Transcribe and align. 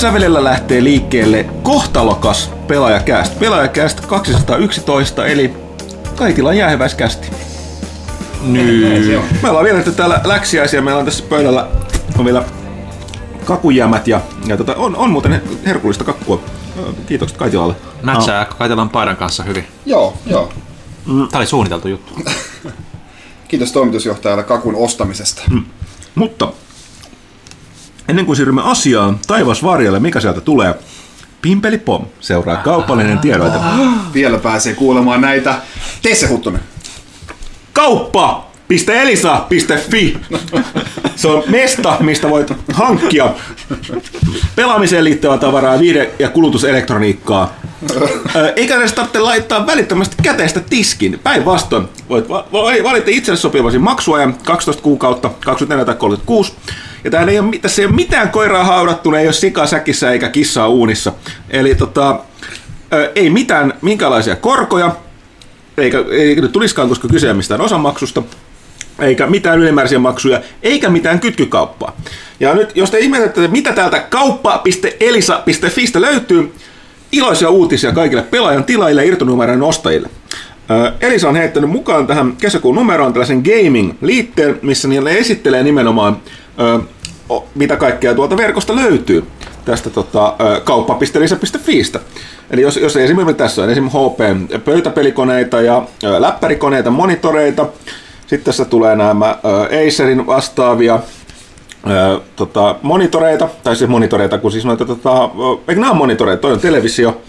Sävelillä 0.00 0.44
lähtee 0.44 0.84
liikkeelle 0.84 1.46
kohtalokas 1.62 2.50
pelaajakäst. 2.66 3.38
Pelaajakäst 3.38 4.00
211, 4.00 5.26
eli 5.26 5.54
Kaitilan 6.16 6.56
jäähyväiskästi. 6.56 7.30
Nyt. 8.42 9.22
Me 9.42 9.48
ollaan 9.48 9.64
vielä 9.64 9.82
täällä 9.82 10.20
läksiäisiä. 10.24 10.80
Meillä 10.80 10.98
on 10.98 11.04
tässä 11.04 11.24
pöydällä 11.28 11.68
on 12.18 12.24
vielä 12.24 12.44
kakujämät 13.44 14.08
ja, 14.08 14.20
ja 14.46 14.56
tota, 14.56 14.74
on, 14.74 14.96
on 14.96 15.10
muuten 15.10 15.42
herkullista 15.66 16.04
kakkua. 16.04 16.40
Kiitokset 17.06 17.38
Kaitilalle. 17.38 17.74
Mätsää 18.02 18.44
no. 18.44 18.56
Kaitilan 18.58 18.90
paidan 18.90 19.16
kanssa 19.16 19.42
hyvin. 19.42 19.66
Joo, 19.86 20.16
joo. 20.26 20.52
Mm. 21.06 21.28
Tämä 21.28 21.38
oli 21.38 21.46
suunniteltu 21.46 21.88
juttu. 21.88 22.12
Kiitos 23.48 23.72
toimitusjohtajalle 23.72 24.42
kakun 24.42 24.74
ostamisesta. 24.76 25.42
Mm. 25.50 25.64
Mutta 26.14 26.52
ennen 28.16 28.26
kuin 28.26 28.36
siirrymme 28.36 28.62
asiaan, 28.64 29.18
taivas 29.26 29.62
varjalle, 29.62 30.00
mikä 30.00 30.20
sieltä 30.20 30.40
tulee? 30.40 30.74
Pimpeli 31.42 31.78
Pom 31.78 32.06
seuraa 32.20 32.56
kaupallinen 32.56 33.18
tiedoite. 33.18 33.58
Vielä 34.14 34.38
pääsee 34.38 34.74
kuulemaan 34.74 35.20
näitä. 35.20 35.54
Tee 36.02 36.14
se 36.14 36.26
Huttunen. 36.26 36.60
Kauppa! 37.72 38.46
Elisa.fi. 39.02 40.18
Se 41.16 41.28
on 41.28 41.42
mesta, 41.46 41.96
mistä 42.00 42.30
voit 42.30 42.52
hankkia 42.72 43.30
pelaamiseen 44.56 45.04
liittyvää 45.04 45.38
tavaraa, 45.38 45.78
viide- 45.78 46.10
ja 46.18 46.28
kulutuselektroniikkaa. 46.28 47.54
Eikä 48.56 48.76
edes 48.76 48.92
tarvitse 48.92 49.18
laittaa 49.18 49.66
välittömästi 49.66 50.16
käteistä 50.22 50.60
tiskin. 50.60 51.20
Päinvastoin 51.22 51.88
voit 52.08 52.28
valita 52.84 53.10
itselle 53.10 53.36
sopivasi 53.36 53.78
maksuajan 53.78 54.34
12 54.44 54.82
kuukautta, 54.82 55.28
24 55.28 55.84
tai 55.84 55.94
36. 55.94 56.52
Ja 57.06 57.10
täällä 57.10 57.32
ei 57.32 57.38
ole, 57.38 57.58
tässä 57.62 57.82
ei 57.82 57.86
ole 57.86 57.94
mitään 57.94 58.30
koiraa 58.30 58.64
haudattuna, 58.64 59.18
ei 59.18 59.26
ole 59.26 59.32
sika 59.32 59.66
säkissä 59.66 60.10
eikä 60.10 60.28
kissaa 60.28 60.68
uunissa. 60.68 61.12
Eli 61.50 61.74
tota, 61.74 62.20
ei 63.14 63.30
mitään, 63.30 63.74
minkälaisia 63.82 64.36
korkoja, 64.36 64.96
eikä, 65.78 65.98
eikä 66.10 66.40
nyt 66.40 66.52
tulisikaan, 66.52 66.88
koska 66.88 67.08
kyse 67.08 67.30
on 67.30 67.36
mistään 67.36 67.60
osamaksusta 67.60 68.22
eikä 68.98 69.26
mitään 69.26 69.58
ylimääräisiä 69.58 69.98
maksuja, 69.98 70.40
eikä 70.62 70.88
mitään 70.88 71.20
kytkykauppaa. 71.20 71.96
Ja 72.40 72.54
nyt, 72.54 72.76
jos 72.76 72.90
te 72.90 72.98
ihmetette, 72.98 73.48
mitä 73.48 73.72
täältä 73.72 74.00
kauppa.elisa.fi 74.00 75.84
löytyy, 75.94 76.54
iloisia 77.12 77.50
uutisia 77.50 77.92
kaikille 77.92 78.22
pelaajan 78.22 78.64
tilaille 78.64 79.04
ja 79.04 79.08
irtonumeroiden 79.08 79.62
ostajille. 79.62 80.08
Elisa 81.00 81.28
on 81.28 81.36
heittänyt 81.36 81.70
mukaan 81.70 82.06
tähän 82.06 82.36
kesäkuun 82.36 82.74
numeroon 82.74 83.12
tällaisen 83.12 83.42
gaming-liitteen, 83.42 84.58
missä 84.62 84.88
niille 84.88 85.18
esittelee 85.18 85.62
nimenomaan, 85.62 86.16
mitä 87.54 87.76
kaikkea 87.76 88.14
tuolta 88.14 88.36
verkosta 88.36 88.76
löytyy 88.76 89.24
tästä 89.64 89.90
tota, 89.90 90.36
kauppa.elisa.fiistä. 90.64 92.00
Eli 92.50 92.62
jos, 92.62 92.76
jos 92.76 92.96
esimerkiksi 92.96 93.34
tässä 93.34 93.62
on 93.62 93.70
esimerkiksi 93.70 93.98
HP 93.98 94.64
pöytäpelikoneita 94.64 95.60
ja 95.60 95.82
läppärikoneita, 96.18 96.90
monitoreita, 96.90 97.66
sitten 98.20 98.44
tässä 98.44 98.64
tulee 98.64 98.96
nämä 98.96 99.38
Acerin 99.86 100.26
vastaavia 100.26 101.00
tota, 102.36 102.76
monitoreita, 102.82 103.48
tai 103.62 103.76
siis 103.76 103.90
monitoreita, 103.90 104.38
kun 104.38 104.52
siis 104.52 104.64
noita, 104.64 104.84
tota, 104.84 105.30
eikö 105.68 105.80
nämä 105.80 105.90
on 105.90 105.96
monitoreita, 105.96 106.40
toi 106.40 106.52
on 106.52 106.60
televisio, 106.60 107.20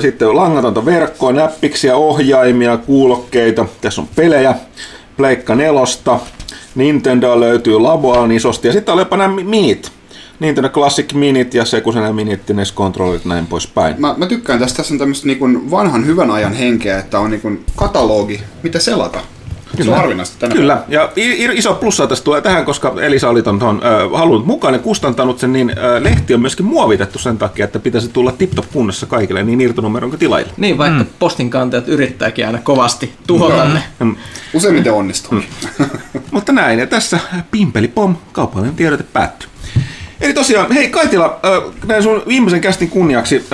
sitten 0.00 0.28
on 0.28 0.36
langatonta 0.36 0.84
verkkoa, 0.84 1.32
näppiksiä, 1.32 1.96
ohjaimia, 1.96 2.76
kuulokkeita, 2.76 3.66
tässä 3.80 4.00
on 4.00 4.08
pelejä, 4.16 4.54
Pleikka 5.16 5.54
nelosta, 5.54 6.20
Nintendo 6.78 7.40
löytyy 7.40 7.78
Laboaan 7.78 8.32
isosti, 8.32 8.68
ja 8.68 8.72
sitten 8.72 8.92
on 8.92 8.98
jopa 8.98 9.16
nämä 9.16 9.34
minit, 9.34 9.92
Nintendo 10.40 10.68
Classic 10.68 11.12
Minit 11.12 11.54
ja 11.54 11.64
Sekusen 11.64 12.14
Minit, 12.14 12.48
NES 12.48 12.74
Controllit 12.74 13.24
näin 13.24 13.46
poispäin. 13.46 13.94
Mä, 13.98 14.14
mä 14.16 14.26
tykkään 14.26 14.58
tästä, 14.58 14.76
tässä 14.76 14.94
on 14.94 14.98
tämmöistä 14.98 15.26
niin 15.26 15.70
vanhan 15.70 16.06
hyvän 16.06 16.30
ajan 16.30 16.52
henkeä, 16.52 16.98
että 16.98 17.20
on 17.20 17.30
niin 17.30 17.64
katalogi, 17.76 18.40
mitä 18.62 18.78
selata. 18.78 19.20
Kyllä. 19.78 19.90
Se 19.90 19.94
on 19.94 20.00
harvinaista 20.00 20.36
tänä 20.38 20.54
Kyllä, 20.54 20.82
ja 20.88 21.12
iso 21.52 21.74
plussa 21.74 22.06
tästä 22.06 22.24
tulee 22.24 22.40
tähän, 22.40 22.64
koska 22.64 22.94
Elisa 23.00 23.28
oli 23.28 23.42
ton, 23.42 23.58
ton 23.58 23.80
äh, 23.84 24.18
halunnut 24.18 24.46
mukaan 24.46 24.74
ja 24.74 24.80
kustantanut 24.80 25.38
sen, 25.38 25.52
niin 25.52 25.70
äh, 25.70 26.02
lehti 26.02 26.34
on 26.34 26.40
myöskin 26.40 26.66
muovitettu 26.66 27.18
sen 27.18 27.38
takia, 27.38 27.64
että 27.64 27.78
pitäisi 27.78 28.08
tulla 28.08 28.32
tip 28.32 28.52
kunnossa 28.72 29.06
kaikille 29.06 29.42
niin 29.42 29.60
irtonumeron 29.60 30.10
kuin 30.10 30.20
tilaille. 30.20 30.52
Niin, 30.56 30.78
vaikka 30.78 31.02
mm. 31.02 31.10
postinkantajat 31.18 31.88
yrittääkin 31.88 32.46
aina 32.46 32.58
kovasti 32.62 33.12
tuhota 33.26 33.64
mm. 33.64 33.74
ne. 33.74 33.82
Mm. 34.00 34.16
Useimmiten 34.52 34.92
onnistuu. 34.92 35.38
Mm. 35.38 35.86
Mutta 36.30 36.52
näin, 36.52 36.78
ja 36.78 36.86
tässä 36.86 37.18
pimpeli 37.50 37.88
pom, 37.88 38.16
kaupallinen 38.32 38.76
tiedote 38.76 39.04
päättyy. 39.12 39.48
Eli 40.20 40.32
tosiaan, 40.32 40.72
hei 40.72 40.88
Kaitila, 40.88 41.40
näin 41.86 42.02
sun 42.02 42.22
viimeisen 42.28 42.60
kästin 42.60 42.90
kunniaksi, 42.90 43.46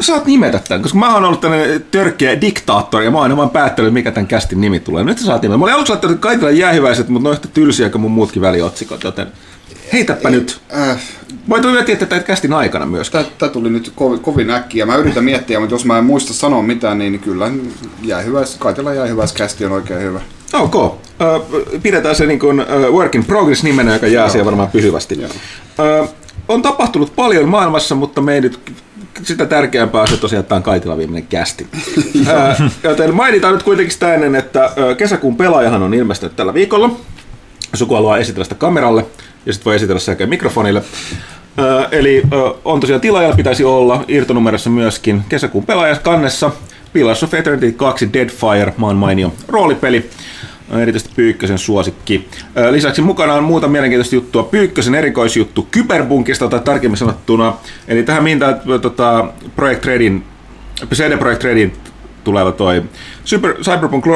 saat 0.00 0.26
nimetä 0.26 0.60
tämän, 0.68 0.82
koska 0.82 0.98
mä 0.98 1.14
oon 1.14 1.24
ollut 1.24 1.40
tämmöinen 1.40 1.84
törkeä 1.90 2.40
diktaattori 2.40 3.04
ja 3.04 3.10
mä 3.10 3.16
oon 3.16 3.22
aina 3.22 3.36
vaan 3.36 3.50
päättänyt, 3.50 3.92
mikä 3.92 4.10
tämän 4.10 4.26
kästin 4.26 4.60
nimi 4.60 4.80
tulee. 4.80 5.04
Nyt 5.04 5.18
sä 5.18 5.26
saat 5.26 5.42
nimetä. 5.42 5.58
Mä 5.58 5.64
olin 5.64 5.74
aluksi 5.74 5.92
laittanut 5.92 6.20
Kaitila 6.20 6.50
jäähyväiset, 6.50 7.08
mutta 7.08 7.22
ne 7.22 7.28
on 7.28 7.34
yhtä 7.34 7.48
tylsiä 7.48 7.90
kuin 7.90 8.02
mun 8.02 8.10
muutkin 8.10 8.42
väliotsikot, 8.42 9.04
joten 9.04 9.26
heitäpä 9.92 10.28
Ei, 10.28 10.34
nyt. 10.34 10.60
Äh, 10.76 10.98
Voit 11.48 11.64
miettiä 11.64 11.96
tätä 11.96 12.20
kästin 12.20 12.52
aikana 12.52 12.86
myös. 12.86 13.10
Tämä 13.10 13.52
tuli 13.52 13.70
nyt 13.70 13.92
kovin, 13.94 14.20
kovin 14.20 14.50
äkkiä. 14.50 14.86
Mä 14.86 14.96
yritän 14.96 15.24
miettiä, 15.24 15.60
mutta 15.60 15.74
jos 15.74 15.84
mä 15.84 15.98
en 15.98 16.04
muista 16.04 16.34
sanoa 16.34 16.62
mitään, 16.62 16.98
niin 16.98 17.18
kyllä 17.18 17.50
jäähyväis, 18.02 18.56
Kaitila 18.58 18.94
jäähyväis 18.94 19.32
kästi 19.32 19.64
on 19.64 19.72
oikein 19.72 20.02
hyvä. 20.02 20.20
Ok. 20.52 20.94
Pidetään 21.82 22.16
se 22.16 22.26
niin 22.26 22.38
kuin, 22.38 22.64
work 22.92 23.14
in 23.14 23.24
progress 23.24 23.62
nimenä, 23.62 23.92
joka 23.92 24.06
jää 24.06 24.28
siellä 24.28 24.44
varmaan 24.44 24.70
pysyvästi. 24.70 25.18
Uh, 25.24 26.08
on 26.48 26.62
tapahtunut 26.62 27.16
paljon 27.16 27.48
maailmassa, 27.48 27.94
mutta 27.94 28.20
me 28.20 28.34
ei 28.34 28.40
nyt 28.40 28.60
sitä 29.22 29.46
tärkeämpää 29.46 30.06
se 30.06 30.16
tosiaan, 30.16 30.40
että 30.40 30.54
on 30.54 30.62
Kaitila 30.62 30.96
viimeinen 30.96 31.28
kästi. 31.28 31.66
joten 32.82 33.14
mainitaan 33.14 33.54
nyt 33.54 33.62
kuitenkin 33.62 33.92
sitä 33.92 34.14
ennen, 34.14 34.34
että 34.34 34.70
kesäkuun 34.98 35.36
pelaajahan 35.36 35.82
on 35.82 35.94
ilmestynyt 35.94 36.36
tällä 36.36 36.54
viikolla. 36.54 36.90
Joku 37.80 37.94
haluaa 37.94 38.18
esitellä 38.18 38.44
sitä 38.44 38.54
kameralle, 38.54 39.06
ja 39.46 39.52
sitten 39.52 39.64
voi 39.64 39.76
esitellä 39.76 40.00
sekä 40.00 40.26
mikrofonille. 40.26 40.82
Eli 41.90 42.22
on 42.64 42.80
tosiaan 42.80 43.00
tilaajalla 43.00 43.36
pitäisi 43.36 43.64
olla 43.64 44.04
irtonumerossa 44.08 44.70
myöskin 44.70 45.22
kesäkuun 45.28 45.66
pelaajas 45.66 45.98
kannessa 45.98 46.50
Pillars 46.92 47.22
of 47.22 47.34
Eternity 47.34 47.72
2 47.72 48.12
Deadfire, 48.12 48.74
maan 48.76 48.96
mainio 48.96 49.32
roolipeli 49.48 50.10
erityisesti 50.80 51.14
Pyykkösen 51.16 51.58
suosikki. 51.58 52.28
Lisäksi 52.70 53.02
mukana 53.02 53.34
on 53.34 53.44
muuta 53.44 53.68
mielenkiintoista 53.68 54.14
juttua. 54.14 54.42
Pyykkösen 54.42 54.94
erikoisjuttu 54.94 55.68
Kyberbunkista 55.70 56.48
tai 56.48 56.60
tarkemmin 56.60 56.96
sanottuna. 56.96 57.54
Eli 57.88 58.02
tähän 58.02 58.24
tämä 58.38 58.78
tota, 58.78 59.24
Project 59.56 59.84
Redin, 59.84 60.24
CD 60.94 61.18
Projekt 61.18 61.44
Redin 61.44 61.72
tuleva 62.24 62.52
toi 62.52 62.82
Super, 63.24 63.54
Cyberpunk 63.62 64.06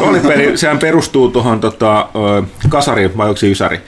roolipeli, 0.00 0.56
sehän 0.58 0.78
perustuu 0.78 1.28
tuohon 1.30 1.60
tota, 1.60 2.08
kasari 2.68 3.16
vai 3.16 3.28
onko 3.28 3.36
se 3.36 3.50
ysäri? 3.50 3.80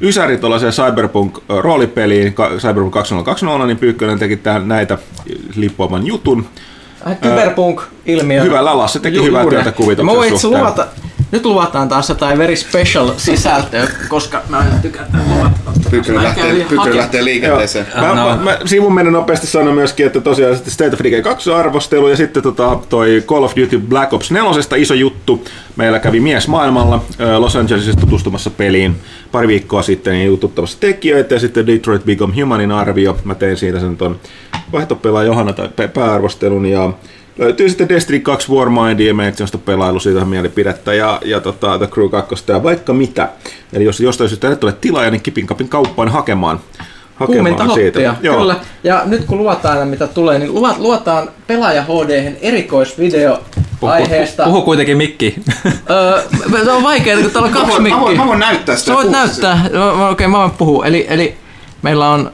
Ysäri 0.00 0.38
tuollaiseen 0.38 0.72
Cyberpunk-roolipeliin, 0.72 2.34
Cyberpunk 2.58 2.92
2020, 2.92 3.66
niin 3.66 3.78
Pyykkönen 3.78 4.18
teki 4.18 4.36
tämän, 4.36 4.68
näitä 4.68 4.98
lippuaman 5.56 6.06
jutun. 6.06 6.46
Kyberpunk-ilmiö. 7.20 8.42
Hyvällä 8.42 8.70
alassa 8.70 9.00
teki 9.00 9.16
Ju- 9.16 9.24
hyvää 9.24 9.46
työtä 9.46 9.72
kuvituksen 9.72 10.16
Mä 10.16 10.38
suhteen. 10.38 10.60
Luvata, 10.60 10.86
nyt 11.32 11.46
luvataan 11.46 11.88
taas 11.88 12.08
jotain 12.08 12.38
very 12.38 12.56
special 12.56 13.10
sisältöä, 13.16 13.88
koska 14.08 14.42
mä 14.48 14.64
tykkään 14.82 15.08
luvata. 15.28 15.50
Pyykkönen 15.90 16.22
lähtee, 16.96 17.24
liikenteeseen. 17.24 17.86
Mä, 17.94 18.08
no. 18.08 18.14
mä, 18.14 18.36
mä, 18.36 18.58
sivun 18.64 18.94
menen 18.94 19.12
nopeasti 19.12 19.46
sanoa 19.46 19.74
myöskin, 19.74 20.06
että 20.06 20.20
tosiaan 20.20 20.56
State 20.56 20.94
of 20.94 21.02
Decay 21.02 21.22
2 21.22 21.52
arvostelu 21.52 22.08
ja 22.08 22.16
sitten 22.16 22.42
tota, 22.42 22.78
toi 22.88 23.22
Call 23.26 23.44
of 23.44 23.56
Duty 23.56 23.78
Black 23.78 24.12
Ops 24.12 24.30
4 24.30 24.50
iso 24.76 24.94
juttu. 24.94 25.44
Meillä 25.76 25.98
kävi 25.98 26.20
mies 26.20 26.48
maailmalla 26.48 27.04
Los 27.38 27.56
Angelesissa 27.56 28.00
tutustumassa 28.00 28.50
peliin 28.50 28.96
pari 29.32 29.48
viikkoa 29.48 29.82
sitten 29.82 30.12
niin 30.12 30.26
jututtamassa 30.26 30.80
tekijöitä 30.80 31.34
ja 31.34 31.40
sitten 31.40 31.66
Detroit 31.66 32.04
Become 32.04 32.40
Humanin 32.40 32.72
arvio. 32.72 33.18
Mä 33.24 33.34
tein 33.34 33.56
siitä 33.56 33.80
sen 33.80 33.96
ton 33.96 34.20
vaihtopelaaja 34.72 35.26
Johanna 35.26 35.52
tai 35.52 35.88
pääarvostelun 35.88 36.66
ja 36.66 36.92
löytyy 37.38 37.68
sitten 37.68 37.88
Destiny 37.88 38.20
2 38.20 38.52
Warmindia 38.52 39.14
ja 39.24 39.32
sellaista 39.32 39.58
pelailu 39.58 40.00
siitä 40.00 40.24
mielipidettä 40.24 40.94
ja, 40.94 41.20
ja 41.24 41.40
tota, 41.40 41.78
The 41.78 41.86
Crew 41.86 42.10
2 42.10 42.34
ja 42.48 42.62
vaikka 42.62 42.92
mitä. 42.92 43.28
Eli 43.72 43.84
jos 43.84 44.00
jostain 44.00 44.30
syystä 44.30 44.52
et 44.52 44.64
ole 44.64 44.72
tilaaja, 44.80 45.10
niin 45.10 45.22
kipin 45.22 45.46
kapin 45.46 45.68
kauppaan 45.68 46.08
hakemaan 46.08 46.60
Kuuminta 47.26 47.74
siitä. 47.74 48.00
Joo. 48.22 48.38
Kyllä. 48.38 48.56
Ja 48.84 49.02
nyt 49.06 49.24
kun 49.24 49.38
luvataan 49.38 49.88
mitä 49.88 50.06
tulee, 50.06 50.38
niin 50.38 50.54
luvataan 50.54 51.28
pelaaja 51.46 51.82
HD 51.82 52.32
erikoisvideo 52.40 53.40
aiheesta. 53.82 54.42
Puhu, 54.42 54.54
puhu 54.54 54.64
kuitenkin 54.64 54.96
mikki. 54.96 55.34
öö, 55.90 56.22
se 56.64 56.70
on 56.70 56.82
vaikeaa, 56.82 57.20
kun 57.20 57.30
täällä 57.30 57.46
on 57.46 57.52
kaksi 57.52 57.80
mikkiä. 57.80 57.96
Mä 57.96 58.00
voin, 58.00 58.16
mä 58.16 58.26
voin 58.26 58.38
näyttää 58.38 58.76
sitä. 58.76 58.86
Sä 58.86 58.94
voit 58.94 59.10
näyttää. 59.10 59.60
Okei, 59.64 60.10
okay, 60.10 60.26
mä 60.26 60.38
voin 60.38 60.50
puhua. 60.50 60.86
Eli, 60.86 61.06
eli 61.08 61.34
meillä 61.82 62.10
on 62.10 62.30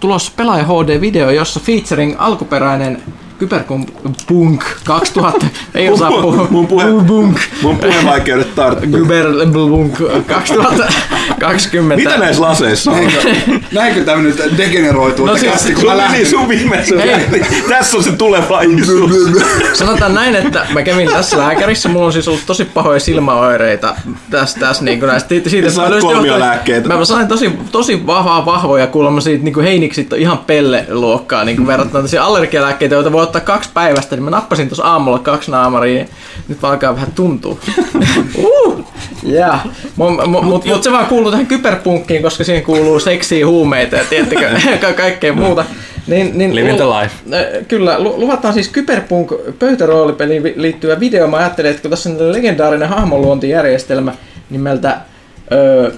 tulossa 0.00 0.32
pelaaja 0.36 0.64
HD-video, 0.64 1.30
jossa 1.30 1.60
featuring 1.60 2.14
alkuperäinen 2.18 3.02
Kyberpunk 3.38 4.64
2000, 4.84 5.46
ei 5.74 5.88
osaa 5.88 6.10
puhua. 6.10 6.46
Mun, 6.50 6.66
puhe, 6.66 6.84
mun 7.62 7.78
puhevaikeudet 7.80 8.54
tarttuu. 8.54 8.90
Kyberpunk 8.90 9.94
2000, 10.26 10.84
20. 11.40 11.96
Mitä 12.08 12.18
näissä 12.20 12.42
laseissa 12.42 12.90
on? 12.90 12.96
Näinkö, 12.96 13.20
näinkö 13.72 14.04
tämä 14.04 14.22
nyt 14.22 14.42
degeneroituu? 14.58 15.26
No 15.26 15.32
No, 15.32 15.38
siis- 15.38 15.52
kästi, 15.52 15.72
kun 15.72 15.80
Sun 15.80 15.90
meni 15.90 16.02
lähdin. 16.02 16.26
sun 16.26 16.48
viimeisen 16.48 17.00
Ei. 17.00 17.06
lähti. 17.12 17.62
Tässä 17.68 17.96
on 17.96 18.02
se 18.04 18.12
tulevaisuus. 18.12 19.12
Sanotaan 19.72 20.14
näin, 20.14 20.36
että 20.36 20.66
mä 20.74 20.82
kävin 20.82 21.08
tässä 21.08 21.38
lääkärissä, 21.38 21.88
mulla 21.88 22.06
on 22.06 22.12
siis 22.12 22.28
ollut 22.28 22.42
tosi 22.46 22.64
pahoja 22.64 23.00
silmäoireita 23.00 23.94
tässä, 24.30 24.60
tässä 24.60 24.84
niin 24.84 24.98
kuin 24.98 25.08
näistä. 25.08 25.28
Siitä, 25.46 25.68
Sä 25.68 25.74
saat 25.74 25.88
mä 25.88 25.90
löysin 25.94 26.10
kolmiolääkkeitä. 26.10 26.88
Mä 26.88 27.04
sain 27.04 27.28
tosi, 27.28 27.50
tosi 27.72 28.06
vahvaa, 28.06 28.46
vahvoja 28.46 28.86
kuulemma 28.86 29.20
siitä 29.20 29.44
niin 29.44 29.54
kuin 29.54 29.64
heiniksit 29.66 30.12
on 30.12 30.18
ihan 30.18 30.38
pelle-luokkaa 30.38 31.44
niin 31.44 31.56
kuin 31.56 31.66
verrattuna 31.66 31.92
tällaisia 31.92 32.24
allergialääkkeitä, 32.24 32.94
joita 32.94 33.12
voi 33.12 33.25
ottaa 33.26 33.40
kaksi 33.40 33.70
päivästä, 33.74 34.16
niin 34.16 34.24
mä 34.24 34.30
nappasin 34.30 34.68
tuossa 34.68 34.84
aamulla 34.84 35.18
kaksi 35.18 35.50
naamaria, 35.50 35.94
niin 35.94 36.08
nyt 36.48 36.64
alkaa 36.64 36.94
vähän 36.94 37.12
tuntua. 37.14 37.58
uh, 38.66 38.84
yeah. 39.28 39.66
Mutta 39.96 40.26
mut, 40.26 40.44
mut, 40.44 40.64
mut 40.64 40.82
se 40.82 40.92
vaan 40.92 41.06
kuuluu 41.06 41.30
tähän 41.30 41.46
kyberpunkkiin, 41.46 42.22
koska 42.22 42.44
siihen 42.44 42.62
kuuluu 42.62 43.00
seksiä, 43.00 43.46
huumeita 43.46 43.96
ja 43.96 44.04
tiettikö, 44.04 44.50
ka- 44.80 44.92
kaikkea 44.92 45.32
muuta. 45.32 45.64
Niin, 46.06 46.38
niin, 46.38 46.54
Living 46.54 46.76
the 46.76 46.84
life. 46.84 47.14
Kyllä, 47.68 47.98
lu- 47.98 48.20
luvataan 48.20 48.54
siis 48.54 48.68
Kyberpunk 48.68 49.32
pöytäroolipeliin 49.58 50.52
liittyvä 50.56 51.00
video. 51.00 51.26
Mä 51.28 51.36
ajattelin, 51.36 51.70
että 51.70 51.82
kun 51.82 51.90
tässä 51.90 52.10
on 52.10 52.32
legendaarinen 52.32 52.88
hahmonluontijärjestelmä 52.88 54.12
nimeltä 54.50 55.00
öö, 55.52 55.90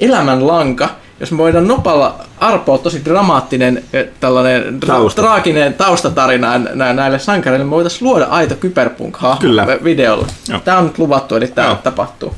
Elämänlanka, 0.00 0.88
jos 1.20 1.32
me 1.32 1.38
voidaan 1.38 1.68
nopalla 1.68 2.18
arpoa 2.38 2.78
tosi 2.78 3.04
dramaattinen 3.04 3.84
ö, 3.94 4.08
tällainen 4.20 4.78
dra- 4.84 4.86
Tausta. 4.86 5.22
traaginen 5.22 5.74
taustatarina 5.74 6.58
nä- 6.58 6.92
näille 6.92 7.18
sankareille, 7.18 7.64
me 7.64 7.70
voitaisiin 7.70 8.08
luoda 8.08 8.24
aito 8.24 8.54
Kyberpunk-hahmo 8.54 9.40
Kyllä. 9.40 9.66
videolla. 9.84 10.26
Joo. 10.48 10.60
Tämä 10.64 10.78
on 10.78 10.84
nyt 10.84 10.98
luvattu, 10.98 11.36
eli 11.36 11.46
tämä 11.48 11.68
Joo. 11.68 11.76
tapahtuu. 11.82 12.34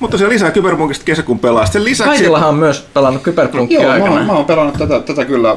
Mutta 0.00 0.18
se 0.18 0.28
lisää 0.28 0.50
Kyberpunkista 0.50 1.04
kesäkuun 1.04 1.38
pelaa. 1.38 1.66
Sen 1.66 1.84
lisäksi... 1.84 2.10
Kaikillahan 2.10 2.48
on 2.48 2.54
myös 2.54 2.86
pelannut 2.94 3.22
Kyberpunkia 3.22 3.78
Joo, 3.80 3.88
mä, 3.88 3.94
aikana. 3.94 4.12
oon- 4.14 4.26
mä 4.26 4.32
oon 4.32 4.44
pelannut 4.44 4.78
tätä, 4.78 5.00
tätä 5.00 5.24
kyllä 5.24 5.56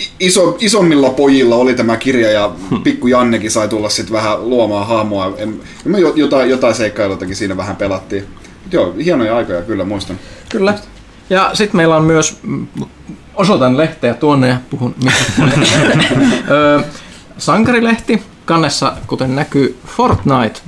i- 0.00 0.08
iso, 0.20 0.56
isommilla 0.60 1.10
pojilla 1.10 1.56
oli 1.56 1.74
tämä 1.74 1.96
kirja 1.96 2.30
ja 2.30 2.50
pikku 2.84 3.06
Jannekin 3.06 3.50
sai 3.50 3.68
tulla 3.68 3.88
sitten 3.88 4.12
vähän 4.12 4.50
luomaan 4.50 4.86
hahmoa. 4.86 5.32
En, 5.36 5.60
me 5.84 5.98
jo- 6.00 6.12
jotain, 6.16 6.50
jotain 6.50 6.74
seikkailuitakin 6.74 7.36
siinä 7.36 7.56
vähän 7.56 7.76
pelattiin. 7.76 8.24
Mut 8.64 8.72
joo, 8.72 8.94
hienoja 9.04 9.36
aikoja 9.36 9.62
kyllä 9.62 9.84
muistan. 9.84 10.18
Kyllä. 10.48 10.74
Ja 11.32 11.50
sitten 11.54 11.76
meillä 11.76 11.96
on 11.96 12.04
myös, 12.04 12.38
mm, 12.42 12.66
osoitan 13.34 13.76
lehteä 13.76 14.14
tuonne 14.14 14.48
ja 14.48 14.56
puhun 14.70 14.94
Sankarilehti, 17.38 18.22
kannessa 18.44 18.96
kuten 19.06 19.36
näkyy 19.36 19.78
Fortnite 19.86 20.60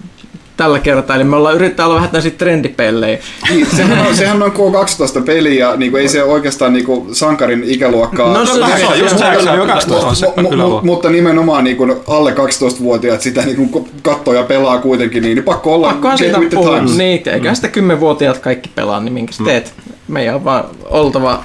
tällä 0.57 0.79
kertaa, 0.79 1.17
eli 1.17 1.25
me 1.25 1.37
ollaan 1.37 1.55
yrittää 1.55 1.87
olla 1.87 1.95
vähän 1.95 2.09
tämmöisiä 2.09 2.31
trendipellejä. 2.39 3.19
Niin, 3.51 3.67
sehän, 3.77 4.07
on, 4.07 4.17
sehän 4.17 4.43
on 4.43 4.53
K12 4.53 5.23
peli 5.23 5.57
ja 5.59 5.77
niinku, 5.77 5.97
ei 5.97 6.09
se 6.09 6.23
oikeastaan 6.23 6.73
niinku, 6.73 7.09
sankarin 7.13 7.65
ikäluokkaa. 7.67 8.35
No 8.35 8.47
se- 8.47 8.53
Se 8.53 8.87
on 8.87 8.99
just 8.99 9.19
se, 9.19 9.25
se 9.43 9.51
on 9.51 9.59
jo 9.59 9.67
12. 9.67 10.27
Mu- 10.27 10.49
Se 10.49 10.55
mu- 10.57 10.85
mutta 10.85 11.11
nimenomaan 11.11 11.65
niin 11.65 11.77
alle 12.09 12.33
12-vuotiaat 12.33 13.21
sitä 13.21 13.43
niin 13.43 13.71
katsoo 14.03 14.35
ja 14.35 14.43
pelaa 14.43 14.79
kuitenkin, 14.79 15.23
niin, 15.23 15.35
niin 15.35 15.45
pakko 15.45 15.75
olla 15.75 15.87
Pakkohan 15.89 16.19
the 16.19 16.49
times. 16.79 16.97
Niin, 16.97 17.29
eikä 17.29 17.55
sitä 17.55 17.69
kymmenvuotiaat 17.69 18.39
kaikki 18.39 18.71
pelaa, 18.75 19.01
niin 19.01 19.13
minkä 19.13 19.33
sä 19.33 19.45
teet? 19.45 19.73
Meidän 20.09 20.35
on 20.35 20.45
vaan 20.45 20.65
oltava 20.85 21.45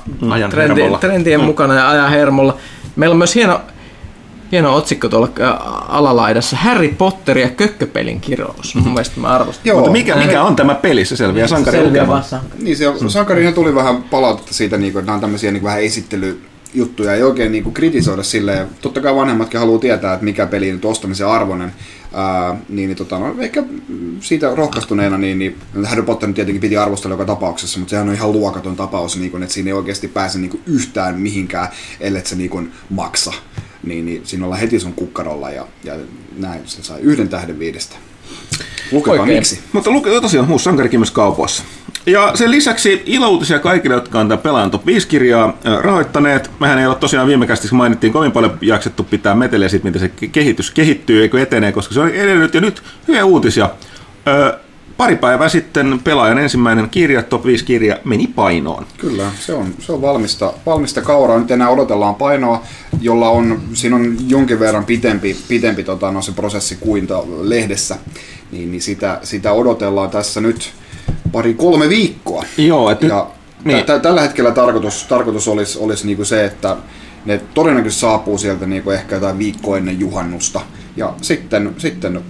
trendi, 0.49 0.81
trendien 0.99 1.39
mukana 1.41 1.73
ja 1.73 1.89
ajan 1.89 2.09
hermolla. 2.09 2.57
Meillä 2.95 3.13
on 3.13 3.17
myös 3.17 3.35
hieno, 3.35 3.61
hieno 4.51 4.75
otsikko 4.75 5.09
tuolla 5.09 5.29
ä, 5.39 5.51
alalaidassa. 5.87 6.57
Harry 6.57 6.87
Potter 6.87 7.37
ja 7.37 7.49
kökköpelin 7.49 8.21
kirous. 8.21 8.75
Mun 8.75 8.93
mielestä 8.93 9.19
mä 9.19 9.27
arvostan. 9.27 9.65
Joo, 9.65 9.77
Mutta 9.77 9.91
mikä, 9.91 10.15
mikä 10.15 10.43
on 10.43 10.55
tämä 10.55 10.75
peli? 10.75 11.05
Se 11.05 11.15
selviää 11.15 11.47
sankari 11.47 11.77
Selviää 11.77 12.07
vaan 12.07 12.23
sankari. 12.23 12.63
Niin, 12.63 12.77
se, 12.77 12.85
sankarihan 13.07 13.53
tuli 13.53 13.75
vähän 13.75 14.03
palautetta 14.03 14.53
siitä, 14.53 14.77
niin 14.77 14.91
kuin, 14.93 14.99
että 14.99 15.05
nämä 15.05 15.15
on 15.15 15.21
tämmöisiä 15.21 15.51
niin 15.51 15.61
kuin, 15.61 15.69
vähän 15.69 15.83
esittelyjuttuja, 16.69 17.13
ei 17.13 17.23
oikein 17.23 17.51
niin 17.51 17.63
kuin, 17.63 17.73
kritisoida 17.73 18.23
silleen. 18.23 18.67
Totta 18.81 19.01
kai 19.01 19.15
vanhemmatkin 19.15 19.59
haluaa 19.59 19.79
tietää, 19.79 20.13
että 20.13 20.23
mikä 20.23 20.47
peli 20.47 20.71
nyt 20.71 20.85
ostamisen 20.85 21.27
arvoinen. 21.27 21.73
Ää, 22.13 22.55
niin, 22.69 22.87
niin 22.87 22.97
tota, 22.97 23.19
no, 23.19 23.35
ehkä 23.39 23.63
siitä 24.19 24.55
rohkaistuneena, 24.55 25.17
niin, 25.17 25.39
niin 25.39 25.57
Harry 25.85 26.03
Potter 26.03 26.33
tietenkin 26.33 26.61
piti 26.61 26.77
arvostella 26.77 27.13
joka 27.13 27.25
tapauksessa, 27.25 27.79
mutta 27.79 27.89
sehän 27.89 28.09
on 28.09 28.15
ihan 28.15 28.31
luokaton 28.31 28.75
tapaus, 28.75 29.17
niin 29.17 29.31
kuin, 29.31 29.43
että 29.43 29.53
siinä 29.53 29.69
ei 29.69 29.73
oikeasti 29.73 30.07
pääse 30.07 30.39
niin 30.39 30.51
kuin, 30.51 30.63
yhtään 30.65 31.19
mihinkään, 31.19 31.67
ellei 31.99 32.25
se 32.25 32.35
niin 32.35 32.49
kuin, 32.49 32.71
maksa. 32.89 33.33
Niin, 33.83 34.05
niin 34.05 34.21
siinä 34.25 34.45
ollaan 34.45 34.61
heti 34.61 34.79
sun 34.79 34.93
kukkarolla 34.93 35.51
ja, 35.51 35.67
ja 35.83 35.93
näin 36.37 36.61
se 36.65 36.83
sai 36.83 36.99
yhden 37.01 37.29
tähden 37.29 37.59
viidestä. 37.59 37.95
Lukekaa 38.91 39.21
Oikein. 39.21 39.37
miksi. 39.37 39.59
Mutta 39.73 39.91
luke, 39.91 40.09
tosiaan 40.21 40.51
uusi 40.51 40.63
sankarikin 40.63 40.99
myös 40.99 41.11
kaupoissa. 41.11 41.63
Ja 42.05 42.31
sen 42.35 42.51
lisäksi 42.51 43.03
ilouutisia 43.05 43.59
kaikille, 43.59 43.95
jotka 43.95 44.19
on 44.19 44.27
tämän 44.27 44.41
pelaajan 44.41 44.71
top 44.71 44.85
5 44.85 45.07
kirjaa 45.07 45.57
rahoittaneet. 45.81 46.51
Mehän 46.59 46.79
ei 46.79 46.85
ole 46.87 46.95
tosiaan 46.95 47.27
viime 47.27 47.47
kästissä 47.47 47.75
mainittiin 47.75 48.13
kovin 48.13 48.31
paljon 48.31 48.57
jaksettu 48.61 49.03
pitää 49.03 49.35
meteliä 49.35 49.69
siitä, 49.69 49.85
miten 49.85 50.01
se 50.01 50.11
ke- 50.21 50.29
kehitys 50.31 50.71
kehittyy, 50.71 51.21
eikö 51.21 51.41
etenee, 51.41 51.71
koska 51.71 51.93
se 51.93 51.99
on 51.99 52.09
edennyt 52.09 52.53
ja 52.53 52.61
nyt 52.61 52.83
hyviä 53.07 53.25
uutisia. 53.25 53.69
Ö, 54.27 54.57
pari 54.97 55.15
päivää 55.15 55.49
sitten 55.49 55.99
pelaajan 56.03 56.37
ensimmäinen 56.37 56.89
kirja, 56.89 57.23
top 57.23 57.45
5 57.45 57.65
kirja, 57.65 57.97
meni 58.05 58.27
painoon. 58.27 58.85
Kyllä, 58.97 59.23
se 59.39 59.53
on, 59.53 59.73
se 59.79 59.91
on 59.91 60.01
valmista, 60.01 60.53
valmista 60.65 61.01
kauraa. 61.01 61.39
Nyt 61.39 61.51
enää 61.51 61.69
odotellaan 61.69 62.15
painoa, 62.15 62.63
jolla 63.01 63.29
on, 63.29 63.61
siinä 63.73 63.95
on 63.95 64.17
jonkin 64.27 64.59
verran 64.59 64.85
pitempi, 64.85 65.37
pitempi 65.47 65.83
tota, 65.83 66.11
no, 66.11 66.21
se 66.21 66.31
prosessi 66.31 66.77
kuin 66.79 67.07
lehdessä. 67.41 67.95
Niin, 68.51 68.71
niin 68.71 68.81
sitä, 68.81 69.19
sitä 69.23 69.51
odotellaan 69.51 70.09
tässä 70.09 70.41
nyt 70.41 70.71
pari 71.31 71.53
kolme 71.53 71.89
viikkoa. 71.89 72.43
Joo, 72.57 72.89
et 72.91 73.01
ja 73.01 73.27
niin. 73.65 73.85
tä- 73.85 73.99
tällä 73.99 74.21
hetkellä 74.21 74.51
tarkoitus, 74.51 75.05
tarkoitus 75.09 75.47
olisi, 75.47 75.79
olisi 75.79 76.05
niinku 76.05 76.25
se, 76.25 76.45
että 76.45 76.77
ne 77.25 77.41
todennäköisesti 77.53 78.01
saapuu 78.01 78.37
sieltä 78.37 78.65
niinku 78.65 78.89
ehkä 78.91 79.15
jotain 79.15 79.37
viikkoa 79.37 79.77
ennen 79.77 79.99
juhannusta. 79.99 80.61
Ja 80.97 81.13
sitten, 81.21 81.75
sitten 81.77 82.21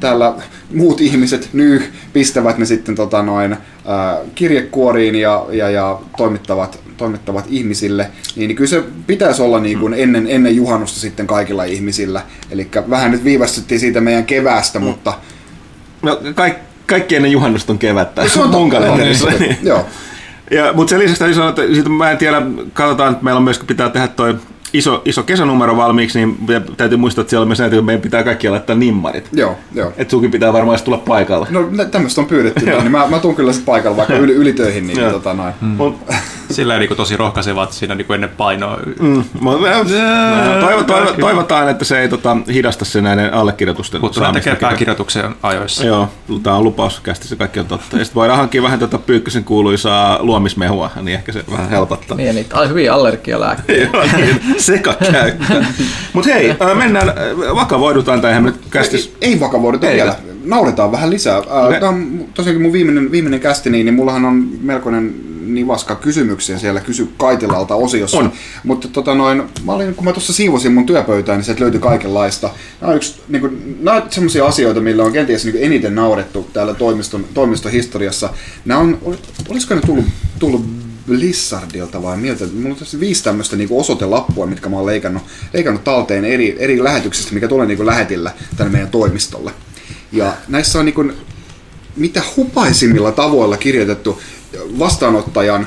täällä 0.00 0.34
muut 0.74 1.00
ihmiset 1.00 1.48
nyy 1.52 1.92
pistävät 2.12 2.58
ne 2.58 2.64
sitten 2.66 2.94
tota 2.94 3.22
noin, 3.22 3.56
ää, 3.86 4.18
kirjekuoriin 4.34 5.14
ja, 5.14 5.46
ja, 5.50 5.70
ja 5.70 5.98
toimittavat, 6.16 6.80
toimittavat 6.96 7.44
ihmisille, 7.48 8.10
niin, 8.36 8.48
niin 8.48 8.56
kyllä 8.56 8.70
se 8.70 8.82
pitäisi 9.06 9.42
olla 9.42 9.60
niin 9.60 9.78
kuin 9.78 9.94
ennen, 9.94 10.26
ennen 10.30 10.56
juhannusta 10.56 11.00
sitten 11.00 11.26
kaikilla 11.26 11.64
ihmisillä. 11.64 12.22
Eli 12.50 12.68
vähän 12.90 13.10
nyt 13.10 13.24
viivästyttiin 13.24 13.80
siitä 13.80 14.00
meidän 14.00 14.24
keväästä, 14.24 14.78
Mm. 14.78 14.84
mutta 14.84 15.14
No, 16.02 16.20
kaik, 16.34 16.54
kaikki 16.86 17.16
ennen 17.16 17.32
juhannusta 17.32 17.72
on 17.72 17.78
kevättä. 17.78 18.28
se 18.28 18.40
on 18.40 18.50
mun 18.50 18.70
kalenterissa. 18.70 19.30
Joo. 19.30 19.48
Joo. 19.62 19.86
Ja, 20.50 20.72
mutta 20.72 20.90
sen 20.90 20.98
lisäksi 20.98 21.18
täytyy 21.18 21.34
sanoa, 21.34 21.48
että 21.48 21.62
siitä 21.62 21.88
mä 21.88 22.10
en 22.10 22.18
tiedä, 22.18 22.42
katsotaan, 22.72 23.12
että 23.12 23.24
meillä 23.24 23.38
on 23.38 23.44
myös, 23.44 23.58
pitää 23.58 23.88
tehdä 23.88 24.08
toi 24.08 24.34
iso, 24.72 25.02
iso 25.04 25.22
kesänumero 25.22 25.76
valmiiksi, 25.76 26.18
niin 26.18 26.38
täytyy 26.76 26.98
muistaa, 26.98 27.22
että 27.22 27.30
siellä 27.30 27.42
on 27.42 27.48
myös 27.48 27.58
näitä, 27.58 27.76
että 27.76 27.86
meidän 27.86 28.02
pitää 28.02 28.24
kaikki 28.24 28.48
laittaa 28.48 28.76
nimmarit. 28.76 29.28
Joo, 29.32 29.58
joo. 29.74 29.92
Että 29.96 30.10
sunkin 30.10 30.30
pitää 30.30 30.52
varmaan 30.52 30.78
tulla 30.84 30.98
paikalle. 30.98 31.46
No 31.50 31.84
tämmöistä 31.90 32.20
on 32.20 32.26
pyydetty, 32.26 32.66
niin 32.66 32.90
mä, 32.90 33.06
mä 33.06 33.18
tuun 33.18 33.34
kyllä 33.34 33.52
sitten 33.52 33.66
paikalla 33.66 33.96
vaikka 33.96 34.14
yli, 34.14 34.32
ylitöihin, 34.32 34.86
niin 34.86 35.00
Joo. 35.00 35.12
tota 35.12 35.34
noin. 35.34 35.54
Mut, 35.60 35.98
Sillä 36.50 36.78
niin 36.78 36.96
tosi 36.96 37.16
rohkaisevat 37.16 37.72
siinä 37.72 37.94
niin 37.94 38.12
ennen 38.14 38.30
painoa. 38.30 38.78
mm, 39.00 39.24
toivo, 40.60 40.82
toivo, 40.84 41.12
toivotaan, 41.20 41.68
että 41.68 41.84
se 41.84 42.00
ei 42.00 42.08
tota, 42.08 42.36
hidasta 42.52 42.84
se 42.84 43.00
näiden 43.00 43.34
allekirjoitusten 43.34 44.00
Mutta 44.00 44.20
saamista. 44.20 44.56
pääkirjoituksen 44.60 45.34
ajoissa. 45.42 45.84
Joo, 45.84 46.08
tämä 46.42 46.56
on 46.56 46.64
lupaus, 46.64 47.00
kästi 47.00 47.28
se 47.28 47.36
kaikki 47.36 47.60
on 47.60 47.66
totta. 47.66 47.98
Ja 47.98 48.04
sitten 48.04 48.20
voidaan 48.20 48.38
hankkia 48.38 48.62
vähän 48.62 48.78
tätä 48.78 48.98
pyykkösen 48.98 49.44
kuuluisaa 49.44 50.18
luomismehua, 50.22 50.90
niin 51.02 51.14
ehkä 51.14 51.32
se 51.32 51.44
vähän 51.50 51.70
helpottaa. 51.70 52.16
Niin, 52.16 52.34
niitä 52.34 52.58
oli 52.58 52.68
hyviä 52.68 52.94
allergialääkkeitä. 52.94 53.82
Joo, 53.92 54.04
niin, 54.16 54.40
seka 54.58 54.94
käy. 55.12 55.32
Mutta 56.12 56.30
hei, 56.34 56.50
äh, 56.50 56.76
mennään, 56.76 57.08
äh, 57.08 57.54
vakavoidutaan 57.54 58.20
tähän 58.20 58.44
nyt 58.44 58.60
kästis. 58.70 59.16
Ei, 59.20 59.32
ei 59.32 59.40
vakavoiduta 59.40 59.90
Ei. 59.90 59.96
vielä. 59.96 60.14
Nauretaan 60.44 60.92
vähän 60.92 61.10
lisää. 61.10 61.38
Okay. 61.38 61.80
Tämä 61.80 61.88
on 61.88 62.24
tosiaankin 62.34 62.62
mun 62.62 62.72
viimeinen, 62.72 63.10
viimeinen 63.10 63.40
kästi, 63.40 63.70
niin, 63.70 63.86
niin 63.86 63.94
mullahan 63.94 64.24
on 64.24 64.48
melkoinen 64.62 65.14
nivaska 65.46 65.94
kysymyksiä 65.94 66.58
siellä 66.58 66.80
Kysy 66.80 67.08
Kaitilalta 67.16 67.74
osiossa. 67.74 68.18
On. 68.18 68.32
Mutta 68.64 68.88
tota 68.88 69.14
noin, 69.14 69.42
mä 69.64 69.72
olin, 69.72 69.94
kun 69.94 70.04
mä 70.04 70.12
tuossa 70.12 70.32
siivosin 70.32 70.72
mun 70.72 70.86
työpöytää, 70.86 71.36
niin 71.36 71.44
sieltä 71.44 71.60
löytyi 71.60 71.80
kaikenlaista. 71.80 72.50
Nämä 72.80 72.90
on, 72.90 72.96
yksi, 72.96 73.20
niin 73.28 73.40
kuin, 73.40 73.78
nämä 73.80 73.96
on 73.96 74.02
sellaisia 74.10 74.46
asioita, 74.46 74.80
millä 74.80 75.04
on 75.04 75.12
kenties 75.12 75.44
niin 75.44 75.56
eniten 75.60 75.94
naurettu 75.94 76.50
täällä 76.52 76.74
toimiston, 76.74 77.24
toimiston 77.34 77.72
historiassa. 77.72 78.30
Nämä 78.64 78.80
on, 78.80 78.98
ol- 79.04 79.14
olisiko 79.48 79.74
ne 79.74 79.80
tullut, 79.80 80.04
tullut 80.38 80.64
Blizzardilta 81.06 82.02
vai 82.02 82.16
miltä? 82.16 82.44
Mulla 82.54 82.68
on 82.68 82.76
tässä 82.76 83.00
viisi 83.00 83.24
tämmöistä 83.24 83.56
niin 83.56 83.68
osoitelappua, 83.70 84.46
mitkä 84.46 84.68
mä 84.68 84.76
oon 84.76 84.86
leikannut, 84.86 85.22
leikannut 85.52 85.84
talteen 85.84 86.24
eri, 86.24 86.56
eri 86.58 86.84
lähetyksistä, 86.84 87.34
mikä 87.34 87.48
tulee 87.48 87.66
niin 87.66 87.86
lähetillä 87.86 88.32
tänne 88.56 88.72
meidän 88.72 88.90
toimistolle. 88.90 89.52
Ja 90.12 90.32
näissä 90.48 90.78
on 90.78 90.84
niin 90.84 90.94
kuin, 90.94 91.12
mitä 91.96 92.22
hupaisimmilla 92.36 93.12
tavoilla 93.12 93.56
kirjoitettu 93.56 94.20
vastaanottajan 94.78 95.66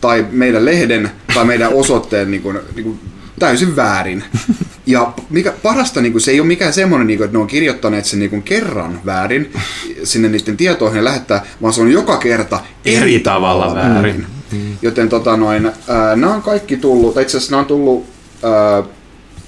tai 0.00 0.26
meidän 0.30 0.64
lehden 0.64 1.10
tai 1.34 1.44
meidän 1.44 1.72
osoitteen 1.72 2.30
niin 2.30 2.42
kuin, 2.42 2.58
niin 2.74 2.84
kuin 2.84 3.00
täysin 3.38 3.76
väärin. 3.76 4.24
Ja 4.86 5.12
mikä 5.30 5.52
parasta, 5.62 6.00
niin 6.00 6.12
kuin, 6.12 6.22
se 6.22 6.30
ei 6.30 6.40
ole 6.40 6.46
mikään 6.46 6.72
semmoinen, 6.72 7.06
niin 7.06 7.18
kuin, 7.18 7.24
että 7.24 7.38
ne 7.38 7.42
on 7.42 7.46
kirjoittaneet 7.46 8.04
sen 8.04 8.18
niin 8.18 8.30
kuin 8.30 8.42
kerran 8.42 9.00
väärin. 9.06 9.52
sinne 10.04 10.28
niiden 10.28 10.56
tietoihin 10.56 10.96
ja 10.96 11.04
lähettää, 11.04 11.44
vaan 11.62 11.72
se 11.72 11.80
on 11.80 11.92
joka 11.92 12.16
kerta 12.16 12.60
Eri 12.84 13.18
tavalla 13.18 13.74
väärin. 13.74 14.26
Joten 14.82 15.08
tota 15.08 15.36
noin, 15.36 15.66
ää, 15.88 16.16
nämä 16.16 16.34
on 16.34 16.42
kaikki 16.42 16.76
tullut, 16.76 17.14
tai 17.14 17.22
itse 17.22 17.36
asiassa 17.36 17.50
nämä 17.50 17.60
on 17.60 17.66
tullut 17.66 18.06
ää, 18.42 18.82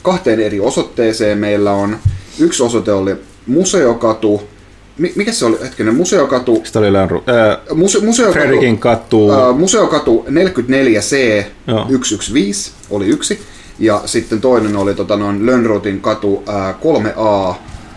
kahteen 0.03 0.41
eri 0.41 0.61
osoitteeseen. 0.61 1.39
Meillä 1.39 1.73
on, 1.73 1.99
yksi 2.39 2.63
osoite 2.63 2.93
oli 2.93 3.17
Museokatu, 3.47 4.49
mikä 4.99 5.33
se 5.33 5.45
oli, 5.45 5.59
hetkinen, 5.63 5.95
Museokatu, 5.95 6.61
Sitten 6.65 6.81
oli 6.83 6.93
Lönru. 6.93 7.25
Ää, 7.27 7.59
muse, 7.75 7.99
Museokatu, 8.01 8.39
Fredrikin 8.39 8.79
katu. 8.79 9.31
ää, 9.33 9.53
Museokatu 9.53 10.25
44C 10.29 11.45
Joo. 11.67 11.87
115 12.03 12.77
oli 12.91 13.07
yksi, 13.07 13.41
ja 13.79 14.03
sitten 14.07 14.41
toinen 14.41 14.77
oli 14.77 14.95
tota 14.95 15.17
noin 15.17 15.47
Lönnrotin 15.47 16.01
katu 16.01 16.43
ää, 16.47 16.73
3A 16.73 17.55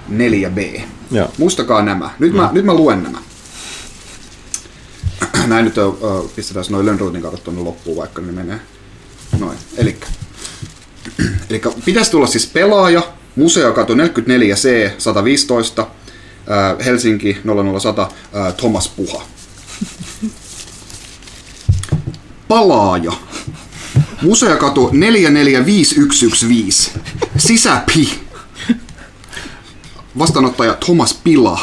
4B. 0.10 0.82
Joo. 1.12 1.30
Muistakaa 1.38 1.82
nämä. 1.82 2.10
Nyt 2.20 2.34
mä, 2.34 2.50
nyt 2.52 2.66
mä 2.66 2.74
luen 2.74 3.04
nämä. 3.04 3.18
Näin 5.48 5.66
nyt 5.66 5.78
uh, 5.78 6.32
pistetään 6.36 6.66
noin 6.70 6.86
Lönnrotin 6.86 7.22
kadut 7.22 7.44
tuonne 7.44 7.62
loppuun, 7.64 7.98
vaikka 7.98 8.22
ne 8.22 8.32
menee. 8.32 8.60
Noin, 9.40 9.58
elikkä. 9.78 10.08
elikkä 11.50 11.72
pitäisi 11.86 12.12
tulla 12.12 12.28
siis 12.28 12.48
pelaaja, 12.48 13.02
Museokatu 13.36 13.94
44C 13.94 14.92
115, 14.98 15.88
ää, 16.50 16.76
Helsinki 16.86 17.38
00100, 17.74 18.10
ää, 18.34 18.52
Thomas 18.52 18.90
Puha. 18.90 19.22
Palaaja. 22.48 23.12
Museokatu 24.22 24.90
445115. 24.94 27.00
Sisäpi. 27.38 28.20
Vastaanottaja 30.20 30.74
Thomas 30.74 31.14
Pila. 31.24 31.62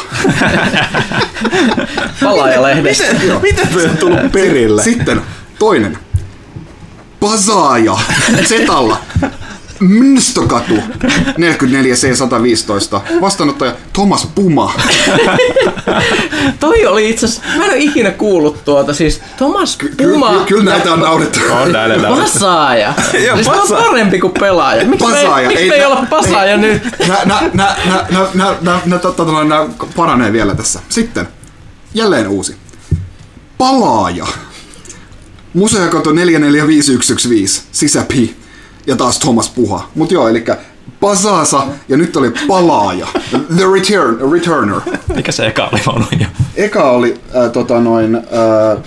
Palaajalehdestä. 2.23 3.03
Miten 3.41 3.67
toi 3.67 3.85
on 3.85 3.97
tullut 3.97 4.31
perille? 4.31 4.83
Sitten 4.83 5.21
toinen. 5.59 5.97
Pasaaja. 7.19 7.97
Zetalla. 8.47 9.01
Mnstokatu. 9.79 10.73
44C115. 10.73 13.21
Vastaanottaja 13.21 13.73
Thomas 13.93 14.27
Puma. 14.35 14.73
Toi 16.59 16.85
oli 16.85 17.09
itse 17.09 17.25
asiassa, 17.25 17.47
mä 17.57 17.65
en 17.65 17.69
ole 17.71 17.77
ikinä 17.79 18.11
kuullut 18.11 18.65
tuota, 18.65 18.93
siis 18.93 19.21
Thomas 19.37 19.77
Puma 19.77 20.29
Kyllä, 20.29 20.45
kyllä 20.45 20.63
näitä 20.63 20.93
on 20.93 20.99
naurettu. 20.99 21.39
On 21.51 21.71
näille 21.71 21.97
näille. 21.97 22.21
Pasaaja. 22.21 22.93
Joo, 23.25 23.35
siis 23.35 23.47
pasa... 23.47 23.77
on 23.77 23.83
parempi 23.83 24.19
kuin 24.19 24.33
pelaaja. 24.39 24.85
Miksi 24.85 25.05
Pasaaja. 25.05 25.47
me, 25.47 25.47
miksi 25.47 25.63
Ei, 25.63 25.71
ei 25.73 25.79
nä- 25.79 25.87
olla 25.87 26.05
pasaaja 26.09 26.51
ei. 26.51 26.57
nyt? 26.57 26.83
Nä, 27.07 27.17
nä, 27.25 27.41
nä, 27.53 27.75
nä, 27.85 28.05
nä, 28.09 28.27
nä, 28.33 28.55
nä, 28.61 28.79
nä, 28.85 28.99
tota, 28.99 29.23
noin, 29.23 29.49
nä, 29.49 29.65
paranee 29.95 30.33
vielä 30.33 30.55
tässä. 30.55 30.79
Sitten, 30.89 31.27
jälleen 31.93 32.27
uusi. 32.27 32.55
Palaaja. 33.57 34.27
Museokoto 35.53 36.11
445115, 36.11 37.63
sisäpi. 37.71 38.35
Ja 38.89 38.95
taas 38.95 39.19
Thomas 39.19 39.49
Puha. 39.49 39.89
Mut 39.95 40.11
joo, 40.11 40.27
eli 40.27 40.45
Pasasa 40.99 41.67
ja 41.89 41.97
nyt 41.97 42.15
oli 42.15 42.31
Palaaja. 42.47 43.07
The 43.31 43.63
return, 43.73 44.31
Returner. 44.31 44.81
Mikä 45.15 45.31
se 45.31 45.47
eka 45.47 45.69
oli 45.87 46.07
jo? 46.19 46.25
Eka 46.55 46.91
oli 46.91 47.21
äh, 47.35 47.51
tota 47.51 47.79
noin... 47.79 48.15
Äh, 48.15 48.83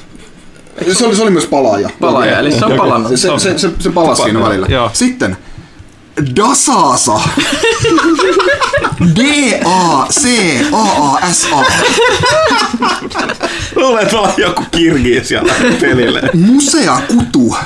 se 0.93 1.07
oli, 1.07 1.17
se 1.17 1.23
oli 1.23 1.31
myös 1.31 1.47
palaaja. 1.47 1.91
Palaaja, 2.01 2.39
eli 2.39 2.53
se 2.53 2.65
on 2.65 2.73
palannut. 2.73 3.13
Se, 3.17 3.29
se, 3.39 3.59
se, 3.59 3.71
se 3.79 3.91
palasi 3.91 4.23
siinä 4.23 4.41
välillä. 4.41 4.67
Joo. 4.71 4.91
Sitten 4.93 5.37
Dasasa. 6.37 7.21
D-A-C-A-A-S-A. 9.17 11.65
Luulen, 13.77 14.03
että 14.03 14.19
ollaan 14.19 14.35
joku 14.37 14.63
kirgi 14.71 15.25
siellä 15.25 15.55
pelille. 15.81 16.23
Musea 16.35 17.01
Kutu. 17.09 17.57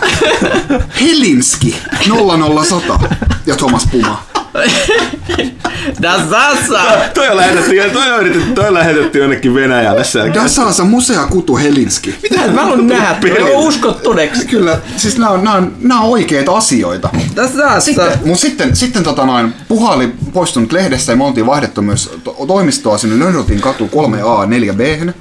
Helinski. 1.01 1.77
00100. 2.09 2.99
Ja 3.47 3.57
Thomas 3.57 3.87
Puma. 3.93 4.23
Dasassa! 6.03 6.81
Toi 7.15 7.29
on 7.29 7.37
lähetetty, 7.37 7.91
toi 7.93 8.13
on, 8.13 8.21
yritetty, 8.21 8.53
toi 8.55 8.67
on 8.69 8.75
lähetetty 8.75 9.19
jonnekin 9.19 9.55
Venäjälle 9.55 10.05
selkeästi. 10.05 10.61
Dasasa 10.61 10.85
Musea 10.85 11.27
Kutu 11.27 11.57
Helinski. 11.57 12.15
Mä 12.55 12.63
haluan 12.63 12.87
nähdä, 12.87 13.15
Pelille. 13.21 13.51
mä 13.51 13.57
usko 13.57 13.93
todeksi. 13.93 14.47
Kyllä, 14.47 14.79
siis 14.97 15.19
nämä 15.19 15.31
on, 15.31 15.45
nämä 15.45 15.57
on, 15.57 15.73
nämä 15.81 16.01
on 16.01 16.11
oikeita 16.11 16.57
asioita. 16.57 17.09
Dasassa! 17.37 18.03
Mutta 18.25 18.41
sitten, 18.41 18.77
sitten 18.77 19.03
tota 19.03 19.27
noin, 19.27 19.55
Puha 19.69 19.91
oli 19.93 20.13
poistunut 20.33 20.73
lehdessä 20.73 21.13
ja 21.13 21.17
me 21.17 21.25
oltiin 21.25 21.47
vaihdettu 21.47 21.83
myös 21.83 22.11
to- 22.25 22.37
toimistoa 22.47 22.99
sinne 22.99 23.25
Lönnrotin 23.25 23.61
katu 23.61 23.87
3A 23.87 24.47
4B. 24.49 25.13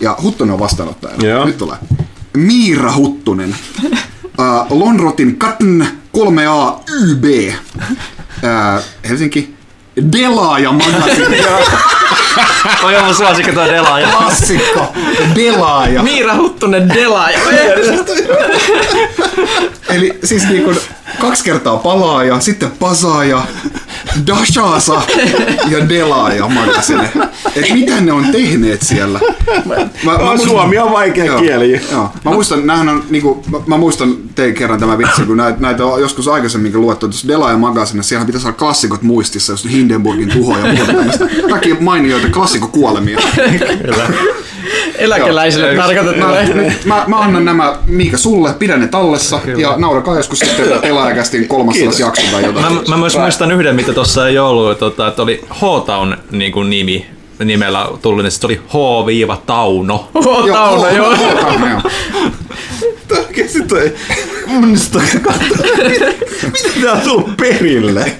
Ja 0.00 0.16
Huttunen 0.22 0.52
on 0.54 0.60
vastaanottajana. 0.60 1.26
Joo. 1.26 1.44
Nyt 1.44 1.58
tulee. 1.58 1.76
Miira 2.36 2.94
Huttunen. 2.94 3.54
uh, 3.84 3.92
Lonrotin 4.78 5.36
katn 5.36 5.82
3A 6.16 6.80
YB. 6.92 7.24
Helsinki. 9.08 9.54
Delaaja 10.12 10.72
Magazine. 10.72 11.36
Toi 12.80 12.96
on 12.96 13.04
mun 13.04 13.14
suosikki 13.14 13.52
toi 13.52 13.68
Delaaja. 13.68 14.08
Klassikko. 14.08 14.92
Delaaja. 15.34 16.02
Miira 16.02 16.34
Huttunen 16.34 16.88
Delaaja. 16.88 17.38
Eli 19.88 20.18
siis 20.24 20.48
niinku 20.48 20.74
kaksi 21.20 21.44
kertaa 21.44 21.76
palaaja, 21.76 22.40
sitten 22.40 22.70
pasaaja, 22.70 23.42
dashasa 24.26 25.02
ja 25.68 25.88
delaaja 25.88 26.48
magazine. 26.48 27.10
Et 27.56 27.72
mitä 27.72 28.00
ne 28.00 28.12
on 28.12 28.26
tehneet 28.32 28.82
siellä? 28.82 29.20
Mä, 29.64 29.74
mä, 30.04 30.12
On, 30.12 30.40
Suomi 30.40 30.78
on 30.78 30.92
vaikea 30.92 31.24
Joo, 31.24 31.40
kieli. 31.40 31.80
Joo. 31.92 32.12
Mä 32.24 32.30
muistan, 32.30 32.66
näähän 32.66 32.88
on, 32.88 33.04
niinku, 33.10 33.44
mä, 33.50 33.58
mä 33.66 33.76
muistan 33.76 34.16
tein 34.34 34.54
kerran 34.54 34.80
tämä 34.80 34.98
vitsi, 34.98 35.22
kun 35.22 35.36
näitä, 35.36 35.60
näitä 35.60 35.86
on 35.86 36.00
joskus 36.00 36.28
aikaisemminkin 36.28 36.80
luettu 36.80 37.08
tuossa 37.08 37.28
Delaaja 37.28 37.58
Magazine, 37.58 38.02
siellä 38.02 38.26
pitäisi 38.26 38.46
olla 38.46 38.56
klassikot 38.56 39.02
muistissa, 39.02 39.52
just 39.52 39.70
Hindenburgin 39.70 40.28
tuho 40.28 40.58
ja 40.58 40.74
muuta 40.74 40.92
tämmöistä. 40.92 41.24
Kaikki 41.50 41.76
mainioita 41.80 42.28
klassikkokuolemia. 42.28 43.18
Eläkeläisille 44.98 45.76
tarkoitettu 45.76 46.26
Mä, 46.26 46.64
mä, 46.84 47.04
mä 47.06 47.18
annan 47.18 47.44
nämä 47.44 47.76
Miika 47.86 48.18
sulle, 48.18 48.52
pidä 48.52 48.76
ne 48.76 48.86
tallessa 48.86 49.40
ja 49.56 49.74
naurakaa 49.76 50.16
joskus 50.16 50.38
sitten 50.38 50.80
pelaajakästin 50.80 51.48
kolmas 51.48 51.76
jakso 51.98 52.22
tai 52.32 52.44
jotain. 52.44 52.74
Mä, 52.74 52.80
mä 52.88 52.96
myös 52.96 53.18
muistan 53.18 53.52
yhden, 53.52 53.76
mitä 53.76 53.92
tuossa 53.92 54.28
ei 54.28 54.38
ollut, 54.38 54.78
tota, 54.78 55.08
että 55.08 55.22
oli 55.22 55.44
H-Town 55.50 56.16
niin 56.30 56.52
kuin 56.52 56.70
nimi 56.70 57.06
nimellä 57.44 57.88
tullut, 58.02 58.22
niin 58.22 58.32
se 58.32 58.46
oli 58.46 58.60
H-Tauno. 58.68 60.08
Oho, 60.14 60.48
Tauno, 60.52 60.88
joo. 60.88 61.14
Tauno, 61.40 61.66
joo. 61.70 61.80
Oikeesti 63.18 63.62
toi... 63.62 63.94
Mistä 64.46 64.98
Miten 66.42 66.82
tää 66.82 66.92
on 66.92 67.00
tullut 67.00 67.36
perille? 67.36 68.12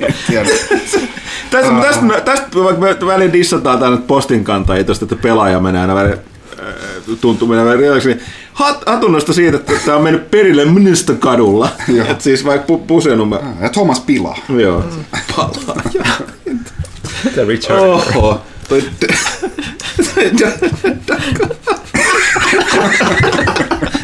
Tästä, 1.50 1.74
tästä, 1.82 2.20
tästä 2.24 2.46
vaikka 2.64 2.80
me 2.80 3.06
väliin 3.06 3.32
dissataan 3.32 3.78
tää 3.78 3.90
nyt 3.90 4.06
postin 4.06 4.44
kantajia 4.44 4.84
tosta, 4.84 5.04
että 5.04 5.16
pelaaja 5.16 5.60
menee 5.60 5.80
aina 5.80 5.94
välillä 5.94 6.16
tuntuu 7.20 7.48
menee 7.48 7.64
välillä 7.64 7.80
riidaksi, 7.80 8.08
niin 8.08 8.20
hat, 8.52 8.82
hatunnosta 8.86 9.32
siitä, 9.32 9.56
että 9.56 9.72
tää 9.86 9.96
on 9.96 10.02
mennyt 10.02 10.30
perille 10.30 10.64
Mnistä 10.64 11.14
kadulla. 11.14 11.68
Et 12.10 12.20
siis 12.20 12.44
vaikka 12.44 12.66
pu, 12.66 12.78
pusenumme. 12.78 13.36
Ja 13.60 13.68
Thomas 13.68 14.00
Pila. 14.00 14.38
Joo. 14.48 14.84
Palaaja. 15.36 16.14
The 17.34 17.44
Richard. 17.44 17.80
Oho. 17.80 18.42
Toi... 18.68 18.82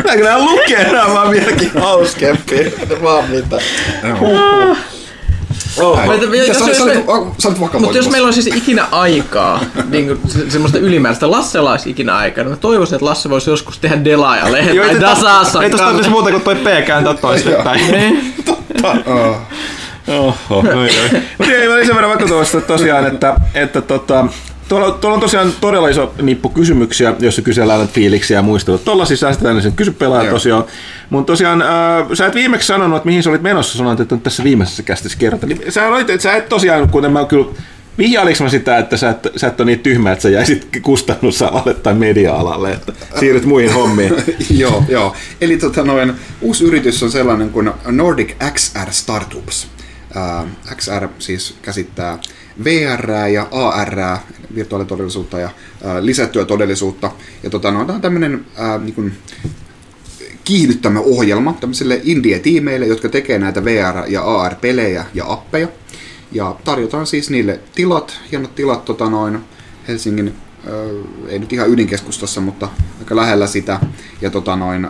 Näkö 0.05 0.25
nää 0.25 0.39
lukee 0.45 0.93
nää 0.93 1.09
vaan 1.09 1.31
vieläkin 1.31 1.71
hauskempia. 1.75 2.71
Vaan 3.03 3.31
mitä. 3.31 3.59
Oh, 7.07 7.35
sä 7.39 7.49
olit 7.49 7.61
vakavoitu 7.61 7.79
Mutta 7.79 7.97
jos 7.99 8.11
meillä 8.11 8.27
on 8.27 8.35
siis 8.35 8.47
ikinä 8.47 8.87
aikaa, 8.91 9.61
niin 9.91 10.07
kuin 10.07 10.21
se- 10.27 10.51
semmoista 10.51 10.79
ylimääräistä, 10.79 11.31
Lassella 11.31 11.71
olisi 11.71 11.91
ikinä 11.91 12.17
aikaa, 12.17 12.45
niin 12.45 12.51
mä 12.51 12.57
toivoisin, 12.57 12.95
että 12.95 13.05
Lasse 13.05 13.31
voisi 13.31 13.51
joskus 13.51 13.79
tehdä 13.79 14.05
delaaja 14.05 14.53
lehden 14.53 14.77
Joo, 14.77 14.87
tai 14.87 14.95
ei, 14.95 15.01
Dasassa. 15.01 15.63
ei 15.63 15.71
tosta 15.71 15.85
tarvitsisi 15.85 16.11
muuta 16.11 16.31
kuin 16.31 16.43
toi 16.43 16.55
P 16.57 16.87
kääntää 16.87 17.15
toisinpäin. 17.15 17.81
Niin. 17.95 18.35
Oh. 19.07 19.37
Oho. 20.09 20.63
Mutta 21.39 21.53
ei, 21.53 21.69
mä 21.69 21.75
olin 21.75 21.87
sen 21.87 21.95
verran 21.97 22.19
että 22.23 22.61
tosiaan, 22.61 23.07
että, 23.07 23.35
että 23.55 23.81
tota, 23.81 24.27
Tuolla, 24.69 24.91
tuolla 24.91 25.15
on 25.15 25.21
tosiaan 25.21 25.53
todella 25.61 25.89
iso 25.89 26.15
nippu 26.23 26.49
kysymyksiä, 26.49 27.15
joissa 27.19 27.43
kysellään 27.43 27.79
näitä 27.79 27.95
fiiliksiä 27.95 28.39
ja 28.39 28.43
muistelut. 28.43 28.85
Tuolla 28.85 29.05
siis 29.05 29.21
säästetään 29.21 29.63
sen 29.63 29.73
kysy 29.73 29.93
pelaaja 29.93 30.31
tosiaan. 30.31 30.65
Mutta 31.11 31.33
tosiaan, 31.33 31.63
äh, 31.63 31.69
sä 32.15 32.27
et 32.27 32.35
viimeksi 32.35 32.67
sanonut, 32.67 32.97
että 32.97 33.07
mihin 33.07 33.23
sä 33.23 33.31
olit 33.31 33.43
menossa, 33.43 33.79
sanoit, 33.79 34.01
että 34.01 34.17
tässä 34.17 34.45
viimeisessä 34.45 34.83
kästissä 34.83 35.19
kerrota. 35.19 35.47
Niin, 35.47 35.73
sä, 35.73 35.89
olit, 35.89 36.11
että 36.11 36.23
sä 36.23 36.37
et 36.37 36.49
tosiaan, 36.49 36.89
kuten 36.89 37.13
mä 37.13 37.25
kyllä 37.25 37.47
Vihjailinko 37.99 38.45
mä 38.45 38.51
sitä, 38.51 38.79
että 38.79 38.97
sä 38.97 39.11
et, 39.11 39.29
sä 39.37 39.47
et 39.47 39.61
ole 39.61 39.67
niin 39.67 39.79
tyhmä, 39.79 40.13
että 40.13 40.23
sä 40.23 40.29
jäisit 40.31 40.69
kustannusalalle 40.83 41.75
tai 41.75 41.95
media-alalle, 41.95 42.73
että 42.73 42.93
siirryt 43.21 43.45
muihin 43.45 43.73
hommiin. 43.73 44.15
joo, 44.51 44.85
joo. 44.89 45.17
Eli 45.41 45.57
tota 45.57 45.85
noin, 45.85 46.15
uusi 46.41 46.65
yritys 46.65 47.03
on 47.03 47.11
sellainen 47.11 47.51
kuin 47.51 47.71
Nordic 47.87 48.35
XR 48.53 48.91
Startups. 48.91 49.67
Ää, 50.15 50.45
XR 50.77 51.09
siis 51.19 51.57
käsittää 51.63 52.19
VR 52.65 53.11
ja 53.33 53.49
AR, 53.51 54.19
virtuaalitodellisuutta 54.55 55.39
ja 55.39 55.51
ää, 55.85 56.07
lisättyä 56.07 56.45
todellisuutta. 56.45 57.11
Ja 57.43 57.51
tota, 57.51 57.71
no, 57.71 57.85
tämä 57.85 57.97
on 57.97 58.03
tämmöinen 58.03 58.47
niin 58.83 58.95
kuin, 58.95 59.13
kiihdyttämä 60.45 61.01
ohjelma 61.01 61.57
tämmöisille 61.61 62.01
indie-tiimeille, 62.05 62.87
jotka 62.87 63.09
tekee 63.09 63.39
näitä 63.39 63.61
VR- 63.61 64.09
ja 64.09 64.23
AR-pelejä 64.23 65.05
ja 65.15 65.25
appeja. 65.33 65.69
Ja 66.33 66.57
tarjotaan 66.65 67.07
siis 67.07 67.31
niille 67.31 67.61
tilat, 67.75 68.21
hienot 68.31 68.55
tilat 68.55 68.85
tota 68.85 69.11
noin, 69.11 69.39
Helsingin, 69.89 70.35
ei 71.29 71.39
nyt 71.39 71.53
ihan 71.53 71.71
ydinkeskustassa, 71.71 72.41
mutta 72.41 72.69
aika 72.99 73.17
lähellä 73.17 73.47
sitä. 73.47 73.81
Ja 74.21 74.31
tota 74.31 74.57
noin, 74.57 74.85
ö, 74.85 74.89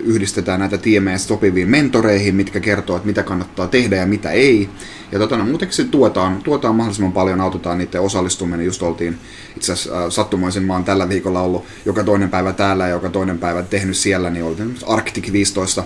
yhdistetään 0.00 0.60
näitä 0.60 0.78
tiimejä 0.78 1.18
sopiviin 1.18 1.68
mentoreihin, 1.68 2.34
mitkä 2.34 2.60
kertoo, 2.60 2.96
että 2.96 3.06
mitä 3.06 3.22
kannattaa 3.22 3.68
tehdä 3.68 3.96
ja 3.96 4.06
mitä 4.06 4.30
ei. 4.30 4.68
Ja 5.12 5.18
tota, 5.18 5.36
no, 5.36 5.44
muutenkin 5.44 5.76
se 5.76 5.84
tuotaan, 5.84 6.42
tuotaan 6.42 6.74
mahdollisimman 6.74 7.12
paljon, 7.12 7.40
autetaan 7.40 7.78
niiden 7.78 8.00
osallistuminen. 8.00 8.66
Just 8.66 8.82
oltiin 8.82 9.18
itse 9.56 9.72
asiassa 9.72 10.10
sattumoisin, 10.10 10.62
mä 10.62 10.72
oon 10.72 10.84
tällä 10.84 11.08
viikolla 11.08 11.40
ollut 11.40 11.64
joka 11.86 12.04
toinen 12.04 12.30
päivä 12.30 12.52
täällä 12.52 12.84
ja 12.84 12.90
joka 12.90 13.08
toinen 13.08 13.38
päivä 13.38 13.62
tehnyt 13.62 13.96
siellä, 13.96 14.30
niin 14.30 14.44
oltiin 14.44 14.76
Arctic 14.86 15.32
15 15.32 15.84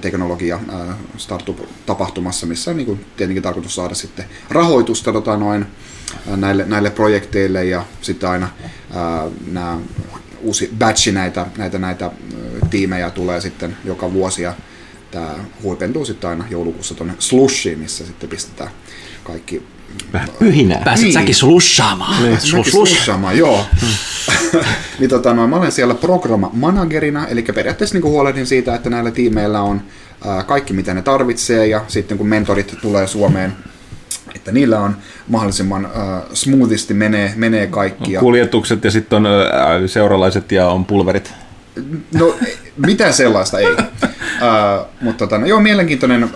teknologia 0.00 0.60
startup-tapahtumassa, 1.16 2.46
missä 2.46 2.70
on 2.70 2.76
niin 2.76 2.86
kuin, 2.86 3.06
tietenkin 3.16 3.42
tarkoitus 3.42 3.74
saada 3.74 3.94
sitten 3.94 4.24
rahoitusta 4.50 5.12
tota, 5.12 5.36
noin, 5.36 5.66
näille, 6.36 6.64
näille 6.64 6.90
projekteille 6.90 7.64
ja 7.64 7.84
sitten 8.00 8.28
aina 8.30 8.48
äh, 8.96 9.32
nämä 9.52 9.78
uusi 10.40 10.70
batchi 10.78 11.12
näitä, 11.12 11.46
näitä, 11.58 11.78
näitä 11.78 12.10
tiimejä 12.70 13.10
tulee 13.10 13.40
sitten 13.40 13.76
joka 13.84 14.12
vuosi 14.12 14.42
ja 14.42 14.54
tämä 15.10 15.34
huipentuu 15.62 16.04
sitten 16.04 16.30
aina 16.30 16.44
joulukuussa 16.50 16.94
tuonne 16.94 17.14
Slushiin, 17.18 17.78
missä 17.78 18.06
sitten 18.06 18.28
pistetään 18.28 18.70
kaikki 19.24 19.62
Vähän 20.12 20.28
pyhinää. 20.38 20.80
Pääset 20.84 21.04
Niin. 21.04 21.12
säkin 21.12 21.34
slushaamaan. 21.34 22.22
Niin, 22.22 22.40
Slush, 22.40 22.70
slushaamaan, 22.70 23.38
joo. 23.38 23.66
niin 24.98 25.10
tota, 25.10 25.34
no, 25.34 25.46
mä 25.48 25.56
olen 25.56 25.72
siellä 25.72 25.94
programma-managerina, 25.94 27.26
eli 27.28 27.42
periaatteessa 27.42 27.98
niin 27.98 28.04
huolehdin 28.04 28.46
siitä, 28.46 28.74
että 28.74 28.90
näillä 28.90 29.10
tiimeillä 29.10 29.62
on 29.62 29.82
ää, 30.26 30.42
kaikki 30.42 30.72
mitä 30.72 30.94
ne 30.94 31.02
tarvitsee, 31.02 31.66
ja 31.66 31.84
sitten 31.88 32.18
kun 32.18 32.26
mentorit 32.28 32.74
tulee 32.82 33.06
Suomeen, 33.06 33.52
että 34.36 34.52
niillä 34.52 34.80
on 34.80 34.96
mahdollisimman 35.28 35.84
äh, 35.84 35.92
smoothisti 36.32 36.94
menee, 36.94 37.32
menee 37.36 37.66
kaikki. 37.66 38.12
Ja, 38.12 38.20
Kuljetukset 38.20 38.84
ja 38.84 38.90
sitten 38.90 39.16
on 39.16 39.26
ö, 39.26 39.88
seuralaiset 39.88 40.52
ja 40.52 40.68
on 40.68 40.84
pulverit. 40.84 41.32
no, 42.14 42.34
mitään 42.86 43.12
sellaista 43.12 43.58
ei. 43.58 43.76
äh, 44.02 44.86
mutta 45.00 45.18
tota, 45.26 45.38
no, 45.38 45.46
joo, 45.46 45.60
mielenkiintoinen, 45.60 46.22
äh, 46.22 46.30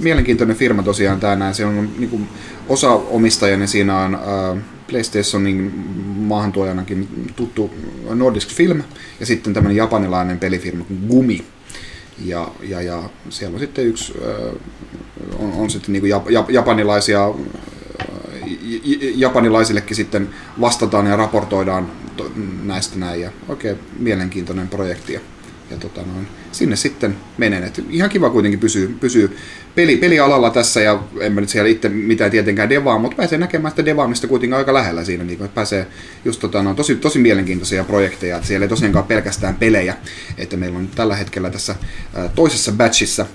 mielenkiintoinen 0.00 0.56
firma 0.56 0.82
tosiaan 0.82 1.20
tämä 1.20 1.36
näin. 1.36 1.54
Se 1.54 1.64
on 1.64 1.90
niin 1.98 2.10
kuin, 2.10 2.28
osa 2.68 2.90
omistajani 2.90 3.66
siinä 3.66 3.98
on 3.98 4.14
äh, 4.14 4.62
PlayStationin 4.90 5.72
maahantuojanakin 6.16 7.08
tuttu 7.36 7.70
Nordisk 8.14 8.48
Film 8.48 8.82
ja 9.20 9.26
sitten 9.26 9.54
tämmöinen 9.54 9.76
japanilainen 9.76 10.38
pelifirma 10.38 10.84
kuin 10.84 11.00
Gumi. 11.08 11.44
Ja, 12.24 12.50
ja, 12.62 12.82
ja 12.82 13.02
siellä 13.28 13.54
on 13.54 13.60
sitten 13.60 13.86
yksi, 13.86 14.14
on, 15.38 15.52
on 15.52 15.70
sitten 15.70 15.92
niin 15.92 16.08
jap, 16.08 16.26
japanilaisia, 16.48 17.34
japanilaisillekin 19.14 19.96
sitten 19.96 20.28
vastataan 20.60 21.06
ja 21.06 21.16
raportoidaan 21.16 21.92
to, 22.16 22.32
näistä 22.62 22.98
näin 22.98 23.20
ja 23.20 23.30
oikein 23.48 23.78
mielenkiintoinen 23.98 24.68
projekti. 24.68 25.12
Ja, 25.12 25.20
ja 25.70 25.76
tota 25.76 26.02
noin, 26.02 26.28
sinne 26.52 26.76
sitten 26.76 27.16
menen. 27.38 27.64
Et 27.64 27.84
ihan 27.90 28.10
kiva 28.10 28.30
kuitenkin 28.30 28.60
pysyy, 28.60 28.96
pysyy 29.00 29.36
peli, 29.74 29.96
pelialalla 29.96 30.50
tässä 30.50 30.80
ja 30.80 31.02
en 31.20 31.32
mä 31.32 31.40
nyt 31.40 31.50
siellä 31.50 31.68
itse 31.68 31.88
mitään 31.88 32.30
tietenkään 32.30 32.68
devaa, 32.68 32.98
mutta 32.98 33.16
pääsee 33.16 33.38
näkemään 33.38 33.72
sitä 33.72 33.84
devaamista 33.84 34.26
kuitenkin 34.26 34.56
aika 34.56 34.74
lähellä 34.74 35.04
siinä, 35.04 35.24
niin 35.24 35.48
pääsee 35.54 35.86
just 36.24 36.40
tota, 36.40 36.62
no, 36.62 36.74
tosi, 36.74 36.96
tosi 36.96 37.18
mielenkiintoisia 37.18 37.84
projekteja, 37.84 38.36
että 38.36 38.48
siellä 38.48 38.64
ei 38.64 38.68
tosiaankaan 38.68 39.04
pelkästään 39.04 39.54
pelejä, 39.54 39.96
että 40.38 40.56
meillä 40.56 40.78
on 40.78 40.88
tällä 40.94 41.16
hetkellä 41.16 41.50
tässä 41.50 41.74
ää, 42.14 42.28
toisessa 42.28 42.72
batchissa, 42.72 43.26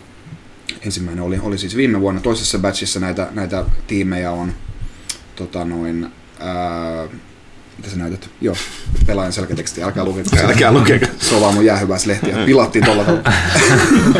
ensimmäinen 0.85 1.23
oli, 1.23 1.39
oli 1.41 1.57
siis 1.57 1.75
viime 1.75 2.01
vuonna, 2.01 2.21
toisessa 2.21 2.59
batchissa 2.59 2.99
näitä, 2.99 3.27
näitä 3.31 3.65
tiimejä 3.87 4.31
on 4.31 4.53
tota 5.35 5.65
noin, 5.65 6.07
ää, 6.39 7.07
mitä 7.77 7.89
sä 7.89 7.97
näytät? 7.97 8.29
Joo, 8.41 8.55
pelaajan 9.05 9.33
selkäteksti, 9.33 9.83
älkää 9.83 10.05
lukeko. 10.05 10.29
Älkää 10.47 10.71
lukeko. 10.71 11.05
Se 11.19 11.35
on 11.35 11.41
vaan 11.41 11.53
mun 11.53 11.65
jäähyväislehtiä. 11.65 12.37
Pilattiin 12.45 12.85
tuolla 12.85 13.03
tavalla. 13.03 13.33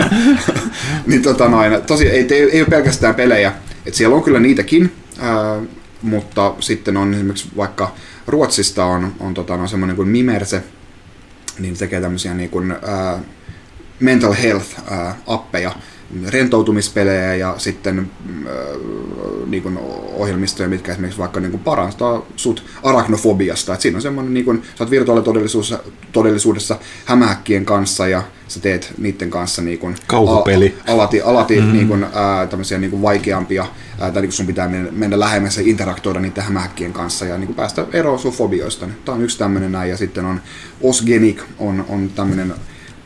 niin 1.08 1.22
tota 1.22 1.50
noin, 1.50 1.82
tosi, 1.88 2.08
ei, 2.08 2.28
ei, 2.32 2.52
ei 2.52 2.62
ole 2.62 2.70
pelkästään 2.70 3.16
pelejä. 3.16 3.54
Et 3.86 3.94
siellä 3.94 4.16
on 4.16 4.24
kyllä 4.24 4.40
niitäkin, 4.40 4.94
ää, 5.20 5.60
mutta 6.02 6.54
sitten 6.60 6.98
on 6.98 7.14
esimerkiksi 7.14 7.48
vaikka 7.58 7.96
Ruotsista 8.28 8.86
on, 8.86 9.16
on 9.20 9.34
tota, 9.34 9.58
no, 9.58 9.68
semmoinen 9.68 9.96
kuin 9.96 10.08
Mimerse, 10.08 10.64
niin 11.60 11.76
se 11.76 11.80
tekee 11.80 12.02
tämmöisiä 12.02 12.34
niin 12.34 12.50
kuin, 12.50 12.72
ää, 12.72 13.20
mental 14.00 14.34
health 14.44 14.68
ää, 14.92 15.16
appeja, 15.28 15.72
rentoutumispelejä 16.28 17.36
ja 17.36 17.56
sitten 17.58 18.00
äh, 18.00 18.06
niin 19.48 19.64
kuin 19.64 19.78
ohjelmistoja, 20.14 20.70
mitkä 20.70 20.92
esimerkiksi 20.92 21.20
vaikka 21.20 21.40
niin 21.40 21.52
kuin 21.52 21.64
parantaa 21.64 22.26
sut 22.36 22.64
arachnofobiasta. 22.84 23.74
Et 23.74 23.82
siinä 23.82 23.98
on 23.98 24.02
semmoinen, 24.02 24.34
niin 24.34 24.46
kuin, 24.46 24.64
sä 24.76 24.84
oot 24.84 24.92
virtuaalitodellisuudessa 24.92 25.80
todellisuudessa 26.12 26.80
hämähäkkien 27.06 27.66
kanssa 27.66 28.08
ja 28.08 28.24
sä 28.48 28.60
teet 28.60 28.94
niiden 28.98 29.30
kanssa 29.30 29.62
niin 29.62 29.80
kuin, 29.80 29.96
Kauhupeli. 30.08 30.76
a- 30.88 30.92
alati, 30.92 31.22
alati 31.22 31.56
mm-hmm. 31.56 31.74
niin 31.74 31.88
kuin, 31.88 32.06
ää, 32.14 32.48
tämmöisiä 32.48 32.78
niin 32.78 32.92
kuin 32.92 33.02
vaikeampia, 33.02 33.66
ää, 34.00 34.12
tai 34.12 34.22
niin 34.22 34.30
kuin 34.30 34.36
sun 34.38 34.48
pitää 34.48 34.68
mennä, 34.68 34.92
mennä 34.92 35.20
lähemmäs 35.20 35.58
ja 35.58 35.64
interaktoida 35.66 36.20
niiden 36.20 36.44
hämähäkkien 36.44 36.94
kanssa 36.94 37.26
ja 37.26 37.38
niin 37.38 37.48
kuin 37.48 37.56
päästä 37.56 37.86
eroon 37.94 38.20
sun 38.20 38.34
fobioista. 38.34 38.88
Tämä 39.06 39.16
on 39.16 39.22
yksi 39.22 39.38
tämmöinen 39.38 39.72
näin 39.72 39.90
ja 39.90 39.98
sitten 39.98 40.26
on 40.26 40.42
Osgenic 40.82 41.42
on, 41.60 41.86
on 41.90 42.10
tämmöinen 42.16 42.54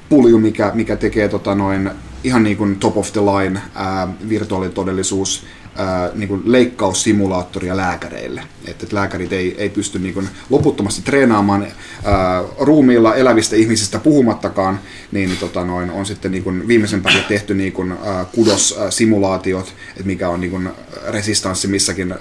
pulju, 0.09 0.37
mikä, 0.37 0.71
mikä 0.73 0.95
tekee 0.95 1.27
tota 1.27 1.55
noin, 1.55 1.91
ihan 2.23 2.43
niin 2.43 2.57
kuin 2.57 2.75
top 2.75 2.97
of 2.97 3.13
the 3.13 3.21
line 3.21 3.61
ää, 3.75 4.07
virtuaalitodellisuus 4.29 5.45
ää, 5.75 6.09
niin 6.15 6.27
kuin 6.29 6.41
leikkaussimulaattoria 6.45 7.77
lääkäreille. 7.77 8.43
Että 8.67 8.85
et 8.85 8.93
lääkärit 8.93 9.33
ei, 9.33 9.55
ei 9.57 9.69
pysty 9.69 9.99
niin 9.99 10.13
kuin 10.13 10.29
loputtomasti 10.49 11.01
treenaamaan 11.01 11.67
ää, 12.03 12.43
ruumiilla 12.59 13.15
elävistä 13.15 13.55
ihmisistä 13.55 13.99
puhumattakaan, 13.99 14.79
niin 15.11 15.37
tota 15.37 15.65
noin, 15.65 15.91
on 15.91 16.05
sitten 16.05 16.31
niin 16.31 16.43
kuin 16.43 16.67
viimeisen 16.67 17.01
päälle 17.01 17.21
tehty 17.27 17.53
niin 17.53 17.73
kuin, 17.73 17.91
ää, 17.91 18.25
kudossimulaatiot, 18.25 19.73
että 19.89 20.03
mikä 20.03 20.29
on 20.29 20.41
niin 20.41 20.51
kuin 20.51 20.69
resistanssi 21.07 21.67
missäkin, 21.67 22.11
ää, 22.11 22.17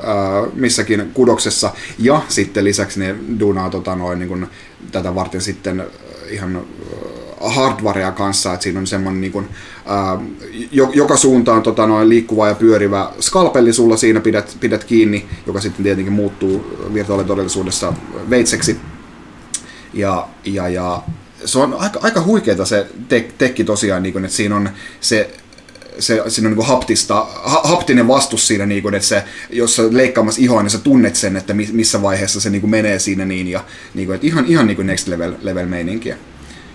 missäkin 0.54 1.10
kudoksessa, 1.14 1.72
ja 1.98 2.22
sitten 2.28 2.64
lisäksi 2.64 3.00
ne 3.00 3.14
duunaa 3.40 3.70
tota 3.70 3.96
noin, 3.96 4.18
niin 4.18 4.28
kuin, 4.28 4.46
tätä 4.92 5.14
varten 5.14 5.40
sitten 5.40 5.84
ihan 6.30 6.62
hardwarea 7.40 8.12
kanssa, 8.12 8.54
että 8.54 8.64
siinä 8.64 8.80
on 8.80 8.86
semmoinen 8.86 9.20
niin 9.20 9.32
kuin, 9.32 9.48
ää, 9.86 10.18
jo, 10.72 10.90
joka 10.94 11.16
suuntaan 11.16 11.62
tota, 11.62 11.86
noin 11.86 12.08
liikkuva 12.08 12.48
ja 12.48 12.54
pyörivä 12.54 13.10
skalpelli 13.20 13.72
sulla 13.72 13.96
siinä 13.96 14.20
pidät, 14.20 14.56
pidät 14.60 14.84
kiinni, 14.84 15.26
joka 15.46 15.60
sitten 15.60 15.84
tietenkin 15.84 16.12
muuttuu 16.12 16.78
virtuaalitodellisuudessa 16.94 17.92
veitseksi. 18.30 18.76
Ja, 19.94 20.28
ja, 20.44 20.68
ja 20.68 21.02
se 21.44 21.58
on 21.58 21.76
aika, 21.78 22.00
aika 22.02 22.22
huikeeta 22.22 22.64
se 22.64 22.86
tek, 23.08 23.32
tekki 23.38 23.64
tosiaan, 23.64 24.02
niin 24.02 24.12
kuin, 24.12 24.24
että 24.24 24.36
siinä 24.36 24.56
on 24.56 24.70
se 25.00 25.30
se, 25.98 26.22
siinä 26.28 26.48
on 26.48 26.56
niin 26.56 26.66
haptista, 26.66 27.26
ha, 27.42 27.60
haptinen 27.64 28.08
vastus 28.08 28.46
siinä, 28.46 28.66
niin 28.66 28.82
kuin, 28.82 28.94
että 28.94 29.08
se, 29.08 29.24
jos 29.50 29.76
sä 29.76 29.82
leikkaamassa 29.90 30.40
ihoa, 30.42 30.62
niin 30.62 30.70
sä 30.70 30.78
tunnet 30.78 31.16
sen, 31.16 31.36
että 31.36 31.54
mi, 31.54 31.68
missä 31.72 32.02
vaiheessa 32.02 32.40
se 32.40 32.50
niin 32.50 32.60
kuin 32.60 32.70
menee 32.70 32.98
siinä 32.98 33.24
niin, 33.24 33.48
ja 33.48 33.64
niin 33.94 34.06
kuin, 34.06 34.14
että 34.14 34.26
ihan, 34.26 34.44
ihan 34.46 34.66
niin 34.66 34.76
kuin 34.76 34.86
next 34.86 35.08
level, 35.08 35.32
level 35.42 35.66
meininkiä. 35.66 36.16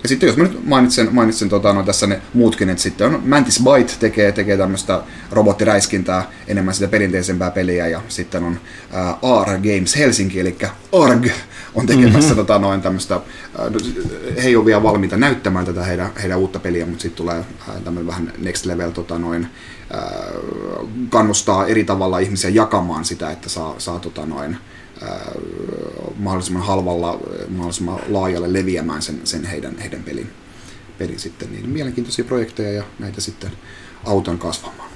Ja 0.05 0.09
sitten 0.09 0.27
jos 0.27 0.37
mä 0.37 0.43
nyt 0.43 0.65
mainitsen, 0.65 1.09
mainitsen 1.11 1.49
tota, 1.49 1.73
no, 1.73 1.83
tässä 1.83 2.07
ne 2.07 2.21
muutkin, 2.33 2.69
että 2.69 2.83
sitten 2.83 3.07
on 3.07 3.21
Mantis 3.25 3.63
Byte 3.63 3.93
tekee, 3.99 4.31
tekee 4.31 4.57
tämmöistä 4.57 5.03
robottiräiskintää, 5.31 6.31
enemmän 6.47 6.73
sitä 6.73 6.87
perinteisempää 6.87 7.51
peliä, 7.51 7.87
ja 7.87 8.01
sitten 8.07 8.43
on 8.43 8.59
ää, 8.91 9.17
AR 9.21 9.47
Games 9.47 9.95
Helsinki, 9.97 10.39
eli 10.39 10.57
ARG 10.91 11.27
on 11.75 11.85
tekemässä 11.85 12.19
mm-hmm. 12.19 12.35
tota, 12.35 12.59
noin 12.59 12.81
tämmöistä, 12.81 13.21
he 14.43 14.47
ei 14.47 14.55
ole 14.55 14.65
vielä 14.65 14.83
valmiita 14.83 15.17
näyttämään 15.17 15.65
tätä 15.65 15.83
heidän, 15.83 16.09
heidän 16.21 16.39
uutta 16.39 16.59
peliä, 16.59 16.85
mutta 16.85 17.01
sitten 17.01 17.17
tulee 17.17 17.45
tämmöinen 17.83 18.07
vähän 18.07 18.33
next 18.37 18.65
level 18.65 18.91
tota, 18.91 19.19
noin, 19.19 19.47
ää, 19.93 20.31
kannustaa 21.09 21.67
eri 21.67 21.83
tavalla 21.83 22.19
ihmisiä 22.19 22.49
jakamaan 22.49 23.05
sitä, 23.05 23.31
että 23.31 23.49
saa, 23.49 23.75
saa 23.77 23.99
tota, 23.99 24.25
noin, 24.25 24.57
mahdollisimman 26.15 26.63
halvalla, 26.63 27.19
mahdollisimman 27.49 27.99
laajalle 28.07 28.53
leviämään 28.53 29.01
sen, 29.01 29.21
sen 29.23 29.45
heidän, 29.45 29.77
heidän 29.77 30.03
pelin, 30.03 30.29
pelin 30.97 31.19
sitten. 31.19 31.51
Niin 31.51 31.69
mielenkiintoisia 31.69 32.25
projekteja 32.25 32.71
ja 32.71 32.83
näitä 32.99 33.21
sitten 33.21 33.51
auton 34.05 34.39
kasvamaan. 34.39 34.94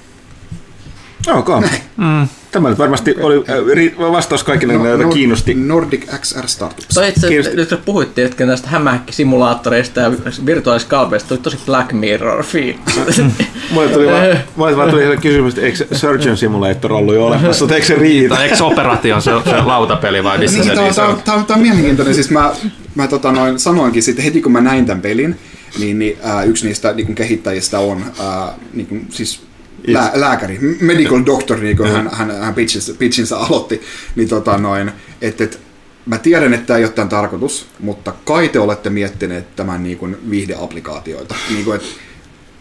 Ok. 1.28 1.48
Mm. 1.96 2.28
Tämä 2.50 2.68
nyt 2.68 2.78
varmasti 2.78 3.14
oli 3.20 3.36
äh, 3.36 4.12
vastaus 4.12 4.44
kaikille, 4.44 4.72
no, 4.72 4.86
joita 4.86 5.04
Nord- 5.04 5.14
kiinnosti. 5.14 5.54
Nordic 5.54 6.06
XR 6.20 6.46
Startups. 6.48 6.94
Toi 6.94 7.08
itse, 7.08 7.28
Kiinnosti. 7.28 7.56
nyt 7.56 7.68
kun 7.68 7.78
puhuttiin 7.84 8.26
että 8.26 8.46
näistä 8.46 8.68
hämähäkkisimulaattoreista 8.68 10.00
ja 10.00 10.12
virtuaaliskalpeista, 10.46 11.28
tuli 11.28 11.38
tosi 11.38 11.58
Black 11.66 11.92
Mirror 11.92 12.42
fiilis. 12.42 13.22
Mulle 13.72 13.88
tuli, 13.88 14.06
vaan, 14.06 14.38
mulle 14.56 14.76
vaan 14.76 14.90
tuli 14.90 15.16
kysymys, 15.16 15.54
että 15.54 15.66
eikö 15.66 15.96
Surgeon 15.96 16.36
Simulator 16.36 16.92
ollut 16.92 17.14
jo 17.14 17.26
olemassa, 17.26 17.64
mutta 17.64 17.74
eikö 17.74 17.86
se 17.86 17.94
riitä? 17.94 18.34
Tai 18.34 18.44
eikö 18.50 18.64
Operation 18.64 19.22
se, 19.22 19.30
se 19.44 19.56
lautapeli 19.62 20.24
vai 20.24 20.38
missä 20.38 20.58
Niin, 20.58 20.76
se 20.76 20.82
niin 20.82 20.94
tää, 20.94 21.06
on? 21.08 21.22
tää, 21.24 21.44
tää 21.46 21.56
on 21.56 21.62
mielenkiintoinen. 21.62 22.14
Siis 22.14 22.30
mä, 22.30 22.52
mä 22.94 23.06
tota 23.08 23.32
noin, 23.32 23.58
sanoinkin 23.58 24.02
sitten 24.02 24.24
heti 24.24 24.42
kun 24.42 24.52
mä 24.52 24.60
näin 24.60 24.86
tämän 24.86 25.02
pelin, 25.02 25.38
niin, 25.78 25.98
niin 25.98 26.18
äh, 26.26 26.48
yksi 26.48 26.66
niistä 26.66 26.92
niin 26.92 27.14
kehittäjistä 27.14 27.78
on 27.78 28.04
äh, 28.20 28.54
niin 28.74 28.86
kuin, 28.86 29.06
siis 29.10 29.49
lää, 29.86 30.10
lääkäri, 30.14 30.58
medical 30.80 31.22
doctor, 31.26 31.60
niin 31.60 31.76
kuin 31.76 31.90
hän, 31.90 32.10
hän, 32.12 32.30
hän 32.40 32.54
pitchinsä, 32.54 32.94
pitchinsä 32.94 33.38
aloitti. 33.38 33.82
Niin 34.16 34.28
tota 34.28 34.58
noin, 34.58 34.90
että 35.22 35.44
et, 35.44 35.60
mä 36.06 36.18
tiedän, 36.18 36.54
että 36.54 36.66
tämä 36.66 36.78
ei 36.78 36.84
ole 36.84 36.92
tämän 36.92 37.08
tarkoitus, 37.08 37.66
mutta 37.80 38.12
kai 38.24 38.48
te 38.48 38.58
olette 38.60 38.90
miettineet 38.90 39.56
tämän 39.56 39.82
niin 39.82 39.98
kuin 39.98 40.16
viihdeapplikaatioita. 40.30 41.34
Niin 41.50 41.64
kuin, 41.64 41.80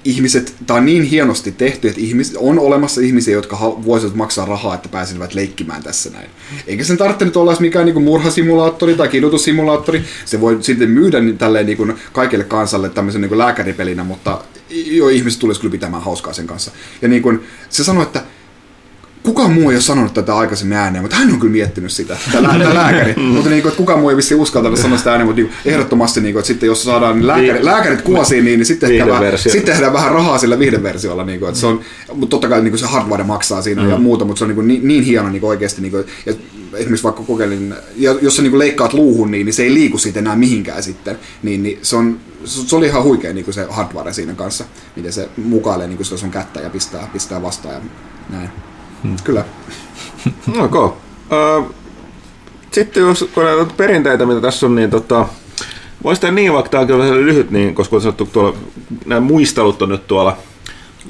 ihmiset, 0.05 0.55
tämä 0.67 0.77
on 0.77 0.85
niin 0.85 1.03
hienosti 1.03 1.51
tehty, 1.51 1.87
että 1.87 2.01
ihmiset, 2.01 2.35
on 2.37 2.59
olemassa 2.59 3.01
ihmisiä, 3.01 3.33
jotka 3.33 3.57
voisivat 3.59 4.15
maksaa 4.15 4.45
rahaa, 4.45 4.75
että 4.75 4.89
pääsisivät 4.89 5.33
leikkimään 5.33 5.83
tässä 5.83 6.09
näin. 6.09 6.29
Eikä 6.67 6.83
sen 6.83 6.97
tarvitse 6.97 7.25
nyt 7.25 7.37
olla 7.37 7.55
mikään 7.59 7.85
niin 7.85 8.03
murhasimulaattori 8.03 8.95
tai 8.95 9.07
kidutussimulaattori. 9.07 10.03
Se 10.25 10.41
voi 10.41 10.57
sitten 10.61 10.89
myydä 10.89 11.19
niin, 11.19 11.37
tälleen 11.37 11.65
niin 11.65 11.77
kuin 11.77 11.95
kaikille 12.13 12.43
kansalle 12.43 12.89
tämmöisen 12.89 13.21
niin 13.21 13.29
kuin 13.29 13.39
lääkäripelinä, 13.39 14.03
mutta 14.03 14.41
jo 14.69 15.07
ihmiset 15.07 15.39
tulisi 15.39 15.61
kyllä 15.61 15.71
pitämään 15.71 16.03
hauskaa 16.03 16.33
sen 16.33 16.47
kanssa. 16.47 16.71
Ja 17.01 17.07
niin 17.07 17.21
kuin, 17.21 17.43
se 17.69 17.83
sanoi, 17.83 18.03
että 18.03 18.23
kukaan 19.23 19.51
muu 19.51 19.69
ei 19.69 19.75
ole 19.75 19.81
sanonut 19.81 20.13
tätä 20.13 20.37
aikaisemmin 20.37 20.77
ääneen, 20.77 21.03
mutta 21.03 21.17
hän 21.17 21.33
on 21.33 21.39
kyllä 21.39 21.51
miettinyt 21.51 21.91
sitä, 21.91 22.17
tämä, 22.31 22.47
lää- 22.47 22.59
tämä 22.59 22.73
lääkäri. 22.73 23.13
mutta 23.33 23.49
niin 23.49 23.61
kuin, 23.61 23.69
että 23.69 23.77
kukaan 23.77 23.99
muu 23.99 24.09
ei 24.09 24.17
vissiin 24.17 24.41
uskaltanut 24.41 24.79
sanoa 24.79 24.97
sitä 24.97 25.11
ääneen, 25.11 25.27
mutta 25.27 25.41
niin 25.41 25.51
kuin, 25.63 25.73
ehdottomasti, 25.73 26.21
niin 26.21 26.33
kuin, 26.33 26.39
että 26.39 26.47
sitten 26.47 26.67
jos 26.67 26.83
saadaan 26.83 27.15
niin 27.15 27.27
lääkäri, 27.27 27.59
Vi- 27.59 27.65
lääkärit 27.65 28.01
kuosiin, 28.01 28.45
niin, 28.45 28.59
niin 28.59 28.65
sitten, 28.65 28.91
ehkä 28.91 29.07
vähän, 29.07 29.37
sitten 29.37 29.63
tehdään 29.63 29.93
vähän 29.93 30.11
rahaa 30.11 30.37
sillä 30.37 30.59
viihdeversiolla. 30.59 31.23
Niin 31.25 31.39
kuin, 31.39 31.49
että 31.49 31.61
se 31.61 31.67
on, 31.67 31.81
mutta 32.13 32.31
totta 32.31 32.47
kai 32.47 32.61
niin 32.61 32.71
kuin 32.71 32.79
se 32.79 32.85
hardware 32.85 33.23
maksaa 33.23 33.61
siinä 33.61 33.83
mm. 33.83 33.89
ja 33.89 33.97
muuta, 33.97 34.25
mutta 34.25 34.39
se 34.39 34.43
on 34.43 34.49
niin, 34.49 34.55
kuin, 34.55 34.67
niin, 34.67 34.87
niin 34.87 35.03
hieno 35.03 35.29
niin 35.29 35.41
kuin 35.41 35.49
oikeasti. 35.49 35.81
Niin 35.81 35.91
kuin, 35.91 36.05
ja 36.25 36.33
esimerkiksi 36.73 37.03
vaikka 37.03 37.23
kokeilin, 37.23 37.73
ja 37.95 38.15
jos 38.21 38.35
sä 38.35 38.41
niin 38.41 38.51
kuin 38.51 38.59
leikkaat 38.59 38.93
luuhun, 38.93 39.31
niin, 39.31 39.45
niin 39.45 39.53
se 39.53 39.63
ei 39.63 39.73
liiku 39.73 39.97
siitä 39.97 40.19
enää 40.19 40.35
mihinkään 40.35 40.83
sitten. 40.83 41.19
Niin, 41.43 41.63
niin 41.63 41.79
se, 41.81 41.95
on, 41.95 42.19
se 42.45 42.75
oli 42.75 42.85
ihan 42.85 43.03
huikea 43.03 43.33
niin 43.33 43.45
kuin 43.45 43.53
se 43.55 43.67
hardware 43.69 44.13
siinä 44.13 44.33
kanssa, 44.33 44.65
miten 44.95 45.13
se 45.13 45.29
mukailee 45.37 45.87
niin 45.87 45.97
kuin 45.97 46.05
sitä 46.05 46.17
sun 46.17 46.31
kättä 46.31 46.59
ja 46.59 46.69
pistää, 46.69 47.09
pistää 47.13 47.41
vastaan 47.41 47.75
ja 47.75 47.81
näin. 48.29 48.49
Hmm. 49.03 49.15
Kyllä. 49.23 49.45
Ok. 50.65 50.75
Uh, 50.75 51.75
sitten 52.71 53.01
jos 53.01 53.29
kun 53.33 53.43
näitä 53.43 53.73
perinteitä, 53.77 54.25
mitä 54.25 54.41
tässä 54.41 54.65
on, 54.65 54.75
niin 54.75 54.89
tota, 54.89 55.27
voisi 56.03 56.21
tehdä 56.21 56.35
niin, 56.35 56.53
vaikka 56.53 56.69
tämä 56.69 56.81
on 56.81 56.87
kyllä 56.87 57.15
lyhyt, 57.15 57.51
niin, 57.51 57.75
koska 57.75 57.95
on 57.95 58.01
sanottu 58.01 58.25
tuolla, 58.25 58.57
nämä 59.05 59.21
muistelut 59.21 59.81
on 59.81 59.89
nyt 59.89 60.07
tuolla, 60.07 60.37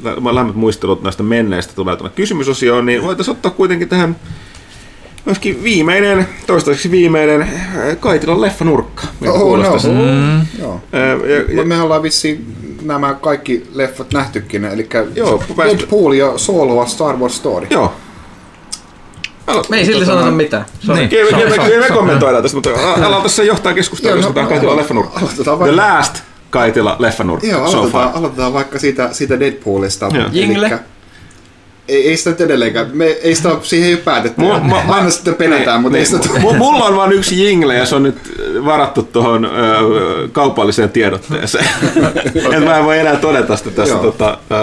lä- 0.03 0.35
lämmöt 0.35 0.55
muistelut 0.55 1.03
näistä 1.03 1.23
menneistä 1.23 1.73
tulee 1.75 1.95
tuonne 1.95 2.15
kysymysosioon, 2.15 2.85
niin 2.85 3.03
voitaisiin 3.03 3.35
ottaa 3.35 3.51
kuitenkin 3.51 3.89
tähän 3.89 4.15
myöskin 5.29 5.63
viimeinen, 5.63 6.27
toistaiseksi 6.47 6.91
viimeinen 6.91 7.41
äh, 7.41 7.97
Kaitilan 7.99 8.41
leffanurkka. 8.41 9.03
Oh, 9.27 9.57
no. 9.57 9.71
Mm. 9.73 10.45
Joo. 10.59 10.81
Äh, 10.93 11.29
ja, 11.29 11.57
ja, 11.59 11.65
Me 11.65 11.81
ollaan 11.81 12.03
vissiin 12.03 12.55
nämä 12.81 13.13
kaikki 13.13 13.67
leffat 13.73 14.13
nähtykin, 14.13 14.65
eli 14.65 14.87
Joo, 15.15 15.43
Deadpool 15.57 16.11
ja 16.13 16.37
Solo 16.37 16.85
Star 16.85 17.17
Wars 17.17 17.35
Story. 17.37 17.67
joo. 17.69 17.93
Me 19.69 19.77
ei 19.77 19.85
silti 19.85 20.05
sanota 20.05 20.31
mitään. 20.31 20.65
Niin. 20.87 21.09
Se 21.09 21.15
se 21.29 21.35
kyllä 21.35 21.49
me 21.49 21.55
se 21.87 21.91
on- 21.91 21.97
kommentoidaan 21.97 22.43
tästä, 22.43 22.55
mutta 22.57 22.69
aloitetaan 22.69 23.23
tässä 23.23 23.43
johtaa 23.43 23.73
keskustelua, 23.73 24.15
jos 24.15 24.23
no, 24.23 24.29
otetaan 24.29 24.47
Kaitila 24.47 24.75
leffanurkka. 24.75 25.19
aloitetaan 25.19 25.57
The 25.57 25.65
vaikka- 25.65 25.97
Last 25.97 26.15
Kaitila 26.49 26.95
leffanurkka. 26.99 27.47
Joo, 27.47 27.65
aloitetaan, 27.65 28.13
aloitetaan 28.13 28.53
vaikka 28.53 28.79
siitä, 28.79 29.09
siitä 29.11 29.39
Deadpoolista. 29.39 30.09
Joo. 30.13 30.25
Jingle. 30.31 30.67
Elikkä- 30.67 30.83
Ei, 31.89 32.09
ei 32.09 32.17
sitä 32.17 32.29
nyt 32.29 32.41
edelleenkään, 32.41 32.89
me, 32.93 33.05
ei 33.05 33.35
sitä, 33.35 33.49
siihen 33.61 33.87
ei 33.87 33.93
ole 33.93 34.01
päätetty. 34.01 34.41
Ma- 34.41 34.83
Aina 34.87 35.09
sitten 35.09 35.35
penätään, 35.35 35.81
mutta 35.81 35.97
ei 35.97 36.05
sitä 36.05 36.29
Niin, 36.33 36.41
mu- 36.43 36.57
mulla 36.57 36.85
on 36.85 36.95
vain 36.95 37.11
yksi 37.11 37.43
jingle 37.45 37.75
ja 37.75 37.85
se 37.85 37.95
on 37.95 38.03
nyt 38.03 38.15
varattu 38.65 39.03
tuohon 39.03 39.45
ö, 39.45 39.49
kaupalliseen 40.31 40.89
tiedotteeseen. 40.89 41.65
Et 42.57 42.63
mä 42.65 42.77
en 42.77 42.85
voi 42.85 42.99
enää 42.99 43.15
todeta 43.15 43.55
sitä 43.57 43.71
tässä 43.71 43.95
tota, 43.95 44.37
ö, 44.51 44.55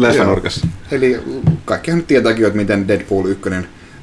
leffanurkassa. 0.00 0.66
Eli 0.92 1.20
kaikkihan 1.64 1.98
nyt 1.98 2.06
tietääkin 2.06 2.46
että 2.46 2.56
miten 2.56 2.88
Deadpool 2.88 3.26
1 3.26 3.50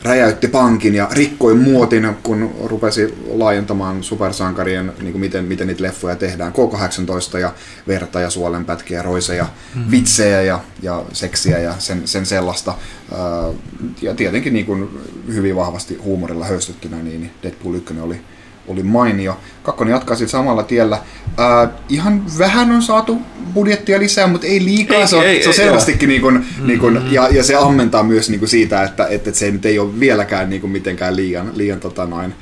räjäytti 0.07 0.47
pankin 0.47 0.95
ja 0.95 1.07
rikkoi 1.11 1.55
muotin, 1.55 2.15
kun 2.23 2.55
rupesi 2.63 3.13
laajentamaan 3.33 4.03
supersankarien, 4.03 4.93
niin 5.01 5.11
kuin 5.11 5.19
miten, 5.19 5.45
miten 5.45 5.67
niitä 5.67 5.83
leffoja 5.83 6.15
tehdään. 6.15 6.53
K-18 6.53 7.37
ja 7.37 7.53
verta 7.87 8.21
ja 8.21 8.29
suolenpätkiä, 8.29 9.01
roiseja, 9.01 9.43
mm-hmm. 9.43 9.91
vitsejä 9.91 10.41
ja, 10.41 10.59
ja 10.81 11.03
seksiä 11.13 11.59
ja 11.59 11.73
sen, 11.79 12.07
sen 12.07 12.25
sellaista. 12.25 12.73
Ää, 13.11 13.53
Ja 14.01 14.13
tietenkin 14.15 14.53
niin 14.53 14.65
kuin 14.65 14.89
hyvin 15.27 15.55
vahvasti 15.55 15.97
huumorilla 16.03 16.45
höystettynä, 16.45 16.97
niin 16.97 17.31
Deadpool 17.43 17.75
1 17.75 17.93
oli, 18.01 18.21
oli 18.67 18.84
mainio. 18.84 19.38
Kakkonen 19.63 19.91
jatkaa 19.91 20.15
sillä 20.15 20.32
samalla 20.32 20.63
tiellä. 20.63 21.01
Ää, 21.38 21.69
ihan 21.89 22.23
vähän 22.39 22.71
on 22.71 22.82
saatu 22.82 23.21
budjettia 23.53 23.99
lisää, 23.99 24.27
mutta 24.27 24.47
ei 24.47 24.65
liikaa. 24.65 24.97
Ei, 24.97 25.08
se 25.08 25.15
on, 25.15 25.23
ei, 25.23 25.43
se 25.43 25.49
on 25.49 25.53
ei, 25.53 25.58
selvästikin 25.58 26.10
niin 26.10 26.21
kuin, 26.21 26.45
niin 26.65 26.80
kuin, 26.80 27.01
ja, 27.12 27.30
ja 27.32 27.43
se 27.43 27.56
ammentaa 27.56 28.03
myös 28.03 28.30
niin 28.30 28.39
kuin 28.39 28.49
siitä, 28.49 28.84
että, 28.84 29.08
että 29.08 29.32
se 29.32 29.51
nyt 29.51 29.65
ei 29.65 29.80
ole 29.80 29.99
vieläkään 29.99 30.49
niin 30.49 30.62
kuin 30.62 30.71
mitenkään 30.71 31.15
liian, 31.15 31.51
liian 31.53 31.80
tota 31.80 32.06
noin, 32.06 32.34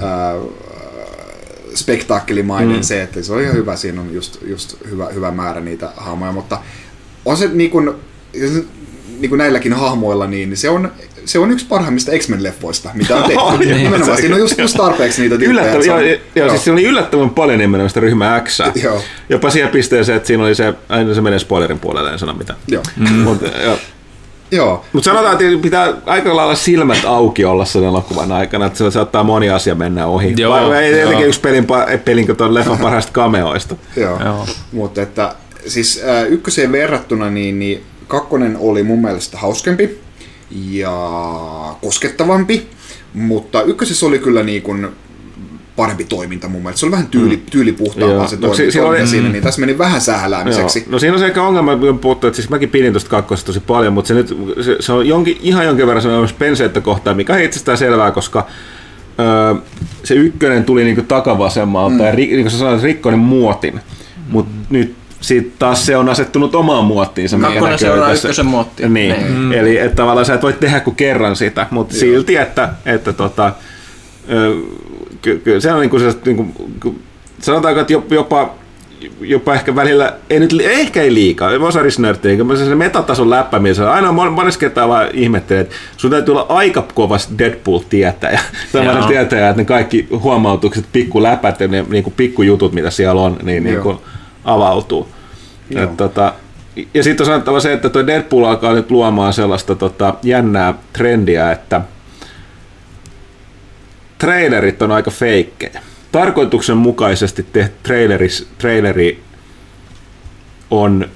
ää, 0.00 0.34
spektaakkelimainen 1.74 2.76
mm. 2.76 2.82
se, 2.82 3.02
että 3.02 3.22
se 3.22 3.32
on 3.32 3.42
ihan 3.42 3.54
hyvä, 3.54 3.76
siinä 3.76 4.00
on 4.00 4.14
just, 4.14 4.38
just 4.46 4.76
hyvä, 4.90 5.06
hyvä 5.06 5.30
määrä 5.30 5.60
niitä 5.60 5.92
hahmoja, 5.96 6.32
mutta 6.32 6.58
on 7.24 7.36
se 7.36 7.48
niin 7.52 7.70
kuin, 7.70 7.90
niin 9.18 9.28
kuin 9.28 9.38
näilläkin 9.38 9.72
hahmoilla, 9.72 10.26
niin 10.26 10.56
se 10.56 10.70
on, 10.70 10.92
se 11.24 11.38
on 11.38 11.50
yksi 11.50 11.66
parhaimmista 11.66 12.12
X-Men-leffoista, 12.18 12.90
mitä 12.94 13.16
on 13.16 13.22
tehty. 13.22 13.58
niin. 13.66 13.84
Nimenomaan, 13.84 14.16
siinä 14.16 14.34
on 14.34 14.40
just, 14.40 14.58
just 14.58 14.76
tarpeeksi 14.76 15.22
niitä 15.22 15.38
tyyppejä. 15.38 15.50
Yllättävän, 15.50 15.82
Se 15.82 15.88
joo, 15.88 16.00
joo, 16.00 16.18
joo, 16.34 16.48
siis 16.48 16.64
siinä 16.64 16.74
oli 16.74 16.84
yllättävän 16.84 17.30
paljon 17.30 17.58
nimenomaan 17.58 17.90
sitä 17.90 18.00
ryhmää 18.00 18.40
X. 18.40 18.58
Joo. 18.82 19.00
Jopa 19.28 19.50
siihen 19.50 19.70
pisteeseen, 19.70 20.16
että 20.16 20.26
siinä 20.26 20.42
oli 20.44 20.54
se, 20.54 20.74
aina 20.88 21.14
se 21.14 21.20
menee 21.20 21.38
spoilerin 21.38 21.78
puolelle, 21.78 22.10
en 22.10 22.18
sano 22.18 22.34
mitään. 22.34 22.58
Joo. 22.68 22.82
Mm. 22.96 23.18
Mutta 23.18 23.46
Joo. 24.52 24.84
Mut 24.92 25.04
sanotaan, 25.04 25.32
että 25.32 25.62
pitää 25.62 25.92
aika 26.06 26.36
lailla 26.36 26.54
silmät 26.54 27.04
auki 27.04 27.44
olla 27.44 27.64
sen 27.64 27.84
elokuvan 27.84 28.32
aikana, 28.32 28.66
että 28.66 28.78
se 28.78 28.90
saattaa 28.90 29.22
moni 29.22 29.50
asia 29.50 29.74
mennä 29.74 30.06
ohi. 30.06 30.34
Joo, 30.36 30.52
Vai- 30.52 30.76
ei 30.76 30.90
joo. 30.90 30.96
tietenkin 30.98 31.26
yksi 31.26 31.40
pelin, 31.40 31.66
pelin 32.04 32.36
tuon 32.36 32.54
leffan 32.54 32.78
parhaista 32.78 33.12
kameoista. 33.12 33.76
Joo. 33.96 34.18
Joo. 34.24 34.46
Mutta 34.72 35.02
että 35.02 35.34
siis 35.66 36.02
äh, 36.08 36.32
ykköseen 36.32 36.72
verrattuna 36.72 37.30
niin, 37.30 37.58
niin 37.58 37.82
kakkonen 38.08 38.56
oli 38.60 38.82
mun 38.82 39.02
mielestä 39.02 39.38
hauskempi 39.38 40.01
ja 40.70 40.92
koskettavampi, 41.82 42.66
mutta 43.14 43.62
ykkösessä 43.62 44.06
oli 44.06 44.18
kyllä 44.18 44.42
niin 44.42 44.62
kuin 44.62 44.88
parempi 45.76 46.04
toiminta 46.04 46.48
mun 46.48 46.62
mielestä. 46.62 46.80
Se 46.80 46.86
oli 46.86 46.92
vähän 46.92 47.06
tyyli, 47.06 47.42
tyylipuhtaampaa 47.50 48.18
Joo. 48.18 48.28
se 48.28 48.36
No, 48.36 48.40
toiminta, 48.40 48.64
si- 48.64 48.70
siinä 48.72 48.86
oli- 48.88 49.06
siinä, 49.06 49.28
niin 49.28 49.42
tässä 49.44 49.60
meni 49.60 49.78
vähän 49.78 49.92
Joo. 49.92 50.00
sähläämiseksi. 50.00 50.84
No 50.88 50.98
siinä 50.98 51.14
on 51.14 51.20
se 51.20 51.26
ehkä 51.26 51.42
ongelma, 51.42 51.76
kun 51.76 51.98
puhuttu, 51.98 52.26
että 52.26 52.36
siis 52.36 52.50
mäkin 52.50 52.68
pidin 52.70 52.92
tuosta 52.92 53.10
kakkosesta 53.10 53.46
tosi 53.46 53.60
paljon, 53.60 53.92
mutta 53.92 54.08
se, 54.08 54.14
nyt, 54.14 54.38
se, 54.60 54.76
se 54.80 54.92
on 54.92 55.06
jonkin, 55.06 55.38
ihan 55.42 55.64
jonkin 55.66 55.86
verran 55.86 56.02
semmoista 56.02 56.38
penseettä 56.38 56.80
kohtaa, 56.80 57.14
mikä 57.14 57.32
on 57.32 57.40
itsestään 57.40 57.78
selvää, 57.78 58.10
koska 58.10 58.46
öö, 59.20 59.54
se 60.04 60.14
ykkönen 60.14 60.64
tuli 60.64 60.84
niinku 60.84 61.02
takavasemmalta 61.02 61.94
mm. 61.94 62.00
ja 62.00 62.10
ri, 62.14 62.26
niin 62.26 62.42
kuin 62.42 62.50
sä 62.50 62.58
sanoit, 62.58 62.82
rikkoi 62.82 63.12
ne 63.12 63.18
muotin, 63.18 63.80
mutta 64.28 64.52
nyt 64.70 64.94
siitä 65.22 65.50
taas 65.58 65.86
se 65.86 65.96
on 65.96 66.08
asettunut 66.08 66.54
omaan 66.54 66.84
muottiinsa. 66.84 67.36
mikä 67.36 67.50
Kakkonen 67.50 67.78
seuraa 67.78 68.08
tässä. 68.08 68.28
ykkösen 68.28 68.46
muottia. 68.46 68.88
Niin, 68.88 69.16
Niin. 69.16 69.32
mm. 69.32 69.52
eli 69.52 69.78
että 69.78 69.96
tavallaan 69.96 70.26
sä 70.26 70.34
et 70.34 70.42
voi 70.42 70.52
tehdä 70.52 70.80
kuin 70.80 70.96
kerran 70.96 71.36
sitä, 71.36 71.66
mutta 71.70 71.94
silti, 71.94 72.36
että, 72.36 72.68
että 72.86 73.12
tota, 73.12 73.52
ky, 75.22 75.42
se 75.60 75.72
on 75.72 75.80
niinku 75.80 75.98
se, 75.98 76.14
niinku, 76.24 76.46
ky- 76.80 76.94
sanotaanko, 77.40 77.80
että 77.80 77.94
jop- 77.94 78.14
jopa 78.14 78.54
jopa 79.20 79.54
ehkä 79.54 79.76
välillä, 79.76 80.12
ei 80.30 80.40
nyt, 80.40 80.56
ehkä 80.60 81.02
ei 81.02 81.14
liikaa, 81.14 81.50
osa 81.60 81.82
risnörttiä, 81.82 82.36
kun 82.36 82.56
se 82.56 82.74
metatason 82.74 83.30
läppämies, 83.30 83.80
aina 83.80 84.08
mon- 84.08 84.30
monessa 84.30 84.60
kertaa 84.60 84.88
vaan 84.88 85.08
ihmettelee, 85.12 85.60
että 85.62 85.74
sun 85.96 86.10
täytyy 86.10 86.32
olla 86.32 86.46
aika 86.48 86.86
kovas 86.94 87.28
Deadpool-tietäjä, 87.38 88.40
sellainen 88.72 89.00
Joo. 89.00 89.08
tietäjä, 89.08 89.48
että 89.48 89.60
ne 89.62 89.64
kaikki 89.64 90.06
huomautukset, 90.10 90.84
pikku 90.92 91.22
läpät 91.22 91.60
ja 91.60 91.68
ne 91.68 91.84
niin 91.90 92.04
kuin 92.04 92.14
pikkujutut, 92.16 92.72
mitä 92.72 92.90
siellä 92.90 93.20
on, 93.22 93.36
niin, 93.42 93.64
niin 93.64 93.80
kuin 93.80 93.98
avautuu. 94.44 95.08
Joo. 95.70 95.84
Et, 95.84 95.96
tota, 95.96 96.34
ja 96.94 97.02
sitten 97.02 97.24
on 97.24 97.26
sanottava 97.26 97.60
se, 97.60 97.72
että 97.72 97.88
tuo 97.88 98.06
Deadpool 98.06 98.44
alkaa 98.44 98.72
nyt 98.72 98.90
luomaan 98.90 99.32
sellaista 99.32 99.74
tota, 99.74 100.14
jännää 100.22 100.74
trendiä, 100.92 101.52
että 101.52 101.80
trailerit 104.18 104.82
on 104.82 104.92
aika 104.92 105.10
feikkejä. 105.10 105.82
Tarkoituksenmukaisesti 106.12 107.46
tehty 107.52 107.76
traileris, 107.82 108.48
traileri 108.58 109.22
on 110.70 111.08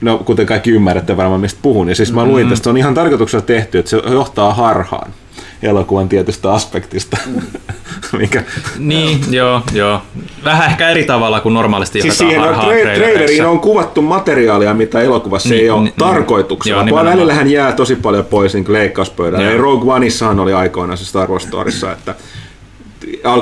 no 0.00 0.18
kuten 0.18 0.46
kaikki 0.46 0.70
ymmärrätte 0.70 1.16
varmaan 1.16 1.40
mistä 1.40 1.58
puhun, 1.62 1.88
ja 1.88 1.94
siis 1.94 2.12
mä 2.12 2.24
luin 2.24 2.48
tästä, 2.48 2.64
se 2.64 2.70
on 2.70 2.76
ihan 2.76 2.94
tarkoituksella 2.94 3.44
tehty, 3.46 3.78
että 3.78 3.90
se 3.90 3.96
johtaa 3.96 4.54
harhaan 4.54 5.14
elokuvan 5.62 6.08
tietystä 6.08 6.52
aspektista. 6.52 7.16
Mikä, 8.18 8.42
Niin, 8.78 9.20
joo, 9.30 9.62
joo. 9.72 10.02
Vähän 10.44 10.70
ehkä 10.70 10.88
eri 10.88 11.04
tavalla 11.04 11.40
kuin 11.40 11.54
normaalisti 11.54 12.02
siis 12.02 12.18
siihen 12.18 12.40
on 12.40 12.54
tra- 12.54 12.58
traileriin 12.96 13.46
on 13.46 13.60
kuvattu 13.60 14.02
materiaalia, 14.02 14.74
mitä 14.74 15.00
elokuvassa 15.00 15.48
Niin, 15.48 15.62
ei 15.62 15.70
ole 15.70 15.82
niin, 15.82 15.94
tarkoituksella. 15.98 16.74
joo, 16.74 16.78
Vaan 16.78 16.86
nimenomaan. 16.86 17.16
välillähän 17.16 17.50
jää 17.50 17.72
tosi 17.72 17.96
paljon 17.96 18.24
pois 18.24 18.54
niin 18.54 18.64
leikkauspöydällä. 18.72 19.56
Rogue 19.56 19.94
Oneissahan 19.94 20.40
oli 20.40 20.52
aikoinaan 20.52 20.98
se 20.98 21.04
Star 21.04 21.30
Wars 21.30 21.42
Storissa, 21.44 21.92
että 21.92 22.14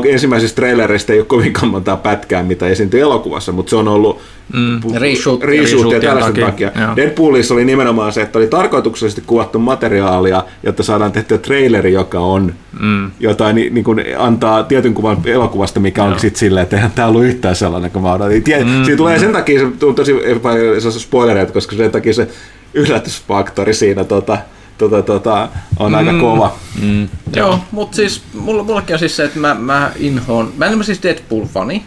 ensimmäisistä 0.09 0.57
trailereista 0.57 1.13
ei 1.13 1.19
ole 1.19 1.27
kovinkaan 1.27 1.69
montaa 1.69 1.97
pätkää, 1.97 2.43
mitä 2.43 2.67
esiintyi 2.67 3.01
elokuvassa, 3.01 3.53
mutta 3.53 3.71
se 3.71 3.77
on 3.77 3.89
ollut 3.89 4.21
Mm. 4.53 4.81
Reshoot- 4.83 5.43
reshoot 5.45 5.93
ja 5.93 6.01
tällaisen 6.01 6.35
takia, 6.35 6.71
takia. 6.71 6.83
joo. 6.87 6.97
Deadpoolissa 6.97 7.55
oli 7.55 7.65
nimenomaan 7.65 8.13
se, 8.13 8.23
että 8.23 8.39
oli 8.39 8.47
tarkoituksellisesti 8.47 9.23
kuvattu 9.27 9.59
materiaalia, 9.59 10.43
jotta 10.63 10.83
saadaan 10.83 11.13
tehtyä 11.13 11.39
traileri, 11.39 11.93
joka 11.93 12.21
on 12.21 12.55
Mm. 12.81 13.11
jotain 13.21 13.57
niin, 13.57 13.75
niin 13.75 13.85
kuin 13.85 14.05
antaa 14.19 14.63
tietyn 14.63 14.95
kuvan 14.95 15.17
elokuvasta, 15.25 15.81
mikä 15.81 16.05
onkin 16.05 16.21
sitten 16.21 16.39
silleen, 16.39 16.63
että 16.63 16.77
eihän 16.77 16.91
tämä 16.91 17.09
ollut 17.09 17.25
yhtään 17.25 17.57
sellainen 17.57 17.91
kuin 17.91 18.03
mä 18.03 18.13
odotin. 18.13 18.43
Tie, 18.43 18.65
mm, 18.65 18.85
siinä 18.85 18.97
tulee 18.97 19.19
sen 19.19 19.33
takia, 19.33 19.61
se 19.79 19.87
on 19.87 19.95
tosi 19.95 20.13
on 20.87 20.93
spoilereita, 20.93 21.53
koska 21.53 21.77
sen 21.77 21.91
takia 21.91 22.15
se 22.15 22.29
yllätysfaktori 22.75 23.75
siinä 23.75 24.05
tota, 24.05 24.39
tota, 24.79 25.03
tota, 25.03 25.49
on 25.79 25.95
aika 25.95 26.13
kova. 26.21 26.57
Mm. 26.83 27.09
Joo, 27.37 27.61
mutta 27.71 27.97
siis 27.97 28.23
mulla, 28.35 28.63
mullakin 28.63 28.95
on 28.95 28.99
siis 28.99 29.17
se, 29.17 29.25
että 29.25 29.39
mä, 29.39 29.55
mä 29.55 29.91
inhoon, 29.97 30.53
mä 30.57 30.67
en 30.67 30.75
ole 30.75 30.85
siis 30.85 31.03
Deadpool-fani, 31.03 31.83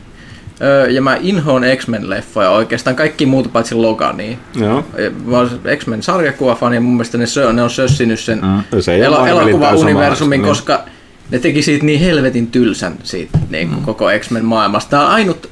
öö, 0.62 0.90
ja 0.90 1.02
mä 1.02 1.18
inhoon 1.22 1.64
X-Men-leffoja 1.76 2.50
oikeastaan 2.50 2.96
kaikki 2.96 3.26
muuta 3.26 3.50
paitsi 3.50 3.76
Logania. 3.76 4.38
Joo. 4.56 4.86
Mä 5.26 5.38
oon 5.38 5.50
X-Men 5.78 6.04
sarjakuvafani 6.04 6.76
ja 6.76 6.82
mun 6.82 6.94
mielestä 6.94 7.18
ne, 7.18 7.26
sö, 7.26 7.54
ne 7.54 7.64
on 7.64 7.70
sössinyt 7.70 8.20
sen 8.20 8.40
Mm. 8.42 8.82
Se 8.82 9.00
elo, 9.06 9.20
Marvelin 9.20 9.40
elokuva-universumin, 9.40 10.42
koska 10.42 10.84
ne 11.32 11.40
teki 11.40 11.62
siitä 11.62 11.86
niin 11.86 12.00
helvetin 12.00 12.48
tylsän 12.48 12.94
siitä 13.04 13.40
niin 13.50 13.70
kuin 13.70 13.84
koko 13.84 14.06
X-Men 14.20 14.46
maailmasta. 14.46 14.90
Tää 14.90 15.02
on 15.02 15.12
ainut, 15.12 15.50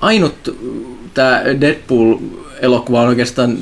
ainut 0.00 0.56
tämä 1.14 1.42
Deadpool-elokuva 2.54 3.00
on 3.00 3.08
oikeastaan, 3.08 3.58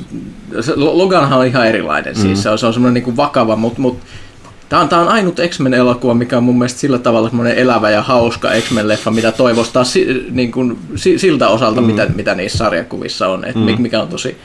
Loganhan 0.75 1.39
on 1.39 1.45
ihan 1.45 1.67
erilainen, 1.67 2.15
siis 2.15 2.43
se 2.43 2.49
on, 2.49 2.59
se 2.59 2.65
on 2.65 2.73
semmoinen 2.73 3.03
niin 3.03 3.17
vakava, 3.17 3.55
mutta 3.55 3.81
mut, 3.81 3.99
Tämä 4.69 4.81
on, 4.81 4.93
on 4.93 5.07
ainut 5.07 5.39
X-Men-elokuva, 5.49 6.13
mikä 6.13 6.37
on 6.37 6.43
mun 6.43 6.57
mielestä 6.57 6.79
sillä 6.79 6.99
tavalla 6.99 7.29
semmoinen 7.29 7.57
elävä 7.57 7.89
ja 7.89 8.01
hauska 8.01 8.49
X-Men-leffa, 8.61 9.11
mitä 9.11 9.31
toivostaa 9.31 9.83
si, 9.83 10.27
niin 10.31 10.51
kuin, 10.51 10.77
si, 10.95 11.19
siltä 11.19 11.47
osalta, 11.47 11.81
mm. 11.81 11.87
mitä, 11.87 12.07
mitä 12.15 12.35
niissä 12.35 12.57
sarjakuvissa 12.57 13.27
on, 13.27 13.45
että 13.45 13.59
mm. 13.59 13.81
mikä 13.81 14.01
on 14.01 14.07
tosi 14.07 14.37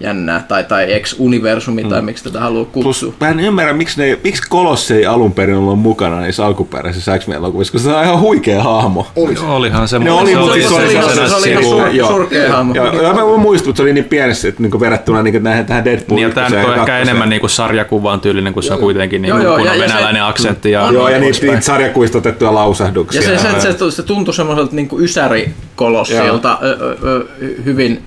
jännää, 0.00 0.44
tai, 0.48 0.64
tai 0.64 0.86
X-universumi, 1.00 1.84
tai 1.84 2.02
miksi 2.02 2.24
tätä 2.24 2.40
haluaa 2.40 2.64
kutsua. 2.64 2.82
Plus 2.82 3.20
mä 3.20 3.28
en 3.28 3.40
ymmärrä, 3.40 3.72
miksi, 3.72 4.00
ne, 4.00 4.18
miksi 4.24 4.42
Kolossi 4.48 4.94
ei 4.94 5.06
alun 5.06 5.32
perin 5.32 5.56
ollut 5.56 5.78
mukana 5.78 6.20
niissä 6.20 6.46
alkuperäisissä 6.46 7.18
X-Men-elokuvissa, 7.18 7.72
koska 7.72 7.88
se 7.90 7.96
on 7.96 8.04
ihan 8.04 8.20
huikea 8.20 8.62
hahmo. 8.62 9.06
Olisi. 9.16 9.42
Olihan 9.44 9.88
se, 9.88 9.98
Ne 9.98 10.10
oli, 10.10 10.30
se 10.30 10.36
mutta 10.36 10.52
oli, 10.52 10.60
siis 10.62 10.68
se 10.74 10.74
se 10.74 10.82
oli 10.82 10.84
oli, 10.86 10.92
ihan- 10.94 11.08
se 11.08 11.28
se 11.28 11.34
oli 11.34 11.42
oli, 11.44 11.50
ihan 11.50 11.62
se 11.92 12.00
sur- 12.00 12.06
surkea 12.08 12.52
hahmo. 12.52 12.74
Ja, 12.74 12.84
ja 13.02 13.12
mä 13.12 13.36
muistan, 13.36 13.70
että 13.70 13.76
se 13.76 13.82
oli 13.82 13.92
niin 13.92 14.04
pienessä, 14.04 14.48
että 14.48 14.62
niin 14.62 14.80
verrattuna 14.80 15.22
niin 15.22 15.42
näihin, 15.42 15.66
tähän 15.66 15.84
Deadpool 15.84 16.16
Niin, 16.18 16.32
tämä 16.32 16.48
nyt 16.48 16.54
on 16.54 16.60
ehkä 16.60 16.74
kakkoseen. 16.74 17.02
enemmän 17.02 17.28
niinku 17.28 17.48
sarjakuvaan 17.48 18.20
tyylinen, 18.20 18.54
kun 18.54 18.62
se 18.62 18.72
on 18.72 18.78
kuitenkin 18.78 19.24
Joo, 19.24 19.38
niinku 19.38 19.52
joo, 19.52 19.58
ja- 19.66 19.74
ja 19.74 19.80
se- 19.88 19.94
venäläinen 19.94 20.24
aksentti. 20.24 20.70
Ja, 20.70 20.92
Joo, 20.92 21.08
ja 21.08 21.18
niin 21.18 21.34
niitä, 21.42 21.60
sarjakuista 21.60 22.18
otettuja 22.18 22.54
lausahduksia. 22.54 23.22
Ja 23.22 23.38
se, 23.38 23.60
se, 23.60 23.72
se, 23.78 23.90
se 23.90 24.02
tuntui 24.02 24.34
semmoiselta 24.34 24.76
niin 24.76 24.88
ysärikolossilta 24.98 26.58
ö, 26.62 26.76
ö, 26.80 26.96
ö, 27.04 27.26
hyvin, 27.64 28.02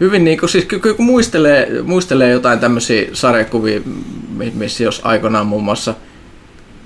hyvin 0.00 0.24
niin 0.24 0.38
kuin, 0.38 0.50
siis 0.50 0.66
kun 0.96 1.06
muistelee, 1.06 1.82
muistelee 1.82 2.30
jotain 2.30 2.58
tämmöisiä 2.58 3.08
sarjakuvia, 3.12 3.80
mi- 4.36 4.52
missä 4.54 4.84
jos 4.84 5.00
aikoinaan 5.04 5.46
muun 5.46 5.64
muassa 5.64 5.94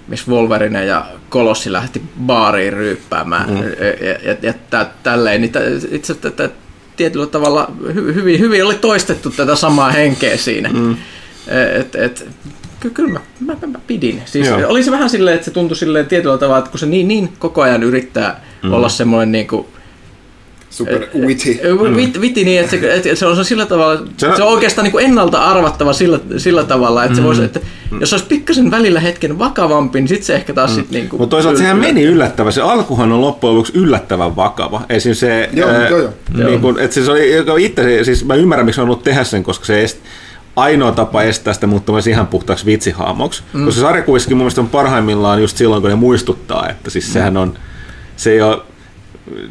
missä 0.08 0.30
Wolverine 0.30 0.84
ja 0.84 1.06
Kolossi 1.28 1.72
lähti 1.72 2.02
baariin 2.26 2.72
ryyppäämään 2.72 3.50
mm. 3.50 3.56
ja, 3.56 4.28
ja, 4.30 4.36
ja 4.42 4.54
tä, 4.70 4.86
tälleen, 5.02 5.40
niin 5.40 5.52
itse 5.90 6.14
tätä 6.14 6.50
tietyllä 6.96 7.26
tavalla 7.26 7.72
hy, 7.94 8.14
hyvin, 8.14 8.40
hyvin 8.40 8.64
oli 8.64 8.74
toistettu 8.74 9.30
tätä 9.30 9.56
samaa 9.56 9.90
henkeä 9.90 10.36
siinä. 10.36 10.68
Mm. 10.68 10.96
Et, 11.80 11.94
et, 11.94 12.28
ky- 12.80 12.90
kyllä 12.90 13.12
mä, 13.12 13.20
mä, 13.40 13.56
mä, 13.60 13.66
mä 13.66 13.78
pidin. 13.86 14.22
Siis 14.24 14.48
Joo. 14.48 14.68
oli 14.68 14.82
se 14.82 14.90
vähän 14.90 15.10
silleen, 15.10 15.34
että 15.34 15.44
se 15.44 15.50
tuntui 15.50 15.76
silleen 15.76 16.06
tietyllä 16.06 16.38
tavalla, 16.38 16.58
että 16.58 16.70
kun 16.70 16.80
se 16.80 16.86
niin, 16.86 17.08
niin 17.08 17.28
koko 17.38 17.62
ajan 17.62 17.82
yrittää 17.82 18.44
mm. 18.62 18.72
olla 18.72 18.88
semmoinen 18.88 19.32
niin 19.32 19.46
kuin, 19.46 19.66
Super 20.74 21.06
witty. 21.18 21.58
Vit, 21.96 22.20
viti 22.20 22.44
niin, 22.44 22.60
että 22.60 22.70
se, 22.70 22.94
että 22.94 23.14
se 23.14 23.26
on 23.26 23.44
sillä 23.44 23.66
tavalla, 23.66 24.02
Se 24.16 24.28
on- 24.28 24.42
oikeastaan 24.42 24.84
niin 24.84 24.92
kuin 24.92 25.04
ennalta 25.04 25.44
arvattava 25.44 25.92
sillä, 25.92 26.20
sillä 26.36 26.64
tavalla, 26.64 27.04
että, 27.04 27.16
se 27.16 27.22
voisi, 27.22 27.44
että 27.44 27.60
jos 28.00 28.10
se 28.10 28.14
olisi 28.14 28.26
pikkasen 28.26 28.70
välillä 28.70 29.00
hetken 29.00 29.38
vakavampi, 29.38 30.00
niin 30.00 30.08
sitten 30.08 30.26
se 30.26 30.34
ehkä 30.34 30.54
taas 30.54 30.74
sitten 30.74 30.98
niin 31.00 31.08
kuin... 31.08 31.20
Mutta 31.20 31.36
toisaalta 31.36 31.58
sehän 31.58 31.78
meni 31.78 32.02
yllättävän. 32.02 32.52
Se 32.52 32.60
alkuhan 32.60 33.12
on 33.12 33.20
loppujen 33.20 33.54
lopuksi 33.54 33.72
yllättävän 33.74 34.36
vakava. 34.36 34.82
Esim. 34.88 35.14
se, 35.14 35.50
Joo, 35.52 35.70
ää, 35.70 35.88
joo, 35.88 35.98
joo. 35.98 36.10
Niin 36.48 36.60
kun, 36.60 36.80
et 36.80 36.92
se 36.92 37.10
oli 37.10 37.34
joka 37.34 37.56
itse, 37.56 38.04
siis 38.04 38.24
mä 38.24 38.34
ymmärrän 38.34 38.66
miksi 38.66 38.80
on 38.80 38.84
ollut 38.84 39.02
tehdä 39.02 39.24
sen, 39.24 39.42
koska 39.42 39.64
se 39.64 39.82
est, 39.84 39.98
ainoa 40.56 40.92
tapa 40.92 41.22
estää 41.22 41.54
sitä 41.54 41.66
muuttumassa 41.66 42.10
ihan 42.10 42.26
puhtaaksi 42.26 42.66
vitsihaamoksi. 42.66 43.42
Mm. 43.52 43.64
Koska 43.64 43.80
sarjakuvissakin 43.80 44.36
mun 44.36 44.44
mielestä 44.44 44.60
on 44.60 44.68
parhaimmillaan 44.68 45.40
just 45.40 45.56
silloin, 45.56 45.82
kun 45.82 45.90
ne 45.90 45.96
muistuttaa, 45.96 46.68
että 46.68 46.90
siis 46.90 47.12
sehän 47.12 47.36
on, 47.36 47.54
se 48.16 48.30
ei 48.32 48.42
ole, 48.42 48.58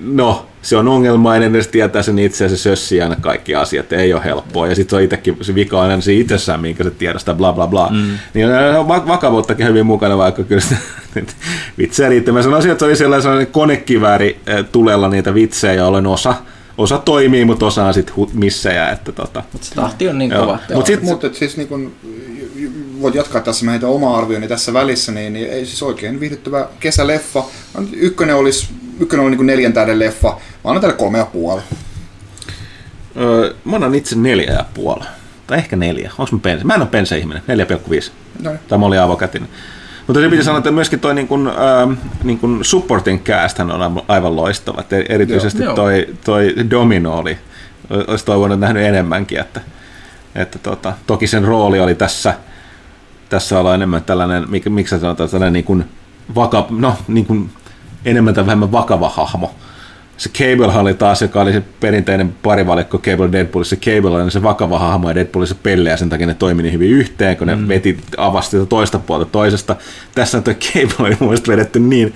no, 0.02 0.46
se 0.64 0.78
on 0.78 0.88
ongelmainen, 0.88 1.56
ja 1.56 1.64
se 1.64 1.70
tietää 1.70 2.04
sen 2.04 2.20
itse 2.20 2.44
ja 2.46 2.50
se 2.50 2.58
sössii 2.58 3.02
aina 3.02 3.16
kaikki 3.22 3.56
asiat, 3.56 3.94
ei 3.94 4.14
ole 4.14 4.24
helppoa. 4.24 4.68
Ja 4.68 4.76
sitten 4.76 4.90
se 4.90 4.96
on 4.96 5.02
itsekin, 5.02 5.38
se 5.42 5.56
vika 5.56 5.78
on 5.82 5.90
aina 5.90 6.02
se 6.02 6.14
itsessään, 6.14 6.60
minkä 6.60 6.84
se 6.84 6.92
tiedostaa, 6.92 7.36
bla 7.36 7.54
bla 7.54 7.68
bla. 7.68 7.90
Mm. 7.92 8.18
Niin 8.34 8.48
on 8.80 8.88
va- 8.88 9.08
vakavuuttakin 9.08 9.68
hyvin 9.68 9.86
mukana, 9.86 10.18
vaikka 10.18 10.44
kyllä 10.44 10.62
sitä 10.62 10.76
vitsejä 11.78 12.10
riittää. 12.10 12.34
Mä 12.34 12.42
sanoisin, 12.42 12.72
että 12.72 12.96
se 12.96 13.06
oli 13.08 13.22
sellainen 13.22 13.48
konekivääri 13.48 14.40
eh, 14.48 14.66
tulella 14.72 15.10
niitä 15.10 15.34
vitsejä, 15.34 15.74
joilla 15.74 16.10
osa, 16.10 16.36
osa 16.78 16.98
toimii, 16.98 17.46
mutta 17.46 17.66
osa 17.66 17.86
on 17.86 17.94
sitten 17.94 18.16
missejä. 18.34 18.90
Että 18.90 19.12
tota. 19.12 19.44
Se 19.62 19.76
tahti 19.76 20.08
on 20.10 20.18
niin 20.18 20.32
Joo. 20.32 20.42
kova. 20.46 20.60
Mut 20.74 20.86
sit- 20.86 21.04
Mutta 21.04 21.30
siis 21.34 21.58
niin 21.58 21.68
kun, 21.68 21.92
voit 23.02 23.16
jatkaa 23.16 23.42
tässä 23.42 23.66
meitä 23.66 23.88
oma 23.88 24.18
arvioni 24.18 24.48
tässä 24.48 24.74
välissä, 24.74 25.12
niin, 25.12 25.34
niin 25.34 25.50
ei 25.50 25.66
siis 25.66 25.84
oikein 25.84 26.20
viihdyttävä 26.20 26.68
kesäleffa. 26.80 27.44
Ykkönen 27.94 28.36
olisi, 28.36 28.68
ykkönen 29.00 29.22
oli 29.24 29.30
niin 29.32 29.38
kuin 29.38 29.48
neljän 29.48 29.74
tähden 29.74 30.00
leffa. 30.00 30.38
Mä 30.64 30.70
annan 30.70 30.82
tälle 30.82 30.96
kolme 30.96 31.18
ja 31.18 31.26
puoli. 31.26 31.62
Öö, 33.18 33.54
mä 33.66 33.76
annan 33.76 33.96
itse 33.96 34.16
neljä 34.16 34.54
ja 34.54 34.66
puoli. 34.74 35.04
Tai 35.48 35.58
ehkä 35.58 35.76
neljä. 35.76 36.12
Onko 36.18 36.36
mä 36.36 36.40
pensa? 36.42 36.66
Mä 36.66 36.74
en 36.74 36.82
ole 36.82 36.90
pensa-ihminen. 36.90 37.44
4,5. 37.48 38.12
No. 38.44 38.52
Tai 38.68 38.78
mä 38.78 38.86
olin 38.86 39.00
avokätinen. 39.00 39.50
Mutta 40.08 40.22
se 40.22 40.30
piti 40.30 40.44
sanoa, 40.44 40.58
että 40.58 40.72
myöskin 40.72 41.00
toi 41.00 41.14
niin 41.16 41.28
kuin, 41.28 41.48
ähm, 41.48 41.94
niin 42.24 42.40
kuin 42.40 42.66
supporting 42.66 43.24
cast 43.24 43.60
on 43.60 44.02
aivan- 44.08 44.36
loistava. 44.36 44.82
Että 44.82 44.96
erityisesti 45.10 45.64
Joo. 45.64 45.76
toi, 45.76 46.08
toi 46.26 46.56
Domino 46.70 47.18
oli, 47.18 47.38
olisi 48.08 48.26
toivonut 48.26 48.60
nähnyt 48.60 48.84
enemmänkin. 48.84 49.40
Että, 49.40 49.62
että 50.36 50.60
tota, 50.60 50.94
toki 51.08 51.28
sen 51.28 51.44
rooli 51.44 51.80
oli 51.80 51.96
tässä, 51.96 52.34
tässä 53.30 53.60
olla 53.60 53.76
enemmän 53.76 54.04
tällainen, 54.04 54.44
mik- 54.44 54.70
miksi 54.70 55.00
sanotaan, 55.00 55.30
tällainen 55.30 55.54
niin 55.54 55.66
kuin 55.66 55.86
vaka, 56.36 56.66
no, 56.70 56.98
niin 57.08 57.26
kuin 57.26 57.50
enemmän 58.06 58.34
tai 58.34 58.46
vähemmän 58.46 58.72
vakava 58.72 59.10
hahmo. 59.10 59.56
Se 60.18 60.30
Cable 60.30 60.80
oli 60.80 60.94
taas, 60.94 61.22
joka 61.22 61.42
oli 61.42 61.54
se 61.54 61.64
perinteinen 61.80 62.36
parivalikko 62.44 62.98
Cable 62.98 63.32
Deadpoolissa. 63.32 63.76
Se 63.76 63.82
Cable 63.82 64.22
oli 64.22 64.32
se 64.32 64.44
vakava 64.44 64.80
hahmo 64.80 65.10
ja 65.10 65.16
Deadpoolissa 65.16 65.56
pelle 65.64 65.90
ja 65.90 65.98
sen 65.98 66.10
takia 66.10 66.28
ne 66.28 66.34
toimi 66.34 66.64
niin 66.64 66.74
hyvin 66.74 66.92
yhteen, 66.92 67.38
kun 67.38 67.48
ne 67.48 67.56
mm. 67.56 67.68
veti 67.68 67.98
avasti 68.18 68.58
toista 68.70 69.00
puolta 69.00 69.26
toisesta. 69.26 69.76
Tässä 70.16 70.42
tuo 70.42 70.54
Cable 70.54 70.96
oli 71.00 71.18
mun 71.20 71.30
mielestä 71.30 71.52
vedetty 71.52 71.80
niin, 71.80 72.14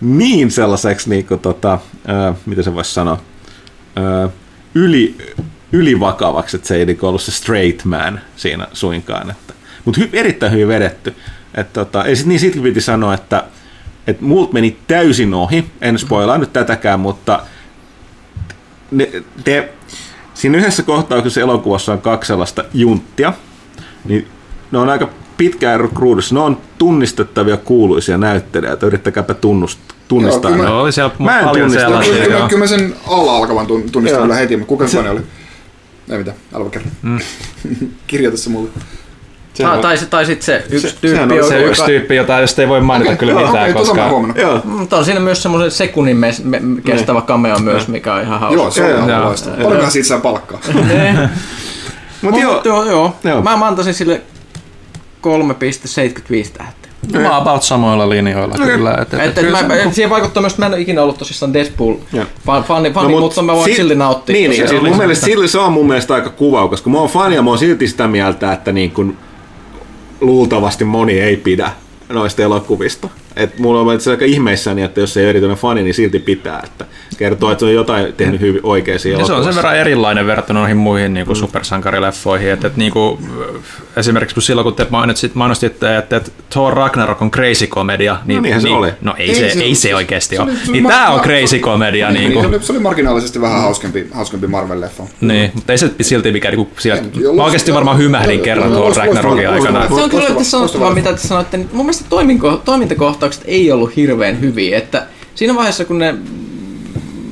niin 0.00 0.50
sellaiseksi, 0.50 1.10
niin 1.10 1.26
kuin, 1.26 1.40
tota, 1.40 1.78
ää, 2.06 2.34
mitä 2.46 2.62
se 2.62 2.74
voisi 2.74 2.94
sanoa, 2.94 3.20
ää, 3.96 4.28
yli, 4.74 5.16
ylivakavaksi, 5.72 6.56
että 6.56 6.68
se 6.68 6.76
ei 6.76 6.86
niinku 6.86 7.06
ollut 7.06 7.22
se 7.22 7.32
straight 7.32 7.84
man 7.84 8.20
siinä 8.36 8.66
suinkaan. 8.72 9.34
Mutta 9.84 10.00
hy, 10.00 10.08
erittäin 10.12 10.52
hyvin 10.52 10.68
vedetty. 10.68 11.14
Et, 11.54 11.72
tota, 11.72 12.04
ei 12.04 12.16
sit, 12.16 12.26
niin 12.26 12.40
sitten 12.40 12.62
piti 12.62 12.80
sanoa, 12.80 13.14
että 13.14 13.44
et 14.06 14.20
multa 14.20 14.52
meni 14.52 14.76
täysin 14.86 15.34
ohi, 15.34 15.64
en 15.80 15.98
spoilaa 15.98 16.38
nyt 16.38 16.52
tätäkään, 16.52 17.00
mutta 17.00 17.40
ne, 18.90 19.10
te, 19.44 19.72
siinä 20.34 20.58
yhdessä 20.58 20.82
kohtauksessa 20.82 21.40
elokuvassa 21.40 21.92
on 21.92 22.00
kaksi 22.00 22.28
sellaista 22.28 22.64
junttia, 22.74 23.32
niin 24.04 24.26
ne 24.72 24.78
on 24.78 24.88
aika 24.88 25.08
pitkään 25.36 25.80
ruudussa. 25.80 26.34
Ne 26.34 26.40
on 26.40 26.58
tunnistettavia 26.78 27.56
kuuluisia 27.56 28.18
näyttelijöitä, 28.18 28.86
yrittäkääpä 28.86 29.34
tunnust, 29.34 29.78
tunnistaa. 30.08 30.50
Joo, 30.50 30.56
kyllä 30.58 30.70
Joo, 30.70 30.82
oli 30.82 30.92
siellä 30.92 31.14
Mä 31.18 31.38
en 31.38 31.44
paljon 31.44 31.64
tunnista. 31.66 31.80
sellaisia. 31.88 32.12
Kyllä, 32.12 32.24
joo. 32.26 32.32
kyllä, 32.36 32.48
kyllä 32.48 32.60
mä 32.62 32.66
sen 32.66 32.94
alla 33.06 33.36
alkavan 33.36 33.66
tun- 33.66 33.90
tunnistan 33.90 34.18
Joo. 34.18 34.22
kyllä 34.22 34.34
heti, 34.34 34.56
mutta 34.56 34.68
kuka 34.68 34.88
Se- 34.88 34.98
oli? 35.10 35.20
Ei 36.10 36.18
mitään, 36.18 36.36
älä 36.54 36.70
kerran. 36.70 36.90
Mm. 37.02 37.18
Kirjoita 38.06 38.38
se 38.38 38.50
mulle. 38.50 38.70
Tai, 39.62 39.78
tai, 39.78 39.98
se- 39.98 40.06
tai 40.06 40.26
sitten 40.26 40.44
se 40.46 40.64
yksi 40.70 40.80
Se- 40.80 40.96
tyyppi, 41.00 41.08
sehän 41.08 41.28
oli 41.32 41.36
joka, 41.38 41.48
Se 41.48 41.62
yksi 41.62 41.84
tyyppi, 41.84 42.16
jota 42.16 42.40
just 42.40 42.58
ei 42.58 42.68
voi 42.68 42.80
mainita 42.80 43.16
kyllä 43.16 43.32
joo, 43.32 43.46
mitään, 43.46 43.62
okei, 43.70 43.74
tota 43.74 43.94
mä 43.94 43.94
koska... 43.94 44.08
huomannut. 44.10 44.38
Joo. 44.38 44.60
Mutta 44.64 44.96
on 44.96 45.04
siinä 45.04 45.20
myös 45.20 45.42
semmoisen 45.42 45.70
sekunnin 45.70 46.16
me, 46.16 46.34
me, 46.44 46.60
kestävä 46.84 47.20
cameo 47.22 47.58
myös, 47.58 47.88
mikä 47.88 48.14
on 48.14 48.22
ihan 48.22 48.40
hauska. 48.40 48.60
Joo, 48.60 48.70
se 48.70 48.94
on 48.94 49.08
ihan 49.10 49.24
loistava. 49.24 49.56
Paljonkohan 49.56 49.90
siitä 49.90 50.08
saa 50.08 50.20
palkkaa? 50.20 50.60
Mutta 52.22 52.40
joo, 52.40 52.54
Mut 52.54 52.64
joo, 52.64 52.84
joo. 52.84 53.16
Joo. 53.24 53.42
Mä, 53.42 53.56
mä 53.56 53.66
antaisin 53.66 53.94
sille 53.94 54.20
3,75 55.26 56.50
tähteä. 56.58 56.90
No, 57.12 57.20
Mä 57.20 57.28
oon 57.28 57.42
about 57.42 57.62
samoilla 57.62 58.08
linjoilla 58.08 58.54
kyllä. 58.54 58.94
Et, 59.02 59.14
et, 59.14 59.20
Et, 59.20 59.38
et, 59.38 59.50
mä, 59.50 59.62
mä, 59.62 59.74
siihen 59.92 60.10
vaikuttaa 60.10 60.40
myös, 60.40 60.52
että 60.52 60.62
mä 60.62 60.66
en 60.66 60.72
ole 60.72 60.80
ikinä 60.80 61.02
ollut 61.02 61.18
tosissaan 61.18 61.54
Deadpool 61.54 61.94
Joo. 62.12 62.24
fan, 62.46 62.64
fani, 62.64 62.90
fani 62.92 63.08
mut 63.08 63.20
mutta 63.20 63.42
mä 63.42 63.52
voin 63.52 63.70
si- 63.70 63.76
silti 63.76 63.94
nauttia. 63.94 64.32
Niin, 64.32 64.50
niin 64.50 64.68
siis 64.68 64.82
mun 64.82 64.96
mielestä 64.96 65.24
sille, 65.24 65.48
se 65.48 65.58
on 65.58 65.72
mun 65.72 65.86
mielestä 65.86 66.14
aika 66.14 66.30
kuva, 66.30 66.68
koska 66.68 66.90
mä 66.90 66.98
oon 66.98 67.08
fani 67.08 67.34
ja 67.34 67.42
mä 67.42 67.50
oon 67.50 67.58
silti 67.58 67.88
sitä 67.88 68.08
mieltä, 68.08 68.52
että 68.52 68.72
niin 68.72 68.90
kun 68.90 69.16
luultavasti 70.24 70.84
moni 70.84 71.20
ei 71.20 71.36
pidä 71.36 71.72
noista 72.08 72.42
elokuvista. 72.42 73.08
Et 73.36 73.58
mulla 73.58 73.80
on 73.80 74.00
se 74.00 74.10
aika 74.10 74.24
ihmeissäni, 74.24 74.82
että 74.82 75.00
jos 75.00 75.16
ei 75.16 75.24
ole 75.24 75.30
erityinen 75.30 75.56
fani, 75.56 75.82
niin 75.82 75.94
silti 75.94 76.18
pitää. 76.18 76.60
Että 76.64 76.84
kertoo, 77.18 77.50
että 77.50 77.60
se 77.60 77.66
on 77.66 77.74
jotain 77.74 78.12
tehnyt 78.12 78.40
hyvin 78.40 78.60
oikein 78.62 78.94
Ja 79.18 79.26
se 79.26 79.32
on 79.32 79.44
sen 79.44 79.54
verran 79.54 79.76
erilainen 79.76 80.26
verrattuna 80.26 80.60
noihin 80.60 80.76
muihin 80.76 81.14
niin 81.14 81.26
kuin 81.26 81.36
supersankarileffoihin. 81.36 82.50
Että, 82.50 82.66
että 82.66 82.78
niin 82.78 82.92
kuin, 82.92 83.18
esimerkiksi 83.96 84.34
kun 84.34 84.42
silloin 84.42 84.64
kun 84.64 84.74
te 84.74 84.86
mainitsit, 84.90 85.34
mainostitte, 85.34 85.96
että, 85.96 86.16
että 86.16 86.30
Thor 86.50 86.74
Ragnarok 86.74 87.22
on 87.22 87.30
crazy 87.30 87.66
komedia, 87.66 88.16
niin, 88.24 88.36
No 88.36 88.42
niinhän 88.42 88.62
se 88.62 88.68
oli. 88.68 88.90
No 89.02 89.14
ei, 89.18 89.28
Ei 89.28 89.34
se, 89.34 89.50
se- 89.50 89.62
ei 89.62 89.74
se 89.74 89.94
oikeasti 89.94 90.36
se 90.36 90.42
ole. 90.42 90.50
oli- 90.50 90.58
se 90.66 90.72
Niin 90.72 90.86
tää 90.86 91.10
on 91.10 91.20
crazy 91.20 91.58
komedia. 91.58 92.10
Niin, 92.10 92.20
Niin, 92.20 92.30
niin, 92.32 92.40
se, 92.42 92.48
oli, 92.48 92.62
se 92.62 92.72
oli 92.72 92.80
marginaalisesti 92.80 93.40
vähän 93.40 93.60
hauskempi, 93.60 94.06
hauskempi 94.12 94.46
Marvel-leffa. 94.46 95.02
niin, 95.20 95.50
mutta 95.54 95.72
ei 95.72 95.78
se 95.78 95.90
silti 96.00 96.32
mikään 96.32 96.54
niin 96.56 96.66
kuin, 96.66 96.80
sieltä, 96.82 97.02
mä 97.36 97.44
oikeasti 97.44 97.74
varmaan 97.74 97.98
hymähdin 97.98 98.40
kerran 98.40 98.72
loistava- 98.72 98.98
Ragnarokin 98.98 99.48
aikana. 99.48 99.88
Se 99.88 99.94
on 99.94 100.10
kyllä 100.10 100.28
nyt 100.28 100.46
sanottavaa, 100.46 100.94
mitä 100.94 101.12
te 101.12 101.18
sanoitte. 101.18 101.56
Niin 101.56 101.68
mun 101.72 101.86
mielestä 101.86 102.04
toiminko, 102.10 102.62
toimintakohtaukset 103.24 103.42
ei 103.46 103.72
ollut 103.72 103.96
hirveän 103.96 104.40
hyviä. 104.40 104.78
Että 104.78 105.06
siinä 105.34 105.54
vaiheessa, 105.54 105.84
kun 105.84 105.98
ne, 105.98 106.14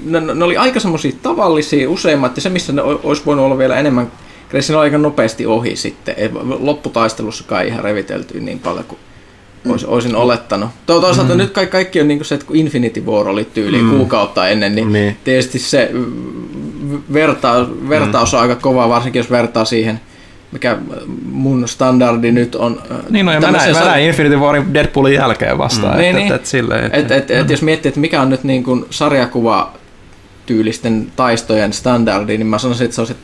ne, 0.04 0.20
ne 0.20 0.44
oli 0.44 0.56
aika 0.56 0.80
semmoisia 0.80 1.12
tavallisia 1.22 1.90
useimmat, 1.90 2.36
ja 2.36 2.42
se 2.42 2.48
missä 2.50 2.72
ne 2.72 2.82
olisi 2.82 3.22
voinut 3.26 3.44
olla 3.44 3.58
vielä 3.58 3.76
enemmän, 3.78 4.12
kyllä 4.48 4.62
siinä 4.62 4.78
oli 4.78 4.86
aika 4.86 4.98
nopeasti 4.98 5.46
ohi 5.46 5.76
sitten. 5.76 6.14
Ei 6.18 6.30
lopputaistelussakaan 6.58 7.66
ihan 7.66 7.84
revitelty 7.84 8.40
niin 8.40 8.58
paljon 8.58 8.84
kuin 8.84 8.98
Ois, 9.68 9.84
olisin 9.84 10.16
olettanut. 10.16 10.70
To- 10.86 11.00
Toisaalta 11.00 11.32
mm. 11.32 11.38
nyt 11.38 11.50
kaikki, 11.50 11.72
kaikki 11.72 12.00
on 12.00 12.08
niin 12.08 12.24
se, 12.24 12.34
että 12.34 12.46
kun 12.46 12.56
Infinity 12.56 13.00
War 13.00 13.28
oli 13.28 13.44
tyyli 13.44 13.82
mm. 13.82 13.90
kuukautta 13.90 14.48
ennen, 14.48 14.74
niin, 14.74 14.92
Niin. 14.92 15.04
niin. 15.04 15.16
tietysti 15.24 15.58
se 15.58 15.90
mm, 15.92 17.02
vertaus, 17.12 17.68
vertaus 17.88 18.34
on 18.34 18.40
aika 18.40 18.56
kova, 18.56 18.88
varsinkin 18.88 19.20
jos 19.20 19.30
vertaa 19.30 19.64
siihen, 19.64 20.00
mikä 20.52 20.76
mun 21.32 21.68
standardi 21.68 22.32
nyt 22.32 22.54
on. 22.54 22.82
äh, 22.90 22.96
Niin 23.10 23.26
no, 23.26 23.32
ja 23.32 23.40
mä 23.40 23.46
näin, 23.46 23.54
tämmöisessä- 23.54 23.84
mä 23.84 23.90
näin 23.90 24.04
Infinity 24.06 24.36
Warin 24.36 24.74
Deadpoolin 24.74 25.14
jälkeen 25.14 25.58
vastaan. 25.58 25.94
Mm. 25.94 26.00
Että, 26.00 26.02
Niin, 26.02 26.16
että, 26.16 26.22
niin. 26.24 26.34
että, 26.34 26.48
silleen, 26.48 26.84
että, 26.84 26.98
Et, 26.98 27.10
et, 27.10 27.30
et, 27.30 27.50
jos 27.50 27.62
miettii, 27.62 27.88
että 27.88 28.00
mikä 28.00 28.20
on 28.22 28.30
nyt 28.30 28.44
niin 28.44 28.64
kuin 28.64 28.84
sarjakuva 28.90 29.72
tyylisten 30.46 31.06
taistojen 31.16 31.72
standardi, 31.72 32.38
niin 32.38 32.46
mä 32.46 32.58
sanoisin, 32.58 32.84
että 32.84 32.94
se 32.94 33.00
on 33.00 33.06
se 33.06 33.14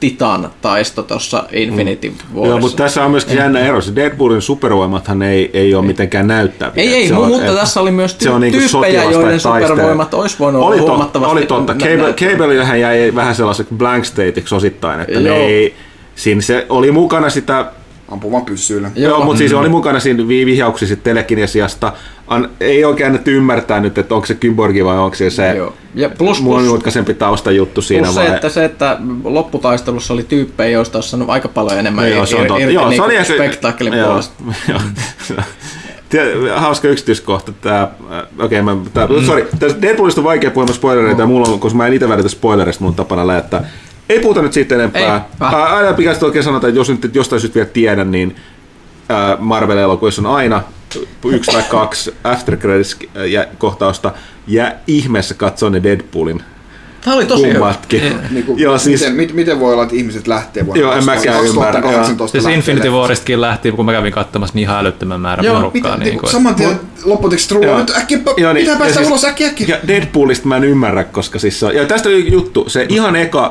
Titan 0.00 0.50
taisto 0.62 1.02
tuossa 1.02 1.44
Infinity 1.52 2.08
Warissa. 2.34 2.48
Joo, 2.48 2.58
mutta 2.60 2.76
tässä 2.76 3.04
on 3.04 3.10
myöskin 3.10 3.36
jännä 3.36 3.58
ero. 3.60 3.80
Se 3.80 3.94
Deadpoolin 3.96 4.42
supervoimathan 4.42 5.22
ei, 5.22 5.50
ei 5.52 5.74
ole 5.74 5.86
mitenkään 5.86 6.26
näyttäviä. 6.26 6.82
Ei, 6.82 6.94
ei, 6.94 7.08
Se 7.08 7.14
on- 7.14 7.28
mutta 7.28 7.46
et- 7.46 7.54
tässä 7.54 7.80
oli 7.80 7.90
myös 7.90 8.16
se 8.18 8.30
on 8.30 8.40
niinku 8.40 8.58
tyyppejä, 8.58 9.04
joiden 9.04 9.40
supervoimat 9.40 10.14
olisi 10.14 10.38
voinut 10.38 10.62
oli 10.62 10.66
olla 10.66 10.76
totta, 10.76 10.92
huomattavasti 10.92 11.32
Oli 11.38 11.46
totta. 11.46 11.74
nä- 11.74 11.78
Cable, 11.80 11.96
näyttäviä. 11.96 12.30
Cablehän 12.36 12.80
jäi 12.80 13.12
vähän 13.14 13.34
sellaiseksi 13.34 13.74
blank 13.74 14.04
stateiksi 14.04 14.54
osittain, 14.54 15.00
että 15.00 15.20
ne 15.20 15.28
Joo. 15.28 15.36
ei, 15.38 15.74
siinä 16.16 16.40
se 16.40 16.66
oli 16.68 16.90
mukana 16.92 17.30
sitä 17.30 17.66
Ampumaan 18.08 18.44
pyssyillä. 18.44 18.90
Joo, 18.96 19.10
Joo. 19.10 19.24
mutta 19.24 19.38
siis 19.38 19.52
oli 19.52 19.68
mukana 19.68 20.00
siinä 20.00 20.28
vi- 20.28 20.46
vihjauksissa 20.46 20.96
telekinesiasta. 20.96 21.92
An, 22.26 22.50
ei 22.60 22.84
oikein 22.84 23.06
annettu 23.06 23.30
ymmärtää 23.30 23.80
nyt, 23.80 23.98
että 23.98 24.14
onko 24.14 24.26
se 24.26 24.34
kyborgi 24.34 24.84
vai 24.84 24.98
onko 24.98 25.16
se 25.16 25.30
se 25.30 25.54
Joo. 25.56 25.74
Ja 25.94 26.08
plus, 26.08 26.18
plus, 26.18 26.42
monimutkaisempi 26.42 27.14
taustajuttu 27.14 27.82
siinä 27.82 28.02
plus 28.04 28.14
se, 28.14 28.20
vai... 28.20 28.34
että 28.34 28.48
se, 28.48 28.64
että 28.64 28.96
lopputaistelussa 29.24 30.14
oli 30.14 30.22
tyyppejä, 30.22 30.70
joista 30.70 30.98
olisi 30.98 31.10
saanut 31.10 31.30
aika 31.30 31.48
paljon 31.48 31.78
enemmän 31.78 32.10
Joo, 32.10 32.26
se 32.26 32.36
on 32.36 32.46
totta. 32.46 32.62
irti 32.62 32.74
Joo, 32.74 32.84
se 32.84 32.88
niinku 32.88 33.04
oli 33.04 33.16
ehkä- 33.16 33.34
spektaakkelin 33.34 33.92
joo, 33.92 34.06
puolesta. 34.06 34.34
joo. 34.68 34.80
Tie- 36.08 36.50
Hauska 36.56 36.88
yksityiskohta. 36.88 37.52
Tää, 37.60 37.82
äh, 37.82 38.22
okei, 38.38 38.62
mä, 38.62 38.76
tää, 38.94 39.06
mm. 39.06 39.24
sorry, 39.26 39.48
Deadpoolista 39.82 40.20
on 40.20 40.24
vaikea 40.24 40.50
puhua 40.50 40.66
spoilereita, 40.72 41.22
ja 41.22 41.26
mulla 41.26 41.48
on, 41.48 41.60
koska 41.60 41.76
mä 41.76 41.86
en 41.86 41.92
itse 41.92 42.08
välitä 42.08 42.28
spoilerista, 42.28 42.84
mun 42.84 42.94
tapana 42.94 43.26
lähettää. 43.26 43.64
Ei 44.08 44.20
puhuta 44.20 44.42
nyt 44.42 44.52
siitä 44.52 44.74
enempää. 44.74 45.28
Ei, 45.40 45.46
Aina 45.54 45.92
pitäisi 45.92 46.24
oikein 46.24 46.44
sanota, 46.44 46.68
että 46.68 46.78
jos 46.80 46.90
nyt 46.90 47.14
jostain 47.14 47.40
syystä 47.40 47.54
vielä 47.54 47.68
tiedän, 47.68 48.10
niin 48.10 48.36
Marvel-elokuvissa 49.38 50.22
on 50.22 50.26
aina 50.36 50.62
yksi 51.24 51.52
tai 51.52 51.62
kaksi 51.70 52.14
after 52.24 52.56
credits 52.56 52.96
ja 53.26 53.46
kohtausta, 53.58 54.12
ja 54.46 54.72
ihmeessä 54.86 55.34
katsoo 55.34 55.68
ne 55.68 55.82
Deadpoolin 55.82 56.42
Tämä 57.06 57.16
oli 57.16 57.26
tosi 57.26 57.42
hyvä. 57.42 57.52
kummatkin. 57.54 58.02
Niin 58.30 58.44
kuin, 58.46 58.58
Joo, 58.58 58.78
siis, 58.78 59.00
miten, 59.00 59.16
mit, 59.16 59.32
miten 59.32 59.60
voi 59.60 59.72
olla, 59.72 59.82
että 59.82 59.96
ihmiset 59.96 60.26
lähtee 60.26 60.66
vuonna 60.66 60.80
Joo, 60.82 60.92
en 60.92 61.04
mäkään 61.04 61.44
ymmärrä, 61.44 61.72
2018 61.72 62.40
Siis 62.40 62.54
Infinity. 62.56 62.88
Waristakin 62.90 63.40
lähti, 63.40 63.72
kun 63.72 63.84
mä 63.84 63.92
kävin 63.92 64.12
katsomassa 64.12 64.54
niin 64.54 64.62
ihan 64.62 64.78
älyttömän 64.80 65.20
määrän 65.20 65.44
Joo, 65.44 65.54
porukkaa. 65.56 65.82
Mitä, 65.82 65.96
Niin 65.96 66.04
niin 66.10 66.18
kuin, 66.18 66.30
saman 66.30 66.54
tien 66.54 66.80
lopputeksi 67.04 67.54
Joo. 67.54 67.62
true, 67.62 67.78
nyt 67.78 67.96
äkkiä, 67.96 68.18
Joo, 68.36 68.52
niin, 68.52 68.62
pitää 68.62 68.74
ja 68.74 68.78
päästä 68.78 68.96
siis- 68.98 69.08
ulos 69.08 69.24
äkkiä 69.24 69.46
äkkiä. 69.48 69.66
Ja 69.68 69.76
Deadpoolista 69.88 70.48
mä 70.48 70.56
en 70.56 70.64
ymmärrä, 70.64 71.04
koska 71.04 71.38
siis 71.38 71.60
se 71.60 71.66
on, 71.66 71.74
ja 71.74 71.86
tästä 71.86 72.08
oli 72.08 72.32
juttu, 72.32 72.64
se 72.68 72.86
ihan 72.88 73.16
eka 73.16 73.46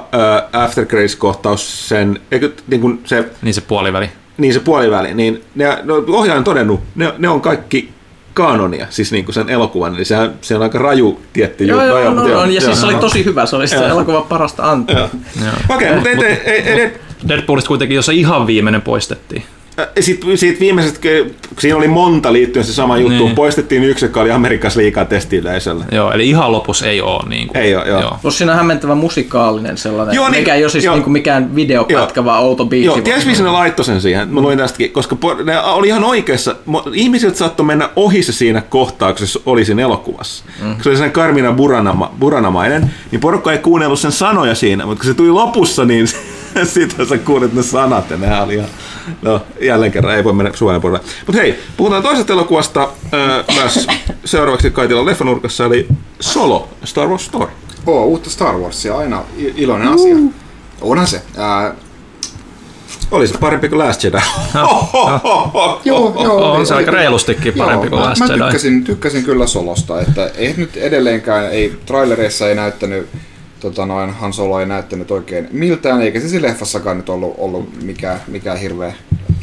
uh, 0.53 0.61
After 0.61 0.85
Credits-kohtaus, 0.85 1.89
sen, 1.89 2.19
eikö, 2.31 2.51
niin 2.67 2.81
kuin 2.81 2.99
se, 3.05 3.25
niin 3.41 3.53
se 3.53 3.61
puoliväli. 3.61 4.09
niin 4.37 4.53
se 4.53 4.59
puoliväli, 4.59 5.13
niin 5.13 5.43
ne, 5.55 5.77
no, 5.83 6.03
ohjaaja 6.07 6.37
on 6.37 6.43
todennut, 6.43 6.79
ne, 6.95 7.13
ne 7.17 7.29
on 7.29 7.41
kaikki 7.41 7.94
kanonia, 8.36 8.88
siis 8.89 9.12
niin 9.12 9.26
kuin 9.26 9.36
sen 9.36 9.50
elokuvan, 9.50 9.95
eli 9.95 10.06
sehän, 10.06 10.34
se 10.41 10.56
on 10.56 10.62
aika 10.63 10.78
raju 10.80 11.21
tietty 11.34 11.65
Joo, 11.65 11.82
juttu. 11.84 11.98
joo, 11.98 12.04
No, 12.04 12.10
no, 12.10 12.21
mutta 12.21 12.34
no, 12.34 12.41
on, 12.41 12.52
ja 12.54 12.62
siis 12.62 12.80
se 12.80 12.86
oli 12.86 12.93
joo. 12.93 13.02
tosi 13.02 13.26
hyvä, 13.26 13.45
se 13.45 13.56
oli 13.56 13.67
sitten 13.67 13.88
Joo. 13.88 13.98
elokuvan 13.98 14.24
parasta 14.24 14.71
antia. 14.71 14.98
Joo. 15.00 15.54
Okei, 15.69 15.93
mutta 15.93 16.10
ei, 16.10 16.17
ei, 16.21 16.62
ei, 16.62 16.82
ei, 16.82 16.93
Deadpoolista 17.28 17.67
kuitenkin, 17.67 17.95
jossa 17.95 18.12
ihan 18.12 18.48
viimeinen 18.48 18.82
poistettiin. 18.82 19.43
Sitten 19.99 20.38
siitä 20.38 20.59
viimeisestä, 20.59 20.99
siinä 21.59 21.77
oli 21.77 21.88
monta 21.88 22.33
liittyen 22.33 22.65
se 22.65 22.73
sama 22.73 22.97
juttu, 22.97 23.23
Niin. 23.25 23.35
poistettiin 23.35 23.83
yksi, 23.83 24.05
joka 24.05 24.21
oli 24.21 24.31
Amerikassa 24.31 24.79
liikaa 24.79 25.05
testiyleisölle. 25.05 25.85
Joo, 25.91 26.11
eli 26.11 26.29
ihan 26.29 26.51
lopussa 26.51 26.88
ei 26.88 27.01
ole. 27.01 27.29
Niin 27.29 27.47
kuin, 27.47 27.57
Ei 27.57 27.75
oo, 27.75 27.85
joo. 27.85 28.17
Plus 28.21 28.38
siinä 28.38 28.51
on 28.51 28.57
hämmentävä 28.57 28.95
musikaalinen 28.95 29.77
sellainen, 29.77 30.15
Joo, 30.15 30.23
joo, 30.25 30.31
niin- 30.31 30.41
mikä 30.41 30.55
ei 30.55 30.63
ole 30.63 30.69
siis 30.71 30.83
joo. 30.83 30.95
niinku 30.95 31.09
mikään 31.09 31.55
videopätkä, 31.55 32.19
Joo. 32.19 32.25
vaan 32.25 32.43
outo 32.43 32.65
biisi. 32.65 32.85
Joo, 32.85 33.01
tiedätkö 33.01 33.29
missä 33.29 33.43
ne 33.43 33.49
laittoi 33.51 33.85
sen 33.85 34.01
siihen? 34.01 34.29
Mä 34.29 34.41
luin 34.41 34.57
tästäkin, 34.57 34.91
koska 34.91 35.17
ne 35.43 35.59
oli 35.59 35.88
ihan 35.88 36.03
oikeassa. 36.03 36.55
Ihmisiltä 36.93 37.38
saattoi 37.38 37.65
mennä 37.65 37.89
ohi 37.95 38.23
se 38.23 38.31
siinä 38.33 38.61
kohtauksessa, 38.61 39.39
oli 39.45 39.65
siinä 39.65 39.81
elokuvassa. 39.81 40.43
Mm. 40.61 40.75
Se 40.81 40.89
oli 40.89 40.97
sen 40.97 41.11
Karmina 41.11 41.51
Buranama, 41.51 42.11
Buranamainen, 42.19 42.93
niin 43.11 43.19
porukka 43.19 43.51
ei 43.51 43.57
kuunnellut 43.57 43.99
sen 43.99 44.11
sanoja 44.11 44.55
siinä, 44.55 44.85
mutta 44.85 45.01
kun 45.03 45.11
se 45.11 45.17
tuli 45.17 45.29
lopussa, 45.31 45.85
niin 45.85 46.07
sitten 46.63 47.07
sä 47.07 47.17
kuulit 47.17 47.53
ne 47.53 47.63
sanat 47.63 48.09
ja 48.09 48.17
nehän 48.17 48.43
oli 48.43 48.53
ihan... 48.55 48.67
No, 49.21 49.41
jälleen 49.61 49.91
kerran 49.91 50.15
ei 50.15 50.23
voi 50.23 50.33
mennä 50.33 50.51
suojan 50.53 50.81
puolelle. 50.81 51.05
Mutta 51.27 51.41
hei, 51.41 51.59
puhutaan 51.77 52.03
toisesta 52.03 52.33
elokuvasta 52.33 52.83
äh, 52.83 53.55
myös 53.55 53.87
seuraavaksi 54.25 54.71
Kaitilla 54.71 55.05
leffanurkassa, 55.05 55.65
eli 55.65 55.87
Solo, 56.19 56.69
Star 56.83 57.07
Wars 57.07 57.25
Story. 57.25 57.51
Oo, 57.85 58.05
uutta 58.05 58.29
Star 58.29 58.57
Warsia, 58.57 58.97
aina 58.97 59.23
iloinen 59.37 59.87
asia. 59.87 60.15
Onhan 60.81 61.07
se. 61.07 61.21
Ää, 61.37 61.73
Oli 63.11 63.27
se 63.27 63.37
parempi 63.37 63.69
kuin 63.69 63.79
Last 63.79 64.03
Jedi. 64.03 64.17
joo, 65.85 66.13
joo. 66.23 66.51
on 66.51 66.67
se 66.67 66.75
aika 66.75 66.91
reilustikin 66.91 67.53
parempi 67.53 67.89
kuin 67.89 67.99
mä, 68.01 68.09
Last 68.09 68.19
mä 68.19 68.25
Jedi. 68.25 68.39
tykkäsin, 68.43 68.83
tykkäsin 68.83 69.23
kyllä 69.23 69.47
Solosta, 69.47 70.01
että 70.01 70.31
ei 70.37 70.53
nyt 70.57 70.77
edelleenkään, 70.77 71.51
ei 71.51 71.73
trailereissa 71.85 72.49
ei 72.49 72.56
näyttänyt, 72.56 73.08
tota 73.60 73.85
noin, 73.85 74.10
Han 74.10 74.33
Solo 74.33 74.60
ei 74.60 74.65
näyttänyt 74.65 75.12
oikein 75.12 75.47
miltään, 75.51 76.01
eikä 76.01 76.19
se 76.19 76.29
siinä 76.29 76.47
leffassakaan 76.47 76.97
nyt 76.97 77.10
ollut, 77.10 77.35
ollut 77.37 77.83
mikään, 77.83 78.19
mikään 78.27 78.58
hirveä, 78.58 78.93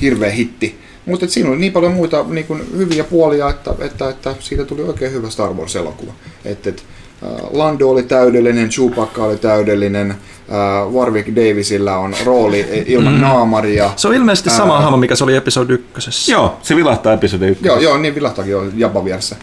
hirveä 0.00 0.30
hitti. 0.30 0.78
Mutta 1.06 1.26
siinä 1.28 1.50
oli 1.50 1.58
niin 1.58 1.72
paljon 1.72 1.92
muita 1.92 2.24
niin 2.28 2.46
kuin 2.46 2.62
hyviä 2.76 3.04
puolia, 3.04 3.50
että, 3.50 3.74
että, 3.78 4.08
että 4.08 4.34
siitä 4.40 4.64
tuli 4.64 4.82
oikein 4.82 5.12
hyvä 5.12 5.30
Star 5.30 5.52
Wars-elokuva. 5.52 6.12
Et, 6.44 6.66
et, 6.66 6.84
äh, 7.22 7.30
Lando 7.50 7.88
oli 7.88 8.02
täydellinen, 8.02 8.68
Chewbacca 8.68 9.24
oli 9.24 9.36
täydellinen, 9.36 10.10
äh, 10.10 10.92
Warwick 10.92 11.28
Davisillä 11.36 11.98
on 11.98 12.14
rooli 12.24 12.84
ilman 12.86 13.12
mm. 13.12 13.20
naamaria. 13.20 13.90
Se 13.96 14.08
on 14.08 14.14
ilmeisesti 14.14 14.50
sama 14.50 14.80
hahmo, 14.80 14.96
mikä 14.96 15.16
se 15.16 15.24
oli 15.24 15.36
episodi 15.36 15.72
ykkösessä. 15.72 16.32
Joo, 16.32 16.56
se 16.62 16.76
vilahtaa 16.76 17.12
episodi 17.12 17.46
ykkösessä. 17.46 17.68
Joo, 17.68 17.80
joo, 17.80 17.98
niin 17.98 18.14
vilahtaakin 18.14 18.52
jo 18.52 18.64
Jabba 18.76 19.04
vieressä. 19.04 19.36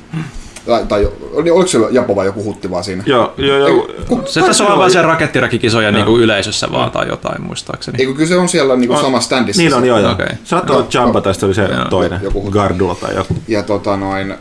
Tai, 0.69 0.85
tai 0.85 1.09
oli- 1.33 1.51
oliko 1.51 1.67
se 1.67 1.77
Jabba 1.91 2.15
vai 2.15 2.25
joku 2.25 2.43
hutti 2.43 2.69
vaan 2.71 2.83
siinä? 2.83 3.03
Joo, 3.05 3.33
joo, 3.37 3.57
joo. 3.57 3.87
Kun- 4.07 4.23
Se 4.25 4.41
tässä 4.41 4.63
on 4.63 4.79
vain 4.79 4.91
se 4.91 5.01
rakettirakikisoja 5.01 5.91
niin 5.91 6.05
kuin 6.05 6.21
yleisössä 6.21 6.67
vaan 6.71 6.91
tai 6.91 7.07
jotain 7.07 7.41
muistaakseni. 7.41 7.97
Ei, 7.99 8.05
kun 8.05 8.15
kyllä 8.15 8.27
se 8.27 8.37
on 8.37 8.49
siellä 8.49 8.75
niinku 8.75 8.97
sama 9.01 9.19
standissa. 9.19 9.61
Niin 9.61 9.73
on, 9.73 9.85
joo, 9.85 9.99
joo. 9.99 10.11
Okei. 10.11 10.27
Saattaa 10.43 10.75
olla 10.77 10.87
Jamba, 10.93 11.21
tai 11.21 11.33
sitten 11.33 11.47
oli 11.47 11.53
se 11.55 11.61
Joo. 11.61 11.85
toinen, 11.89 12.19
Joku- 12.23 12.51
Gardula 12.51 12.95
tai 12.95 13.15
joku. 13.15 13.35
Ja 13.47 13.63
tota 13.63 13.97
noin, 13.97 14.33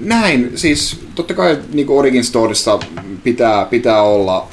näin, 0.00 0.52
siis 0.54 1.00
totta 1.14 1.34
kai 1.34 1.58
niin 1.72 1.86
Origin 1.90 2.24
Storyssa 2.24 2.78
pitää, 3.24 3.64
pitää 3.64 4.02
olla 4.02 4.46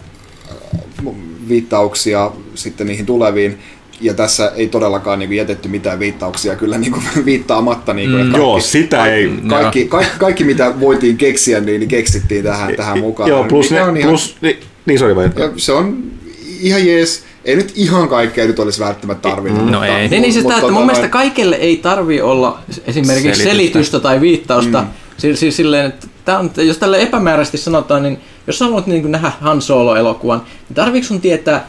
äh, 0.51 1.13
viittauksia 1.49 2.31
sitten 2.55 2.87
niihin 2.87 3.05
tuleviin. 3.05 3.59
Ja 4.01 4.13
tässä 4.13 4.51
ei 4.55 4.67
todellakaan 4.67 5.19
niin 5.19 5.29
kuin, 5.29 5.37
jätetty 5.37 5.67
mitään 5.69 5.99
viittauksia 5.99 6.55
kyllä 6.55 6.77
niin 6.77 6.91
kuin, 6.91 7.03
viittaamatta. 7.25 7.93
Niin 7.93 8.11
kuin, 8.11 8.25
Mm, 8.27 8.35
joo, 8.35 8.59
sitä 8.59 8.97
kaikki, 8.97 9.15
ei- 9.15 9.33
Kaikki, 9.49 9.85
kaikki, 9.85 10.19
kaikki, 10.19 10.43
mitä 10.43 10.79
voitiin 10.79 11.17
keksiä, 11.17 11.59
niin, 11.59 11.79
niin 11.79 11.89
keksittiin 11.89 12.43
tähän, 12.43 12.75
tähän 12.75 12.99
mukaan. 12.99 13.29
Joo, 13.29 13.43
plus, 13.43 13.71
ne, 13.71 13.81
on 13.83 13.97
ihan- 13.97 14.09
plus 14.09 14.35
niin, 14.41 14.57
niin 14.85 14.99
sori 14.99 15.15
vai? 15.15 15.25
ja 15.35 15.51
se 15.57 15.71
on 15.71 15.97
ihan 16.61 16.85
jees. 16.87 17.23
Ei 17.45 17.55
nyt 17.55 17.71
ihan 17.75 18.07
kaikkea 18.09 18.45
nyt 18.47 18.59
olisi 18.59 18.79
välttämättä 18.79 19.29
tarvinnut. 19.29 19.65
No 19.65 19.79
mutta, 19.79 19.87
ei. 19.97 20.07
Niin, 20.09 20.21
niin 20.21 20.33
siis 20.33 20.43
mutta 20.43 20.49
tää, 20.49 20.57
että 20.57 20.61
tota 20.61 20.73
mun 20.73 20.85
mielestä 20.85 21.01
noin- 21.03 21.11
kaikelle 21.11 21.55
ei 21.55 21.77
tarvi 21.77 22.21
olla 22.21 22.59
esimerkiksi 22.85 23.23
Selitystä. 23.23 23.49
selitystä, 23.49 23.99
tai 23.99 24.21
viittausta. 24.21 24.81
Mm. 24.81 24.87
Siis, 25.17 25.39
siis 25.39 25.57
silleen, 25.57 25.85
että 25.85 26.07
tää 26.25 26.39
on, 26.39 26.51
jos 26.57 26.77
tälle 26.77 27.01
epämääräisesti 27.01 27.57
sanotaan, 27.57 28.03
niin 28.03 28.17
jos 28.51 28.59
sä 28.59 28.65
haluat 28.65 28.87
niin 28.87 29.11
nähdä 29.11 29.31
Han 29.41 29.61
Solo-elokuvan, 29.61 30.41
niin 30.69 30.75
tarviiko 30.75 31.07
sun 31.07 31.21
tietää, 31.21 31.67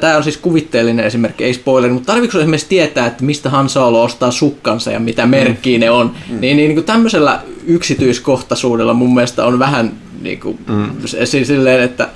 tämä 0.00 0.16
on 0.16 0.24
siis 0.24 0.36
kuvitteellinen 0.36 1.06
esimerkki, 1.06 1.44
ei 1.44 1.54
spoileri, 1.54 1.92
mutta 1.92 2.12
tarviiko 2.12 2.32
sun 2.32 2.40
esimerkiksi 2.40 2.68
tietää, 2.68 3.06
että 3.06 3.24
mistä 3.24 3.50
Han 3.50 3.68
Solo 3.68 4.02
ostaa 4.02 4.30
sukkansa 4.30 4.90
ja 4.90 5.00
mitä 5.00 5.26
merkkiä 5.26 5.78
ne 5.78 5.90
on, 5.90 6.06
mm. 6.06 6.40
niin, 6.40 6.56
niin, 6.56 6.74
niin 6.74 6.84
tämmöisellä 6.84 7.40
yksityiskohtaisuudella 7.66 8.94
mun 8.94 9.14
mielestä 9.14 9.44
on 9.44 9.58
vähän 9.58 9.92
niin 10.22 10.40
kuin, 10.40 10.58
mm. 10.68 10.90
siis 11.24 11.48
silleen, 11.48 11.82
että 11.82 12.08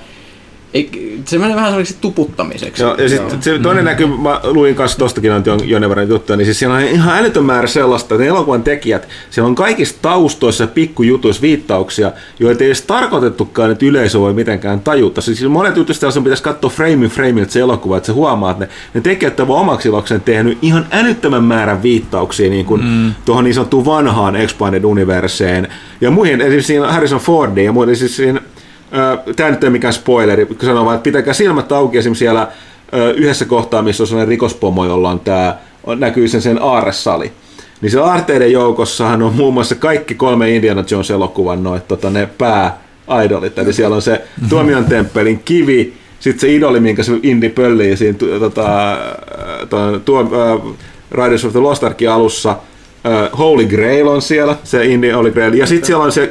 se 1.25 1.37
menee 1.37 1.55
vähän 1.55 1.69
sellaiseksi 1.69 2.01
tuputtamiseksi. 2.01 2.83
Joo, 2.83 2.95
ja 2.95 3.09
sitten 3.09 3.43
se 3.43 3.59
toinen 3.59 3.85
näky, 3.85 4.07
mä 4.07 4.41
luin 4.43 4.75
kanssa 4.75 4.97
tostakin 4.97 5.31
on 5.31 5.43
jonne 5.63 5.89
verran 5.89 6.09
juttuja, 6.09 6.37
niin 6.37 6.45
siis 6.45 6.59
siellä 6.59 6.75
on 6.75 6.81
ihan 6.81 7.17
älytön 7.17 7.45
määrä 7.45 7.67
sellaista, 7.67 8.15
että 8.15 8.23
ne 8.23 8.29
elokuvan 8.29 8.63
tekijät, 8.63 9.07
siellä 9.29 9.47
on 9.47 9.55
kaikissa 9.55 9.95
taustoissa 10.01 10.67
pikkujutuissa 10.67 11.41
viittauksia, 11.41 12.11
joita 12.39 12.63
ei 12.63 12.67
edes 12.67 12.81
tarkoitettukaan, 12.81 13.71
että 13.71 13.85
yleisö 13.85 14.19
voi 14.19 14.33
mitenkään 14.33 14.79
tajuta. 14.79 15.21
Siis 15.21 15.49
monet 15.49 15.77
jutuista 15.77 16.11
sun 16.11 16.23
pitäisi 16.23 16.43
katsoa 16.43 16.69
frame 16.69 17.07
frameilta 17.07 17.51
se 17.51 17.59
elokuva, 17.59 17.97
että 17.97 18.07
se 18.07 18.13
huomaa, 18.13 18.51
että 18.51 18.65
ne, 18.65 18.69
ne 18.93 19.01
tekijät 19.01 19.39
ovat 19.39 19.61
omaksi 19.61 19.89
ilokseen 19.89 20.21
tehnyt 20.21 20.57
ihan 20.61 20.87
älyttömän 20.91 21.43
määrän 21.43 21.83
viittauksia 21.83 22.49
niin 22.49 22.65
kuin 22.65 22.83
mm. 22.83 23.13
tuohon 23.25 23.43
niin 23.43 23.53
sanottuun 23.53 23.85
vanhaan 23.85 24.35
Expanded 24.35 24.83
Universeen 24.83 25.67
ja 26.01 26.11
muihin, 26.11 26.41
esimerkiksi 26.41 26.67
siinä 26.67 26.91
Harrison 26.91 27.19
Fordin 27.19 27.65
ja 27.65 27.71
muiden, 27.71 27.95
siis 27.95 28.15
siinä 28.15 28.41
Tämä 29.35 29.49
nyt 29.49 29.63
ei 29.63 29.69
mikään 29.69 29.93
spoileri, 29.93 30.45
kun 30.45 30.57
sanoo 30.61 30.85
vaan, 30.85 30.95
että 30.95 31.03
pitäkää 31.03 31.33
silmät 31.33 31.71
auki 31.71 31.97
esimerkiksi 31.97 32.19
siellä 32.19 32.47
yhdessä 33.15 33.45
kohtaa, 33.45 33.81
missä 33.81 34.03
on 34.03 34.07
sellainen 34.07 34.27
rikospomo, 34.27 34.85
jolla 34.85 35.09
on 35.09 35.19
tämä, 35.19 35.57
näkyy 35.95 36.27
sen, 36.27 36.41
sen 36.41 36.61
aarresali. 36.61 37.31
Niin 37.81 37.91
siellä 37.91 38.07
aarteiden 38.07 38.51
joukossahan 38.51 39.21
on 39.21 39.35
muun 39.35 39.53
muassa 39.53 39.75
kaikki 39.75 40.15
kolme 40.15 40.49
Indiana 40.55 40.83
Jones-elokuvan 40.91 41.63
noit, 41.63 41.87
tota, 41.87 42.09
ne 42.09 42.29
pääidolit. 42.37 43.59
Eli 43.59 43.73
siellä 43.73 43.95
on 43.95 44.01
se 44.01 44.21
Tuomion 44.49 44.85
temppelin 44.85 45.41
kivi, 45.45 45.93
sitten 46.19 46.39
se 46.39 46.53
idoli, 46.55 46.79
minkä 46.79 47.03
se 47.03 47.11
Indi 47.23 47.49
pöllii 47.49 47.97
siinä 47.97 48.17
tota, 48.39 48.97
ton, 49.69 50.01
tuo, 50.05 50.21
uh, 50.21 50.75
Riders 51.11 51.45
of 51.45 51.51
the 51.51 51.59
Lost 51.59 51.83
Arkin 51.83 52.09
alussa. 52.09 52.51
Uh, 52.51 53.37
Holy 53.37 53.65
Grail 53.65 54.07
on 54.07 54.21
siellä, 54.21 54.55
se 54.63 54.85
Indi 54.85 55.09
Holy 55.09 55.31
Grail. 55.31 55.53
Ja 55.53 55.65
sitten 55.65 55.87
siellä 55.87 56.03
on 56.03 56.11
se 56.11 56.26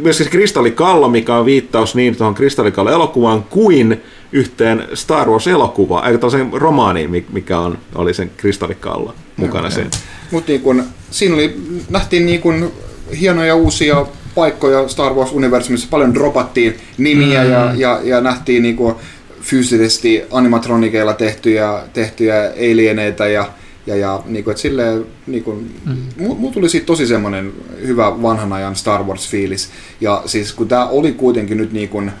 myöskin 0.00 0.24
se 0.24 0.30
kristallikallo, 0.30 1.08
mikä 1.08 1.36
on 1.36 1.44
viittaus 1.44 1.94
niin 1.94 2.16
tuohon 2.16 2.34
kristallikallo-elokuvaan 2.34 3.42
kuin 3.42 4.02
yhteen 4.32 4.84
Star 4.94 5.28
Wars-elokuvaan, 5.28 6.06
eikä 6.06 6.18
tällaisen 6.18 6.52
romaaniin, 6.52 7.10
mi- 7.10 7.26
mikä 7.32 7.58
on, 7.58 7.78
oli 7.94 8.14
sen 8.14 8.30
kristallikallo 8.36 9.14
mukana 9.36 9.70
siinä. 9.70 9.90
Mutta 10.30 10.52
niin 10.52 10.60
kun, 10.60 10.84
siinä 11.10 11.34
oli, 11.34 11.56
nähtiin 11.90 12.26
niin 12.26 12.40
kun 12.40 12.72
hienoja 13.20 13.54
uusia 13.54 14.06
paikkoja 14.34 14.88
Star 14.88 15.12
Wars-universumissa, 15.12 15.86
paljon 15.90 16.14
dropattiin 16.14 16.76
nimiä 16.98 17.44
mm. 17.44 17.50
ja, 17.50 17.72
ja, 17.76 18.00
ja 18.04 18.20
nähtiin 18.20 18.62
niin 18.62 18.76
kun 18.76 18.96
fyysisesti 19.40 20.22
animatronikeilla 20.30 21.14
tehtyjä, 21.14 21.82
tehtyjä 21.92 22.52
alieneita 22.72 23.26
ja, 23.26 23.48
ja, 23.86 23.96
ja 23.96 24.22
niin 24.26 24.44
kuin, 24.44 24.52
että 24.52 24.62
silleen, 24.62 25.06
niin 25.26 25.44
kuin, 25.44 25.80
mm. 25.84 26.26
mulla 26.36 26.52
tuli 26.52 26.68
siitä 26.68 26.86
tosi 26.86 27.06
semmoinen 27.06 27.52
hyvä 27.86 28.22
vanhan 28.22 28.52
ajan 28.52 28.76
Star 28.76 29.02
Wars-fiilis. 29.02 29.70
Ja 30.00 30.22
siis 30.26 30.52
kun 30.52 30.68
tämä 30.68 30.86
oli 30.86 31.12
kuitenkin 31.12 31.56
nyt 31.56 31.72
niin 31.72 31.88
kuin, 31.88 32.12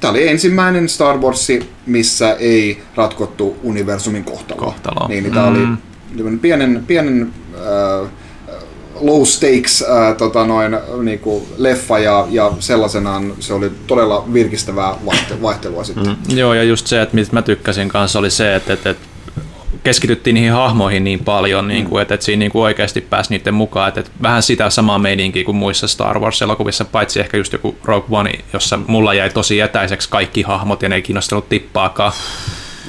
Tämä 0.00 0.10
oli 0.10 0.28
ensimmäinen 0.28 0.88
Star 0.88 1.18
Wars, 1.18 1.48
missä 1.86 2.32
ei 2.32 2.82
ratkottu 2.94 3.56
universumin 3.62 4.24
kohtaloa. 4.24 4.64
Kohtaloa. 4.64 5.08
Niin, 5.08 5.22
niin 5.22 5.34
tämä 5.34 5.46
oli 5.46 5.66
tämmönen 6.16 6.38
pienen, 6.38 6.84
pienen 6.86 7.32
äh, 7.54 8.10
low 9.00 9.24
stakes 9.24 9.82
äh, 9.82 10.16
tota 10.16 10.46
noin, 10.46 10.76
niinku, 11.02 11.48
leffa 11.56 11.98
ja, 11.98 12.26
ja 12.30 12.52
sellaisenaan 12.58 13.32
se 13.40 13.54
oli 13.54 13.70
todella 13.86 14.24
virkistävää 14.32 14.94
vaihte- 15.06 15.42
vaihtelua 15.42 15.84
sitten. 15.84 16.06
Mm. 16.06 16.38
Joo, 16.38 16.54
ja 16.54 16.62
just 16.62 16.86
se, 16.86 17.02
että 17.02 17.14
mistä 17.14 17.34
mä 17.34 17.42
tykkäsin 17.42 17.88
kanssa 17.88 18.18
oli 18.18 18.30
se, 18.30 18.54
että, 18.54 18.72
että, 18.72 18.90
että 18.90 19.06
keskityttiin 19.86 20.34
niihin 20.34 20.52
hahmoihin 20.52 21.04
niin 21.04 21.24
paljon, 21.24 21.68
niin 21.68 21.84
kuin, 21.84 22.02
että, 22.02 22.14
että 22.14 22.26
siinä 22.26 22.38
niin 22.38 22.52
kuin 22.52 22.62
oikeasti 22.62 23.00
pääsi 23.00 23.30
niiden 23.30 23.54
mukaan. 23.54 23.88
Että, 23.88 24.00
että 24.00 24.12
vähän 24.22 24.42
sitä 24.42 24.70
samaa 24.70 24.98
meidinkiä 24.98 25.44
kuin 25.44 25.56
muissa 25.56 25.88
Star 25.88 26.18
Wars-elokuvissa, 26.18 26.84
paitsi 26.84 27.20
ehkä 27.20 27.36
just 27.36 27.52
joku 27.52 27.76
Rogue 27.84 28.18
One, 28.18 28.32
jossa 28.52 28.78
mulla 28.86 29.14
jäi 29.14 29.30
tosi 29.30 29.60
etäiseksi 29.60 30.08
kaikki 30.08 30.42
hahmot 30.42 30.82
ja 30.82 30.88
ne 30.88 30.94
ei 30.94 31.02
kiinnostanut 31.02 31.48
tippaakaan. 31.48 32.12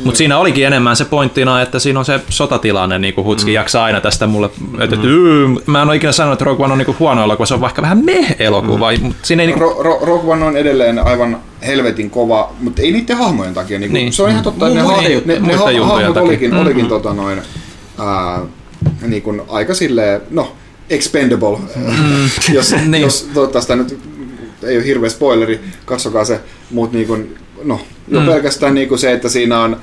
Mutta 0.03 0.17
siinä 0.17 0.37
olikin 0.37 0.65
enemmän 0.67 0.95
se 0.95 1.05
pointtina, 1.05 1.61
että 1.61 1.79
siinä 1.79 1.99
on 1.99 2.05
se 2.05 2.19
sotatilanne, 2.29 2.99
niin 2.99 3.13
kuin 3.13 3.25
Hutski 3.25 3.51
mm. 3.51 3.55
jaksaa 3.55 3.83
aina 3.83 4.01
tästä 4.01 4.27
mulle, 4.27 4.49
että 4.79 4.95
mm. 4.95 5.03
Yy, 5.03 5.47
mä 5.65 5.81
en 5.81 5.87
ole 5.87 5.95
ikinä 5.95 6.11
sanonut, 6.11 6.33
että 6.33 6.45
Rogue 6.45 6.63
One 6.65 6.71
on 6.73 6.77
niin 6.77 6.95
huono 6.99 7.23
elokuva, 7.23 7.45
se 7.45 7.53
on 7.53 7.61
vaikka 7.61 7.81
vähän 7.81 8.05
meh-elokuva, 8.05 8.91
mm. 8.91 9.03
mutta 9.03 9.27
siinä 9.27 9.43
ei 9.43 9.47
niin 9.47 9.59
Ro- 9.59 9.81
Ro- 9.85 10.05
Rogue 10.05 10.33
One 10.33 10.45
on 10.45 10.57
edelleen 10.57 10.99
aivan 10.99 11.37
helvetin 11.67 12.09
kova, 12.09 12.53
mutta 12.59 12.81
ei 12.81 12.91
niiden 12.91 13.17
hahmojen 13.17 13.53
takia. 13.53 13.79
Niin 13.79 13.93
Niin. 13.93 14.03
niin. 14.03 14.13
Se 14.13 14.23
on 14.23 14.29
ihan 14.29 14.43
totta, 14.43 14.67
että 14.67 14.79
ne, 14.79 14.85
ha- 14.85 15.01
ne, 15.25 15.39
ne 15.39 15.55
ha- 15.55 15.85
hahmot 15.85 16.17
olikin, 16.17 16.53
olikin 16.53 16.85
tota 16.87 17.13
noin, 17.13 17.41
ää, 17.99 18.39
niin 19.07 19.21
kuin 19.21 19.41
aika 19.49 19.73
silleen, 19.73 20.21
no, 20.29 20.51
expendable, 20.89 21.57
mm. 21.75 22.29
jos, 22.55 22.75
Niin. 22.85 23.01
jos 23.01 23.29
toivottavasti 23.33 23.75
nyt 23.75 23.99
ei 24.63 24.77
ole 24.77 24.85
hirveä 24.85 25.09
spoileri, 25.09 25.59
katsokaa 25.85 26.25
se, 26.25 26.39
mutta 26.71 26.97
niin 26.97 27.07
kuin, 27.07 27.35
no, 27.63 27.79
jo 28.07 28.19
Mm. 28.19 28.25
pelkästään 28.25 28.73
niin 28.73 28.87
kuin 28.87 28.99
se, 28.99 29.11
että 29.11 29.29
siinä 29.29 29.59
on 29.61 29.77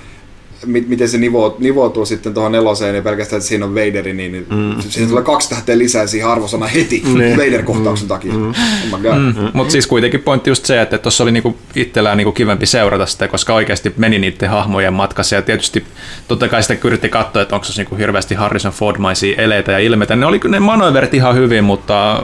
miten 0.66 1.08
se 1.08 1.18
nivou, 1.18 1.56
nivoutuu 1.58 2.06
sitten 2.06 2.34
tuohon 2.34 2.52
neloseen 2.52 2.94
ja 2.94 3.02
pelkästään, 3.02 3.38
että 3.38 3.48
siinä 3.48 3.64
on 3.64 3.74
Vaderi, 3.74 4.12
niin, 4.12 4.32
niin 4.32 4.46
mm. 4.50 4.74
siinä 4.88 5.08
tulee 5.08 5.22
kaksi 5.22 5.48
tähteä 5.48 5.78
lisää 5.78 6.06
siihen 6.06 6.28
arvosana 6.28 6.66
heti 6.66 7.02
Niin. 7.14 7.36
Vader-kohtauksen 7.40 8.08
takia. 8.08 8.32
Mm. 8.32 8.48
Oh 8.48 8.98
my 8.98 9.08
god. 9.08 9.18
Mm. 9.18 9.50
Mutta 9.52 9.72
siis 9.72 9.86
kuitenkin 9.86 10.20
pointti 10.20 10.50
just 10.50 10.66
se, 10.66 10.80
että 10.80 10.98
tuossa 10.98 11.24
oli 11.24 11.32
niinku 11.32 11.56
itsellään 11.74 12.16
niinku 12.16 12.32
kivempi 12.32 12.66
seurata 12.66 13.06
sitä, 13.06 13.28
koska 13.28 13.54
oikeasti 13.54 13.92
meni 13.96 14.18
niiden 14.18 14.50
hahmojen 14.50 14.92
matkassa 14.92 15.36
ja 15.36 15.42
tietysti 15.42 15.84
totta 16.28 16.48
kai 16.48 16.62
sitä 16.62 16.76
yritti 16.84 17.08
katsoa, 17.08 17.42
että 17.42 17.54
onko 17.54 17.64
se 17.64 17.82
niinku 17.82 17.96
hirveästi 17.96 18.34
Harrison 18.34 18.72
Ford-maisia 18.72 19.34
eleitä 19.38 19.72
ja 19.72 19.78
ilmeitä. 19.78 20.16
Ne 20.16 20.26
oli 20.26 20.40
ne 20.48 20.60
manoiverit 20.60 21.14
ihan 21.14 21.34
hyvin, 21.34 21.64
mutta 21.64 22.22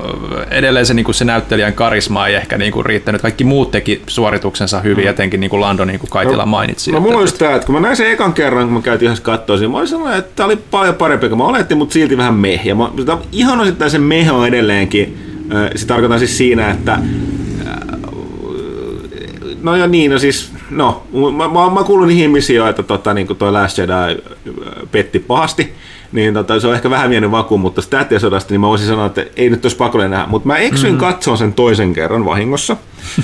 edelleen 0.51 0.87
se, 0.87 0.95
niinku 0.95 1.13
se 1.13 1.25
näyttelijän 1.25 1.73
karisma 1.75 2.27
ei 2.27 2.35
ehkä 2.35 2.59
niinku 2.59 2.83
riittänyt. 2.83 3.23
Kaikki 3.23 3.45
muut 3.45 3.71
teki 3.71 4.03
suorituksensa 4.07 4.81
hyvin, 4.81 5.05
mm. 5.05 5.11
etenkin 5.11 5.41
niinku 5.41 5.61
Lando, 5.61 5.85
niin 5.85 6.01
kuin 6.01 6.11
Kaitila 6.11 6.47
mainitsi. 6.47 6.91
No 6.91 6.97
että- 6.99 7.03
mulla 7.07 7.17
on 7.17 7.23
just 7.23 7.39
tää, 7.39 7.55
että 7.55 7.67
kun 7.67 7.75
mä 7.75 7.81
näin 7.81 7.97
sen 7.97 8.11
ekan 8.11 8.30
kerran, 8.33 8.65
kun 8.65 8.75
mä 8.75 8.83
käytiin 8.83 9.07
ihan 9.07 9.23
katsoa 9.23 9.59
siinä, 9.59 9.73
mä 9.73 9.79
olin 9.79 9.89
sellainen, 9.89 10.19
että 10.19 10.31
tää 10.37 10.47
oli 10.47 10.57
paljon 10.57 10.95
parempi 10.95 11.29
kuin 11.29 11.39
mä 11.39 11.45
olettiin, 11.45 11.79
mutta 11.79 11.93
silti 11.93 12.17
vähän 12.17 12.35
meh. 12.35 12.67
Ja 12.67 12.75
mä, 12.75 12.91
sitä 12.99 13.19
ihan 13.33 13.61
osittain 13.61 13.91
se 13.91 13.99
meh 13.99 14.35
on 14.35 14.49
edelleenkin, 14.49 15.19
se 15.77 15.87
tarkoittaa 15.87 16.19
siis 16.19 16.39
siinä, 16.39 16.71
että 16.71 16.99
No 19.63 19.77
ja 19.77 19.87
niin, 19.87 20.11
no 20.11 20.19
siis, 20.19 20.53
no, 20.71 21.03
mä, 21.37 21.49
mä, 21.49 21.71
mä 21.71 21.85
kuulun 21.85 22.09
niihin 22.09 22.23
ihmisiin 22.23 22.57
jo, 22.57 22.67
että 22.69 22.83
tota, 22.83 23.15
niin 23.15 23.37
toi 23.37 23.53
Last 23.53 23.79
Jedi 23.79 24.23
petti 24.93 25.19
pahasti, 25.19 25.73
niin 26.13 26.35
tota, 26.35 26.61
se 26.61 26.67
on 26.67 26.75
ehkä 26.75 26.91
vähän 26.91 27.11
vienyt 27.11 27.31
vakuun, 27.31 27.61
mutta 27.61 27.83
tähtien 27.91 28.21
sodasta, 28.21 28.55
niin 28.55 28.61
mä 28.61 28.69
voisin 28.69 28.87
sanoa, 28.87 29.07
että 29.07 29.25
ei 29.37 29.51
nyt 29.51 29.65
olisi 29.65 29.77
pakollinen 29.77 30.11
nähdä, 30.11 30.27
mutta 30.27 30.47
mä 30.47 30.57
eksyin 30.57 30.93
mm-hmm. 30.93 31.07
katsoa 31.07 31.37
sen 31.37 31.53
toisen 31.53 31.93
kerran 31.93 32.25
vahingossa, 32.25 32.77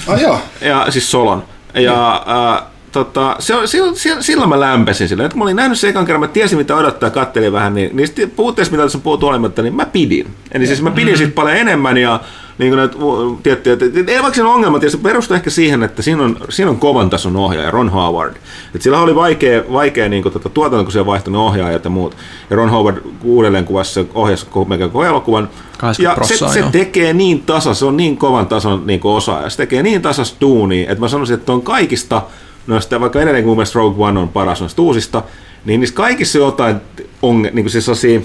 Ah, 0.09 0.21
joo. 0.21 0.41
ja 0.61 0.87
siis 0.89 1.11
Solon. 1.11 1.45
Ja 1.75 2.25
äh, 2.57 2.67
tota, 2.97 3.37
se, 3.39 3.55
silloin, 3.65 3.97
silloin 4.21 4.49
mä 4.49 4.61
lämpesin 4.61 5.09
silleen, 5.09 5.27
että 5.27 5.33
kun 5.35 5.39
mä 5.39 5.45
olin 5.45 5.57
nähnyt 5.57 5.79
sen 5.79 5.91
ekan 5.91 6.07
kerran, 6.07 6.21
mä 6.21 6.29
tiesin 6.29 6.59
mitä 6.59 6.77
odottaa, 6.77 7.11
kattelin 7.11 7.53
vähän, 7.53 7.75
niin 7.75 7.97
niistä 7.97 8.23
puutteista, 8.37 8.73
mitä 8.73 8.83
tässä 8.83 8.99
on 8.99 9.03
puhuttu 9.03 9.27
olematta, 9.27 9.63
niin 9.63 9.75
mä 9.75 9.87
pidin. 9.87 10.27
Eli 10.53 10.67
siis 10.67 10.83
mä 10.83 10.91
pidin 10.91 11.17
siitä 11.17 11.35
paljon 11.35 11.57
enemmän 11.57 11.97
ja 11.97 12.21
niin 12.59 12.71
kuin 12.71 12.77
näitä 12.77 12.97
tiettyjä, 13.43 13.73
että 13.73 13.85
että 13.87 14.13
ei 14.13 14.23
vaikka 14.23 14.35
siinä 14.35 14.49
on 14.49 14.55
ongelmat, 14.55 14.83
ja 14.83 14.91
se 14.91 14.99
perustuu 14.99 15.35
ehkä 15.35 15.51
siihen, 15.51 15.83
että 15.83 16.03
siinä 16.03 16.23
on, 16.23 16.37
siinä 16.49 16.71
on 16.71 16.79
kovan 16.79 17.11
tason 17.11 17.37
ohjaaja, 17.37 17.71
Ron 17.71 17.89
Howard. 17.89 18.37
Et 18.75 18.83
sillä 18.83 19.01
oli 19.01 19.15
vaikea, 19.15 19.63
vaikea 19.73 20.09
niin 20.09 20.23
kuin, 20.23 20.33
tota, 20.33 20.49
tuotanto, 20.49 20.85
kun 20.85 20.93
se 20.93 21.01
on 21.01 21.07
vaihtanut 21.07 21.41
ohjaajat 21.41 21.85
ja 21.85 21.91
muut. 21.91 22.17
Ja 22.51 22.57
Ron 22.57 22.71
Howard 22.71 22.97
uudelleen 23.23 23.65
kuvasi 23.65 24.09
ohjasi 24.15 24.47
melkein 24.69 24.91
koko 24.91 25.05
elokuvan. 25.05 25.49
80 25.79 26.21
Ja 26.21 26.27
se, 26.27 26.49
se 26.49 26.65
tekee 26.73 27.13
niin 27.13 27.43
tasa, 27.43 27.75
se 27.75 27.85
on 27.85 27.97
niin 27.97 28.17
kovan 28.17 28.47
tason 28.47 28.83
niin 28.87 29.01
osaaja, 29.05 29.51
se 29.51 29.57
tekee 29.57 29.83
niin 29.83 30.03
tasas 30.03 30.37
duunia, 30.41 30.91
että 30.91 31.01
mä 31.01 31.09
sanoisin, 31.09 31.35
että 31.35 31.53
on 31.53 31.63
kaikista, 31.63 32.23
noista, 32.67 33.01
vaikka 33.01 33.21
edelleen 33.21 33.45
mun 33.47 33.57
mielestä 33.57 33.79
Rogue 33.79 34.07
One 34.07 34.21
on 34.21 34.29
paras 34.29 34.61
noista 34.61 34.83
uusista, 34.83 35.23
niin 35.65 35.81
niissä 35.81 35.97
kaikissa 35.97 36.39
on 36.39 36.45
jotain 36.45 36.77
onge, 37.23 37.51
niin 37.51 37.65
kuin 37.65 37.71
siis 37.71 37.85
sellaisia, 37.85 38.21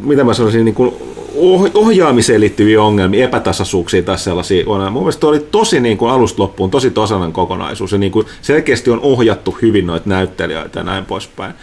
mitä 0.00 0.24
mä 0.24 0.34
sanoisin, 0.34 0.64
niin 0.64 0.74
kuin 0.74 0.92
oh- 1.36 1.70
ohjaamiseen 1.74 2.40
liittyviä 2.40 2.82
ongelmia, 2.82 3.24
epätasaisuuksia 3.24 4.02
tai 4.02 4.18
sellaisia 4.18 4.64
on. 4.66 4.92
Mun 4.92 5.02
mielestä 5.02 5.26
oli 5.26 5.40
tosi 5.40 5.80
niin 5.80 5.98
kuin 5.98 6.10
alusta 6.10 6.42
loppuun, 6.42 6.70
tosi 6.70 6.90
tasainen 6.90 7.32
kokonaisuus 7.32 7.92
ja 7.92 7.98
niin 7.98 8.12
kuin 8.12 8.26
selkeästi 8.42 8.90
on 8.90 9.00
ohjattu 9.00 9.58
hyvin 9.62 9.86
noita 9.86 10.08
näyttelijöitä 10.08 10.80
ja 10.80 10.84
näin 10.84 11.04
poispäin. 11.04 11.54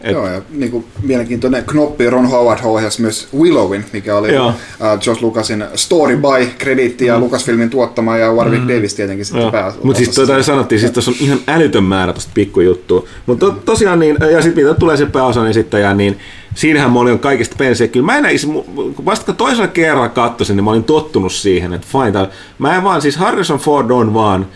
Et, 0.00 0.12
Joo, 0.12 0.28
ja 0.28 0.42
niin 0.50 0.70
kuin, 0.70 0.84
mielenkiintoinen 1.02 1.64
knoppi 1.64 2.10
Ron 2.10 2.26
Howard 2.26 2.60
ohjasi 2.64 3.02
myös 3.02 3.28
Willowin, 3.38 3.84
mikä 3.92 4.16
oli 4.16 4.34
Joo. 4.34 4.48
uh, 4.48 4.54
George 5.00 5.22
Lucasin 5.22 5.64
Story 5.74 6.16
by 6.16 6.46
krediitti 6.58 7.06
ja 7.06 7.18
Lucasfilmin 7.18 7.70
tuottama 7.70 8.16
ja 8.16 8.32
Warwick 8.32 8.68
Davis 8.68 8.94
tietenkin 8.94 9.24
sitten 9.24 9.50
pääosassa. 9.50 9.86
Mutta 9.86 9.98
siis 9.98 10.14
tota, 10.14 10.42
sanottiin, 10.42 10.80
siis 10.80 10.92
tuossa 10.92 11.10
on 11.10 11.16
ihan 11.20 11.38
älytön 11.48 11.84
määrä 11.84 12.12
tosta 12.12 12.30
pikkujuttua. 12.34 13.04
Mutta 13.26 13.46
to, 13.46 13.52
tosiaan 13.52 13.98
niin, 13.98 14.16
ja 14.32 14.42
sitten 14.42 14.64
mitä 14.64 14.74
tulee 14.78 14.96
se 14.96 15.06
pääosan 15.06 15.48
esittäjä, 15.48 15.94
niin 15.94 16.18
siinähän 16.54 16.92
mä 16.92 17.00
olin 17.00 17.18
kaikista 17.18 17.56
pensiä. 17.58 17.88
Kyllä 17.88 18.06
mä 18.06 18.16
en 18.18 18.24
mu- 18.24 19.04
vasta 19.04 19.26
kun 19.26 19.36
toisella 19.36 19.68
kerralla 19.68 20.08
katsoin, 20.08 20.56
niin 20.56 20.64
mä 20.64 20.70
olin 20.70 20.84
tottunut 20.84 21.32
siihen, 21.32 21.72
että 21.72 21.86
fine, 21.92 22.12
tää- 22.12 22.28
mä 22.58 22.76
en 22.76 22.84
vaan, 22.84 23.02
siis 23.02 23.16
Harrison 23.16 23.58
Ford 23.58 23.90
on 23.90 24.14
vaan, 24.14 24.46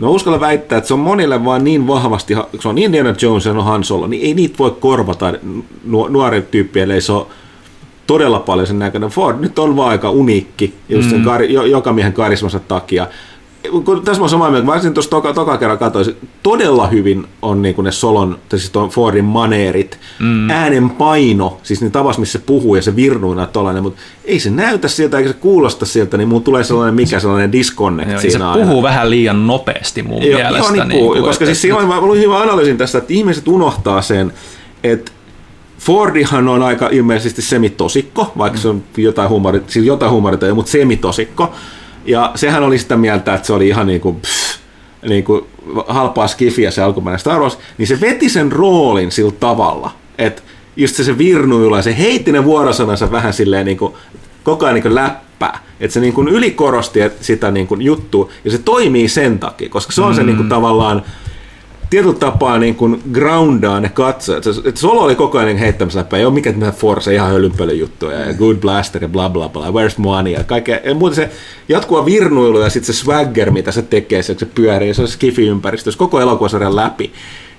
No 0.00 0.10
uskalla 0.10 0.40
väittää, 0.40 0.78
että 0.78 0.88
se 0.88 0.94
on 0.94 1.00
monille 1.00 1.44
vaan 1.44 1.64
niin 1.64 1.86
vahvasti, 1.86 2.34
se 2.60 2.68
on 2.68 2.78
Indiana 2.78 3.14
Jones 3.22 3.46
ja 3.46 3.52
no 3.52 3.62
Han 3.62 3.84
Solo, 3.84 4.06
niin 4.06 4.26
ei 4.26 4.34
niitä 4.34 4.58
voi 4.58 4.76
korvata 4.80 5.34
nu- 5.84 6.08
nuori 6.08 6.42
tyyppi, 6.42 6.80
ellei 6.80 7.00
se 7.00 7.12
ole 7.12 7.26
todella 8.06 8.40
paljon 8.40 8.66
sen 8.66 8.78
näköinen. 8.78 9.10
Ford 9.10 9.40
nyt 9.40 9.58
on 9.58 9.76
vaan 9.76 9.90
aika 9.90 10.10
uniikki, 10.10 10.74
just 10.88 11.10
sen 11.10 11.24
kari, 11.24 11.52
jo, 11.52 11.64
joka 11.64 11.92
miehen 11.92 12.12
karismansa 12.12 12.58
takia. 12.58 13.06
Kun 13.84 14.02
tässä 14.04 14.20
mä 14.20 14.22
oon 14.22 14.30
samaa 14.30 14.50
mieltä, 14.50 14.66
varsin 14.66 14.94
tuossa 14.94 15.10
toka, 15.10 15.32
toka 15.34 15.58
kerran 15.58 15.78
katsoin, 15.78 16.16
todella 16.42 16.86
hyvin 16.86 17.26
on 17.42 17.62
niin 17.62 17.74
ne 17.82 17.92
Solon, 17.92 18.38
siis 18.50 18.70
tuon 18.70 18.88
Fordin 18.88 19.24
maneerit, 19.24 19.98
mm. 20.18 20.50
äänen 20.50 20.90
paino, 20.90 21.60
siis 21.62 21.82
ne 21.82 21.90
tavas, 21.90 22.18
missä 22.18 22.38
se 22.38 22.44
puhuu 22.46 22.74
ja 22.74 22.82
se 22.82 22.96
virnuina 22.96 23.46
tollainen, 23.46 23.82
mutta 23.82 24.00
ei 24.24 24.40
se 24.40 24.50
näytä 24.50 24.88
siltä 24.88 25.18
eikä 25.18 25.28
se 25.30 25.34
kuulosta 25.34 25.86
siltä, 25.86 26.16
niin 26.16 26.28
mulla 26.28 26.42
tulee 26.42 26.64
sellainen, 26.64 26.94
mikä 26.94 27.20
sellainen 27.20 27.52
disconnect 27.52 28.10
Joo, 28.10 28.20
se 28.20 28.30
siinä 28.30 28.50
aina. 28.50 28.66
puhuu 28.66 28.82
vähän 28.82 29.10
liian 29.10 29.46
nopeasti 29.46 30.02
mun 30.02 30.22
Joo, 30.22 30.38
mielestä. 30.38 30.58
joo, 30.58 30.70
niin 30.70 30.88
niin 30.88 31.04
kuin, 31.06 31.22
koska 31.22 31.44
että- 31.44 31.46
siis 31.46 31.62
silloin 31.62 31.88
mä 31.88 32.00
luin 32.00 32.20
hyvän 32.20 32.42
analyysin 32.42 32.78
tästä, 32.78 32.98
että 32.98 33.12
ihmiset 33.12 33.48
unohtaa 33.48 34.02
sen, 34.02 34.32
että 34.84 35.12
Fordihan 35.78 36.48
on 36.48 36.62
aika 36.62 36.88
ilmeisesti 36.92 37.42
semitosikko, 37.42 38.32
vaikka 38.38 38.58
se 38.58 38.68
on 38.68 38.82
jotain 38.96 39.28
huumorit, 39.28 39.70
siis 39.70 39.86
jotain 39.86 40.12
huumorita, 40.12 40.54
mutta 40.54 40.70
semitosikko. 40.70 41.52
Ja 42.04 42.32
sehän 42.34 42.62
oli 42.62 42.78
sitä 42.78 42.96
mieltä, 42.96 43.34
että 43.34 43.46
se 43.46 43.52
oli 43.52 43.68
ihan 43.68 43.86
niin 43.86 44.00
kuin, 44.00 44.16
pff, 44.20 44.58
niin 45.08 45.24
kuin 45.24 45.44
halpaa 45.88 46.28
skifiä 46.28 46.70
se 46.70 46.82
alkuperäinen 46.82 47.20
Star 47.20 47.40
Wars, 47.40 47.58
niin 47.78 47.86
se 47.86 48.00
veti 48.00 48.28
sen 48.28 48.52
roolin 48.52 49.12
sillä 49.12 49.32
tavalla, 49.40 49.90
että 50.18 50.42
just 50.76 50.96
se, 50.96 51.04
se 51.04 51.18
virnuilu 51.18 51.76
ja 51.76 51.82
se 51.82 51.98
heitti 51.98 52.32
ne 52.32 52.44
vuorosanansa 52.44 53.10
vähän 53.10 53.32
silleen 53.32 53.66
niin 53.66 53.78
kuin, 53.78 53.94
koko 54.44 54.64
ajan 54.64 54.74
niin 54.74 54.82
kuin 54.82 54.94
läppää. 54.94 55.60
Että 55.80 55.94
se 55.94 56.00
niin 56.00 56.12
kuin 56.12 56.28
ylikorosti 56.28 57.00
sitä 57.20 57.50
niin 57.50 57.66
kuin 57.66 57.82
juttua, 57.82 58.28
ja 58.44 58.50
se 58.50 58.58
toimii 58.58 59.08
sen 59.08 59.38
takia, 59.38 59.68
koska 59.68 59.92
se 59.92 60.02
on 60.02 60.14
se 60.14 60.22
niin 60.22 60.36
kuin 60.36 60.48
tavallaan 60.48 61.02
tietyllä 61.90 62.14
tapaa 62.14 62.58
niin 62.58 62.74
kuin 62.74 63.02
groundaa 63.12 63.80
ne 63.80 63.88
katsojat. 63.88 64.44
Se- 64.44 64.50
että 64.50 64.80
Solo 64.80 65.00
oli 65.00 65.14
koko 65.14 65.38
ajan 65.38 65.46
niin 65.46 65.58
heittämässä 65.58 65.98
läppää, 65.98 66.18
ei 66.18 66.24
ole 66.24 66.34
mikään 66.34 66.56
mitään 66.56 66.72
Force, 66.72 67.14
ihan 67.14 67.30
hölynpölyn 67.30 67.78
juttuja, 67.78 68.18
ja 68.18 68.34
Good 68.34 68.56
Blaster 68.56 69.02
ja 69.02 69.08
bla 69.08 69.30
bla 69.30 69.48
bla, 69.48 69.66
Where's 69.66 69.94
Money 69.96 70.32
ja 70.32 70.44
kaikkea. 70.44 70.78
Ja 70.84 70.94
muuten 70.94 71.16
se 71.16 71.30
jatkuva 71.68 72.04
virnuilu 72.04 72.60
ja 72.60 72.70
sitten 72.70 72.94
se 72.94 73.00
swagger, 73.00 73.50
mitä 73.50 73.72
se 73.72 73.82
tekee, 73.82 74.22
se, 74.22 74.34
kun 74.34 74.40
se 74.40 74.46
pyörii, 74.46 74.94
se 74.94 75.02
on 75.02 75.08
skifi-ympäristössä 75.08 75.98
koko 75.98 76.20
elokuvasarjan 76.20 76.76
läpi. 76.76 77.12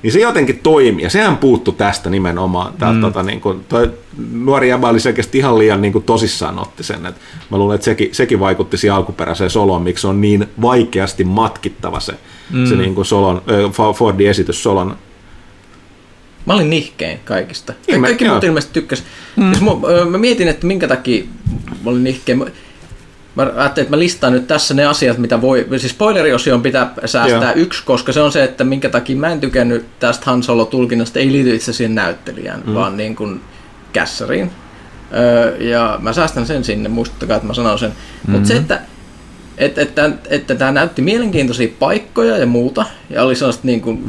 Niin 0.03 0.13
se 0.13 0.19
jotenkin 0.19 0.59
toimii, 0.59 1.03
ja 1.03 1.09
sehän 1.09 1.37
puuttu 1.37 1.71
tästä 1.71 2.09
nimenomaan. 2.09 2.73
Tää, 2.79 2.93
mm. 2.93 3.01
tota, 3.01 3.23
niin 3.23 3.41
kuin, 3.41 3.65
toi 3.69 3.91
nuori 4.31 4.69
jäbä 4.69 4.89
oli 4.89 4.99
selkeästi 4.99 5.37
ihan 5.37 5.59
liian 5.59 5.81
niin 5.81 5.91
kuin, 5.91 6.03
tosissaan 6.03 6.59
otti 6.59 6.83
sen. 6.83 7.05
Et 7.05 7.15
mä 7.51 7.57
luulen, 7.57 7.75
että 7.75 7.85
sekin, 7.85 8.09
sekin 8.11 8.39
vaikutti 8.39 8.77
siihen 8.77 8.95
alkuperäiseen 8.95 9.49
soloon, 9.49 9.81
miksi 9.81 10.01
se 10.01 10.07
on 10.07 10.21
niin 10.21 10.47
vaikeasti 10.61 11.23
matkittava 11.23 11.99
se, 11.99 12.13
mm. 12.51 12.65
se 12.65 12.75
niin 12.75 12.95
kuin 12.95 13.05
Solon, 13.05 13.41
äh, 13.51 13.95
Fordin 13.95 14.29
esitys 14.29 14.63
Solon 14.63 14.95
Mä 16.45 16.53
olin 16.53 16.69
nihkein 16.69 17.19
kaikista. 17.25 17.73
Ihme, 17.87 18.01
Me, 18.01 18.07
Kaikki 18.07 18.25
joo. 18.25 18.33
muut 18.33 18.43
ilmeisesti 18.43 18.73
tykkäs. 18.73 19.03
Mm. 19.35 19.53
Siis 19.53 19.61
mä, 19.61 19.71
mä 20.09 20.17
mietin, 20.17 20.47
että 20.47 20.67
minkä 20.67 20.87
takia 20.87 21.23
mä 21.83 21.89
olin 21.89 22.03
nihkein. 22.03 22.37
Mä, 22.37 22.45
mä 23.35 23.43
ajattelin, 23.55 23.85
että 23.85 23.97
mä 23.97 23.99
listaan 23.99 24.33
nyt 24.33 24.47
tässä 24.47 24.73
ne 24.73 24.85
asiat, 24.85 25.17
mitä 25.17 25.41
voi... 25.41 25.67
Siis 25.77 25.91
spoileriosion 25.91 26.61
pitää 26.61 26.93
säästää 27.05 27.51
Joo. 27.51 27.61
yksi, 27.61 27.83
koska 27.85 28.11
se 28.11 28.21
on 28.21 28.31
se, 28.31 28.43
että 28.43 28.63
minkä 28.63 28.89
takia 28.89 29.15
mä 29.15 29.27
en 29.27 29.39
tykännyt 29.39 29.85
tästä 29.99 30.25
Han 30.25 30.43
Solo-tulkinnasta. 30.43 31.19
Ei 31.19 31.31
liity 31.31 31.55
itse 31.55 31.73
siihen 31.73 31.95
näyttelijään, 31.95 32.63
mm. 32.65 32.73
vaan 32.73 32.97
niin 32.97 33.15
kuin 33.15 33.41
kässäriin. 33.93 34.51
Öö, 35.13 35.57
ja 35.57 35.99
mä 36.01 36.13
säästän 36.13 36.45
sen 36.45 36.63
sinne, 36.63 36.89
muistakaa, 36.89 37.35
että 37.35 37.47
mä 37.47 37.53
sanon 37.53 37.79
sen. 37.79 37.89
Mm-hmm. 37.89 38.31
Mutta 38.31 38.47
se, 38.47 38.55
että 38.55 38.81
että, 39.57 39.81
että, 39.81 40.11
että 40.29 40.55
tämä 40.55 40.71
näytti 40.71 41.01
mielenkiintoisia 41.01 41.69
paikkoja 41.79 42.37
ja 42.37 42.45
muuta, 42.45 42.85
ja 43.09 43.23
oli 43.23 43.35
sellaista 43.35 43.67
niin 43.67 43.81
kuin, 43.81 44.03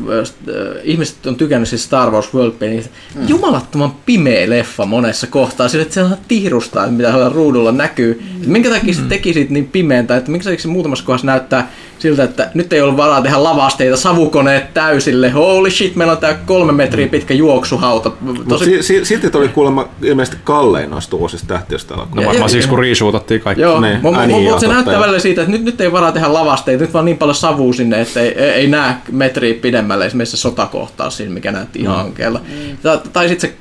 ihmiset 0.83 1.27
on 1.27 1.37
tykännyt 1.37 1.69
siis 1.69 1.85
Star 1.85 2.11
Wars 2.11 2.35
World 2.35 2.53
Painista. 2.53 2.91
Mm. 3.15 3.29
Jumalattoman 3.29 3.95
pimeä 4.07 4.51
leffa 4.51 4.87
monessa 4.87 5.27
kohtaa, 5.27 5.69
sillä 5.69 5.83
että 5.83 5.95
se 5.95 6.03
on 6.03 6.17
tihrustaa, 6.29 6.87
mitä 6.87 7.13
ruudulla 7.33 7.73
näkyy. 7.73 8.23
Mm. 8.39 8.53
Minkä 8.53 8.71
takia 8.71 8.95
se 8.95 9.03
teki 9.03 9.33
siitä 9.33 9.53
niin 9.53 9.69
pimeän, 9.69 10.07
tai 10.07 10.19
että 10.19 10.31
minkä 10.31 10.45
takia 10.45 10.63
se 10.63 10.69
muutamassa 10.69 11.05
kohdassa 11.05 11.27
näyttää 11.27 11.71
siltä, 12.03 12.25
että 12.25 12.51
nyt 12.55 12.73
ei 12.73 12.81
ollut 12.81 12.97
varaa 12.97 13.23
tehdä 13.23 13.43
lavasteita, 13.45 13.97
savukoneet 13.97 14.75
täysille, 14.75 15.31
holy 15.31 15.71
shit, 15.71 15.97
meillä 15.97 16.13
on 16.13 16.19
tää 16.19 16.35
kolme 16.35 16.73
metriä 16.73 17.09
pitkä 17.09 17.35
juoksuhauta. 17.35 18.13
Mutta 18.21 18.59
si- 18.59 18.83
si- 18.83 19.05
silti 19.05 19.31
tuli 19.31 19.49
kuulemma 19.49 19.89
ilmeisesti 20.03 20.39
kallein 20.45 20.91
noista 20.91 21.17
uusista 21.17 21.47
tähtiöstä 21.47 21.95
No 21.95 22.07
varmaan 22.15 22.37
Ja- 22.37 22.49
siksi 22.49 22.69
kun 22.69 22.79
riisuutettiin 22.79 23.41
kaikki. 23.41 23.63
Joo, 23.63 23.81
Ne, 23.81 23.99
mutta 24.03 24.21
ai 24.21 24.27
niin, 24.27 24.45
joo, 24.45 24.59
se 24.61 24.69
näyttää 24.69 25.01
välillä 25.01 25.19
siitä, 25.19 25.41
että 25.41 25.53
nyt, 25.53 25.65
nyt 25.65 25.81
ei 25.81 25.93
varaa 25.93 26.13
tehdä 26.13 26.33
lavasteita, 26.33 26.85
nyt 26.85 26.95
vaan 26.95 27.05
niin 27.05 27.19
paljon 27.19 27.35
savua 27.35 27.73
sinne, 27.73 28.01
että 28.01 28.21
ei, 28.21 28.29
ei, 28.39 28.51
ei 28.51 28.67
näe 28.67 28.95
metriä 29.13 29.55
pidemmälle 29.55 30.07
esimerkiksi 30.07 30.37
se 30.37 30.41
sotakohtaus 30.41 31.17
siinä, 31.17 31.33
mikä 31.33 31.53
näytti 31.53 31.79
ihan 31.79 31.99
ankeella. 32.01 32.41
Tai, 32.83 32.99
tai 33.13 33.29
sitten 33.29 33.51
se, 33.51 33.57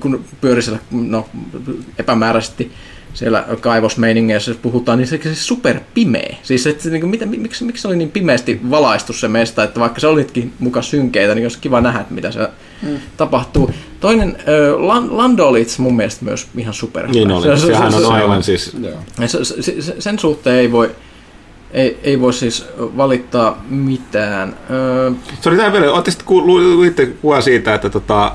kun 0.00 0.24
pyöri 0.40 0.62
siellä 0.62 0.80
no, 0.90 1.28
epämääräisesti 1.98 2.72
siellä 3.14 3.44
kaivosmeiningeissa 3.60 4.54
puhutaan, 4.62 4.98
niin 4.98 5.08
se 5.08 5.20
se 5.22 5.34
super 5.34 5.80
pimeä. 5.94 6.36
Siis 6.42 6.66
että 6.66 6.88
niin 6.88 7.00
kuin, 7.00 7.10
mitä, 7.10 7.26
miksi, 7.26 7.64
miksi 7.64 7.82
se 7.82 7.88
oli 7.88 7.96
niin 7.96 8.10
pimeästi 8.10 8.60
valaistu 8.70 9.12
se 9.12 9.28
mesta, 9.28 9.64
että 9.64 9.80
vaikka 9.80 10.00
se 10.00 10.06
olitkin 10.06 10.52
muka 10.58 10.82
synkeitä, 10.82 11.34
niin 11.34 11.44
olisi 11.44 11.58
kiva 11.58 11.80
nähdä, 11.80 12.00
että 12.00 12.14
mitä 12.14 12.30
se 12.30 12.48
mm. 12.82 12.98
tapahtuu. 13.16 13.70
Toinen, 14.00 14.36
Lan- 14.76 15.16
Lando 15.16 15.48
oli 15.48 15.60
itse 15.60 15.82
mun 15.82 15.96
mielestä 15.96 16.24
myös 16.24 16.46
ihan 16.56 16.74
super. 16.74 17.08
Niin 17.08 17.30
oli, 17.30 17.58
sehän 17.58 17.94
on 17.94 18.12
aivan 18.12 18.42
siis... 18.42 18.76
Se, 19.26 19.44
se, 19.44 19.82
se, 19.82 19.94
sen 19.98 20.18
suhteen 20.18 20.56
ei 20.56 20.72
voi, 20.72 20.90
ei, 21.72 21.98
ei 22.02 22.20
voi 22.20 22.32
siis 22.32 22.66
valittaa 22.78 23.64
mitään. 23.68 24.56
Öö, 24.70 25.10
Se 25.40 25.48
oli 25.48 25.58
tämä 25.58 25.72
vielä, 25.72 25.86
luitte 26.76 27.06
kuva 27.06 27.40
siitä, 27.40 27.74
että 27.74 27.90
tota, 27.90 28.32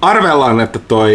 arvellaan, 0.00 0.60
että 0.60 0.78
toi 0.78 1.14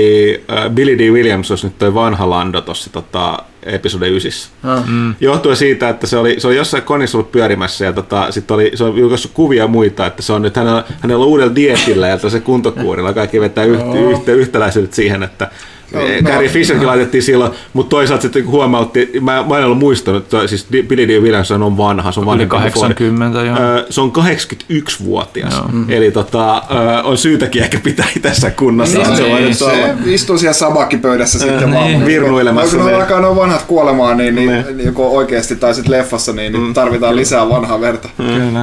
ö, 0.65 0.69
Billy 0.69 0.97
D. 0.97 1.11
Williams 1.11 1.51
olisi 1.51 1.67
nyt 1.67 1.77
toi 1.77 1.93
vanha 1.93 2.29
Lando 2.29 2.61
tuossa 2.61 2.89
tota, 2.89 3.39
episode 3.63 4.07
9. 4.07 4.31
ah, 4.63 4.87
mm. 4.87 5.15
Johtuen 5.19 5.57
siitä, 5.57 5.89
että 5.89 6.07
se 6.07 6.17
oli, 6.17 6.35
se 6.39 6.47
oli 6.47 6.55
jossain 6.55 6.83
konissa 6.83 7.17
ollut 7.17 7.31
pyörimässä 7.31 7.85
ja 7.85 7.93
tota, 7.93 8.31
sit 8.31 8.51
oli, 8.51 8.71
se 8.75 8.83
on 8.83 8.97
julkaissut 8.97 9.31
kuvia 9.33 9.67
muita, 9.67 10.05
että 10.05 10.21
se 10.21 10.33
on 10.33 10.41
nyt 10.41 10.55
hänellä, 10.55 10.83
hänellä 10.99 11.23
on 11.23 11.29
uudella 11.29 11.55
dietillä 11.55 12.07
ja 12.07 12.29
se 12.29 12.39
kuntokuurilla. 12.39 13.13
Kaikki 13.13 13.41
vetää 13.41 13.63
yhtä, 13.63 13.99
yhtä, 13.99 14.31
yhtäläisyydet 14.31 14.93
siihen, 14.93 15.23
että 15.23 15.51
No, 15.93 15.99
no, 15.99 16.07
no, 16.07 16.31
Gary 16.31 16.47
Fisherkin 16.47 16.87
laitettiin 16.87 17.23
silloin, 17.23 17.51
mutta 17.73 17.89
toisaalta 17.89 18.21
sitten 18.21 18.47
huomautti, 18.47 19.11
mä, 19.21 19.43
mä 19.49 19.57
en 19.57 19.65
ollut 19.65 19.77
muistanut, 19.77 20.23
että 20.23 20.47
siis 20.47 20.67
Billy 20.87 21.07
D. 21.07 21.21
Williams 21.21 21.51
on 21.51 21.77
vanha, 21.77 22.11
se 22.11 22.19
on 22.19 22.25
Ford. 22.25 22.45
80, 22.47 23.41
joo. 23.41 23.55
Se 23.89 24.01
on 24.01 24.11
81-vuotias, 24.17 25.61
eli 25.89 26.11
tota, 26.11 26.63
on 27.03 27.17
syytäkin 27.17 27.63
ehkä 27.63 27.79
pitää 27.83 28.05
itsessä 28.15 28.51
kunnossa. 28.51 28.97
Niin, 28.97 29.09
se 29.09 29.15
se, 29.23 29.29
voi 29.29 29.41
nyt 29.41 29.57
se 29.57 29.65
olla. 29.65 29.87
istuu 30.05 30.37
siellä 30.37 30.53
sabakkipöydässä 30.53 31.39
sitten 31.39 31.73
vaan. 31.73 31.85
niin. 31.85 32.05
Virnuilemassa, 32.05 32.75
No, 32.75 32.77
kun 32.77 32.85
ne 32.85 32.91
niin. 32.91 33.01
alkaa 33.01 33.19
noin 33.21 33.35
vanhat 33.35 33.61
kuolemaan, 33.61 34.17
niin, 34.17 34.35
niin, 34.35 34.49
Niin. 34.51 34.77
niin 34.77 34.85
joko 34.85 35.09
oikeasti 35.11 35.55
tai 35.55 35.75
sitten 35.75 35.91
leffassa, 35.91 36.33
niin, 36.33 36.53
niin 36.53 36.73
tarvitaan 36.73 37.15
lisää 37.15 37.49
vanhaa 37.49 37.81
verta. 37.81 38.09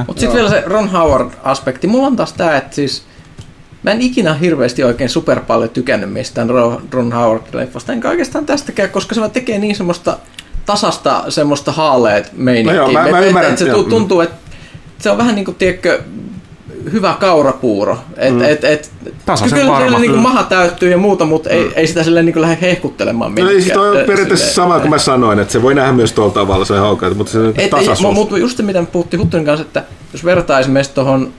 Mutta 0.07 0.19
sitten 0.19 0.35
vielä 0.35 0.49
se 0.49 0.63
Ron 0.65 0.89
Howard-aspekti. 0.89 1.87
Mulla 1.87 2.07
on 2.07 2.15
taas 2.15 2.33
tää, 2.33 2.57
että 2.57 2.75
siis 2.75 3.03
mä 3.83 3.91
en 3.91 4.01
ikinä 4.01 4.33
hirveästi 4.33 4.83
oikein 4.83 5.09
super 5.09 5.39
paljon 5.39 5.69
tykännyt 5.69 6.13
mistään 6.13 6.49
Ron, 6.49 7.11
Howard-leffasta. 7.13 7.91
Enkä 7.91 8.09
oikeastaan 8.09 8.45
tästäkään, 8.45 8.89
koska 8.89 9.15
se 9.15 9.21
vaan 9.21 9.31
tekee 9.31 9.59
niin 9.59 9.75
semmoista 9.75 10.17
tasasta 10.65 11.23
semmoista 11.29 11.71
haaleet 11.71 12.31
meininkiä. 12.37 12.73
No 12.73 12.77
joo, 12.79 12.91
mä- 12.91 13.11
mä 13.11 13.17
Et- 13.17 13.23
et- 13.23 13.27
ymmärrän, 13.27 13.51
et 13.53 13.59
se 13.59 13.65
tuntuu, 13.89 14.21
että 14.21 14.35
se 14.99 15.11
on 15.11 15.17
vähän 15.17 15.35
niin 15.35 15.45
kuin, 15.45 15.55
tiedätkö, 15.55 16.01
hyvä 16.91 17.15
kaurapuuro. 17.19 17.97
Et, 18.17 18.33
mm. 18.33 18.41
et, 18.41 18.63
et, 18.63 18.91
Tasaisen 19.25 19.59
kyllä 19.59 19.71
varma, 19.71 19.79
siellä 19.85 19.99
niin 19.99 20.11
kyllä. 20.11 20.21
maha 20.23 20.43
täyttyy 20.43 20.91
ja 20.91 20.97
muuta, 20.97 21.25
mutta 21.25 21.49
ei, 21.49 21.71
ei 21.75 21.87
sitä 21.87 22.03
silleen 22.03 22.25
niin 22.25 22.41
lähde 22.41 22.57
hehkuttelemaan 22.61 23.35
No, 23.35 23.45
minnekään. 23.45 23.79
toi 23.79 23.89
on 23.89 24.05
periaatteessa 24.05 24.35
silleen- 24.49 24.55
sama 24.69 24.79
kuin 24.79 24.89
mä 24.89 24.97
sanoin, 24.97 25.39
että 25.39 25.51
se 25.51 25.61
voi 25.61 25.75
nähdä 25.75 25.91
myös 25.91 26.11
tuolla 26.11 26.33
tavalla 26.33 26.65
se 26.65 26.77
haukaa, 26.77 27.13
mutta 27.13 27.31
se 27.31 27.47
Et, 27.47 27.57
ei, 27.59 27.69
tasaisuus. 27.69 28.13
mutta 28.15 28.37
just 28.37 28.57
se, 28.57 28.63
mitä 28.63 28.81
me 28.81 28.87
puhuttiin 28.87 29.19
Huttunin 29.19 29.45
kanssa, 29.45 29.65
että 29.65 29.83
jos 30.13 30.25
vertaa 30.25 30.59
esimerkiksi 30.59 30.93
tuohon 30.93 31.33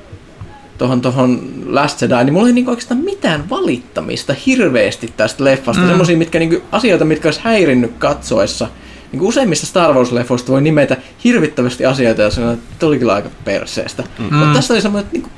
tohon, 0.79 1.01
tohon 1.01 1.41
Last 1.67 2.03
Jedi, 2.03 2.15
niin 2.25 2.33
mulla 2.33 2.47
ei 2.47 2.53
niinku 2.53 2.71
oikeastaan 2.71 3.01
mitään 3.01 3.51
valittamista 3.51 4.35
hirveästi 4.47 5.13
tästä 5.17 5.45
leffasta. 5.45 5.83
Mm. 5.83 5.89
Semmoisia 5.89 6.17
mitkä, 6.17 6.39
niinku, 6.39 6.63
asioita, 6.73 7.05
mitkä 7.05 7.29
olisi 7.29 7.41
häirinnyt 7.45 7.93
katsoessa. 7.99 8.69
Niinku 9.13 9.29
useimmista 9.29 9.67
Star 9.67 9.95
Wars-leffoista 9.95 10.49
voi 10.49 10.63
nimetä 10.63 10.97
hirvittävästi 11.25 11.87
asioita 11.87 12.23
ja 12.23 12.31
sanoa, 12.31 12.53
että 12.53 12.87
oli 12.87 12.99
kyllä 12.99 13.15
aika 13.15 13.29
perseestä. 13.45 14.05
Mm. 14.19 14.35
Mutta 14.37 14.55
tässä 14.55 14.75
oli 14.75 14.81
semmoinen, 14.81 15.05
että 15.07 15.13
niinku, 15.13 15.31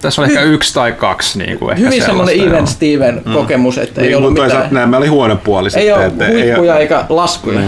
Tässä 0.00 0.22
on 0.22 0.28
ehkä 0.28 0.42
yksi 0.42 0.74
tai 0.74 0.92
kaksi. 0.92 1.38
Niin 1.38 1.58
kuin 1.58 1.70
ehkä 1.72 1.84
Hyvin 1.84 2.02
semmoinen 2.02 2.40
Even. 2.40 2.66
Steven 2.66 3.22
kokemus, 3.34 3.78
että 3.78 4.00
ei 4.00 4.06
Niin, 4.06 4.16
ollut 4.16 4.30
mutta 4.30 4.42
mitään. 4.42 4.60
toisaalta 4.62 4.80
nämä 4.80 4.96
oli 4.96 5.06
huono 5.06 5.36
puoli 5.36 5.68
Ei 5.68 5.70
sitten. 5.70 5.94
ole 6.28 6.42
huippuja 6.42 6.78
eikä 6.78 7.04
laskuja. 7.08 7.60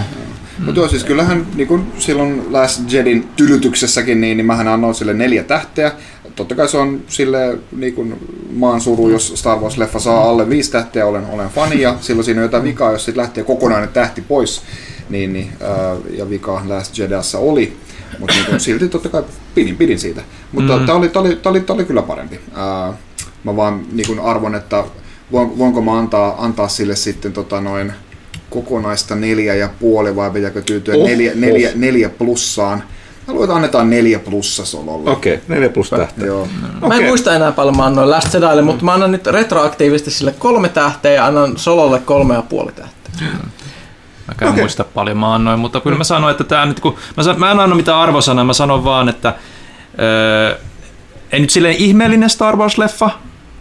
Mutta 0.65 0.81
joo, 0.81 0.89
siis 0.89 1.05
kyllähän 1.05 1.47
niin 1.55 1.69
kun 1.69 1.87
silloin 1.99 2.47
Last 2.51 2.93
Jedin 2.93 3.29
tylytyksessäkin, 3.37 4.21
niin, 4.21 4.37
niin 4.37 4.47
mähän 4.47 4.69
annoin 4.69 4.95
sille 4.95 5.15
neljä 5.15 5.43
tähteä. 5.45 5.93
Totta 6.37 6.55
kai 6.55 6.69
se 6.69 6.79
on 6.79 7.01
sille 7.09 7.59
niin 7.73 7.95
kun 7.95 8.17
maan 8.51 8.81
suru, 8.81 9.09
jos 9.09 9.33
Star 9.37 9.59
Wars-leffa 9.59 10.01
saa 10.01 10.31
alle 10.31 10.49
viisi 10.49 10.73
tähteä, 10.73 11.07
olen, 11.07 11.27
olen 11.27 11.49
fani, 11.49 11.81
ja 11.81 11.97
silloin 12.01 12.25
siinä 12.25 12.41
on 12.41 12.45
jotain 12.45 12.65
vikaa, 12.65 12.93
jos 12.93 13.05
sitten 13.05 13.23
lähtee 13.23 13.45
kokonainen 13.45 13.89
tähti 13.89 14.21
pois, 14.21 14.63
niin, 15.09 15.33
niin 15.33 15.53
ää, 15.61 15.97
ja 16.11 16.31
vika 16.31 16.63
Last 16.67 16.99
Jediassa 16.99 17.39
oli. 17.39 17.77
Mutta 18.19 18.35
niin 18.49 18.61
silti 18.61 18.89
totta 18.89 19.09
kai 19.09 19.23
pidin, 19.55 19.77
pidin 19.77 19.99
siitä. 19.99 20.23
Mutta 20.53 20.79
mm. 20.79 20.87
tämä 20.87 20.99
oli, 20.99 21.09
tää 21.09 21.23
oli, 21.23 21.37
tää 21.37 21.51
oli, 21.51 21.61
tää 21.61 21.75
oli 21.75 21.85
kyllä 21.85 22.03
parempi. 22.03 22.41
Ää, 22.55 22.93
mä 23.45 23.57
vaan 23.57 23.87
niin 23.93 24.07
kun 24.07 24.21
arvon, 24.21 24.55
että 24.55 24.85
voin, 25.33 25.59
voinko 25.59 25.83
mä 25.83 25.99
antaa, 25.99 26.45
antaa 26.45 26.69
sille 26.69 26.97
sitten 26.97 27.33
tota 27.33 27.61
noin, 27.61 27.93
kokonaista 28.51 29.15
neljä 29.15 29.55
ja 29.55 29.71
puoli 29.81 30.17
vai 30.17 30.31
pitääkö 30.31 30.63
tyytyä 30.63 30.95
Oh, 30.95 31.01
oh, 31.01 31.09
neljä, 31.09 31.31
oh. 31.31 31.39
neljä, 31.39 31.71
neljä 31.75 32.09
plussaan. 32.09 32.83
Mä 33.27 33.33
luulen, 33.33 33.45
että 33.45 33.57
annetaan 33.57 33.91
neljä 33.91 34.19
plussa 34.19 34.65
sololle. 34.65 35.11
Okei, 35.11 35.35
okay, 35.35 35.45
neljä 35.49 35.69
plus 35.69 35.91
tähteä. 35.91 36.27
Joo. 36.27 36.49
Mä 36.89 36.95
en 36.95 37.05
muista 37.05 37.35
enää 37.35 37.53
paljon 37.53 37.77
mä 37.77 37.85
annoin 37.85 38.11
Last 38.11 38.35
Jedille, 38.35 38.63
mutta 38.63 38.85
mä 38.85 38.93
annan 38.93 39.13
nyt 39.13 39.27
retroaktiivisesti 39.27 40.11
sille 40.11 40.35
kolme 40.39 40.69
tähteä 40.69 41.13
ja 41.13 41.27
annan 41.27 41.57
Sololle 41.57 41.99
kolme 41.99 42.35
ja 42.35 42.43
puoli 42.43 42.73
tähteä. 42.73 43.13
Mä 43.21 44.35
en 44.43 44.49
okay. 44.49 44.61
muista 44.61 44.85
paljon 44.85 45.17
mä 45.17 45.35
annoin, 45.35 45.61
mutta 45.61 45.81
kyllä 45.81 45.99
mä 45.99 46.05
sanoin, 46.05 46.31
että 46.31 46.45
tämä 46.45 46.67
nyt 46.67 46.81
kun, 46.81 46.97
mä, 47.17 47.23
san, 47.23 47.41
mä 47.41 47.51
en 47.51 47.61
anna 47.61 47.77
mitään 47.77 47.99
arvosanaa, 47.99 48.45
mä 48.45 48.53
sanon 48.53 48.85
vaan, 48.85 49.09
että 49.09 49.35
öö, 50.01 50.59
ei 51.33 51.41
nyt 51.41 51.51
silleen 51.51 51.77
ihmeellinen 51.77 52.31
Star 52.31 52.57
Wars-leffa, 52.57 53.11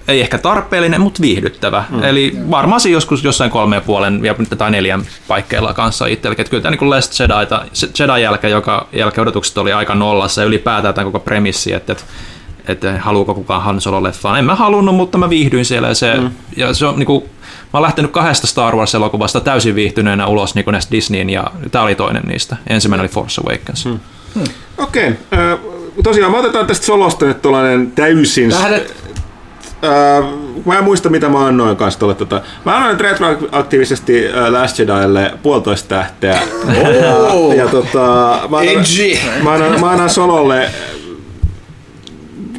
ei 0.07 0.21
ehkä 0.21 0.37
tarpeellinen, 0.37 1.01
mutta 1.01 1.21
viihdyttävä. 1.21 1.83
Mm. 1.89 2.03
Eli 2.03 2.37
varmaan 2.51 2.81
se 2.81 2.89
joskus 2.89 3.23
jossain 3.23 3.51
kolme 3.51 3.75
ja 3.75 3.81
puolen 3.81 4.25
ja- 4.25 4.35
tai 4.57 4.71
neljän 4.71 5.01
paikkeilla 5.27 5.73
kanssa 5.73 6.05
itsellekin. 6.05 6.41
Että 6.41 6.49
kyllä 6.49 6.63
tämä 6.63 6.75
niin 6.75 6.89
Last 6.89 7.19
Jedi, 7.19 7.33
Jedi 7.99 8.21
jälkeen, 8.21 8.51
joka 8.51 8.87
jälkeen 8.93 9.23
odotukset 9.23 9.57
oli 9.57 9.73
aika 9.73 9.95
nollassa 9.95 10.41
ja 10.41 10.47
ylipäätään 10.47 10.93
tämä 10.93 11.05
koko 11.05 11.19
premissi, 11.19 11.73
että, 11.73 11.91
että 11.91 12.03
että 12.67 12.99
haluuko 12.99 13.33
kukaan 13.33 13.61
Han 13.61 13.81
Solo-leffaan. 13.81 14.39
En 14.39 14.45
mä 14.45 14.55
halunnut, 14.55 14.95
mutta 14.95 15.17
mä 15.17 15.29
viihdyin 15.29 15.65
siellä. 15.65 15.87
Ja 15.87 15.95
se, 15.95 16.15
mm. 16.17 16.31
ja 16.57 16.73
se 16.73 16.85
on, 16.85 16.99
niin 16.99 17.05
kuin, 17.05 17.23
mä 17.23 17.69
oon 17.73 17.81
lähtenyt 17.81 18.11
kahdesta 18.11 18.47
Star 18.47 18.75
Wars-elokuvasta 18.75 19.39
täysin 19.39 19.75
viihtyneenä 19.75 20.27
ulos 20.27 20.55
niin 20.55 20.65
näistä 20.71 20.91
Disneyin, 20.91 21.29
ja 21.29 21.43
tämä 21.71 21.83
oli 21.83 21.95
toinen 21.95 22.23
niistä. 22.23 22.57
Ensimmäinen 22.67 23.01
oli 23.01 23.09
Force 23.09 23.41
Awakens. 23.41 23.85
Mm. 23.85 23.99
Okei. 24.77 25.09
Okay. 25.31 25.57
Tosiaan 26.03 26.31
me 26.31 26.37
otetaan 26.37 26.67
tästä 26.67 26.85
solosta 26.85 27.25
nyt 27.25 27.41
tuollainen 27.41 27.91
täysin... 27.91 28.49
Tähdet 28.49 28.95
Öö, 29.85 30.21
mä 30.65 30.77
en 30.77 30.83
muista 30.83 31.09
mitä 31.09 31.29
mä 31.29 31.45
annoin 31.45 31.77
kanssa 31.77 31.99
tuolle. 31.99 32.15
Tota. 32.15 32.41
Mä 32.65 32.77
annoin 32.77 32.99
retroaktiivisesti 32.99 34.27
äh, 34.27 34.51
Last 34.51 34.79
Jedille 34.79 35.33
puolitoista 35.43 35.89
tähteä. 35.89 36.41
Oh. 37.31 37.53
ja, 37.53 37.63
ja 37.63 37.69
tota, 37.69 38.39
mä 38.49 38.57
annan, 38.57 38.85
mä 39.43 39.51
annan, 39.53 39.79
mä 39.79 39.89
annan 39.89 40.09
Sololle 40.09 40.69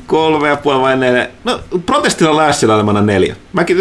kolme 0.06 0.48
ja 0.48 0.56
puoli 0.56 0.80
vai 0.80 0.96
neljä. 0.96 1.28
No, 1.44 1.60
protestilla 1.86 2.36
Last 2.36 2.62
Jedille 2.62 2.82
mä 2.82 2.90
annan 2.90 3.06
neljä. 3.06 3.36
Mäkin, 3.52 3.76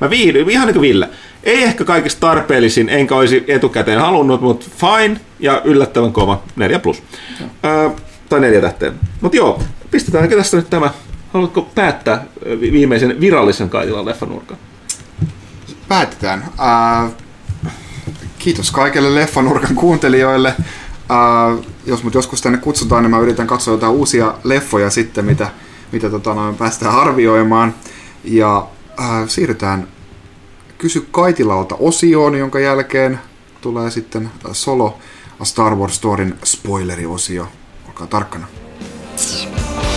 mä 0.00 0.10
viihdyin, 0.10 0.50
ihan 0.50 0.66
niin 0.66 0.74
kuin 0.74 0.82
Ville. 0.82 1.08
Ei 1.44 1.62
ehkä 1.62 1.84
kaikista 1.84 2.20
tarpeellisin, 2.20 2.88
enkä 2.88 3.16
olisi 3.16 3.44
etukäteen 3.48 4.00
halunnut, 4.00 4.40
mutta 4.40 4.66
fine 4.76 5.20
ja 5.40 5.60
yllättävän 5.64 6.12
kova. 6.12 6.42
Neljä 6.56 6.78
plus. 6.78 7.02
Öö, 7.64 7.90
tai 8.28 8.40
neljä 8.40 8.60
tähteä. 8.60 8.92
Mutta 9.20 9.36
joo, 9.36 9.62
pistetäänkö 9.90 10.36
tästä 10.36 10.56
nyt 10.56 10.70
tämä 10.70 10.90
Haluatko 11.36 11.68
päättää 11.74 12.24
viimeisen 12.60 13.20
virallisen 13.20 13.70
Kaitilan 13.70 14.04
leffanurkan? 14.04 14.56
Päätetään. 15.88 16.44
Äh, 16.60 17.10
kiitos 18.38 18.70
kaikille 18.70 19.14
Leffanurkan 19.14 19.74
kuuntelijoille. 19.74 20.48
Äh, 20.48 21.64
jos 21.86 22.04
mut 22.04 22.14
joskus 22.14 22.42
tänne 22.42 22.58
kutsutaan, 22.58 23.02
niin 23.02 23.10
mä 23.10 23.18
yritän 23.18 23.46
katsoa 23.46 23.74
jotain 23.74 23.92
uusia 23.92 24.34
leffoja 24.44 24.90
sitten, 24.90 25.24
mitä, 25.24 25.50
mitä 25.92 26.10
tota, 26.10 26.34
noin 26.34 26.54
päästään 26.54 26.94
arvioimaan. 26.94 27.74
Ja 28.24 28.66
äh, 29.00 29.28
siirrytään 29.28 29.88
Kysy 30.78 31.06
Kaitilalta 31.10 31.74
osioon, 31.78 32.34
jonka 32.34 32.60
jälkeen 32.60 33.20
tulee 33.60 33.90
sitten 33.90 34.30
Solo 34.52 34.98
A 35.40 35.44
Star 35.44 35.74
Wars 35.74 35.96
Storyn 35.96 36.38
spoileriosio. 36.44 37.48
Olkaa 37.88 38.06
tarkkana. 38.06 38.46
Ja 39.42 39.95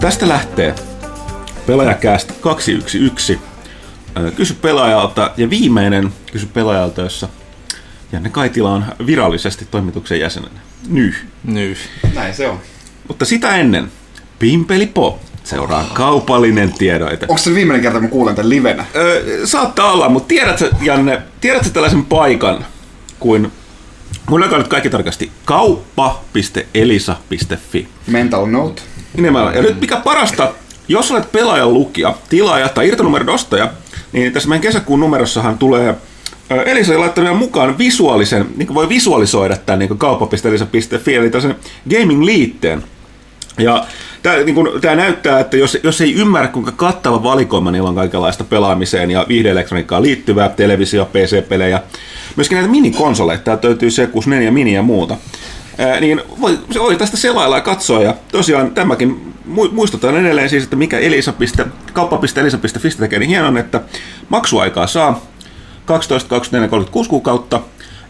tästä 0.00 0.28
lähtee 0.28 0.74
pelaajakäst 1.66 2.32
211. 2.40 3.34
Ö, 4.18 4.30
Kysy 4.30 4.54
pelaajalta 4.54 5.30
ja 5.36 5.50
viimeinen 5.50 6.12
kysy 6.32 6.46
pelaajalta, 6.46 7.02
jossa 7.02 7.28
Janne 8.12 8.30
Kaitila 8.30 8.70
on 8.70 8.84
virallisesti 9.06 9.68
toimituksen 9.70 10.20
jäsenenä. 10.20 10.60
Nyh. 10.88 11.14
Nyt. 11.44 11.78
Näin 12.14 12.34
se 12.34 12.48
on. 12.48 12.60
Mutta 13.08 13.24
sitä 13.24 13.56
ennen 13.56 13.92
Pimpeli 14.38 14.86
Po 14.86 15.18
seuraa 15.44 15.90
kaupallinen 15.94 16.72
tiedoite. 16.72 17.26
Onko 17.28 17.42
se 17.42 17.54
viimeinen 17.54 17.82
kerta, 17.82 17.98
kun 17.98 18.08
mä 18.08 18.10
kuulen 18.10 18.34
tämän 18.34 18.50
livenä? 18.50 18.84
Öö, 18.96 19.46
saattaa 19.46 19.92
olla, 19.92 20.08
mutta 20.08 20.28
tiedätkö, 20.28 20.70
Janne, 20.80 21.22
tiedätkö 21.40 21.70
tällaisen 21.70 22.04
paikan 22.04 22.66
kuin, 23.18 23.52
mun 24.28 24.40
nyt 24.40 24.68
kaikki 24.68 24.90
tarkasti, 24.90 25.30
kauppa.elisa.fi. 25.44 27.88
Mental 28.06 28.46
note. 28.46 28.82
Nimenomaan. 29.16 29.54
Ja 29.54 29.62
nyt 29.62 29.80
mikä 29.80 29.96
parasta, 29.96 30.52
jos 30.88 31.10
olet 31.10 31.32
pelaajan 31.32 31.74
lukija, 31.74 32.14
tilaaja 32.28 32.68
tai 32.68 32.88
irtonumeron 32.88 33.28
ostaja, 33.28 33.70
niin 34.12 34.32
tässä 34.32 34.48
meidän 34.48 34.62
kesäkuun 34.62 35.00
numerossahan 35.00 35.58
tulee 35.58 35.94
Elisa 36.66 36.94
on 36.94 37.00
laittanut 37.00 37.38
mukaan 37.38 37.78
visuaalisen, 37.78 38.46
niin 38.56 38.74
voi 38.74 38.88
visualisoida 38.88 39.56
tämän 39.56 39.78
niin 39.78 39.98
kauppa.elisa.fi, 39.98 41.14
eli 41.14 41.30
tällaisen 41.30 41.56
gaming-liitteen. 41.90 42.82
Ja 43.58 43.86
tämä, 44.22 44.36
niin 44.36 44.54
kuin, 44.54 44.80
tämä 44.80 44.94
näyttää, 44.94 45.40
että 45.40 45.56
jos, 45.56 45.78
jos 45.82 46.00
ei 46.00 46.14
ymmärrä, 46.14 46.48
kuinka 46.48 46.72
kattava 46.72 47.22
valikoima 47.22 47.70
niillä 47.70 47.88
on 47.88 47.94
kaikenlaista 47.94 48.44
pelaamiseen 48.44 49.10
ja 49.10 49.26
viihdeelektroniikkaan 49.28 50.02
liittyvää, 50.02 50.48
televisio, 50.48 51.04
PC-pelejä, 51.04 51.82
myöskin 52.36 52.56
näitä 52.56 52.70
minikonsoleja, 52.70 53.38
täältä 53.38 53.68
löytyy 53.68 53.88
C64 53.88 54.50
Mini 54.50 54.74
ja 54.74 54.82
muuta, 54.82 55.16
niin 56.00 56.22
voi, 56.40 56.58
voi 56.78 56.96
tästä 56.96 57.16
selailla 57.16 57.56
ja 57.56 57.62
katsoa. 57.62 58.02
Ja 58.02 58.14
tosiaan 58.32 58.70
tämäkin 58.70 59.34
mu- 59.48 59.72
muistutan 59.72 60.16
edelleen 60.16 60.50
siis, 60.50 60.64
että 60.64 60.76
mikä 60.76 60.98
elisa. 60.98 61.34
kauppa.elisa.fi 61.92 62.90
tekee 62.98 63.18
niin 63.18 63.28
hienon, 63.28 63.56
että 63.58 63.80
maksuaikaa 64.28 64.86
saa 64.86 65.20
12, 65.84 66.28
24, 66.28 66.68
36 66.68 67.10
kuukautta, 67.10 67.60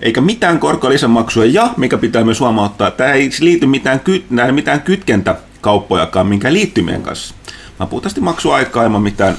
eikä 0.00 0.20
mitään 0.20 0.58
korkolisämaksuja, 0.58 1.50
ja 1.52 1.70
mikä 1.76 1.98
pitää 1.98 2.24
myös 2.24 2.40
huomauttaa, 2.40 2.88
että 2.88 3.12
ei 3.12 3.30
liity 3.40 3.66
mitään, 3.66 4.00
ky- 4.00 4.24
mitään 4.52 4.82
kytkentäkauppojakaan 4.82 6.26
minkään 6.26 6.54
liittymien 6.54 7.02
kanssa. 7.02 7.34
Mä 7.80 7.86
puhtaasti 7.86 8.20
maksuaikaa 8.20 8.84
ilman 8.84 9.02
mitään, 9.02 9.36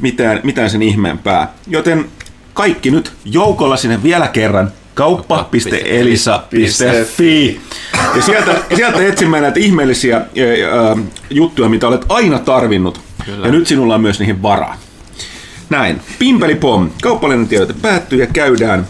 mitään, 0.00 0.40
mitään 0.42 0.70
sen 0.70 0.82
ihmeempää. 0.82 1.52
Joten 1.66 2.04
kaikki 2.54 2.90
nyt 2.90 3.12
joukolla 3.24 3.76
sinne 3.76 4.02
vielä 4.02 4.28
kerran 4.28 4.72
kauppa.elisa.fi. 4.96 7.60
Ja 8.16 8.22
sieltä, 8.22 8.54
sieltä 8.76 9.06
etsimään 9.06 9.42
näitä 9.42 9.60
ihmeellisiä 9.60 10.16
ää, 10.16 10.26
juttuja, 11.30 11.68
mitä 11.68 11.88
olet 11.88 12.04
aina 12.08 12.38
tarvinnut. 12.38 13.00
Kyllä. 13.24 13.46
Ja 13.46 13.52
nyt 13.52 13.66
sinulla 13.66 13.94
on 13.94 14.00
myös 14.00 14.18
niihin 14.18 14.42
varaa. 14.42 14.76
Näin. 15.70 16.00
Pimpeli 16.18 16.54
pom. 16.54 16.90
Kauppallinen 17.02 17.48
tiedote 17.48 17.74
päättyy 17.82 18.18
ja 18.18 18.26
käydään, 18.26 18.86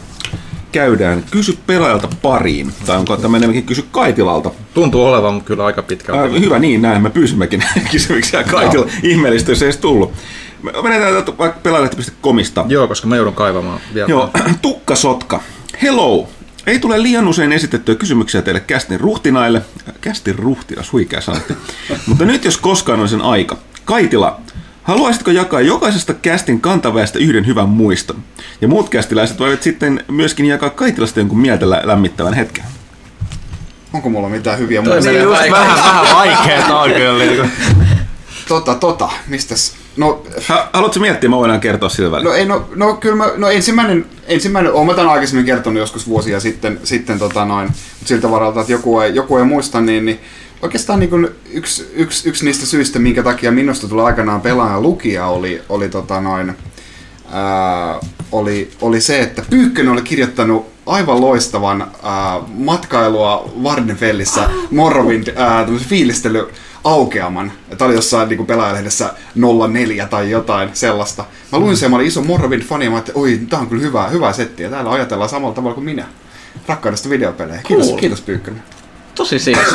käydään 0.72 1.24
kysy 1.30 1.58
pelaajalta 1.66 2.08
pariin. 2.22 2.72
Tai 2.86 2.96
onko 2.96 3.16
tämä 3.16 3.36
enemmänkin 3.36 3.66
kysy 3.66 3.84
Kaitilalta. 3.90 4.50
Tuntuu 4.74 5.04
olevan 5.04 5.42
kyllä 5.42 5.64
aika 5.64 5.82
pitkä. 5.82 6.12
Äh, 6.12 6.30
hyvä 6.40 6.58
niin, 6.58 6.82
näin 6.82 7.02
me 7.02 7.10
pyysimmekin 7.10 7.64
kysymyksiä 7.92 8.44
Kaitila. 8.44 8.86
Ihmeellistä, 9.02 9.50
jos 9.50 9.62
ei 9.62 9.66
edes 9.66 9.76
tullut. 9.76 10.12
Me 10.62 10.72
Menetään 10.82 11.12
täältä 11.12 11.38
vaikka 11.38 11.60
pelaajalehti.comista. 11.62 12.64
Joo, 12.68 12.88
koska 12.88 13.06
mä 13.06 13.16
joudun 13.16 13.34
kaivamaan 13.34 13.80
vielä. 13.94 14.08
Joo, 14.08 14.30
tukkasotka. 14.62 15.40
Hello. 15.82 16.28
Ei 16.66 16.78
tule 16.78 17.02
liian 17.02 17.28
usein 17.28 17.52
esitettyä 17.52 17.94
kysymyksiä 17.94 18.42
teille 18.42 18.60
kästin 18.60 19.00
ruhtinaille. 19.00 19.62
Kästin 20.00 20.38
ruhtinas, 20.38 20.92
huikea 20.92 21.20
sanotte. 21.20 21.54
Mutta 22.06 22.24
nyt 22.24 22.44
jos 22.44 22.56
koskaan 22.58 23.00
on 23.00 23.08
sen 23.08 23.20
aika. 23.20 23.56
Kaitila, 23.84 24.40
haluaisitko 24.82 25.30
jakaa 25.30 25.60
jokaisesta 25.60 26.14
kästin 26.14 26.60
kantaväestä 26.60 27.18
yhden 27.18 27.46
hyvän 27.46 27.68
muiston? 27.68 28.22
Ja 28.60 28.68
muut 28.68 28.88
kästiläiset 28.88 29.38
voivat 29.38 29.62
sitten 29.62 30.04
myöskin 30.08 30.46
jakaa 30.46 30.70
Kaitilasta 30.70 31.20
jonkun 31.20 31.38
mieltä 31.40 31.70
lä- 31.70 31.82
lämmittävän 31.84 32.34
hetken. 32.34 32.64
Onko 33.92 34.08
mulla 34.10 34.28
mitään 34.28 34.58
hyviä 34.58 34.82
muistoja? 34.82 35.22
Just 35.22 35.34
vaikea. 35.38 35.52
vähän, 35.52 35.76
vähän 35.76 36.06
vaikeeta 36.16 36.80
on 36.80 36.90
kyllä. 36.92 37.24
Niin. 37.24 37.50
Tota, 38.48 38.74
tota, 38.74 39.08
mistäs? 39.26 39.74
No, 39.96 40.22
Ha- 40.48 40.68
haluatko 40.72 41.00
miettiä, 41.00 41.30
mä 41.30 41.36
voidaan 41.36 41.60
kertoa 41.60 41.88
sillä 41.88 42.10
välillä. 42.10 42.30
No 42.30 42.36
ei, 42.36 42.46
no, 42.46 42.68
no 42.74 42.94
kyllä 42.94 43.16
mä, 43.16 43.30
no 43.36 43.48
ensimmäinen, 43.48 44.06
ensimmäinen, 44.26 44.72
oon 44.72 44.86
mä 44.86 44.94
tämän 44.94 45.10
aikaisemmin 45.10 45.46
kertonut 45.46 45.80
joskus 45.80 46.08
vuosia 46.08 46.40
sitten, 46.40 46.80
sitten 46.84 47.18
tota 47.18 47.44
noin, 47.44 47.68
mutta 47.68 48.08
siltä 48.08 48.30
varalta, 48.30 48.60
että 48.60 48.72
joku 48.72 49.00
ei, 49.00 49.14
joku 49.14 49.36
ei 49.36 49.44
muista, 49.44 49.80
niin, 49.80 50.04
niin 50.04 50.20
oikeastaan 50.62 51.00
niin 51.00 51.10
kuin 51.10 51.28
yksi, 51.52 51.90
yksi, 51.94 52.28
yksi, 52.28 52.44
niistä 52.44 52.66
syistä, 52.66 52.98
minkä 52.98 53.22
takia 53.22 53.52
minusta 53.52 53.88
tuli 53.88 54.02
aikanaan 54.02 54.40
pelaaja 54.40 54.80
lukija, 54.80 55.26
oli, 55.26 55.62
oli, 55.68 55.88
tota 55.88 56.20
noin, 56.20 56.56
ää, 57.32 57.98
oli, 58.32 58.70
oli 58.80 59.00
se, 59.00 59.20
että 59.20 59.42
Pyykkönen 59.50 59.92
oli 59.92 60.02
kirjoittanut 60.02 60.66
aivan 60.86 61.20
loistavan 61.20 61.86
ää, 62.02 62.40
matkailua 62.48 63.50
Vardenfellissä 63.62 64.48
Morrowind 64.70 65.28
ää, 65.36 65.64
tämmöisen 65.64 65.88
fiilistely 65.88 66.48
aukeaman. 66.86 67.52
Tämä 67.78 67.86
oli 67.86 67.94
jossain 67.94 68.28
niin 68.28 68.46
pelaajalehdessä 68.46 69.10
04 69.72 70.06
tai 70.06 70.30
jotain 70.30 70.68
sellaista. 70.72 71.24
Mä 71.52 71.58
luin 71.58 71.76
sen, 71.76 71.90
mä 71.90 71.96
olin 71.96 72.06
iso 72.06 72.20
Morrowind-fani 72.20 72.84
ja 72.84 72.90
mä 72.90 72.96
ajattelin, 72.96 73.20
oi, 73.20 73.40
tää 73.50 73.58
on 73.58 73.66
kyllä 73.66 73.82
hyvä, 73.82 74.08
hyvä 74.08 74.32
setti 74.32 74.62
ja 74.62 74.70
täällä 74.70 74.90
ajatellaan 74.90 75.30
samalla 75.30 75.54
tavalla 75.54 75.74
kuin 75.74 75.84
minä. 75.84 76.04
Rakkaudesta 76.68 77.10
videopelejä. 77.10 77.60
Kiitos, 77.66 77.86
Cool. 77.86 77.98
kiitos 77.98 78.20
Pyykkönen. 78.20 78.62
Tosi 79.14 79.38
siistiä. 79.38 79.66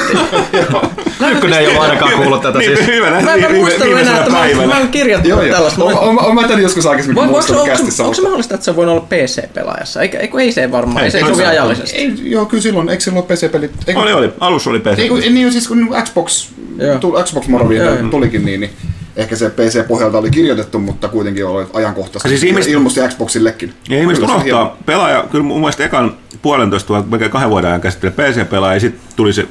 Ykkönen 1.32 1.60
ei 1.60 1.68
ole 1.68 1.78
ainakaan 1.78 2.12
kuullut 2.14 2.42
tätä 2.42 2.60
Niin, 2.60 2.78
siis. 2.78 2.88
hyvä 2.88 3.10
Mä 3.22 3.34
en 3.34 3.42
viime- 3.42 3.58
muistanut 3.58 4.00
enää, 4.00 4.20
että 4.20 4.32
mä, 4.68 4.80
en 4.80 4.88
kirjoittanut 4.88 5.50
tällaista. 5.52 5.84
On, 5.84 6.00
on, 6.00 6.20
on, 6.20 6.36
mä 6.36 6.42
tämän 6.48 6.62
joskus 6.62 6.86
aikaisemmin 6.86 7.26
muistanut 7.26 7.62
onko, 7.62 7.76
kästissä. 7.76 8.04
onko 8.04 8.14
se 8.14 8.22
mahdollista, 8.22 8.56
että 8.56 8.66
se 8.66 8.76
voi 8.76 8.86
olla 8.88 9.02
PC-pelaajassa? 9.02 10.02
Eikö, 10.02 10.18
eikö 10.18 10.40
ei 10.42 10.52
se 10.52 10.72
varmaan, 10.72 11.06
ei 11.06 11.12
se 11.12 11.18
Ei, 11.18 11.24
sovi 11.28 11.46
ajallisesti. 11.46 11.98
Ei, 11.98 12.14
joo, 12.24 12.46
kyllä 12.46 12.64
silloin, 12.64 12.90
eikö 12.90 13.04
silloin 13.04 13.26
PC-pelit? 13.26 13.72
Oli, 13.96 14.14
oli. 14.14 14.30
Alussa 14.40 14.70
oli 14.70 14.80
PC. 14.80 15.30
Niin 15.30 15.52
siis 15.52 15.68
kun 15.68 15.90
Xbox, 16.04 16.50
Joo. 16.82 17.24
Xbox 17.24 17.48
Morrowind 17.48 18.10
tulikin 18.12 18.46
niin, 18.46 18.60
niin 18.60 18.72
ehkä 19.16 19.36
se 19.36 19.50
PC-pohjalta 19.50 20.18
oli 20.18 20.32
kirjoitettu, 20.32 20.80
mutta 20.80 21.08
kuitenkin 21.08 21.46
oli 21.46 21.66
ajankohtaisesti. 21.74 22.30
Siis 22.30 22.44
ihmiset- 22.44 22.72
ilmoitti 22.72 23.00
Xboxillekin. 23.08 23.74
Ja 23.90 24.00
ihmiset 24.00 24.24
unohtaa, 24.24 24.78
pelaaja, 24.86 25.26
kyllä 25.32 25.44
mun 25.44 25.60
mielestä 25.60 25.86
ekan 25.86 26.18
puolentoista 26.42 26.90
vuotta, 26.90 27.12
melkein 27.12 27.32
kahden 27.32 27.50
vuoden 27.50 27.70
ajan 27.70 27.82
käsittelee 27.82 28.16
PC-pelaaja, 28.16 28.74
ja 28.74 28.80
sitten 28.80 29.02
tuli 29.16 29.34
se 29.34 29.48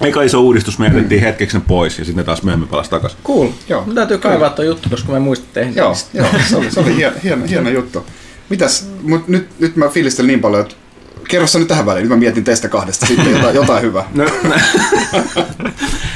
eka 0.00 0.22
iso 0.22 0.40
uudistus, 0.40 0.78
me 0.78 0.86
jätettiin 0.86 1.20
hetkeksi 1.20 1.56
ne 1.56 1.62
pois, 1.68 1.98
ja 1.98 2.04
sitten 2.04 2.22
ne 2.22 2.24
taas 2.24 2.42
myöhemmin 2.42 2.68
palasi 2.68 2.90
takaisin. 2.90 3.18
Cool. 3.24 3.48
Joo. 3.68 3.82
Mun 3.86 3.94
täytyy 3.94 4.18
kaivaa 4.18 4.50
tuo 4.50 4.64
juttu, 4.64 4.88
koska 4.90 5.10
mä 5.10 5.16
en 5.16 5.22
muista 5.22 5.46
tehdä 5.52 5.72
Joo, 5.76 5.96
joo 6.14 6.26
se 6.48 6.56
oli, 6.56 6.70
se 6.70 6.80
oli 6.80 6.96
hieno, 6.96 7.16
hieno, 7.24 7.46
hieno 7.46 7.70
juttu. 7.70 8.06
Mitäs, 8.50 8.88
mut 9.02 9.28
nyt, 9.28 9.48
nyt 9.58 9.76
mä 9.76 9.88
fiilistelin 9.88 10.26
niin 10.26 10.40
paljon, 10.40 10.62
että 10.62 10.74
kerro 11.28 11.46
sä 11.46 11.58
nyt 11.58 11.68
tähän 11.68 11.86
väliin, 11.86 12.02
nyt 12.02 12.10
mä 12.10 12.16
mietin 12.16 12.44
teistä 12.44 12.68
kahdesta 12.68 13.06
sitten 13.06 13.30
jotain, 13.30 13.54
jotain 13.60 13.82
hyvää. 13.82 14.04
No, 14.14 14.24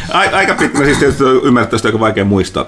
Ai- 0.08 0.32
aika 0.32 0.54
pitkä, 0.54 0.84
siis 0.84 0.98
tietysti 0.98 1.24
ymmärtää, 1.24 1.78
aika 1.84 2.00
vaikea 2.00 2.24
muistaa. 2.24 2.66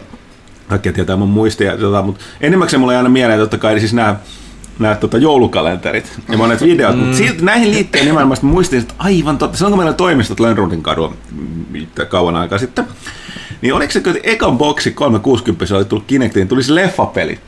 Kaikki 0.68 0.92
tietää 0.92 1.16
mun 1.16 1.28
muistia, 1.28 1.76
tota, 1.76 2.02
mutta 2.02 2.24
enimmäkseen 2.40 2.80
mulla 2.80 2.92
ei 2.92 2.96
aina 2.96 3.08
mieleen 3.08 3.40
totta 3.40 3.58
kai 3.58 3.80
siis 3.80 3.94
nämä 3.94 4.16
nämä 4.78 4.94
tota, 4.94 5.18
joulukalenterit 5.18 6.12
ja 6.28 6.38
monet 6.38 6.62
videot, 6.62 6.96
mm. 6.96 7.00
mutta 7.00 7.16
silti 7.16 7.44
näihin 7.44 7.70
liittyen 7.70 8.04
nimenomaan 8.04 8.38
muistin, 8.42 8.78
että 8.78 8.94
aivan 8.98 9.38
totta, 9.38 9.56
silloin 9.58 9.72
kun 9.72 9.78
meillä 9.78 9.90
oli 9.90 9.96
toimistot 9.96 10.40
Lönnrundin 10.40 10.82
kadulla 10.82 11.14
kauan 12.08 12.36
aikaa 12.36 12.58
sitten, 12.58 12.84
niin 13.62 13.74
oliko 13.74 13.92
se, 13.92 13.98
että 13.98 14.14
ekan 14.22 14.58
boksi 14.58 14.90
360 14.90 15.76
oli 15.76 15.84
tullut 15.84 16.06
Kinectiin, 16.06 16.48
tuli 16.48 16.62
se 16.62 16.74
leffapeli. 16.74 17.38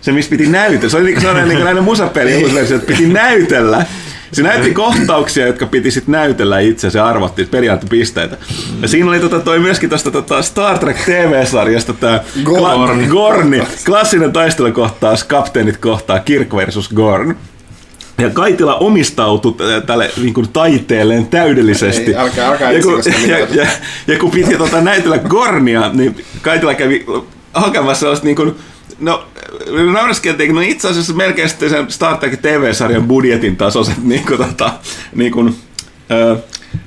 Se, 0.00 0.12
missä 0.12 0.30
piti 0.30 0.46
näytellä. 0.46 0.88
Se 0.88 0.96
oli 0.96 1.04
niin 1.04 1.20
sellainen 1.20 1.48
niin 1.48 1.64
näinen 1.64 1.84
musapeli, 1.84 2.32
että 2.74 2.86
piti 2.86 3.06
näytellä. 3.06 3.86
Se 4.32 4.42
näytti 4.42 4.74
kohtauksia, 4.74 5.46
jotka 5.46 5.66
piti 5.66 5.90
sitten 5.90 6.12
näytellä 6.12 6.60
itse 6.60 6.90
se 6.90 7.00
arvottiin 7.00 7.48
periaattepisteitä. 7.48 8.36
Ja 8.82 8.88
siinä 8.88 9.08
oli 9.08 9.20
tota, 9.20 9.40
toi 9.40 9.58
myöskin 9.58 9.88
tuosta 9.88 10.10
tota 10.10 10.42
Star 10.42 10.78
Trek 10.78 10.96
TV-sarjasta 10.96 11.92
tämä 11.92 12.20
Gorn. 12.44 13.06
Gorni. 13.08 13.62
Klassinen 13.86 14.32
taistelukohtaus, 14.32 15.24
kapteenit 15.24 15.76
kohtaa 15.76 16.18
Kirk 16.18 16.54
versus 16.54 16.88
Gorn. 16.88 17.36
Ja 18.18 18.30
Kaitila 18.30 18.74
omistautui 18.76 19.54
tälle 19.86 20.10
niin 20.22 20.34
kuin, 20.34 20.48
taiteelleen 20.52 21.26
täydellisesti. 21.26 22.10
Ei, 22.10 22.16
älkää- 22.16 22.48
älkää 22.48 22.72
ja, 22.72 22.82
kun, 22.82 23.02
ja, 23.26 23.38
ja, 23.38 23.66
ja, 24.06 24.18
kun 24.18 24.30
piti 24.30 24.56
tota, 24.56 24.80
näytellä 24.80 25.18
Gornia, 25.18 25.90
niin 25.92 26.24
Kaitila 26.42 26.74
kävi 26.74 27.06
hakemassa 27.54 28.00
sellaista 28.00 28.26
niin 28.26 28.36
kuin, 28.36 28.54
No, 28.98 29.24
nauraskeltiin, 29.92 30.54
no 30.54 30.60
itse 30.60 30.88
asiassa 30.88 31.12
melkein 31.12 31.48
sen 31.48 31.90
Star 31.90 32.16
Trek 32.16 32.40
TV-sarjan 32.40 33.08
budjetin 33.08 33.56
tasoiset 33.56 34.02
niin 34.04 34.26
kuin, 34.26 34.38
tota, 34.38 34.72
niin 35.14 35.32
kuin, 35.32 35.56
öö, 36.10 36.36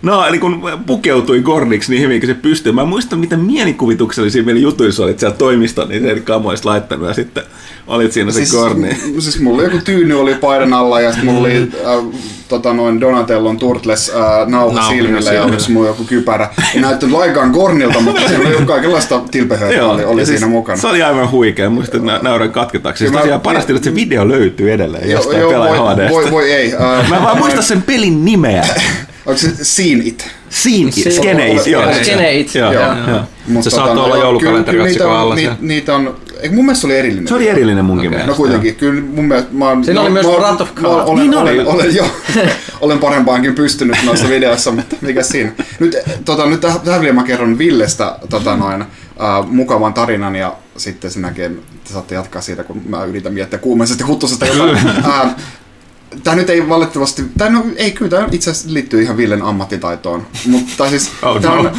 No, 0.04 0.26
eli 0.26 0.40
kun 0.40 0.62
pukeutui 0.86 1.42
Gorniksi 1.42 1.92
niin 1.92 2.02
hyvin 2.02 2.22
kuin 2.22 2.28
se 2.30 2.34
pystyi. 2.34 2.72
Mä 2.72 2.86
muistan, 2.86 3.20
miten 3.20 3.40
mielikuvituksellisia 3.40 4.44
meillä 4.44 4.62
jutuissa 4.62 5.04
olit 5.04 5.20
siellä 5.20 5.36
toimiston, 5.38 5.90
niin 5.90 6.06
eri 6.06 6.22
kamoista 6.22 6.70
laittanut 6.70 7.08
ja 7.08 7.14
sitten 7.14 7.44
olit 7.88 8.12
siinä 8.12 8.32
se 8.32 8.36
Siis, 8.36 8.52
Gorni. 8.52 8.98
siis 9.20 9.40
mulla 9.40 9.64
joku 9.64 9.78
tyyny 9.86 10.20
oli 10.22 10.36
paidan 10.36 10.74
alla 10.74 11.02
ja 11.02 11.12
sitten 11.12 11.26
mulla 11.26 11.40
oli 11.40 11.58
äh, 11.86 12.20
tota 12.48 12.74
noin 12.74 13.02
Donatellon 13.02 13.58
Turtles 13.58 14.10
äh, 14.10 14.48
nauha 14.48 14.76
Nauha 14.76 14.90
silmillä 14.90 15.34
ja 15.34 15.46
yksi 15.46 15.72
mulla 15.72 15.88
joku 15.88 16.04
kypärä. 16.04 16.50
Ei 16.76 16.82
näyttänyt 16.82 17.18
laikaan 17.18 17.52
Gornilta, 17.52 18.00
mutta 18.00 18.28
siinä 18.28 18.50
oli 18.50 18.66
kaikenlaista 18.66 19.22
tilpehöitä 19.32 19.88
oli, 19.88 20.06
oli 20.06 20.22
ja 20.22 20.26
siinä 20.26 20.40
siis 20.40 20.52
mukana. 20.52 20.78
Se 20.78 20.88
oli 20.88 21.04
aivan 21.04 21.32
huikea. 21.32 21.70
Muistin, 21.70 22.10
että 22.10 22.20
nauran 22.24 22.52
katketaanko. 22.52 22.98
Siis 22.98 23.12
tosiaan 23.12 23.42
parasti, 23.42 23.74
että 23.74 23.84
se 23.90 23.96
video 23.96 24.28
löytyy 24.28 24.72
edelleen 24.74 25.12
jostain 25.12 25.40
joo, 25.40 25.52
pelaaja 25.52 25.82
voi, 25.82 25.94
HDsta. 25.96 26.10
voi, 26.10 26.32
voi 26.32 26.52
ei. 26.52 26.74
Äh, 26.74 27.10
Mä 27.10 27.22
vaan 27.24 27.38
muista 27.38 27.62
sen 27.62 27.82
pelin 27.82 28.26
nimeä. 28.26 28.66
Onko 29.26 29.40
se 29.42 29.52
Seen 29.66 30.02
It? 30.08 30.28
Scene 30.50 30.78
It, 30.96 31.14
Skene 31.14 31.48
It, 31.52 31.68
joo. 31.68 31.82
Joo, 31.84 31.94
Skene 32.04 32.34
It, 32.40 32.56
Joo, 32.56 32.72
joo. 32.74 32.84
joo. 33.08 33.20
Mutta 33.48 33.70
Se 33.70 33.76
saattoi 33.76 33.96
no, 33.96 34.04
olla 34.04 34.16
joo, 34.16 34.24
joulukalenteri 34.24 34.78
kyllä- 34.78 34.90
kyllä 34.90 34.90
otsikon 34.90 35.08
niitä 35.08 35.16
on- 35.16 35.20
alla 35.20 35.36
ni- 35.36 35.42
siellä. 35.42 35.58
Niitä 35.62 35.96
on, 35.96 36.16
eikö 36.42 36.56
mun 36.56 36.66
mielestä 36.66 36.82
se 36.82 36.88
oli 36.88 36.98
erillinen. 36.98 37.28
Se 37.28 37.34
oli 37.36 37.48
erillinen 37.48 37.86
munkin 37.86 38.00
Okei. 38.08 38.10
mielestä. 38.10 38.32
No 38.32 38.36
kuitenkin, 38.38 38.76
kyllä 38.76 39.02
mun 39.02 39.26
mielestä 39.26 39.50
mä 39.54 39.70
oon... 39.70 39.84
Siinä 39.86 40.00
mä- 40.00 40.04
oli 40.06 40.14
myös 40.14 40.26
Wrath 40.26 40.62
of 40.62 40.76
God. 40.76 40.86
Olen, 41.08 41.16
Niin 41.16 41.38
oli. 41.38 41.52
olen, 41.60 41.68
olen, 41.68 41.96
jo, 41.96 42.06
olen 42.82 43.00
parempaankin 43.00 43.56
pystynyt 43.56 43.98
noissa 44.06 44.30
videoissa, 44.30 44.72
mutta 44.72 44.96
mikä 45.02 45.24
siinä. 45.24 45.52
Nyt, 45.80 45.96
tota, 46.26 46.46
nyt 46.46 46.62
tähän, 46.62 46.80
tähän 46.82 47.02
vielä 47.02 47.14
mä 47.16 47.24
kerron 47.24 47.58
Villestä 47.58 48.18
tota 48.30 48.56
noin, 48.56 48.82
äh, 48.82 48.88
mukavan 49.48 49.94
tarinan 49.94 50.36
ja 50.36 50.56
sitten 50.78 51.12
sen 51.12 51.24
jälkeen 51.24 51.60
te 51.84 51.94
saatte 51.94 52.16
jatkaa 52.16 52.42
siitä, 52.42 52.64
kun 52.64 52.82
mä 52.90 53.04
yritän 53.04 53.34
miettiä 53.34 53.60
kuumeisesta 53.60 54.06
huttusesta 54.08 54.46
jotain. 54.46 54.78
äh, 55.06 55.36
Tämä 56.24 56.36
nyt 56.36 56.50
ei 56.50 56.70
valitettavasti, 56.70 57.24
tai 57.38 57.50
no 57.52 57.66
ei 57.76 57.92
kyllä, 57.92 58.10
tämä 58.10 58.28
itse 58.32 58.52
asiassa 58.52 58.74
liittyy 58.74 59.02
ihan 59.02 59.18
Villen 59.18 59.42
ammattitaitoon, 59.42 60.28
mutta 60.48 60.90
siis 60.90 61.12
Oh, 61.24 61.42
no. 61.42 61.54
on, 61.54 61.72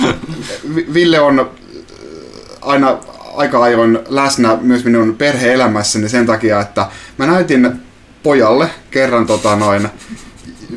Vi- 0.74 0.86
Ville 0.94 1.20
on 1.20 1.40
äh, 1.40 1.46
aina 2.62 2.98
aika 3.36 3.62
ajoin 3.62 3.98
läsnä 4.08 4.58
myös 4.60 4.84
minun 4.84 5.14
perhe-elämässäni 5.16 6.08
sen 6.08 6.26
takia, 6.26 6.60
että 6.60 6.86
mä 7.18 7.26
näytin 7.26 7.72
pojalle 8.22 8.70
kerran 8.90 9.26
tota 9.26 9.56
noin, 9.56 9.88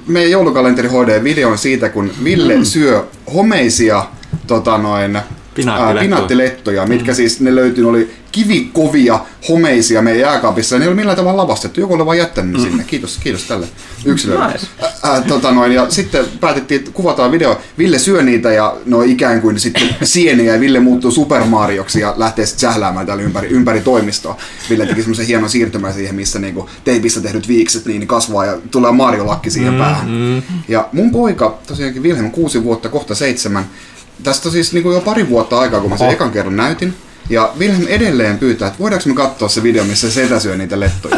meidän 0.07 0.31
joulukalenteri 0.31 0.87
HD-videon 0.89 1.57
siitä, 1.57 1.89
kun 1.89 2.11
Ville 2.23 2.65
syö 2.65 3.05
homeisia 3.33 4.05
tota 4.47 4.77
noin, 4.77 5.19
Pinaattilettuja. 5.57 5.97
ää, 5.97 6.03
pinaattilettuja, 6.03 6.85
mitkä 6.85 7.13
siis 7.13 7.39
ne 7.39 7.55
löytyi, 7.55 7.83
ne 7.83 7.89
oli 7.89 8.09
kivikovia 8.31 9.19
homeisia 9.49 10.01
meidän 10.01 10.21
jääkaapissa, 10.21 10.75
ja 10.75 10.79
ne 10.79 10.85
ei 10.85 10.87
ole 10.87 10.95
millään 10.95 11.17
tavalla 11.17 11.41
lavastettu, 11.41 11.79
joku 11.79 11.93
oli 11.93 12.05
vaan 12.05 12.17
jättänyt 12.17 12.53
ne 12.53 12.59
sinne. 12.59 12.83
Kiitos, 12.83 13.17
kiitos 13.23 13.43
tälle 13.43 13.67
yksilölle. 14.05 14.47
Nice. 14.47 14.67
Ää, 14.81 14.91
ää, 15.03 15.21
tota 15.21 15.51
noin, 15.51 15.71
ja 15.71 15.89
sitten 15.89 16.25
päätettiin, 16.39 16.79
että 16.79 16.91
kuvataan 16.91 17.31
video. 17.31 17.61
Ville 17.77 17.99
syö 17.99 18.21
niitä 18.21 18.51
ja 18.51 18.77
ne 18.85 18.95
on 18.95 19.09
ikään 19.09 19.41
kuin 19.41 19.59
sitten 19.59 19.95
sieniä 20.03 20.53
ja 20.53 20.59
Ville 20.59 20.79
muuttuu 20.79 21.11
Super 21.11 21.43
Marioksi 21.43 21.99
ja 21.99 22.13
lähtee 22.17 22.45
sitten 22.45 22.69
sähläämään 22.69 23.05
täällä 23.05 23.23
ympäri, 23.23 23.47
ympäri 23.47 23.81
toimistoa. 23.81 24.37
Ville 24.69 24.85
teki 24.85 25.01
semmoisen 25.01 25.27
hienon 25.27 25.49
siirtymän 25.49 25.93
siihen, 25.93 26.15
missä 26.15 26.39
niinku 26.39 26.69
teipistä 26.83 27.21
tehdyt 27.21 27.47
viikset 27.47 27.85
niin 27.85 28.07
kasvaa 28.07 28.45
ja 28.45 28.57
tulee 28.71 28.91
Mario-lakki 28.91 29.49
siihen 29.51 29.73
mm, 29.73 29.79
päähän. 29.79 30.09
Mm. 30.09 30.41
Ja 30.67 30.89
mun 30.93 31.11
poika, 31.11 31.57
tosiaankin 31.67 32.03
Vilhelm, 32.03 32.31
kuusi 32.31 32.63
vuotta, 32.63 32.89
kohta 32.89 33.15
seitsemän, 33.15 33.65
tästä 34.23 34.49
siis 34.49 34.73
niinku 34.73 34.91
jo 34.91 35.01
pari 35.01 35.29
vuotta 35.29 35.59
aikaa, 35.59 35.79
kun 35.79 35.89
mä 35.89 35.97
sen 35.97 36.09
ekan 36.09 36.31
kerran 36.31 36.55
näytin. 36.55 36.93
Ja 37.29 37.53
Wilhelm 37.59 37.87
edelleen 37.87 38.37
pyytää, 38.37 38.67
että 38.67 38.79
voidaanko 38.79 39.09
me 39.09 39.15
katsoa 39.15 39.49
se 39.49 39.63
video, 39.63 39.83
missä 39.83 40.11
setä 40.11 40.39
syö 40.39 40.57
niitä 40.57 40.79
lettuja. 40.79 41.17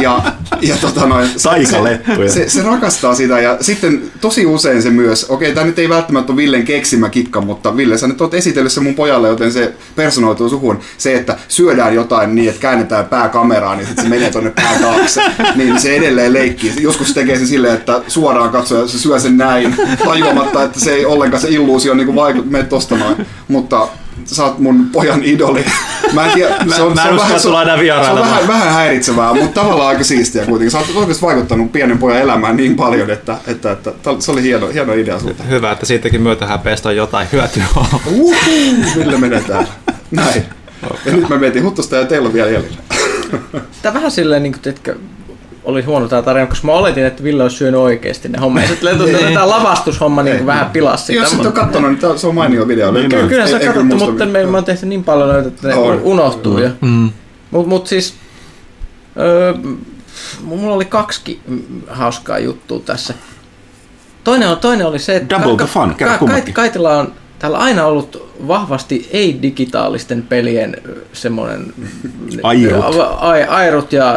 ja, 0.00 0.22
ja 0.60 0.76
tota 0.76 1.06
noin, 1.06 1.28
se, 1.36 1.48
Taikalettuja. 1.48 2.32
se, 2.32 2.48
se, 2.48 2.62
rakastaa 2.62 3.14
sitä 3.14 3.40
ja 3.40 3.56
sitten 3.60 4.02
tosi 4.20 4.46
usein 4.46 4.82
se 4.82 4.90
myös, 4.90 5.26
okei 5.28 5.54
tämä 5.54 5.66
nyt 5.66 5.78
ei 5.78 5.88
välttämättä 5.88 6.32
ole 6.32 6.36
Villen 6.36 6.64
keksimä 6.64 7.08
kikka, 7.08 7.40
mutta 7.40 7.76
Ville 7.76 7.98
sä 7.98 8.06
nyt 8.06 8.20
oot 8.20 8.34
esitellyt 8.34 8.72
se 8.72 8.80
mun 8.80 8.94
pojalle, 8.94 9.28
joten 9.28 9.52
se 9.52 9.72
personoituu 9.96 10.48
suhun. 10.48 10.80
Se, 10.98 11.14
että 11.14 11.36
syödään 11.48 11.94
jotain 11.94 12.34
niin, 12.34 12.48
että 12.48 12.60
käännetään 12.60 13.04
pää 13.04 13.28
kameraan, 13.28 13.78
niin 13.78 13.86
sitten 13.86 14.04
se 14.04 14.10
menee 14.10 14.30
tonne 14.30 14.50
pää 14.50 14.78
taakse. 14.80 15.22
Niin 15.54 15.80
se 15.80 15.96
edelleen 15.96 16.32
leikkii. 16.32 16.72
Joskus 16.80 17.08
se 17.08 17.14
tekee 17.14 17.38
sen 17.38 17.46
silleen, 17.46 17.74
että 17.74 18.02
suoraan 18.08 18.50
katsoo 18.50 18.80
ja 18.80 18.88
se 18.88 18.98
syö 18.98 19.20
sen 19.20 19.36
näin, 19.36 19.76
tajuamatta, 20.04 20.62
että 20.62 20.80
se 20.80 20.92
ei 20.92 21.06
ollenkaan 21.06 21.40
se 21.40 21.48
illuusio 21.48 21.94
niin 21.94 22.14
vaikuttaa, 22.14 22.50
mene 22.52 22.64
tosta 22.64 22.96
noin. 22.96 23.26
Mutta 23.48 23.88
sä 24.26 24.44
oot 24.44 24.58
mun 24.58 24.86
pojan 24.92 25.24
idoli. 25.24 25.64
Mä 26.12 26.26
en 26.26 26.32
tiedä, 26.32 26.48
se 26.48 26.82
on, 26.82 26.94
mä 26.94 27.02
se 27.02 27.08
on, 27.08 27.16
vähän, 27.16 27.40
sulla 27.40 27.60
on 27.60 27.66
se 28.04 28.10
on 28.10 28.18
vähän, 28.18 28.48
vähän 28.48 28.72
häiritsevää, 28.72 29.34
mutta 29.34 29.60
tavallaan 29.60 29.88
aika 29.88 30.04
siistiä 30.04 30.44
kuitenkin. 30.44 30.70
Sä 30.70 30.78
oot 30.78 30.96
oikeasti 30.96 31.26
vaikuttanut 31.26 31.72
pienen 31.72 31.98
pojan 31.98 32.22
elämään 32.22 32.56
niin 32.56 32.76
paljon, 32.76 33.10
että, 33.10 33.36
että, 33.46 33.72
että, 33.72 33.90
että 33.90 34.10
se 34.18 34.32
oli 34.32 34.42
hieno, 34.42 34.66
hieno 34.68 34.92
idea 34.92 35.20
sulta. 35.20 35.42
Hyvä, 35.42 35.72
että 35.72 35.86
siitäkin 35.86 36.22
myötähäpeestä 36.22 36.88
on 36.88 36.96
jotain 36.96 37.28
hyötyä. 37.32 37.64
Uhuhu, 38.06 38.34
millä 38.96 39.18
menee 39.18 39.40
täällä. 39.40 39.68
Näin. 40.10 40.44
Ja 41.06 41.12
nyt 41.12 41.28
mä 41.28 41.38
mietin 41.38 41.64
Huttusta 41.64 41.96
ja 41.96 42.04
teillä 42.04 42.26
on 42.26 42.34
vielä 42.34 42.50
jäljellä. 42.50 42.76
Tää 43.82 43.94
vähän 43.94 44.10
silleen, 44.10 44.42
niin 44.42 44.52
kuin, 44.52 44.68
että 44.68 44.94
oli 45.64 45.82
huono 45.82 46.08
tää 46.08 46.22
tarina, 46.22 46.46
koska 46.46 46.66
mä 46.66 46.72
oletin, 46.72 47.04
että 47.04 47.22
Ville 47.22 47.42
olisi 47.42 47.56
syönyt 47.56 47.80
oikeasti 47.80 48.28
ne 48.28 48.38
hommat. 48.38 48.66
Sitten 48.66 48.98
tämä 49.34 49.48
lavastushomme 49.48 50.22
niin 50.22 50.46
vähän 50.46 50.70
pilasi 50.70 51.04
sitä. 51.04 51.20
Jos 51.20 51.32
et 51.32 51.40
ole 51.40 51.52
kattonut, 51.52 51.90
niin 51.90 52.18
se 52.18 52.26
on 52.26 52.34
mainio 52.34 52.68
video. 52.68 52.90
Niin 52.92 53.08
Kyllä, 53.08 53.28
kyllä 53.28 53.44
kyllä 53.46 53.58
katsottu, 53.68 53.96
mutta 53.96 54.26
me, 54.26 54.44
on 54.58 54.64
tehty 54.64 54.86
niin 54.86 55.04
paljon 55.04 55.28
noita, 55.28 55.48
että 55.48 55.68
ne 55.68 55.74
On. 55.74 56.00
unohtuu. 56.02 56.58
Ja, 56.58 56.70
Mm. 56.80 57.10
mut, 57.50 57.66
mut 57.66 57.86
siis, 57.86 58.14
öö, 59.18 59.54
mulla 60.42 60.74
oli 60.74 60.84
kaksi 60.84 61.40
hauskaa 61.88 62.38
juttua 62.38 62.80
tässä. 62.80 63.14
Toinen, 64.24 64.48
on, 64.48 64.56
toinen 64.56 64.86
oli 64.86 64.98
se, 64.98 65.16
että 65.16 65.36
Double 65.36 65.56
the 65.56 65.66
fun, 65.66 65.94
kummatkin. 66.18 66.54
Kaitila 66.54 66.98
on 66.98 67.12
täällä 67.42 67.58
aina 67.58 67.86
ollut 67.86 68.28
vahvasti 68.48 69.08
ei-digitaalisten 69.10 70.22
pelien 70.22 70.76
semmoinen 71.12 71.72
Airut. 72.42 72.84
ai, 73.18 73.42
airut 73.44 73.92
ja 73.92 74.14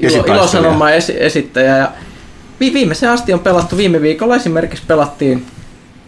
ilo, 0.00 0.24
ilosanoma 0.24 0.90
esi, 0.90 1.14
esittäjä. 1.22 1.76
Ja 1.76 1.88
vi, 2.60 2.72
viimeisen 2.72 3.10
asti 3.10 3.32
on 3.32 3.40
pelattu, 3.40 3.76
viime 3.76 4.00
viikolla 4.00 4.36
esimerkiksi 4.36 4.82
pelattiin 4.86 5.46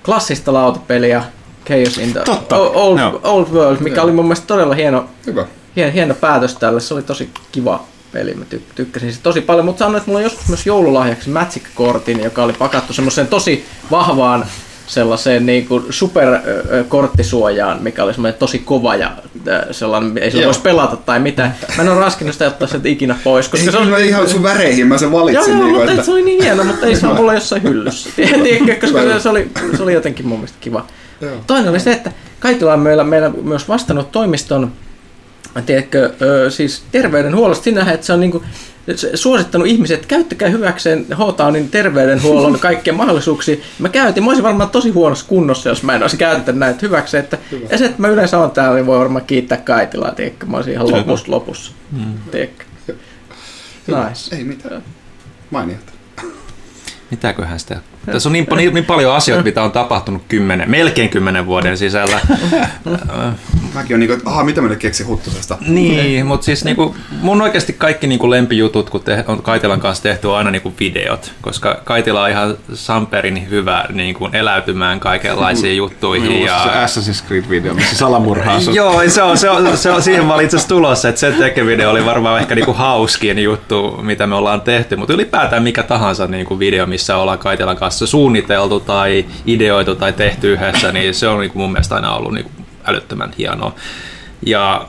klassista 0.05 0.53
lautapeliä 0.53 1.24
Chaos 1.66 1.99
in 1.99 2.12
the 2.12 2.20
Totta. 2.24 2.57
Old, 2.57 2.99
Joo. 2.99 3.20
Old 3.24 3.47
World, 3.53 3.80
mikä 3.80 3.97
Joo. 3.97 4.05
oli 4.05 4.12
mun 4.12 4.24
mielestä 4.24 4.47
todella 4.47 4.74
hieno, 4.74 5.05
Hyvä. 5.26 5.47
hieno, 5.76 5.93
hieno 5.93 6.14
päätös 6.14 6.55
tälle. 6.55 6.80
Se 6.80 6.95
oli 6.95 7.03
tosi 7.03 7.30
kiva 7.53 7.84
peli, 8.12 8.34
mä 8.34 8.45
ty- 8.55 8.61
tykkäsin 8.74 9.12
sitä 9.12 9.22
tosi 9.22 9.41
paljon, 9.41 9.64
mutta 9.64 9.78
sanoin, 9.78 9.97
että 9.97 10.07
mulla 10.07 10.18
on 10.18 10.24
joskus 10.24 10.49
myös 10.49 10.66
joululahjaksi 10.66 11.30
Magic-kortin, 11.30 12.24
joka 12.24 12.43
oli 12.45 12.53
pakattu 12.53 12.93
semmoiseen 12.93 13.26
tosi 13.26 13.64
vahvaan 13.91 14.47
sellaiseen 14.87 15.47
niin 15.47 15.66
kuin 15.66 15.84
superkorttisuojaan, 15.91 17.82
mikä 17.82 18.05
oli 18.05 18.14
semmoinen 18.14 18.39
tosi 18.39 18.59
kova 18.59 18.97
ja 18.97 19.12
sellainen, 19.70 20.18
ei 20.18 20.30
Joo. 20.34 20.45
voisi 20.45 20.61
pelata 20.61 20.97
tai 20.97 21.20
mitään. 21.20 21.55
Mä 21.76 21.82
en 21.82 21.89
ole 21.89 22.01
raskinut 22.01 22.32
sitä 22.32 22.47
ottaa 22.47 22.68
sieltä 22.68 22.89
ikinä 22.89 23.16
pois, 23.24 23.49
koska 23.49 23.66
Ei, 23.66 23.72
se 23.72 23.78
on... 23.78 23.84
kyllä 23.84 23.99
ihan 23.99 24.28
sun 24.28 24.43
väreihin 24.43 24.87
mä 24.87 24.99
sen 24.99 25.11
Joo, 25.11 25.20
valitsin. 25.20 25.53
joo, 25.53 25.64
niin 25.64 25.76
mutta 25.76 25.91
että, 25.91 26.05
se 26.05 26.11
oli 26.11 26.22
niin 26.22 26.43
hieno, 26.43 26.64
mutta 26.64 26.87
ei 26.87 26.97
se 26.97 27.07
ole 27.07 27.16
mulla 27.16 27.34
jossain 27.34 27.62
hyllyssä. 27.62 28.11
Tiedätkö, 28.16 28.76
koska 28.80 29.03
se, 29.03 29.20
se, 29.20 29.28
oli, 29.28 29.51
se 29.76 29.82
oli 29.82 29.93
jotenkin 29.93 30.26
mun 30.26 30.39
mielestä 30.39 30.59
kiva. 30.61 30.87
Joo. 31.20 31.32
Toinen 31.47 31.70
oli 31.70 31.80
se, 31.80 31.93
että 31.93 32.12
kaikilla 32.41 32.72
on 32.72 32.80
meillä, 32.80 33.05
meillä 33.05 33.30
myös 33.43 33.68
vastannut 33.68 34.12
toimiston 34.12 34.72
tiedätkö, 35.66 36.12
siis 36.49 36.82
terveydenhuollosta 36.93 37.64
sinähän, 37.64 37.95
että 37.95 38.07
se 38.07 38.12
on 38.12 38.20
niinku, 38.20 38.39
se- 38.39 38.47
suosittanut 39.14 39.66
ihmiset, 39.66 39.95
että 39.95 40.09
käyttäkää 40.09 40.49
hyväkseen 40.49 41.07
H-Townin 41.14 41.68
terveydenhuollon 41.68 42.59
kaikkia 42.68 42.93
mahdollisuuksia. 42.93 43.57
Mä 43.78 43.89
käytin, 43.89 44.22
mä 44.22 44.28
olisin 44.30 44.45
varmaan 44.45 44.70
tosi 44.70 44.91
huonossa 44.91 45.26
kunnossa, 45.28 45.68
jos 45.68 45.82
mä 45.82 45.95
en 45.95 46.03
olisi 46.03 46.16
käyttänyt 46.16 46.59
näitä 46.59 46.78
hyväkseen. 46.82 47.24
Että, 47.24 47.39
ja 47.70 47.78
se, 47.78 47.84
että 47.84 48.03
mä 48.03 48.09
yleensä 48.09 48.39
on 48.39 48.51
täällä, 48.51 48.74
niin 48.74 48.87
voi 48.87 48.99
varmaan 48.99 49.24
kiittää 49.24 49.59
Kaitilaa, 49.59 50.14
tiedätkö, 50.14 50.47
mä 50.47 50.57
olisin 50.57 50.72
ihan 50.72 50.91
lopussa 50.91 51.32
lopussa. 51.32 51.72
Tiedätkö. 52.30 52.64
Nice. 53.87 54.37
Ei 54.37 54.45
mitään. 54.45 54.82
Mainiota. 55.51 55.93
Mitäköhän 57.11 57.61
sitä? 57.61 57.80
Tässä 58.13 58.29
on 58.29 58.33
niin, 58.33 58.47
niin, 58.57 58.75
niin 58.75 58.85
paljon 58.85 59.15
asioita, 59.15 59.45
mitä 59.45 59.63
on 59.63 59.73
tapahtunut 59.73 60.23
kymmenen, 60.29 60.71
melkein 60.71 61.09
kymmenen 61.09 61.47
vuoden 61.47 61.79
sisällä. 61.79 62.21
Mäkin 63.75 63.95
on 63.95 64.01
niinku, 64.01 64.15
että 64.15 64.31
ahaa, 64.31 64.45
mitä 64.45 64.61
mä 64.61 64.69
nyt 64.69 64.79
keksin 64.79 65.07
Huttusesta. 65.07 65.59
Niin, 65.67 66.27
mutta 66.27 66.45
siis 66.45 66.65
niinku, 66.65 66.97
mun 67.11 67.43
oikeasti 67.43 67.73
kaikki 67.73 68.07
niinku 68.07 68.31
lempijutut, 68.31 68.91
kun 68.91 69.01
te, 69.01 69.25
on 69.27 69.43
Kaitilan 69.43 69.81
kanssa 69.81 70.03
tehty, 70.03 70.27
on 70.27 70.37
aina 70.37 70.51
niinku 70.51 70.75
videot, 70.81 71.33
koska 71.41 71.81
Kaitila 71.85 72.23
on 72.23 72.31
ihan 72.31 72.57
Samperin 72.75 73.51
hyvä 73.51 73.85
niinku, 73.93 74.29
eläytymään 74.33 75.01
kaikenlaisiin 75.01 75.77
juttuihin. 75.77 76.43
Ja... 76.43 76.61
Se 76.65 77.01
Assassin's 77.01 77.25
Creed-video, 77.29 77.75
missä 77.75 77.97
salamurhaa 77.97 78.61
sut. 78.61 78.75
Joo, 78.75 79.03
se 79.09 79.23
on, 79.23 79.39
se 79.39 79.51
on, 79.51 79.77
se 79.77 79.91
on, 79.91 80.03
siihen 80.03 80.25
mä 80.25 80.35
olin 80.35 80.45
itse 80.45 80.57
asiassa 80.57 80.75
tulossa, 80.75 81.09
että 81.09 81.21
se 81.21 81.33
tekevideo 81.33 81.91
oli 81.91 82.05
varmaan 82.05 82.41
ehkä 82.41 82.55
niinku 82.55 82.73
hauskin 82.73 83.39
juttu, 83.39 83.99
mitä 84.03 84.27
me 84.27 84.35
ollaan 84.35 84.61
tehty, 84.61 84.97
mutta 84.97 85.13
ylipäätään 85.13 85.63
mikä 85.63 85.83
tahansa 85.83 86.27
niinku 86.27 86.59
video, 86.59 86.87
missä 86.87 87.17
ollaan 87.17 87.39
Kaitilan 87.39 87.77
kanssa 87.77 87.95
suunniteltu 88.05 88.80
tai 88.80 89.24
ideoitu 89.47 89.94
tai 89.94 90.12
tehty 90.12 90.53
yhdessä, 90.53 90.92
niin 90.92 91.14
se 91.14 91.28
on 91.28 91.40
niinku 91.40 91.59
mun 91.59 91.72
mielestä 91.72 91.94
aina 91.94 92.14
ollut 92.14 92.32
niinku 92.32 92.51
älyttömän 92.86 93.32
hienoa. 93.38 93.74
Ja 94.47 94.88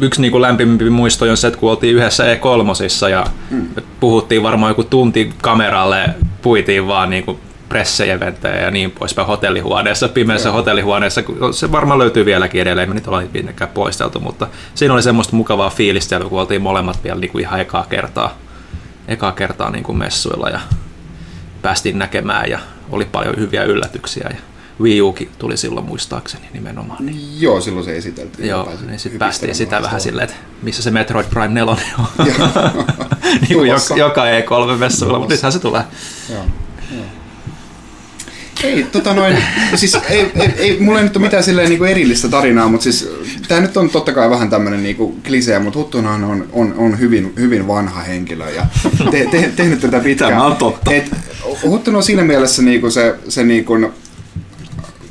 yksi 0.00 0.20
niin 0.20 0.32
kuin 0.32 0.42
lämpimimpi 0.42 0.90
muisto 0.90 1.24
on 1.24 1.36
se, 1.36 1.46
että 1.46 1.60
kun 1.60 1.70
oltiin 1.70 1.96
yhdessä 1.96 2.24
E3 2.34 3.08
ja 3.10 3.24
mm. 3.50 3.66
puhuttiin 4.00 4.42
varmaan 4.42 4.70
joku 4.70 4.84
tunti 4.84 5.32
kameralle, 5.42 6.04
puitiin 6.42 6.86
vaan 6.86 7.10
niin 7.10 7.24
kuin 7.24 7.38
presseeventtejä 7.68 8.56
ja 8.56 8.70
niin 8.70 8.90
poispäin 8.90 9.26
hotellihuoneessa, 9.26 10.08
pimeässä 10.08 10.48
Joo. 10.48 10.56
hotellihuoneessa. 10.56 11.22
Se 11.52 11.72
varmaan 11.72 11.98
löytyy 11.98 12.24
vieläkin 12.24 12.60
edelleen, 12.60 12.88
me 12.88 12.94
nyt 12.94 13.06
ollaan 13.06 13.28
minnekään 13.34 13.70
poisteltu, 13.70 14.20
mutta 14.20 14.46
siinä 14.74 14.94
oli 14.94 15.02
semmoista 15.02 15.36
mukavaa 15.36 15.70
fiilistelyä, 15.70 16.28
kun 16.28 16.40
oltiin 16.40 16.62
molemmat 16.62 17.04
vielä 17.04 17.20
niin 17.20 17.30
kuin 17.30 17.42
ihan 17.42 17.60
ekaa 17.60 17.86
kertaa, 17.90 18.38
ekaa 19.08 19.32
kertaa 19.32 19.70
niin 19.70 19.84
kuin 19.84 19.98
messuilla 19.98 20.48
ja 20.48 20.60
päästiin 21.62 21.98
näkemään 21.98 22.50
ja 22.50 22.58
oli 22.90 23.04
paljon 23.04 23.36
hyviä 23.36 23.64
yllätyksiä. 23.64 24.26
Ja 24.30 24.36
Wii 24.80 25.02
Ukin 25.02 25.30
tuli 25.38 25.56
silloin 25.56 25.86
muistaakseni 25.86 26.44
nimenomaan. 26.52 27.06
Niin 27.06 27.40
Joo, 27.40 27.60
silloin 27.60 27.84
se 27.84 27.96
esiteltiin. 27.96 28.48
Joo, 28.48 28.72
niin 28.86 28.98
sitten 28.98 29.18
päästiin 29.18 29.54
sitä 29.54 29.82
vähän 29.82 30.00
silleen, 30.00 30.28
että 30.28 30.36
missä 30.62 30.82
se 30.82 30.90
Metroid 30.90 31.26
Prime 31.30 31.48
4 31.48 31.72
on. 31.72 31.76
Joo. 32.18 32.48
niin 33.40 33.54
kuin 33.54 33.68
joka, 33.68 33.96
joka 33.96 34.24
E3-messuilla, 34.24 35.18
mutta 35.18 35.34
nythän 35.34 35.52
se 35.52 35.58
tulee. 35.58 35.82
Joo. 36.30 36.44
Ei, 38.62 38.86
tota 38.92 39.14
noin, 39.14 39.36
siis 39.74 39.98
ei, 40.10 40.30
ei, 40.34 40.50
ei, 40.56 40.76
mulla 40.80 40.98
ei 40.98 41.04
nyt 41.04 41.16
ole 41.16 41.24
mitään 41.24 41.42
silleen 41.42 41.68
niinku 41.68 41.84
erillistä 41.84 42.28
tarinaa, 42.28 42.68
mutta 42.68 42.84
siis 42.84 43.08
tämä 43.48 43.60
nyt 43.60 43.76
on 43.76 43.90
totta 43.90 44.12
kai 44.12 44.30
vähän 44.30 44.50
tämmöinen 44.50 44.82
niinku 44.82 45.16
klisee, 45.26 45.58
mutta 45.58 45.78
Huttunahan 45.78 46.24
on, 46.24 46.48
on, 46.52 46.74
on 46.76 46.98
hyvin, 46.98 47.32
hyvin 47.36 47.66
vanha 47.68 48.02
henkilö 48.02 48.50
ja 48.50 48.66
te, 49.10 49.26
te, 49.30 49.52
tehnyt 49.56 49.80
tätä 49.80 50.00
pitkään. 50.00 50.30
Tämä 50.30 50.44
on 50.44 50.56
totta. 50.56 50.92
Et, 50.94 51.10
Huttuna 51.62 51.96
on 51.96 52.02
siinä 52.02 52.24
mielessä 52.24 52.62
niinku 52.62 52.90
se, 52.90 53.14
se 53.28 53.44
niinku, 53.44 53.74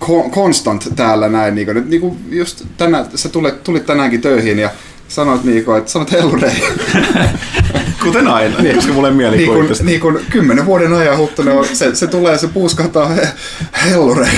ko- 0.04 0.30
constant 0.32 0.90
täällä 0.96 1.30
näin, 1.30 1.56
niinku, 1.56 1.74
nyt 1.74 1.90
niinku 1.90 2.18
just 2.30 2.66
tänään, 2.78 3.06
sä 3.16 3.30
tulit, 3.30 3.64
tulit 3.64 3.86
tänäänkin 3.86 4.22
töihin 4.22 4.60
ja 4.60 4.70
sanoit 5.12 5.44
niinku, 5.44 5.72
että 5.72 5.92
sanot 5.92 6.12
hellurei. 6.12 6.64
Kuten 8.04 8.28
aina, 8.28 8.60
niin, 8.60 8.76
koska 8.76 8.94
mulle 8.94 9.10
niin 9.12 9.18
kun, 9.18 9.38
mielikuvitusta. 9.38 9.84
niin 9.84 10.02
kun 10.02 10.20
kymmenen 10.30 10.66
vuoden 10.66 10.94
ajan 10.94 11.18
Huttunen 11.18 11.54
on, 11.54 11.66
se, 11.74 11.96
se 11.96 12.08
tulee, 12.08 12.38
se 12.38 12.48
puuskahtaa 12.48 13.08
he, 13.08 13.28
hellurei. 13.86 14.32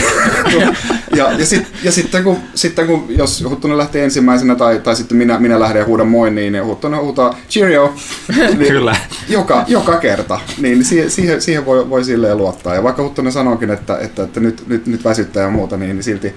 ja, 1.17 1.32
ja, 1.32 1.45
sit, 1.45 1.67
ja 1.84 1.91
sitten, 1.91 2.24
kun, 2.24 2.38
sitten 2.55 2.88
kun, 2.88 3.05
jos 3.09 3.43
Huttunen 3.49 3.78
lähtee 3.78 4.03
ensimmäisenä 4.03 4.55
tai, 4.55 4.80
tai 4.80 4.95
sitten 4.95 5.17
minä, 5.17 5.39
minä 5.39 5.59
lähden 5.59 5.80
ja 5.80 5.86
huudan 5.86 6.07
moi, 6.07 6.32
niin 6.32 6.65
Huttunen 6.65 7.01
huutaa 7.01 7.38
cheerio. 7.49 7.95
niin, 8.57 8.71
Kyllä. 8.71 8.95
Joka, 9.30 9.63
joka 9.67 9.97
kerta. 9.97 10.39
Niin 10.57 10.86
siihen, 10.86 11.11
siihen, 11.11 11.41
siihen 11.41 11.65
voi, 11.65 11.89
voi 11.89 12.03
silleen 12.03 12.38
luottaa. 12.38 12.76
Ja 12.76 12.84
vaikka 12.84 13.03
Huttunen 13.03 13.32
sanookin, 13.32 13.69
että, 13.69 13.97
että, 13.97 14.24
että 14.24 14.39
nyt, 14.39 14.63
nyt, 14.67 14.88
nyt 14.88 15.03
väsyttää 15.03 15.43
ja 15.43 15.49
muuta, 15.49 15.78
niin, 15.78 15.95
niin 15.95 16.03
silti, 16.03 16.34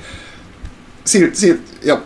silti, 1.05 1.37
silti 1.37 1.63
ja 1.83 1.99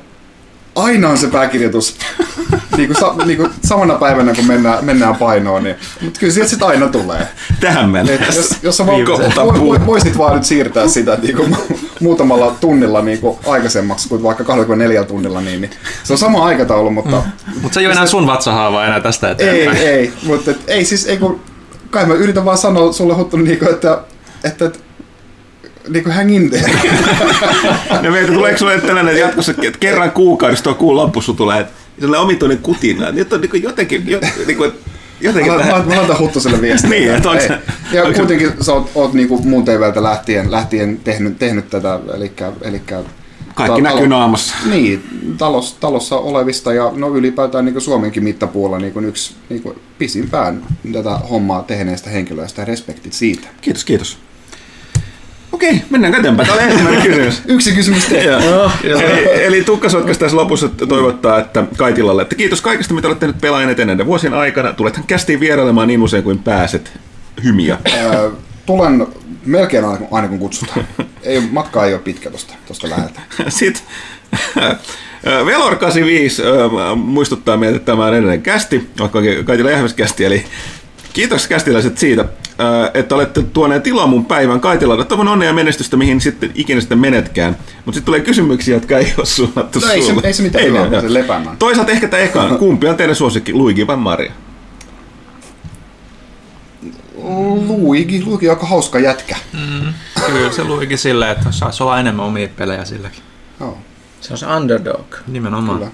aina 0.83 1.09
on 1.09 1.18
se 1.18 1.26
pääkirjoitus 1.26 1.97
niin 2.76 2.87
kuin, 2.87 2.97
sa, 2.97 3.14
niin 3.24 3.37
kuin 3.37 3.51
samana 3.64 3.95
päivänä, 3.95 4.35
kun 4.35 4.47
mennään, 4.47 4.85
mennään 4.85 5.16
painoon. 5.16 5.64
Niin, 5.64 5.76
mutta 6.01 6.20
kyllä 6.20 6.33
sieltä 6.33 6.51
sitten 6.51 6.68
aina 6.68 6.89
tulee. 6.89 7.28
Tähän 7.61 7.91
mennessä. 7.91 8.41
jos, 8.41 8.57
jos 8.62 8.76
sä 8.76 8.87
vaan, 8.87 8.99
Viimeiseltä 8.99 9.41
vo, 9.41 9.47
vo, 9.47 9.53
puun. 9.53 9.87
voisit 9.87 10.18
vaan 10.18 10.35
nyt 10.35 10.45
siirtää 10.45 10.89
sitä 10.89 11.18
niin 11.22 11.37
kuin, 11.37 11.57
muutamalla 12.01 12.57
tunnilla 12.61 13.03
niin 13.03 13.18
kuin 13.18 13.39
aikaisemmaksi 13.47 14.09
kuin 14.09 14.22
vaikka 14.22 14.45
24 14.45 15.05
tunnilla, 15.05 15.41
niin, 15.41 15.61
niin 15.61 15.70
se 16.05 16.12
on 16.12 16.18
sama 16.18 16.45
aikataulu, 16.45 16.91
mutta 16.91 17.16
mm. 17.16 17.53
Mutta 17.62 17.74
se 17.74 17.81
ei 17.81 17.87
ole 17.87 17.93
enää 17.95 18.07
sun 18.07 18.26
vatsahaava 18.26 18.85
enää 18.85 19.01
tästä 19.01 19.28
ei, 19.28 19.33
eteenpäin. 19.33 19.89
ei, 19.89 20.12
mutta 20.22 20.51
et, 20.51 20.61
ei 20.66 20.85
siis, 20.85 21.07
ei 21.07 21.18
kun, 21.18 21.41
kai 21.91 22.07
mä 22.07 22.14
yritän 22.14 22.45
vaan 22.45 22.59
sanoa 22.59 22.93
sulle 22.93 23.14
huttunut, 23.14 23.47
niin 23.47 23.59
kuin, 23.59 23.70
että, 23.70 23.99
että, 24.45 24.64
että 24.64 24.78
niin 25.89 26.05
kuin 26.05 26.14
hang 26.14 26.35
in 26.35 26.51
there. 26.51 26.72
No 28.03 28.11
meitä 28.11 28.33
tuleeko 28.33 28.59
sulle 28.59 28.81
tällainen, 28.81 29.14
että 29.14 29.26
jatkossa 29.26 29.53
että 29.53 29.78
kerran 29.81 30.11
kuukaudessa 30.11 30.64
tuo 30.64 30.74
kuun 30.74 30.97
loppussa 30.97 31.33
tulee 31.33 31.61
että 31.61 31.72
sellainen 32.01 32.24
omituinen 32.24 32.59
kutina. 32.59 33.11
Nyt 33.12 33.33
on 33.33 33.41
niin 33.41 33.51
kuin 33.51 33.62
jotenkin, 33.62 34.09
jo, 34.09 34.20
niin 34.47 34.57
kuin, 34.57 34.72
jotenkin 35.20 35.53
Mä, 35.53 35.59
mä, 35.59 35.64
tähän. 35.64 35.89
mä 35.89 35.97
laitan 35.97 36.18
Huttuselle 36.18 36.61
viestiä. 36.61 36.91
Niin, 36.91 37.14
että 37.14 37.31
onks 37.31 37.43
Ei. 37.43 37.49
se- 37.49 37.59
Ja 37.93 38.03
onks 38.05 38.16
se- 38.16 38.22
kuitenkin 38.22 38.53
sä 38.61 38.72
oot, 38.72 38.91
oot 38.95 39.12
niinku 39.12 39.39
muun 39.43 39.64
TVltä 39.64 40.03
lähtien, 40.03 40.51
lähtien 40.51 41.01
tehnyt, 41.05 41.39
tehnyt 41.39 41.70
tätä, 41.70 42.01
eli, 42.16 42.33
eli 42.62 42.83
Kaikki 43.55 43.81
näkyy 43.81 44.09
naamassa. 44.09 44.55
Niin, 44.70 45.05
talos, 45.39 45.76
talossa 45.81 46.16
olevista 46.16 46.72
ja 46.72 46.93
no 46.97 47.09
ylipäätään 47.16 47.64
niin 47.64 47.81
Suomenkin 47.81 48.24
mittapuolella 48.24 48.78
niin 48.78 49.05
yksi 49.05 49.35
niin 49.49 49.62
pisimpään 49.99 50.62
tätä 50.93 51.11
hommaa 51.11 51.62
tehneestä 51.62 52.11
henkilöistä 52.11 52.62
ja 52.62 52.66
respektit 52.66 53.12
siitä. 53.12 53.49
Kiitos, 53.61 53.85
kiitos. 53.85 54.18
Okei, 55.61 55.82
mennään 55.90 56.14
eteenpäin. 56.14 56.48
Tämä 56.48 56.61
oli 56.61 56.70
ensimmäinen 56.70 57.02
kysymys. 57.02 57.42
Yksi 57.54 57.72
kysymys 57.72 58.06
teille. 58.06 58.36
Eli, 58.84 59.44
eli 59.44 59.62
Tukkasotkas 59.62 60.18
tässä 60.18 60.36
lopussa 60.36 60.68
toivottaa, 60.68 61.38
että 61.38 61.64
Kaitilalle, 61.76 62.22
että 62.22 62.34
kiitos 62.34 62.61
kaikesta, 62.61 62.94
mitä 62.94 63.08
olet 63.08 63.18
tehnyt 63.18 63.40
pelaajan 63.40 63.70
eteen 63.70 63.88
näiden 63.88 64.06
vuosien 64.06 64.34
aikana. 64.34 64.72
Tulethan 64.72 65.04
kästiin 65.06 65.40
vierailemaan 65.40 65.88
niin 65.88 66.02
usein 66.02 66.24
kuin 66.24 66.38
pääset. 66.38 66.92
Hymiä. 67.44 67.78
Öö, 67.94 68.30
Tulen 68.66 69.06
melkein 69.46 69.84
aina, 69.84 70.06
aina 70.11 70.28
kun 70.28 70.38
kutsutaan. 70.38 70.86
Ei, 71.22 71.40
matka 71.50 71.86
ei 71.86 71.94
ole 71.94 72.02
pitkä 72.02 72.30
tosta, 72.30 72.54
tosta 72.68 72.90
läheltä. 72.90 73.20
Sitten 73.48 73.82
Velor 75.46 75.76
85 75.76 76.42
ö, 76.42 76.68
muistuttaa 76.96 77.56
meitä, 77.56 77.76
että 77.76 77.86
tämä 77.86 78.04
on 78.04 78.14
edelleen 78.14 78.42
kästi, 78.42 78.90
vaikka 78.98 79.18
Kaitila 79.44 79.70
Jähväs 79.70 79.94
kästi, 79.94 80.24
eli 80.24 80.44
kiitos 81.12 81.46
kästiläiset 81.48 81.98
siitä, 81.98 82.24
että 82.94 83.14
olette 83.14 83.42
tuoneet 83.42 83.86
iloa 83.86 84.06
mun 84.06 84.24
päivän 84.24 84.61
Kaitilalle. 84.61 85.04
Toivon 85.04 85.28
onnea 85.28 85.48
ja 85.48 85.52
menestystä, 85.54 85.96
mihin 85.96 86.20
sitten 86.20 86.50
ikinä 86.54 86.80
sitten 86.80 86.98
menetkään. 86.98 87.52
Mutta 87.84 87.92
sitten 87.92 88.04
tulee 88.04 88.20
kysymyksiä, 88.20 88.76
jotka 88.76 88.98
ei 88.98 89.14
ole 89.18 89.26
suunnattu 89.26 89.78
No 89.78 89.88
ei 89.92 90.02
se- 90.02 90.14
ei 90.22 90.32
se 90.32 90.42
mitään, 90.42 90.64
ole, 90.64 90.84
hyvä, 90.84 90.86
joo. 90.96 91.00
se 91.00 91.14
lepäämään. 91.14 91.56
Toisaalta 91.56 91.92
ehkä 91.92 92.08
tämä 92.08 92.22
ekaan. 92.22 92.58
Kumpi 92.58 92.88
on 92.88 92.96
teidän 92.96 93.16
suosikki, 93.16 93.52
Luigi 93.52 93.86
vai 93.86 93.96
Maria? 93.96 94.32
Luigi, 97.66 98.22
Luigi 98.24 98.48
on 98.48 98.54
aika 98.56 98.66
hauska 98.66 98.98
jätkä. 98.98 99.36
Kyllä 100.26 100.52
se 100.52 100.64
luikin 100.64 100.98
silleen, 100.98 101.30
että 101.32 101.52
saisi 101.52 101.82
olla 101.82 102.00
enemmän 102.00 102.26
omia 102.26 102.48
pelejä 102.56 102.84
silläkin. 102.84 103.22
Joo, 103.61 103.78
Se 104.20 104.32
on 104.32 104.38
se 104.38 104.46
underdog. 104.46 105.14
Nimenomaan. 105.26 105.78
kyllä. 105.78 105.90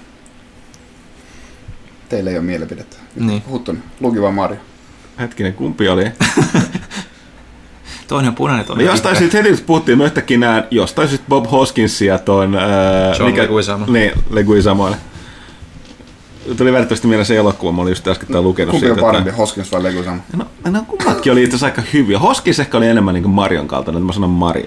Teillä 2.09 2.29
ei 2.29 2.37
ole 2.37 2.45
mielipidettä. 2.45 2.97
Niin. 3.15 3.43
Huttunen, 3.49 3.83
Luigi 3.99 4.21
vai 4.21 4.31
Mario? 4.31 4.57
Hetkinen, 5.19 5.53
kumpi 5.53 5.89
oli? 5.89 6.03
Toinen 8.07 8.29
on 8.29 8.35
punainen, 8.35 8.63
Me 8.63 8.67
toinen 8.67 8.85
jostain 8.85 9.13
vihreä. 9.13 9.29
sitten 9.31 9.51
heti 9.51 9.63
puhuttiin, 9.63 9.97
me 9.97 10.05
yhtäkkiä 10.05 10.37
näen 10.37 10.63
jostain 10.71 11.07
sitten 11.09 11.29
Bob 11.29 11.51
Hoskinsia 11.51 12.19
tuon... 12.19 12.55
Ää, 12.55 13.15
John 13.19 13.37
Leguizamo. 13.37 13.85
Niin, 13.87 14.11
Leguizamo. 14.29 14.89
Tuli 16.57 16.73
välttämättä 16.73 17.07
mieleen 17.07 17.25
se 17.25 17.37
elokuva, 17.37 17.71
mä 17.71 17.81
olin 17.81 17.91
just 17.91 18.07
äsken 18.07 18.27
tää 18.31 18.41
lukenut 18.41 18.71
Kumpi 18.71 18.87
on 18.89 18.95
siitä. 18.95 19.05
parempi, 19.05 19.29
Että, 19.29 19.37
Hoskins 19.41 19.71
vai 19.71 19.83
Leguizamo? 19.83 20.21
no, 20.37 20.45
no 20.71 20.83
kummatkin 20.87 21.31
oli 21.31 21.43
itse 21.43 21.55
asiassa 21.55 21.65
aika 21.65 21.81
hyviä. 21.93 22.19
Hoskins 22.19 22.59
ehkä 22.59 22.77
oli 22.77 22.87
enemmän 22.87 23.13
niin 23.13 23.23
kuin 23.23 23.33
Marion 23.33 23.67
kaltainen, 23.67 23.97
että 23.99 24.05
mä 24.07 24.13
sanon 24.13 24.29
Mario. 24.29 24.65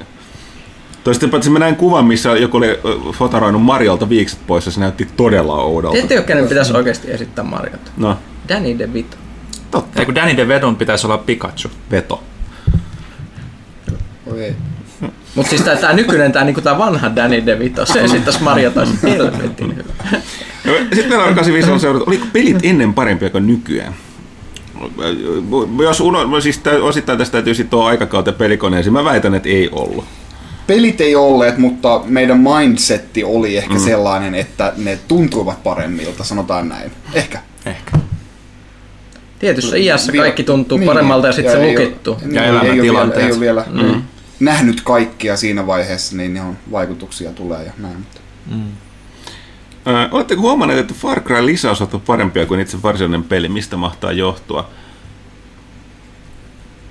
Toista 1.05 1.28
paitsi 1.28 1.51
mä 1.51 1.59
näin 1.59 1.76
kuvan, 1.76 2.05
missä 2.05 2.28
joku 2.36 2.57
oli 2.57 2.68
ö, 2.68 2.78
fotoroinut 3.12 3.62
Mariolta 3.62 4.09
viikset 4.09 4.38
pois 4.46 4.66
ja 4.66 4.72
se 4.72 4.80
näytti 4.80 5.09
todella 5.16 5.55
oudolta. 5.55 5.92
Tiedätte 5.92 6.14
jo, 6.14 6.22
kenen 6.22 6.48
pitäisi 6.48 6.72
oikeasti 6.76 7.11
esittää 7.12 7.44
Mariota? 7.44 7.90
No, 7.96 8.16
Danny 8.48 8.78
DeVito. 8.78 9.16
Totta. 9.71 10.01
Ei 10.01 10.07
kun 10.07 10.14
Danny 10.14 10.37
DeVedon 10.37 10.77
pitäisi 10.77 11.07
olla 11.07 11.18
Pikachu. 11.18 11.71
Veto. 11.91 12.23
Oi 14.27 14.45
ei. 14.45 14.57
Mut 15.35 15.47
siis 15.47 15.62
tää, 15.62 15.77
tää 15.77 15.93
nykyinen, 15.93 16.33
tää, 16.33 16.45
niinku 16.45 16.61
tää 16.61 16.79
vanha 16.79 17.16
Danny 17.16 17.47
DeVito, 17.47 17.87
se 17.87 18.01
esittäisi 18.01 18.43
Mariota 18.43 18.81
olisi 18.81 19.03
helvetin 19.03 19.77
hyvä. 19.77 20.21
Sitten 20.95 21.09
meillä 21.09 21.25
on 21.25 21.35
85 21.35 21.71
on 21.71 21.81
seurata, 21.81 22.05
oliko 22.07 22.27
pelit 22.33 22.59
ennen 22.62 22.95
parempia 22.95 23.31
kuin 23.31 23.47
nykyään? 23.47 23.95
Jos 25.85 26.01
uno, 26.01 26.41
siis 26.41 26.59
tä- 26.59 26.83
osittain 26.83 27.18
tästä 27.18 27.33
täytyy 27.33 27.55
sitten 27.55 27.71
tuo 27.71 27.85
aikakautta 27.85 28.33
pelikoneeseen, 28.33 28.93
mä 28.93 29.05
väitän, 29.05 29.35
että 29.35 29.49
ei 29.49 29.68
ollut. 29.73 30.05
Pelit 30.66 31.01
ei 31.01 31.16
olleet, 31.16 31.59
mutta 31.59 32.01
meidän 32.07 32.39
mindsetti 32.39 33.25
oli 33.25 33.57
ehkä 33.57 33.75
mm. 33.75 33.81
sellainen, 33.81 34.35
että 34.35 34.73
ne 34.77 34.99
tuntuivat 35.09 35.62
paremmilta, 35.62 36.25
sanotaan 36.25 36.68
näin. 36.68 36.93
Ehkä. 37.14 37.39
Ehkä. 37.66 37.99
Tietyssä 39.41 39.76
iässä 39.76 40.12
Vielä- 40.12 40.24
kaikki 40.24 40.43
tuntuu 40.45 40.78
niin, 40.78 40.86
paremmalta 40.86 41.26
ja 41.26 41.32
sitten 41.32 41.53
se 41.53 41.62
ei 41.62 41.72
lukittu. 41.78 42.11
Ole, 42.12 42.20
Ja 42.22 42.26
niin, 42.28 42.38
ei 42.45 42.51
ole 42.51 42.61
vielä, 42.61 42.68
elämäntilanteet. 42.68 43.24
ei 43.26 43.32
ole 43.32 43.41
vielä 43.41 43.64
mm. 43.70 44.03
nähnyt 44.41 44.80
kaikkia 44.80 45.36
siinä 45.36 45.66
vaiheessa, 45.66 46.16
niin 46.16 46.36
ihan 46.36 46.59
vaikutuksia 46.70 47.30
tulee 47.32 47.64
ja 47.64 47.72
näin. 47.78 48.07
Ö, 49.86 50.09
oletteko 50.11 50.41
huomanneet, 50.41 50.80
että 50.80 50.95
Far 50.95 51.20
Cry 51.20 51.47
lisäosat 51.47 51.95
on 51.95 52.01
parempia 52.01 52.47
kuin 52.47 52.61
itse 52.61 52.82
varsinainen 52.82 53.22
peli? 53.24 53.49
Mistä 53.49 53.76
mahtaa 53.76 54.12
johtua? 54.12 54.68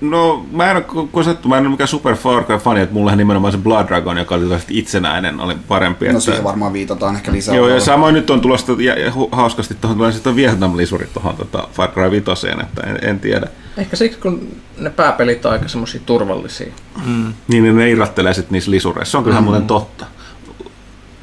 No, 0.01 0.45
mä 0.51 0.71
en 0.71 0.77
ole, 0.77 1.07
kun- 1.11 1.23
sattu, 1.23 1.47
mä 1.47 1.57
en 1.57 1.63
ole 1.63 1.71
mikään 1.71 1.87
super 1.87 2.15
Far 2.15 2.43
Cry-fani, 2.43 2.79
että 2.79 2.93
mullahan 2.93 3.17
nimenomaan 3.17 3.51
se 3.51 3.57
Blood 3.57 3.87
Dragon, 3.87 4.17
joka 4.17 4.35
oli 4.35 4.45
itsenäinen, 4.69 5.39
oli 5.39 5.55
parempi. 5.67 6.05
no 6.05 6.11
että... 6.11 6.21
siihen 6.21 6.43
varmaan 6.43 6.73
viitataan 6.73 7.15
ehkä 7.15 7.31
lisää. 7.31 7.55
Joo, 7.55 7.67
ja 7.67 7.79
samoin 7.79 8.13
nyt 8.13 8.29
on 8.29 8.41
tulossa 8.41 8.73
ja, 8.79 8.99
ja 8.99 9.11
hauskasti 9.31 9.75
tuohon 9.81 9.97
tulee 9.97 10.11
sitten 10.11 10.35
Vietnam-lisurit 10.35 11.13
tuohon 11.13 11.35
tota 11.35 11.67
Far 11.73 11.89
Cry 11.91 12.11
5, 12.11 12.47
että 12.61 12.81
en, 12.87 13.09
en 13.09 13.19
tiedä. 13.19 13.47
Ehkä 13.77 13.95
siksi, 13.95 14.19
kun 14.19 14.47
ne 14.77 14.89
pääpelit 14.89 15.45
on 15.45 15.51
aika 15.51 15.67
semmosia 15.67 16.01
turvallisia. 16.05 16.73
Niin 17.05 17.35
niin 17.47 17.77
ne 17.77 17.89
irrottelee 17.89 18.33
sitten 18.33 18.51
niissä 18.53 18.71
lisureissa. 18.71 19.11
Se 19.11 19.17
on 19.17 19.23
kyllä 19.23 19.39
mm. 19.39 19.43
muuten 19.43 19.67
totta. 19.67 20.05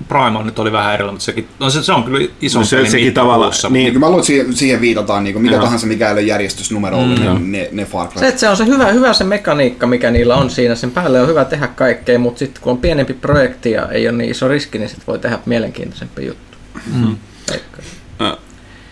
Primal 0.09 0.43
nyt 0.45 0.59
oli 0.59 0.73
vähän 0.73 0.95
erilainen, 0.95 1.15
mutta 1.15 1.25
sekin, 1.25 1.49
no 1.61 1.71
se, 1.71 1.83
se 1.83 1.93
on 1.93 2.05
kyllä 2.05 2.29
iso 2.41 2.59
No 2.59 2.65
se- 2.65 2.77
pelin 2.77 2.91
sekin 2.91 3.15
tavallaan- 3.15 3.53
Niin, 3.63 3.73
niin. 3.73 3.87
kyllä 3.93 4.01
mä 4.01 4.07
luulen, 4.07 4.21
että 4.21 4.27
siihen, 4.27 4.55
siihen 4.55 4.81
viitataan 4.81 5.25
niin 5.25 5.41
mikä 5.43 5.55
Joo. 5.55 5.65
tahansa, 5.65 5.87
mikä 5.87 6.07
ei 6.07 6.13
ole 6.13 6.23
järjestysnumerollinen, 6.23 7.39
mm, 7.43 7.53
ne, 7.53 7.69
ne 7.73 7.85
Far 7.85 8.09
Cry. 8.09 8.21
Se, 8.21 8.29
että 8.29 8.41
se 8.41 8.49
on 8.49 8.57
se 8.57 8.67
hyvä, 8.67 8.87
hyvä 8.93 9.13
se 9.13 9.25
mekaniikka, 9.25 9.87
mikä 9.87 10.11
niillä 10.11 10.35
on 10.37 10.51
siinä. 10.51 10.75
Sen 10.75 10.91
päälle 10.91 11.21
on 11.23 11.29
hyvä 11.29 11.45
tehdä 11.45 11.67
kaikkea, 11.69 12.19
mutta 12.19 12.39
sitten 12.39 12.63
kun 12.63 12.73
on 12.73 12.79
pienempi 12.79 13.15
projekti 13.15 13.71
ja 13.71 13.89
ei 13.89 14.09
ole 14.09 14.17
niin 14.17 14.31
iso 14.31 14.49
riski, 14.49 14.79
niin 14.79 14.89
sitten 14.89 15.07
voi 15.07 15.19
tehdä 15.19 15.39
mielenkiintoisempi 15.47 16.27
juttu. 16.27 16.59
Mm. 16.95 17.17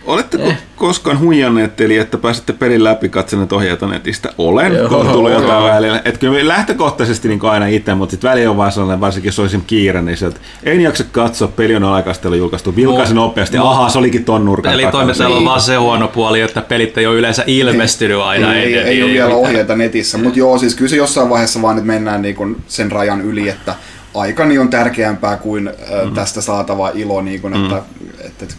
Oletteko 0.05 0.43
Eh. 0.43 0.57
koskaan 0.75 1.19
huijanneet, 1.19 1.81
eli 1.81 1.97
että 1.97 2.17
pääsette 2.17 2.53
pelin 2.53 2.83
läpi 2.83 3.09
katsoneet 3.09 3.53
ohjeita 3.53 3.87
netistä? 3.87 4.29
Olen, 4.37 4.73
Joo. 4.73 4.89
kun 4.89 5.07
tullut 5.07 5.31
jotain 5.31 5.63
välillä. 5.63 6.01
Että 6.05 6.19
kyllä 6.19 6.47
lähtökohtaisesti 6.47 7.27
niin 7.27 7.45
aina 7.45 7.67
itse, 7.67 7.95
mutta 7.95 8.11
sitten 8.11 8.29
väli 8.29 8.47
on 8.47 8.57
vaan 8.57 8.71
sellainen, 8.71 9.01
varsinkin 9.01 9.27
jos 9.27 9.39
olisin 9.39 9.63
kiire, 9.67 10.01
niin 10.01 10.17
sieltä 10.17 10.39
en 10.63 10.81
jaksa 10.81 11.03
katsoa, 11.11 11.47
peli 11.47 11.75
on 11.75 11.83
aikaistelu 11.83 12.35
julkaistu, 12.35 12.75
vilkaisin 12.75 13.15
nopeasti, 13.15 13.57
ahaa, 13.57 13.89
se 13.89 13.97
olikin 13.97 14.25
ton 14.25 14.45
nurkan 14.45 14.73
Eli 14.73 14.87
toimittajalla 14.91 15.37
on 15.37 15.45
vaan 15.45 15.61
se 15.61 15.75
huono 15.75 16.07
puoli, 16.07 16.41
että 16.41 16.61
pelit 16.61 16.97
ei 16.97 17.07
ole 17.07 17.15
yleensä 17.15 17.43
ilmestynyt 17.47 18.21
aina 18.21 18.55
ei, 18.55 18.61
ei, 18.61 18.73
ennen. 18.73 18.87
ei 18.87 19.01
ole 19.01 19.05
niin 19.05 19.13
vielä 19.13 19.29
mitään. 19.29 19.49
ohjeita 19.49 19.75
netissä, 19.75 20.17
mutta 20.17 20.39
joo, 20.39 20.57
siis 20.57 20.75
kyllä 20.75 20.89
se 20.89 20.95
jossain 20.95 21.29
vaiheessa 21.29 21.61
vaan 21.61 21.75
nyt 21.75 21.85
mennään 21.85 22.21
niin 22.21 22.35
kuin 22.35 22.55
sen 22.67 22.91
rajan 22.91 23.21
yli, 23.21 23.49
että 23.49 23.75
aikani 24.13 24.57
on 24.57 24.69
tärkeämpää 24.69 25.37
kuin 25.37 25.69
mm. 26.05 26.13
tästä 26.13 26.41
saatava 26.41 26.91
ilo, 26.93 27.21
niin 27.21 27.41
kuin, 27.41 27.53
että, 27.53 27.81
että, 28.19 28.45
että 28.45 28.55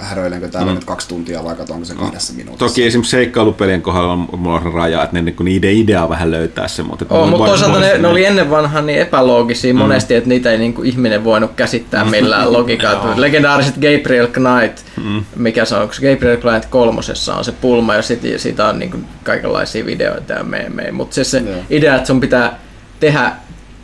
häröilenkö 0.00 0.48
täällä 0.48 0.70
mm. 0.70 0.74
nyt 0.74 0.84
kaksi 0.84 1.08
tuntia 1.08 1.44
vai 1.44 1.54
katsonko 1.54 1.84
se 1.84 1.94
kahdessa 1.94 2.32
minuutissa. 2.32 2.66
Toki 2.66 2.86
esimerkiksi 2.86 3.10
seikkailupelien 3.10 3.82
kohdalla 3.82 4.12
on 4.12 4.28
mulla 4.36 4.56
on 4.56 4.72
raja, 4.72 5.02
että 5.02 5.16
ne, 5.16 5.22
niin 5.22 5.36
niiden 5.40 5.72
idea 5.72 6.02
on 6.02 6.08
vähän 6.08 6.30
löytää 6.30 6.68
se, 6.68 6.82
mutta... 6.82 7.04
Oh, 7.10 7.28
mutta 7.28 7.46
toisaalta 7.46 7.80
ne, 7.80 7.98
ne 7.98 8.08
oli 8.08 8.24
ennen 8.24 8.50
vanhaa 8.50 8.82
niin 8.82 8.98
epäloogisia 8.98 9.74
mm. 9.74 9.78
monesti, 9.78 10.14
että 10.14 10.28
niitä 10.28 10.50
ei 10.50 10.58
niinku 10.58 10.82
ihminen 10.82 11.24
voinut 11.24 11.50
käsittää 11.56 12.04
millään 12.04 12.52
logiikkaa. 12.52 13.14
Legendaariset 13.20 13.74
Gabriel 13.74 14.26
Knight, 14.26 14.86
mm. 15.04 15.24
mikä 15.36 15.64
se 15.64 15.74
on, 15.74 15.82
onko 15.82 15.94
Gabriel 15.94 16.36
Knight 16.36 16.70
kolmosessa 16.70 17.34
on 17.34 17.44
se 17.44 17.52
pulma 17.52 17.94
ja 17.94 18.02
sit, 18.02 18.20
siitä 18.36 18.68
on 18.68 18.78
niinku 18.78 18.98
kaikenlaisia 19.24 19.86
videoita 19.86 20.32
ja 20.32 20.44
meemejä. 20.44 20.92
Mutta 20.92 21.14
se, 21.14 21.24
se 21.24 21.38
Joo. 21.38 21.56
idea, 21.70 21.94
että 21.94 22.06
sun 22.06 22.20
pitää 22.20 22.58
tehdä 23.00 23.32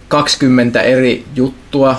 20 0.09 0.83
eri 0.83 1.25
juttua, 1.35 1.97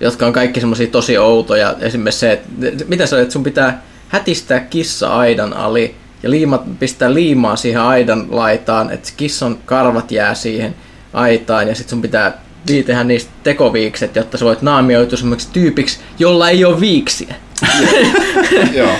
jotka 0.00 0.26
on 0.26 0.32
kaikki 0.32 0.60
semmoisia 0.60 0.86
tosi 0.86 1.18
outoja. 1.18 1.74
Esimerkiksi 1.80 2.20
se, 2.20 2.32
että 2.32 2.84
mitä 2.88 3.06
se 3.06 3.16
on, 3.16 3.22
että 3.22 3.32
sun 3.32 3.44
pitää 3.44 3.82
hätistää 4.08 4.60
kissa 4.60 5.16
aidan 5.16 5.52
ali 5.52 5.94
ja 6.22 6.30
liima, 6.30 6.58
pistää 6.78 7.14
liimaa 7.14 7.56
siihen 7.56 7.80
aidan 7.80 8.26
laitaan, 8.30 8.90
että 8.90 9.12
kissan 9.16 9.58
karvat 9.64 10.12
jää 10.12 10.34
siihen 10.34 10.74
aitaan 11.12 11.68
ja 11.68 11.74
sitten 11.74 11.90
sun 11.90 12.02
pitää 12.02 12.38
tehdä 12.66 13.04
niistä 13.04 13.30
tekoviikset, 13.42 14.16
jotta 14.16 14.38
sä 14.38 14.44
voit 14.44 14.62
naamioitua 14.62 15.18
semmoiksi 15.18 15.48
tyypiksi, 15.52 15.98
jolla 16.18 16.48
ei 16.48 16.64
ole 16.64 16.80
viiksiä. 16.80 17.34
Joo. 18.72 18.92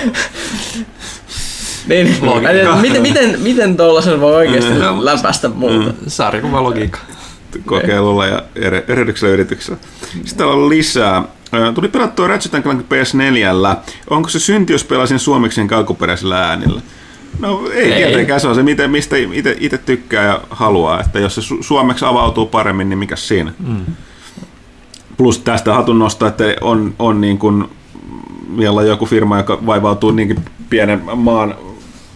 Niin, 1.87 2.15
miten, 2.81 3.01
miten, 3.01 3.41
miten 3.41 3.77
tuollaisen 3.77 4.21
voi 4.21 4.35
oikeasti 4.35 4.79
läpäistä 4.99 5.49
muuta? 5.49 5.93
Sarjakuva 6.07 6.63
logiikka. 6.63 6.99
Kokeilulla 7.65 8.25
ja 8.25 8.43
eri- 8.55 8.83
erehdyksellisellä 8.87 9.33
yrityksellä. 9.33 9.79
Sitten 10.11 10.37
täällä 10.37 10.53
on 10.53 10.69
lisää. 10.69 11.23
Tuli 11.75 11.87
pelattua 11.87 12.27
Ratchet 12.27 12.63
Clank 12.63 12.81
PS4. 12.81 13.77
Onko 14.09 14.29
se 14.29 14.39
synti, 14.39 14.73
jos 14.73 14.83
pelasin 14.83 15.19
suomeksi 15.19 15.55
sen 15.55 15.73
alkuperäisellä 15.73 16.47
äänillä? 16.49 16.81
No 17.39 17.69
ei, 17.73 17.93
Ei. 17.93 18.03
tietenkään, 18.07 18.39
se 18.39 18.47
on 18.47 18.55
se, 18.55 18.63
miten, 18.63 18.91
mistä 18.91 19.15
itse 19.59 19.77
tykkää 19.77 20.23
ja 20.25 20.41
haluaa. 20.49 20.99
Että 20.99 21.19
jos 21.19 21.35
se 21.35 21.41
su- 21.41 21.63
suomeksi 21.63 22.05
avautuu 22.05 22.45
paremmin, 22.45 22.89
niin 22.89 22.99
mikä 22.99 23.15
siinä? 23.15 23.53
Mm. 23.67 23.85
Plus 25.17 25.39
tästä 25.39 25.73
hatun 25.73 25.99
nostaa, 25.99 26.29
että 26.29 26.43
on, 26.61 26.93
on 26.99 27.21
niin 27.21 27.37
kuin, 27.37 27.65
vielä 28.57 28.83
joku 28.83 29.05
firma, 29.05 29.37
joka 29.37 29.65
vaivautuu 29.65 30.11
niinkin 30.11 30.45
pienen 30.69 31.01
maan 31.15 31.55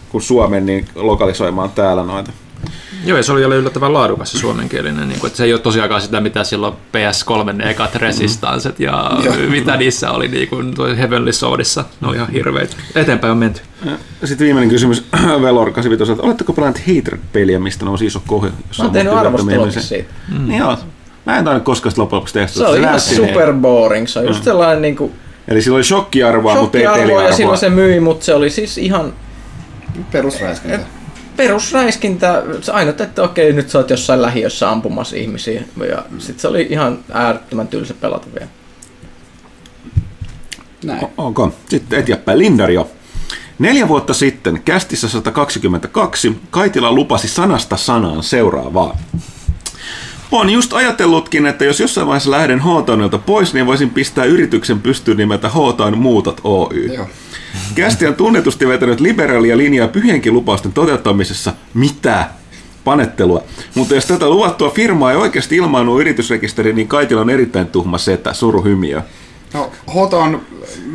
kuin 0.08 0.22
Suomen, 0.22 0.66
niin 0.66 0.84
lokalisoimaan 0.94 1.70
täällä 1.70 2.02
noita. 2.02 2.32
Joo, 3.04 3.16
ja 3.16 3.22
se 3.22 3.32
oli 3.32 3.42
yllättävän 3.42 3.92
laadukas 3.92 4.32
se 4.32 4.38
suomenkielinen, 4.38 5.08
niin 5.08 5.20
kuin, 5.20 5.28
että 5.28 5.36
se 5.36 5.44
ei 5.44 5.52
ole 5.52 5.60
tosiaankaan 5.60 6.00
sitä, 6.00 6.20
mitä 6.20 6.44
silloin 6.44 6.74
PS3 6.74 7.52
ne 7.52 7.70
ekat 7.70 7.94
resistansset 7.94 8.80
ja 8.80 9.10
Joo. 9.24 9.34
mitä 9.48 9.76
niissä 9.76 10.10
oli 10.10 10.28
niin 10.28 10.48
kuin 10.48 10.74
toi 10.74 10.98
Heavenly 10.98 11.32
Swordissa. 11.32 11.84
Ne 12.00 12.08
oli 12.08 12.16
ihan 12.16 12.30
hirveitä. 12.30 12.76
Eteenpäin 12.94 13.30
on 13.30 13.38
menty. 13.38 13.60
Sitten 14.24 14.44
viimeinen 14.44 14.70
kysymys 14.70 15.04
Velor 15.42 15.70
85. 15.70 16.22
Oletteko 16.22 16.52
pelannut 16.52 16.78
Hatred-peliä, 16.78 17.58
mistä 17.58 17.84
nousi 17.84 18.06
iso 18.06 18.22
kohu? 18.26 18.46
Mä 18.46 18.50
oon 18.78 18.90
tehnyt 18.90 19.12
arvostelukin 19.12 19.82
siitä. 19.82 20.10
Mm. 20.28 20.48
Niin 20.48 20.58
joo. 20.58 20.78
Mä 21.26 21.38
en 21.38 21.44
tainnut 21.44 21.64
koskaan 21.64 21.90
sitä 21.90 22.02
lopuksi 22.02 22.34
testata. 22.34 22.66
Se 22.66 22.70
oli 22.70 22.78
ihan 22.78 22.90
näytti 22.90 23.14
niin. 23.14 23.28
super 23.28 23.52
boring. 23.52 24.06
Se 24.06 24.18
on 24.18 24.26
just 24.26 24.44
sellainen 24.44 24.82
niinku 24.82 25.12
Eli 25.48 25.62
sillä 25.62 25.74
oli 25.76 25.84
shokkiarvoa, 25.84 26.54
mutta 26.54 26.78
ei 26.78 26.84
shokkiarvoa 26.84 27.06
ja 27.06 27.14
peliarvoa. 27.14 27.36
silloin 27.36 27.58
se 27.58 27.70
myi, 27.70 28.00
mutta 28.00 28.24
se 28.24 28.34
oli 28.34 28.50
siis 28.50 28.78
ihan 28.78 29.12
Perusräiskintä. 30.12 31.01
Perusräiskintä. 31.36 32.42
Ainut, 32.72 33.00
että 33.00 33.22
okei, 33.22 33.52
nyt 33.52 33.70
sä 33.70 33.78
oot 33.78 33.90
jossain 33.90 34.22
lähiössä 34.22 34.70
ampumassa 34.70 35.16
ihmisiä. 35.16 35.62
Ja 35.88 36.04
sit 36.18 36.40
se 36.40 36.48
oli 36.48 36.66
ihan 36.70 36.98
äärettömän 37.12 37.68
tylsä 37.68 37.94
pelata 37.94 38.26
vielä. 38.34 38.48
Näin. 40.84 41.06
Onko? 41.16 41.52
Sitten 41.68 41.98
eteenpäin 41.98 42.38
Lindario. 42.38 42.90
Neljä 43.58 43.88
vuotta 43.88 44.14
sitten, 44.14 44.62
kästissä 44.64 45.08
122, 45.08 46.40
Kaitila 46.50 46.92
lupasi 46.92 47.28
sanasta 47.28 47.76
sanaan 47.76 48.22
seuraavaa. 48.22 48.98
On 50.32 50.50
just 50.50 50.72
ajatellutkin, 50.72 51.46
että 51.46 51.64
jos 51.64 51.80
jossain 51.80 52.06
vaiheessa 52.06 52.30
lähden 52.30 52.60
Hawthornelta 52.60 53.18
pois, 53.18 53.54
niin 53.54 53.66
voisin 53.66 53.90
pistää 53.90 54.24
yrityksen 54.24 54.80
pystyyn 54.80 55.16
nimeltä 55.16 55.48
Hawthorne 55.48 55.96
Muutot 55.96 56.40
Oy. 56.44 56.86
Joo. 56.94 57.06
Kästi 57.74 58.06
on 58.06 58.14
tunnetusti 58.14 58.68
vetänyt 58.68 59.00
liberaalia 59.00 59.56
linjaa 59.56 59.88
pyhienkin 59.88 60.34
lupausten 60.34 60.72
toteuttamisessa. 60.72 61.52
Mitä? 61.74 62.26
Panettelua. 62.84 63.42
Mutta 63.74 63.94
jos 63.94 64.06
tätä 64.06 64.28
luvattua 64.30 64.70
firmaa 64.70 65.10
ei 65.10 65.16
oikeasti 65.16 65.56
ilmaannu 65.56 66.00
yritysrekisteri, 66.00 66.72
niin 66.72 66.88
Kaitila 66.88 67.20
on 67.20 67.30
erittäin 67.30 67.66
tuhma 67.66 67.98
setä, 67.98 68.32
suruhymiö. 68.32 69.00
No, 69.54 69.70
Hota 69.94 70.16
on 70.16 70.40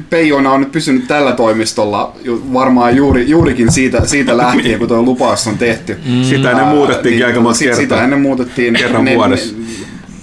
peijona 0.09 0.51
on 0.51 0.59
nyt 0.59 0.71
pysynyt 0.71 1.07
tällä 1.07 1.31
toimistolla 1.31 2.13
varmaan 2.53 2.95
juuri, 2.95 3.29
juurikin 3.29 3.71
siitä, 3.71 4.05
siitä 4.05 4.37
lähtien, 4.43 4.79
kun 4.79 4.87
tuo 4.87 5.01
lupaus 5.01 5.47
on 5.47 5.57
tehty. 5.57 5.97
Mm. 6.05 6.23
Sitä 6.23 6.51
ennen 6.51 6.65
Ää, 6.65 6.73
muutettiinkin 6.73 7.25
aika 7.25 7.39
monta 7.39 7.59
kertaa. 7.59 7.79
Sitä 7.81 8.03
ennen 8.03 8.21
muutettiin 8.21 8.73
Kerran 8.73 9.05
vuodessa. 9.15 9.55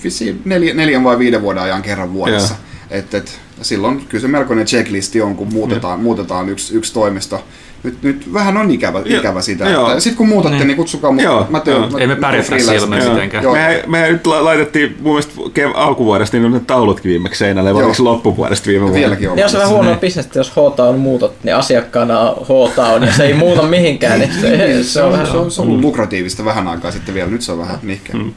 vissiin 0.05 0.42
neljä, 0.44 0.74
neljän 0.74 1.05
vai 1.05 1.18
viiden 1.18 1.42
vuoden 1.42 1.62
ajan 1.62 1.82
kerran 1.82 2.12
vuodessa. 2.12 2.55
Et, 2.90 3.14
et, 3.14 3.40
silloin 3.62 4.05
kyllä 4.09 4.22
se 4.22 4.28
melkoinen 4.28 4.66
checklisti 4.66 5.20
on, 5.22 5.36
kun 5.36 5.52
muutetaan, 5.52 6.00
muutetaan 6.00 6.48
yksi, 6.48 6.74
yksi 6.76 6.94
toimisto. 6.94 7.44
Nyt, 7.82 8.02
nyt 8.02 8.32
vähän 8.32 8.57
on 8.57 8.70
ikävä, 8.70 8.98
Joo. 9.05 9.20
ikävä 9.20 9.42
sitä. 9.42 9.64
Sitten 9.98 10.16
kun 10.16 10.28
muutatte, 10.28 10.64
niin 10.64 10.76
kutsukaa 10.76 11.12
mut. 11.12 11.22
Joo, 11.22 11.46
Mä 11.50 11.61
teen, 11.61 11.76
joo. 11.76 11.90
mä, 11.90 11.98
Ei 11.98 12.07
me 12.07 12.16
pärjätä 12.16 12.59
silmään 12.59 13.02
Joo. 13.02 13.12
mitenkään. 13.14 13.44
Joo. 13.44 13.52
Mehän, 13.52 13.74
mehän 13.86 14.12
nyt 14.12 14.26
la- 14.26 14.44
laitettiin 14.44 14.96
mun 15.00 15.12
mielestä 15.12 15.32
kev- 15.36 15.72
alkuvuodesta, 15.74 16.36
niin 16.36 16.44
on 16.46 16.52
ne 16.52 16.61
taulutkin 16.61 17.11
viimeksi 17.11 17.38
seinälle, 17.38 17.74
vai 17.74 17.80
Joo. 17.80 17.86
oliko 17.86 17.96
se 17.96 18.02
loppuvuodesta 18.02 18.66
viime 18.66 18.80
vuonna? 18.82 18.98
Vieläkin 18.98 19.30
on. 19.30 19.38
Ja 19.38 19.48
se 19.48 19.57
on 19.57 19.61
vähän 19.62 19.74
huonoa 19.74 19.96
bisnestä, 19.96 20.38
jos 20.38 20.50
H-Town 20.50 20.98
muutot, 20.98 21.34
niin 21.42 21.57
asiakkaana 21.57 22.20
on 22.20 22.36
H-Town 22.44 23.02
ja 23.02 23.12
se 23.12 23.24
ei 23.24 23.34
muuta 23.44 23.62
mihinkään, 23.62 24.20
niin 24.20 24.32
se, 24.40 24.82
se 24.82 25.02
on 25.02 25.12
vähän... 25.12 25.26
se 25.26 25.36
on, 25.36 25.50
se 25.50 25.61
on 25.62 25.68
ollut 25.68 25.80
lukratiivista 25.80 26.44
vähän 26.44 26.68
aikaa 26.68 26.90
sitten 26.90 27.14
vielä. 27.14 27.30
Nyt 27.30 27.42
se 27.42 27.52
on 27.52 27.59
vähän 27.59 27.78
nihkeä. 27.82 28.16
Mm. 28.16 28.32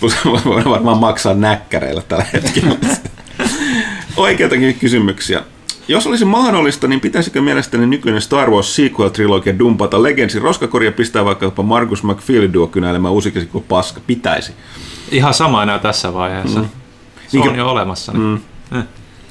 Plus 0.00 0.14
voidaan 0.24 0.70
varmaan 0.70 0.98
maksaa 0.98 1.34
näkkäreillä 1.34 2.02
tällä 2.08 2.24
hetkellä. 2.32 2.74
Oikeitakin 4.16 4.74
kysymyksiä. 4.74 5.42
Jos 5.88 6.06
olisi 6.06 6.24
mahdollista, 6.24 6.88
niin 6.88 7.00
pitäisikö 7.00 7.40
mielestäni 7.42 7.86
nykyinen 7.86 8.22
Star 8.22 8.50
Wars 8.50 8.76
sequel-trilogia 8.76 9.58
dumpata 9.58 10.02
Legendsin 10.02 10.42
roskakori 10.42 10.86
ja 10.86 10.92
pistää 10.92 11.24
vaikkapa 11.24 11.62
Marcus 11.62 12.02
McFeely 12.02 12.52
duo 12.52 12.66
kynäilemään 12.66 13.14
uusiksi 13.14 13.46
kuin 13.46 13.64
paska? 13.68 14.00
Pitäisi. 14.06 14.52
Ihan 15.10 15.34
sama 15.34 15.62
enää 15.62 15.78
tässä 15.78 16.14
vaiheessa. 16.14 16.60
Mm. 16.60 16.68
Se 17.28 17.36
Niinkö- 17.36 17.50
on 17.50 17.56
jo 17.58 17.70
olemassa. 17.70 18.12
Niin. 18.12 18.42
Mm. 18.70 18.78
Eh. 18.78 18.84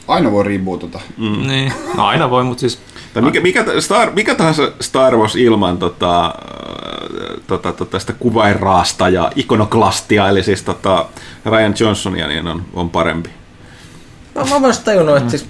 Aina 0.07 0.31
voi 0.31 0.43
rebootata. 0.43 0.99
Mm. 1.17 1.47
Niin. 1.47 1.73
No 1.97 2.05
aina 2.05 2.29
voi, 2.29 2.43
mutta 2.43 2.61
siis 2.61 2.79
Tai 3.13 3.23
mikä, 3.23 3.41
mikä, 3.41 3.63
ta- 3.63 3.81
Star, 3.81 4.11
mikä 4.11 4.35
tahansa 4.35 4.71
Star 4.81 5.17
Wars 5.17 5.35
ilman 5.35 5.77
tota, 5.77 6.25
äh, 6.25 6.31
tota, 7.47 7.73
tota, 7.73 7.99
sitä 7.99 8.13
kuvainraasta 8.13 9.09
ja 9.09 9.31
ikonoklastia, 9.35 10.29
eli 10.29 10.43
siis 10.43 10.63
tota, 10.63 11.05
Ryan 11.45 11.73
Johnsonia, 11.79 12.27
niin 12.27 12.47
on, 12.47 12.63
on 12.73 12.89
parempi. 12.89 13.29
Mä, 14.35 14.43
mä 14.43 14.51
oon 14.51 14.61
myös 14.61 14.79
tajunnut, 14.79 15.17
että 15.17 15.29
siis 15.29 15.45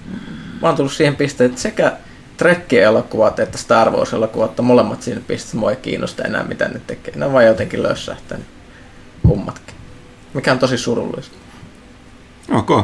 mä 0.61 0.67
oon 0.67 0.75
tullut 0.75 0.93
siihen 0.93 1.15
pisteeseen, 1.15 1.49
että 1.49 1.61
sekä 1.61 1.97
Trek-elokuvat 2.37 3.39
että 3.39 3.57
Star 3.57 3.91
Wars-elokuvat 3.91 4.59
on 4.59 4.65
molemmat 4.65 5.01
siinä 5.01 5.21
pisteessä. 5.27 5.57
Mua 5.57 5.71
ei 5.71 5.75
kiinnosta 5.75 6.23
enää 6.23 6.43
mitä 6.43 6.67
ne 6.67 6.81
tekee. 6.87 7.15
Ne 7.15 7.25
on 7.25 7.33
vaan 7.33 7.45
jotenkin 7.45 7.83
lössähtänyt 7.83 8.45
kummatkin. 9.27 9.75
Mikä 10.33 10.51
on 10.51 10.59
tosi 10.59 10.77
surullista. 10.77 11.35
Okay. 12.51 12.83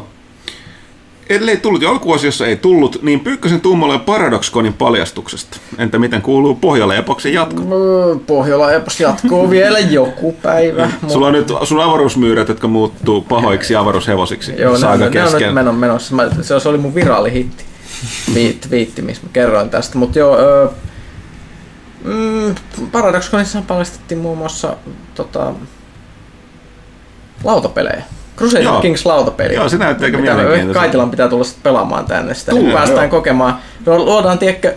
Ellei 1.31 1.57
tullut 1.57 1.81
jo 1.81 1.89
alkuosiossa 1.89 2.47
ei 2.47 2.55
tullut, 2.55 2.99
niin 3.01 3.19
Pyykkösen 3.19 3.61
tummalla 3.61 3.99
Paradoxconin 3.99 4.73
paljastuksesta. 4.73 5.57
Entä 5.77 5.99
miten 5.99 6.21
kuuluu 6.21 6.55
Pohjola 6.55 6.95
Epoksen 6.95 7.33
jatko? 7.33 7.61
Mm, 7.61 8.19
Pohjola 8.19 8.71
epas 8.71 8.99
jatkuu 8.99 9.49
vielä 9.49 9.79
joku 9.79 10.31
päivä. 10.31 10.91
Sulla 11.07 11.27
on 11.27 11.33
nyt 11.33 11.47
sun 11.63 11.79
avaruusmyyrät, 11.79 12.47
jotka 12.47 12.67
muuttuu 12.67 13.21
pahoiksi 13.21 13.75
avaruushevosiksi. 13.75 14.53
Joo, 14.57 14.77
ne, 14.77 14.87
on, 14.87 14.99
ne 14.99 15.05
on 15.05 15.41
nyt 15.41 15.53
menon, 15.53 15.75
menossa. 15.75 16.15
Mä, 16.15 16.29
se, 16.41 16.69
oli 16.69 16.77
mun 16.77 16.95
viraalihitti. 16.95 17.63
Twiit- 18.31 18.67
Twiitti, 18.69 19.01
missä 19.01 19.23
mä 19.23 19.29
kerroin 19.33 19.69
tästä. 19.69 19.97
Mutta 19.97 20.19
joo, 20.19 20.37
öö, 20.37 20.67
mm, 22.03 22.55
Paradox-konissa 22.91 23.61
paljastettiin 23.67 24.19
muun 24.19 24.37
muassa 24.37 24.75
tota, 25.15 25.53
lautapelejä. 27.43 28.03
Crusader 28.41 28.63
Joo. 28.63 28.81
Kings 28.81 29.05
lautapeli. 29.05 29.53
Joo, 29.55 29.69
se 29.69 29.77
näyttää 29.77 30.05
aika 30.05 30.17
mielenkiintoiselta. 30.17 30.79
Kaitilan 30.79 31.09
pitää 31.11 31.27
tulla 31.27 31.43
sitten 31.43 31.63
pelaamaan 31.63 32.05
tänne 32.05 32.33
sitä, 32.33 32.51
niin 32.53 32.63
Tuu, 32.65 32.73
päästään 32.73 33.01
joo. 33.03 33.09
kokemaan. 33.09 33.57
No, 33.85 33.97
luodaan, 33.97 34.37
tiedätkö, 34.39 34.73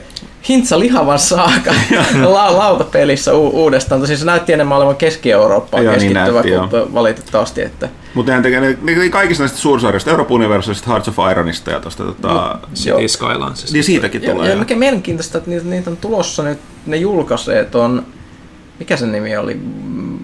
Hintsa 0.48 0.78
lihavan 0.78 1.18
saaka 1.18 1.74
la- 2.24 2.58
lautapelissä 2.58 3.34
u- 3.34 3.62
uudestaan. 3.62 4.00
Tosin 4.00 4.18
se 4.18 4.24
näytti 4.24 4.52
enemmän 4.52 4.78
olevan 4.78 4.96
Keski-Eurooppaan 4.96 5.84
Joo, 5.84 5.96
niin 5.96 6.12
keskittyvä 6.12 6.42
näytti, 6.42 6.68
kuin 6.70 6.94
valitettavasti. 6.94 7.62
Että 7.62 7.88
Mutta 8.14 8.30
nehän 8.30 8.42
tekee 8.42 8.60
ne, 8.60 8.78
ne 8.82 9.08
kaikista 9.08 9.42
näistä 9.42 9.58
suursarjoista, 9.58 10.10
Euroopan 10.10 10.34
Universalista, 10.34 10.86
Hearts 10.90 11.08
of 11.08 11.16
Ironista 11.30 11.70
ja 11.70 11.80
tosta, 11.80 12.04
tota, 12.04 12.58
City 12.74 13.08
Skylandsista. 13.08 13.72
niin 13.72 13.84
siitäkin 13.84 14.22
Ja, 14.22 14.32
tulee. 14.32 14.46
ja 14.48 14.54
jo. 14.54 14.58
mikä 14.58 14.76
mielenkiintoista, 14.76 15.38
että 15.38 15.50
niitä, 15.50 15.66
niitä 15.66 15.90
on 15.90 15.96
tulossa 15.96 16.42
nyt, 16.42 16.58
ne 16.86 16.96
julkaisee 16.96 17.64
ton, 17.64 18.02
mikä 18.78 18.96
sen 18.96 19.12
nimi 19.12 19.36
oli, 19.36 19.60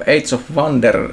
Age 0.03 0.34
of 0.34 0.41
Wonder, 0.57 0.97
äh, 0.97 1.11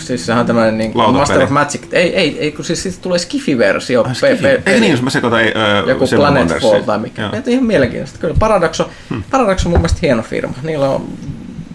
siis 0.00 0.26
sehän 0.26 0.40
on 0.40 0.46
tämmöinen 0.46 0.78
niin 0.78 0.92
Lautapeli. 0.94 1.20
Master 1.20 1.42
of 1.42 1.50
Magic, 1.50 1.82
ei, 1.92 2.16
ei, 2.16 2.38
ei 2.38 2.52
kun 2.52 2.64
siis 2.64 2.82
siitä 2.82 2.98
tulee 3.02 3.18
Skifi-versio. 3.18 4.02
Ah, 4.02 4.14
Skifi. 4.14 4.46
Ei 4.66 4.80
niin, 4.80 4.90
jos 4.90 5.02
mä 5.02 5.10
sekoitan 5.10 5.40
ei, 5.40 5.52
öö, 5.56 5.84
joku 5.86 6.06
Planetfall 6.16 6.80
tai 6.80 6.98
mikä. 6.98 7.22
Joo. 7.22 7.32
Joo. 7.32 7.42
Ihan 7.46 7.64
mielenkiintoista. 7.64 8.18
Kyllä 8.18 8.34
Paradoxo, 8.38 8.90
hmm. 9.10 9.22
Paradoxo 9.30 9.68
on 9.68 9.70
mun 9.70 9.80
mielestä 9.80 9.98
hieno 10.02 10.22
firma. 10.22 10.54
Niillä 10.62 10.90
on 10.90 11.08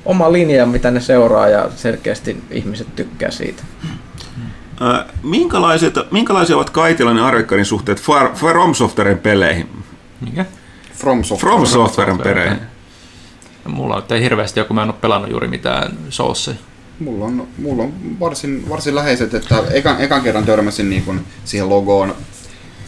oma 0.06 0.32
linja, 0.32 0.66
mitä 0.66 0.92
ne 0.92 1.00
seuraa 1.00 1.50
ja 1.50 1.70
selkeästi 1.76 2.44
ihmiset 2.52 2.96
tykkää 2.96 3.32
siitä. 3.32 3.64
Ö, 4.82 5.06
Minkälaiset, 5.24 5.94
minkälaisia 6.12 6.56
ovat 6.56 6.70
Kaitilan 6.70 7.18
ja 7.18 7.26
Arvekkarin 7.26 7.66
suhteet 7.66 8.02
Far, 8.02 8.36
From 8.36 8.74
Softwaren 8.74 9.20
peleihin? 9.20 9.70
Mikä? 10.22 10.46
From 10.94 11.24
Software. 11.24 11.56
From 11.56 11.66
Softwaren 11.66 12.18
peleihin. 12.18 12.58
Mulla 13.68 13.96
on 13.96 14.20
hirveästi 14.20 14.60
joku, 14.60 14.74
mä 14.74 14.84
en 14.84 14.90
ole 14.90 14.96
pelannut 15.02 15.32
juuri 15.32 15.48
mitään 15.48 15.92
Soulsia. 16.10 16.54
Mulla 17.00 17.26
on, 17.26 17.48
mulla 17.58 17.84
on 17.84 17.94
varsin, 18.20 18.70
varsin 18.70 18.96
läheiset, 18.96 19.34
että 19.34 19.64
ekan, 19.72 20.02
ekan 20.02 20.22
kerran 20.22 20.46
törmäsin 20.46 20.90
niin 20.90 21.04
kun 21.04 21.22
siihen 21.46 21.70
logoon 21.70 22.16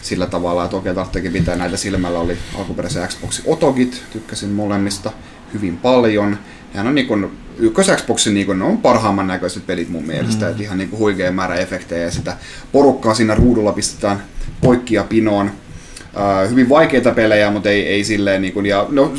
sillä 0.02 0.26
tavalla, 0.26 0.64
että 0.64 0.76
okei, 0.76 0.94
tarvitseekin 0.94 1.32
pitää 1.32 1.56
näitä 1.56 1.76
silmällä. 1.76 2.18
Oli 2.18 2.38
alkuperäisen 2.58 3.08
Xboxin 3.08 3.44
Otogit, 3.46 4.02
tykkäsin 4.12 4.50
molemmista 4.50 5.12
hyvin 5.54 5.76
paljon. 5.76 6.38
Hän 6.74 6.86
on 6.86 6.94
niin 6.94 7.06
kun, 7.06 7.30
ykkös 7.58 7.86
Xboxin 7.96 8.34
niin 8.34 8.46
kun, 8.46 8.58
ne 8.58 8.64
on 8.64 8.78
parhaimman 8.78 9.26
näköiset 9.26 9.66
pelit 9.66 9.88
mun 9.88 10.06
mielestä, 10.06 10.44
mm. 10.44 10.50
että 10.50 10.62
ihan 10.62 10.78
niin 10.78 10.90
kuin 10.90 11.00
huikea 11.00 11.32
määrä 11.32 11.54
efektejä 11.54 12.04
ja 12.04 12.10
sitä 12.10 12.36
porukkaa 12.72 13.14
siinä 13.14 13.34
ruudulla 13.34 13.72
pistetään 13.72 14.22
poikki 14.60 14.94
ja 14.94 15.04
pinoon. 15.04 15.50
Uh, 16.14 16.50
hyvin 16.50 16.68
vaikeita 16.68 17.10
pelejä, 17.10 17.50
mutta 17.50 17.70
ei, 17.70 17.86
ei 17.86 18.04
silleen 18.04 18.42
niin 18.42 18.52
kuin, 18.52 18.66
ja 18.66 18.86
no 18.88 19.12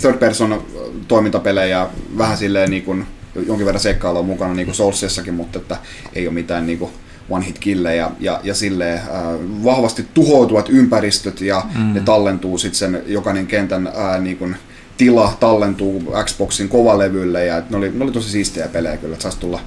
third 0.00 0.18
person 0.18 0.62
toimintapelejä, 1.08 1.86
vähän 2.18 2.36
silleen 2.36 2.70
niin 2.70 2.82
kuin, 2.82 3.06
jonkin 3.46 3.66
verran 3.66 3.80
seikkailua 3.80 4.22
mukana 4.22 4.54
niin 4.54 4.66
kuin 4.66 4.74
Soulsissakin, 4.76 5.34
mutta 5.34 5.58
että 5.58 5.76
ei 6.12 6.26
ole 6.26 6.34
mitään 6.34 6.66
niin 6.66 6.78
kuin 6.78 6.90
one 7.30 7.46
hit 7.46 7.58
killejä 7.58 8.10
ja, 8.20 8.40
ja 8.42 8.54
silleen 8.54 9.00
uh, 9.00 9.64
vahvasti 9.64 10.06
tuhoutuvat 10.14 10.68
ympäristöt 10.68 11.40
ja 11.40 11.62
mm. 11.74 11.94
ne 11.94 12.00
tallentuu 12.00 12.58
sitten 12.58 12.78
sen 12.78 13.02
jokainen 13.06 13.46
kentän 13.46 13.86
uh, 13.86 14.22
niin 14.22 14.36
kuin 14.36 14.56
tila 14.96 15.36
tallentuu 15.40 16.14
Xboxin 16.24 16.68
kovalevylle 16.68 17.44
ja 17.44 17.62
ne 17.70 17.76
oli, 17.76 17.90
ne 17.94 18.04
oli 18.04 18.12
tosi 18.12 18.30
siistejä 18.30 18.68
pelejä 18.68 18.96
kyllä, 18.96 19.12
että 19.12 19.22
saisi 19.22 19.38
tulla 19.38 19.60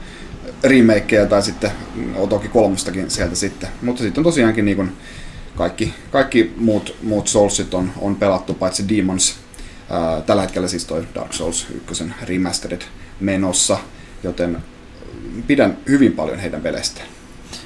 remakeja 0.64 1.26
tai 1.26 1.42
sitten 1.42 1.72
Otoki 2.16 2.48
kolmostakin 2.48 3.12
sieltä 3.12 3.36
sitten. 3.36 3.70
Mutta 3.82 4.04
sitten 4.04 4.24
tosiaankin 4.24 4.66
niin 4.66 4.78
kuin 4.78 4.92
kaikki, 5.56 5.94
kaikki 6.12 6.54
muut, 6.58 6.96
muut 7.04 7.28
Soulsit 7.28 7.74
on, 7.74 7.92
on 7.98 8.16
pelattu, 8.16 8.54
paitsi 8.54 8.90
Demons. 8.90 9.36
Ää, 9.90 10.22
tällä 10.22 10.42
hetkellä 10.42 10.68
siis 10.68 10.86
toi 10.86 11.08
Dark 11.16 11.34
Souls 11.34 11.68
1 11.92 12.04
remastered 12.24 12.82
menossa, 13.20 13.78
joten 14.24 14.58
pidän 15.48 15.78
hyvin 15.90 16.12
paljon 16.12 16.40
heidän 16.40 16.62
peleistään. 16.62 17.08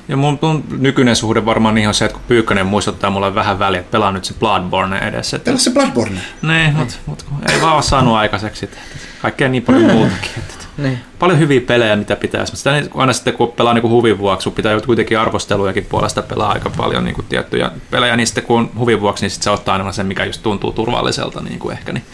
Ja 0.07 0.17
mun, 0.17 0.39
mun 0.41 0.63
nykyinen 0.80 1.15
suhde 1.15 1.45
varmaan 1.45 1.77
ihan 1.77 1.93
se, 1.93 2.05
että 2.05 2.17
kun 2.17 2.23
Pyykkönen 2.27 2.65
muistuttaa 2.65 3.09
mulle 3.09 3.35
vähän 3.35 3.59
väliä, 3.59 3.80
että 3.80 3.91
pelaan 3.91 4.13
nyt 4.13 4.25
se 4.25 4.34
Bloodborne 4.34 4.97
edessä. 4.97 5.38
Että, 5.38 5.45
Pelaa 5.45 5.59
se 5.59 5.71
Bloodborne. 5.71 6.19
niin, 6.41 6.73
mutta 6.75 6.93
mut, 7.05 7.23
kun 7.23 7.38
ei 7.51 7.61
vaan 7.61 7.73
ole 7.75 7.81
saanut 7.84 8.15
aikaiseksi. 8.15 8.65
Että, 8.65 8.77
kaikkea 9.21 9.49
niin 9.49 9.63
paljon 9.63 9.91
muutakin. 9.91 10.30
Että, 10.38 10.53
että 10.53 10.65
Niin. 10.77 10.99
paljon 11.19 11.39
hyviä 11.39 11.61
pelejä, 11.61 11.95
mitä 11.95 12.15
pitäisi. 12.15 12.53
Mutta 12.53 12.57
sitä 12.57 12.71
niin- 12.71 12.89
aina 12.95 13.13
sitten, 13.13 13.34
kun 13.34 13.51
pelaa 13.51 13.73
niin 13.73 13.89
huvin 13.89 14.17
vuoksi, 14.17 14.43
sun 14.43 14.53
pitää 14.53 14.81
kuitenkin 14.85 15.19
arvostelujakin 15.19 15.85
puolesta 15.85 16.21
pelaa 16.21 16.51
aika 16.51 16.69
paljon 16.77 17.03
niin 17.03 17.15
kuin 17.15 17.25
tiettyjä 17.30 17.71
pelejä. 17.91 18.15
Niin 18.15 18.27
sitten 18.27 18.43
kun 18.43 18.59
on 18.59 18.69
huvin 18.77 19.01
vuoksi, 19.01 19.23
niin 19.23 19.31
sitten 19.31 19.43
se 19.43 19.49
ottaa 19.49 19.75
aina 19.75 19.91
sen, 19.91 20.05
mikä 20.05 20.25
just 20.25 20.43
tuntuu 20.43 20.71
turvalliselta 20.71 21.41
niin 21.41 21.59
kuin 21.59 21.77
ehkä. 21.77 21.93
Niin, 21.93 22.05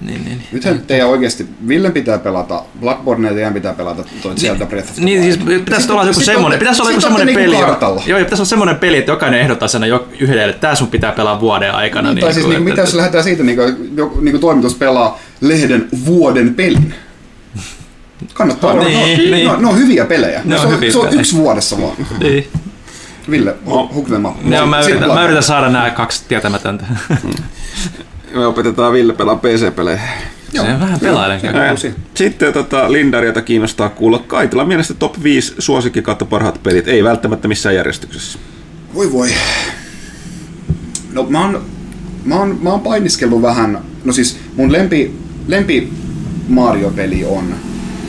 niin, 0.00 0.24
niin. 0.24 0.42
Nythän 0.52 0.80
teidän 0.86 1.08
oikeasti, 1.08 1.46
Villen 1.68 1.92
pitää 1.92 2.18
pelata 2.18 2.62
Bloodborne 2.80 3.28
ja 3.28 3.34
teidän 3.34 3.54
pitää 3.54 3.72
pelata 3.72 4.04
toi 4.22 4.34
Zelda 4.34 4.66
Breath 4.66 4.88
of 4.90 4.94
the 4.94 5.04
Niin, 5.04 5.22
siis 5.22 5.38
pitäisi 5.64 5.92
olla 5.92 6.04
joku 6.04 6.20
semmoinen, 6.20 6.58
pitäisi 6.58 6.82
olla 6.82 6.90
joku 6.90 7.00
semmoinen 7.00 7.26
niinku 7.26 7.50
peli, 7.52 7.62
kartalla. 7.62 8.02
joo, 8.06 8.18
pitäisi 8.18 8.40
olla 8.40 8.48
semmoinen 8.48 8.76
peli, 8.76 8.96
että 8.98 9.12
jokainen 9.12 9.40
ehdottaa 9.40 9.68
sen 9.68 9.82
jo 9.84 10.08
yhdelle, 10.20 10.44
että 10.50 10.60
tämä 10.60 10.74
sun 10.74 10.88
pitää 10.88 11.12
pelaa 11.12 11.40
vuoden 11.40 11.72
aikana. 11.74 12.12
Niin, 12.14 12.20
tai 12.24 12.34
siis 12.34 12.46
niin, 12.46 12.56
että- 12.56 12.70
mitä 12.70 12.80
jos 12.80 12.94
lähdetään 12.94 13.24
siitä, 13.24 13.42
niin 13.42 13.56
kuin, 13.56 13.92
joku 13.96 14.20
niin 14.20 14.32
kuin 14.32 14.40
toimitus 14.40 14.74
pelaa 14.74 15.18
lehden 15.40 15.88
vuoden 16.06 16.54
pelin? 16.54 16.94
Kannattaa 18.34 18.72
No 18.74 18.80
olla. 18.80 18.88
niin, 18.88 18.98
ne, 18.98 19.02
on, 19.12 19.18
niin. 19.30 19.46
ne, 19.46 19.52
on, 19.52 19.62
ne 19.62 19.68
on 19.68 19.78
hyviä 19.78 20.04
pelejä. 20.04 20.40
Ne 20.44 20.54
on 20.54 20.60
se, 20.60 20.66
on, 20.66 20.72
hyviä 20.74 20.90
se 20.92 20.98
on 20.98 21.14
yksi 21.20 21.36
vuodessa 21.36 21.80
vaan. 21.80 21.96
Niin. 22.20 22.48
Ville, 23.30 23.54
hu- 23.66 23.94
huknelma. 23.94 24.36
Joo, 24.50 24.66
mä 24.66 24.80
yritän, 24.80 25.08
mä 25.08 25.24
yritän 25.24 25.42
saada 25.42 25.68
nämä 25.68 25.90
kaksi 25.90 26.24
tietämätöntä. 26.28 26.84
Me 28.36 28.46
opetetaan 28.46 28.92
Ville 28.92 29.12
pelaa 29.12 29.36
PC-pelejä. 29.36 30.00
Se 30.52 30.60
on 30.60 30.80
vähän 30.80 31.00
pelailen. 31.00 31.40
Joo. 31.42 31.70
Uusi. 31.70 31.94
Sitten 32.14 32.52
tota, 32.52 32.92
Lindarilta 32.92 33.42
kiinnostaa 33.42 33.88
kuulla 33.88 34.18
Kaitila 34.18 34.64
mielestä 34.64 34.94
top 34.94 35.22
5 35.22 35.54
suosikki 35.58 36.02
kautta 36.02 36.24
parhaat 36.24 36.62
pelit, 36.62 36.88
ei 36.88 37.04
välttämättä 37.04 37.48
missään 37.48 37.74
järjestyksessä. 37.74 38.38
Voi 38.94 39.12
voi. 39.12 39.28
No 41.12 41.26
mä 41.28 41.40
oon, 41.40 41.62
mä 42.24 42.36
oon, 42.36 42.58
mä 42.62 42.70
oon 42.70 42.80
painiskellut 42.80 43.42
vähän, 43.42 43.78
no 44.04 44.12
siis 44.12 44.38
mun 44.56 44.72
lempi, 44.72 45.14
lempi 45.46 45.92
Mario-peli 46.48 47.24
on 47.24 47.54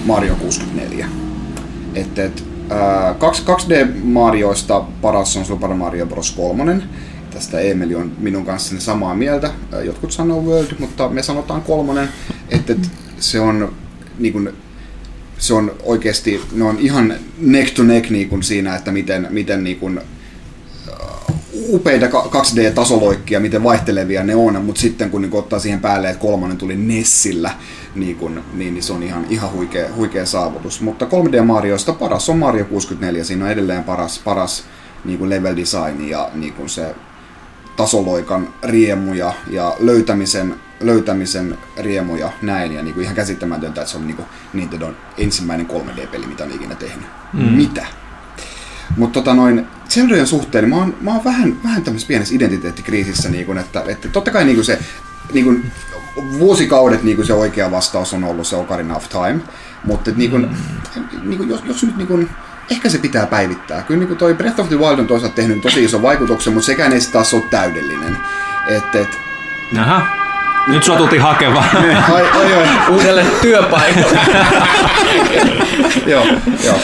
Mario 0.06 0.36
64. 0.36 1.08
Et, 1.96 2.20
et, 2.20 2.44
ää, 2.70 3.14
2, 3.14 3.44
2D 3.44 3.88
Marioista 4.04 4.84
paras 5.02 5.38
on 5.38 5.46
Super 5.46 5.74
Mario 5.74 6.06
Bros. 6.06 6.32
3. 6.32 6.82
Tästä 7.38 7.60
Emeli 7.60 7.96
on 7.96 8.12
minun 8.18 8.46
kanssani 8.46 8.82
samaa 8.82 9.16
mieltä. 9.16 9.52
Ää, 9.74 9.82
Jotkut 9.82 10.12
sanoo 10.12 10.42
World, 10.42 10.72
mutta 10.80 11.10
me 11.10 11.24
sanotaan 11.24 11.62
kolmonen. 11.62 12.10
Että 12.50 12.74
et, 12.74 12.90
se 13.20 13.40
on 13.40 13.74
niin 14.20 14.34
kun, 14.34 14.54
se 15.38 15.54
on 15.54 15.72
oikeasti, 15.84 16.42
ne 16.52 16.64
on 16.64 16.80
ihan 16.80 17.14
neck 17.38 17.74
to 17.74 17.84
neck 17.84 18.10
niin 18.10 18.30
kuin 18.30 18.44
siinä, 18.44 18.76
että 18.76 18.92
miten, 18.92 19.28
miten 19.30 19.64
niin 19.64 19.80
kuin, 19.80 20.02
upeita 21.70 22.08
ka- 22.08 22.30
2D-tasoloikkia, 22.32 23.40
miten 23.40 23.64
vaihtelevia 23.64 24.24
ne 24.24 24.36
on, 24.36 24.66
mutta 24.66 24.82
sitten 24.82 25.10
kun 25.10 25.22
niin 25.22 25.36
ottaa 25.36 25.60
siihen 25.60 25.80
päälle, 25.80 26.10
että 26.10 26.22
kolmonen 26.22 26.58
tuli 26.58 26.76
Nessillä, 26.76 27.52
niin, 27.96 28.16
kun, 28.16 28.44
niin, 28.54 28.74
niin 28.74 28.84
se 28.84 28.94
on 28.94 29.04
ihan, 29.04 29.26
ihan 29.30 29.52
huikea, 29.52 29.90
huikea 29.96 30.26
saavutus. 30.26 30.82
Mutta 30.82 31.06
3D 31.06 31.44
Marioista 31.44 31.94
paras 31.94 32.30
on 32.30 32.38
Mario 32.38 32.66
64, 32.66 33.24
siinä 33.24 33.46
on 33.46 33.52
edelleen 33.52 33.84
paras, 33.84 34.20
paras 34.20 34.64
niin 35.06 35.20
kuin 35.20 35.30
level 35.30 35.56
design 35.56 36.10
ja 36.10 36.32
niin 36.34 36.54
kuin 36.54 36.70
se 36.70 36.96
tasoloikan 37.78 38.48
riemuja 38.64 39.34
ja 39.50 39.76
löytämisen, 39.80 40.56
löytämisen 40.80 41.58
riemuja 41.78 42.32
näin. 42.42 42.72
Ja 42.72 42.84
niin 42.84 42.94
kuin 42.94 43.04
ihan 43.04 43.16
käsittämätöntä, 43.16 43.82
että 43.82 43.92
se 43.92 43.98
on 43.98 44.08
niin 44.08 44.16
kuin 44.16 44.28
Nintendon 44.54 44.98
ensimmäinen 45.18 45.68
3D-peli, 45.68 46.28
mitä 46.28 46.44
on 46.44 46.52
ikinä 46.52 46.76
tehnyt. 46.76 47.08
Mm. 47.34 47.44
Mitä? 47.44 47.86
Mutta 48.98 49.20
tota 49.20 49.34
noin, 49.34 49.68
Zeldojen 49.90 50.28
suhteen, 50.28 50.64
niin 50.64 50.70
mä 50.70 50.76
oon, 50.76 50.98
mä 51.02 51.14
oon 51.14 51.24
vähän, 51.24 51.64
vähän 51.64 51.84
tämmöisessä 51.84 52.08
pienessä 52.08 52.36
identiteettikriisissä, 52.36 53.30
niin 53.30 53.46
kun, 53.46 53.58
että, 53.58 53.84
että 53.88 54.10
totta 54.10 54.32
kai 54.32 54.46
niin 54.46 54.66
se 54.66 54.80
niin 55.34 55.46
kun, 55.46 55.64
vuosikaudet 56.40 57.04
niin 57.04 57.26
se 57.26 57.34
oikea 57.34 57.72
vastaus 57.72 58.14
on 58.14 58.24
ollut 58.24 58.48
se 58.48 58.56
Ocarina 58.56 58.96
of 58.96 59.10
Time, 59.10 59.40
mutta 59.84 60.12
niin 60.16 60.32
kun, 60.32 60.50
niin 61.24 61.38
kun, 61.38 61.50
jos, 61.50 61.62
jos 61.66 61.84
nyt 61.84 61.98
niin 61.98 62.08
kun, 62.08 62.30
ehkä 62.72 62.90
se 62.90 62.98
pitää 62.98 63.26
päivittää. 63.26 63.82
Kyllä 63.82 64.00
niin 64.00 64.08
kun 64.08 64.18
toi 64.18 64.34
Breath 64.34 64.60
of 64.60 64.68
the 64.68 64.78
Wild 64.78 65.00
on 65.00 65.08
toisaalta 65.08 65.36
tehnyt 65.36 65.62
tosi 65.62 65.84
iso 65.84 66.02
vaikutuksen, 66.02 66.54
mutta 66.54 66.66
sekään 66.66 66.94
ei 66.94 67.00
taas 67.12 67.34
ole 67.34 67.44
täydellinen. 67.50 68.18
Et, 68.68 68.96
et, 68.96 69.10
Aha. 69.80 70.08
Nyt 70.68 70.84
sua 70.84 70.98
tultiin 70.98 71.22
hakemaan. 71.22 71.70
ai, 72.14 72.30
ai, 72.30 72.54
ai, 72.54 72.68
Uudelle 72.90 73.26
työpaikalle. 73.42 74.20
joo, 76.12 76.26
joo. 76.66 76.76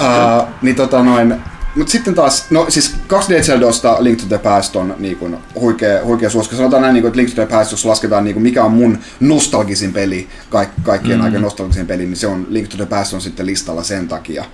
Uh, 0.00 0.48
niin 0.62 0.76
tota 0.76 1.02
noin, 1.02 1.34
mutta 1.76 1.90
sitten 1.90 2.14
taas, 2.14 2.50
no 2.50 2.66
siis 2.68 2.96
2D 3.08 3.42
Zeldosta 3.42 3.96
Link 4.00 4.20
to 4.20 4.26
the 4.26 4.38
Past 4.38 4.76
on 4.76 4.94
niin 4.98 5.16
kuin 5.16 5.36
huikea, 5.60 6.04
huikea 6.04 6.30
suosikki. 6.30 6.56
Sanotaan 6.56 6.82
näin, 6.82 6.94
niin 6.94 7.02
kuin, 7.02 7.08
että 7.08 7.18
Link 7.18 7.30
to 7.30 7.46
the 7.46 7.56
Past, 7.56 7.70
jos 7.70 7.84
lasketaan 7.84 8.24
niin 8.24 8.34
kuin 8.34 8.42
mikä 8.42 8.64
on 8.64 8.72
mun 8.72 8.98
nostalgisin 9.20 9.92
peli, 9.92 10.28
kaik, 10.50 10.68
kaikkien 10.82 11.18
mm. 11.18 11.24
aikojen 11.24 11.42
nostalgisin 11.42 11.86
peli, 11.86 12.06
niin 12.06 12.16
se 12.16 12.26
on 12.26 12.46
Link 12.48 12.68
to 12.68 12.76
the 12.76 12.86
Past 12.86 13.14
on 13.14 13.20
sitten 13.20 13.46
listalla 13.46 13.82
sen 13.82 14.08
takia. 14.08 14.44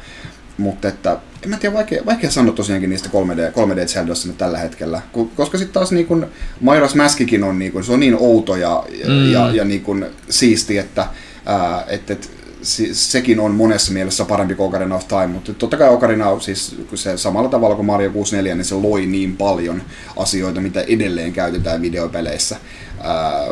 Mutta 0.60 0.88
että, 0.88 1.18
en 1.42 1.50
mä 1.50 1.56
tiedä, 1.56 1.74
vaikea, 1.74 2.06
vaikea 2.06 2.30
sanoa 2.30 2.54
tosiaankin 2.54 2.90
niistä 2.90 3.08
3D, 3.08 3.52
3D 3.52 3.86
Zeldossa 3.86 4.28
nyt 4.28 4.38
tällä 4.38 4.58
hetkellä. 4.58 5.02
Koska 5.36 5.58
sitten 5.58 5.74
taas 5.74 5.92
niin 5.92 6.06
kun 6.06 6.26
Majora's 6.64 6.96
Maskikin 6.96 7.44
on, 7.44 7.58
niin 7.58 7.72
kun, 7.72 7.84
se 7.84 7.92
on 7.92 8.00
niin 8.00 8.16
outo 8.18 8.56
ja, 8.56 8.84
mm. 9.08 9.32
ja, 9.32 9.50
ja 9.50 9.64
niin 9.64 9.82
kun 9.82 10.06
siisti, 10.28 10.78
että, 10.78 11.06
ää, 11.46 11.84
että, 11.88 12.12
että 12.12 12.28
se- 12.62 12.94
sekin 12.94 13.40
on 13.40 13.54
monessa 13.54 13.92
mielessä 13.92 14.24
parempi 14.24 14.54
kuin 14.54 14.68
Ocarina 14.68 14.94
of 14.94 15.08
Time, 15.08 15.26
mutta 15.26 15.54
totta 15.54 15.76
kai 15.76 15.88
Ocarina 15.88 16.40
siis 16.40 16.76
se 16.94 17.16
samalla 17.16 17.48
tavalla 17.48 17.76
kuin 17.76 17.86
Mario 17.86 18.10
64, 18.10 18.54
niin 18.54 18.64
se 18.64 18.74
loi 18.74 19.06
niin 19.06 19.36
paljon 19.36 19.82
asioita, 20.16 20.60
mitä 20.60 20.80
edelleen 20.80 21.32
käytetään 21.32 21.82
videopeleissä. 21.82 22.56
Ää, 23.02 23.46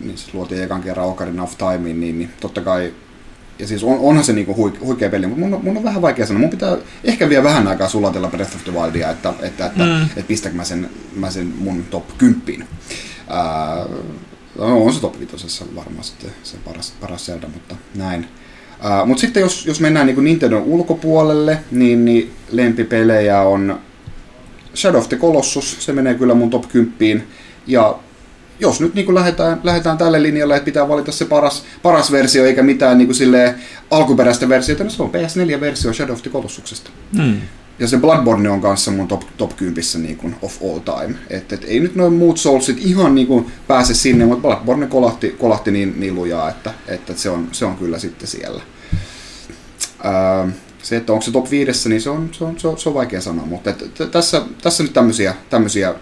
niin 0.00 0.18
se 0.18 0.30
luotiin 0.32 0.62
ekan 0.62 0.82
kerran 0.82 1.06
Ocarina 1.06 1.42
of 1.42 1.58
Timeen, 1.58 2.00
niin, 2.00 2.18
niin 2.18 2.30
totta 2.40 2.60
kai 2.60 2.92
ja 3.60 3.66
siis 3.66 3.84
on, 3.84 3.98
onhan 3.98 4.24
se 4.24 4.32
niinku 4.32 4.56
huik, 4.56 4.80
huikea 4.80 5.10
peli, 5.10 5.26
mutta 5.26 5.40
mun, 5.40 5.54
on- 5.54 5.64
mun 5.64 5.76
on 5.76 5.84
vähän 5.84 6.02
vaikea 6.02 6.26
sanoa. 6.26 6.40
Mun 6.40 6.50
pitää 6.50 6.76
ehkä 7.04 7.28
vielä 7.28 7.44
vähän 7.44 7.68
aikaa 7.68 7.88
sulatella 7.88 8.28
Breath 8.28 8.56
of 8.56 8.64
the 8.64 8.72
Wildia, 8.72 9.10
että, 9.10 9.32
että, 9.42 9.66
että, 9.66 9.84
mm. 9.84 10.02
että 10.02 10.28
pistäkö 10.28 10.56
mä 10.56 10.64
sen, 10.64 10.90
mä 11.16 11.30
sen 11.30 11.52
mun 11.58 11.84
top 11.90 12.18
10. 12.18 12.68
Ää, 13.28 13.86
no, 14.58 14.84
on 14.84 14.92
se 14.92 15.00
top 15.00 15.18
5 15.18 15.64
varmaan 15.76 16.04
sitten 16.04 16.30
se 16.42 16.56
paras, 16.64 16.94
paras 17.00 17.26
Zelda, 17.26 17.48
mutta 17.48 17.76
näin. 17.94 18.26
Ää, 18.82 19.04
mutta 19.04 19.20
sitten 19.20 19.40
jos, 19.40 19.66
jos 19.66 19.80
mennään 19.80 20.06
niinku 20.06 20.20
Nintendon 20.20 20.62
ulkopuolelle, 20.62 21.58
niin, 21.70 22.04
niin 22.04 22.32
lempipelejä 22.50 23.42
on 23.42 23.80
Shadow 24.74 25.00
of 25.00 25.08
the 25.08 25.16
Colossus, 25.16 25.76
se 25.84 25.92
menee 25.92 26.14
kyllä 26.14 26.34
mun 26.34 26.50
top 26.50 26.68
10. 26.68 27.26
Ja 27.66 27.98
jos 28.60 28.80
nyt 28.80 28.94
niin 28.94 29.14
lähdetään, 29.14 29.60
lähdetään 29.64 29.98
tälle 29.98 30.22
linjalle, 30.22 30.56
että 30.56 30.64
pitää 30.64 30.88
valita 30.88 31.12
se 31.12 31.24
paras, 31.24 31.64
paras 31.82 32.12
versio 32.12 32.44
eikä 32.44 32.62
mitään 32.62 32.98
niin 32.98 33.08
kuin 33.08 33.54
alkuperäistä 33.90 34.48
versiota, 34.48 34.84
niin 34.84 34.90
se 34.90 35.02
on 35.02 35.10
PS4-versio 35.10 35.92
Shadow 35.92 36.12
of 36.12 36.22
the 36.22 36.30
Colossuksesta. 36.30 36.90
Mm. 37.18 37.36
Ja 37.78 37.88
se 37.88 37.96
Bloodborne 37.96 38.50
on 38.50 38.60
kanssa 38.60 38.90
mun 38.90 39.08
top, 39.08 39.22
top 39.36 39.56
10 39.56 39.84
niin 39.98 40.16
kuin 40.16 40.36
of 40.42 40.62
all 40.62 40.78
time. 40.78 41.18
Et, 41.30 41.52
et 41.52 41.64
ei 41.68 41.80
nyt 41.80 41.94
noin 41.94 42.12
muut 42.12 42.38
Soulsit 42.38 42.78
ihan 42.80 43.14
niin 43.14 43.26
kuin 43.26 43.52
pääse 43.68 43.94
sinne, 43.94 44.26
mutta 44.26 44.42
Bloodborne 44.42 44.86
kolahti, 44.86 45.36
kolahti 45.38 45.70
niin, 45.70 46.00
niin 46.00 46.14
lujaa, 46.14 46.48
että, 46.48 46.74
että 46.88 47.14
se, 47.14 47.30
on, 47.30 47.48
se 47.52 47.64
on 47.64 47.76
kyllä 47.76 47.98
sitten 47.98 48.28
siellä. 48.28 48.62
Ää, 50.02 50.48
se, 50.82 50.96
että 50.96 51.12
onko 51.12 51.24
se 51.24 51.30
top 51.30 51.50
5, 51.50 51.88
niin 51.88 52.00
se 52.00 52.10
on, 52.10 52.28
se 52.32 52.44
on, 52.44 52.60
se 52.60 52.68
on, 52.68 52.78
se 52.78 52.88
on 52.88 52.94
vaikea 52.94 53.20
sanoa, 53.20 53.46
mutta 53.46 53.70
et, 53.70 53.82
et, 53.82 54.10
tässä, 54.10 54.42
tässä 54.62 54.82
nyt 54.82 54.92
tämmöisiä, 54.92 55.34
tämmöisiä 55.50 55.94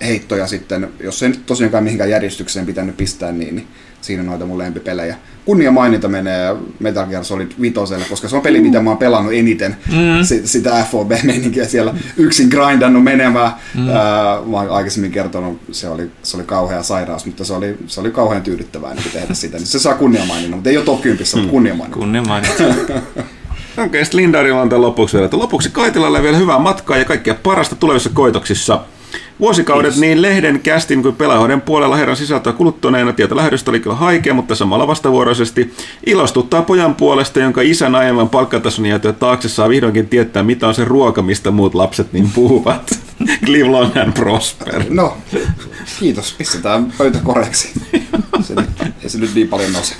heittoja 0.00 0.46
sitten, 0.46 0.88
jos 1.00 1.22
ei 1.22 1.28
nyt 1.28 1.46
tosiaankaan 1.46 1.84
mihinkään 1.84 2.10
järjestykseen 2.10 2.66
pitänyt 2.66 2.96
pistää, 2.96 3.32
niin, 3.32 3.56
niin 3.56 3.66
siinä 4.00 4.22
on 4.22 4.26
noita 4.26 4.46
mun 4.46 4.58
lempipelejä. 4.58 5.16
Kunnia 5.44 5.70
maininta 5.70 6.08
menee 6.08 6.56
Metal 6.78 7.06
Gear 7.06 7.24
Solid 7.24 7.50
5, 7.60 7.74
koska 8.08 8.28
se 8.28 8.36
on 8.36 8.42
peli, 8.42 8.60
mitä 8.60 8.80
mä 8.80 8.90
oon 8.90 8.98
pelannut 8.98 9.32
eniten. 9.32 9.76
Mm. 9.88 10.24
Si- 10.24 10.46
sitä 10.46 10.86
FOB-meininkiä 10.90 11.64
siellä 11.64 11.94
yksin 12.16 12.48
grindannut 12.48 13.04
menemään. 13.04 13.50
Mm. 13.74 13.88
Ää, 13.88 14.40
mä 14.46 14.56
oon 14.56 14.70
aikaisemmin 14.70 15.12
kertonut, 15.12 15.60
se 15.72 15.88
oli, 15.88 16.10
se 16.22 16.36
oli 16.36 16.44
kauhea 16.44 16.82
sairaus, 16.82 17.26
mutta 17.26 17.44
se 17.44 17.52
oli, 17.52 17.78
se 17.86 18.00
oli 18.00 18.10
kauhean 18.10 18.42
tyydyttävää 18.42 18.94
niin 18.94 19.10
tehdä 19.12 19.34
sitä. 19.34 19.56
Niin 19.56 19.66
se 19.66 19.78
saa 19.78 19.94
kunniamaininnan, 19.94 20.58
mutta 20.58 20.70
ei 20.70 20.76
ole 20.76 20.84
top 20.84 21.00
10, 21.00 21.24
mm. 21.34 21.38
mutta 21.38 21.50
kunniamaininnan. 21.50 22.00
Kunnia 22.00 22.22
mainittu. 22.22 22.62
Okei, 23.84 24.04
sitten 24.04 24.20
Lindarilla 24.20 24.62
on 24.62 24.68
tämän 24.68 24.82
lopuksi 24.82 25.14
vielä, 25.14 25.24
että 25.24 25.38
lopuksi 25.38 25.70
Kaitilalle 25.70 26.22
vielä 26.22 26.36
hyvää 26.36 26.58
matkaa 26.58 26.96
ja 26.96 27.04
kaikkea 27.04 27.34
parasta 27.34 27.76
tulevissa 27.76 28.10
koitoksissa. 28.14 28.80
Vuosikaudet 29.40 29.82
Kiitos. 29.88 30.00
niin 30.00 30.22
lehden, 30.22 30.60
kästin 30.60 31.02
kuin 31.02 31.16
pelaajoiden 31.16 31.60
puolella 31.60 31.96
herran 31.96 32.16
sisältöä 32.16 32.52
kuluttuneena 32.52 33.12
tieto 33.12 33.36
lähdöstä 33.36 33.70
oli 33.70 33.80
kyllä 33.80 33.96
haikea, 33.96 34.34
mutta 34.34 34.54
samalla 34.54 34.86
vastavuoroisesti 34.86 35.74
ilostuttaa 36.06 36.62
pojan 36.62 36.94
puolesta, 36.94 37.40
jonka 37.40 37.60
isän 37.62 37.94
aiemman 37.94 38.28
palkkatason 38.28 38.86
jäätyä 38.86 39.12
taakse 39.12 39.48
saa 39.48 39.68
vihdoinkin 39.68 40.08
tietää, 40.08 40.42
mitä 40.42 40.68
on 40.68 40.74
se 40.74 40.84
ruoka, 40.84 41.22
mistä 41.22 41.50
muut 41.50 41.74
lapset 41.74 42.12
niin 42.12 42.30
puhuvat. 42.34 42.98
Live 43.46 43.68
long 43.68 43.96
and 43.96 44.12
prosper. 44.12 44.84
No, 44.88 45.16
kiitos. 46.00 46.34
Pistetään 46.38 46.92
pöytä 46.98 47.18
koreksi. 47.24 47.72
Se, 48.42 48.54
nyt- 48.54 48.92
ei 49.02 49.08
se 49.10 49.18
nyt 49.18 49.34
niin 49.34 49.48
paljon 49.48 49.72
nouse. 49.72 49.94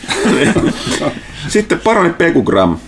Sitten 1.49 1.81
paroni 1.81 2.11
Pekugram. 2.11 2.79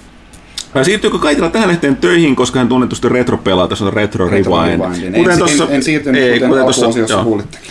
Ää, 0.78 0.84
Siirtyykö 0.84 1.18
kaikilla 1.18 1.50
tähän 1.50 1.68
lehteen 1.68 1.96
töihin, 1.96 2.36
koska 2.36 2.59
hän 2.59 2.68
tunnetusti 2.68 3.09
retropelaa, 3.09 3.68
tässä 3.68 3.84
on 3.84 3.92
Retro 3.92 4.28
Retro 4.28 4.56
Rewind. 4.62 4.80
Rewindin. 4.80 5.14
En, 5.14 5.30
en, 5.30 5.74
en 5.74 5.82
siirtynyt, 5.82 6.22
kuten 6.74 7.05
joo. 7.09 7.24
kuulittekin. 7.24 7.70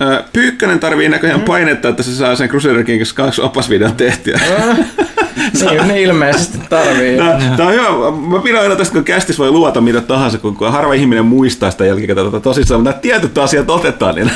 Ää, 0.00 0.24
Pyykkönen 0.32 0.78
tarvii 0.80 1.08
näköjään 1.08 1.40
painetta, 1.40 1.88
että 1.88 2.02
se 2.02 2.14
saa 2.14 2.36
sen 2.36 2.48
Crusader 2.48 2.84
Kings 2.84 3.12
2 3.12 3.40
opasvideon 3.42 3.94
tehtyä. 3.96 4.40
Niin, 5.60 5.88
niin 5.88 6.00
ilmeisesti 6.00 6.58
tarvii. 6.68 7.16
Tää, 7.16 7.40
tää 7.56 7.66
on 7.66 7.72
hyvä. 7.72 8.10
Mä 8.36 8.42
pidän 8.42 8.62
aina 8.62 8.76
tästä, 8.76 8.94
kun 8.94 9.04
kästis 9.04 9.38
voi 9.38 9.50
luota 9.50 9.80
mitä 9.80 10.00
tahansa, 10.00 10.38
kun, 10.38 10.56
kun 10.56 10.72
harva 10.72 10.94
ihminen 10.94 11.24
muistaa 11.24 11.70
sitä 11.70 11.84
jälkikäteen 11.86 12.26
tota 12.26 12.40
tosissaan, 12.40 12.80
mutta 12.80 12.90
nämä 12.90 13.00
tietyt 13.00 13.38
asiat 13.38 13.70
otetaan, 13.70 14.14
niin 14.14 14.30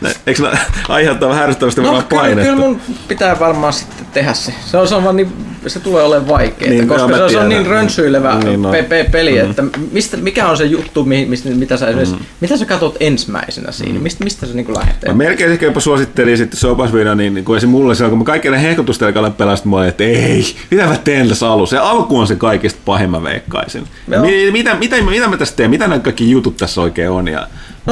nä- 0.00 0.10
eikö 0.26 0.42
nämä 0.42 0.56
aiheuttaa 0.88 1.28
vähän 1.28 1.42
ärsyttävästi 1.44 1.80
No, 1.80 1.86
varmaan 1.86 2.06
kyllä, 2.06 2.20
painetta? 2.22 2.42
kyllä 2.52 2.56
mun 2.66 2.80
pitää 3.08 3.38
varmaan 3.40 3.72
sitten 3.72 4.06
tehdä 4.12 4.32
se. 4.34 4.54
Se 4.66 4.76
on, 4.76 4.88
se 4.88 4.94
on 4.94 5.04
vaan 5.04 5.16
niin, 5.16 5.32
se 5.66 5.80
tulee 5.80 6.02
olemaan 6.02 6.28
vaikeaa, 6.28 6.70
Niin, 6.70 6.88
koska 6.88 7.16
se 7.16 7.22
on, 7.22 7.30
se 7.30 7.38
on 7.38 7.48
tiedän. 7.48 7.48
niin 7.48 7.66
rönsyilevä 7.66 8.38
Niin 8.44 8.62
pe- 8.70 8.82
pe- 8.82 9.06
peli, 9.12 9.38
että 9.38 9.62
mistä, 9.92 10.16
mikä 10.16 10.48
on 10.48 10.56
se 10.56 10.64
juttu, 10.64 11.04
mihin, 11.04 11.30
mistä, 11.30 11.48
mitä 11.50 11.76
sä 11.76 11.86
esimerkiksi, 11.86 12.16
mitä 12.40 12.56
sä 12.56 12.64
katot 12.64 12.96
ensimmäisenä 13.00 13.72
siinä, 13.72 13.98
mistä, 13.98 14.24
mistä 14.24 14.46
sä 14.46 14.54
niinku 14.54 14.74
lähtee? 14.74 15.10
Mä 15.10 15.16
melkein 15.16 15.52
ehkä 15.52 15.66
jopa 15.66 15.80
suosittelin 15.80 16.36
sitten 16.38 16.60
se 16.60 16.66
opasvideo, 16.68 17.14
niin, 17.14 17.34
niin 17.34 17.44
kun 17.44 17.60
se 17.60 17.66
mulle 17.66 17.94
silloin, 17.94 18.10
kun 18.10 18.18
mä 18.18 18.24
kaikkien 18.24 18.54
hehkutusten 18.54 19.06
aikana 19.06 19.30
pelasin, 19.30 19.68
mä 19.68 19.76
olin, 19.76 19.88
että 19.88 20.04
ei, 20.04 20.44
mitä 20.70 20.86
mä 20.86 20.96
teen 20.96 21.28
tässä 21.28 21.50
alussa? 21.52 21.76
Se 21.76 21.80
alku 21.82 22.18
on 22.18 22.26
se 22.26 22.36
kaikista 22.36 22.80
pahin, 22.84 23.10
mä 23.10 23.22
veikkaisin. 23.22 23.84
Mi- 24.06 24.50
mitä, 24.50 24.74
mitä, 24.74 24.96
mitä, 25.02 25.28
mä 25.28 25.36
tässä 25.36 25.56
teen? 25.56 25.70
Mitä 25.70 25.88
nämä 25.88 25.98
kaikki 26.00 26.30
jutut 26.30 26.56
tässä 26.56 26.80
oikein 26.80 27.10
on 27.10 27.28
ja 27.28 27.46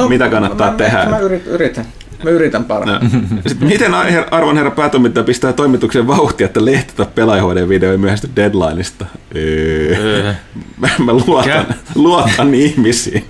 mitä 0.09 0.29
kannattaa 0.29 0.67
No, 0.67 0.71
mä, 0.71 0.77
tehdä? 0.77 1.03
Mä, 1.05 1.09
mä 1.11 1.19
yritän. 1.45 1.85
Mä 2.23 2.29
yritän 2.29 2.65
parhaan. 2.65 3.09
Sitten, 3.47 3.67
miten 3.67 3.91
arvon 4.31 4.57
herra 4.57 4.71
päätoimittaja 4.71 5.23
pistää 5.23 5.53
toimituksen 5.53 6.07
vauhtia, 6.07 6.45
että 6.45 6.65
lehti 6.65 6.93
tai 6.95 7.05
pelaajahoiden 7.15 7.69
video 7.69 7.91
ei 7.91 7.97
myöhästy 7.97 8.29
deadlineista? 8.35 9.05
Öö. 9.35 10.33
Mä, 10.77 10.89
mä 11.05 11.13
luotan, 11.13 11.65
luotan 11.95 12.53
ihmisiin. 12.53 13.25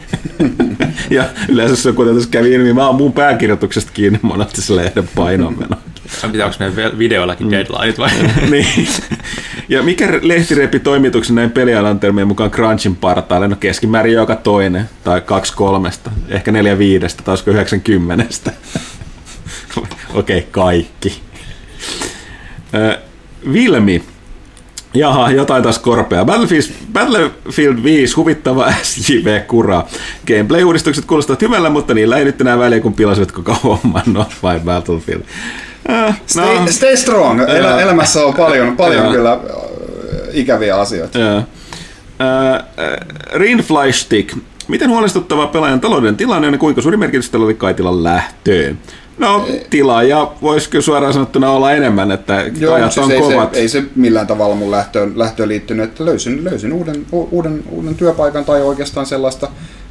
ja 1.10 1.26
yleensä 1.50 1.76
se, 1.76 1.92
kuten 1.92 2.16
tässä 2.16 2.30
kävi 2.30 2.54
ilmi, 2.54 2.74
mä 2.74 2.88
oon 2.88 2.96
mun 2.96 3.14
pääkirjoituksesta 3.14 3.92
kiinni 3.94 4.20
monesti 4.22 4.62
se 4.62 4.76
lehden 4.76 5.10
painonmeno. 5.16 5.78
Pitääkö 6.32 6.56
meidän 6.60 6.98
videollakin 6.98 7.52
deadlineit 7.52 7.98
vai? 7.98 8.10
niin. 8.52 8.88
Ja 9.69 9.84
mikä 9.84 10.19
lehti 10.22 10.56
repi 10.56 10.80
toimituksen 10.80 11.36
näin 11.36 11.52
pelialan 11.52 11.99
termien 11.99 12.28
mukaan 12.28 12.52
Crunchin 12.52 12.95
partaalle? 12.95 13.48
No 13.48 13.56
keskimäärin 13.56 14.14
joka 14.14 14.36
toinen, 14.36 14.90
tai 15.03 15.22
kaksi 15.22 15.53
kolmesta, 15.56 16.11
ehkä 16.30 16.52
neljä 16.52 16.78
viidestä, 16.78 17.23
tai 17.23 17.32
olisiko 17.32 17.52
yhdeksän 17.52 17.82
kymmenestä. 17.82 18.52
Okei, 20.14 20.38
okay, 20.38 20.41
kaikki. 20.52 21.22
Ö, 22.73 22.99
Vilmi. 23.53 24.03
Jaha, 24.94 25.32
jotain 25.32 25.64
taas 25.64 25.80
korpea. 25.80 26.26
Battlefield, 26.26 26.64
Battlefield 26.94 27.84
5, 27.84 28.15
huvittava 28.15 28.73
SJV-kura. 28.84 29.84
Gameplay-uudistukset 30.28 31.06
kuulostavat 31.06 31.41
hyvällä, 31.41 31.69
mutta 31.69 31.94
niillä 31.94 32.18
ei 32.18 32.26
nyt 32.26 32.41
enää 32.41 32.60
väliä, 32.60 32.80
kun 32.80 32.94
pilasivat 32.94 33.32
koko 33.32 33.53
homman, 33.64 34.03
no 34.06 34.26
vai 34.44 34.60
Battlefield. 34.60 35.22
Stay, 36.26 36.68
stay 36.70 36.98
strong. 36.98 37.40
El- 37.40 37.80
elämässä 37.80 38.26
on 38.26 38.34
paljon, 38.34 38.78
paljon 38.78 39.12
kyllä 39.12 39.40
ikäviä 40.34 40.76
asioita. 40.76 41.20
Joo. 41.20 41.38
Äh. 41.38 41.45
Miten 44.68 44.90
huolestuttava 44.90 45.48
pelaajan 45.48 45.82
talouden 45.82 46.18
tilanne 46.18 46.48
on 46.48 46.53
ja 46.53 46.58
kuinka 46.58 46.82
suuri 46.82 46.98
merkitys 46.98 47.30
tällä 47.30 47.45
oli 47.45 47.53
Kaitilan 47.53 48.03
lähtöön? 48.03 48.80
No, 49.18 49.48
tilaaja 49.70 50.32
voisiko 50.41 50.82
suoraan 50.82 51.14
sanottuna 51.14 51.52
olla 51.52 51.72
enemmän, 51.72 52.12
että 52.12 52.45
Joo, 52.60 52.74
ajat 52.74 52.91
siis 52.91 53.06
on 53.06 53.12
ei, 53.12 53.22
kovat. 53.22 53.53
se, 53.53 53.60
ei 53.60 53.70
se 53.70 53.84
millään 53.95 54.28
tavalla 54.28 54.56
mun 54.56 54.72
lähtöön, 54.72 55.14
lähtöön 55.16 55.49
liittynyt, 55.49 55.86
että 55.86 56.06
löysin, 56.06 56.44
löysin 56.44 56.74
uuden, 56.74 57.06
uuden, 57.12 57.64
uuden 57.70 57.95
työpaikan 57.95 58.45
tai 58.45 58.62
oikeastaan 58.62 59.06
sellaista 59.06 59.48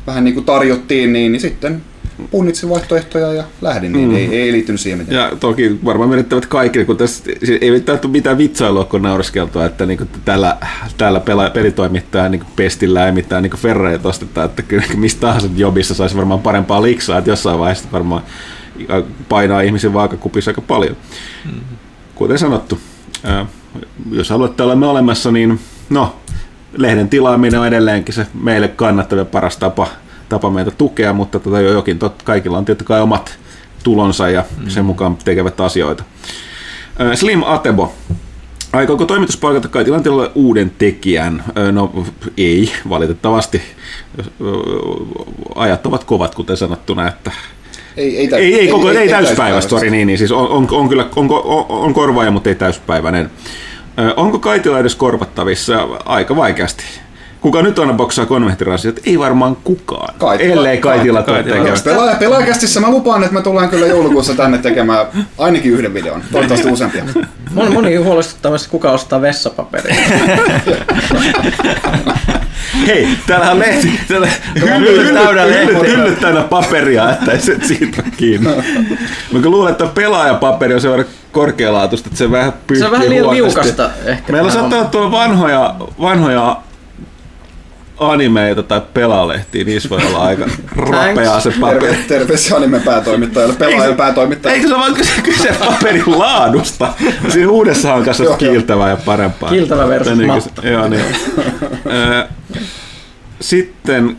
vähän 0.07 0.25
niin 0.25 0.35
kuin 0.35 0.47
tarjottiin, 0.47 1.13
niin, 1.13 1.33
niin 1.33 1.41
sitten 1.41 1.83
punnitsin 2.31 2.69
vaihtoehtoja 2.69 3.33
ja 3.33 3.45
lähdin, 3.61 3.93
niin 3.93 4.09
mm. 4.09 4.17
ei, 4.17 4.39
ei 4.39 4.53
liittynyt 4.53 4.81
siihen 4.81 4.99
mitään. 4.99 5.31
Ja 5.31 5.37
toki 5.37 5.79
varmaan 5.85 6.09
myönnettävät 6.09 6.47
kaikille, 6.47 6.85
kun 6.85 6.97
tässä 6.97 7.25
siis 7.25 7.59
ei 7.61 7.71
mitään 7.71 7.99
mitään 8.09 8.39
vitsailua, 8.39 8.85
kun 8.85 9.03
naureskeltua, 9.03 9.65
että 9.65 9.87
niin 9.87 10.09
tällä, 10.25 10.57
tällä 10.99 11.21
pela, 11.21 11.51
pelitoimittaja 11.51 12.29
niin 12.29 12.43
pestillä 12.57 13.07
ei 13.07 13.13
mitään 13.13 13.43
niin 13.43 13.57
ferreitä 13.57 14.09
osteta, 14.09 14.45
että 14.45 14.63
kyllä 14.63 14.85
mistä 14.97 15.21
tahansa 15.21 15.49
jobissa 15.57 15.95
saisi 15.95 16.17
varmaan 16.17 16.41
parempaa 16.41 16.83
liksaa, 16.83 17.19
että 17.19 17.31
jossain 17.31 17.59
vaiheessa 17.59 17.89
varmaan 17.93 18.23
painaa 19.29 19.61
ihmisen 19.61 19.93
vaakakupissa 19.93 20.51
aika 20.51 20.61
paljon. 20.61 20.97
Kuten 22.15 22.39
sanottu, 22.39 22.79
ää, 23.25 23.47
jos 24.11 24.31
haluatte 24.31 24.63
olla 24.63 24.77
me 24.77 24.87
olemassa, 24.87 25.33
niin 25.33 25.61
no, 25.91 26.17
lehden 26.77 27.09
tilaaminen 27.09 27.61
on 27.61 27.67
edelleenkin 27.67 28.15
se 28.15 28.27
meille 28.43 28.69
kannattava 28.69 29.25
paras 29.25 29.57
tapa, 29.57 29.87
tapa 30.31 30.51
meitä 30.51 30.71
tukea, 30.71 31.13
mutta 31.13 31.39
tota 31.39 31.61
jo 31.61 31.73
jokin, 31.73 31.99
tot, 31.99 32.23
kaikilla 32.23 32.59
on 32.59 32.65
tietysti 32.65 32.85
kai 32.85 33.01
omat 33.01 33.39
tulonsa 33.83 34.29
ja 34.29 34.45
sen 34.69 34.85
mukaan 34.85 35.17
tekevät 35.25 35.61
asioita. 35.61 36.05
Slim 37.15 37.43
Atebo. 37.47 37.93
Aikooko 38.73 39.05
toimitus 39.05 39.37
palkata 39.37 39.69
kai 39.69 39.85
tilanteelle 39.85 40.31
uuden 40.35 40.73
tekijän? 40.79 41.45
No 41.73 42.05
ei, 42.37 42.73
valitettavasti. 42.89 43.63
Ajat 45.55 45.87
ovat 45.87 46.05
kovat, 46.05 46.35
kuten 46.35 46.57
sanottuna, 46.57 47.09
että 47.09 47.31
Ei, 47.97 48.19
ei, 48.19 48.29
täys- 48.29 48.43
ei, 48.43 48.61
ei, 48.61 48.69
koko, 48.69 48.91
ei, 48.91 48.97
ei 48.97 49.09
täyspäiväistä, 49.09 49.71
sori, 49.71 49.91
niin, 49.91 50.07
niin 50.07 50.19
siis 50.19 50.33
on, 50.33 50.49
on, 50.49 50.69
on 50.71 50.89
kyllä 50.89 51.07
on, 51.17 51.29
on, 51.31 51.65
on 51.69 51.95
korvaaja, 51.95 52.31
mutta 52.31 52.49
ei 52.49 52.55
täyspäiväinen. 52.55 53.31
Onko 54.17 54.39
Kaitila 54.39 54.79
edes 54.79 54.95
korvattavissa? 54.95 55.89
Aika 56.05 56.37
vaikeasti. 56.37 56.85
Kuka 57.41 57.63
nyt 57.63 57.79
aina 57.79 57.93
boksaa 57.93 58.27
konvehtirasiat? 58.27 58.97
Ei 59.07 59.19
varmaan 59.19 59.57
kukaan. 59.57 60.15
Kaitila- 60.19 60.53
ellei 60.53 60.79
Kaitila 60.79 61.23
tule 61.23 61.43
tekemään. 61.43 61.79
Pelaaja, 61.85 62.17
pelaajakästissä 62.17 62.81
mä 62.81 62.91
lupaan, 62.91 63.23
että 63.23 63.35
mä 63.35 63.43
tullaan 63.43 63.69
kyllä 63.69 63.87
joulukuussa 63.87 64.35
tänne 64.35 64.59
tekemään 64.59 65.07
ainakin 65.39 65.73
yhden 65.73 65.95
videon, 65.95 66.23
toivottavasti 66.33 66.69
useampia. 66.69 67.05
Moni, 67.55 67.71
moni 67.71 67.97
huolestuttaa 67.97 68.51
myös, 68.51 68.69
kuka 68.69 68.91
ostaa 68.91 69.23
vessapaperia. 69.23 69.95
Hei, 72.87 73.09
täällä 73.27 73.51
on 73.51 73.59
lehti. 73.59 74.01
Täällä 74.09 74.29
hylly, 74.61 74.97
hylly, 74.97 75.13
täynnä 75.13 75.43
hylly, 75.43 75.75
lehtiä. 75.75 75.97
hylly 75.97 76.17
täynnä 76.17 76.43
paperia, 76.43 77.11
että 77.11 77.33
ei 77.33 77.41
se 77.41 77.57
siitä 77.63 78.03
kiinni. 78.17 78.49
Mä 79.33 79.41
luulen, 79.45 79.73
että 79.73 79.87
pelaajapaperi 79.87 80.75
on 80.75 80.81
verran 80.83 81.07
korkealaatuista, 81.33 82.07
että 82.09 82.19
se 82.19 82.31
vähän 82.31 82.53
pyyhkii 82.53 82.79
Se 82.79 82.85
on 82.85 82.93
vähän 82.93 83.11
liian 83.11 83.31
liukasta 83.31 83.91
ehkä. 84.05 84.33
Meillä 84.33 84.51
saattaa 84.51 84.79
olla 84.79 84.89
tuolla 84.89 85.11
vanhoja, 85.11 85.75
vanhoja 86.01 86.57
animeita 88.01 88.63
tai 88.63 88.81
pelalehtiä, 88.95 89.65
niissä 89.65 89.91
voi 89.91 90.01
olla 90.07 90.19
aika 90.19 90.49
rapeaa 90.77 91.41
se 91.41 91.53
paperi. 91.61 91.81
Terve, 91.81 91.99
terveisiä 92.09 92.57
anime 92.57 92.81
päätoimittajalle, 92.81 93.55
pelaajan 93.55 93.97
päätoimittajalle. 93.97 94.57
Eikö 94.57 94.69
se 94.69 94.75
ole 94.75 94.83
vaan 94.83 94.95
kyse, 94.95 95.23
kyse 95.23 95.53
paperin 95.59 96.19
laadusta? 96.19 96.93
Siinä 97.29 97.51
uudessa 97.51 97.95
on 97.95 98.05
kanssa 98.05 98.25
Joo, 98.25 98.37
kiiltävää 98.37 98.91
ja 98.91 98.97
parempaa. 98.97 99.51
Kiiltävä 99.51 99.89
versus 99.89 100.19
Niin 100.19 100.27
matta. 100.27 100.69
Joo, 100.69 100.89
niin. 100.89 101.05
Sitten 103.41 104.17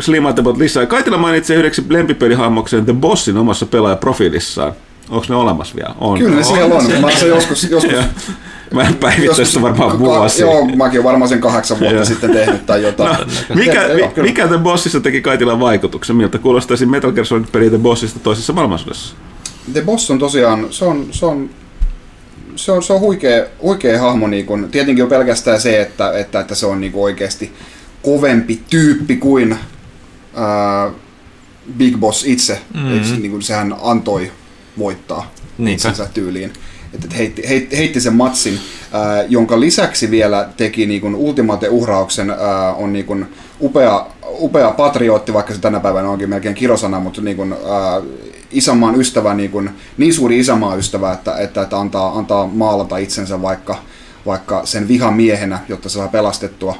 Slimatebot 0.00 0.56
lisää. 0.56 0.86
Kaitila 0.86 1.18
mainitsee 1.18 1.56
yhdeksi 1.56 1.84
lempipelihahmokseen 1.88 2.84
The 2.84 2.92
Bossin 2.92 3.36
omassa 3.36 3.66
pelaajaprofiilissaan. 3.66 4.72
Onko 5.10 5.26
ne 5.28 5.34
olemassa 5.34 5.76
vielä? 5.76 5.94
On. 5.98 6.18
Kyllä 6.18 6.36
ne 6.36 6.42
siellä 6.42 6.74
on. 6.74 6.84
Mä 7.00 7.06
oon 7.06 7.28
joskus, 7.28 7.70
joskus. 7.70 7.92
Mä 8.74 8.82
en 8.82 8.94
päivittänyt 8.94 9.48
sitä 9.48 9.62
varmaan 9.62 9.98
vuosia. 9.98 10.46
Joo, 10.46 10.64
mäkin 10.64 11.00
olen 11.00 11.04
varmaan 11.04 11.28
sen 11.28 11.40
kahdeksan 11.40 11.80
vuotta 11.80 12.04
sitten 12.04 12.30
tehnyt 12.30 12.66
tai 12.66 12.82
jotain. 12.88 13.16
Mikä, 13.54 13.82
Joo, 13.82 14.12
mi, 14.16 14.22
mikä 14.22 14.48
The 14.48 14.58
Bossissa 14.58 15.00
teki 15.00 15.20
Kaitilan 15.20 15.60
vaikutuksen? 15.60 16.16
Miltä 16.16 16.38
kuulostaisi 16.38 16.86
Metal 16.86 17.12
Gear 17.12 17.26
Solid 17.26 17.44
peli 17.52 17.70
The 17.70 17.78
Bossista 17.78 18.20
toisessa 18.20 18.52
maailmansodassa? 18.52 19.14
The 19.72 19.80
Boss 19.82 20.10
on 20.10 20.18
tosiaan, 20.18 20.66
se 20.70 20.84
on, 20.84 21.08
se 21.10 21.26
on, 21.26 21.50
se 22.56 22.72
on, 22.72 22.82
se 22.82 22.92
on 22.92 23.00
huikea, 23.00 23.44
huikea 23.62 24.00
hahmo. 24.00 24.26
Niin 24.26 24.46
kun, 24.46 24.68
tietenkin 24.70 25.04
on 25.04 25.10
pelkästään 25.10 25.60
se, 25.60 25.80
että, 25.80 26.18
että, 26.18 26.40
että 26.40 26.54
se 26.54 26.66
on 26.66 26.80
niin 26.80 26.92
oikeasti 26.94 27.52
kovempi 28.02 28.60
tyyppi 28.70 29.16
kuin 29.16 29.56
ää, 30.34 30.90
Big 31.78 31.96
Boss 31.96 32.24
itse. 32.24 32.60
Mm-hmm. 32.74 33.22
Niin 33.22 33.30
kun 33.30 33.42
sehän 33.42 33.74
antoi 33.82 34.32
voittaa 34.78 35.30
Niinpä. 35.58 35.74
itsensä 35.74 36.08
tyyliin. 36.14 36.52
Että 36.94 37.06
et 37.06 37.18
heitti, 37.18 37.48
heitti, 37.48 37.76
heitti 37.76 38.00
sen 38.00 38.14
matsin, 38.14 38.58
ää, 38.92 39.22
jonka 39.22 39.60
lisäksi 39.60 40.10
vielä 40.10 40.48
teki 40.56 40.86
niin 40.86 41.00
kun 41.00 41.14
ultimate 41.14 41.68
uhrauksen, 41.68 42.30
ää, 42.30 42.74
on 42.74 42.92
niin 42.92 43.04
kun 43.04 43.26
upea, 43.60 44.06
upea 44.40 44.70
patriotti, 44.70 45.32
vaikka 45.32 45.54
se 45.54 45.60
tänä 45.60 45.80
päivänä 45.80 46.10
onkin 46.10 46.28
melkein 46.28 46.54
kirosana, 46.54 47.00
mutta 47.00 47.20
niin 47.20 47.36
kuin, 47.36 47.52
ää, 47.52 48.00
isänmaan 48.50 49.00
ystävä, 49.00 49.34
niin, 49.34 49.50
kuin, 49.50 49.70
niin 49.96 50.14
suuri 50.14 50.38
isänmaan 50.38 50.78
ystävä, 50.78 51.12
että, 51.12 51.38
että, 51.38 51.62
että 51.62 51.78
antaa, 51.80 52.18
antaa 52.18 52.46
maalata 52.46 52.96
itsensä 52.96 53.42
vaikka, 53.42 53.76
vaikka 54.26 54.66
sen 54.66 54.88
vihamiehenä, 54.88 55.58
jotta 55.68 55.88
se 55.88 55.92
saa 55.92 56.08
pelastettua 56.08 56.76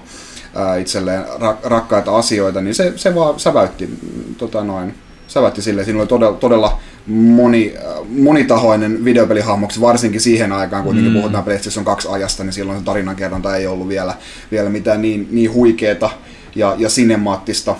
itselleen 0.80 1.24
ra- 1.24 1.58
rakkaita 1.64 2.16
asioita, 2.16 2.60
niin 2.60 2.74
se, 2.74 2.92
se 2.96 3.14
vaan 3.14 3.40
säväytti, 3.40 3.98
tota 4.38 4.64
noin, 4.64 4.94
säväytti 5.28 5.62
sille. 5.62 5.84
Siinä 5.84 6.00
oli 6.00 6.08
todella, 6.08 6.36
todella 6.36 6.78
moni, 7.06 7.74
monitahoinen 8.08 9.04
videopelihahmoksi, 9.04 9.80
varsinkin 9.80 10.20
siihen 10.20 10.52
aikaan, 10.52 10.84
kun 10.84 10.96
mm. 10.96 11.12
puhutaan 11.12 11.44
PlayStation 11.44 11.84
2 11.84 12.08
ajasta, 12.10 12.44
niin 12.44 12.52
silloin 12.52 12.78
se 12.78 12.84
tarinankerronta 12.84 13.56
ei 13.56 13.66
ollut 13.66 13.88
vielä, 13.88 14.14
vielä 14.50 14.70
mitään 14.70 15.02
niin, 15.02 15.28
niin 15.30 15.52
huikeeta 15.52 16.10
ja, 16.54 16.74
ja 16.78 16.88
sinemaattista. 16.88 17.76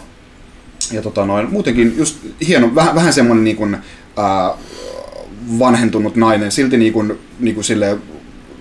Ja 0.93 1.03
tota 1.03 1.25
noin, 1.25 1.51
muutenkin 1.51 1.95
just 1.97 2.19
hieno, 2.47 2.75
vähän, 2.75 2.95
vähän 2.95 3.13
semmoinen 3.13 3.45
niin 3.45 3.57
kuin, 3.57 3.77
ää, 4.17 4.55
vanhentunut 5.59 6.17
nainen, 6.17 6.53
silti 6.53 6.77
niin 6.77 6.93
kuin, 6.93 7.19
niin 7.41 7.55
kuin 7.55 7.65
sille, 7.65 7.99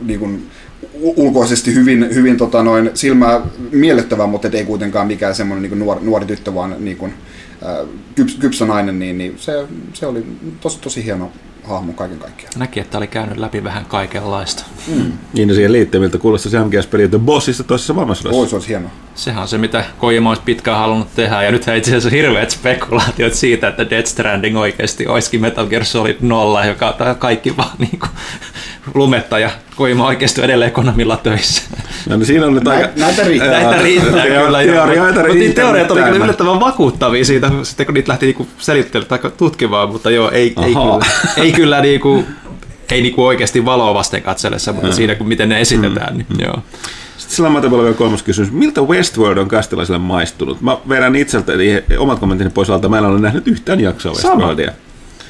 niin 0.01 0.19
kuin, 0.19 0.49
ulkoisesti 1.01 1.75
hyvin, 1.75 2.07
hyvin 2.13 2.37
tota 2.37 2.63
noin, 2.63 2.91
silmää 2.93 3.41
miellyttävä, 3.71 4.27
mutta 4.27 4.47
et 4.47 4.55
ei 4.55 4.65
kuitenkaan 4.65 5.07
mikään 5.07 5.35
semmoinen 5.35 5.69
niin 5.71 5.79
nuori, 5.79 6.01
nuori 6.03 6.25
tyttö, 6.25 6.53
vaan 6.53 6.75
niin 6.79 6.97
kuin, 6.97 7.13
kyps, 8.15 8.35
kypsä 8.35 8.65
nainen, 8.65 8.99
niin, 8.99 9.17
niin 9.17 9.35
se, 9.37 9.67
se 9.93 10.05
oli 10.05 10.25
tosi, 10.61 10.79
tosi 10.79 11.05
hieno 11.05 11.31
hahmo 11.63 11.93
kaiken 11.93 12.19
kaikkiaan. 12.19 12.53
Näki, 12.57 12.79
että 12.79 12.97
oli 12.97 13.07
käynyt 13.07 13.37
läpi 13.37 13.63
vähän 13.63 13.85
kaikenlaista. 13.85 14.65
Niin 15.33 15.49
ja 15.49 15.55
siihen 15.55 15.71
liittyy, 15.71 15.99
miltä 15.99 16.17
kuulostaisi 16.17 16.57
MGS-peli 16.59 17.07
The 17.07 17.19
Bossista 17.19 17.63
toisessa 17.63 17.93
maailmansodassa. 17.93 18.41
Oi, 18.41 18.47
se 18.47 18.55
olisi 18.55 18.67
hieno. 18.69 18.89
Sehän 19.19 19.41
on 19.41 19.47
se, 19.47 19.57
mitä 19.57 19.83
Kojima 19.97 20.29
olisi 20.29 20.41
pitkään 20.45 20.77
halunnut 20.77 21.15
tehdä, 21.15 21.43
ja 21.43 21.51
nythän 21.51 21.77
itse 21.77 21.89
asiassa 21.91 22.09
hirveät 22.09 22.51
spekulaatiot 22.51 23.33
siitä, 23.33 23.67
että 23.67 23.89
Death 23.89 24.07
Stranding 24.07 24.57
oikeasti 24.57 25.07
olisikin 25.07 25.41
Metal 25.41 25.67
Gear 25.67 25.85
Solid 25.85 26.15
0, 26.21 26.65
joka 26.65 26.95
on 27.09 27.15
kaikki 27.15 27.57
vaan 27.57 27.69
niin 27.77 27.99
kuin 27.99 28.09
lumetta, 28.93 29.39
ja 29.39 29.49
Kojima 29.75 30.07
oikeasti 30.07 30.41
on 30.41 30.45
edelleen 30.45 30.71
Konamilla 30.71 31.17
töissä. 31.17 31.61
No, 32.09 32.17
niin 32.17 32.25
siinä 32.25 32.45
on 32.45 32.55
nyt 32.55 32.67
aika... 32.67 32.89
näitä 32.95 33.23
riittää. 33.23 33.53
Ää, 33.53 33.63
Näitä 33.63 33.81
riittää 33.81 34.25
kyllä. 34.27 34.61
joo. 34.61 34.85
Teorioita 34.85 35.05
Mutta 35.05 35.23
niin 35.23 35.33
riittää. 35.39 35.65
teoriat 35.65 35.91
oli 35.91 36.01
kyllä 36.01 36.23
yllättävän 36.25 36.59
vakuuttavia 36.59 37.25
siitä, 37.25 37.51
sitten 37.63 37.85
kun 37.85 37.93
niitä 37.95 38.09
lähti 38.09 38.25
niinku 38.25 38.47
selittelemään 38.57 39.19
tai 39.21 39.31
tutkimaan, 39.37 39.89
mutta 39.89 40.11
joo, 40.11 40.31
ei, 40.31 40.53
ei 40.65 40.73
kyllä, 40.73 41.05
ei 41.37 41.51
kyllä 41.51 41.81
niinku, 41.81 42.25
ei 42.91 43.01
niinku 43.01 43.25
oikeasti 43.25 43.65
valoa 43.65 43.93
vasten 43.93 44.21
katsellessa, 44.21 44.73
mutta 44.73 44.91
siinä 44.91 45.15
kun 45.15 45.27
miten 45.27 45.49
ne 45.49 45.61
esitetään, 45.61 46.17
niin 46.17 46.27
joo. 46.39 46.63
Sitten 47.19 47.35
sillä 47.35 47.49
on 47.49 47.71
vielä 47.83 47.93
kolmas 47.93 48.23
kysymys. 48.23 48.51
Miltä 48.51 48.81
Westworld 48.81 49.37
on 49.37 49.47
kastilaisille 49.47 49.99
maistunut? 49.99 50.61
Mä 50.61 50.77
vedän 50.89 51.15
itseltäni 51.15 51.83
omat 51.97 52.19
kommenttini 52.19 52.49
pois 52.49 52.69
alta. 52.69 52.89
Mä 52.89 52.97
en 52.97 53.05
ole 53.05 53.19
nähnyt 53.19 53.47
yhtään 53.47 53.79
jaksoa 53.79 54.11
Westworldia. 54.11 54.71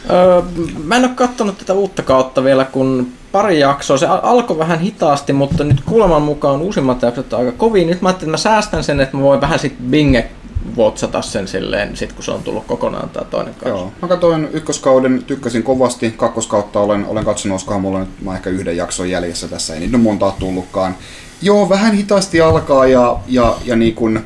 Öö, 0.09 0.41
mä 0.83 0.95
en 0.95 1.05
ole 1.05 1.11
kattonut 1.15 1.57
tätä 1.57 1.73
uutta 1.73 2.03
kautta 2.03 2.43
vielä, 2.43 2.65
kun 2.65 3.07
pari 3.31 3.59
jaksoa. 3.59 3.97
Se 3.97 4.07
al- 4.07 4.19
alkoi 4.23 4.57
vähän 4.57 4.79
hitaasti, 4.79 5.33
mutta 5.33 5.63
nyt 5.63 5.81
kuuleman 5.85 6.21
mukaan 6.21 6.61
uusimmat 6.61 7.01
jaksot 7.01 7.33
on 7.33 7.39
aika 7.39 7.51
kovin. 7.51 7.87
Nyt 7.87 8.01
mä 8.01 8.09
ajattelin, 8.09 8.35
että 8.35 8.49
mä 8.49 8.53
säästän 8.53 8.83
sen, 8.83 8.99
että 8.99 9.17
mä 9.17 9.23
voin 9.23 9.41
vähän 9.41 9.59
sit 9.59 9.75
binge 9.89 10.29
votsata 10.75 11.21
sen 11.21 11.47
silleen, 11.47 11.97
sit 11.97 12.13
kun 12.13 12.23
se 12.23 12.31
on 12.31 12.43
tullut 12.43 12.65
kokonaan 12.65 13.09
tää 13.09 13.23
toinen 13.23 13.53
kausi. 13.53 13.69
Joo. 13.69 13.91
Mä 14.01 14.07
katsoin 14.07 14.49
ykköskauden, 14.53 15.23
tykkäsin 15.27 15.63
kovasti. 15.63 16.11
Kakkoskautta 16.17 16.79
olen, 16.79 17.05
olen 17.05 17.25
katsonut, 17.25 17.53
olisikohan 17.53 17.81
mulla 17.81 17.99
nyt 17.99 18.21
mä 18.21 18.35
ehkä 18.35 18.49
yhden 18.49 18.77
jakson 18.77 19.09
jäljessä 19.09 19.47
tässä. 19.47 19.73
Ei 19.73 19.79
niitä 19.79 19.97
ole 19.97 20.03
montaa 20.03 20.35
tullutkaan. 20.39 20.95
Joo, 21.41 21.69
vähän 21.69 21.93
hitaasti 21.93 22.41
alkaa 22.41 22.87
ja, 22.87 23.19
ja, 23.27 23.57
ja 23.65 23.75
niin 23.75 23.95
kuin 23.95 24.19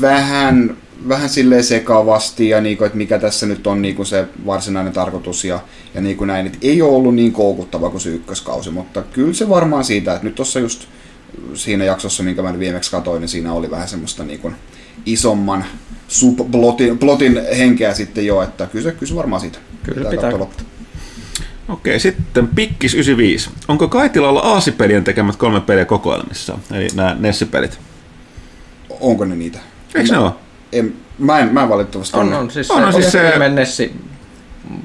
vähän, 0.00 0.76
vähän 1.08 1.28
silleen 1.28 1.64
sekavasti 1.64 2.48
ja 2.48 2.60
niin 2.60 2.76
kuin, 2.76 2.86
että 2.86 2.98
mikä 2.98 3.18
tässä 3.18 3.46
nyt 3.46 3.66
on 3.66 3.82
niin 3.82 3.96
kuin 3.96 4.06
se 4.06 4.28
varsinainen 4.46 4.92
tarkoitus 4.92 5.44
ja, 5.44 5.60
ja 5.94 6.00
niin 6.00 6.16
kuin 6.16 6.28
näin. 6.28 6.46
Et 6.46 6.58
ei 6.62 6.82
ole 6.82 6.96
ollut 6.96 7.14
niin 7.14 7.32
koukuttava 7.32 7.90
kuin 7.90 8.00
se 8.00 8.08
ykköskausi, 8.08 8.70
mutta 8.70 9.02
kyllä 9.02 9.34
se 9.34 9.48
varmaan 9.48 9.84
siitä, 9.84 10.12
että 10.12 10.24
nyt 10.24 10.34
tuossa 10.34 10.60
just 10.60 10.84
siinä 11.54 11.84
jaksossa, 11.84 12.22
minkä 12.22 12.42
mä 12.42 12.58
viimeksi 12.58 12.90
katsoin, 12.90 13.20
niin 13.20 13.28
siinä 13.28 13.52
oli 13.52 13.70
vähän 13.70 13.88
semmoista 13.88 14.24
niin 14.24 14.40
kuin 14.40 14.54
isomman 15.06 15.64
subplotin 16.08 16.98
plotin 16.98 17.40
henkeä 17.58 17.94
sitten 17.94 18.26
jo, 18.26 18.42
että 18.42 18.66
kyllä 18.66 18.92
se, 19.04 19.14
varmaan 19.14 19.40
siitä. 19.40 19.58
Kyllä 19.82 20.10
pitää 20.10 20.38
loppuun. 20.38 20.79
Okei, 21.70 22.00
sitten 22.00 22.48
Pikkis 22.48 22.94
95. 22.94 23.50
Onko 23.68 23.88
Kaitilalla 23.88 24.40
Aasipelien 24.40 25.04
tekemät 25.04 25.36
kolme 25.36 25.60
peliä 25.60 25.84
kokoelmissa? 25.84 26.58
Eli 26.72 26.86
nämä 26.94 27.16
Nessi-pelit. 27.18 27.78
Onko 29.00 29.24
ne 29.24 29.36
niitä? 29.36 29.58
Eikö 29.94 30.12
ne 30.12 30.18
ole? 30.18 30.30
En, 30.72 30.94
mä, 31.18 31.38
en, 31.38 31.48
mä 31.54 31.62
en 31.62 31.68
valitettavasti 31.68 32.16
On, 32.16 32.28
ole. 32.28 32.36
on. 32.36 32.50
Siis 32.50 32.70
On, 32.70 32.78
se, 32.80 32.84
on 32.86 32.92
siis 32.92 33.12
se- 33.12 33.32
se... 33.38 33.48
Nessi. 33.48 33.92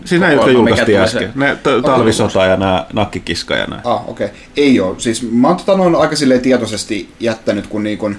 Siis 0.06 0.22
nämä, 0.22 0.34
jotka 0.34 0.52
julkaistiin 0.52 1.00
äsken. 1.00 1.22
se- 1.22 1.40
Ne 1.40 1.56
t- 1.56 1.86
talvisota 1.86 2.46
ja 2.46 2.58
nämä 2.58 2.86
nakkikiska 2.94 3.56
ja 3.56 3.66
nämä. 3.66 3.82
Ah, 3.84 4.10
okei. 4.10 4.26
Okay. 4.26 4.38
Ei 4.58 4.80
ole. 4.80 4.96
Siis 4.98 5.32
mä 5.32 5.48
oon 5.48 5.58
tota 5.58 5.78
noin 5.78 5.96
aika 5.96 6.16
silleen 6.16 6.42
tietoisesti 6.42 7.10
jättänyt, 7.20 7.68
kun 7.68 7.84
niin 7.84 7.98
kun, 7.98 8.12
äh, 8.12 8.18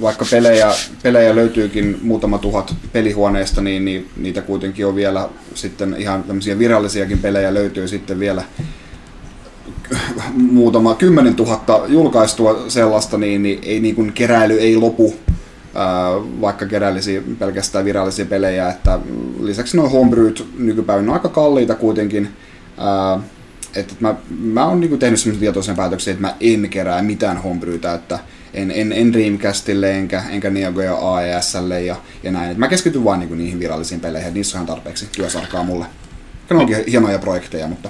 vaikka 0.00 0.24
pelejä, 0.30 0.72
pelejä 1.02 1.36
löytyykin 1.36 1.98
muutama 2.02 2.38
tuhat 2.38 2.74
pelihuoneesta, 2.92 3.60
niin, 3.60 3.84
niin 3.84 4.10
niitä 4.16 4.42
kuitenkin 4.42 4.86
on 4.86 4.94
vielä 4.94 5.28
sitten 5.54 5.96
ihan 5.98 6.22
tämmöisiä 6.24 6.58
virallisiakin 6.58 7.18
pelejä 7.18 7.54
löytyy 7.54 7.88
sitten 7.88 8.18
vielä 8.18 8.42
muutama 10.32 10.94
kymmenen 10.94 11.34
tuhatta 11.34 11.80
julkaistua 11.88 12.64
sellaista, 12.68 13.18
niin, 13.18 13.42
niin 13.42 13.58
ei 13.62 13.80
niin 13.80 13.94
kuin 13.94 14.12
keräily 14.12 14.58
ei 14.58 14.76
lopu, 14.76 15.14
vaikka 16.40 16.66
keräilisi 16.66 17.22
pelkästään 17.38 17.84
virallisia 17.84 18.26
pelejä, 18.26 18.70
että 18.70 18.98
lisäksi 19.40 19.76
nuo 19.76 19.88
homebrewt 19.88 20.48
nykypäivänä 20.58 21.08
on 21.10 21.14
aika 21.14 21.28
kalliita 21.28 21.74
kuitenkin, 21.74 22.28
että 23.76 23.94
mä, 24.00 24.14
mä 24.40 24.66
oon 24.66 24.80
niin 24.80 24.98
tehnyt 24.98 25.20
semmoisen 25.20 25.40
tietoisen 25.40 25.76
päätöksen, 25.76 26.12
että 26.12 26.20
mä 26.20 26.34
en 26.40 26.68
kerää 26.68 27.02
mitään 27.02 27.42
homebrewtä, 27.42 27.94
että 27.94 28.18
en, 28.56 28.70
en, 28.70 28.92
en 28.92 29.12
Dreamcastille 29.12 29.90
enkä, 29.98 30.22
enkä 30.30 30.50
Neo 30.50 30.72
Geo 30.72 31.14
AESlle 31.14 31.82
ja, 31.82 31.96
ja 32.22 32.30
näin. 32.30 32.50
Et 32.50 32.58
mä 32.58 32.68
keskityn 32.68 33.04
vain 33.04 33.20
niin 33.20 33.38
niihin 33.38 33.58
virallisiin 33.58 34.00
peleihin, 34.00 34.34
niissä 34.34 34.60
on 34.60 34.66
tarpeeksi 34.66 35.08
työsarkaa 35.16 35.64
mulle. 35.64 35.86
Ne 36.50 36.56
onkin 36.56 36.76
hienoja 36.86 37.18
projekteja, 37.18 37.68
mutta 37.68 37.88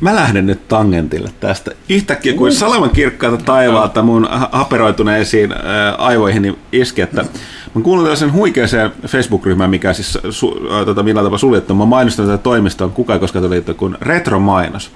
Mä 0.00 0.14
lähden 0.14 0.46
nyt 0.46 0.68
tangentille 0.68 1.30
tästä. 1.40 1.70
Yhtäkkiä 1.88 2.34
kuin 2.34 2.52
salaman 2.52 2.90
kirkkaalta 2.90 3.44
taivaalta 3.44 4.02
mun 4.02 4.28
ha- 4.30 4.48
haperoituneisiin 4.52 5.54
aivoihin 5.98 6.56
iski, 6.72 7.00
että 7.02 7.24
mä 7.76 7.82
kuulun 7.82 8.04
tällaisen 8.04 8.32
huikeaseen 8.32 8.92
Facebook-ryhmään, 9.06 9.70
mikä 9.70 9.92
siis 9.92 10.18
su, 10.30 10.60
tota, 10.84 11.02
millä 11.02 11.20
tavalla 11.20 11.38
suljettu. 11.38 11.74
Mä 11.74 11.84
mainostan 11.84 12.26
tätä 12.26 12.38
toimistoa, 12.38 12.88
kuka 12.88 13.12
ei 13.12 13.18
koskaan 13.18 13.50
liitto 13.50 13.74
kuin 13.74 13.96
Retromainos, 14.00 14.90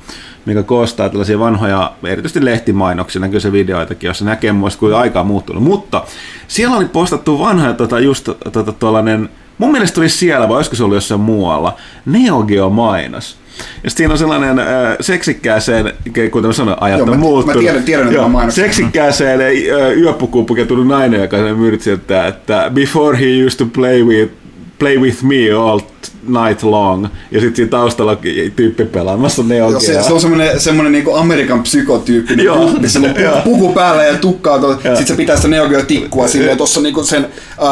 mikä 0.46 0.62
koostaa 0.62 1.08
tällaisia 1.08 1.38
vanhoja, 1.38 1.92
erityisesti 2.04 2.44
lehtimainoksia, 2.44 3.20
näkyy 3.20 3.40
se 3.40 3.52
videoitakin, 3.52 4.08
jossa 4.08 4.24
näkee 4.24 4.52
muista, 4.52 4.80
kuin 4.80 4.94
aika 4.94 5.20
on 5.20 5.26
muuttunut. 5.26 5.62
Mutta 5.62 6.04
siellä 6.48 6.76
oli 6.76 6.84
postattu 6.84 7.38
vanha 7.38 7.72
tota, 7.72 8.00
just 8.00 8.28
tota, 8.52 8.72
tuollainen, 8.72 9.28
mun 9.58 9.72
mielestä 9.72 10.00
oli 10.00 10.08
siellä, 10.08 10.48
vai 10.48 10.56
olisiko 10.56 10.76
se 10.76 10.84
ollut 10.84 10.96
jossain 10.96 11.20
muualla, 11.20 11.76
Neo 12.06 12.42
Geo 12.42 12.70
mainos. 12.70 13.39
Ja 13.84 13.90
siinä 13.90 14.12
on 14.12 14.18
sellainen 14.18 14.58
äh, 14.58 14.66
seksikkääseen, 15.00 15.92
kuten 16.30 16.48
mä 16.48 16.52
sanoin, 16.52 16.76
ajat 16.80 16.98
Joo, 16.98 17.04
on 17.04 17.10
mä- 17.10 17.14
mä 17.16 17.20
muuttunut. 17.20 17.60
tiedän- 17.62 17.82
tiedän, 17.82 18.06
että 18.06 18.16
Joo, 18.16 18.28
mä. 18.28 18.50
Seksikkääseen 18.50 19.40
äh, 19.40 19.98
yöpukuun 19.98 20.46
pukeutunut 20.46 20.86
nainen, 20.86 21.20
joka 21.20 21.36
sen 21.36 21.56
myyrit 21.58 21.82
sieltä, 21.82 22.26
että 22.26 22.70
before 22.74 23.18
he 23.20 23.44
used 23.46 23.58
to 23.58 23.66
play 23.66 24.02
with, 24.04 24.32
play 24.78 24.98
with 24.98 25.22
me 25.22 25.52
all 25.52 25.80
night 26.28 26.62
long. 26.62 27.06
Ja 27.30 27.40
sitten 27.40 27.56
siinä 27.56 27.70
taustalla 27.70 28.16
tyyppi 28.56 28.84
pelaamassa 28.84 29.42
Neo 29.42 29.70
Joo, 29.70 29.80
se, 29.80 30.02
se 30.02 30.12
on 30.12 30.20
semmoinen, 30.20 30.60
semmoinen 30.60 30.92
niinku 30.92 31.14
Amerikan 31.14 31.62
psykotyyppinen 31.62 32.44
Joo. 32.46 32.66
tyyppi, 32.66 32.88
sillä 32.88 33.08
on 33.36 33.42
puku 33.42 33.72
päällä 33.72 34.04
ja 34.04 34.14
tukkaa, 34.16 34.58
to, 34.58 34.80
sit 34.98 35.06
se 35.06 35.14
pitää 35.16 35.36
sitä 35.36 35.48
Neo 35.48 35.68
Geo 35.68 35.82
tikkua 35.82 36.28
silleen 36.28 36.56
tuossa 36.56 36.80
niinku 36.80 37.02
sen 37.02 37.26
ää, 37.60 37.68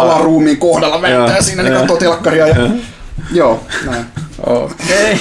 alaruumiin 0.00 0.56
kohdalla 0.56 1.08
Joo. 1.08 1.28
siinä, 1.40 1.62
niin 1.62 1.74
katsoo 1.74 1.96
telkkaria 1.96 2.46
ja... 2.48 2.54
Joo, 3.32 3.64
näin. 3.86 4.04
Okei. 4.46 5.18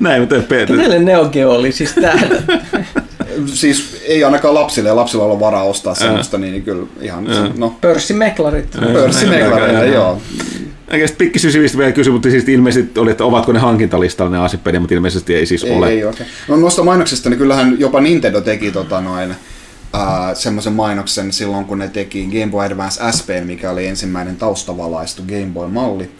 Näin, 0.00 0.22
mutta 0.22 0.34
Peter. 0.48 0.66
Kenelle 0.76 0.98
Neo 0.98 1.24
Geo 1.28 1.50
oli 1.50 1.72
siis 1.72 1.92
täällä? 1.94 2.42
Siis 3.46 4.02
ei 4.06 4.24
ainakaan 4.24 4.54
lapsille, 4.54 4.88
ja 4.88 4.96
lapsilla 4.96 5.24
ole 5.24 5.40
varaa 5.40 5.62
ostaa 5.64 5.94
semmoista, 5.94 6.38
niin, 6.38 6.52
niin 6.52 6.62
kyllä 6.62 6.86
ihan, 7.00 7.26
se, 7.26 7.40
no, 7.58 7.76
Pörssimeklarit. 7.80 8.70
pörssimeklareja, 8.92 9.84
joo. 9.84 10.22
Oikeasti 10.92 11.16
Pikki 11.16 11.38
Sysivistä 11.38 11.78
vielä 11.78 11.92
kysyi, 11.92 12.12
mutta 12.12 12.30
siis 12.30 12.48
ilmeisesti 12.48 13.00
oli, 13.00 13.10
että 13.10 13.24
ovatko 13.24 13.52
ne 13.52 13.58
hankintalistalla 13.58 14.30
ne 14.30 14.38
asipeliä, 14.38 14.80
mutta 14.80 14.94
ilmeisesti 14.94 15.34
ei 15.34 15.46
siis 15.46 15.64
Ei, 15.64 15.72
ole. 15.72 15.88
ei 15.88 16.04
oikein. 16.04 16.28
No 16.48 16.56
noista 16.56 16.82
mainoksista, 16.84 17.30
niin 17.30 17.38
kyllähän 17.38 17.76
jopa 17.80 18.00
Nintendo 18.00 18.40
teki 18.40 18.70
tota 18.70 19.00
noin, 19.00 19.30
äh, 19.30 20.34
semmoisen 20.34 20.72
mainoksen 20.72 21.32
silloin, 21.32 21.64
kun 21.64 21.78
ne 21.78 21.88
teki 21.88 22.24
Game 22.26 22.50
Boy 22.50 22.64
Advance 22.66 23.00
SP, 23.16 23.28
mikä 23.44 23.70
oli 23.70 23.86
ensimmäinen 23.86 24.36
taustavalaistu 24.36 25.22
Game 25.28 25.50
Boy-malli. 25.54 26.10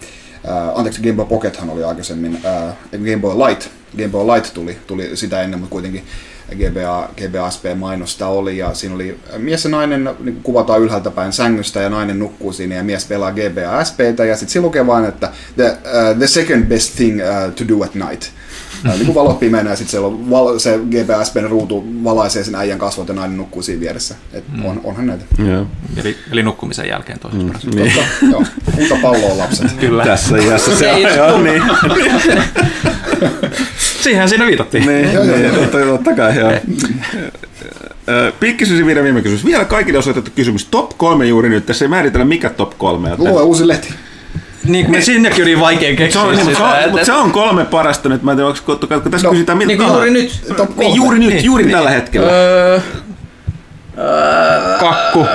Äh, 0.48 0.78
anteeksi, 0.78 1.02
Game 1.02 1.14
Boy 1.14 1.26
Pockethan 1.26 1.70
oli 1.70 1.84
aikaisemmin, 1.84 2.38
äh, 2.44 2.74
Game 2.90 3.20
Boy 3.20 3.38
Light. 3.38 3.68
Game 3.96 4.08
Boy 4.08 4.26
Light 4.26 4.54
tuli, 4.54 4.78
tuli 4.86 5.16
sitä 5.16 5.42
ennen, 5.42 5.60
mutta 5.60 5.72
kuitenkin. 5.72 6.04
GBA, 6.52 7.08
GBA-SP-mainosta 7.16 8.26
oli, 8.26 8.58
ja 8.58 8.74
siinä 8.74 8.94
oli 8.94 9.18
mies 9.38 9.64
ja 9.64 9.70
nainen, 9.70 10.10
niin 10.20 10.40
kuvataan 10.42 10.80
ylhäältä 10.80 11.10
päin 11.10 11.32
sängystä, 11.32 11.80
ja 11.80 11.90
nainen 11.90 12.18
nukkuu 12.18 12.52
siinä, 12.52 12.74
ja 12.74 12.84
mies 12.84 13.04
pelaa 13.04 13.32
GBA 13.32 13.84
SPtä, 13.84 14.24
ja 14.24 14.36
sitten 14.36 14.52
se 14.52 14.60
lukee 14.60 14.86
vain, 14.86 15.04
että 15.04 15.32
the, 15.56 15.64
uh, 15.70 16.18
the 16.18 16.26
second 16.26 16.64
best 16.64 16.96
thing 16.96 17.20
uh, 17.20 17.54
to 17.54 17.64
do 17.68 17.84
at 17.84 17.94
night. 17.94 18.22
Niin 18.84 19.04
kuin 19.06 19.14
valot 19.14 19.40
pimeänä, 19.40 19.70
ja 19.70 19.76
sitten 19.76 19.90
siellä 19.90 20.06
on 20.08 20.30
val- 20.30 20.58
se 20.58 20.78
GBA 20.90 21.24
SPn 21.24 21.44
ruutu 21.48 21.84
valaisee 22.04 22.44
sen 22.44 22.54
äijän 22.54 22.78
kasvot, 22.78 23.08
ja 23.08 23.14
nainen 23.14 23.36
nukkuu 23.36 23.62
siinä 23.62 23.80
vieressä. 23.80 24.14
Et 24.32 24.44
on, 24.64 24.80
onhan 24.84 25.06
näitä. 25.06 25.24
Joo. 25.50 25.66
Eli, 25.96 26.16
eli 26.32 26.42
nukkumisen 26.42 26.88
jälkeen 26.88 27.18
toisessa 27.18 27.46
mm. 27.68 27.74
Niin. 27.76 27.92
Totta, 27.94 28.26
joo. 28.30 28.42
Kuinka 28.74 28.96
palloa 29.02 29.38
lapset. 29.38 29.72
Kyllä. 29.80 30.04
Tässä 30.04 30.36
iässä 30.38 30.76
se 30.76 30.92
on. 30.92 31.00
Joo, 31.16 31.40
niin. 31.42 31.62
Siihen 34.02 34.28
siinä 34.28 34.46
viitattiin. 34.46 34.86
Niin, 34.86 35.02
niin, 35.04 35.54
totta, 35.54 35.78
totta 35.86 36.14
kai, 36.16 36.38
joo. 36.38 36.52
Ö, 38.08 38.32
Pikkisyysi 38.40 38.86
vielä 38.86 39.02
viime 39.02 39.22
kysymys. 39.22 39.44
Vielä 39.44 39.64
kaikille 39.64 39.98
osoitettu 39.98 40.30
kysymys. 40.36 40.64
Top 40.64 40.90
kolme 40.98 41.26
juuri 41.26 41.48
nyt. 41.48 41.66
Tässä 41.66 41.84
ei 41.84 41.88
määritellä 41.88 42.24
mikä 42.24 42.50
top 42.50 42.78
kolme. 42.78 43.08
joten- 43.10 43.24
Lue 43.32 43.42
uusi 43.42 43.68
lehti. 43.68 43.94
Niin, 44.64 44.86
kun 44.86 45.02
sinnekin 45.02 45.44
oli 45.44 45.60
vaikea 45.60 45.90
Se 45.90 45.96
keksiä 45.96 46.20
on, 46.22 46.34
niin, 46.36 46.46
mutta 46.46 46.50
se, 46.50 46.64
sitä. 46.64 46.68
on, 46.78 46.84
et- 46.84 46.90
mutta 46.90 47.06
se 47.06 47.12
on 47.12 47.30
kolme 47.32 47.64
parasta 47.64 48.08
nyt. 48.08 48.22
Mä 48.22 48.30
en 48.30 48.36
tiedä, 48.36 48.48
onko, 48.48 48.60
kun 49.02 49.10
tässä 49.10 49.26
No, 49.26 49.30
kysytään 49.32 49.58
mitä 49.58 49.68
Niin 49.68 49.78
kuin 49.78 49.88
juuri 49.88 50.10
nyt. 50.10 50.44
Niin, 50.76 50.94
juuri 50.94 51.18
nyt, 51.18 51.28
Niin, 51.28 51.44
juuri 51.44 51.64
niin. 51.64 51.72
tällä 51.76 51.90
hetkellä. 51.90 52.30
Öö, 52.32 52.80
kakku. 54.80 55.26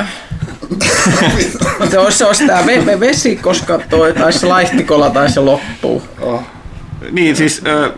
se 1.92 2.00
olisi, 2.00 2.18
se 2.18 2.26
olisi 2.26 2.48
tää 2.48 2.62
ve- 2.62 2.86
ve- 2.86 3.00
vesi, 3.00 3.36
koska 3.36 3.80
toi 3.90 4.14
taisi 4.14 4.46
laihtikolla 4.46 5.10
tai 5.10 5.30
se 5.30 5.40
loppuu. 5.40 6.02
Oh. 6.22 6.42
Niin, 7.12 7.36
siis 7.36 7.62
ö, 7.68 7.92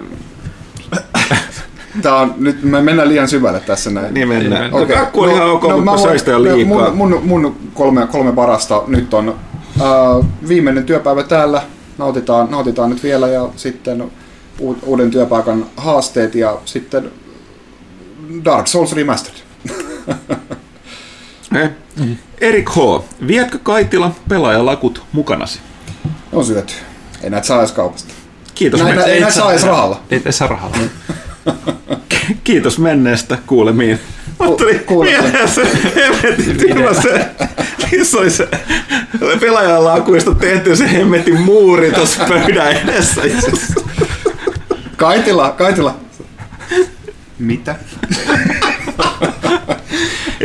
Tää 2.02 2.16
on, 2.16 2.34
nyt 2.38 2.64
me 2.64 2.82
mennään 2.82 3.10
liian 3.10 3.28
syvälle 3.28 3.60
tässä 3.60 3.90
näin. 3.90 4.14
niin 4.14 4.28
mennään. 4.28 4.72
Niin, 4.72 4.90
No, 4.90 4.96
kakku 4.96 5.22
on 5.22 5.32
ihan 5.32 5.50
ok, 5.50 5.68
mä 5.68 5.76
mutta 5.78 5.98
söistä 5.98 6.32
no, 6.32 6.44
liikaa. 6.44 6.92
Mun, 6.92 7.12
mun, 7.12 7.22
mun 7.24 7.56
kolme, 7.74 8.08
kolme 8.08 8.32
parasta 8.32 8.84
nyt 8.88 9.14
on 9.14 9.36
uh, 9.80 10.26
viimeinen 10.48 10.86
työpäivä 10.86 11.24
täällä. 11.24 11.62
Nautitaan, 11.98 12.52
nautitaan 12.52 12.90
nyt 12.90 13.04
vielä 13.04 13.28
ja 13.28 13.50
sitten 13.56 14.12
uuden 14.84 15.12
työpaikan 15.12 15.66
haasteet 15.78 16.36
ja 16.36 16.58
sitten 16.66 17.12
Dark 18.46 18.68
Souls 18.68 18.94
Remastered. 18.94 19.40
Eh. 21.56 21.70
Erik 22.42 22.70
H. 22.70 22.76
Vietkö 23.28 23.58
Kaitila 23.64 24.12
pelaajalakut 24.30 25.04
mukanasi? 25.12 25.60
On 26.34 26.46
syöty. 26.46 26.74
Ei 27.24 27.30
näitä 27.30 27.48
saa 27.48 27.60
edes 27.60 27.72
kaupasta. 27.72 28.14
Kiitos, 28.56 28.80
Näitä, 28.84 29.00
men- 29.00 29.10
ei 29.10 29.20
näitä 29.20 29.36
saa 29.36 29.52
edes 29.52 29.64
rahalla. 29.64 30.02
Ei, 30.12 30.22
ei 30.26 30.32
saa 30.32 30.48
rahalla. 30.48 30.78
kiitos 32.44 32.80
menneestä 32.80 33.38
kuulemiin. 33.48 34.00
Mutta 34.40 34.64
tuli 34.88 35.10
mieleen 35.12 35.50
se 35.50 35.68
hemmetin 35.96 36.58
tilanne 36.58 37.02
se, 37.02 37.30
missä 37.92 38.18
oli 38.18 38.32
se 38.32 38.48
pelaajalakuista 39.40 40.36
tehty 40.36 40.76
se 40.76 40.92
hemmetin 40.92 41.40
muuri 41.42 41.92
tuossa 41.92 42.26
pöydän 42.26 42.72
edessä. 42.72 43.22
Kaitila, 44.98 45.50
Kaitila. 45.52 45.96
Mitä? 47.40 47.76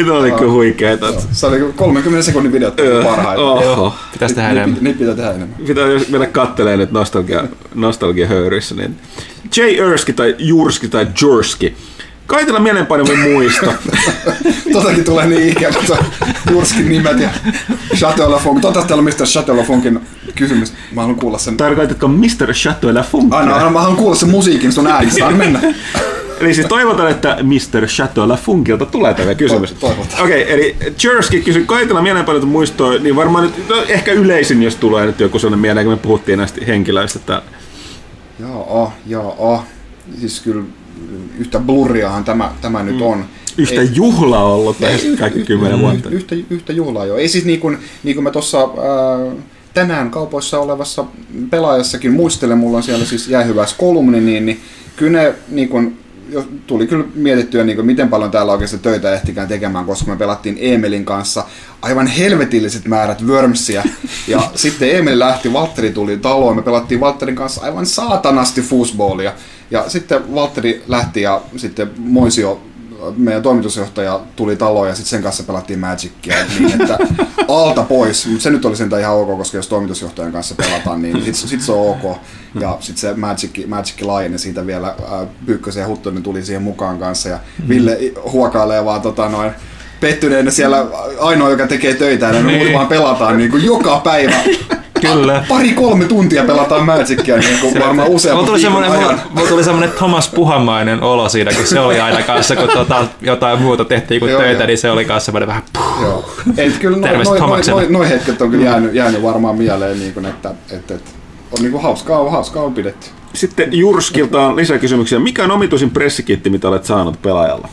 Tämä 0.04 0.18
oli 0.18 0.32
kyllä 0.32 0.52
huikeeta. 0.52 1.06
Se 1.32 1.46
oli 1.46 1.72
30 1.76 2.22
sekunnin 2.22 2.52
videot 2.52 2.76
parhaita. 3.04 3.42
Oho. 3.42 3.94
Pitäisi 4.12 4.34
tehdä 4.34 4.50
enemmän. 4.50 4.78
niitä 4.80 4.98
pitää 4.98 5.14
tehdä 5.14 5.30
enemmän. 5.30 5.56
Pitää 5.66 5.86
jos 5.86 6.08
mennä 6.08 6.26
kattelee 6.26 6.76
nyt 6.76 6.90
nostalgia, 6.92 7.44
nostalgia 7.74 8.26
höyryissä. 8.26 8.74
Niin. 8.74 8.96
J. 9.56 9.60
Erski 9.60 10.12
tai 10.12 10.34
Jurski 10.38 10.88
tai 10.88 11.06
Jurski. 11.20 11.76
Kaitila 12.26 12.58
mielenpainuvin 12.58 13.18
muisto. 13.18 13.74
Totakin 14.72 15.04
tulee 15.04 15.26
niin 15.26 15.48
ikävä 15.48 15.96
Jurskin 16.50 16.88
nimet 16.88 17.20
ja 17.20 17.28
Chateau 17.94 18.30
La 18.30 18.38
Funk. 18.38 18.60
Toivottavasti 18.60 18.88
täällä 18.88 19.00
on 19.00 19.04
mistä 19.04 19.24
Chateau 19.24 19.56
La 19.56 19.62
Funkin 19.62 20.00
kysymys. 20.34 20.72
Mä 20.92 21.00
haluan 21.00 21.18
kuulla 21.20 21.38
sen. 21.38 21.56
Tarkoitatko 21.56 22.08
Mr. 22.08 22.52
Chateau 22.52 22.94
La 22.94 23.02
Funk? 23.02 23.34
Aina, 23.34 23.54
aina 23.54 23.70
mä 23.70 23.80
haluan 23.80 23.96
kuulla 23.96 24.16
sen 24.16 24.30
musiikin 24.30 24.72
sun 24.72 24.86
äänissä. 24.86 25.26
Anna 25.26 25.38
mennä. 25.38 25.60
Eli 26.40 26.54
siis 26.54 26.66
toivotaan, 26.66 27.10
että 27.10 27.36
Mr. 27.42 27.86
Chateau 27.86 28.28
La 28.28 28.36
Funkilta 28.36 28.86
tulee 28.86 29.14
tämä 29.14 29.34
kysymys. 29.34 29.72
Toivotaan. 29.72 30.22
Okei, 30.24 30.42
okay, 30.42 30.54
eli 30.54 30.76
Jersky 31.04 31.40
kysyi 31.40 31.64
Kaitila 31.66 32.02
mielenpainut 32.02 32.48
muistoa, 32.48 32.98
niin 32.98 33.16
varmaan 33.16 33.44
nyt, 33.44 33.68
no, 33.68 33.76
ehkä 33.88 34.12
yleisin, 34.12 34.62
jos 34.62 34.76
tulee 34.76 35.06
nyt 35.06 35.20
joku 35.20 35.38
sellainen 35.38 35.60
mieleen, 35.60 35.86
kun 35.86 35.92
me 35.92 35.98
puhuttiin 36.02 36.38
näistä 36.38 36.60
henkilöistä. 36.66 37.18
Että, 37.18 37.42
Joo, 38.40 38.92
joo. 39.06 39.64
Siis 40.20 40.40
kyllä 40.40 40.62
yhtä 41.38 41.58
blurriahan 41.58 42.24
tämä, 42.24 42.52
tämä 42.60 42.82
nyt 42.82 43.02
on. 43.02 43.24
yhtä 43.58 43.80
Ei- 43.80 43.88
juhlaa 43.92 44.44
ollut 44.54 44.76
yhtä- 44.80 45.20
kaikki 45.20 45.44
kymmenen 45.44 45.80
vuotta. 45.80 46.08
Yhtä, 46.08 46.36
yhtä 46.50 46.72
juhlaa 46.72 47.06
joo. 47.06 47.16
Ei 47.16 47.28
siis 47.28 47.44
niin 47.44 47.60
kuin, 47.60 47.78
niin 48.02 48.16
kuin 48.16 48.24
mä 48.24 48.30
tuossa 48.30 48.58
ää, 48.58 49.32
tänään 49.74 50.10
kaupoissa 50.10 50.60
olevassa 50.60 51.04
pelaajassakin 51.50 52.12
muistelen, 52.12 52.58
mulla 52.58 52.76
on 52.76 52.82
siellä 52.82 53.04
siis 53.04 53.28
jäähyväis 53.28 53.74
kolumni, 53.74 54.20
niin, 54.20 54.46
niin 54.46 54.60
kyllä 54.96 55.22
ne 55.22 55.34
niin 55.48 55.68
kuin, 55.68 55.98
tuli 56.66 56.86
kyllä 56.86 57.04
mietittyä, 57.14 57.64
niin 57.64 57.76
kuin, 57.76 57.86
miten 57.86 58.08
paljon 58.08 58.30
täällä 58.30 58.52
oikeasti 58.52 58.78
töitä 58.78 59.14
ehtikään 59.14 59.48
tekemään, 59.48 59.84
koska 59.84 60.10
me 60.10 60.16
pelattiin 60.16 60.56
Emelin 60.60 61.04
kanssa 61.04 61.44
aivan 61.82 62.06
helvetilliset 62.06 62.86
määrät 62.86 63.22
Wormsia. 63.22 63.82
Ja 64.28 64.50
sitten 64.54 64.96
Emil 64.96 65.18
lähti, 65.18 65.52
Valtteri 65.52 65.90
tuli 65.90 66.16
taloon, 66.16 66.56
me 66.56 66.62
pelattiin 66.62 67.00
Valtterin 67.00 67.36
kanssa 67.36 67.60
aivan 67.60 67.86
saatanasti 67.86 68.62
foosballia. 68.62 69.32
Ja 69.70 69.84
sitten 69.88 70.34
Valtteri 70.34 70.82
lähti 70.88 71.22
ja 71.22 71.42
sitten 71.56 71.90
Moisio 71.98 72.60
meidän 73.16 73.42
toimitusjohtaja 73.42 74.20
tuli 74.36 74.56
taloon 74.56 74.88
ja 74.88 74.94
sitten 74.94 75.10
sen 75.10 75.22
kanssa 75.22 75.42
pelattiin 75.42 75.78
Magicia 75.78 76.36
niin, 76.58 76.80
että 76.80 76.98
alta 77.48 77.82
pois. 77.82 78.26
Mutta 78.26 78.42
se 78.42 78.50
nyt 78.50 78.64
oli 78.64 78.76
sentään 78.76 79.02
ihan 79.02 79.14
ok, 79.14 79.38
koska 79.38 79.56
jos 79.56 79.68
toimitusjohtajan 79.68 80.32
kanssa 80.32 80.54
pelataan, 80.54 81.02
niin 81.02 81.16
sitten 81.16 81.34
sit 81.34 81.62
se 81.62 81.72
on 81.72 81.90
ok. 81.90 82.16
Ja 82.60 82.76
sitten 82.80 83.00
se 83.00 83.14
Magic, 83.14 83.66
Magic 83.66 84.02
laajeni 84.02 84.38
siitä 84.38 84.66
vielä. 84.66 84.88
Äh, 84.88 85.28
Pyykkösen 85.46 85.80
ja 85.80 85.86
Huttunen 85.86 86.22
tuli 86.22 86.44
siihen 86.44 86.62
mukaan 86.62 86.98
kanssa 86.98 87.28
ja 87.28 87.38
Ville 87.68 87.98
huokailee 88.32 88.84
vaan 88.84 89.00
tota 89.00 89.28
noin 89.28 89.50
pettyneenä 90.00 90.50
siellä 90.50 90.86
ainoa, 91.20 91.50
joka 91.50 91.66
tekee 91.66 91.94
töitä, 91.94 92.26
ja 92.26 92.42
me 92.42 92.58
muut 92.58 92.72
vaan 92.72 92.86
pelataan 92.86 93.36
niin 93.36 93.50
kuin 93.50 93.64
joka 93.64 94.00
päivä. 94.04 94.36
Kyllä. 95.12 95.44
Pari-kolme 95.48 96.04
tuntia 96.04 96.44
pelataan 96.44 96.86
Magicia 96.86 97.36
niin 97.36 97.58
kuin 97.60 97.74
varmaan 97.74 97.96
Mulla 97.96 98.10
useamman 98.10 98.44
tuli, 98.46 98.56
viikon 98.56 98.72
semmoinen, 98.72 98.90
ajan. 98.90 99.02
mulla, 99.04 99.20
mulla 99.30 99.48
tuli 99.48 99.64
semmoinen 99.64 99.90
Thomas 99.96 100.28
Puhamainen 100.28 101.02
olo 101.02 101.28
siinä, 101.28 101.50
kun 101.52 101.66
se 101.66 101.80
oli 101.80 102.00
aina 102.00 102.22
kanssa, 102.22 102.56
kun 102.56 102.68
tota, 102.68 103.04
jotain 103.20 103.62
muuta 103.62 103.84
tehtiin 103.84 104.20
kuin 104.20 104.32
Joo, 104.32 104.40
töitä, 104.40 104.60
joo. 104.60 104.66
niin 104.66 104.78
se 104.78 104.90
oli 104.90 105.04
kanssa 105.04 105.24
semmoinen 105.24 105.48
vähän 105.48 105.62
puh. 105.72 106.02
Joo. 106.02 106.30
Et 106.56 106.78
kyllä 106.78 106.96
noi, 106.96 107.24
noi, 107.24 107.38
Tomakselle. 107.38 107.82
noi, 107.82 107.92
noi 107.92 108.08
hetket 108.08 108.42
on 108.42 108.50
kyllä 108.50 108.64
jäänyt, 108.64 108.94
jäänyt 108.94 109.22
varmaan 109.22 109.56
mieleen, 109.56 109.98
niin 109.98 110.14
kuin, 110.14 110.26
että, 110.26 110.54
että, 110.72 110.94
että 110.94 111.10
on 111.52 111.62
niin 111.62 111.72
kuin 111.72 111.82
hauskaa, 111.82 112.30
hauskaa 112.30 112.62
on 112.62 112.74
pidetty. 112.74 113.06
Sitten 113.34 113.72
Jurskilta 113.72 114.46
on 114.46 114.56
lisäkysymyksiä. 114.56 115.18
Mikä 115.18 115.44
on 115.44 115.50
omituisin 115.50 115.90
pressikitti, 115.90 116.50
mitä 116.50 116.68
olet 116.68 116.84
saanut 116.84 117.22
pelaajalla? 117.22 117.68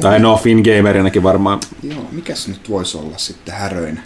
Tai 0.00 0.20
no, 0.20 0.36
Fingamerinakin 0.36 1.22
varmaan. 1.22 1.60
Joo, 1.82 2.06
mikäs 2.12 2.48
nyt 2.48 2.70
voisi 2.70 2.98
olla 2.98 3.14
sitten 3.16 3.54
häröinä? 3.54 4.00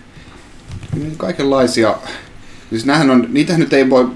Niin 0.97 1.17
Kaikenlaisia, 1.17 1.97
siis 2.71 2.87
nämähän 2.87 3.11
on, 3.11 3.27
niitähän 3.31 3.61
nyt 3.61 3.73
ei 3.73 3.91
voi, 3.91 4.11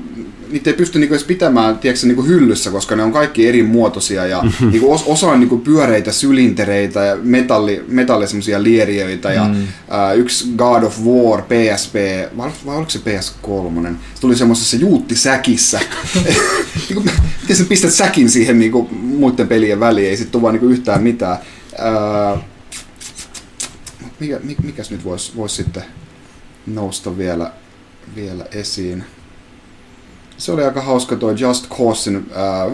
niitä 0.53 0.71
ei 0.71 0.77
pysty 0.77 0.99
niinku 0.99 1.15
edes 1.15 1.27
pitämään 1.27 1.79
tiedätkö, 1.79 2.07
niinku 2.07 2.23
hyllyssä, 2.23 2.71
koska 2.71 2.97
ne 2.97 3.03
on 3.03 3.13
kaikki 3.13 3.49
eri 3.49 3.63
muotoisia 3.63 4.27
ja 4.27 4.45
niinku 4.61 4.93
os, 4.93 5.03
osa 5.07 5.29
on 5.29 5.41
niinku 5.41 5.59
pyöreitä 5.59 6.13
sylintereitä 6.13 7.01
ja 7.05 7.17
metalli, 7.17 7.85
metalli 7.89 8.29
semmosia 8.29 8.63
lieriöitä 8.63 9.33
ja 9.33 9.45
mm. 9.45 9.67
ää, 9.91 10.13
yksi 10.13 10.49
God 10.57 10.83
of 10.83 10.99
War 11.05 11.43
PSP, 11.43 11.95
vai, 12.37 12.51
vai 12.67 12.77
oliko 12.77 12.91
se 12.91 12.99
PS3? 12.99 13.95
Se 14.15 14.21
tuli 14.21 14.37
semmoisessa 14.37 14.77
juuttisäkissä. 14.77 15.81
niinku, 16.89 17.11
miten 17.43 17.57
sä 17.57 17.65
pistät 17.69 17.93
säkin 17.93 18.31
siihen 18.31 18.59
niinku 18.59 18.89
muiden 18.93 19.49
pelien 19.49 19.81
väliin, 19.81 20.09
ei 20.09 20.17
sit 20.17 20.31
tule 20.31 20.43
vaan 20.43 20.55
niinku 20.55 20.69
yhtään 20.69 21.03
mitään. 21.03 21.39
Ää, 21.79 22.39
mikä, 24.21 24.41
mi- 24.43 24.57
mikäs 24.63 24.91
nyt 24.91 25.05
voisi 25.05 25.33
vois 25.37 25.57
sitten 25.57 25.83
nousta 26.67 27.19
vielä, 27.19 27.53
vielä 28.17 28.45
esiin? 28.53 29.05
Se 30.37 30.53
oli 30.53 30.65
aika 30.65 30.81
hauska 30.81 31.17
tuo 31.17 31.31
Just 31.31 31.69
Causein, 31.69 32.27
ää, 32.35 32.61
ää, 32.61 32.69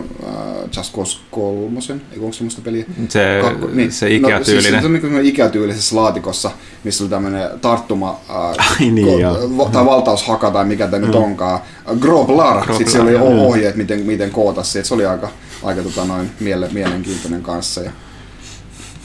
Just 0.77 0.95
Cause 0.95 1.19
kolmosen, 1.31 2.03
eikö 2.11 2.21
onko 2.25 2.33
semmoista 2.33 2.61
peliä? 2.63 2.85
Se, 3.09 3.41
Kakko- 3.43 3.69
se 3.91 4.11
Ikea-tyylinen. 4.15 4.39
No, 4.39 4.43
siis, 4.45 4.81
se 4.81 4.87
on 4.87 4.93
niin 4.93 5.01
kuin 5.01 5.27
Ikea-tyylisessä 5.27 5.97
laatikossa, 5.97 6.51
missä 6.85 7.05
oli 7.05 7.11
tämmöinen 7.11 7.61
tarttuma 7.61 8.21
ää, 8.29 8.49
Ai 8.49 8.91
niin, 8.91 9.21
joo. 9.21 9.35
vo- 9.35 9.71
tai 9.71 9.85
valtaushaka 9.85 10.51
tai 10.51 10.65
mikä 10.65 10.87
tämä 10.87 11.07
nyt 11.07 11.15
onkaan. 11.15 11.61
Groblar, 12.01 12.67
sitten 12.67 12.93
siellä 12.93 13.11
oli 13.23 13.37
ohjeet, 13.47 13.77
miten, 13.77 14.01
miten 14.01 14.31
koota 14.31 14.63
se. 14.63 14.85
Se 14.85 14.95
oli 14.95 15.07
aika, 15.07 15.29
aika 15.63 15.83
tota, 15.83 16.05
noin, 16.05 16.31
miele, 16.41 16.69
mielenkiintoinen 16.73 17.43
kanssa. 17.43 17.81
Ja, 17.81 17.91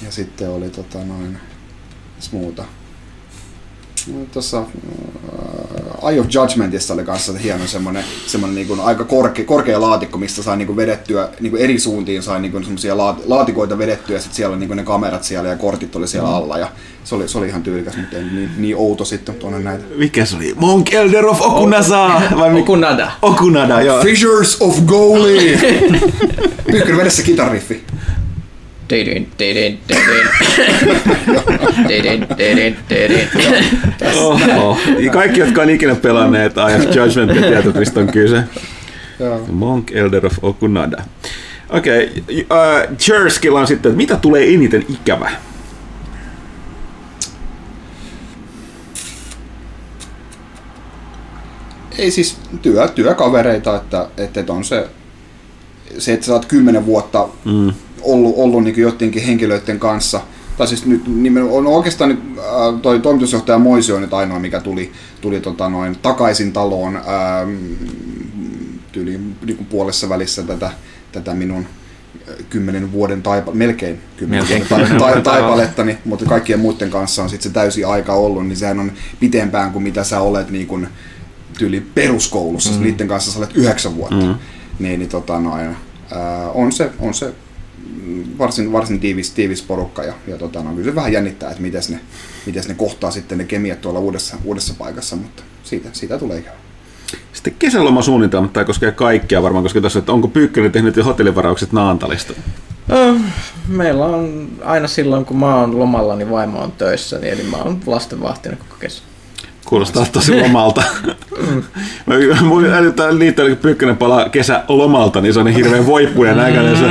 ja 0.06 0.12
sitten 0.12 0.50
oli 0.50 0.70
tota, 0.70 0.98
noin, 0.98 1.38
muuta. 2.32 2.64
Tuossa 4.32 4.58
äh, 4.58 6.10
Eye 6.10 6.20
of 6.20 6.26
Judgmentissa 6.30 6.94
oli 6.94 7.04
kanssa 7.04 7.34
hieno 7.34 7.68
semmoinen, 7.68 8.04
semmoinen 8.28 8.56
niin 8.56 8.68
kuin 8.68 8.80
aika 8.80 9.04
korkea, 9.04 9.46
korkea 9.46 9.82
laatikko, 9.82 10.18
mistä 10.18 10.44
sai 10.44 10.58
niin 10.58 10.66
kuin 10.68 10.76
vedettyä 10.78 11.30
niin 11.40 11.52
kuin 11.52 11.64
eri 11.64 11.80
suuntiin, 11.80 12.24
sai 12.24 12.40
niin 12.42 12.52
kuin 12.52 12.64
semmoisia 12.64 12.98
laat, 12.98 13.18
laatikoita 13.26 13.78
vedettyä, 13.78 14.16
ja 14.16 14.22
sitten 14.22 14.36
siellä 14.36 14.54
oli 14.54 14.60
niin 14.60 14.68
kuin 14.68 14.78
ne 14.78 14.84
kamerat 14.84 15.24
siellä 15.24 15.50
ja 15.50 15.56
kortit 15.56 15.96
oli 15.96 16.08
siellä 16.08 16.36
alla, 16.36 16.58
ja 16.58 16.68
se 17.04 17.16
oli, 17.16 17.28
se 17.28 17.38
oli 17.38 17.48
ihan 17.48 17.64
tyylikäs, 17.64 17.98
mutta 17.98 18.18
ei 18.18 18.24
niin, 18.24 18.50
niin 18.58 18.76
outo 18.78 19.06
sitten 19.06 19.36
tuonne 19.36 19.60
näitä. 19.60 19.84
Mikä 19.96 20.26
se 20.26 20.36
oli? 20.36 20.54
Monk 20.56 20.94
Elder 20.94 21.26
of 21.26 21.42
Okunasa! 21.42 22.22
Vai 22.38 22.54
mi- 22.54 22.60
Okunada. 22.62 23.12
Okunada, 23.22 23.82
joo. 23.82 24.02
Fissures 24.02 24.58
of 24.60 24.80
Goalie! 24.86 25.60
Pyykkönen 26.72 26.98
vedessä 26.98 27.24
kitarriffi. 27.24 27.84
Oho. 34.18 34.78
Kaikki, 35.12 35.40
jotka 35.40 35.62
on 35.62 35.70
ikinä 35.70 35.96
pelanneet 35.96 36.58
Eye 36.58 36.76
of 36.76 36.96
Judgment, 36.96 37.32
tietävät, 37.32 37.76
mistä 37.76 38.00
on 38.00 38.08
kyse. 38.08 38.44
Monk 39.52 39.92
Elder 39.92 40.26
of 40.26 40.34
Okunada. 40.42 41.04
Okei, 41.70 42.06
okay. 42.06 42.42
uh, 42.42 42.98
Jerskilla 43.10 43.60
on 43.60 43.68
sitten, 43.68 43.90
että 43.90 43.98
mitä 43.98 44.16
tulee 44.16 44.54
eniten 44.54 44.86
ikävä? 44.90 45.32
Ei 51.98 52.12
siis 52.12 52.38
työ, 52.62 52.88
työkavereita, 52.88 53.76
että, 53.76 54.08
että, 54.18 54.40
että 54.40 54.54
on 54.54 54.64
se, 54.64 54.88
se, 55.98 56.14
että 56.14 56.26
sä 56.26 56.34
oot 56.34 56.46
kymmenen 56.46 56.86
vuotta 56.86 57.28
mm. 57.46 57.74
Ollut, 58.04 58.34
ollut 58.38 58.64
niin 58.64 58.78
jotenkin 58.78 59.24
henkilöiden 59.24 59.80
kanssa. 59.80 60.22
Tai 60.58 60.68
siis 60.68 60.86
nyt 60.86 61.02
on 61.50 61.68
oikeastaan 61.68 62.10
nyt, 62.10 62.20
äh, 62.38 62.82
toi 62.82 63.00
toimitusjohtaja 63.00 63.60
Moisi 63.60 63.92
on 63.92 64.02
nyt 64.02 64.14
ainoa, 64.14 64.40
mikä 64.40 64.60
tuli, 64.60 64.92
tuli 65.22 65.40
tota 65.40 65.70
noin, 65.70 65.98
takaisin 66.02 66.54
taloon 66.54 66.96
ähm, 66.96 67.56
tyyli 68.92 69.20
niin 69.46 69.68
puolessa 69.70 70.10
välissä 70.10 70.44
tätä, 70.44 70.72
tätä 71.12 71.34
minun 71.34 71.66
äh, 72.30 72.36
kymmenen 72.50 72.92
vuoden 72.92 73.22
taipa, 73.22 73.52
melkein 73.52 74.00
kymmenen 74.18 74.46
Melkein 74.50 74.70
vuoden 74.70 74.98
ta, 74.98 75.12
ta, 75.12 75.22
taipalettani, 75.22 75.98
mutta 76.06 76.26
kaikkien 76.26 76.60
muiden 76.60 76.90
kanssa 76.90 77.24
on 77.24 77.30
sitten 77.30 77.52
se 77.52 77.54
täysi 77.54 77.84
aika 77.84 78.14
ollut, 78.14 78.48
niin 78.48 78.58
sehän 78.58 78.80
on 78.80 78.92
pitempään 79.20 79.72
kuin 79.72 79.84
mitä 79.84 80.04
sä 80.04 80.20
olet 80.20 80.50
niin 80.50 80.68
kuin, 80.68 80.88
tyyli 81.58 81.82
peruskoulussa, 81.96 82.72
mm. 82.72 82.84
niiden 82.84 83.08
kanssa 83.08 83.32
sä 83.32 83.40
olet 83.40 83.56
yhdeksän 83.56 83.96
vuotta. 83.96 84.26
Mm. 84.26 84.36
Niin, 84.80 85.00
niin 85.00 85.10
tota 85.10 85.40
noin, 85.40 85.66
ää, 86.12 86.50
on 86.54 86.72
se, 86.72 86.90
on 87.00 87.14
se 87.14 87.34
varsin, 88.40 88.72
varsin 88.72 89.00
tiivis, 89.00 89.32
tiivis 89.32 89.62
porukka 89.62 90.04
ja, 90.04 90.14
ja 90.28 90.38
tota, 90.38 90.64
no, 90.64 90.72
kyllä 90.72 90.90
se 90.90 90.96
vähän 90.96 91.14
jännittää, 91.14 91.50
että 91.50 91.62
miten 91.62 91.82
ne, 91.90 92.00
miten 92.46 92.64
ne 92.68 92.74
kohtaa 92.74 93.12
sitten 93.12 93.38
ne 93.38 93.44
kemiat 93.44 93.82
tuolla 93.82 94.00
uudessa, 94.00 94.38
uudessa 94.44 94.74
paikassa, 94.78 95.16
mutta 95.16 95.44
siitä, 95.64 95.90
siitä 95.94 96.18
tulee 96.18 96.38
ikävä. 96.38 96.56
Sitten 97.34 97.56
kesälomasuunnitelmat, 97.60 98.54
tämä 98.54 98.66
koskee 98.66 98.92
kaikkia 98.92 99.44
varmaan, 99.44 99.64
koska 99.64 99.82
tässä, 99.82 100.00
että 100.00 100.12
onko 100.12 100.28
Pyykkönen 100.28 100.72
tehnyt 100.72 100.96
jo 100.96 101.04
hotellivaraukset 101.04 101.72
Naantalista? 101.72 102.34
Ö, 102.92 103.14
Meillä 103.68 104.06
on 104.06 104.48
aina 104.64 104.88
silloin, 104.88 105.26
kun 105.26 105.38
mä 105.38 105.56
oon 105.56 105.80
lomalla, 105.80 106.16
niin 106.16 106.30
vaimo 106.30 106.60
on 106.60 106.72
töissä, 106.72 107.20
niin 107.20 107.34
eli 107.34 107.44
mä 107.44 107.58
oon 107.58 107.80
lastenvahtina 107.86 108.56
koko 108.56 108.76
kesä. 108.80 109.04
Kuulostaa 109.66 110.06
tosi 110.12 110.42
lomalta. 110.42 110.84
Mä 112.06 112.16
mun 112.42 112.66
älyttää 112.66 113.18
liittää, 113.18 113.48
kun 113.48 113.58
Pyykkönen 113.58 113.98
palaa 113.98 114.30
kesälomalta, 114.30 115.22
niin 115.22 115.34
se 115.34 115.40
on 115.40 115.46
niin 115.46 115.56
hirveän 115.56 115.86
voippuja 115.86 116.36
näköinen. 116.36 116.78
Se, 116.78 116.86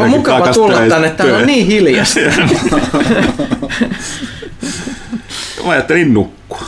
On 0.00 0.10
mukava 0.10 0.38
takas 0.38 0.56
tulla 0.56 0.80
tänne, 0.88 1.10
täällä 1.10 1.38
on 1.38 1.46
niin 1.46 1.66
hiljasta. 1.66 2.20
Mä 5.64 5.70
ajattelin 5.70 6.14
nukkua. 6.14 6.62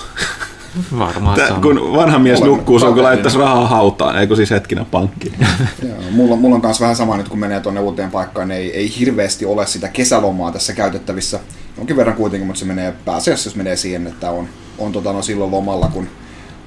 Varmaan 0.99 1.37
Tää, 1.37 1.59
kun 1.63 1.93
vanha 1.97 2.19
mies 2.19 2.39
Molemmat 2.39 2.59
nukkuu, 2.59 2.79
se 2.79 2.87
on 2.87 2.93
kun 2.93 2.97
kavereina. 2.97 3.17
laittaisi 3.17 3.39
rahaa 3.39 3.69
hautaan, 3.69 4.19
eikö 4.19 4.37
siis 4.37 4.51
hetkinen 4.51 4.87
pankkiin. 4.87 5.35
Joo, 5.83 5.95
mulla, 6.11 6.37
mulla 6.37 6.55
on 6.55 6.63
myös 6.65 6.81
vähän 6.81 6.97
sama 6.97 7.17
nyt, 7.17 7.29
kun 7.29 7.39
menee 7.39 7.61
tuonne 7.61 7.81
uuteen 7.81 8.11
paikkaan, 8.11 8.49
niin 8.49 8.61
ei, 8.61 8.77
ei 8.77 8.95
hirveästi 8.99 9.47
ole 9.47 9.67
sitä 9.67 9.89
kesälomaa 9.89 10.53
tässä 10.53 10.73
käytettävissä. 10.73 11.41
Jonkin 11.77 11.97
verran 11.97 12.17
kuitenkin, 12.17 12.47
mutta 12.47 12.61
se 12.61 12.67
menee 12.67 12.95
pääasiassa, 13.05 13.49
jos 13.49 13.57
menee 13.57 13.77
siihen, 13.77 14.07
että 14.07 14.31
on, 14.31 14.49
on 14.79 14.93
tota, 14.93 15.13
no, 15.13 15.23
silloin 15.23 15.51
lomalla, 15.51 15.91
kun, 15.93 16.09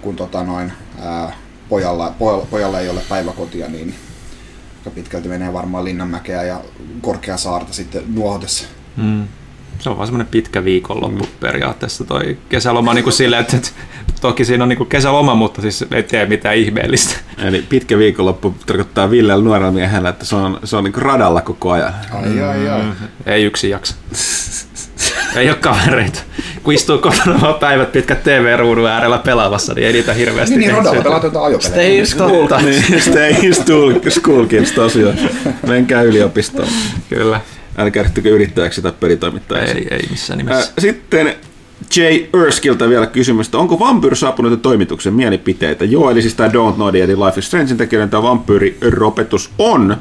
kun 0.02 0.16
tota, 0.16 0.44
noin, 0.44 0.72
ää, 1.02 1.34
pojalla, 1.70 2.14
pojalla, 2.20 2.46
pojalla, 2.52 2.80
ei 2.80 2.90
ole 2.90 3.02
päiväkotia, 3.10 3.68
niin 3.68 3.96
aika 4.88 4.96
pitkälti 4.96 5.30
menee 5.30 5.54
varmaan 5.54 5.86
Linnanmäkeä 5.86 6.44
ja 6.44 6.62
Korkeasaarta 7.02 7.74
sitten 7.74 8.04
nuohotessa. 8.16 8.66
Mm. 8.98 9.28
Se 9.80 9.90
on 9.90 9.98
vaan 9.98 10.08
semmoinen 10.08 10.28
pitkä 10.28 10.64
viikonloppu 10.64 11.24
mm. 11.24 11.30
periaatteessa 11.40 12.04
toi 12.04 12.38
kesäloma 12.50 12.94
niin 12.94 13.04
kuin 13.04 13.14
silleen, 13.14 13.42
että, 13.42 13.58
että 13.58 13.72
toki 14.22 14.46
siinä 14.46 14.64
on 14.64 14.70
niin 14.70 14.78
kuin 14.78 14.90
kesäloma, 14.90 15.36
mutta 15.36 15.62
siis 15.62 15.86
ei 15.92 16.04
tee 16.04 16.26
mitään 16.26 16.56
ihmeellistä. 16.56 17.16
Eli 17.38 17.62
pitkä 17.70 17.98
viikonloppu 17.98 18.56
tarkoittaa 18.66 19.12
Villellä 19.12 19.44
nuorella 19.44 19.72
miehellä, 19.72 20.10
että 20.10 20.26
se 20.26 20.36
on, 20.36 20.60
se 20.64 20.76
on 20.78 20.84
niin 20.84 20.96
radalla 20.96 21.42
koko 21.42 21.72
ajan. 21.72 21.94
Ai, 22.12 22.42
ai, 22.42 22.70
ai. 22.70 22.84
Ei 23.26 23.44
yksi 23.44 23.70
jaksa. 23.70 23.96
ei 25.36 25.50
ole 25.50 25.58
kavereita. 25.58 26.20
Kun 26.64 26.74
istuu 26.74 26.98
kotona 26.98 27.42
vaan 27.42 27.56
päivät 27.56 27.92
pitkät 27.92 28.24
TV-ruudun 28.24 28.88
äärellä 28.88 29.18
pelaamassa, 29.18 29.74
niin 29.74 29.88
ei 29.88 29.94
niitä 29.94 30.14
hirveästi 30.14 30.56
Niin, 30.58 30.74
niin 30.74 30.84
syödä. 30.84 31.04
pelaat 31.04 31.24
jotain 31.24 31.46
ajopelejä. 31.46 31.72
Stay 31.74 32.06
school. 32.06 32.48
Niin, 32.64 33.02
stay 33.02 33.54
school, 33.54 33.94
school 34.10 34.46
kids 34.46 34.72
tosiaan. 34.72 35.16
Menkää 35.68 36.02
yliopistoon. 36.02 36.68
Kyllä. 37.10 37.42
Älkää 37.78 38.04
ryhtykö 38.04 38.30
yrittäjäksi 38.30 38.82
tai 38.82 38.92
pelitoimittajaksi. 39.00 39.78
Ei, 39.78 39.88
ei 39.92 40.08
missään 40.12 40.38
nimessä. 40.38 40.72
Sitten 40.80 41.36
Jay 41.96 42.26
Erskiltä 42.46 42.90
vielä 42.90 43.08
kysymys, 43.08 43.48
että 43.48 43.58
onko 43.58 43.80
Vampyr 43.80 44.16
saapunut 44.16 44.52
jo 44.52 44.58
toimituksen 44.58 45.14
mielipiteitä? 45.14 45.86
Joo, 45.86 46.12
eli 46.12 46.22
siis 46.22 46.36
tämä 46.36 46.50
Don't 46.50 46.74
Know 46.76 46.90
The, 46.92 47.04
eli 47.04 47.16
Life 47.16 47.40
is 47.40 47.48
Strangein 47.48 47.78
tekijöiden 47.78 48.10
tämä 48.10 48.24
vampyyriropetus 48.24 49.50
on. 49.58 49.98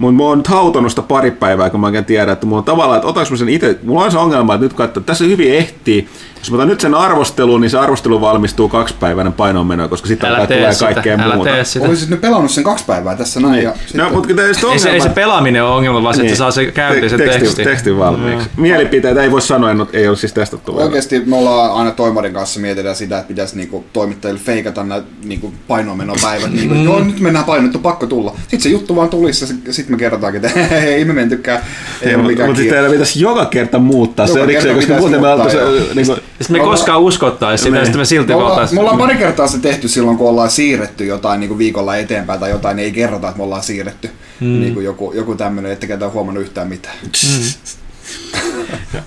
Mutta 0.00 0.16
mä 0.16 0.22
oon 0.22 0.42
hautonut 0.48 0.92
sitä 0.92 1.02
pari 1.02 1.30
päivää, 1.30 1.70
kun 1.70 1.80
mä 1.80 1.86
oikein 1.86 2.04
tiedän, 2.04 2.32
että 2.32 2.46
mulla 2.46 2.58
on 2.58 2.64
tavallaan, 2.64 2.96
että 2.96 3.08
otaks 3.08 3.30
mä 3.30 3.36
sen 3.36 3.48
itse, 3.48 3.78
mulla 3.82 4.04
on 4.04 4.12
se 4.12 4.18
ongelma, 4.18 4.54
että 4.54 4.64
nyt 4.64 4.72
katso, 4.72 5.00
tässä 5.00 5.24
hyvin 5.24 5.54
ehtii. 5.54 6.08
Jos 6.40 6.50
mä 6.50 6.56
otan 6.56 6.68
nyt 6.68 6.80
sen 6.80 6.94
arvosteluun, 6.94 7.60
niin 7.60 7.70
se 7.70 7.78
arvostelu 7.78 8.20
valmistuu 8.20 8.68
kaksipäiväinen 8.68 9.32
painoonmeno, 9.32 9.88
koska 9.88 10.08
sitten 10.08 10.30
alkaa 10.30 10.46
tulee 10.46 10.72
sitä, 10.72 10.84
kaikkea 10.84 11.18
älä 11.20 11.34
muuta. 11.34 11.50
tee 11.50 11.64
sitä. 11.64 11.86
Olisit 11.86 12.08
nyt 12.10 12.20
pelannut 12.20 12.50
sen 12.50 12.64
kaksi 12.64 12.84
päivää 12.84 13.16
tässä 13.16 13.40
näin. 13.40 13.62
Ja 13.62 13.72
sitten... 13.86 14.00
No, 14.04 14.10
mutta 14.10 14.28
Ei 14.72 14.78
se, 14.78 14.90
ei 14.90 15.00
se 15.00 15.08
pelaaminen 15.08 15.64
ole 15.64 15.70
ongelma, 15.74 16.02
vaan 16.02 16.14
se, 16.14 16.20
että 16.20 16.34
se 16.34 16.38
saa 16.38 16.50
se 16.50 16.66
käyntiin 16.66 17.10
se 17.10 17.18
Te- 17.18 17.24
teksti. 17.28 17.64
Tekstin 17.64 17.98
valmiiksi. 17.98 18.48
Mielipiteitä 18.56 19.22
ei 19.22 19.30
voi 19.30 19.42
sanoa, 19.42 19.70
en 19.70 19.80
ole- 19.80 19.88
ei 19.92 20.08
ole 20.08 20.16
siis 20.16 20.32
testattu 20.32 20.72
vielä. 20.72 20.84
Oikeasti 20.84 21.22
me 21.26 21.36
ollaan 21.36 21.72
aina 21.74 21.90
toimarin 21.90 22.32
kanssa 22.34 22.60
mietitään 22.60 22.96
sitä, 22.96 23.18
että 23.18 23.28
pitäisi 23.28 23.56
niinku 23.56 23.84
toimittajille 23.92 24.40
feikata 24.44 24.84
nämä 24.84 25.02
niinku 25.24 25.52
painoomenopäivät. 25.68 26.52
Niinku, 26.52 26.74
Mm. 26.74 26.80
että 26.80 26.90
joo, 26.92 27.00
nyt 27.04 27.20
mennään 27.20 27.44
painoon, 27.44 27.66
nyt 27.66 27.76
on 27.76 27.82
pakko 27.82 28.06
tulla. 28.06 28.32
Sitten 28.40 28.60
se 28.60 28.68
juttu 28.68 28.96
vaan 28.96 29.08
tulisi 29.08 29.54
ja 29.66 29.72
sitten 29.72 29.94
me 29.96 29.98
kerrotaankin, 29.98 30.44
että 30.44 30.60
ei 30.76 31.04
me 31.04 31.12
mentykään. 31.12 31.60
Ei 32.02 32.10
Ei, 32.10 32.16
mutta 32.16 32.32
kiire. 32.52 32.70
teillä 32.70 32.90
pitäisi 32.90 33.20
joka 33.20 33.44
kerta 33.46 33.78
muuttaa 33.78 34.26
se 34.26 34.32
Joka 34.32 34.42
erikseen, 34.44 34.74
kerta 34.74 34.92
koska 34.94 34.94
pitäisi 34.94 35.00
muuten 35.00 35.20
me 35.20 35.28
oltaisiin... 35.28 36.29
Niin 36.40 36.46
Sitten 36.46 36.56
me 36.56 36.58
ei 36.58 36.70
Me 36.70 36.70
koskaan 36.70 37.00
uskottaisi 37.00 37.62
sitä, 37.62 37.70
Niin. 37.70 37.78
ja 37.78 37.84
sitten 37.84 38.00
me 38.00 38.04
silti 38.04 38.28
Me 38.28 38.34
ollaan, 38.34 38.68
me 38.72 38.80
ollaan 38.80 38.98
pari 38.98 39.16
kertaa 39.16 39.46
se 39.46 39.58
tehty 39.58 39.88
silloin, 39.88 40.16
kun 40.16 40.28
ollaan 40.28 40.50
siirretty 40.50 41.04
jotain 41.04 41.40
niin 41.40 41.48
kuin 41.48 41.58
viikolla 41.58 41.96
eteenpäin 41.96 42.40
tai 42.40 42.50
jotain, 42.50 42.76
niin 42.76 42.84
ei 42.84 42.92
kerrota, 42.92 43.28
että 43.28 43.38
me 43.38 43.44
ollaan 43.44 43.62
siirretty. 43.62 44.10
Mm. 44.40 44.60
Niin 44.60 44.74
kuin 44.74 44.84
joku, 44.84 45.12
joku 45.12 45.34
tämmöinen, 45.34 45.72
ettekä 45.72 45.98
ole 46.02 46.10
huomannut 46.10 46.42
yhtään 46.42 46.68
mitään. 46.68 46.96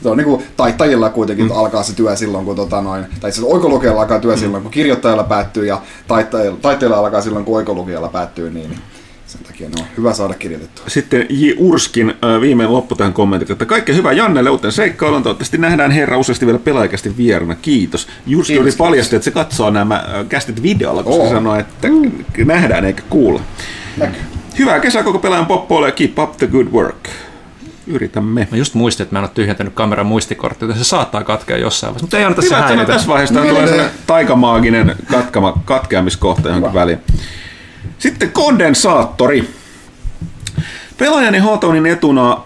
se 0.04 0.10
on 0.10 0.18
niin 0.18 0.26
kuin 0.26 0.44
taittajilla 0.58 1.10
kuitenkin 1.10 1.46
mm. 1.46 1.52
alkaa 1.52 1.84
se 1.84 1.96
työ 1.96 2.16
silloin, 2.16 2.46
kun 2.46 2.56
tota 2.56 2.82
noin, 2.82 3.06
tai 3.20 3.30
asiassa 3.30 3.54
oikolukijalla 3.54 4.02
alkaa 4.02 4.20
työ 4.20 4.36
mm. 4.36 4.40
silloin, 4.40 4.64
kun 4.64 4.72
kirjoittajalla 4.72 5.24
päättyy 5.24 5.66
ja 5.66 5.82
taittajilla, 6.08 6.58
taittajilla 6.62 6.98
alkaa 6.98 7.22
silloin, 7.22 7.46
kun 7.46 7.58
oikolukijalla 7.58 8.08
päättyy, 8.08 8.52
niin, 8.52 8.70
niin 8.70 8.80
sen 9.34 9.44
takia 9.44 9.70
ne 9.70 9.76
on 9.80 9.88
hyvä 9.98 10.14
saada 10.14 10.34
kirjoitettua. 10.34 10.86
Sitten 10.88 11.26
J. 11.30 11.52
Urskin 11.58 12.14
viimeinen 12.42 12.74
loppu 12.74 12.96
tähän 12.96 13.14
kommentin, 13.14 13.52
että 13.52 13.66
kaikkea 13.66 13.96
hyvää 13.96 14.12
Jannelle 14.12 14.50
uuteen 14.50 14.72
seikkailuun. 14.72 15.24
Toivottavasti 15.24 15.58
nähdään 15.58 15.92
herra 15.92 16.18
useasti 16.18 16.46
vielä 16.46 16.60
pelaajakästi 16.60 17.18
vierana. 17.18 17.56
Kiitos. 17.56 18.08
Jurski 18.26 18.54
Kiitos, 18.54 18.66
oli 18.66 18.78
paljasti, 18.78 19.16
että 19.16 19.24
se 19.24 19.32
katsoo 19.32 19.70
nämä 19.70 20.04
kästit 20.30 20.64
videolla, 20.64 21.04
koska 21.04 21.22
Oo. 21.22 21.30
se 21.30 21.34
sanoi, 21.34 21.60
että 21.60 21.88
nähdään 22.46 22.86
eikä 22.86 23.02
kuulla. 23.10 23.42
Näkyy. 23.98 24.22
Hyvää 24.60 24.80
kesää 24.80 25.04
koko 25.04 25.20
pelaajan 25.20 25.46
poppoille 25.46 25.88
ja 25.88 25.92
keep 25.92 26.20
up 26.20 26.38
the 26.38 26.48
good 26.48 26.68
work. 26.68 27.10
Yritämme. 27.88 28.48
Mä 28.52 28.58
just 28.58 28.74
muistin, 28.74 29.04
että 29.04 29.16
mä 29.16 29.20
en 29.20 29.24
ole 29.24 29.32
tyhjentänyt 29.34 29.74
kameran 29.74 30.06
muistikorttia, 30.06 30.68
joten 30.68 30.84
se 30.84 30.90
saattaa 30.90 31.24
katkea 31.24 31.58
jossain 31.58 31.90
vaiheessa, 31.90 32.04
mutta 32.04 32.18
ei 32.18 32.24
anneta 32.24 32.42
se 32.42 32.56
Hyvä, 32.56 32.86
tässä 32.86 33.08
vaiheessa 33.08 33.36
tämä 33.36 33.48
tulee 33.48 33.90
taikamaaginen 34.08 34.96
katkama, 35.12 35.62
katkeamiskohta 35.66 36.50
johonkin 36.50 36.74
väliin. 36.74 37.00
Sitten 38.00 38.32
kondensaattori. 38.32 39.50
Pelaajani 40.98 41.38
Hawthornin 41.38 41.86
etuna 41.86 42.38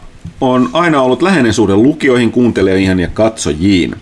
on 0.42 0.70
aina 0.74 1.02
ollut 1.02 1.22
läheinen 1.22 1.54
suhde 1.54 1.76
lukijoihin, 1.76 2.32
kuuntelijoihin 2.32 3.00
ja 3.00 3.08
katsojiin. 3.08 3.96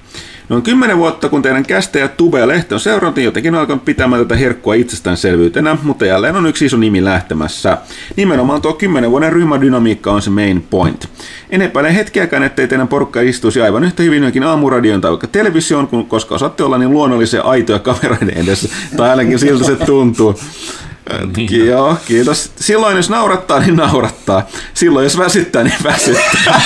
Noin 0.49 0.63
kymmenen 0.63 0.97
vuotta, 0.97 1.29
kun 1.29 1.41
teidän 1.41 1.65
kästä 1.65 1.99
ja 1.99 2.07
Tube 2.07 2.39
ja 2.39 2.47
Lehti 2.47 2.73
on 2.73 2.79
seurannut, 2.79 3.15
niin 3.15 3.25
jotenkin 3.25 3.53
on 3.53 3.59
alkanut 3.59 3.85
pitämään 3.85 4.21
tätä 4.21 4.35
herkkua 4.35 4.73
itsestäänselvyytenä, 4.73 5.77
mutta 5.83 6.05
jälleen 6.05 6.35
on 6.35 6.45
yksi 6.45 6.65
iso 6.65 6.77
nimi 6.77 7.03
lähtemässä. 7.03 7.77
Nimenomaan 8.15 8.61
tuo 8.61 8.73
kymmenen 8.73 9.11
vuoden 9.11 9.33
ryhmädynamiikka 9.33 10.11
on 10.11 10.21
se 10.21 10.29
main 10.29 10.61
point. 10.69 11.09
En 11.49 11.61
epäile 11.61 11.95
hetkeäkään, 11.95 12.43
ettei 12.43 12.67
teidän 12.67 12.87
porukka 12.87 13.21
istuisi 13.21 13.61
aivan 13.61 13.83
yhtä 13.83 14.03
hyvin 14.03 14.17
johonkin 14.17 14.43
aamuradion 14.43 15.01
tai 15.01 15.11
vaikka 15.11 15.27
televisioon, 15.27 15.87
kun- 15.87 16.05
koska 16.05 16.35
osaatte 16.35 16.63
olla 16.63 16.77
niin 16.77 16.91
luonnollisia 16.91 17.41
aitoja 17.41 17.79
kavereiden 17.79 18.37
edessä. 18.37 18.69
Tai 18.97 19.09
ainakin 19.09 19.39
siltä 19.39 19.65
se 19.65 19.75
tuntuu. 19.75 20.39
Ki- 21.47 21.65
joo, 21.65 21.97
kiitos. 22.07 22.51
Silloin 22.55 22.97
jos 22.97 23.09
naurattaa, 23.09 23.59
niin 23.59 23.75
naurattaa. 23.75 24.47
Silloin 24.73 25.03
jos 25.03 25.17
väsyttää, 25.17 25.63
niin 25.63 25.75
väsyttää. 25.83 26.61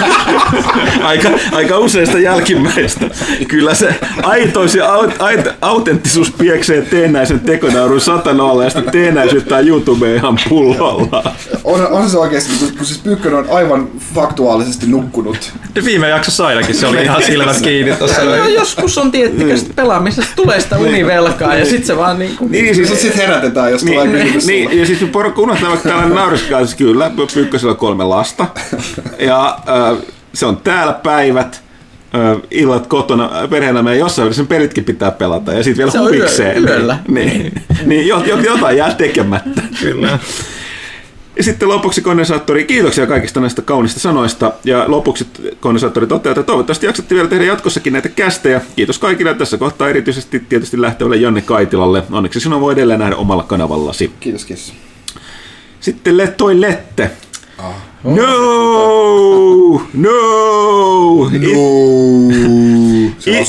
aika, 1.02 1.28
aika 1.52 1.78
useista 1.78 2.18
jälkimmäistä. 2.18 3.04
Kyllä 3.48 3.74
se 3.74 3.94
aitois 4.22 4.74
ja 4.74 4.92
aut, 4.92 5.10
ait, 5.18 5.48
autenttisuus 5.60 6.30
pieksee 6.30 6.82
teennäisen 6.82 7.40
tekonaurun 7.40 8.00
satanolla 8.00 8.64
ja 8.64 8.70
sitten 8.70 8.92
teennäisyyttä 8.92 9.56
on 9.56 9.68
YouTube 9.68 10.14
ihan 10.14 10.38
pullolla. 10.48 11.34
On, 11.64 11.86
on 11.86 12.10
se 12.10 12.18
oikeasti, 12.18 12.50
kun, 12.76 12.86
siis 12.86 12.98
Pyykkönen 12.98 13.38
on 13.38 13.46
aivan 13.50 13.88
faktuaalisesti 14.14 14.86
nukkunut. 14.86 15.52
Viime 15.84 16.08
jaksossa 16.08 16.46
ainakin 16.46 16.74
se 16.74 16.86
oli 16.86 17.02
ihan 17.02 17.22
silmät 17.22 17.60
kiinni 17.62 17.96
tuossa. 17.96 18.22
Joo, 18.22 18.48
joskus 18.48 18.98
on 18.98 19.10
tiettikästä 19.10 19.70
pelaamisesta 19.76 20.30
tulee 20.36 20.60
sitä 20.60 20.78
univelkaa 20.78 21.54
ja 21.54 21.66
sit 21.66 21.84
se 21.84 21.96
vaan 21.96 22.18
niinku... 22.18 22.48
Niin, 22.48 22.74
Siis 22.74 23.00
sitten 23.00 23.28
herätetään, 23.28 23.69
jos 23.70 23.84
tulee 23.84 24.06
Niin, 24.06 24.22
kysymys 24.22 24.46
niin, 24.46 24.78
ja 24.80 24.86
sitten 24.86 25.08
porukka 25.08 25.40
unohtaa 25.42 25.68
vaikka 25.70 25.88
täällä 25.88 26.14
nauriskaa, 26.14 26.60
siis 26.60 26.74
kyllä, 26.74 27.10
Pyykkösellä 27.34 27.74
kolme 27.74 28.04
lasta. 28.04 28.46
Ja 29.18 29.58
äh, 29.92 29.98
se 30.34 30.46
on 30.46 30.56
täällä 30.56 30.92
päivät, 30.92 31.62
äh, 32.14 32.42
illat 32.50 32.86
kotona, 32.86 33.30
perhe-elämä 33.50 33.92
ja 33.92 33.98
jossain 33.98 34.24
välissä 34.24 34.44
pelitkin 34.44 34.84
pitää 34.84 35.10
pelata. 35.10 35.52
Ja 35.52 35.62
sitten 35.62 35.78
vielä 35.78 35.90
Se 35.90 36.00
on 36.00 36.14
yö- 36.14 36.20
huvikseen. 36.20 36.68
yöllä. 36.68 36.98
Niin, 37.08 37.52
niin 37.86 38.08
jot, 38.08 38.26
jot, 38.26 38.44
jotain 38.44 38.76
jää 38.76 38.94
tekemättä. 38.94 39.62
Kyllä. 39.80 40.18
Ja 41.40 41.44
sitten 41.44 41.68
lopuksi 41.68 42.00
kondensaattori, 42.00 42.64
kiitoksia 42.64 43.06
kaikista 43.06 43.40
näistä 43.40 43.62
kaunista 43.62 44.00
sanoista. 44.00 44.52
Ja 44.64 44.84
lopuksi 44.88 45.26
kondensaattori 45.60 46.06
toteaa, 46.06 46.30
että 46.30 46.42
toivottavasti 46.42 46.86
jaksatte 46.86 47.14
vielä 47.14 47.28
tehdä 47.28 47.44
jatkossakin 47.44 47.92
näitä 47.92 48.08
kästejä. 48.08 48.60
Kiitos 48.76 48.98
kaikille 48.98 49.34
tässä 49.34 49.58
kohtaa 49.58 49.88
erityisesti 49.88 50.40
tietysti 50.48 50.80
lähtevälle 50.80 51.16
Janne 51.16 51.40
Kaitilalle. 51.40 52.02
Onneksi 52.10 52.40
sinua 52.40 52.60
voi 52.60 52.72
edelleen 52.72 53.00
nähdä 53.00 53.16
omalla 53.16 53.42
kanavallasi. 53.42 54.10
Kiitos, 54.20 54.44
kiitos. 54.44 54.72
Sitten 55.80 56.16
le, 56.16 56.26
toi 56.26 56.60
Lette. 56.60 57.10
Ah. 57.58 57.74
No! 58.04 58.16
No! 59.94 61.30
Se 61.30 61.36
I- 61.36 62.89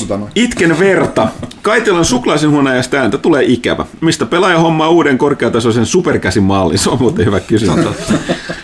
noin. 0.08 0.32
itken 0.34 0.78
verta. 0.78 1.28
Kaitilan 1.62 2.04
suklaisen 2.04 2.50
huoneajasta 2.50 2.96
ääntä 2.96 3.18
tulee 3.18 3.44
ikävä. 3.46 3.84
Mistä 4.00 4.26
pelaaja 4.26 4.58
hommaa 4.58 4.88
uuden 4.88 5.18
korkeatasoisen 5.18 5.86
superkäsimallin? 5.86 6.78
Se 6.78 6.90
on 6.90 6.98
muuten 7.00 7.26
hyvä 7.26 7.40
kysymys. 7.40 7.86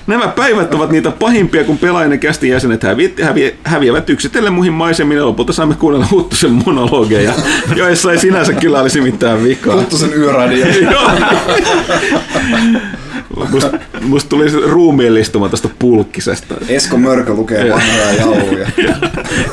Nämä 0.07 0.29
päivät 0.29 0.75
ovat 0.75 0.91
niitä 0.91 1.11
pahimpia, 1.11 1.65
kun 1.65 1.79
pelaajien 1.79 2.21
kästin 2.21 2.51
jäsenet 2.51 2.83
hävi, 2.83 3.15
hävi, 3.23 3.55
häviävät 3.65 4.11
yksitellen 4.11 4.53
muihin 4.53 4.73
maisemiin 4.73 5.27
lopulta 5.27 5.53
saamme 5.53 5.75
kuunnella 5.75 6.07
Huttusen 6.11 6.53
monologeja, 6.53 7.33
joissa 7.77 8.13
ei 8.13 8.19
sinänsä 8.19 8.53
kyllä 8.53 8.81
olisi 8.81 9.01
mitään 9.01 9.45
vikaa. 9.45 9.77
Huttusen 9.77 10.15
yöradio. 10.15 10.67
Musta, 13.37 13.79
musta 14.01 14.29
tuli 14.29 14.51
ruumiillistuma 14.67 15.49
tästä 15.49 15.69
pulkkisesta. 15.79 16.55
Esko 16.69 16.97
Mörkö 16.97 17.35
lukee 17.35 17.71
vanhoja 17.71 18.13
jauluja. 18.13 18.69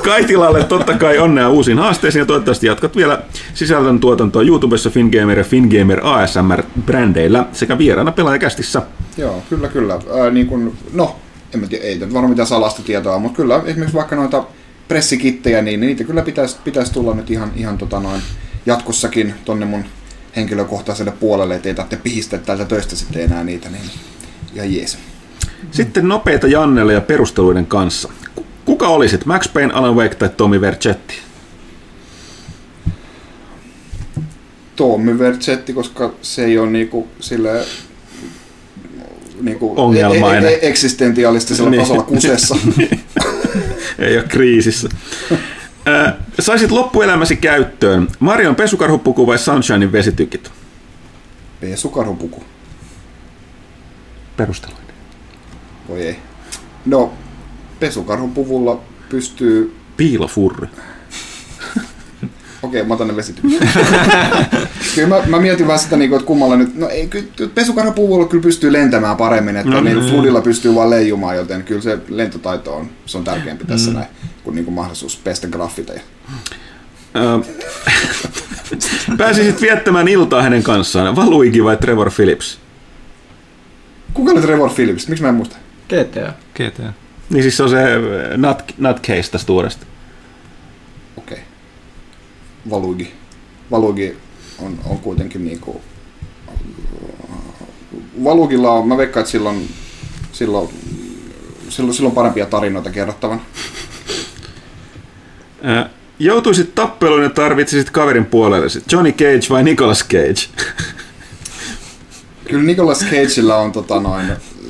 Kaitilalle 0.04 0.64
totta 0.64 0.94
kai 0.94 1.18
onnea 1.18 1.50
uusiin 1.50 1.80
haasteisiin 1.80 2.20
ja 2.20 2.26
toivottavasti 2.26 2.68
jatkat 2.68 2.96
vielä 2.96 3.22
sisällön 3.54 4.00
tuotantoa 4.00 4.42
YouTubessa 4.42 4.90
Fingamer 4.90 5.38
ja 5.38 5.44
Fingamer 5.44 6.00
ASMR-brändeillä 6.04 7.46
sekä 7.52 7.78
vieraana 7.78 8.12
pelaajakästissä. 8.12 8.82
Joo, 9.18 9.44
kyllä, 9.50 9.68
kyllä. 9.68 9.94
Ää, 9.94 10.30
niin 10.30 10.48
kun, 10.48 10.78
no, 10.94 11.16
en 11.54 11.60
mä 11.60 11.68
tiedä, 11.68 11.84
ei 11.84 12.00
varmaan 12.00 12.30
mitään 12.30 12.48
salasta 12.48 12.82
tietoa, 12.84 13.20
mutta 13.20 13.38
kyllä 13.38 13.62
esimerkiksi 13.66 13.98
vaikka 13.98 14.16
noita 14.16 14.44
pressikittejä, 14.88 15.62
niin 15.62 15.80
niitä 15.80 16.04
kyllä 16.04 16.22
pitäisi, 16.22 16.58
pitäisi 16.64 16.94
tulla 16.94 17.14
nyt 17.14 17.32
ihan, 17.32 17.52
ihan 17.56 17.78
tota 17.78 18.00
noin, 18.00 18.22
jatkossakin 18.66 19.34
tonne 19.46 19.66
mun 19.66 19.86
henkilökohtaiselle 20.36 21.12
puolelle, 21.12 21.56
ettei 21.56 21.76
tarvitse 21.76 21.98
pihistää 22.04 22.40
täältä 22.40 22.66
töistä 22.66 22.96
sitten 22.96 23.22
enää 23.22 23.44
niitä, 23.44 23.70
niin 23.70 23.84
ihan 24.56 24.74
jees. 24.74 24.98
Sitten 25.72 26.08
nopeita 26.08 26.48
Jannelle 26.48 26.94
ja 26.94 27.02
perusteluiden 27.02 27.66
kanssa. 27.66 28.10
Ku- 28.36 28.46
Kuka 28.66 28.88
olisit, 28.88 29.26
Max 29.26 29.54
Payne, 29.54 29.74
Alan 29.74 29.96
Wake 29.96 30.16
tai 30.16 30.30
Tommy 30.30 30.62
Vercetti? 30.62 31.16
Tommy 34.76 35.20
Vercetti, 35.20 35.74
koska 35.74 36.14
se 36.22 36.46
ei 36.46 36.58
ole 36.58 36.70
niinku 36.70 37.08
sille 37.20 37.66
niinku 39.42 39.74
Ongelmainen. 39.78 40.46
e- 40.46 40.54
e- 40.54 40.60
eksistentialistisella 40.62 41.70
Niin. 41.70 41.82
tasolla 41.82 42.04
kusessa. 42.04 42.56
Ei 44.00 44.18
ole 44.18 44.26
kriisissä. 44.28 44.90
Äh, 45.88 46.14
saisit 46.40 46.72
loppuelämäsi 46.72 47.36
käyttöön 47.36 48.08
Marion 48.20 48.56
pesukarhupuku 48.56 49.28
vai 49.28 49.38
Sunshinein 49.38 49.92
vesitykit? 49.92 50.52
Pesukarhupuku. 51.62 52.44
Perusteluiden. 54.38 54.96
Voi 55.88 56.02
ei. 56.02 56.20
No, 56.86 57.14
pesukarhupuvulla 57.80 58.82
pystyy... 59.10 59.76
Piilofurri. 59.98 60.68
Okei, 62.66 62.84
mä 62.84 62.94
otan 62.94 63.08
ne 63.08 63.14
kyllä 64.96 65.08
mä, 65.08 65.24
mä, 65.28 65.40
mietin 65.40 65.68
vähän 65.68 65.80
sitä, 65.80 65.98
niinku, 65.98 66.16
että 66.16 66.28
kummalla 66.28 66.56
nyt... 66.56 66.76
No 66.76 66.90
ei, 66.90 67.08
kyllä 67.08 67.26
pesukarhupuvulla 67.56 68.26
kyllä 68.26 68.44
pystyy 68.44 68.74
lentämään 68.74 69.18
paremmin, 69.18 69.56
että 69.56 69.72
no, 69.72 69.82
niin, 69.82 70.00
floodilla 70.00 70.42
pystyy 70.42 70.76
vaan 70.76 70.90
leijumaan, 70.90 71.36
joten 71.36 71.64
kyllä 71.64 71.82
se 71.82 71.98
lentotaito 72.10 72.76
on, 72.76 72.90
se 73.06 73.18
on 73.18 73.24
tärkeämpi 73.24 73.66
tässä 73.66 73.92
näin, 73.92 74.08
kuin 74.44 74.56
niinku 74.56 74.72
mahdollisuus 74.72 75.18
pestä 75.18 75.48
graffiteja. 75.48 76.02
Pääsisit 79.18 79.62
viettämään 79.62 80.08
iltaa 80.08 80.42
hänen 80.42 80.64
kanssaan. 80.64 81.16
Valuigi 81.16 81.64
vai 81.64 81.78
Trevor 81.78 82.12
Phillips? 82.16 82.60
Kuka 84.14 84.32
oli 84.32 84.42
Trevor 84.42 84.70
Phillips? 84.70 85.08
Miksi 85.08 85.24
mä 85.24 85.30
en 85.30 85.36
muista? 85.36 85.56
GTA. 85.88 86.34
GTA. 86.54 86.94
Niin 87.30 87.44
siis 87.44 87.58
se 87.58 87.64
on 87.64 87.70
se 87.70 87.84
nut, 88.38 88.58
nutcase 88.78 89.32
tästä 89.32 89.54
uudesta. 89.54 89.86
Okei. 91.18 91.40
Valuigi. 92.70 93.14
Valuigi 93.72 94.18
on, 94.60 94.80
on 94.86 94.98
kuitenkin 94.98 95.46
niinku... 95.46 95.82
Valugilla 98.24 98.72
on, 98.72 98.88
mä 98.88 98.98
veikkaan, 98.98 99.22
että 99.22 99.32
silloin, 99.32 99.70
silloin, 100.32 100.70
silloin, 101.70 101.96
silloin 101.96 102.16
parempia 102.16 102.46
tarinoita 102.46 102.90
kerrottavan. 102.90 103.42
Joutuisit 106.20 106.76
tappeluun 106.76 107.24
ja 107.24 107.30
tarvitsisit 107.30 107.90
kaverin 107.90 108.26
puolellesi. 108.26 108.84
Johnny 108.92 109.12
Cage 109.12 109.50
vai 109.50 109.64
Nicolas 109.64 110.06
Cage? 110.08 110.64
Kyllä 112.50 112.64
Nicolas 112.64 113.06
Cageilla 113.06 113.58
on 113.58 113.72
tota 113.72 114.00
noin, 114.00 114.26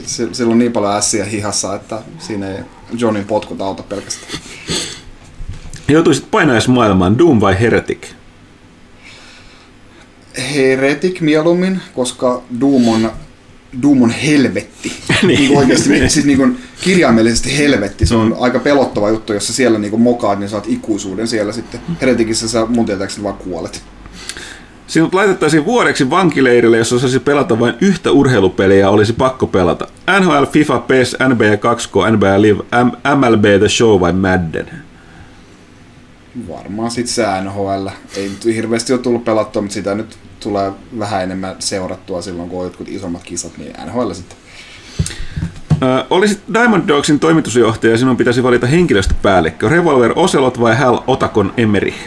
sillä 0.06 0.52
on 0.52 0.60
niin 0.60 0.72
paljon 0.72 0.96
ässiä 0.96 1.26
hihassa, 1.26 1.76
että 1.76 2.02
siinä 2.20 2.52
ei 2.52 2.60
Johnin 2.94 3.26
potkut 3.26 3.62
auta 3.62 3.84
pelkästään. 3.84 4.42
Joutuisit 5.88 6.32
painajaismaailmaan 6.32 7.18
Doom 7.18 7.41
vai 7.41 7.60
Heretic? 7.60 8.07
Heretic 10.56 11.22
mieluummin, 11.22 11.82
koska 11.95 12.41
Doom 12.62 12.88
on, 12.88 13.12
Doom 13.82 14.02
on 14.02 14.10
helvetti. 14.10 14.91
Niin. 15.22 15.40
niin. 15.40 15.57
oikeasti, 15.57 15.90
Niin. 15.90 16.10
siis 16.10 16.26
niin 16.26 16.38
kuin 16.38 16.57
kirjaimellisesti 16.84 17.57
helvetti. 17.57 18.06
Se 18.06 18.16
on 18.16 18.36
aika 18.40 18.60
pelottava 18.60 19.10
juttu, 19.10 19.34
jos 19.34 19.48
sä 19.48 19.53
siellä 19.53 19.80
niin 19.80 19.99
mokaat, 20.02 20.40
niin 20.40 20.49
saat 20.49 20.66
ikuisuuden 20.68 21.28
siellä 21.28 21.52
sitten. 21.52 21.80
Hereticissä 22.02 22.48
sä 22.48 22.66
mun 22.66 22.86
tietääkseni 22.86 23.24
vaan 23.24 23.36
kuolet. 23.38 23.84
Sinut 24.88 25.14
laitettaisiin 25.14 25.66
vuodeksi 25.66 26.10
vankileirille, 26.10 26.78
jos 26.78 26.94
osaisi 26.94 27.20
pelata 27.20 27.60
vain 27.60 27.74
yhtä 27.82 28.12
urheilupeliä 28.12 28.78
ja 28.80 28.90
olisi 28.90 29.14
pakko 29.14 29.48
pelata. 29.48 29.88
NHL, 30.20 30.44
FIFA, 30.52 30.80
PES, 30.80 31.16
NBA 31.30 31.45
2K, 31.56 32.12
NBA 32.16 32.41
Live, 32.41 32.64
M- 32.84 33.18
MLB 33.20 33.45
The 33.60 33.70
Show 33.70 33.99
vai 33.99 34.14
Madden? 34.14 34.85
Varmaan 36.48 36.91
sit 36.91 37.07
se 37.07 37.26
NHL. 37.41 37.88
Ei 38.16 38.30
nyt 38.30 38.45
hirveästi 38.45 38.94
ole 38.94 39.02
tullut 39.02 39.26
pelattua, 39.26 39.62
mutta 39.62 39.74
sitä 39.74 39.95
nyt 39.95 40.18
tulee 40.40 40.72
vähän 40.99 41.24
enemmän 41.24 41.56
seurattua 41.60 42.22
silloin, 42.22 42.49
kun 42.49 42.60
on 42.60 42.66
jotkut 42.66 42.90
isommat 42.90 43.24
kisat, 43.24 43.57
niin 43.57 43.74
NHL 43.86 44.12
sitten. 44.14 44.38
Ö, 45.84 46.06
olisit 46.10 46.40
Diamond 46.53 46.88
Dogsin 46.88 47.20
toimitusjohtaja 47.20 47.91
ja 47.91 47.98
sinun 47.98 48.18
pitäisi 48.18 48.44
valita 48.44 48.68
henkilöstöpäällikkö. 48.68 49.70
Revolver 49.70 50.14
Ocelot 50.16 50.60
vai 50.60 50.76
Hal 50.76 50.99
Otakon 51.07 51.53
Emerich? 51.57 51.98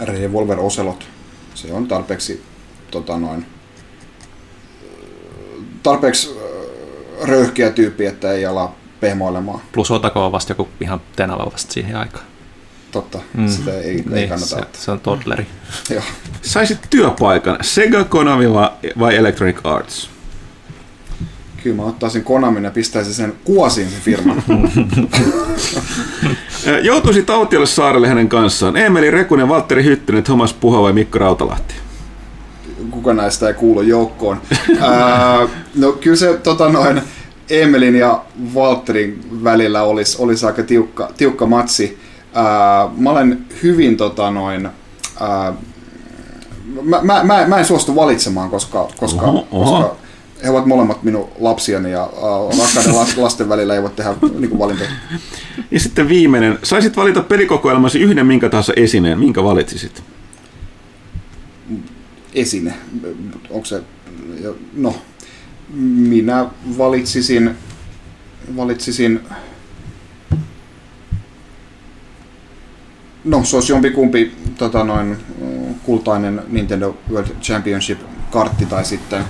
Revolver 0.00 0.60
Ocelot. 0.60 1.08
Se 1.54 1.72
on 1.72 1.86
tarpeeksi 1.88 2.42
tota 2.90 3.18
noin, 3.18 3.46
tarpeeksi 5.82 6.38
röyhkeä 7.22 7.70
tyyppi, 7.70 8.06
että 8.06 8.32
ei 8.32 8.46
ala 8.46 8.74
pehmoilemaan. 9.00 9.60
Plus 9.72 9.90
Otako 9.90 10.26
on 10.26 10.32
vasta 10.32 10.50
joku 10.50 10.68
ihan 10.80 11.00
tenava 11.16 11.50
vasta 11.52 11.72
siihen 11.72 11.96
aikaan. 11.96 12.24
Totta. 12.94 13.18
Mm. 13.34 13.48
Sitä 13.48 13.70
ei, 13.74 13.84
ei 13.90 14.02
Niin, 14.10 14.28
kannata 14.28 14.46
se, 14.46 14.54
ottaa. 14.56 14.80
se 14.80 14.90
on 14.90 15.00
toddleri. 15.00 15.46
Joo. 15.90 16.02
Saisit 16.42 16.78
työpaikan 16.90 17.58
Sega, 17.60 18.04
Konami 18.04 18.52
vai- 18.52 18.70
vai 18.98 19.16
Electronic 19.16 19.56
Arts? 19.64 20.10
Kyllä 21.62 21.76
mä 21.76 21.82
ottaisin 21.82 22.24
Konamin 22.24 22.64
ja 22.64 22.70
pistäisin 22.70 23.14
sen 23.14 23.32
kuosiin 23.44 23.90
sen 23.90 24.00
firman. 24.00 24.42
Ö, 26.66 26.78
Joutuisit 26.80 27.30
autiolle 27.30 27.66
saarelle 27.66 28.08
hänen 28.08 28.28
kanssaan. 28.28 28.76
Emeli 28.76 29.10
Rekunen, 29.10 29.48
Valtteri 29.48 29.84
Hyttynen, 29.84 30.22
Thomas 30.22 30.54
Puha 30.54 30.82
vai 30.82 30.92
Mikko 30.92 31.18
Rautalahti? 31.18 31.74
Kuka 32.90 33.12
näistä 33.14 33.48
ei 33.48 33.54
kuulu 33.54 33.82
joukkoon? 33.82 34.40
Ää, 34.80 35.48
no 35.74 35.92
kyllä 35.92 36.16
se 36.16 36.38
tota 36.42 36.68
noin, 36.68 37.02
Emelin 37.50 37.94
ja 37.96 38.22
Walterin 38.54 39.20
välillä 39.44 39.82
olisi, 39.82 40.16
olisi 40.20 40.46
aika 40.46 40.62
tiukka, 40.62 41.10
tiukka 41.16 41.46
matsi. 41.46 41.98
Ää, 42.34 42.88
mä 42.96 43.10
olen 43.10 43.44
hyvin 43.62 43.96
tota 43.96 44.30
noin, 44.30 44.68
ää, 45.20 45.52
mä, 46.82 47.00
mä, 47.02 47.24
mä, 47.24 47.44
mä 47.46 47.58
en 47.58 47.64
suostu 47.64 47.96
valitsemaan, 47.96 48.50
koska, 48.50 48.88
koska, 48.96 49.26
Oho, 49.26 49.46
oho. 49.52 49.64
koska 49.80 49.96
he 50.44 50.50
ovat 50.50 50.66
molemmat 50.66 51.02
minun 51.02 51.28
lapsiani 51.40 51.92
ja 51.92 52.00
ää, 52.02 52.58
rakkaiden 52.58 52.94
las- 52.94 53.18
lasten 53.22 53.48
välillä 53.48 53.74
ei 53.74 53.82
voi 53.82 53.90
tehdä 53.90 54.14
niin 54.38 54.58
valintoja. 54.58 54.90
Ja 55.70 55.80
sitten 55.80 56.08
viimeinen. 56.08 56.58
Saisit 56.62 56.96
valita 56.96 57.22
pelikokoelmasi 57.22 58.00
yhden 58.00 58.26
minkä 58.26 58.48
tahansa 58.48 58.72
esineen. 58.76 59.18
Minkä 59.18 59.44
valitsisit? 59.44 60.02
esine. 62.34 62.74
Onko 63.50 63.64
se, 63.64 63.82
no, 64.76 64.94
minä 65.84 66.46
valitsisin, 66.78 67.50
valitsisin, 68.56 69.20
no 73.24 73.44
se 73.44 73.56
olisi 73.56 73.72
jompikumpi 73.72 74.32
tota 74.58 74.84
noin, 74.84 75.16
kultainen 75.82 76.42
Nintendo 76.48 76.96
World 77.10 77.28
Championship-kartti 77.40 78.66
tai 78.66 78.84
sitten 78.84 79.24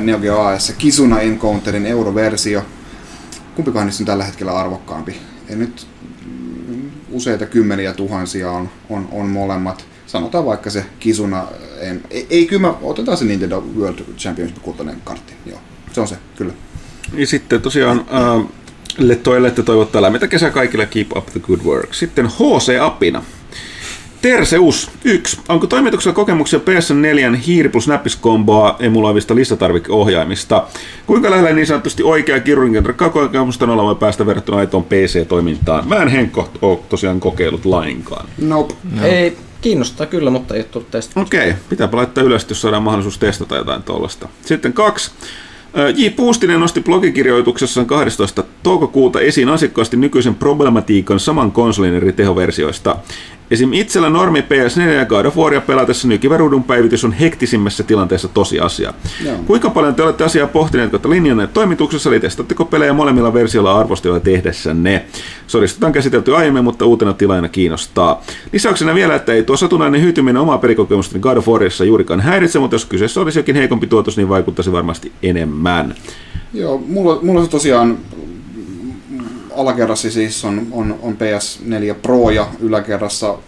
Neo 0.00 0.18
Geo 0.18 0.40
AS 0.40 0.72
Kizuna 0.78 1.20
Encounterin 1.20 1.86
euroversio. 1.86 2.64
Kumpikohan 3.54 3.86
niistä 3.86 4.02
on 4.02 4.06
tällä 4.06 4.24
hetkellä 4.24 4.52
arvokkaampi? 4.52 5.16
Ei 5.48 5.56
nyt 5.56 5.86
mm, 6.26 6.90
useita 7.10 7.46
kymmeniä 7.46 7.92
tuhansia 7.92 8.50
on, 8.50 8.68
on, 8.90 9.08
on 9.12 9.26
molemmat. 9.26 9.84
Sanotaan 10.06 10.46
vaikka 10.46 10.70
se 10.70 10.84
Kizuna, 10.98 11.46
en, 11.80 12.02
ei, 12.10 12.26
ei 12.30 12.46
kyllä 12.46 12.74
otetaan 12.82 13.18
se 13.18 13.24
Nintendo 13.24 13.64
World 13.78 13.98
Championship 14.16 14.62
kultainen 14.62 15.00
kartti, 15.04 15.32
joo. 15.46 15.58
Se 15.92 16.00
on 16.00 16.08
se, 16.08 16.16
kyllä. 16.36 16.52
Ja 17.14 17.26
sitten 17.26 17.62
tosiaan 17.62 17.98
äh, 17.98 18.46
Lettoille 18.98 19.50
toivottaa 19.50 20.02
lämmintä 20.02 20.28
kesää 20.28 20.50
kaikille, 20.50 20.86
keep 20.86 21.16
up 21.16 21.26
the 21.26 21.40
good 21.40 21.60
work. 21.64 21.94
Sitten 21.94 22.26
HC 22.26 22.80
Apina. 22.80 23.22
Terseus 24.22 24.90
1. 25.04 25.40
Onko 25.48 25.66
toimituksella 25.66 26.14
kokemuksia 26.14 26.58
PS4 26.58 27.36
hiiri 27.46 27.68
plus 27.68 27.88
näppiskomboa 27.88 28.76
emuloivista 28.80 29.34
listatarvikeohjaimista? 29.34 30.66
Kuinka 31.06 31.30
lähellä 31.30 31.52
niin 31.52 31.66
sanotusti 31.66 32.02
oikea 32.02 32.40
kirurgin 32.40 32.84
kokemusta 33.12 33.64
olla 33.64 33.82
voi 33.82 33.94
päästä 33.94 34.26
verrattuna 34.26 34.58
aitoon 34.58 34.84
PC-toimintaan? 34.84 35.88
Mä 35.88 35.96
en 35.96 36.08
Henkko 36.08 36.50
ole 36.62 36.78
tosiaan 36.88 37.20
kokeillut 37.20 37.64
lainkaan. 37.64 38.28
Nope. 38.38 38.74
Ei, 39.02 39.36
kiinnostaa 39.60 40.06
kyllä, 40.06 40.30
mutta 40.30 40.54
ei 40.54 40.60
ole 40.60 40.68
tullut 40.70 40.90
testata. 40.90 41.20
Okei, 41.20 41.54
pitääpä 41.68 41.96
laittaa 41.96 42.24
ylös, 42.24 42.46
jos 42.48 42.60
saadaan 42.60 42.82
mahdollisuus 42.82 43.18
testata 43.18 43.56
jotain 43.56 43.82
tuollaista. 43.82 44.28
Sitten 44.44 44.72
kaksi. 44.72 45.10
J. 45.96 46.10
Puustinen 46.10 46.60
nosti 46.60 46.80
blogikirjoituksessaan 46.80 47.86
12. 47.86 48.44
toukokuuta 48.62 49.20
esiin 49.20 49.48
asiakkaasti 49.48 49.96
nykyisen 49.96 50.34
problematiikan 50.34 51.20
saman 51.20 51.52
konsolin 51.52 51.94
eri 51.94 52.12
tehoversioista. 52.12 52.96
Esim. 53.50 53.72
itsellä 53.72 54.10
normi 54.10 54.40
PS4 54.40 54.80
ja 54.80 55.04
God 55.04 55.24
of 55.24 55.36
Waria 55.36 55.60
pelatessa 55.60 56.08
päivitys 56.66 57.04
on 57.04 57.12
hektisimmässä 57.12 57.82
tilanteessa 57.82 58.28
tosiasia. 58.28 58.94
Joo. 59.24 59.36
Kuinka 59.46 59.70
paljon 59.70 59.94
te 59.94 60.02
olette 60.02 60.24
asiaa 60.24 60.46
pohtineet 60.46 60.90
kautta 60.90 61.10
linjanneet 61.10 61.52
toimituksessa, 61.52 62.10
eli 62.10 62.20
testatteko 62.20 62.64
pelejä 62.64 62.92
molemmilla 62.92 63.34
versioilla 63.34 63.78
arvostelua 63.78 64.20
tehdessänne? 64.20 65.04
Sodistot 65.46 65.84
on 65.84 65.92
käsitelty 65.92 66.36
aiemmin, 66.36 66.64
mutta 66.64 66.84
uutena 66.84 67.12
tilaina 67.12 67.48
kiinnostaa. 67.48 68.22
Lisäyksenä 68.52 68.94
vielä, 68.94 69.14
että 69.14 69.32
ei 69.32 69.42
tuo 69.42 69.56
satunnainen 69.56 70.00
hyytyminen 70.00 70.42
omaa 70.42 70.58
pelikokemusta 70.58 71.18
God 71.18 71.36
of 71.36 71.48
Warissa 71.48 71.84
juurikaan 71.84 72.20
häiritse, 72.20 72.58
mutta 72.58 72.74
jos 72.74 72.84
kyseessä 72.84 73.20
olisi 73.20 73.38
jokin 73.38 73.56
heikompi 73.56 73.86
tuotos, 73.86 74.16
niin 74.16 74.28
vaikuttaisi 74.28 74.72
varmasti 74.72 75.12
enemmän. 75.22 75.94
Joo, 76.54 76.82
mulla, 76.88 77.18
mulla 77.22 77.44
se 77.44 77.50
tosiaan 77.50 77.98
alakerrassa 79.56 80.10
siis 80.10 80.44
on, 80.44 80.66
on, 80.72 80.98
on 81.02 81.16
PS4 81.16 81.94
Pro 82.02 82.30
ja 82.30 82.48
yläkerrassa 82.60 83.38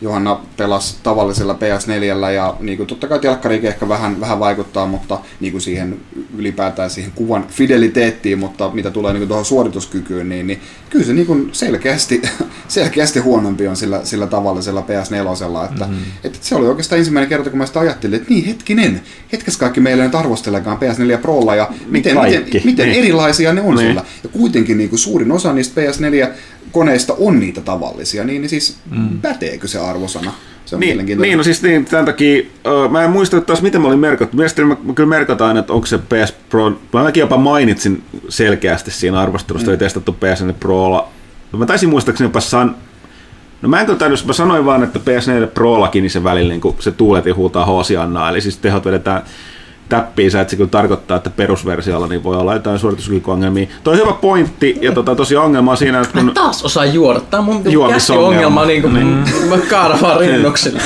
Johanna 0.00 0.40
pelasi 0.56 0.96
tavallisella 1.02 1.54
PS4 1.54 2.30
ja 2.34 2.56
niin 2.60 2.76
kuin, 2.76 2.86
totta 2.86 3.08
kai 3.08 3.18
telkkarikin 3.18 3.68
ehkä 3.68 3.88
vähän, 3.88 4.20
vähän 4.20 4.40
vaikuttaa, 4.40 4.86
mutta 4.86 5.18
niin 5.40 5.52
kuin 5.52 5.62
siihen 5.62 6.00
ylipäätään 6.36 6.90
siihen 6.90 7.12
kuvan 7.14 7.46
fideliteettiin, 7.48 8.38
mutta 8.38 8.70
mitä 8.74 8.90
tulee 8.90 9.12
niin 9.12 9.20
kuin 9.20 9.28
tuohon 9.28 9.44
suorituskykyyn, 9.44 10.28
niin, 10.28 10.46
niin 10.46 10.60
kyllä 10.90 11.04
se 11.04 11.12
niin 11.12 11.26
kuin 11.26 11.48
selkeästi, 11.52 12.22
selkeästi 12.68 13.20
huonompi 13.20 13.68
on 13.68 13.76
sillä, 13.76 14.00
sillä 14.04 14.26
tavallisella 14.26 14.80
PS4. 14.80 15.70
Että, 15.70 15.84
mm-hmm. 15.84 16.02
että 16.24 16.38
se 16.40 16.54
oli 16.54 16.66
oikeastaan 16.66 16.98
ensimmäinen 16.98 17.28
kerta, 17.28 17.50
kun 17.50 17.58
mä 17.58 17.66
sitä 17.66 17.80
ajattelin, 17.80 18.16
että 18.16 18.28
niin 18.30 18.44
hetkinen, 18.44 19.00
hetkes 19.32 19.56
kaikki 19.56 19.80
meillä 19.80 20.04
nyt 20.04 20.14
arvostelekaan 20.14 20.78
PS4 20.78 21.18
Prolla 21.18 21.54
ja 21.54 21.68
miten, 21.86 21.90
miten, 21.90 22.14
kaikki, 22.14 22.62
miten 22.64 22.88
niin. 22.88 22.98
erilaisia 22.98 23.52
ne 23.52 23.60
on 23.60 23.74
Niin. 23.74 23.88
sillä. 23.88 24.04
Ja 24.22 24.28
kuitenkin 24.28 24.78
niin 24.78 24.90
kuin 24.90 24.98
suurin 24.98 25.32
osa 25.32 25.52
niistä 25.52 25.80
PS4 25.80 26.28
koneista 26.72 27.14
on 27.18 27.40
niitä 27.40 27.60
tavallisia, 27.60 28.24
niin, 28.24 28.42
niin 28.42 28.50
siis 28.50 28.76
mm. 28.90 29.20
päteekö 29.20 29.68
se 29.68 29.78
arvosana? 29.78 30.32
Se 30.64 30.76
on 30.76 30.80
Niin, 30.80 31.06
niin, 31.06 31.38
no 31.38 31.44
siis 31.44 31.62
niin, 31.62 31.84
tämän 31.84 32.04
takia, 32.04 32.42
ö, 32.66 32.88
mä 32.88 33.04
en 33.04 33.10
muista 33.10 33.40
taas 33.40 33.62
miten 33.62 33.80
mä 33.80 33.88
olin 33.88 33.98
merkattu. 33.98 34.36
Mielestäni 34.36 34.68
mä, 34.68 34.76
mä 34.82 34.92
kyllä 34.92 35.08
merkataan, 35.08 35.56
että 35.56 35.72
onko 35.72 35.86
se 35.86 35.98
PS 35.98 36.32
Pro, 36.48 36.70
mä 36.70 37.02
mäkin 37.02 37.20
jopa 37.20 37.36
mainitsin 37.36 38.02
selkeästi 38.28 38.90
siinä 38.90 39.20
arvostelusta, 39.20 39.66
mm. 39.66 39.70
oli 39.70 39.78
testattu 39.78 40.16
PS4 40.24 40.52
Prolla. 40.60 41.08
Mä 41.56 41.66
taisin 41.66 41.88
muistaakseni 41.88 42.28
jopa 42.28 42.40
san... 42.40 42.76
No 43.62 43.68
mä 43.68 43.80
en 43.80 43.86
kyllä 43.86 43.98
tainnut, 43.98 44.24
mä 44.26 44.32
sanoin 44.32 44.64
vaan, 44.64 44.82
että 44.82 44.98
PS4 44.98 45.46
Prollakin 45.46 46.02
niin 46.02 46.10
se 46.10 46.24
välillä 46.24 46.52
niin 46.52 46.74
se 46.78 46.90
tuuletin 46.90 47.36
huutaa 47.36 47.64
hoosiannaa, 47.64 48.30
eli 48.30 48.40
siis 48.40 48.56
tehot 48.56 48.84
vedetään 48.84 49.22
täppiinsä, 49.88 50.40
että 50.40 50.50
se 50.50 50.56
kyllä 50.56 50.70
tarkoittaa, 50.70 51.16
että 51.16 51.30
perusversiolla 51.30 52.06
niin 52.06 52.22
voi 52.22 52.36
olla 52.36 52.52
jotain 52.54 52.78
suorituskykyongelmia. 52.78 53.66
Toi 53.84 53.94
on 53.94 54.00
hyvä 54.00 54.12
pointti, 54.12 54.78
ja 54.80 54.92
tota, 54.92 55.14
tosiaan 55.14 55.46
ongelma 55.46 55.70
on 55.70 55.76
siinä, 55.76 56.00
että 56.00 56.14
Mä 56.14 56.20
kun 56.20 56.28
en 56.28 56.34
taas 56.34 56.64
osaa 56.64 56.84
juoda. 56.84 57.20
Tää 57.20 57.40
on 57.40 57.44
mun 57.44 57.62
Juomisongelma. 57.72 58.30
käsiongelma, 58.30 58.64
niin 58.64 58.82
kuin 58.82 58.92
mä 59.48 59.56
kaadan 59.70 60.00
vaan 60.00 60.20
rinnuksille. 60.20 60.80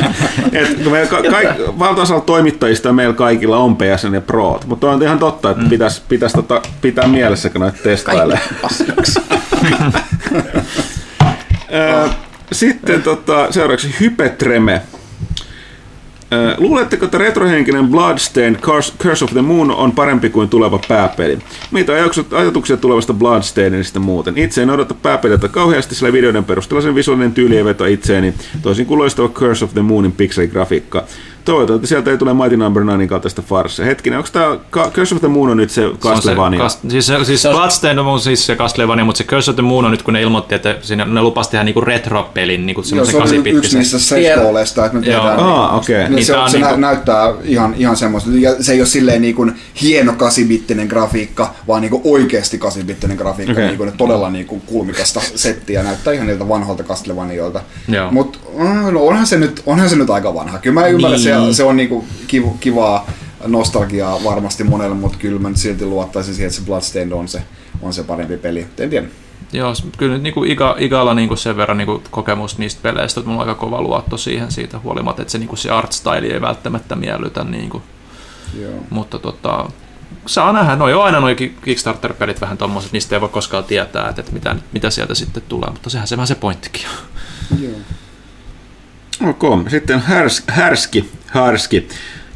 Et 0.52 0.82
kun 0.82 0.92
meillä 0.92 1.08
ka- 1.10 1.22
kaik- 1.30 1.78
valtaosalla 1.78 2.20
toimittajista 2.20 2.92
meillä 2.92 3.14
kaikilla 3.14 3.56
on 3.58 3.76
PSN 3.76 4.14
ja 4.14 4.20
Pro, 4.20 4.60
mutta 4.66 4.90
on 4.90 5.02
ihan 5.02 5.18
totta, 5.18 5.50
että 5.50 5.64
pitäisi 5.70 6.02
pitäis 6.08 6.32
tota 6.32 6.62
pitää 6.80 7.08
mielessä, 7.08 7.50
kun 7.50 7.60
näitä 7.60 7.78
testailee. 7.82 8.40
Sitten 12.52 13.02
tota, 13.02 13.46
seuraavaksi 13.52 13.94
Hypetreme. 14.00 14.82
Luuletteko, 16.58 17.04
että 17.04 17.18
retrohenkinen 17.18 17.88
Bloodstained 17.88 18.60
Curse 18.98 19.24
of 19.24 19.32
the 19.32 19.42
Moon 19.42 19.70
on 19.70 19.92
parempi 19.92 20.30
kuin 20.30 20.48
tuleva 20.48 20.80
pääpeli? 20.88 21.38
Mitä 21.70 21.92
ajatuksia- 22.30 22.76
tulevasta 22.76 23.14
Bloodstainedista 23.14 24.00
muuten? 24.00 24.38
Itse 24.38 24.62
en 24.62 24.70
odota 24.70 24.94
pääpeliltä 24.94 25.48
kauheasti, 25.48 25.94
sillä 25.94 26.12
videoiden 26.12 26.44
perusteella 26.44 26.82
sen 26.82 26.94
visuaalinen 26.94 27.32
tyyli 27.32 27.56
ei 27.56 27.64
veto 27.64 27.84
itseeni, 27.84 28.34
toisin 28.62 28.86
kuin 28.86 28.98
loistava 28.98 29.28
Curse 29.28 29.64
of 29.64 29.72
the 29.72 29.82
Moonin 29.82 30.12
pikseligrafiikka. 30.12 31.04
Toivotaan, 31.46 31.76
että 31.76 31.88
sieltä 31.88 32.10
ei 32.10 32.18
tule 32.18 32.34
Mighty 32.34 32.56
Number 32.56 32.82
9 32.82 33.08
kaltaista 33.08 33.42
farssia. 33.42 33.84
Hetkinen, 33.84 34.18
onko 34.18 34.28
tämä 34.32 34.56
Curse 34.90 35.14
of 35.14 35.20
the 35.20 35.28
Moon 35.28 35.50
on 35.50 35.56
nyt 35.56 35.70
se 35.70 35.74
Se 35.82 35.86
on 35.86 35.92
se 35.94 35.98
Castlevania? 36.08 36.60
kas, 36.60 36.78
siis, 36.88 37.06
se- 37.06 37.24
siis 37.24 37.42
Se 37.42 37.48
on- 37.48 37.54
Bloodstained 37.54 37.98
on 37.98 38.20
siis 38.20 38.46
se 38.46 38.56
Castlevania, 38.56 39.04
mutta 39.04 39.18
se 39.18 39.24
Curse 39.24 39.50
of 39.50 39.54
the 39.54 39.62
Moon 39.62 39.84
on 39.84 39.90
nyt, 39.90 40.02
kun 40.02 40.14
ne 40.14 40.22
ilmoitti, 40.22 40.54
että 40.54 40.76
siinä, 40.82 41.04
ne 41.04 41.22
lupasi 41.22 41.50
tehdä 41.50 41.64
niinku 41.64 41.80
retro-pelin, 41.80 42.66
niinku 42.66 42.80
Joo, 42.94 43.04
semmoisen 43.04 43.42
se 43.42 43.50
on 43.50 43.56
yksi 43.56 43.78
niistä 43.78 43.98
seiskooleista, 43.98 44.86
että 44.86 44.98
me 44.98 45.06
Joo. 45.06 45.20
tehdään. 45.20 45.40
Aa, 45.40 45.76
okei. 45.76 45.98
Niin 46.02 46.14
Niin 46.14 46.24
se, 46.26 46.32
tää 46.32 46.42
on, 46.42 46.50
se 46.50 46.58
niinku- 46.58 46.76
näyttää 46.76 47.32
ihan, 47.44 47.74
ihan 47.78 47.96
semmoista, 47.96 48.30
ja 48.34 48.62
se 48.62 48.72
ei 48.72 48.80
ole 48.80 48.86
silleen 48.86 49.22
niin 49.22 49.34
kuin 49.34 49.52
hieno 49.82 50.12
kasibittinen 50.12 50.86
grafiikka, 50.86 51.54
vaan 51.68 51.80
niin 51.82 51.90
kuin 51.90 52.02
oikeasti 52.04 52.58
kasibittinen 52.58 53.16
grafiikka, 53.16 53.52
Okei. 53.52 53.66
niin 53.66 53.78
kuin 53.78 53.92
todella 53.96 54.30
niin 54.30 54.46
kuin 54.46 54.60
kulmikasta 54.66 55.20
settiä, 55.34 55.82
näyttää 55.82 56.12
ihan 56.12 56.26
niiltä 56.26 56.48
vanhoilta 56.48 56.82
Castlevanijoilta. 56.84 57.60
Joo. 57.88 58.10
Mutta 58.12 58.38
no, 58.90 59.00
onhan, 59.06 59.26
se 59.26 59.36
nyt, 59.38 59.62
onhan 59.66 59.88
se 59.90 59.96
nyt 59.96 60.10
aika 60.10 60.34
vanha. 60.34 60.58
Kyllä 60.58 60.80
mä 60.80 60.86
ymmärrän, 60.86 61.20
Niin. 61.20 61.28
että 61.28 61.35
se, 61.44 61.54
se 61.54 61.64
on 61.64 61.76
niin 61.76 61.88
kuin 61.88 62.06
kiv, 62.26 62.44
kivaa 62.60 63.06
nostalgiaa 63.46 64.24
varmasti 64.24 64.64
monelle, 64.64 64.96
mutta 64.96 65.18
kyllä 65.18 65.40
mä 65.40 65.48
nyt 65.48 65.58
silti 65.58 65.84
luottaisin 65.84 66.34
siihen, 66.34 66.48
että 66.48 66.60
se 66.60 66.66
Bloodstained 66.66 67.12
on 67.12 67.28
se, 67.28 67.42
on 67.82 67.92
se 67.92 68.02
parempi 68.02 68.36
peli. 68.36 68.66
En 68.78 68.90
tiedä. 68.90 69.06
Joo, 69.52 69.72
kyllä 69.98 70.12
nyt 70.12 70.22
niinku 70.22 70.44
Iga, 70.44 70.76
Igalla 70.78 71.14
niinku 71.14 71.36
sen 71.36 71.56
verran 71.56 71.78
niinku 71.78 72.02
kokemus 72.10 72.58
niistä 72.58 72.82
peleistä, 72.82 73.20
että 73.20 73.30
mulla 73.30 73.42
on 73.42 73.48
aika 73.48 73.60
kova 73.60 73.82
luotto 73.82 74.16
siihen 74.16 74.52
siitä 74.52 74.78
huolimatta, 74.78 75.22
että 75.22 75.32
se, 75.32 75.38
niinku 75.38 75.56
se 75.56 75.70
art 75.70 75.92
style 75.92 76.26
ei 76.26 76.40
välttämättä 76.40 76.96
miellytä. 76.96 77.44
Niinku. 77.44 77.82
Joo. 78.60 78.72
Mutta 78.90 79.18
tota, 79.18 79.70
saa 80.26 80.52
nähdä, 80.52 80.76
no 80.76 80.88
joo 80.88 81.02
aina 81.02 81.20
nuo 81.20 81.28
Kickstarter-pelit 81.64 82.40
vähän 82.40 82.58
tommoset, 82.58 82.92
niistä 82.92 83.16
ei 83.16 83.20
voi 83.20 83.28
koskaan 83.28 83.64
tietää, 83.64 84.08
että, 84.08 84.20
että 84.20 84.32
mitä, 84.32 84.56
mitä 84.72 84.90
sieltä 84.90 85.14
sitten 85.14 85.42
tulee, 85.48 85.70
mutta 85.70 85.90
sehän 85.90 86.08
se 86.08 86.16
vähän 86.16 86.26
se 86.26 86.34
pointtikin 86.34 86.86
on. 86.88 87.62
Joo. 87.62 87.72
Ok, 89.30 89.70
sitten 89.70 90.00
härs, 90.00 90.42
Härski, 90.46 91.10
Härski. 91.26 91.88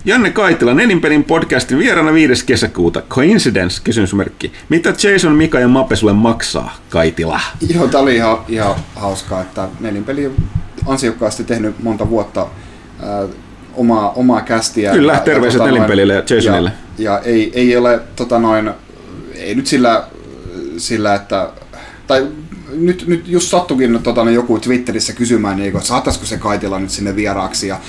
Janne 0.04 0.30
Kaitila, 0.30 0.74
Nelinpelin 0.74 1.24
podcastin 1.24 1.78
vieraana 1.78 2.12
5. 2.12 2.46
kesäkuuta. 2.46 3.02
Coincidence, 3.02 3.80
kysymysmerkki. 3.84 4.52
Mitä 4.68 4.94
Jason, 5.02 5.32
Mika 5.32 5.60
ja 5.60 5.68
Mape 5.68 5.96
sulle 5.96 6.12
maksaa, 6.12 6.76
Kaitila? 6.90 7.40
Joo, 7.74 7.88
tää 7.88 8.00
oli 8.00 8.16
ihan, 8.16 8.38
ihan 8.48 8.74
hauskaa, 8.96 9.40
että 9.40 9.68
Nelinpeli 9.80 10.26
on 10.26 10.34
ansiokkaasti 10.86 11.44
tehnyt 11.44 11.82
monta 11.82 12.10
vuotta 12.10 12.46
ää, 13.02 13.26
omaa, 13.74 14.12
omaa 14.12 14.40
kästiä. 14.40 14.92
Kyllä, 14.92 15.22
terveiset 15.24 15.62
Nelinpelille 15.64 16.14
ja 16.14 16.22
Jasonille. 16.36 16.72
Ja, 16.98 17.12
ja 17.12 17.18
ei, 17.18 17.50
ei 17.54 17.76
ole 17.76 18.00
tota 18.16 18.38
noin, 18.38 18.70
ei 19.34 19.54
nyt 19.54 19.66
sillä, 19.66 20.04
sillä 20.76 21.14
että, 21.14 21.50
tai 22.06 22.26
nyt, 22.72 23.04
nyt 23.06 23.28
just 23.28 23.48
sattukin 23.48 24.02
tota, 24.02 24.30
joku 24.30 24.58
Twitterissä 24.58 25.12
kysymään, 25.12 25.56
niin, 25.56 25.76
että 25.76 25.88
saataisiko 25.88 26.26
se 26.26 26.36
Kaitila 26.38 26.78
nyt 26.80 26.90
sinne 26.90 27.16
vieraaksi. 27.16 27.68
Ja, 27.68 27.80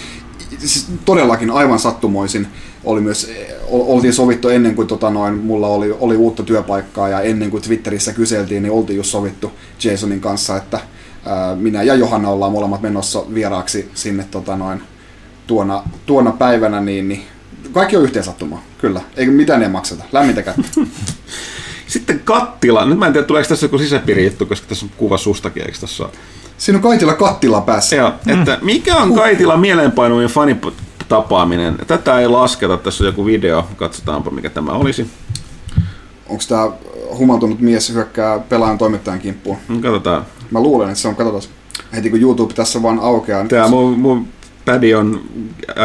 siis 0.68 0.88
todellakin 1.06 1.52
aivan 1.52 1.80
sattumoisin 1.80 2.48
oli 2.84 3.02
myös, 3.02 3.32
ol- 3.68 3.84
oltiin 3.88 4.14
sovittu 4.14 4.50
ennen 4.50 4.76
kuin 4.76 4.88
tota 4.88 5.10
noin, 5.10 5.34
mulla 5.34 5.68
oli, 5.68 5.96
oli 6.00 6.16
uutta 6.16 6.44
työpaikkaa 6.44 7.10
ja 7.10 7.22
ennen 7.22 7.52
kuin 7.52 7.64
Twitterissä 7.64 8.14
kyseltiin, 8.14 8.64
niin 8.64 8.72
oltiin 8.72 8.98
just 8.98 9.10
sovittu 9.10 9.52
Jasonin 9.84 10.22
kanssa, 10.22 10.58
että 10.58 10.80
ää, 11.26 11.56
minä 11.56 11.84
ja 11.84 11.96
Johanna 11.96 12.30
ollaan 12.30 12.52
molemmat 12.52 12.82
menossa 12.82 13.24
vieraaksi 13.34 13.90
sinne 13.94 14.26
tota 14.32 14.56
noin, 14.56 14.82
tuona, 15.48 15.84
tuona 16.06 16.32
päivänä, 16.32 16.82
niin, 16.82 17.08
niin 17.08 17.24
kaikki 17.72 17.98
on 17.98 18.04
yhteen 18.04 18.26
sattumaa, 18.26 18.64
kyllä. 18.78 19.02
Eikä 19.18 19.32
mitään 19.32 19.64
ei 19.64 19.70
makseta, 19.70 20.04
lämmintä 20.12 20.42
kättä. 20.42 20.64
Sitten 21.88 22.20
Kattila. 22.20 22.86
Nyt 22.86 23.00
mä 23.00 23.08
en 23.08 23.14
tiedä, 23.14 23.28
tuleeko 23.28 23.50
tässä 23.50 23.66
joku 23.66 23.78
sisäpiirijuttu, 23.78 24.46
koska 24.46 24.68
tässä 24.68 24.86
on 24.86 24.92
kuva 24.98 25.18
sustakin, 25.18 25.64
eikö 25.64 25.78
tässä 25.82 26.04
ole? 26.04 26.12
Siinä 26.62 26.78
on 26.78 26.84
Kaitila 26.84 27.14
kattila 27.14 27.62
päässä. 27.62 27.96
Joo, 27.96 28.14
että 28.28 28.60
mikä 28.62 28.98
on 28.98 29.16
Kaitila 29.16 29.58
mieleenpainuvin 29.58 30.28
fanitapaaminen? 30.28 31.78
Tätä 31.88 32.20
ei 32.20 32.28
lasketa, 32.28 32.78
tässä 32.78 33.04
on 33.04 33.06
joku 33.06 33.26
video, 33.26 33.68
katsotaanpa 33.76 34.32
mikä 34.32 34.50
tämä 34.50 34.72
olisi. 34.72 35.10
Onko 36.30 36.44
tämä 36.48 36.72
humaltunut 37.18 37.60
mies 37.60 37.94
hyökkää 37.94 38.40
pelaajan 38.40 38.78
toimittajan 38.78 39.20
kimppuun? 39.20 39.58
Katsotaan. 39.82 40.26
Mä 40.52 40.60
luulen, 40.60 40.90
että 40.90 41.02
se 41.02 41.08
on, 41.08 41.16
katsotaan. 41.16 41.44
Heti 41.94 42.10
kun 42.10 42.22
YouTube 42.22 42.54
tässä 42.54 42.84
vaan 42.84 43.00
aukeaa, 43.00 43.46
Tämä 43.48 43.62
niin 43.62 43.72
mun, 43.72 44.00
mun 44.00 44.28
pädi 44.66 44.94
on 44.94 45.22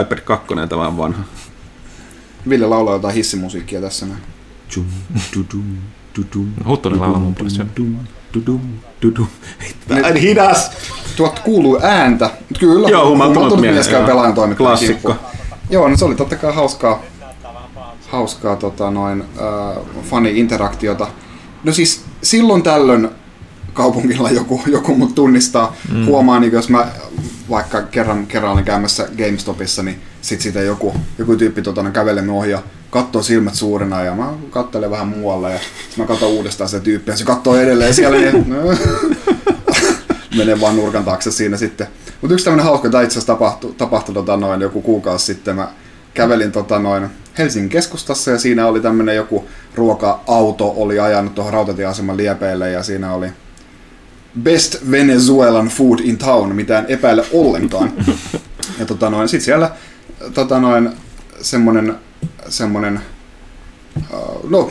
iPad 0.02 0.18
2, 0.18 0.46
tämä 0.68 0.86
on 0.86 0.96
vanha. 0.96 1.22
Ville 2.48 2.66
laulaa 2.66 2.94
jotain 2.94 3.14
hissimusiikkia 3.14 3.80
tässä 3.80 4.06
näin. 4.06 4.20
Dum, 4.76 4.84
dudum, 5.36 5.76
dudum, 6.16 6.52
Huttunen 6.66 7.00
laulaa 7.00 7.20
mun 7.20 7.34
puolesta. 7.34 7.66
Dudum, 8.36 8.60
dudum. 9.02 9.26
Tää 9.88 10.08
on 10.10 10.16
hidas! 10.16 10.70
Tuot 11.16 11.38
kuuluu 11.38 11.80
ääntä. 11.82 12.30
Kyllä, 12.58 12.88
Joo, 12.88 13.08
humaltunut 13.10 13.60
mies, 13.60 13.88
käy 13.88 14.04
pelaajan 14.04 14.34
toimittajan 14.34 14.68
Klassikko. 14.68 15.08
kimppuun. 15.08 15.36
Joo, 15.70 15.88
no 15.88 15.96
se 15.96 16.04
oli 16.04 16.14
totta 16.14 16.36
kai 16.36 16.54
hauskaa, 16.54 17.02
hauskaa 18.08 18.56
tota, 18.56 18.90
noin, 18.90 19.20
äh, 19.20 19.84
fani-interaktiota. 20.10 21.06
No 21.64 21.72
siis 21.72 22.04
silloin 22.22 22.62
tällöin 22.62 23.08
kaupungilla 23.72 24.30
joku, 24.30 24.62
joku 24.66 24.94
mut 24.94 25.14
tunnistaa. 25.14 25.76
Mm. 25.92 26.06
Huomaa, 26.06 26.40
niin 26.40 26.52
jos 26.52 26.68
mä 26.68 26.86
vaikka 27.50 27.82
kerran, 27.82 28.26
kerran 28.26 28.52
olin 28.52 28.64
käymässä 28.64 29.08
GameStopissa, 29.18 29.82
niin 29.82 30.00
sit 30.26 30.40
siitä 30.40 30.60
joku, 30.60 30.94
joku 31.18 31.36
tyyppi 31.36 31.62
tota, 31.62 31.90
kävelee 31.90 32.30
ohi 32.30 32.50
ja 32.50 32.62
katsoo 32.90 33.22
silmät 33.22 33.54
suurena 33.54 34.02
ja 34.02 34.14
mä 34.14 34.32
katselen 34.50 34.90
vähän 34.90 35.08
muualle 35.08 35.52
ja 35.52 35.58
sit 35.88 35.96
mä 35.96 36.06
katson 36.06 36.28
uudestaan 36.28 36.68
sitä 36.68 36.82
tyyppiä 36.82 37.14
ja 37.14 37.18
se 37.18 37.24
katsoo 37.24 37.56
edelleen 37.56 37.94
siellä 37.94 38.18
niin, 38.18 38.46
menee 40.36 40.60
vaan 40.60 40.76
nurkan 40.76 41.04
taakse 41.04 41.30
siinä 41.30 41.56
sitten. 41.56 41.86
Mutta 42.20 42.34
yksi 42.34 42.44
tämmöinen 42.44 42.64
hauska, 42.64 42.90
tämä 42.90 43.02
itse 43.02 43.12
asiassa 43.12 43.32
tapahtui, 43.32 43.74
tapahtui 43.78 44.14
tota 44.14 44.36
noin 44.36 44.60
joku 44.60 44.82
kuukausi 44.82 45.24
sitten. 45.24 45.56
Mä 45.56 45.68
kävelin 46.14 46.52
tota 46.52 46.78
noin 46.78 47.06
Helsingin 47.38 47.70
keskustassa 47.70 48.30
ja 48.30 48.38
siinä 48.38 48.66
oli 48.66 48.80
tämmöinen 48.80 49.16
joku 49.16 49.44
ruoka-auto 49.74 50.74
oli 50.76 51.00
ajanut 51.00 51.34
tuohon 51.34 51.52
rautatieaseman 51.52 52.16
liepeille 52.16 52.70
ja 52.70 52.82
siinä 52.82 53.14
oli 53.14 53.28
Best 54.42 54.76
Venezuelan 54.90 55.68
food 55.68 55.98
in 56.02 56.18
town, 56.18 56.54
mitään 56.54 56.84
epäile 56.88 57.24
ollenkaan. 57.32 57.92
Ja 58.78 58.86
tota 58.86 59.10
noin, 59.10 59.28
sit 59.28 59.42
siellä 59.42 59.70
tota 60.34 60.60
noin, 60.60 60.90
semmonen, 61.40 61.94
semmonen, 62.48 63.00
uh, 64.12 64.50
no, 64.50 64.70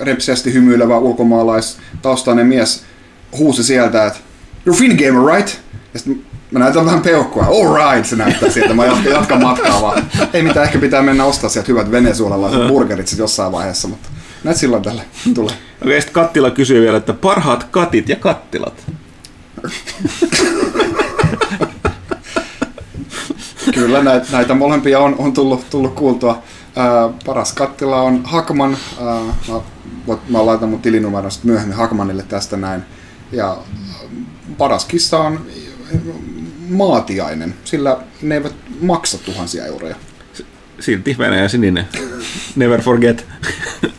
repseästi 0.00 0.52
hymyilevä 0.52 0.98
ulkomaalaistaustainen 0.98 2.46
mies 2.46 2.84
huusi 3.38 3.64
sieltä, 3.64 4.06
että 4.06 4.18
You're 4.68 4.74
Finn 4.74 4.96
gamer, 4.96 5.36
right? 5.36 5.58
Ja 5.94 5.98
sitten 5.98 6.22
mä 6.50 6.58
näytän 6.58 6.84
vähän 6.84 7.00
peukkua. 7.00 7.46
All 7.46 7.74
right, 7.74 8.08
se 8.08 8.16
näyttää 8.16 8.50
sieltä. 8.50 8.74
Mä 8.74 8.84
jatkan, 8.84 9.12
jatkan 9.12 9.42
matkaa 9.42 9.82
vaan. 9.82 10.06
Ei 10.32 10.42
mitään, 10.42 10.66
ehkä 10.66 10.78
pitää 10.78 11.02
mennä 11.02 11.24
ostaa 11.24 11.50
sieltä 11.50 11.68
hyvät 11.68 11.90
venezuelalaiset 11.90 12.68
burgerit 12.68 13.08
sit 13.08 13.18
jossain 13.18 13.52
vaiheessa, 13.52 13.88
mutta 13.88 14.08
näet 14.44 14.56
silloin 14.56 14.82
tälle 14.82 15.02
tulee. 15.34 15.54
Okei, 15.82 16.00
sitten 16.00 16.14
Kattila 16.14 16.50
kysyy 16.50 16.82
vielä, 16.82 16.96
että 16.96 17.12
parhaat 17.12 17.64
katit 17.64 18.08
ja 18.08 18.16
kattilat. 18.16 18.84
Kyllä 23.74 24.02
näitä, 24.02 24.26
näitä 24.32 24.54
molempia 24.54 24.98
on, 24.98 25.14
on 25.18 25.32
tullut, 25.32 25.70
tullut 25.70 25.94
kuultua. 25.94 26.42
Ää, 26.76 27.08
paras 27.26 27.52
kattila 27.52 28.02
on 28.02 28.20
Hakman. 28.24 28.76
Ää, 29.00 29.20
mä, 30.08 30.18
mä 30.28 30.46
laitan 30.46 30.68
mun 30.68 30.82
tilinumeron 30.82 31.30
myöhemmin 31.44 31.76
Hakmanille 31.76 32.22
tästä 32.22 32.56
näin. 32.56 32.82
Ja 33.32 33.56
paras 34.58 34.84
kissa 34.84 35.18
on 35.18 35.46
maatiainen, 36.68 37.54
sillä 37.64 37.96
ne 38.22 38.34
eivät 38.34 38.54
maksa 38.80 39.18
tuhansia 39.18 39.66
euroja. 39.66 39.96
Silti 40.80 41.16
Venäjä 41.18 41.48
sininen. 41.48 41.88
Never 42.56 42.80
forget. 42.80 43.26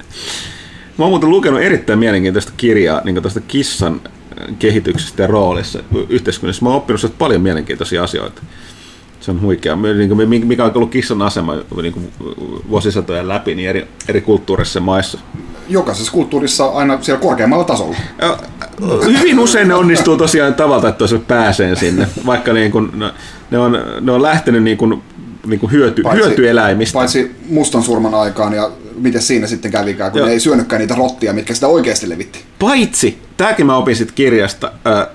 Mä 0.98 1.06
oon 1.06 1.10
muuten 1.12 1.30
lukenut 1.30 1.62
erittäin 1.62 2.00
mielenkiintoista 2.00 2.52
kirjaa 2.58 3.02
niin 3.04 3.22
tuosta 3.22 3.42
kissan 3.42 4.02
kehityksestä 4.60 5.24
ja 5.24 5.28
roolissa 5.28 5.80
yhteiskunnassa. 6.10 6.66
Mä 6.66 6.70
oon 6.70 6.78
oppinut 6.78 7.18
paljon 7.18 7.42
mielenkiintoisia 7.42 8.04
asioita. 8.04 8.42
Se 9.24 9.32
on 9.32 9.42
huikea. 9.42 9.76
Niin 9.76 10.10
kuin, 10.10 10.48
mikä 10.48 10.66
on 10.66 10.72
ollut 10.76 10.92
kissan 10.92 11.22
asema 11.22 11.56
niin 11.82 11.94
kuin 11.94 12.12
vuosisatojen 12.70 13.28
läpi 13.28 13.56
niin 13.56 13.70
eri, 13.70 13.88
eri 14.08 14.22
kulttuureissa 14.22 14.80
ja 14.80 14.84
maissa. 14.84 15.20
Jokaisessa 15.70 16.12
kulttuurissa 16.12 16.66
aina 16.66 16.98
siellä 17.02 17.22
korkeammalla 17.22 17.64
tasolla. 17.64 17.96
Ja, 18.22 18.38
Hyvin 19.06 19.40
usein 19.40 19.68
ne 19.68 19.74
onnistuu 19.74 20.18
tosiaan 20.18 20.54
tavalla, 20.54 20.90
että 20.90 20.98
toisella 21.00 21.24
pääsee 21.28 21.76
sinne, 21.76 22.08
vaikka 22.26 22.54
niin 22.54 22.72
kuin, 22.72 22.90
ne- 22.94 23.14
ne, 23.52 23.58
on, 23.58 23.78
ne 24.02 24.12
on 24.12 24.22
lähtenyt 24.22 24.64
niin 24.64 24.78
kuin, 24.78 25.04
niin 25.48 25.60
kuin 25.60 25.72
hyöty, 25.72 26.04
hyötyeläimistä. 26.14 26.94
Paitsi 26.94 27.36
mustan 27.50 27.84
surman 27.84 28.14
aikaan 28.14 28.54
ja 28.54 28.72
miten 28.96 29.22
siinä 29.22 29.48
sitten 29.48 29.72
kävikään, 29.72 30.12
kun 30.12 30.20
Joo. 30.20 30.28
ne 30.28 30.34
ei 30.34 30.40
syönytkään 30.40 30.80
niitä 30.80 30.96
rottia, 30.96 31.34
mitkä 31.34 31.54
sitä 31.54 31.68
oikeasti 31.68 32.10
levitti. 32.10 32.40
Paitsi, 32.60 33.18
tämäkin 33.38 33.66
mä 33.66 33.78
opin 33.78 33.96
sitten 33.96 34.16
kirjasta, 34.16 34.72
ää, 34.86 35.08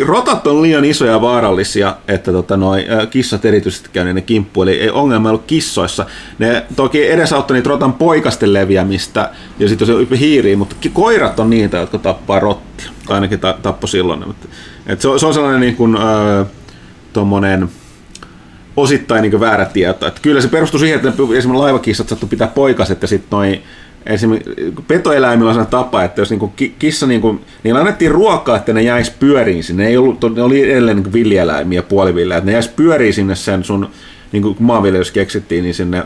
rotat 0.00 0.46
on 0.46 0.62
liian 0.62 0.84
isoja 0.84 1.12
ja 1.12 1.20
vaarallisia, 1.20 1.96
että 2.08 2.32
tota, 2.32 2.56
noi, 2.56 2.86
kissat 3.10 3.44
erityisesti 3.44 3.88
käy 3.92 4.12
ne 4.12 4.20
kimppu, 4.20 4.62
eli 4.62 4.80
ei 4.80 4.90
ongelma 4.90 5.28
ollut 5.28 5.44
kissoissa. 5.46 6.06
Ne 6.38 6.64
toki 6.76 7.10
edesauttoi 7.10 7.56
niitä 7.56 7.68
rotan 7.68 7.92
poikasten 7.92 8.52
leviämistä 8.52 9.30
ja 9.58 9.68
sitten 9.68 9.86
se 9.86 10.18
hiiriä, 10.18 10.56
mutta 10.56 10.76
koirat 10.92 11.40
on 11.40 11.50
niitä, 11.50 11.76
jotka 11.76 11.98
tappaa 11.98 12.40
rottia. 12.40 12.90
Tai 13.06 13.14
ainakin 13.14 13.40
ta- 13.40 13.58
tappoi 13.62 13.88
silloin. 13.88 14.24
Et 14.86 15.00
se, 15.00 15.08
on, 15.08 15.20
se 15.20 15.26
on 15.26 15.34
sellainen 15.34 15.60
niin 15.60 15.76
kuin, 15.76 15.96
tommonen, 17.12 17.68
osittain 18.76 19.22
niin 19.22 19.40
väärä 19.40 19.64
tieto. 19.64 20.06
Että 20.06 20.20
kyllä 20.22 20.40
se 20.40 20.48
perustuu 20.48 20.80
siihen, 20.80 20.96
että 20.96 21.08
esimerkiksi 21.08 21.48
laivakissat 21.48 22.08
sattui 22.08 22.28
pitää 22.28 22.48
poikaset 22.48 23.02
ja 23.02 23.08
sitten 23.08 23.28
noin 23.30 23.62
esimerkiksi 24.06 24.74
petoeläimillä 24.88 25.48
on 25.48 25.54
sellainen 25.54 25.70
tapa, 25.70 26.04
että 26.04 26.20
jos 26.20 26.30
niinku 26.30 26.48
ki- 26.48 26.74
kissa, 26.78 27.06
niinku, 27.06 27.40
niillä 27.62 27.80
annettiin 27.80 28.10
ruokaa, 28.10 28.56
että 28.56 28.72
ne 28.72 28.82
jäisi 28.82 29.12
pyöriin 29.20 29.64
sinne, 29.64 29.82
ne, 29.82 29.88
ei 29.88 29.96
ollut, 29.96 30.34
ne 30.34 30.42
oli 30.42 30.62
edelleen 30.62 30.96
niinku 30.96 31.12
villieläimiä, 31.12 31.82
puolivillejä, 31.82 32.38
että 32.38 32.46
ne 32.46 32.52
jäisi 32.52 32.70
pyöriin 32.76 33.14
sinne 33.14 33.34
sen 33.34 33.64
sun, 33.64 33.88
niin 34.32 34.42
kuin 34.42 34.56
maanviljelys 34.58 35.10
keksittiin, 35.10 35.64
niin 35.64 35.74
sinne 35.74 36.02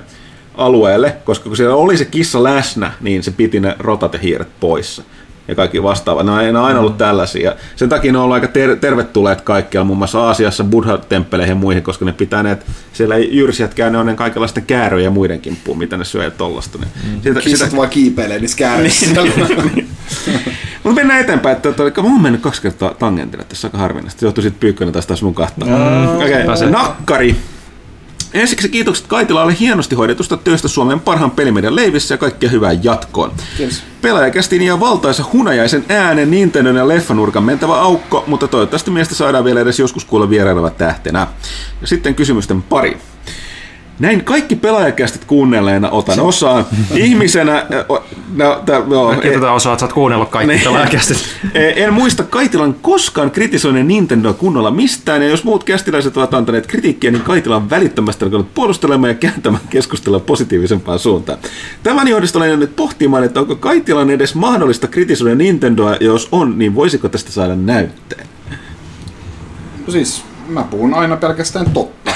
alueelle, 0.54 1.16
koska 1.24 1.48
kun 1.48 1.56
siellä 1.56 1.74
oli 1.74 1.96
se 1.96 2.04
kissa 2.04 2.42
läsnä, 2.42 2.92
niin 3.00 3.22
se 3.22 3.30
piti 3.30 3.60
ne 3.60 3.76
rotat 3.78 4.12
ja 4.12 4.18
hiiret 4.18 4.48
poissa 4.60 5.02
ja 5.48 5.54
kaikki 5.54 5.82
vastaavat. 5.82 6.26
Ne 6.26 6.32
on 6.32 6.38
aina, 6.56 6.80
ollut 6.80 6.98
tällaisia. 6.98 7.50
Ja 7.50 7.56
sen 7.76 7.88
takia 7.88 8.12
ne 8.12 8.18
on 8.18 8.24
ollut 8.24 8.34
aika 8.34 8.48
ter- 8.48 8.76
tervetulleet 8.76 9.40
kaikkialla, 9.40 9.84
muun 9.84 9.98
muassa 9.98 10.20
Aasiassa, 10.20 10.64
buddha-temppeleihin 10.64 11.52
ja 11.52 11.54
muihin, 11.54 11.82
koska 11.82 12.04
ne 12.04 12.12
pitää 12.12 12.42
ne, 12.42 12.50
että 12.50 12.66
siellä 12.92 13.14
ei 13.14 13.36
jyrsijät 13.36 13.74
käy, 13.74 13.90
ne 13.90 13.98
on 13.98 14.06
ne 14.06 14.14
kaikenlaisten 14.14 14.66
kääröjen 14.66 15.04
ja 15.04 15.10
muiden 15.10 15.40
kimppuun, 15.40 15.78
mitä 15.78 15.96
ne 15.96 16.04
syö 16.04 16.24
ja 16.24 16.30
tollasta. 16.30 16.78
Niin 16.78 17.20
sitä, 17.22 17.40
Kissat 17.40 17.76
vaan 17.76 17.90
kiipeilee 17.90 18.38
niissä 18.38 18.58
käärissä. 18.58 19.06
Mutta 20.82 21.00
mennään 21.00 21.20
eteenpäin, 21.20 21.56
että, 21.56 21.68
että 21.68 22.02
mä 22.02 22.08
oon 22.08 22.22
mennyt 22.22 22.40
kaksi 22.40 22.62
kertaa 22.62 22.94
tangentille 22.94 23.44
tässä 23.44 23.68
aika 23.68 23.78
harvinaista. 23.78 24.20
Se 24.20 24.26
johtui 24.26 24.42
siitä 24.42 24.56
pyykkönen 24.60 24.92
taas 24.92 25.06
taas 25.06 25.22
mun 25.22 25.34
kahtaa. 25.34 25.68
Mm, 25.68 26.16
okay. 26.16 26.70
Nakkari. 26.70 27.36
Ensiksi 28.34 28.68
kiitokset 28.68 29.06
Kaitilalle 29.06 29.56
hienosti 29.60 29.94
hoidetusta 29.94 30.36
työstä 30.36 30.68
Suomen 30.68 31.00
parhaan 31.00 31.30
pelimedian 31.30 31.76
leivissä 31.76 32.14
ja 32.14 32.18
kaikkea 32.18 32.50
hyvää 32.50 32.72
jatkoon. 32.82 33.32
Kiitos. 33.56 33.82
Pelaajakästin 34.02 34.62
ja 34.62 34.80
valtaisa 34.80 35.24
hunajaisen 35.32 35.84
äänen 35.88 36.30
Nintendon 36.30 36.76
ja 36.76 36.88
leffanurkan 36.88 37.44
mentävä 37.44 37.80
aukko, 37.80 38.24
mutta 38.26 38.48
toivottavasti 38.48 38.90
miestä 38.90 39.14
saadaan 39.14 39.44
vielä 39.44 39.60
edes 39.60 39.78
joskus 39.78 40.04
kuulla 40.04 40.30
vieraileva 40.30 40.70
tähtenä. 40.70 41.26
Ja 41.80 41.86
sitten 41.86 42.14
kysymysten 42.14 42.62
pari. 42.62 42.98
Näin 43.98 44.24
kaikki 44.24 44.56
pelaajakästit 44.56 45.24
kuunnelleena 45.24 45.90
otan 45.90 46.20
osaa. 46.20 46.64
Ihmisenä... 46.94 47.66
No, 48.36 48.62
tää, 48.66 48.82
joo, 48.90 49.12
Kiitos 49.12 49.32
tätä 49.40 49.52
osaa, 49.52 49.72
että 49.72 49.80
sä 49.80 49.86
oot 49.86 49.92
kuunnellut 49.92 50.28
kaikki 50.28 50.52
Niin. 50.54 50.64
pelaajakästi. 50.64 51.14
En 51.54 51.92
muista 51.92 52.24
Kaitilan 52.24 52.74
koskaan 52.74 53.30
kritisoineen 53.30 53.88
Nintendoa 53.88 54.32
kunnolla 54.32 54.70
mistään, 54.70 55.22
ja 55.22 55.28
jos 55.28 55.44
muut 55.44 55.64
kästiläiset 55.64 56.16
ovat 56.16 56.34
antaneet 56.34 56.66
kritiikkiä, 56.66 57.10
niin 57.10 57.22
Kaitila 57.22 57.56
on 57.56 57.70
välittömästi 57.70 58.24
alkanut 58.24 58.54
puolustelemaan 58.54 59.08
ja 59.10 59.14
kääntämään 59.14 59.62
keskustelua 59.70 60.20
positiivisempaan 60.20 60.98
suuntaan. 60.98 61.38
Tämän 61.82 62.08
johdosta 62.08 62.38
olen 62.38 62.60
nyt 62.60 62.76
pohtimaan, 62.76 63.24
että 63.24 63.40
onko 63.40 63.56
Kaitilan 63.56 64.10
edes 64.10 64.34
mahdollista 64.34 64.86
kritisoida 64.88 65.34
Nintendoa, 65.34 65.90
ja 65.90 66.06
jos 66.06 66.28
on, 66.32 66.58
niin 66.58 66.74
voisiko 66.74 67.08
tästä 67.08 67.32
saada 67.32 67.56
näytteen? 67.56 68.26
No 69.86 69.92
siis, 69.92 70.24
mä 70.48 70.64
puhun 70.70 70.94
aina 70.94 71.16
pelkästään 71.16 71.70
totta. 71.70 72.10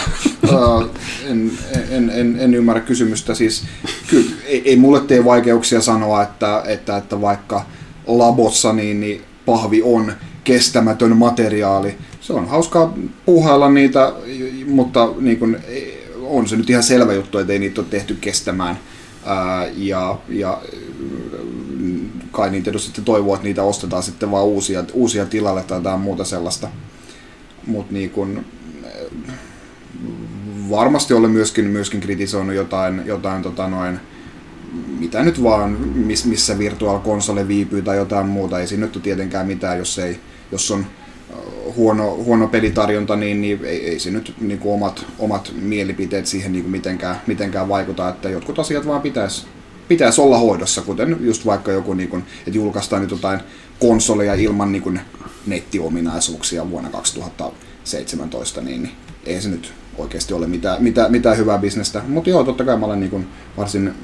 en, 1.31 1.53
en, 1.91 2.11
en, 2.11 2.37
en, 2.41 2.55
ymmärrä 2.55 2.81
kysymystä. 2.83 3.35
Siis, 3.35 3.65
kyllä, 4.11 4.31
ei, 4.47 4.63
ei 4.65 4.77
mulle 4.77 5.01
tee 5.01 5.25
vaikeuksia 5.25 5.81
sanoa, 5.81 6.23
että, 6.23 6.63
että, 6.67 6.97
että 6.97 7.21
vaikka 7.21 7.67
labossa 8.07 8.73
niin, 8.73 9.01
niin 9.01 9.23
pahvi 9.47 9.83
on 9.85 10.13
kestämätön 10.45 11.17
materiaali. 11.17 11.99
Se 12.21 12.33
on 12.33 12.49
hauskaa 12.49 12.95
puuhailla 13.27 13.71
niitä, 13.71 14.13
mutta 14.67 15.09
niin 15.21 15.39
kun, 15.39 15.57
on 16.23 16.49
se 16.49 16.57
nyt 16.57 16.71
ihan 16.71 16.83
selvä 16.83 17.13
juttu, 17.13 17.39
että 17.39 17.53
ei 17.53 17.59
niitä 17.59 17.81
ole 17.81 17.89
tehty 17.91 18.17
kestämään. 18.21 18.79
Ää, 19.27 19.67
ja, 19.77 20.19
ja 20.29 20.63
kai 22.33 22.51
Nintendo 22.51 22.79
sitten 22.79 23.05
toivoo, 23.05 23.35
että 23.35 23.47
niitä 23.47 23.63
ostetaan 23.63 24.03
sitten 24.03 24.31
vaan 24.31 24.45
uusia, 24.45 24.85
uusia 24.93 25.27
tilalle 25.27 25.63
tai 25.63 25.79
jotain 25.79 26.01
muuta 26.01 26.25
sellaista. 26.25 26.69
Mutta 27.67 27.93
niin 27.93 28.11
kun, 28.11 28.45
varmasti 30.71 31.15
olen 31.15 31.31
myöskin, 31.31 31.65
myöskin 31.65 32.01
kritisoinut 32.01 32.55
jotain, 32.55 33.03
jotain 33.07 33.43
tota 33.43 33.69
noin, 33.69 34.01
mitä 34.99 35.23
nyt 35.23 35.43
vaan, 35.43 35.71
miss, 35.95 36.25
missä 36.25 36.59
virtual 36.59 37.01
console 37.01 37.49
viipyy 37.49 37.83
tai 37.83 37.97
jotain 37.97 38.27
muuta. 38.27 38.61
Ei 38.61 38.67
siinä 38.67 38.87
nyt 38.87 38.97
ole 38.97 39.03
tietenkään 39.03 39.47
mitään, 39.47 39.79
jos, 39.79 39.99
ei, 39.99 40.21
jos 40.53 40.71
on 40.71 40.81
äh, 40.81 41.37
huono, 41.77 42.17
huono 42.17 42.49
pelitarjonta, 42.49 43.17
niin, 43.17 43.41
niin 43.41 43.65
ei, 43.65 43.91
ei 43.91 43.99
se 43.99 44.11
nyt 44.11 44.35
niin 44.41 44.59
kuin 44.59 44.75
omat, 44.75 45.07
omat 45.19 45.53
mielipiteet 45.61 46.27
siihen 46.27 46.53
niin 46.53 46.63
kuin 46.63 46.73
mitenkään, 46.73 47.21
mitenkään 47.27 47.69
vaikuta, 47.69 48.09
että 48.09 48.29
jotkut 48.29 48.59
asiat 48.59 48.87
vaan 48.87 49.03
pitäisi 49.03 49.47
pitäisi 49.91 50.21
olla 50.21 50.39
hoidossa, 50.39 50.83
kuten 50.83 51.17
just 51.21 51.47
vaikka 51.47 51.73
joku, 51.73 51.95
niin 51.95 52.09
kuin, 52.09 52.25
että 52.39 52.59
julkaistaan 52.59 53.03
nyt 53.03 53.11
jotain 53.11 53.41
konsoleja 53.79 54.35
ilman 54.35 54.73
niin 54.73 54.83
kuin, 54.83 55.01
nettiominaisuuksia 55.47 56.71
vuonna 56.71 56.91
2017, 56.91 58.61
niin, 58.61 58.91
ei 59.27 59.41
se 59.41 59.49
nyt 59.49 59.73
oikeasti 59.99 60.35
ole 60.35 60.47
mitään, 60.47 60.83
mitään, 60.83 61.13
mitään 61.13 61.37
hyvää 61.37 61.59
bisnestä. 61.59 62.03
Mutta 62.09 62.31
joo, 62.31 62.45
totta 62.45 62.65
kai 62.65 62.77
mä 62.77 62.87
olen 62.87 63.01
niin 63.01 63.11
kuin 63.11 63.29
varsin, 63.57 63.95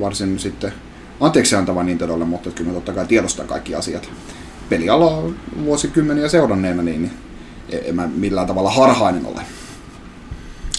varsin 0.00 0.38
sitten 0.38 0.72
anteeksi 1.20 1.56
antava 1.56 1.82
Nintendolle, 1.82 2.24
mutta 2.24 2.50
kyllä 2.50 2.70
mä 2.70 2.74
totta 2.74 2.92
kai 2.92 3.06
tiedostan 3.06 3.46
kaikki 3.46 3.74
asiat. 3.74 4.10
Peliala 4.68 5.22
vuosikymmeniä 5.64 6.28
seuranneena, 6.28 6.82
niin, 6.82 7.02
niin 7.02 7.12
en 7.84 7.94
mä 7.94 8.08
millään 8.14 8.46
tavalla 8.46 8.70
harhainen 8.70 9.26
ole. 9.26 9.40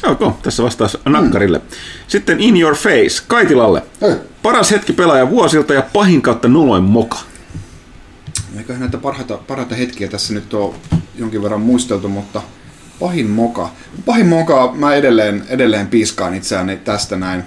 Ok, 0.04 0.42
tässä 0.42 0.64
vastaus 0.64 0.98
Nakkarille. 1.06 1.62
Sitten 2.08 2.40
In 2.40 2.58
Your 2.58 2.76
Face, 2.76 3.24
Kaitilalle. 3.28 3.84
Hei. 4.02 4.16
Paras 4.44 4.72
hetki 4.72 4.94
pelaaja 4.94 5.30
vuosilta 5.30 5.74
ja 5.74 5.84
pahin 5.94 6.22
kautta 6.22 6.48
noloin 6.48 6.84
moka. 6.84 7.18
Eiköhän 8.58 8.82
näitä 8.82 8.98
parhaita, 8.98 9.38
parhaita 9.38 9.76
hetkiä 9.76 10.08
tässä 10.08 10.34
nyt 10.34 10.54
on 10.54 10.76
jonkin 11.16 11.44
verran 11.44 11.62
muisteltu, 11.62 12.10
mutta 12.10 12.42
pahin 13.00 13.30
moka. 13.30 13.70
Pahin 14.06 14.28
moka, 14.28 14.74
mä 14.76 14.96
edelleen, 14.96 15.44
edelleen 15.50 15.88
piiskaan 15.88 16.34
itseäni 16.34 16.78
tästä 16.78 17.18
näin. 17.18 17.44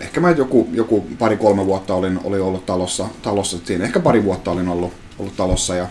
Ehkä 0.00 0.20
mä 0.20 0.30
joku, 0.30 0.68
joku 0.72 1.06
pari-kolme 1.18 1.66
vuotta 1.66 1.94
olin, 1.94 2.20
olin 2.24 2.42
ollut 2.42 2.66
talossa, 2.66 3.08
talossa. 3.22 3.58
Siinä 3.64 3.84
ehkä 3.84 4.00
pari 4.00 4.24
vuotta 4.24 4.50
olin 4.50 4.68
ollut, 4.68 4.92
ollut 5.18 5.36
talossa 5.36 5.74
ja 5.74 5.88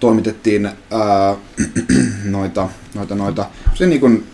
toimitettiin 0.00 0.66
ää, 0.66 1.36
noita, 2.24 2.68
noita, 2.94 3.14
noita 3.14 3.46
se 3.74 3.86
niin 3.86 4.00
kuin 4.00 4.26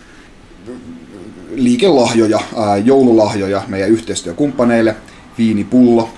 liikelahjoja, 1.51 2.39
ää, 2.57 2.77
joululahjoja 2.77 3.61
meidän 3.67 3.89
yhteistyökumppaneille, 3.89 4.95
viinipullo. 5.37 6.09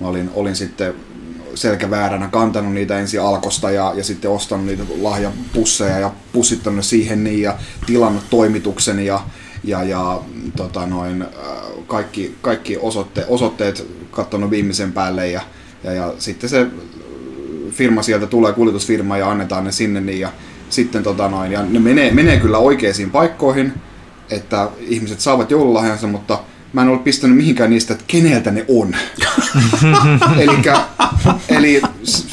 Mä 0.00 0.08
olin, 0.08 0.30
olin 0.34 0.56
sitten 0.56 0.94
selkävääränä 1.54 2.28
kantanut 2.28 2.72
niitä 2.72 2.98
ensin 2.98 3.20
alkosta 3.20 3.70
ja, 3.70 3.92
ja 3.96 4.04
sitten 4.04 4.30
ostanut 4.30 4.66
niitä 4.66 4.82
lahjapusseja 5.00 5.98
ja 5.98 6.12
pussittanut 6.32 6.84
siihen 6.84 7.24
niin 7.24 7.42
ja 7.42 7.58
tilannut 7.86 8.24
toimituksen 8.30 8.98
ja, 9.06 9.20
ja, 9.64 9.82
ja 9.82 10.20
tota 10.56 10.86
noin, 10.86 11.22
ää, 11.22 11.28
kaikki, 11.86 12.34
kaikki 12.42 12.76
osoitte, 12.80 13.24
osoitteet 13.28 13.86
katsonut 14.10 14.50
viimeisen 14.50 14.92
päälle 14.92 15.28
ja, 15.28 15.42
ja, 15.84 15.92
ja 15.92 16.14
sitten 16.18 16.50
se 16.50 16.66
firma 17.70 18.02
sieltä 18.02 18.26
tulee, 18.26 18.52
kuljetusfirma 18.52 19.18
ja 19.18 19.30
annetaan 19.30 19.64
ne 19.64 19.72
sinne 19.72 20.00
niin 20.00 20.20
ja 20.20 20.32
sitten 20.70 21.02
tota 21.02 21.28
noin, 21.28 21.52
ja 21.52 21.62
ne 21.62 21.78
menee, 21.78 22.10
menee 22.10 22.40
kyllä 22.40 22.58
oikeisiin 22.58 23.10
paikkoihin, 23.10 23.72
että 24.30 24.68
ihmiset 24.80 25.20
saavat 25.20 25.50
joululahjansa, 25.50 26.06
mutta 26.06 26.38
mä 26.74 26.82
en 26.82 26.88
ole 26.88 26.98
pistänyt 26.98 27.36
mihinkään 27.36 27.70
niistä, 27.70 27.92
että 27.92 28.04
keneltä 28.06 28.50
ne 28.50 28.64
on. 28.68 28.96
Elikkä, 30.42 30.80
eli 31.48 31.82
s- 32.04 32.26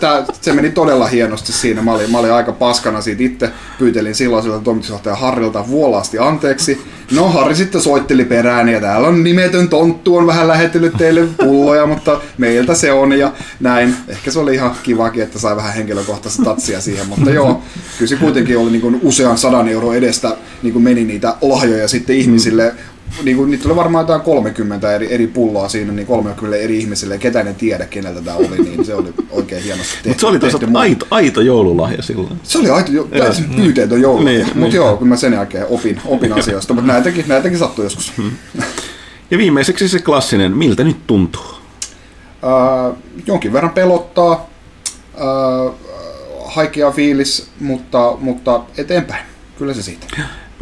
tää, 0.00 0.24
se 0.40 0.52
meni 0.52 0.70
todella 0.70 1.06
hienosti 1.06 1.52
siinä. 1.52 1.82
Mä 1.82 1.92
olin, 1.92 2.10
mä 2.10 2.18
olin 2.18 2.32
aika 2.32 2.52
paskana 2.52 3.00
siitä 3.00 3.22
itse. 3.22 3.50
Pyytelin 3.78 4.14
silloiselta 4.14 4.58
toimitusjohtaja 4.58 5.16
Harrilta 5.16 5.68
vuolaasti 5.68 6.18
anteeksi. 6.18 6.82
No 7.10 7.28
Harri 7.28 7.54
sitten 7.54 7.80
soitteli 7.80 8.24
perään 8.24 8.68
ja 8.68 8.80
täällä 8.80 9.08
on 9.08 9.24
nimetön 9.24 9.68
tonttu, 9.68 10.16
on 10.16 10.26
vähän 10.26 10.48
lähetellyt 10.48 10.92
teille 10.98 11.26
pulloja, 11.44 11.86
mutta 11.86 12.20
meiltä 12.38 12.74
se 12.74 12.92
on 12.92 13.12
ja 13.12 13.32
näin. 13.60 13.94
Ehkä 14.08 14.30
se 14.30 14.38
oli 14.38 14.54
ihan 14.54 14.76
kivakin, 14.82 15.22
että 15.22 15.38
sai 15.38 15.56
vähän 15.56 15.74
henkilökohtaista 15.74 16.42
tatsia 16.44 16.80
siihen, 16.80 17.06
mutta 17.08 17.30
joo, 17.30 17.62
kyllä 17.98 18.08
se 18.08 18.16
kuitenkin 18.16 18.58
oli 18.58 18.70
niin 18.70 18.80
kuin 18.82 19.00
usean 19.02 19.38
sadan 19.38 19.68
euro 19.68 19.92
edestä 19.92 20.36
niin 20.62 20.72
kuin 20.72 20.82
meni 20.82 21.04
niitä 21.04 21.34
lahjoja 21.42 21.88
sitten 21.88 22.16
ihmisille 22.16 22.74
niin 23.22 23.36
kuin, 23.36 23.50
niitä 23.50 23.68
oli 23.68 23.76
varmaan 23.76 24.02
jotain 24.02 24.20
30 24.20 24.94
eri, 24.94 25.14
eri 25.14 25.26
pulloa 25.26 25.68
siinä, 25.68 25.92
niin 25.92 26.06
30 26.06 26.56
eri 26.56 26.78
ihmisille, 26.78 27.14
ja 27.14 27.18
ketään 27.18 27.48
ei 27.48 27.54
tiedä, 27.54 27.86
keneltä 27.86 28.20
tämä 28.22 28.36
oli, 28.36 28.58
niin 28.58 28.84
se 28.84 28.94
oli 28.94 29.14
oikein 29.30 29.62
hienosti 29.62 29.92
tehty. 30.02 30.26
Mutta 30.26 30.50
se 30.50 30.56
oli 30.56 30.66
muuta. 30.66 30.80
aito, 30.80 31.06
aito 31.10 31.40
joululahja 31.40 32.02
silloin. 32.02 32.40
Se 32.42 32.58
oli 32.58 32.70
aito, 32.70 32.92
jo, 32.92 33.04
täysin 33.04 33.54
pyyteetön 33.54 34.00
joulu. 34.00 34.22
Niin, 34.22 34.46
Mutta 34.46 34.58
niin. 34.60 34.72
joo, 34.72 34.96
kun 34.96 35.08
mä 35.08 35.16
sen 35.16 35.32
jälkeen 35.32 35.66
opin, 35.70 36.00
opin 36.04 36.32
asioista, 36.32 36.74
mutta 36.74 36.92
näitäkin, 36.92 37.24
näitäkin 37.28 37.58
sattui 37.58 37.84
joskus. 37.84 38.12
Ja 39.30 39.38
viimeiseksi 39.38 39.88
se 39.88 39.98
klassinen, 39.98 40.56
miltä 40.56 40.84
nyt 40.84 41.06
tuntuu? 41.06 41.42
Äh, 42.44 42.96
jonkin 43.26 43.52
verran 43.52 43.72
pelottaa, 43.72 44.50
äh, 45.14 45.74
haikea 46.46 46.90
fiilis, 46.90 47.48
mutta, 47.60 48.16
mutta 48.20 48.60
eteenpäin. 48.78 49.24
Kyllä 49.58 49.74
se 49.74 49.82
siitä. 49.82 50.06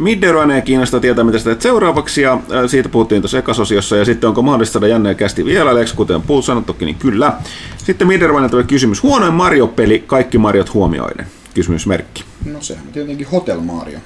Midderoineen 0.01 0.63
kiinnostaa 0.63 0.99
tietää, 0.99 1.23
mitä 1.23 1.39
teet 1.39 1.61
seuraavaksi, 1.61 2.21
ja 2.21 2.39
siitä 2.67 2.89
puhuttiin 2.89 3.21
tuossa 3.21 3.39
ekasosiossa, 3.39 3.97
ja 3.97 4.05
sitten 4.05 4.27
onko 4.27 4.41
mahdollista 4.41 4.73
saada 4.73 4.87
jännää 4.87 5.13
kästi 5.13 5.45
vieraileeksi, 5.45 5.95
kuten 5.95 6.21
Pull 6.21 6.41
sanottukin, 6.41 6.85
niin 6.85 6.95
kyllä. 6.95 7.33
Sitten 7.77 8.07
Midderoineen 8.07 8.51
tulee 8.51 8.63
kysymys, 8.63 9.03
huonoin 9.03 9.33
Mario-peli, 9.33 10.03
kaikki 10.07 10.37
Mariot 10.37 10.73
huomioiden? 10.73 11.27
Kysymysmerkki. 11.53 12.23
No 12.45 12.61
sehän 12.61 12.85
on 12.87 12.93
tietenkin 12.93 13.27
Hotel 13.27 13.59
Mario. 13.59 13.99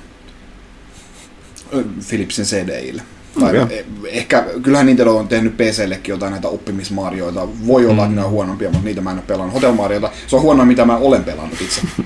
Ö, 1.73 1.83
Philipsin 2.09 2.45
CDille. 2.45 3.01
Tai 3.39 3.59
Okei. 3.59 3.81
eh- 3.81 4.07
ehkä, 4.07 4.45
kyllähän 4.63 4.85
Nintendo 4.85 5.17
on 5.17 5.27
tehnyt 5.27 5.57
PCllekin 5.57 6.13
jotain 6.13 6.31
näitä 6.31 6.47
oppimismarioita. 6.47 7.47
Voi 7.67 7.85
olla, 7.85 8.03
että 8.03 8.15
ne 8.15 8.23
on 8.25 8.31
huonompia, 8.31 8.69
mutta 8.69 8.85
niitä 8.85 9.01
mä 9.01 9.11
en 9.11 9.17
ole 9.17 9.23
pelannut. 9.27 9.53
Hotel 9.53 9.71
Mariota, 9.73 10.09
se 10.27 10.35
on 10.35 10.41
huonoa, 10.41 10.65
mitä 10.65 10.85
mä 10.85 10.97
olen 10.97 11.23
pelannut 11.23 11.61
itse. 11.61 11.81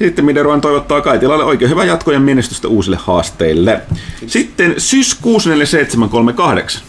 Sitten 0.00 0.24
Midderoin 0.24 0.60
toivottaa 0.60 1.00
Kaitilalle 1.00 1.44
oikein 1.44 1.70
hyvää 1.70 1.84
jatkoa 1.84 2.14
ja 2.14 2.20
menestystä 2.20 2.68
uusille 2.68 2.98
haasteille. 3.00 3.80
Sitten 4.26 4.74
Sys 4.78 5.14
64738. 5.14 6.82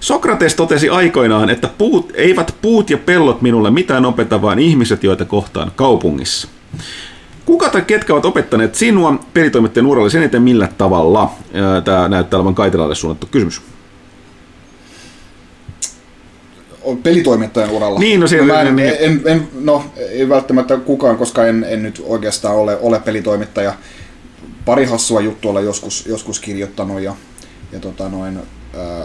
Sokrates 0.00 0.54
totesi 0.54 0.88
aikoinaan, 0.88 1.50
että 1.50 1.68
puut, 1.78 2.12
eivät 2.14 2.54
puut 2.62 2.90
ja 2.90 2.98
pellot 2.98 3.42
minulle 3.42 3.70
mitään 3.70 4.04
opeta, 4.04 4.42
vaan 4.42 4.58
ihmiset, 4.58 5.04
joita 5.04 5.24
kohtaan 5.24 5.72
kaupungissa. 5.76 6.48
Kuka 7.44 7.68
tai 7.68 7.82
ketkä 7.82 8.12
ovat 8.12 8.24
opettaneet 8.24 8.74
sinua 8.74 9.20
pelitoimittajan 9.34 9.86
uralle 9.86 10.18
eniten 10.18 10.42
millä 10.42 10.68
tavalla? 10.78 11.30
Tämä 11.84 12.08
näyttää 12.08 12.38
olevan 12.38 12.54
Kaitilalle 12.54 12.94
suunnattu 12.94 13.28
kysymys. 13.30 13.62
On 16.70 16.73
pelitoimittajan 17.02 17.70
uralla. 17.70 18.00
Niin, 18.00 18.20
no 18.20 18.26
siellä- 18.26 18.52
mä 18.52 18.60
en, 18.60 18.76
niin. 18.76 18.92
en, 18.98 19.22
en, 19.24 19.48
no, 19.60 19.84
ei 20.10 20.28
välttämättä 20.28 20.76
kukaan, 20.76 21.16
koska 21.16 21.46
en, 21.46 21.66
en 21.68 21.82
nyt 21.82 22.02
oikeastaan 22.06 22.56
ole, 22.56 22.78
ole 22.80 23.00
pelitoimittaja. 23.00 23.74
pari 24.64 24.84
hassua 24.84 25.20
juttua 25.20 25.50
olen 25.50 25.64
joskus, 25.64 26.06
joskus 26.06 26.40
kirjoittanut 26.40 27.00
ja, 27.00 27.14
ja 27.72 27.80
tota 27.80 28.08
noin, 28.08 28.38
ää, 28.78 29.04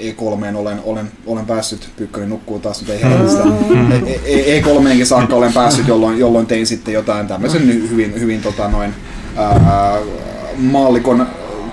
E3 0.00 0.56
olen, 0.56 0.80
olen, 0.84 1.10
olen 1.26 1.46
päässyt, 1.46 1.88
Pyykkönen 1.96 2.28
nukkuu 2.28 2.58
taas, 2.58 2.80
mutta 2.80 2.92
ei 2.92 3.02
helvetistä. 3.02 3.42
E- 4.24 4.60
E3 4.60 5.04
saakka 5.04 5.36
olen 5.36 5.52
päässyt, 5.52 5.88
jolloin, 5.88 6.18
jolloin 6.18 6.46
tein 6.46 6.66
sitten 6.66 6.94
jotain 6.94 7.26
tämmöisen 7.26 7.90
hyvin, 7.90 8.20
hyvin 8.20 8.42
tota 8.42 8.68
noin, 8.68 8.94
ää, 9.36 9.98
maallikon 10.56 11.26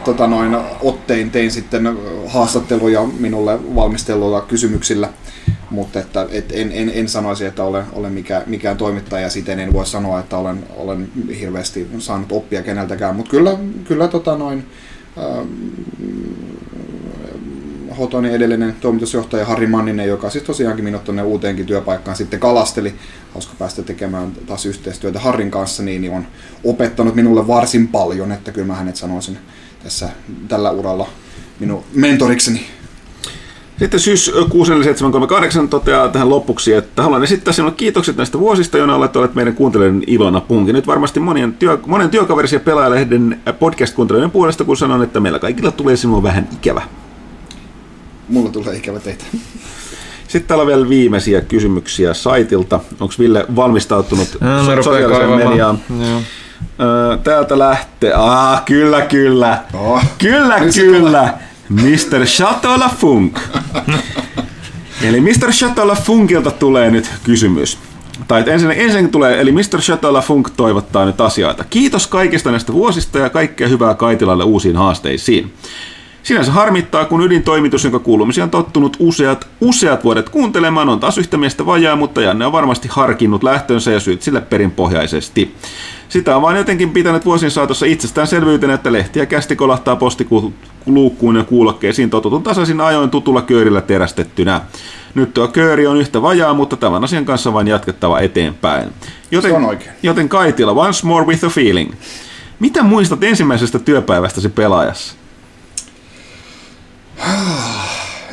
tota 0.05 0.27
noin, 0.27 0.57
ottein 0.81 1.31
tein 1.31 1.51
sitten 1.51 1.97
haastatteluja 2.27 3.03
minulle 3.19 3.75
valmisteluilla 3.75 4.41
kysymyksillä, 4.41 5.09
mutta 5.69 5.99
että, 5.99 6.27
et 6.31 6.51
en, 6.51 6.71
en, 6.73 6.91
en, 6.93 7.07
sanoisi, 7.09 7.45
että 7.45 7.63
olen, 7.63 7.83
olen 7.93 8.11
mikä, 8.11 8.43
mikään 8.45 8.77
toimittaja, 8.77 9.29
siten 9.29 9.59
en 9.59 9.73
voi 9.73 9.85
sanoa, 9.85 10.19
että 10.19 10.37
olen, 10.37 10.63
olen 10.77 11.09
hirveästi 11.39 11.87
saanut 11.99 12.31
oppia 12.31 12.63
keneltäkään, 12.63 13.15
mutta 13.15 13.31
kyllä, 13.31 13.57
kyllä 13.87 14.07
tota 14.07 14.37
noin, 14.37 14.65
ää, 15.17 15.45
Hotonin 17.97 18.31
edellinen 18.31 18.75
toimitusjohtaja 18.81 19.45
Harri 19.45 19.67
Manninen, 19.67 20.07
joka 20.07 20.29
siis 20.29 20.43
tosiaankin 20.43 20.85
minut 20.85 21.03
tuonne 21.03 21.23
uuteenkin 21.23 21.65
työpaikkaan 21.65 22.17
sitten 22.17 22.39
kalasteli. 22.39 22.93
Hauska 23.33 23.53
päästä 23.59 23.83
tekemään 23.83 24.31
taas 24.45 24.65
yhteistyötä 24.65 25.19
Harrin 25.19 25.51
kanssa, 25.51 25.83
niin, 25.83 26.01
niin 26.01 26.13
on 26.13 26.27
opettanut 26.63 27.15
minulle 27.15 27.47
varsin 27.47 27.87
paljon, 27.87 28.31
että 28.31 28.51
kyllä 28.51 28.67
mä 28.67 28.75
hänet 28.75 28.95
sanoisin 28.95 29.37
tässä 29.83 30.09
tällä 30.47 30.71
uralla 30.71 31.07
minun 31.59 31.83
mentorikseni. 31.93 32.65
Sitten 33.79 33.99
syys 33.99 34.31
64738 34.49 35.69
toteaa 35.69 36.07
tähän 36.09 36.29
lopuksi, 36.29 36.73
että 36.73 37.03
haluan 37.03 37.23
esittää 37.23 37.53
sinulle 37.53 37.73
kiitokset 37.75 38.17
näistä 38.17 38.39
vuosista, 38.39 38.77
joina 38.77 38.95
olet 38.95 39.15
olleet 39.15 39.35
meidän 39.35 39.55
kuuntelijoiden 39.55 40.03
ilona 40.07 40.41
punkin. 40.41 40.75
Nyt 40.75 40.87
varmasti 40.87 41.19
monien, 41.19 41.53
työ, 41.53 41.79
monen 41.85 42.09
työkaverisi 42.09 42.55
ja 42.55 42.59
pelaajalehden 42.59 43.41
podcast-kuuntelijoiden 43.59 44.31
puolesta, 44.31 44.63
kun 44.63 44.77
sanon, 44.77 45.03
että 45.03 45.19
meillä 45.19 45.39
kaikilla 45.39 45.71
tulee 45.71 45.95
sinua 45.97 46.23
vähän 46.23 46.49
ikävä. 46.53 46.81
Mulla 48.29 48.49
tulee 48.49 48.75
ikävä 48.75 48.99
teitä. 48.99 49.23
Sitten 50.27 50.47
täällä 50.47 50.61
on 50.61 50.67
vielä 50.67 50.89
viimeisiä 50.89 51.41
kysymyksiä 51.41 52.13
saitilta. 52.13 52.79
Onko 52.99 53.13
Ville 53.19 53.45
valmistautunut 53.55 54.37
No, 54.39 54.65
so- 54.65 54.83
sosiaaliseen 54.83 55.29
mediaan? 55.29 55.79
Öö, 56.79 57.17
Täältä 57.17 57.59
lähtee. 57.59 58.13
Ah, 58.13 58.65
kyllä, 58.65 59.01
kyllä. 59.01 59.63
Oh. 59.73 60.03
Kyllä, 60.17 60.59
Nyt 60.59 60.71
se 60.71 60.81
kyllä. 60.81 61.33
Mr. 61.69 62.25
Chateau 62.25 62.79
La 62.79 62.89
Funk. 62.97 63.39
Eli 65.03 65.21
Mr. 65.21 65.51
Chateau 65.51 65.87
La 65.87 65.95
Funkilta 65.95 66.51
tulee 66.51 66.91
nyt 66.91 67.11
kysymys. 67.23 67.77
Tai 68.27 68.43
ensin, 68.47 68.71
ensin 68.71 69.09
tulee, 69.11 69.41
eli 69.41 69.51
Mr. 69.51 69.79
Chateau 69.79 70.13
La 70.13 70.21
Funk 70.21 70.49
toivottaa 70.49 71.05
nyt 71.05 71.21
asioita. 71.21 71.63
Kiitos 71.63 72.07
kaikista 72.07 72.51
näistä 72.51 72.73
vuosista 72.73 73.19
ja 73.19 73.29
kaikkea 73.29 73.67
hyvää 73.67 73.93
Kaitilalle 73.93 74.43
uusiin 74.43 74.75
haasteisiin. 74.77 75.53
Sinänsä 76.31 76.51
harmittaa, 76.51 77.05
kun 77.05 77.21
ydintoimitus, 77.21 77.83
jonka 77.83 77.99
kuulumisia 77.99 78.43
on 78.43 78.49
tottunut 78.49 78.97
useat, 78.99 79.47
useat 79.61 80.03
vuodet 80.03 80.29
kuuntelemaan, 80.29 80.89
on 80.89 80.99
taas 80.99 81.17
yhtä 81.17 81.37
miestä 81.37 81.65
vajaa, 81.65 81.95
mutta 81.95 82.21
Janne 82.21 82.45
on 82.45 82.51
varmasti 82.51 82.87
harkinnut 82.91 83.43
lähtönsä 83.43 83.91
ja 83.91 83.99
syyt 83.99 84.21
sille 84.21 84.41
perinpohjaisesti. 84.41 85.55
Sitä 86.09 86.35
on 86.35 86.41
vain 86.41 86.57
jotenkin 86.57 86.89
pitänyt 86.89 87.25
vuosien 87.25 87.51
saatossa 87.51 87.85
itsestäänselvyytenä, 87.85 88.73
että 88.73 88.91
lehtiä 88.91 89.25
kästi 89.25 89.55
kolahtaa 89.55 89.95
postiluukkuun 89.95 91.35
ja 91.35 91.43
kuulokkeisiin 91.43 92.09
totutun 92.09 92.43
tasaisin 92.43 92.81
ajoin 92.81 93.09
tutulla 93.09 93.41
köörillä 93.41 93.81
terästettynä. 93.81 94.61
Nyt 95.15 95.33
tuo 95.33 95.47
kööri 95.47 95.87
on 95.87 95.97
yhtä 95.97 96.21
vajaa, 96.21 96.53
mutta 96.53 96.77
tämän 96.77 97.03
asian 97.03 97.25
kanssa 97.25 97.53
vain 97.53 97.67
jatkettava 97.67 98.19
eteenpäin. 98.19 98.89
Joten, 99.31 99.51
Se 99.51 99.57
on 99.57 99.65
oikein. 99.65 99.91
Joten 100.03 100.29
Kaitila, 100.29 100.71
once 100.71 101.07
more 101.07 101.25
with 101.25 101.45
a 101.45 101.49
feeling. 101.49 101.93
Mitä 102.59 102.83
muistat 102.83 103.23
ensimmäisestä 103.23 103.79
työpäivästäsi 103.79 104.49
pelaajassa? 104.49 105.20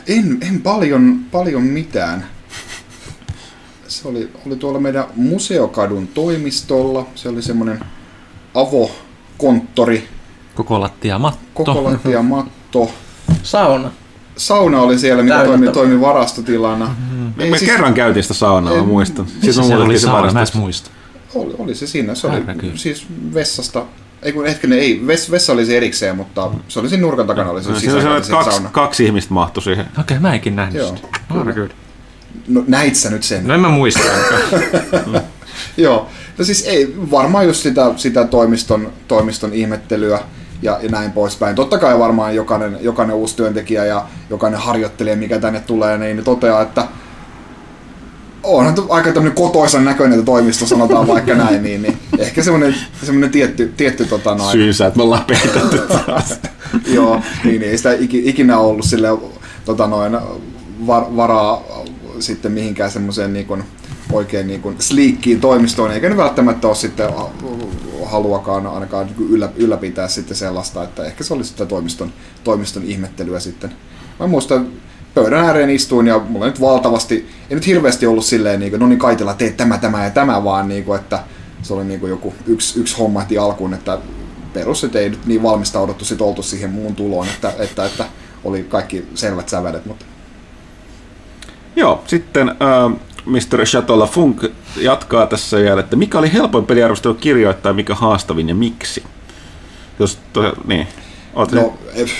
En, 0.06 0.38
en 0.40 0.60
paljon, 0.62 1.18
paljon 1.32 1.62
mitään. 1.62 2.26
Se 3.88 4.08
oli, 4.08 4.30
oli 4.46 4.56
tuolla 4.56 4.80
meidän 4.80 5.04
museokadun 5.16 6.08
toimistolla. 6.08 7.06
Se 7.14 7.28
oli 7.28 7.42
semmoinen 7.42 7.80
avokonttori, 8.54 10.08
Koko 10.54 10.80
lattia 10.80 11.18
matto. 11.18 11.40
koko 11.54 11.84
lattia 11.84 12.22
matto. 12.22 12.90
Sauna. 13.42 13.90
Sauna 14.36 14.80
oli 14.80 14.98
siellä, 14.98 15.22
mikä 15.22 15.34
Täynnä 15.34 15.48
toimi, 15.50 15.66
to- 15.66 15.72
toimi 15.72 16.00
varastotilana. 16.00 16.96
Ei, 17.38 17.50
Me 17.50 17.58
siis- 17.58 17.70
kerran 17.70 17.94
käytiin 17.94 18.22
sitä 18.22 18.34
saunaa, 18.34 18.72
mä 18.72 18.78
En- 18.78 18.86
muistan. 18.86 19.26
Sitten 19.26 19.56
me 19.56 19.62
siellä 19.64 19.84
oli 19.84 19.98
se 19.98 20.02
sauna? 20.06 20.32
Mä 20.32 20.44
muista. 20.54 20.90
Oli, 21.34 21.54
oli 21.58 21.74
se 21.74 21.86
siinä. 21.86 22.14
Se 22.14 22.26
oli 22.26 22.40
kyllä. 22.58 22.76
siis 22.76 23.06
vessasta. 23.34 23.84
Ei 24.22 24.32
kun 24.32 24.46
hetkinen, 24.46 24.78
ei. 24.78 25.06
Ves, 25.06 25.30
vessa 25.30 25.52
oli 25.52 25.66
se 25.66 25.76
erikseen, 25.76 26.16
mutta 26.16 26.50
se 26.68 26.80
oli 26.80 26.88
siinä 26.88 27.00
nurkan 27.00 27.26
takana. 27.26 27.50
Oli 27.50 27.62
se 27.62 27.70
No, 27.70 27.78
siinä 27.78 27.92
siihen 28.00 28.22
kaksi, 28.30 28.50
sauna. 28.50 28.68
kaksi 28.72 29.04
ihmistä 29.04 29.34
mahtui 29.34 29.62
siihen. 29.62 29.86
Okei, 30.00 30.18
mä 30.18 30.34
enkin 30.34 30.56
nähnyt 30.56 30.78
Joo. 30.82 30.96
sitä. 30.96 31.08
Kyllä. 31.54 31.74
No 32.48 32.64
näit 32.66 32.94
sä 32.94 33.10
nyt 33.10 33.22
sen? 33.22 33.46
No 33.46 33.54
en 33.54 33.60
mä 33.60 33.68
muista. 33.68 34.00
Joo. 35.76 36.08
No 36.38 36.44
siis 36.44 36.62
ei, 36.66 36.94
varmaan 37.10 37.46
just 37.46 37.62
sitä, 37.62 37.92
sitä 37.96 38.24
toimiston, 38.24 38.92
toimiston 39.08 39.52
ihmettelyä 39.54 40.20
ja, 40.62 40.78
ja 40.82 40.88
näin 40.90 41.12
poispäin. 41.12 41.56
Totta 41.56 41.78
kai 41.78 41.98
varmaan 41.98 42.34
jokainen, 42.34 42.78
jokainen 42.80 43.16
uusi 43.16 43.36
työntekijä 43.36 43.84
ja 43.84 44.04
jokainen 44.30 44.60
harjoittelija, 44.60 45.16
mikä 45.16 45.38
tänne 45.38 45.60
tulee, 45.60 45.98
niin 45.98 46.24
toteaa, 46.24 46.62
että 46.62 46.86
onhan 48.42 48.74
aika 48.88 49.12
tämmöinen 49.12 49.36
kotoisan 49.36 49.84
näköinen 49.84 50.24
toimisto, 50.24 50.66
sanotaan 50.66 51.06
vaikka 51.06 51.34
näin, 51.44 51.62
niin, 51.62 51.82
niin 51.82 51.98
ehkä 52.18 52.42
semmoinen, 52.42 52.74
semmoinen 53.02 53.30
tietty, 53.30 53.72
tietty 53.76 54.04
tota 54.04 54.34
noin, 54.34 54.52
Syynsä, 54.52 54.86
että 54.86 54.96
me 54.96 55.02
ollaan 55.02 55.24
peitetty 55.24 55.78
taas. 55.78 56.34
Joo, 56.94 57.20
niin 57.44 57.62
ei 57.62 57.76
sitä 57.76 57.92
iki- 57.92 58.28
ikinä 58.28 58.58
ollut 58.58 58.86
sille 58.86 59.08
tota 59.64 59.86
noin, 59.86 60.18
var, 60.86 61.16
varaa 61.16 61.62
sitten 62.18 62.52
mihinkään 62.52 62.90
semmoiseen 62.90 63.32
niin 63.32 63.46
kuin, 63.46 63.64
oikein 64.12 64.46
niin 64.46 64.60
kuin 64.60 64.76
sleekkiin 64.78 65.40
toimistoon, 65.40 65.92
eikä 65.92 66.08
ne 66.08 66.16
välttämättä 66.16 66.68
ole 66.68 66.76
sitten 66.76 67.08
haluakaan 68.04 68.66
ainakaan 68.66 69.06
niin 69.06 69.30
yllä, 69.30 69.48
ylläpitää 69.56 70.08
sitten 70.08 70.36
sellaista, 70.36 70.84
että 70.84 71.04
ehkä 71.04 71.24
se 71.24 71.34
oli 71.34 71.44
sitä 71.44 71.66
toimiston, 71.66 72.12
toimiston 72.44 72.82
ihmettelyä 72.82 73.40
sitten. 73.40 73.72
Mä 74.20 74.26
muistan, 74.26 74.68
pöydän 75.14 75.44
ääreen 75.44 75.70
istuin 75.70 76.06
ja 76.06 76.18
mulla 76.18 76.46
nyt 76.46 76.60
valtavasti, 76.60 77.28
ei 77.50 77.54
nyt 77.54 77.66
hirveästi 77.66 78.06
ollut 78.06 78.24
silleen, 78.24 78.60
niin 78.60 78.70
kuin, 78.70 78.80
no 78.80 78.86
niin 78.86 78.98
Kaitila, 78.98 79.34
tee 79.34 79.50
tämä, 79.50 79.78
tämä 79.78 80.04
ja 80.04 80.10
tämä, 80.10 80.44
vaan 80.44 80.68
niin 80.68 80.84
kuin, 80.84 81.00
että 81.00 81.22
se 81.62 81.74
oli 81.74 81.84
niin 81.84 82.00
kuin 82.00 82.10
joku 82.10 82.34
yksi, 82.46 82.80
yksi 82.80 82.96
homma 82.98 83.20
heti 83.20 83.38
alkuun, 83.38 83.74
että 83.74 83.98
perus, 84.52 84.84
että 84.84 84.98
ei 84.98 85.10
nyt 85.10 85.26
niin 85.26 85.42
valmistauduttu 85.42 86.04
sit 86.04 86.20
oltu 86.20 86.42
siihen 86.42 86.70
muun 86.70 86.94
tuloon, 86.94 87.26
että, 87.28 87.52
että, 87.58 87.86
että 87.86 88.04
oli 88.44 88.62
kaikki 88.62 89.08
selvät 89.14 89.48
sävelet, 89.48 89.86
mutta 89.86 90.04
Joo, 91.76 92.04
sitten 92.06 92.48
äh, 92.48 93.00
Mr. 93.24 93.64
Chateau 93.64 93.98
La 93.98 94.06
Funk 94.06 94.44
jatkaa 94.76 95.26
tässä 95.26 95.56
vielä, 95.56 95.80
että 95.80 95.96
mikä 95.96 96.18
oli 96.18 96.32
helpoin 96.32 96.66
peliarvostelu 96.66 97.14
kirjoittaa, 97.14 97.72
mikä 97.72 97.94
haastavin 97.94 98.48
ja 98.48 98.54
miksi? 98.54 99.04
Jos 99.98 100.18
to, 100.32 100.52
niin. 100.66 100.88
Oot 101.34 101.52
no, 101.52 101.78
eh, 101.94 102.10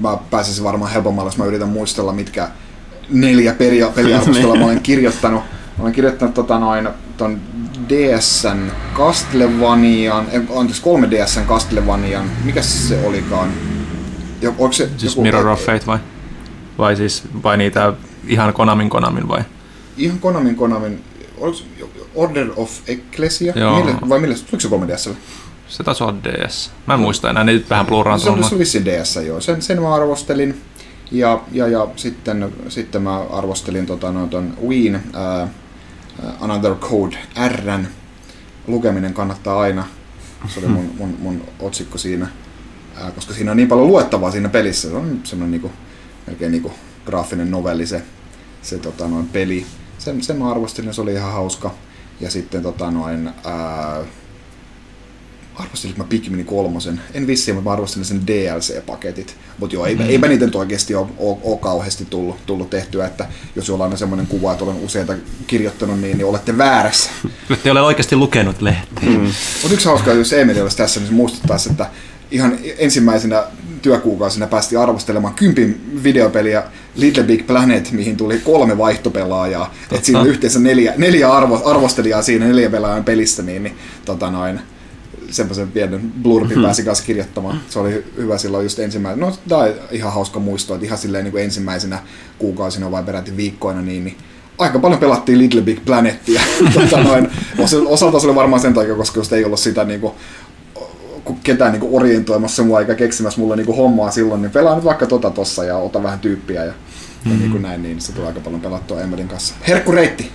mä 0.00 0.16
pääsisin 0.30 0.64
varmaan 0.64 0.92
helpommalle, 0.92 1.28
jos 1.28 1.38
mä 1.38 1.44
yritän 1.44 1.68
muistella, 1.68 2.12
mitkä 2.12 2.48
neljä 3.10 3.52
peria- 3.52 3.90
peliarvostelua 3.94 4.56
mä 4.56 4.64
olen 4.64 4.80
kirjoittanut. 4.90 5.42
Mä 5.76 5.82
olen 5.82 5.92
kirjoittanut 5.92 6.34
tota 6.34 6.58
noin, 6.58 6.88
ton 7.16 7.40
DSn 7.88 8.58
Castlevanian, 8.94 10.26
eh, 10.32 10.42
anteeksi 10.56 10.82
3DSn 10.82 11.46
Castlevanian, 11.48 12.30
mikä 12.44 12.62
se 12.62 13.06
olikaan? 13.06 13.48
Jo, 14.42 14.50
onko 14.58 14.72
se 14.72 14.88
Siis 14.96 15.16
Mirror 15.18 15.48
of 15.48 15.60
Fate 15.60 15.86
vai? 15.86 15.98
Vai 16.78 16.96
siis, 16.96 17.22
vai 17.42 17.56
niitä 17.56 17.92
ihan 18.26 18.52
Konamin 18.52 18.90
Konamin 18.90 19.28
vai? 19.28 19.40
Ihan 19.96 20.18
Konamin 20.18 20.56
Konamin, 20.56 21.04
oliko 21.38 21.58
Order 22.14 22.46
of 22.56 22.70
Ecclesia? 22.86 23.52
Joo. 23.56 23.78
Mille, 23.78 23.94
vai 24.08 24.18
millä, 24.20 24.34
tuliko 24.34 24.86
se 24.88 24.94
3DSlle? 24.94 25.14
Se 25.68 25.84
taisi 25.84 26.04
olla 26.04 26.14
DS. 26.24 26.70
Mä 26.86 26.94
en 26.94 27.00
muista 27.00 27.30
enää, 27.30 27.44
ne 27.44 27.52
nyt 27.52 27.70
vähän 27.70 27.86
oli, 27.90 28.20
se 28.20 28.30
oli 28.30 28.58
vissiin 28.58 28.84
DS, 28.84 29.16
joo. 29.26 29.40
Sen, 29.40 29.62
sen 29.62 29.82
mä 29.82 29.94
arvostelin. 29.94 30.62
Ja, 31.10 31.40
ja, 31.52 31.68
ja 31.68 31.88
sitten, 31.96 32.52
sitten 32.68 33.02
mä 33.02 33.20
arvostelin 33.20 33.86
tota, 33.86 34.12
no, 34.12 34.26
ton 34.26 34.54
Wien 34.68 34.94
uh, 34.96 35.48
Another 36.40 36.74
Code 36.74 37.18
Rn. 37.48 37.86
Lukeminen 38.66 39.14
kannattaa 39.14 39.60
aina. 39.60 39.86
Se 40.48 40.60
oli 40.60 40.68
mun, 40.68 40.90
mun, 40.98 41.16
mun 41.18 41.44
otsikko 41.60 41.98
siinä. 41.98 42.28
Ää, 42.96 43.10
koska 43.10 43.34
siinä 43.34 43.50
on 43.50 43.56
niin 43.56 43.68
paljon 43.68 43.86
luettavaa 43.86 44.30
siinä 44.30 44.48
pelissä. 44.48 44.88
Se 44.88 44.96
on 44.96 45.20
semmoinen 45.24 45.50
niinku, 45.50 45.70
melkein 46.26 46.52
niinku 46.52 46.72
graafinen 47.06 47.50
novelli 47.50 47.86
se, 47.86 48.02
se 48.62 48.78
tota, 48.78 49.08
noin 49.08 49.26
peli. 49.26 49.66
Sen, 49.98 50.22
sen 50.22 50.36
mä 50.36 50.50
arvostelin, 50.50 50.94
se 50.94 51.00
oli 51.00 51.12
ihan 51.12 51.32
hauska. 51.32 51.74
Ja 52.20 52.30
sitten 52.30 52.62
tota, 52.62 52.90
noin, 52.90 53.30
ää, 53.44 54.04
arvostelinko 55.56 56.02
mä 56.02 56.08
Pikmin 56.08 56.44
kolmosen? 56.44 57.00
En 57.14 57.26
vissiin, 57.26 57.54
mutta 57.54 57.70
mä 57.70 57.72
arvostelin 57.72 58.04
sen 58.04 58.22
DLC-paketit. 58.26 59.34
Mutta 59.58 59.76
joo, 59.76 59.86
eipä, 59.86 60.02
mm. 60.02 60.10
eipä 60.10 60.28
niitä 60.28 60.44
nyt 60.44 60.54
oikeasti 60.54 60.94
ole, 60.94 61.06
ole, 61.18 61.38
ole 61.42 61.58
kauheasti 61.58 62.04
tullut, 62.04 62.46
tullut 62.46 62.70
tehtyä, 62.70 63.06
että 63.06 63.26
jos 63.56 63.68
jollain 63.68 63.92
on 63.92 63.98
semmoinen 63.98 64.26
kuva, 64.26 64.52
että 64.52 64.64
olen 64.64 64.76
useita 64.76 65.14
kirjoittanut, 65.46 66.00
niin, 66.00 66.18
niin 66.18 66.26
olette 66.26 66.58
väärässä. 66.58 67.10
Ette 67.50 67.70
ole 67.70 67.80
oikeasti 67.80 68.16
lukenut 68.16 68.62
lehteä. 68.62 69.08
Mm. 69.08 69.32
Mutta 69.62 69.74
yksi 69.74 69.88
hauskaa, 69.88 70.14
jos 70.14 70.32
Emeli 70.32 70.60
olisi 70.60 70.76
tässä, 70.76 71.00
niin 71.00 71.08
se 71.08 71.14
muistuttaisi, 71.14 71.70
että 71.70 71.86
ihan 72.30 72.58
ensimmäisenä 72.78 73.44
työkuukausina 73.82 74.46
päästi 74.46 74.76
arvostelemaan 74.76 75.34
kympin 75.34 76.00
videopeliä 76.02 76.62
Little 76.96 77.22
Big 77.22 77.46
Planet, 77.46 77.92
mihin 77.92 78.16
tuli 78.16 78.38
kolme 78.38 78.78
vaihtopelaajaa. 78.78 79.74
että 79.92 80.06
siinä 80.06 80.20
oli 80.20 80.28
yhteensä 80.28 80.58
neljä, 80.58 80.94
neljä 80.96 81.32
arvo, 81.32 81.62
arvostelijaa 81.64 82.22
siinä 82.22 82.46
neljä 82.46 82.70
pelaajan 82.70 83.04
pelissä, 83.04 83.42
niin, 83.42 83.62
niin 83.62 83.76
tota 84.04 84.30
noin, 84.30 84.60
semmoisen 85.36 85.68
pienen 85.68 86.12
blurbi 86.22 86.54
hmm. 86.54 86.62
pääsi 86.62 86.82
kanssa 86.82 87.04
kirjoittamaan. 87.04 87.60
Se 87.68 87.78
oli 87.78 88.04
hyvä 88.16 88.38
silloin 88.38 88.64
just 88.64 88.78
ensimmäisenä. 88.78 89.26
No, 89.26 89.36
tämä 89.48 89.60
on 89.60 89.68
ihan 89.90 90.12
hauska 90.12 90.40
muisto, 90.40 90.74
että 90.74 90.86
ihan 90.86 90.98
silleen 90.98 91.24
niin 91.24 91.32
kuin 91.32 91.44
ensimmäisenä 91.44 91.98
kuukausina 92.38 92.90
vai 92.90 93.02
peräti 93.02 93.36
viikkoina, 93.36 93.82
niin, 93.82 94.04
niin 94.04 94.16
aika 94.58 94.78
paljon 94.78 95.00
pelattiin 95.00 95.38
Little 95.38 95.60
Big 95.60 95.84
Planetia. 95.84 96.40
tota 96.74 97.02
noin, 97.02 97.28
osalta 97.86 98.20
se 98.20 98.26
oli 98.26 98.34
varmaan 98.34 98.62
sen 98.62 98.74
takia, 98.74 98.94
koska 98.94 99.20
just 99.20 99.32
ei 99.32 99.44
ollut 99.44 99.60
sitä 99.60 99.84
niin 99.84 100.00
kuin, 100.00 100.12
ketään 101.42 101.72
niin 101.72 101.88
orientoimassa 101.92 102.62
mua 102.62 102.80
eikä 102.80 102.94
keksimässä 102.94 103.40
mulle 103.40 103.56
niin 103.56 103.76
hommaa 103.76 104.10
silloin, 104.10 104.42
niin 104.42 104.52
pelaa 104.52 104.74
nyt 104.74 104.84
vaikka 104.84 105.06
tota 105.06 105.30
tossa 105.30 105.64
ja 105.64 105.76
ota 105.76 106.02
vähän 106.02 106.18
tyyppiä 106.18 106.64
ja, 106.64 106.72
mm-hmm. 106.72 107.32
ja 107.32 107.38
niin 107.38 107.50
kuin 107.50 107.62
näin, 107.62 107.82
niin 107.82 108.00
se 108.00 108.12
tulee 108.12 108.28
aika 108.28 108.40
paljon 108.40 108.60
pelattua 108.60 109.00
Emelin 109.00 109.28
kanssa. 109.28 109.54
Herkku 109.68 109.92
reitti! 109.92 110.30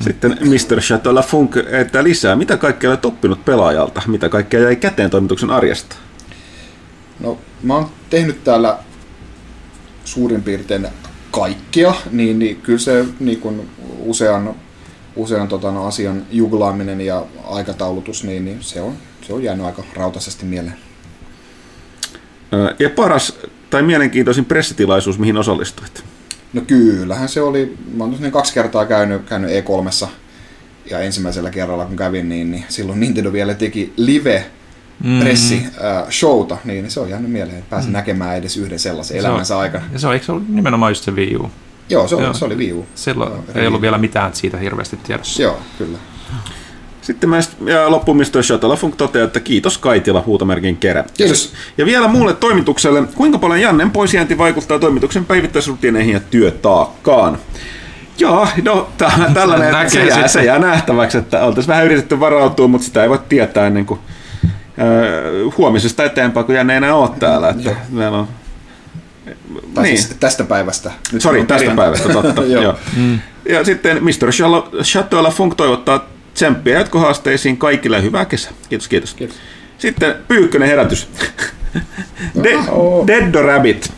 Sitten 0.00 0.38
Mr. 0.40 0.80
Chateau 0.80 1.22
Funk 1.22 1.56
että 1.56 2.04
lisää. 2.04 2.36
Mitä 2.36 2.56
kaikkea 2.56 2.90
olet 2.90 3.04
oppinut 3.04 3.44
pelaajalta? 3.44 4.02
Mitä 4.06 4.28
kaikkea 4.28 4.60
jäi 4.60 4.76
käteen 4.76 5.10
toimituksen 5.10 5.50
arjesta? 5.50 5.96
No, 7.20 7.38
mä 7.62 7.74
oon 7.74 7.90
tehnyt 8.10 8.44
täällä 8.44 8.78
suurin 10.04 10.42
piirtein 10.42 10.88
kaikkia, 11.30 11.94
niin, 12.10 12.38
niin 12.38 12.56
kyllä 12.56 12.78
se 12.78 13.04
niin 13.20 13.40
kun 13.40 13.68
usean, 13.98 14.54
usean 15.16 15.48
tota, 15.48 15.70
no, 15.70 15.86
asian 15.86 16.26
juglaaminen 16.30 17.00
ja 17.00 17.24
aikataulutus, 17.44 18.24
niin, 18.24 18.44
niin 18.44 18.62
se, 18.62 18.80
on, 18.80 18.94
se 19.26 19.32
on 19.32 19.42
jäänyt 19.42 19.66
aika 19.66 19.82
rautaisesti 19.94 20.44
mieleen. 20.44 20.76
Ja 22.78 22.90
paras 22.90 23.38
tai 23.70 23.82
mielenkiintoisin 23.82 24.44
pressitilaisuus, 24.44 25.18
mihin 25.18 25.36
osallistuit? 25.36 26.04
No 26.52 26.60
kyllähän 26.66 27.28
se 27.28 27.42
oli, 27.42 27.76
mä 27.94 28.04
oon 28.04 28.30
kaksi 28.30 28.54
kertaa 28.54 28.86
käynyt, 28.86 29.22
käynyt 29.28 29.50
E3 29.50 30.08
ja 30.90 30.98
ensimmäisellä 31.00 31.50
kerralla 31.50 31.84
kun 31.84 31.96
kävin, 31.96 32.28
niin, 32.28 32.50
niin 32.50 32.64
silloin 32.68 33.00
Nintendo 33.00 33.32
vielä 33.32 33.54
teki 33.54 33.92
live 33.96 34.46
mm. 35.04 35.20
pressi 35.20 35.66
äh, 35.84 36.10
showta, 36.10 36.56
niin 36.64 36.90
se 36.90 37.00
on 37.00 37.10
jäänyt 37.10 37.30
mieleen, 37.30 37.58
että 37.58 37.70
pääsin 37.70 37.90
mm. 37.90 37.92
näkemään 37.92 38.36
edes 38.36 38.56
yhden 38.56 38.78
sellaisen 38.78 39.16
elämänsä 39.16 39.58
aikana. 39.58 39.84
Ja 39.92 39.98
se 39.98 40.06
on, 40.06 40.12
eikö 40.12 40.26
se 40.26 40.32
ollut 40.32 40.48
nimenomaan 40.48 40.90
just 40.90 41.04
se 41.04 41.10
Wii 41.10 41.36
U? 41.36 41.50
Joo, 41.88 42.08
se 42.08 42.14
oli, 42.14 42.24
Joo. 42.24 42.34
se 42.34 42.44
oli 42.44 42.56
Wii 42.56 42.72
U. 42.72 42.86
Silloin 42.94 43.32
Joo, 43.32 43.44
ei 43.54 43.66
ollut 43.66 43.82
vielä 43.82 43.98
mitään 43.98 44.34
siitä 44.34 44.56
hirveästi 44.56 44.96
tiedossa. 44.96 45.42
Joo, 45.42 45.58
kyllä. 45.78 45.98
Sitten 47.02 47.30
mä 47.30 47.38
ja 47.66 47.90
loppuun 47.90 48.16
Mr. 48.16 48.42
Shuttlefunk 48.42 48.96
toteaa, 48.96 49.24
että 49.24 49.40
kiitos 49.40 49.78
Kaitila 49.78 50.22
huutomerkin 50.26 50.76
kerä. 50.76 51.04
Kiitos. 51.14 51.52
Ja 51.78 51.86
vielä 51.86 52.08
muulle 52.08 52.34
toimitukselle, 52.34 53.02
kuinka 53.14 53.38
paljon 53.38 53.60
Jannen 53.60 53.90
poisjäänti 53.90 54.38
vaikuttaa 54.38 54.78
toimituksen 54.78 55.24
päivittäisrutiineihin 55.24 56.14
ja 56.14 56.20
työtaakkaan? 56.20 57.38
Joo, 58.18 58.48
no 58.64 58.88
t- 58.98 59.34
tällainen, 59.34 59.90
se 59.90 60.04
jää, 60.04 60.28
se 60.28 60.44
jää 60.44 60.58
nähtäväksi, 60.58 61.18
että 61.18 61.44
oltaisiin 61.44 61.68
vähän 61.68 61.84
yritetty 61.84 62.20
varautua, 62.20 62.68
mutta 62.68 62.84
sitä 62.84 63.02
ei 63.02 63.08
voi 63.08 63.18
tietää 63.28 63.66
ennen 63.66 63.86
kuin 63.86 64.00
äh, 64.78 65.56
huomisesta 65.58 66.04
eteenpäin, 66.04 66.46
kun 66.46 66.54
Janne 66.54 66.72
ei 66.72 66.76
enää 66.76 66.94
ole 66.94 67.10
täällä. 67.18 67.48
Että 67.48 67.76
meillä 67.90 68.18
on 68.18 68.28
tai 69.74 69.84
niin. 69.84 69.98
siis 69.98 70.16
tästä 70.20 70.44
päivästä. 70.44 70.90
Nyt 71.12 71.22
Sori, 71.22 71.44
tästä 71.46 71.70
päivästä, 71.76 72.12
totta. 72.12 72.42
Joo. 72.62 72.74
Mm. 72.96 73.18
Ja 73.48 73.64
sitten 73.64 74.04
Mr. 74.04 74.30
Chateau 74.82 75.30
Funk 75.30 75.54
toivottaa 75.54 76.04
Tsemppiä 76.34 76.78
jatkohaasteisiin 76.78 77.56
kaikille 77.56 78.02
hyvää 78.02 78.24
kesää. 78.24 78.52
Kiitos, 78.68 78.88
kiitos. 78.88 79.14
kiitos. 79.14 79.36
Sitten 79.78 80.14
Pyykkönen 80.28 80.68
herätys. 80.68 81.08
De- 82.42 83.06
Dead 83.06 83.34
Rabbit. 83.34 83.92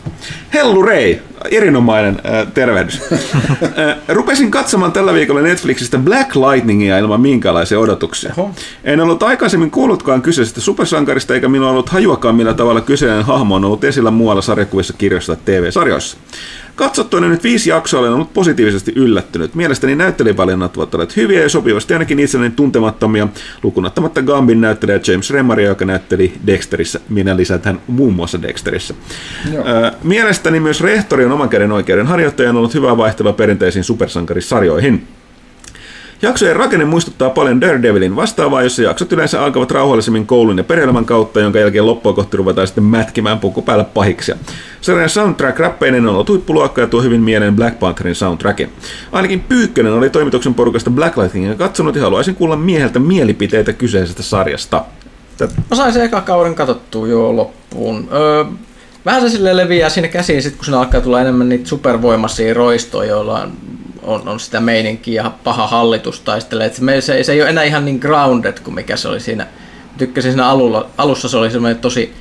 Hellu 0.53 0.83
Rei, 0.83 1.21
erinomainen 1.51 2.21
äh, 2.25 2.47
tervehdys. 2.53 3.01
äh, 3.11 3.97
rupesin 4.07 4.51
katsomaan 4.51 4.91
tällä 4.91 5.13
viikolla 5.13 5.41
Netflixistä 5.41 5.97
Black 5.97 6.35
Lightningia 6.35 6.97
ilman 6.97 7.21
minkäänlaisia 7.21 7.79
odotuksia. 7.79 8.33
Oho. 8.37 8.51
En 8.83 8.99
ollut 8.99 9.23
aikaisemmin 9.23 9.71
kuullutkaan 9.71 10.21
kyseisestä 10.21 10.61
supersankarista, 10.61 11.33
eikä 11.33 11.49
minulla 11.49 11.71
ollut 11.71 11.89
hajuakaan 11.89 12.35
millä 12.35 12.53
tavalla 12.53 12.81
kyseinen 12.81 13.25
hahmo 13.25 13.55
on 13.55 13.65
ollut 13.65 13.83
esillä 13.83 14.11
muualla 14.11 14.41
sarjakuvissa, 14.41 14.93
kirjoissa 14.97 15.35
tai 15.35 15.43
TV-sarjoissa. 15.45 16.17
Katsottuani 16.75 17.27
nyt 17.27 17.43
viisi 17.43 17.69
jaksoa 17.69 17.99
olen 17.99 18.13
ollut 18.13 18.33
positiivisesti 18.33 18.93
yllättynyt. 18.95 19.55
Mielestäni 19.55 19.95
näyttelijävalinnat 19.95 20.77
ovat 20.77 20.93
olleet 20.93 21.15
hyviä 21.15 21.41
ja 21.41 21.49
sopivasti 21.49 21.93
ainakin 21.93 22.19
itselleni 22.19 22.55
tuntemattomia, 22.55 23.27
lukunottamatta 23.63 24.21
Gambin 24.21 24.61
näyttelijä 24.61 24.99
James 25.07 25.29
Remaria, 25.29 25.67
joka 25.67 25.85
näytteli 25.85 26.33
Dexterissä. 26.47 26.99
Minä 27.09 27.37
lisätän 27.37 27.79
muun 27.87 28.13
muassa 28.13 28.41
Dexterissä. 28.41 28.93
Joo. 29.53 29.65
mielestäni 30.03 30.59
myös 30.59 30.81
rehtori 30.81 31.25
on 31.25 31.31
oman 31.31 31.49
käden 31.49 31.71
oikeuden 31.71 32.07
harjoittaja 32.07 32.49
on 32.49 32.57
ollut 32.57 32.73
hyvä 32.73 32.97
vaihtelua 32.97 33.33
perinteisiin 33.33 33.83
supersankarisarjoihin. 33.83 35.07
Jaksojen 36.21 36.55
rakenne 36.55 36.85
muistuttaa 36.85 37.29
paljon 37.29 37.61
Daredevilin 37.61 38.15
vastaavaa, 38.15 38.63
jossa 38.63 38.81
jaksot 38.81 39.11
yleensä 39.11 39.43
alkavat 39.43 39.71
rauhallisemmin 39.71 40.27
koulun 40.27 40.57
ja 40.57 40.63
perheelämän 40.63 41.05
kautta, 41.05 41.39
jonka 41.39 41.59
jälkeen 41.59 41.85
loppua 41.85 42.13
kohti 42.13 42.37
ruvetaan 42.37 42.67
sitten 42.67 42.83
mätkimään 42.83 43.39
puku 43.39 43.61
päällä 43.61 43.83
pahiksi. 43.83 44.33
Sarjan 44.81 45.09
soundtrack 45.09 45.59
räppeinen 45.59 46.07
on 46.07 46.13
ollut 46.13 46.29
huippuluokka 46.29 46.81
ja 46.81 46.87
tuo 46.87 47.01
hyvin 47.01 47.21
mieleen 47.21 47.55
Black 47.55 47.79
Pantherin 47.79 48.15
soundtrackin. 48.15 48.69
Ainakin 49.11 49.39
Pyykkönen 49.39 49.93
oli 49.93 50.09
toimituksen 50.09 50.53
porukasta 50.53 50.89
Blacklightingia 50.89 51.55
katsonut 51.55 51.95
ja 51.95 52.01
haluaisin 52.01 52.35
kuulla 52.35 52.55
mieheltä 52.55 52.99
mielipiteitä 52.99 53.73
kyseisestä 53.73 54.23
sarjasta. 54.23 54.85
Mä 55.69 55.75
sain 55.75 55.93
se 55.93 56.03
eka 56.03 56.21
kauden 56.21 56.55
katsottua 56.55 57.07
jo 57.07 57.35
loppuun. 57.35 58.07
Öö, 58.13 58.45
vähän 59.05 59.21
se 59.21 59.29
sille 59.29 59.57
leviää 59.57 59.89
siinä 59.89 60.07
käsiin, 60.07 60.43
sit 60.43 60.55
kun 60.55 60.65
siinä 60.65 60.79
alkaa 60.79 61.01
tulla 61.01 61.21
enemmän 61.21 61.49
niitä 61.49 61.69
supervoimaisia 61.69 62.53
roistoja, 62.53 63.09
joilla 63.09 63.41
on 63.41 63.51
on, 64.05 64.27
on 64.27 64.39
sitä 64.39 64.59
meininkiä 64.59 65.23
ja 65.23 65.31
paha 65.43 65.67
hallitus 65.67 66.19
taistelee. 66.19 66.73
Se, 66.73 67.01
se, 67.01 67.23
se 67.23 67.31
ei 67.31 67.41
ole 67.41 67.49
enää 67.49 67.63
ihan 67.63 67.85
niin 67.85 67.99
grounded 67.99 68.57
kuin 68.63 68.75
mikä 68.75 68.97
se 68.97 69.07
oli 69.07 69.19
siinä. 69.19 69.47
Tykkäsin 69.97 70.31
siinä 70.31 70.47
alulla, 70.47 70.89
alussa 70.97 71.29
se 71.29 71.37
oli 71.37 71.51
semmoinen 71.51 71.81
tosi 71.81 72.13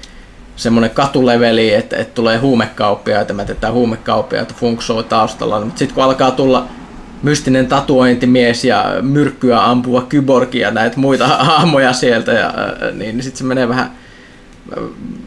semmoinen 0.57 0.91
katuleveli, 0.91 1.75
että, 1.75 1.97
että 1.97 2.15
tulee 2.15 2.39
huumekauppia, 2.39 3.21
että 3.21 3.35
me 3.35 3.45
tehdään 3.45 3.73
huumekauppia, 3.73 4.41
että 4.41 4.55
funksoo 4.55 5.03
taustalla. 5.03 5.61
Mutta 5.61 5.79
sitten 5.79 5.95
kun 5.95 6.05
alkaa 6.05 6.31
tulla 6.31 6.67
mystinen 7.23 7.67
tatuointimies 7.67 8.65
ja 8.65 8.85
myrkkyä 9.03 9.65
ampuva 9.65 10.03
kyborgi 10.03 10.59
ja 10.59 10.71
näitä 10.71 11.01
muita 11.01 11.27
hahmoja 11.27 11.93
sieltä, 11.93 12.33
ja, 12.33 12.55
niin, 12.93 12.99
niin 12.99 13.23
sitten 13.23 13.39
se 13.39 13.45
menee 13.45 13.69
vähän 13.69 13.91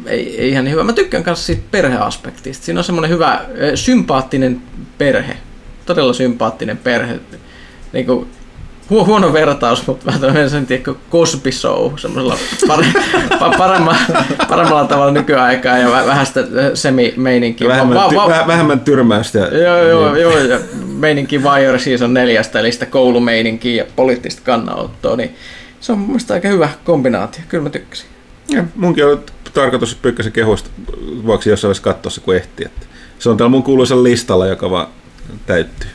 ei, 0.05 0.41
ei 0.41 0.49
ihan 0.49 0.63
niin 0.63 0.71
hyvä. 0.71 0.83
Mä 0.83 0.93
tykkään 0.93 1.23
myös 1.25 1.45
siitä 1.45 1.61
perheaspektista. 1.71 2.65
Siinä 2.65 2.79
on 2.79 2.83
semmoinen 2.83 3.11
hyvä, 3.11 3.41
sympaattinen 3.75 4.61
perhe 4.97 5.37
todella 5.87 6.13
sympaattinen 6.13 6.77
perhe. 6.77 7.19
Niin 7.93 8.05
kuin, 8.05 8.27
hu- 8.91 9.05
huono 9.05 9.33
vertaus, 9.33 9.87
mutta 9.87 10.05
vähän 10.05 10.21
tämmöinen 10.21 10.49
sen 10.49 10.65
tiedä, 10.65 10.83
Cosby 11.11 11.51
Show, 11.51 11.93
semmoisella 11.97 12.37
pare- 12.67 12.93
paremmalla, 13.57 13.97
paremmalla 14.49 14.85
tavalla 14.87 15.11
nykyaikaa 15.11 15.77
ja 15.77 15.91
vähän 15.91 16.25
sitä 16.25 16.41
semi-meininkiä. 16.73 17.67
Vähemmän, 17.67 17.97
va- 17.97 18.15
va- 18.15 18.43
ty- 18.43 18.47
vähemmän 18.47 18.79
tyrmäystä. 18.79 19.39
Joo, 19.39 19.77
joo, 19.83 20.13
niin. 20.13 20.21
joo, 20.21 20.37
ja 20.37 20.59
meininki 20.87 21.37
Wire 21.43 21.79
Season 21.79 22.13
4, 22.13 22.41
eli 22.59 22.71
sitä 22.71 22.85
koulumeininkiä 22.85 23.83
ja 23.83 23.89
poliittista 23.95 24.41
kannanottoa, 24.45 25.15
niin 25.15 25.35
se 25.79 25.91
on 25.91 25.97
mun 25.97 26.07
mielestä 26.07 26.33
aika 26.33 26.47
hyvä 26.47 26.69
kombinaatio, 26.83 27.41
kyllä 27.49 27.63
mä 27.63 27.69
tykkäsin. 27.69 28.07
Ja 28.49 28.63
munkin 28.75 29.05
on 29.05 29.21
tarkoitus 29.53 29.95
Pyykkäsen 29.95 30.31
kehuista 30.31 30.69
vuoksi 31.25 31.49
jossain 31.49 31.69
vaiheessa 31.69 31.83
katsoa 31.83 32.09
se, 32.09 32.21
kun 32.21 32.35
ehtii. 32.35 32.65
Että 32.65 32.85
se 33.19 33.29
on 33.29 33.37
täällä 33.37 33.51
mun 33.51 33.63
kuuluisella 33.63 34.03
listalla, 34.03 34.47
joka 34.47 34.71
vaan 34.71 34.87
täyttyy. 35.45 35.89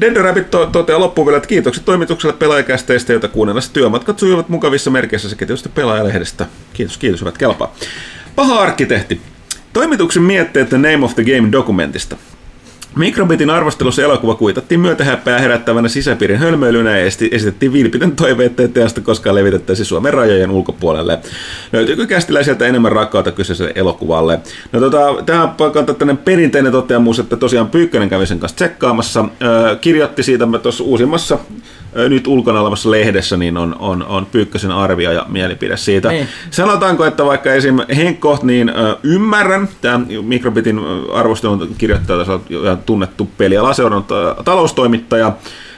Dead 0.00 0.16
Rabbit 0.16 0.50
to- 0.50 0.66
toteaa 0.66 1.00
loppuun 1.00 1.26
vielä, 1.26 1.36
että 1.36 1.48
kiitokset 1.48 1.84
toimitukselle 1.84 2.36
pelaajakästeistä, 2.36 3.12
joita 3.12 3.28
kuunnellessa 3.28 3.72
työmatkat 3.72 4.18
sujuvat 4.18 4.48
mukavissa 4.48 4.90
merkeissä 4.90 5.28
sekä 5.28 5.46
tietysti 5.46 5.68
pelaajalehdestä. 5.68 6.46
Kiitos, 6.72 6.98
kiitos, 6.98 7.20
hyvät 7.20 7.38
kelpaa. 7.38 7.74
Paha 8.36 8.60
arkkitehti. 8.60 9.20
Toimituksen 9.72 10.22
mietteet 10.22 10.68
The 10.68 10.78
Name 10.78 11.04
of 11.04 11.14
the 11.14 11.24
Game 11.24 11.52
dokumentista. 11.52 12.16
Mikrobitin 12.96 13.50
arvostelussa 13.50 14.02
elokuva 14.02 14.34
kuitattiin 14.34 14.80
myötähäppää 14.80 15.38
herättävänä 15.38 15.88
sisäpiirin 15.88 16.38
hölmöilynä 16.38 16.98
ja 16.98 17.06
esitettiin 17.06 17.72
vilpitön 17.72 18.12
toive, 18.12 18.44
ettei 18.44 18.68
teosta 18.68 19.00
koskaan 19.00 19.34
levitettäisi 19.34 19.84
Suomen 19.84 20.14
rajojen 20.14 20.50
ulkopuolelle. 20.50 21.18
Löytyykö 21.72 22.06
kästiläiseltä 22.06 22.66
enemmän 22.66 22.92
rakkautta 22.92 23.32
kyseiselle 23.32 23.72
elokuvalle? 23.74 24.40
No 24.72 24.80
tota, 24.80 25.22
tähän 25.26 25.50
paikkaan 25.50 25.86
tämmöinen 25.86 26.16
perinteinen 26.18 26.72
toteamus, 26.72 27.18
että 27.18 27.36
tosiaan 27.36 27.70
Pyykkönen 27.70 28.08
kävi 28.08 28.26
sen 28.26 28.38
kanssa 28.38 28.56
tsekkaamassa. 28.56 29.24
Öö, 29.42 29.76
kirjoitti 29.76 30.22
siitä 30.22 30.46
tuossa 30.62 30.84
uusimmassa 30.84 31.38
nyt 31.94 32.26
ulkona 32.26 32.60
olevassa 32.60 32.90
lehdessä 32.90 33.36
niin 33.36 33.56
on, 33.56 33.76
on, 33.78 34.06
on 34.06 34.26
Pyykkösen 34.26 34.70
arvio 34.70 35.12
ja 35.12 35.26
mielipide 35.28 35.76
siitä. 35.76 36.08
Niin. 36.08 36.28
Sanotaanko, 36.50 37.04
että 37.04 37.24
vaikka 37.24 37.52
esim. 37.52 37.78
Henkko, 37.96 38.38
niin 38.42 38.68
ö, 38.68 38.96
ymmärrän, 39.02 39.68
tämä 39.80 40.00
Mikrobitin 40.22 40.80
arvostelun 41.12 41.74
kirjoittaja, 41.78 42.18
tässä 42.18 42.32
on 42.32 42.42
ihan 42.48 42.78
tunnettu 42.78 43.30
pelialaseuran 43.38 44.04
ö, 44.10 44.42
taloustoimittaja, 44.44 45.32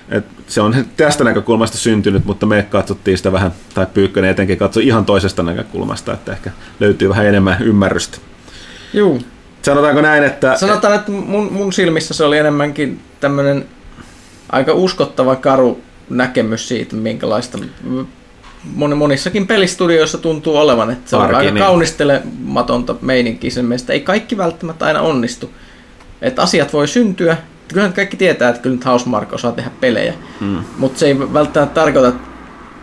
et 0.08 0.24
se 0.46 0.60
on 0.60 0.74
tästä 0.96 1.24
näkökulmasta 1.24 1.78
syntynyt, 1.78 2.24
mutta 2.24 2.46
me 2.46 2.66
katsottiin 2.70 3.16
sitä 3.16 3.32
vähän, 3.32 3.52
tai 3.74 3.86
Pyykkönen 3.94 4.30
etenkin 4.30 4.58
katsoi 4.58 4.86
ihan 4.86 5.04
toisesta 5.04 5.42
näkökulmasta, 5.42 6.12
että 6.12 6.32
ehkä 6.32 6.50
löytyy 6.80 7.08
vähän 7.08 7.26
enemmän 7.26 7.56
ymmärrystä. 7.60 8.18
Juu. 8.94 9.22
Sanotaanko 9.62 10.00
näin, 10.00 10.24
että... 10.24 10.56
Sanotaan, 10.56 10.94
että 10.94 11.10
mun, 11.10 11.52
mun 11.52 11.72
silmissä 11.72 12.14
se 12.14 12.24
oli 12.24 12.38
enemmänkin 12.38 13.00
tämmöinen 13.20 13.64
aika 14.52 14.72
uskottava 14.72 15.36
karu 15.36 15.80
näkemys 16.10 16.68
siitä, 16.68 16.96
minkälaista 16.96 17.58
moni, 18.74 18.94
monissakin 18.94 19.46
pelistudioissa 19.46 20.18
tuntuu 20.18 20.56
olevan, 20.56 20.90
että 20.90 21.10
se 21.10 21.16
on 21.16 21.22
Arki, 21.22 21.36
aika 21.36 21.50
niin. 21.50 21.64
kaunistelematonta 21.64 22.94
meininkiä 23.00 23.50
sen 23.50 23.64
mielestä. 23.64 23.92
Ei 23.92 24.00
kaikki 24.00 24.36
välttämättä 24.36 24.84
aina 24.86 25.00
onnistu. 25.00 25.50
Että 26.22 26.42
asiat 26.42 26.72
voi 26.72 26.88
syntyä. 26.88 27.36
Kyllähän 27.68 27.92
kaikki 27.92 28.16
tietää, 28.16 28.48
että 28.48 28.62
kyllä 28.62 28.76
nyt 28.76 28.84
Housemark 28.84 29.32
osaa 29.32 29.52
tehdä 29.52 29.70
pelejä. 29.80 30.14
Mm. 30.40 30.64
Mutta 30.78 30.98
se 30.98 31.06
ei 31.06 31.18
välttämättä 31.18 31.74
tarkoita, 31.74 32.08
että 32.08 32.22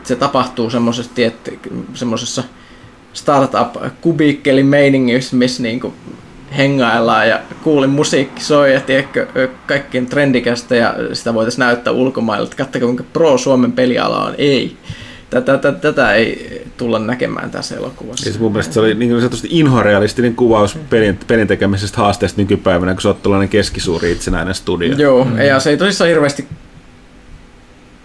se 0.03 0.15
tapahtuu 0.15 0.69
semmoisessa, 0.69 1.11
tiet- 1.15 1.59
semmoisessa 1.93 2.43
startup-kubiikkelin 3.13 4.65
meiningissä, 4.65 5.35
missä 5.35 5.63
niinku 5.63 5.93
hengaillaan 6.57 7.29
ja 7.29 7.39
kuulin 7.63 7.89
musiikki 7.89 8.43
soi 8.43 8.73
ja 8.73 8.81
tiedätkö, 8.81 9.27
kaikkien 9.67 10.05
trendikästä 10.05 10.75
ja 10.75 10.95
sitä 11.13 11.33
voitaisiin 11.33 11.59
näyttää 11.59 11.93
ulkomaille, 11.93 12.43
että 12.43 12.57
katsokaa 12.57 12.85
kuinka 12.85 13.03
pro 13.13 13.37
Suomen 13.37 13.71
peliala 13.71 14.25
on. 14.25 14.35
Ei. 14.37 14.77
Tätä, 15.29 15.57
tätä, 15.57 15.79
tätä 15.79 16.13
ei 16.13 16.61
tulla 16.77 16.99
näkemään 16.99 17.51
tässä 17.51 17.75
elokuvassa. 17.75 18.23
Siis 18.23 18.39
mun 18.39 18.51
mielestä 18.51 18.73
se 18.73 18.79
oli 18.79 18.93
niin 18.93 19.17
sanotusti 19.17 19.47
inhorealistinen 19.51 20.35
kuvaus 20.35 20.77
pelin, 20.89 21.19
pelin 21.27 21.47
tekemisestä 21.47 21.97
haasteesta 21.97 22.41
nykypäivänä, 22.41 22.93
kun 22.93 23.01
sä 23.01 23.07
oot 23.07 23.23
tuollainen 23.23 23.49
keskisuuri 23.49 24.11
itsenäinen 24.11 24.55
studio. 24.55 24.95
Joo, 24.97 25.23
mm. 25.25 25.37
ja 25.37 25.59
se 25.59 25.69
ei 25.69 25.77
tosissaan 25.77 26.09
hirveästi 26.09 26.47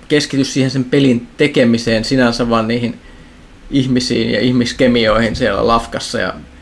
keskity 0.09 0.45
siihen 0.45 0.71
sen 0.71 0.85
pelin 0.85 1.27
tekemiseen 1.37 2.05
sinänsä, 2.05 2.51
vaan 2.51 2.69
niihin 2.69 2.99
ihmisiin 3.71 4.31
ja 4.31 4.41
ihmiskemioihin 4.41 5.37
siellä 5.37 5.67
lafkassa 5.67 6.21
ja 6.21 6.29
se- 6.29 6.56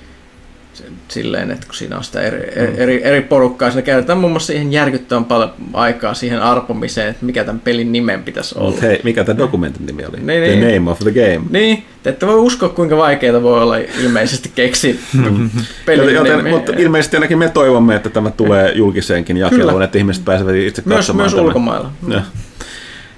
silleen, 1.08 1.50
että 1.50 1.66
kun 1.66 1.74
siinä 1.74 1.96
on 1.96 2.04
sitä 2.04 2.20
eri, 2.20 2.38
eri, 2.76 3.04
eri, 3.04 3.20
porukkaa, 3.22 3.70
siinä 3.70 3.82
käytetään 3.82 4.18
muun 4.18 4.32
muassa 4.32 4.46
siihen 4.46 4.72
järkyttävän 4.72 5.24
paljon 5.24 5.50
aikaa 5.72 6.14
siihen 6.14 6.42
arpomiseen, 6.42 7.08
että 7.08 7.26
mikä 7.26 7.44
tämän 7.44 7.60
pelin 7.60 7.92
nimen 7.92 8.22
pitäisi 8.22 8.58
olla. 8.58 8.70
Mut 8.70 8.82
hei, 8.82 9.00
mikä 9.04 9.24
tämä 9.24 9.38
dokumentin 9.38 9.86
nimi 9.86 10.04
oli? 10.04 10.16
Niin, 10.16 10.42
The 10.42 10.56
niin. 10.66 10.74
Name 10.74 10.90
of 10.90 10.98
the 10.98 11.10
Game. 11.10 11.40
Niin, 11.50 11.84
te 12.02 12.10
ette 12.10 12.26
voi 12.26 12.34
uskoa, 12.36 12.68
kuinka 12.68 12.96
vaikeaa 12.96 13.42
voi 13.42 13.62
olla 13.62 13.76
ilmeisesti 13.76 14.52
keksiä 14.54 14.94
pelin 15.86 16.14
Joten, 16.14 16.36
nimi. 16.36 16.50
mutta 16.50 16.72
ilmeisesti 16.76 17.16
ainakin 17.16 17.38
me 17.38 17.48
toivomme, 17.48 17.94
että 17.96 18.10
tämä 18.10 18.30
tulee 18.30 18.72
julkiseenkin 18.74 19.36
jakeluun, 19.36 19.72
Kyllä. 19.72 19.84
että 19.84 19.98
ihmiset 19.98 20.24
pääsevät 20.24 20.54
itse 20.56 20.82
Myös, 20.86 20.96
katsomaan 20.96 21.24
myös 21.24 21.32
tämän. 21.32 21.46
ulkomailla. 21.46 21.90
Ja. 22.08 22.22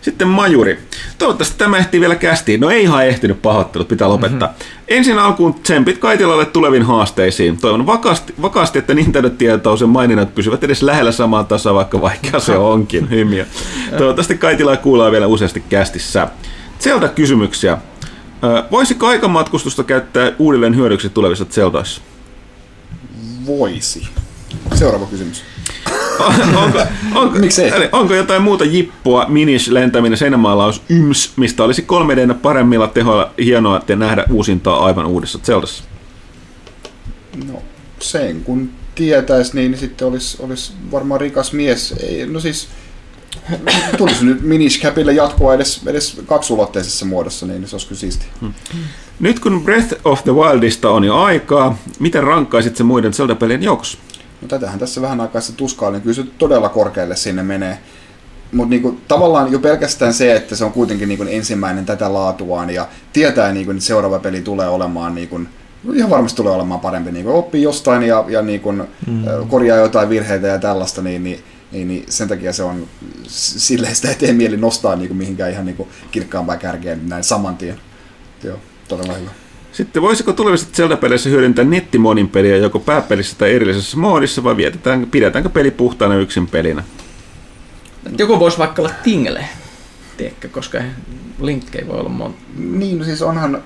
Sitten 0.07 0.28
Majuri. 0.28 0.78
Toivottavasti 1.19 1.59
tämä 1.59 1.78
ehtii 1.78 2.01
vielä 2.01 2.15
kästiin. 2.15 2.61
No 2.61 2.70
ei 2.70 2.83
ihan 2.83 3.07
ehtinyt 3.07 3.43
pahoittelut, 3.43 3.89
pitää 3.89 4.09
lopettaa. 4.09 4.49
Mm-hmm. 4.49 4.85
Ensin 4.89 5.19
alkuun 5.19 5.55
tsempit 5.55 5.99
Kaitilalle 5.99 6.45
tuleviin 6.45 6.83
haasteisiin. 6.83 7.57
Toivon 7.57 7.87
vakaasti, 7.87 8.35
vakaasti 8.43 8.78
että 8.78 8.95
Nintendo-tietous 8.95 9.81
ja 9.81 9.87
maininnat 9.87 10.35
pysyvät 10.35 10.65
edes 10.65 10.83
lähellä 10.83 11.12
samaa 11.12 11.45
tasoa, 11.45 11.74
vaikka 11.74 12.01
vaikea 12.01 12.41
se 12.41 12.57
onkin. 12.73 13.11
Hymiö. 13.11 13.47
Toivottavasti 13.99 14.39
Kaitilaa 14.39 14.77
kuullaan 14.77 15.12
vielä 15.12 15.27
useasti 15.27 15.62
kästissä. 15.69 16.28
Zelda 16.81 17.09
kysymyksiä. 17.09 17.78
Voisiko 18.70 19.07
aikamatkustusta 19.07 19.85
käyttää 19.85 20.33
uudelleen 20.39 20.77
hyödyksi 20.77 21.09
tulevissa 21.09 21.45
Zeldaissa? 21.45 22.01
Voisi. 23.47 24.09
Seuraava 24.74 25.07
kysymys. 25.07 25.45
Onko, 26.64 26.78
onko, 27.14 27.38
Miksei? 27.38 27.68
eli 27.68 27.88
onko 27.93 28.14
jotain 28.14 28.43
muuta 28.43 28.64
jippua, 28.64 29.26
minish, 29.28 29.70
lentäminen, 29.70 30.18
seinämaalaus, 30.18 30.82
yms, 30.88 31.32
mistä 31.36 31.64
olisi 31.64 31.82
3 31.82 32.16
d 32.16 32.34
paremmilla 32.43 32.88
tehoilla 32.88 33.30
hienoa 33.38 33.80
te 33.80 33.97
nähdä 33.97 34.24
uusintaa 34.30 34.84
aivan 34.84 35.06
uudessa 35.06 35.38
Zeldassa? 35.38 35.84
No 37.47 37.62
sen 38.01 38.40
kun 38.40 38.70
tietäis, 38.94 39.55
niin 39.55 39.78
sitten 39.78 40.09
olisi 40.09 40.36
olis 40.40 40.72
varmaan 40.93 41.20
rikas 41.20 41.52
mies. 41.52 41.94
Ei, 42.02 42.26
no 42.26 42.40
siis 42.40 42.68
tulisi 43.98 44.24
nyt 44.24 44.43
Minish 44.43 44.82
Capille 44.82 45.12
jatkoa 45.12 45.55
edes, 45.55 45.80
edes 45.86 46.20
kaksulotteisessa 46.26 47.06
muodossa, 47.06 47.47
niin 47.47 47.68
se 47.68 47.74
olisi 47.74 47.86
kyllä 47.86 48.01
siisti. 48.01 48.26
Nyt 49.20 49.40
kun 49.40 49.64
Breath 49.64 49.94
of 50.05 50.24
the 50.24 50.32
Wildista 50.32 50.90
on 50.90 51.05
jo 51.05 51.16
aikaa, 51.16 51.78
miten 51.98 52.24
rankkaisit 52.24 52.76
se 52.76 52.84
muiden 52.84 53.14
Zelda-pelien 53.14 53.62
joukossa? 53.62 53.98
No 54.42 54.48
tätähän 54.48 54.78
tässä 54.78 55.02
vähän 55.02 55.20
aikaa 55.20 55.40
sitten 55.40 55.56
tuskailin, 55.56 56.00
kyllä 56.00 56.14
se 56.14 56.24
todella 56.38 56.68
korkealle 56.68 57.16
sinne 57.16 57.42
menee. 57.42 57.78
Mutta 58.52 58.70
niinku, 58.70 59.00
tavallaan 59.08 59.52
jo 59.52 59.58
pelkästään 59.58 60.14
se, 60.14 60.36
että 60.36 60.56
se 60.56 60.64
on 60.64 60.72
kuitenkin 60.72 61.08
niinku 61.08 61.24
ensimmäinen 61.28 61.86
tätä 61.86 62.12
laatuaan 62.12 62.70
ja 62.70 62.88
tietää, 63.12 63.52
niinku, 63.52 63.70
että 63.70 63.84
seuraava 63.84 64.18
peli 64.18 64.40
tulee 64.40 64.68
olemaan 64.68 65.14
niinku, 65.14 65.40
ihan 65.94 66.10
varmasti 66.10 66.36
tulee 66.36 66.52
olemaan 66.52 66.80
parempi. 66.80 67.12
Niinku, 67.12 67.38
oppii 67.38 67.62
jostain 67.62 68.02
ja, 68.02 68.24
ja 68.28 68.42
niinku, 68.42 68.72
mm. 68.72 68.84
korjaa 69.48 69.78
jotain 69.78 70.08
virheitä 70.08 70.46
ja 70.46 70.58
tällaista, 70.58 71.02
niin, 71.02 71.24
niin, 71.24 71.40
niin, 71.72 71.88
niin 71.88 72.04
sen 72.08 72.28
takia 72.28 72.52
se 72.52 72.62
on 72.62 72.86
silleen 73.26 73.96
sitä 73.96 74.08
ei 74.08 74.14
tee 74.14 74.32
mieli 74.32 74.56
nostaa 74.56 74.96
niinku, 74.96 75.14
mihinkään 75.14 75.50
ihan 75.50 75.66
niinku, 75.66 75.88
kirkkaampaan 76.10 76.58
kärkeen 76.58 77.08
näin 77.08 77.24
saman 77.24 77.56
tien. 77.56 77.80
Joo, 78.44 78.56
todella 78.88 79.12
hyvä. 79.12 79.30
Sitten 79.77 80.03
voisiko 80.03 80.32
tulevissa 80.32 80.69
Zelda-peleissä 80.73 81.28
hyödyntää 81.28 81.65
nettimonin 81.65 82.28
peliä 82.28 82.57
joko 82.57 82.78
pääpelissä 82.78 83.36
tai 83.39 83.55
erillisessä 83.55 83.97
moodissa 83.97 84.44
vai 84.44 84.57
vietetään, 84.57 85.07
pidetäänkö 85.11 85.48
peli 85.48 85.70
puhtaana 85.70 86.16
yksin 86.16 86.47
pelinä? 86.47 86.85
Joku 88.19 88.40
voisi 88.40 88.59
vaikka 88.59 88.82
olla 88.82 88.93
Tingle, 89.03 89.44
tiedätkö, 90.16 90.48
koska 90.48 90.78
Link 91.40 91.74
ei 91.74 91.89
voi 91.89 92.01
olla 92.01 92.09
monta. 92.09 92.39
Niin, 92.59 92.98
no 92.98 93.05
siis 93.05 93.23
onhan, 93.23 93.62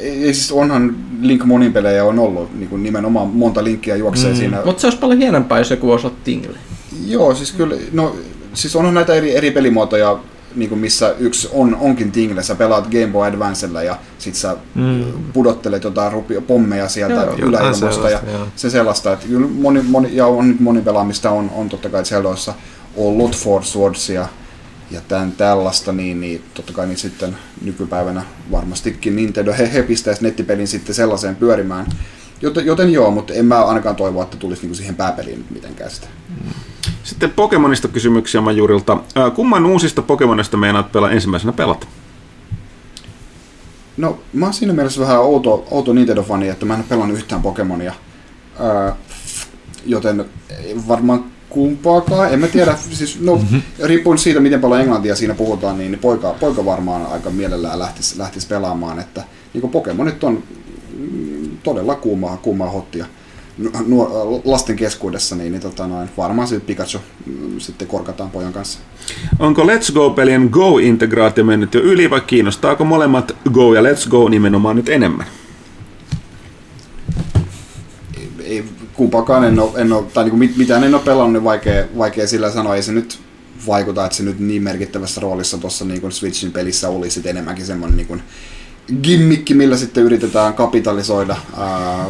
ei 0.00 0.34
siis 0.34 0.52
onhan 0.52 0.96
Link 1.20 1.44
monin 1.44 1.72
pelejä 1.72 2.04
on 2.04 2.18
ollut 2.18 2.58
niin 2.58 2.68
kuin 2.68 2.82
nimenomaan 2.82 3.28
monta 3.28 3.64
linkkiä 3.64 3.96
juoksee 3.96 4.30
mm. 4.30 4.36
siinä. 4.36 4.62
Mutta 4.64 4.80
se 4.80 4.86
olisi 4.86 4.98
paljon 4.98 5.18
hienompaa, 5.18 5.58
jos 5.58 5.70
joku 5.70 5.86
voisi 5.86 6.06
olla 6.06 6.16
Tingle. 6.24 6.58
Joo, 7.06 7.34
siis 7.34 7.52
kyllä, 7.52 7.76
no 7.92 8.16
siis 8.54 8.76
onhan 8.76 8.94
näitä 8.94 9.14
eri, 9.14 9.36
eri 9.36 9.50
pelimuotoja, 9.50 10.18
niin 10.54 10.68
kuin 10.68 10.78
missä 10.78 11.14
yksi 11.18 11.48
on, 11.52 11.76
onkin 11.80 12.12
Tingle, 12.12 12.42
sä 12.42 12.54
pelaat 12.54 12.86
Game 12.86 13.06
Boy 13.06 13.26
Advancella 13.26 13.82
ja 13.82 13.98
sit 14.18 14.34
sä 14.34 14.56
mm. 14.74 15.04
pudottelet 15.32 15.84
jotain 15.84 16.12
rupia, 16.12 16.40
pommeja 16.40 16.88
sieltä 16.88 17.14
Joo, 17.14 17.48
yläilmasta 17.48 18.10
ja 18.10 18.20
joo. 18.32 18.46
se 18.56 18.70
sellaista, 18.70 19.12
että 19.12 19.26
kyllä 19.26 19.48
moni, 19.54 19.82
moni, 19.82 20.16
ja 20.16 20.26
on 20.26 20.48
nyt 20.48 20.60
moni 20.60 20.82
pelaamista 20.82 21.30
on, 21.30 21.50
on 21.54 21.68
totta 21.68 21.88
kai 21.88 22.04
Zeldoissa 22.04 22.54
ollut 22.96 23.36
Four 23.36 23.64
Swordsia 23.64 24.28
ja 24.90 25.00
tämän 25.08 25.32
tällaista, 25.32 25.92
niin, 25.92 26.20
niin 26.20 26.44
totta 26.54 26.72
kai 26.72 26.86
niin 26.86 26.98
sitten 26.98 27.36
nykypäivänä 27.62 28.22
varmastikin 28.50 29.16
Nintendo 29.16 29.52
he, 29.58 29.72
he 29.72 29.82
pistäisi 29.82 30.22
nettipelin 30.22 30.68
sitten 30.68 30.94
sellaiseen 30.94 31.36
pyörimään. 31.36 31.86
Joten, 32.42 32.66
joten 32.66 32.92
joo, 32.92 33.10
mutta 33.10 33.34
en 33.34 33.46
mä 33.46 33.64
ainakaan 33.64 33.96
toivo, 33.96 34.22
että 34.22 34.36
tulisi 34.36 34.62
niinku 34.62 34.74
siihen 34.74 34.94
pääpeliin 34.94 35.38
nyt 35.38 35.50
mitenkään 35.50 35.90
sitä. 35.90 36.06
Sitten 37.02 37.30
Pokemonista 37.30 37.88
kysymyksiä 37.88 38.40
Majurilta. 38.40 38.98
Kumman 39.34 39.66
uusista 39.66 40.02
Pokemonista 40.02 40.56
meinaat 40.56 40.92
pelaa 40.92 41.10
ensimmäisenä 41.10 41.52
pelata? 41.52 41.86
No, 43.96 44.18
mä 44.32 44.46
oon 44.46 44.54
siinä 44.54 44.72
mielessä 44.72 45.00
vähän 45.00 45.20
outo, 45.20 45.66
outo 45.70 45.92
Nintendo-fani, 45.92 46.48
että 46.48 46.66
mä 46.66 46.74
en 46.74 46.80
ole 46.80 46.86
pelannut 46.88 47.18
yhtään 47.18 47.42
Pokemonia. 47.42 47.92
Ää, 48.60 48.96
joten 49.86 50.24
varmaan 50.88 51.24
kumpaakaan, 51.48 52.32
en 52.32 52.40
mä 52.40 52.46
tiedä, 52.46 52.76
siis 52.90 53.20
no, 53.20 53.36
mm-hmm. 53.36 53.62
riippuen 53.82 54.18
siitä, 54.18 54.40
miten 54.40 54.60
paljon 54.60 54.80
englantia 54.80 55.16
siinä 55.16 55.34
puhutaan, 55.34 55.78
niin 55.78 55.98
poika, 55.98 56.34
poika 56.40 56.64
varmaan 56.64 57.06
aika 57.06 57.30
mielellään 57.30 57.78
lähtisi, 57.78 58.18
lähtisi 58.18 58.46
pelaamaan, 58.46 58.98
että 58.98 59.24
niin 59.54 59.70
Pokemonit 59.70 60.24
on 60.24 60.42
todella 61.62 61.94
kuumaa, 61.94 62.36
kuumaa 62.36 62.70
hottia 62.70 63.06
nu- 63.58 63.70
nuor- 63.86 64.40
lasten 64.44 64.76
keskuudessa, 64.76 65.36
niin, 65.36 65.52
niin 65.52 65.62
tota 65.62 65.86
noin, 65.86 66.08
varmaan 66.16 66.48
se 66.48 66.60
Pikachu 66.60 66.98
mm, 67.26 67.60
sitten 67.60 67.88
korkataan 67.88 68.30
pojan 68.30 68.52
kanssa. 68.52 68.78
Onko 69.38 69.62
Let's 69.62 69.92
Go-pelien 69.94 70.48
Go-integraatio 70.52 71.44
mennyt 71.44 71.74
jo 71.74 71.80
yli 71.80 72.10
vai 72.10 72.20
kiinnostaako 72.20 72.84
molemmat 72.84 73.36
Go 73.52 73.74
ja 73.74 73.82
Let's 73.82 74.08
Go 74.08 74.28
nimenomaan 74.28 74.76
nyt 74.76 74.88
enemmän? 74.88 75.26
ei, 78.52 78.64
kumpaakaan 78.94 79.44
en 79.44 79.58
ole, 79.58 79.70
en 79.74 79.92
ole 79.92 80.04
tai 80.14 80.24
niin 80.24 80.38
mit, 80.38 80.56
mitään 80.56 80.84
en 80.84 80.94
ole 80.94 81.02
pelannut, 81.02 81.32
niin 81.32 81.44
vaikea, 81.44 81.84
vaikea 81.98 82.26
sillä 82.26 82.50
sanoa. 82.50 82.76
Ei 82.76 82.82
se 82.82 82.92
nyt 82.92 83.18
vaikuta, 83.66 84.04
että 84.04 84.16
se 84.16 84.22
nyt 84.22 84.38
niin 84.38 84.62
merkittävässä 84.62 85.20
roolissa 85.20 85.58
tuossa 85.58 85.84
niin 85.84 86.12
Switchin 86.12 86.52
pelissä 86.52 86.88
oli 86.88 87.10
sitten 87.10 87.30
enemmänkin 87.30 87.66
semmoinen 87.66 87.96
niin 87.96 88.06
kuin 88.06 88.22
gimmikki, 89.02 89.54
millä 89.54 89.76
sitten 89.76 90.04
yritetään 90.04 90.54
kapitalisoida 90.54 91.36
ää, 91.56 92.06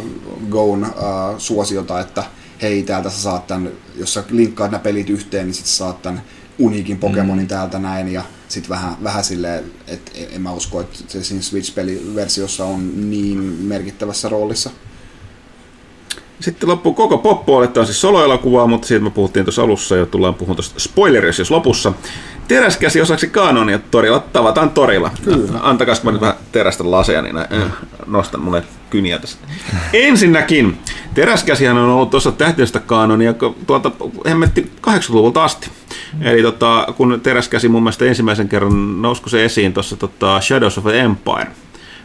Goon 0.51 0.85
ää, 0.85 0.93
suosiota, 1.39 2.01
että 2.01 2.24
hei, 2.62 2.82
täältä 2.82 3.11
sä 3.11 3.23
saat 3.23 3.47
tämän, 3.47 3.73
jos 3.97 4.15
sä 4.15 4.24
linkkaat 4.31 4.70
nämä 4.70 4.82
pelit 4.82 5.11
yhteen, 5.11 5.47
niin 5.47 5.55
sitten 5.55 5.73
saat 5.73 6.03
tämän 6.03 6.23
uniikin 6.59 6.99
Pokemonin 6.99 7.44
mm. 7.44 7.49
täältä 7.49 7.78
näin, 7.78 8.09
ja 8.09 8.24
sit 8.49 8.69
vähän, 8.69 8.97
vähän 9.03 9.24
silleen, 9.24 9.65
että 9.86 10.12
en 10.32 10.43
mä 10.43 10.53
usko, 10.53 10.81
että 10.81 10.99
se 11.09 11.24
siinä 11.24 11.43
Switch-peliversiossa 11.43 12.65
on 12.65 13.11
niin 13.11 13.39
merkittävässä 13.43 14.28
roolissa. 14.28 14.70
Sitten 16.40 16.68
loppuu 16.68 16.94
koko 16.94 17.18
poppuoli, 17.18 17.68
tämä 17.68 17.82
on 17.82 17.86
siis 17.86 18.00
soloelokuvaa, 18.00 18.66
mutta 18.66 18.88
siitä 18.88 19.04
me 19.04 19.10
puhuttiin 19.10 19.44
tuossa 19.44 19.62
alussa 19.62 19.96
ja 19.96 20.06
tullaan 20.06 20.34
puhumaan 20.34 20.56
tuosta 20.56 20.80
spoilerissa 20.80 21.40
jos 21.40 21.50
lopussa. 21.50 21.92
Teräskäsi 22.48 23.00
osaksi 23.00 23.28
kanonia 23.28 23.78
torilla, 23.90 24.18
tavataan 24.18 24.70
torilla. 24.70 25.10
Kyllä. 25.24 25.59
Antakaa 25.62 25.94
mä 26.02 26.12
nyt 26.12 26.20
vähän 26.20 26.36
terästä 26.52 26.90
laseja, 26.90 27.22
niin 27.22 27.34
näin, 27.34 27.72
nostan 28.06 28.40
mulle 28.40 28.62
kyniä 28.90 29.18
tässä. 29.18 29.38
Ensinnäkin, 29.92 30.78
teräskäsihän 31.14 31.78
on 31.78 31.90
ollut 31.90 32.10
tuossa 32.10 32.32
tähtiöstä 32.32 32.80
kanonia 32.80 33.34
tuolta 33.66 33.90
hemmetti 34.28 34.72
80-luvulta 34.86 35.44
asti. 35.44 35.70
Eli 36.20 36.42
tota, 36.42 36.86
kun 36.96 37.20
teräskäsi 37.22 37.68
mun 37.68 37.82
mielestä 37.82 38.04
ensimmäisen 38.04 38.48
kerran 38.48 39.02
nousko 39.02 39.30
se 39.30 39.44
esiin 39.44 39.72
tuossa 39.72 39.96
tota 39.96 40.40
Shadows 40.40 40.78
of 40.78 40.84
the 40.84 41.00
Empire 41.00 41.46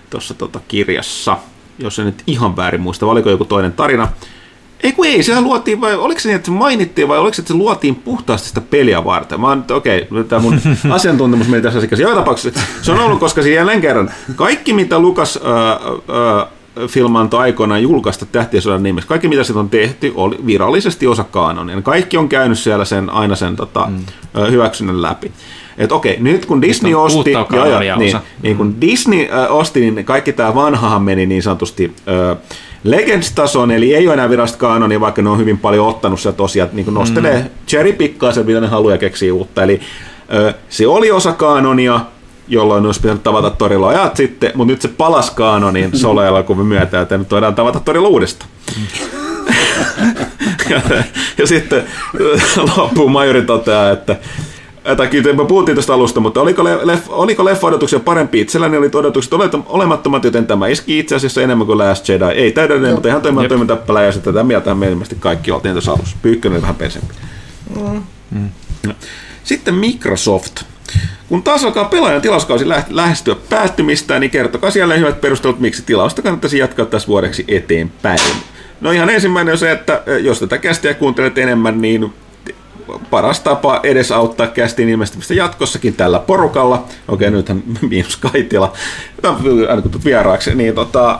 tuossa 0.09 0.33
tota 0.33 0.59
kirjassa, 0.67 1.37
jos 1.79 1.99
en 1.99 2.05
nyt 2.05 2.23
ihan 2.27 2.55
väärin 2.55 2.81
muista, 2.81 3.05
vai 3.05 3.11
oliko 3.11 3.29
joku 3.29 3.45
toinen 3.45 3.73
tarina. 3.73 4.07
Ei 4.83 4.91
kun 4.91 5.05
ei, 5.05 5.23
sehän 5.23 5.43
luotiin, 5.43 5.81
vai 5.81 5.95
oliko 5.95 6.19
se 6.19 6.29
niin, 6.29 6.35
että 6.35 6.45
se 6.45 6.51
mainittiin, 6.51 7.07
vai 7.07 7.17
oliko 7.17 7.33
se, 7.33 7.41
että 7.41 7.53
se 7.53 7.57
luotiin 7.57 7.95
puhtaasti 7.95 8.47
sitä 8.47 8.61
peliä 8.61 9.05
varten? 9.05 9.41
Mä 9.41 9.47
oon, 9.47 9.65
okei, 9.71 10.07
okay, 10.11 10.23
tämä 10.23 10.41
mun 10.41 10.59
asiantuntemus 10.89 11.47
meni 11.47 11.63
tässä 11.63 11.79
asiassa. 11.79 12.01
Joka 12.01 12.15
tapauksessa 12.15 12.61
se 12.81 12.91
on 12.91 12.99
ollut, 12.99 13.19
koska 13.19 13.41
siinä 13.41 13.55
jälleen 13.55 13.81
kerran, 13.81 14.11
kaikki 14.35 14.73
mitä 14.73 14.99
Lukas 14.99 15.39
äh, 15.45 16.41
äh, 16.41 16.47
film 16.87 17.15
antoi 17.15 17.39
aikoinaan 17.39 17.81
julkaista 17.81 18.25
Tähtien 18.25 18.63
nimessä. 18.83 19.07
Kaikki 19.07 19.27
mitä 19.27 19.43
siitä 19.43 19.59
on 19.59 19.69
tehty 19.69 20.11
oli 20.15 20.37
virallisesti 20.45 21.07
osa 21.07 21.23
kanonia. 21.23 21.81
Kaikki 21.81 22.17
on 22.17 22.29
käynyt 22.29 22.59
siellä 22.59 22.85
sen, 22.85 23.09
aina 23.09 23.35
sen 23.35 23.55
tota, 23.55 23.87
mm. 23.89 24.05
hyväksynnän 24.51 25.01
läpi. 25.01 25.31
Et 25.77 25.91
okei, 25.91 26.17
nyt 26.19 26.45
kun 26.45 26.61
Disney 26.61 26.91
Nyt 26.91 26.99
osti, 26.99 27.31
joo, 27.31 27.81
joo, 27.81 27.97
niin, 27.97 28.17
niin 28.41 28.57
kun 28.57 28.81
Disney 28.81 29.27
äh, 29.31 29.55
osti, 29.55 29.91
niin 29.91 30.05
kaikki 30.05 30.33
tämä 30.33 30.55
vanhahan 30.55 31.01
meni 31.01 31.25
niin 31.25 31.43
sanotusti 31.43 31.93
äh, 32.07 32.37
Legends-tasoon, 32.83 33.71
eli 33.71 33.95
ei 33.95 34.07
ole 34.07 34.13
enää 34.13 34.29
virallista 34.29 34.57
kanonia, 34.57 34.99
vaikka 34.99 35.21
ne 35.21 35.29
on 35.29 35.37
hyvin 35.37 35.57
paljon 35.57 35.87
ottanut 35.87 36.19
sieltä 36.19 36.37
tosiaan, 36.37 36.69
niin 36.73 36.93
nostelee 36.93 37.41
mm. 37.41 37.49
cherry 37.67 37.93
pikkaa 37.93 38.31
se, 38.31 38.43
mitä 38.43 38.61
ne 38.61 38.67
haluaa 38.67 38.93
ja 38.93 38.97
keksii 38.97 39.31
uutta. 39.31 39.63
Eli 39.63 39.79
äh, 40.47 40.55
se 40.69 40.87
oli 40.87 41.11
osa 41.11 41.33
kanonia, 41.33 41.99
jolloin 42.47 42.85
olisi 42.85 43.01
pitänyt 43.01 43.23
tavata 43.23 43.49
torilla 43.49 43.87
ajat 43.87 44.15
sitten, 44.15 44.51
mutta 44.55 44.71
nyt 44.71 44.81
se 44.81 44.87
palas 44.87 45.31
kaanonin 45.31 45.97
solo-elokuvan 45.99 46.65
myötä, 46.65 47.01
että 47.01 47.17
nyt 47.17 47.31
voidaan 47.31 47.55
tavata 47.55 47.79
torilla 47.79 48.07
uudestaan. 48.07 48.51
ja, 50.69 50.81
ja 51.37 51.47
sitten 51.47 51.83
loppuun 52.77 53.11
majori 53.11 53.41
toteaa, 53.41 53.91
että 53.91 54.15
tai 54.95 55.09
me 55.33 55.45
puhuttiin 55.45 55.75
tästä 55.75 55.93
alusta, 55.93 56.19
mutta 56.19 56.41
oliko, 56.41 56.63
leff, 56.63 57.09
oliko 57.09 57.45
leffa-odotuksia 57.45 57.99
parempi? 57.99 58.41
Itselläni 58.41 58.77
oli 58.77 58.89
odotukset 58.93 59.33
olemattomat, 59.65 60.23
joten 60.23 60.47
tämä 60.47 60.67
iski 60.67 60.99
itse 60.99 61.15
asiassa 61.15 61.41
enemmän 61.41 61.67
kuin 61.67 61.77
Last 61.77 62.09
Jedi. 62.09 62.23
Ei 62.23 62.51
täydellinen, 62.51 62.93
mutta 62.93 63.09
ihan 63.09 63.21
toimiva 63.21 63.47
toimintappälä, 63.47 64.03
ja 64.03 64.11
tätä 64.11 64.43
mieltä 64.43 64.75
me 64.75 64.89
ilmeisesti 64.89 65.17
kaikki 65.19 65.51
oltiin 65.51 65.73
tuossa 65.73 65.91
alussa. 65.91 66.17
Pyykkönen 66.21 66.61
vähän 66.61 66.75
pensempi. 66.75 67.13
Mm. 68.31 68.49
Sitten 69.43 69.75
Microsoft. 69.75 70.63
Kun 71.29 71.43
taas 71.43 71.63
alkaa 71.63 71.85
pelaajan 71.85 72.21
tilauskausi 72.21 72.65
lähestyä 72.89 73.35
päättymistä, 73.49 74.19
niin 74.19 74.31
kertokaa 74.31 74.71
siellä 74.71 74.95
hyvät 74.95 75.21
perustelut, 75.21 75.59
miksi 75.59 75.83
tilausta 75.85 76.21
kannattaisi 76.21 76.57
jatkaa 76.57 76.85
tässä 76.85 77.07
vuodeksi 77.07 77.45
eteenpäin. 77.47 78.19
No 78.81 78.91
ihan 78.91 79.09
ensimmäinen 79.09 79.51
on 79.51 79.57
se, 79.57 79.71
että 79.71 80.03
jos 80.21 80.39
tätä 80.39 80.57
kästiä 80.57 80.93
kuuntelet 80.93 81.37
enemmän, 81.37 81.81
niin 81.81 82.13
paras 83.09 83.39
tapa 83.39 83.79
edesauttaa 83.83 84.47
kästiin 84.47 84.89
ilmestymistä 84.89 85.33
jatkossakin 85.33 85.93
tällä 85.93 86.19
porukalla. 86.19 86.85
Okei, 87.07 87.31
nythän 87.31 87.63
miinus 87.89 88.17
Kaitila, 88.17 88.73
aina 89.69 89.81
kun 89.81 89.91
vieraaksi, 90.05 90.55
niin 90.55 90.75
tota, 90.75 91.19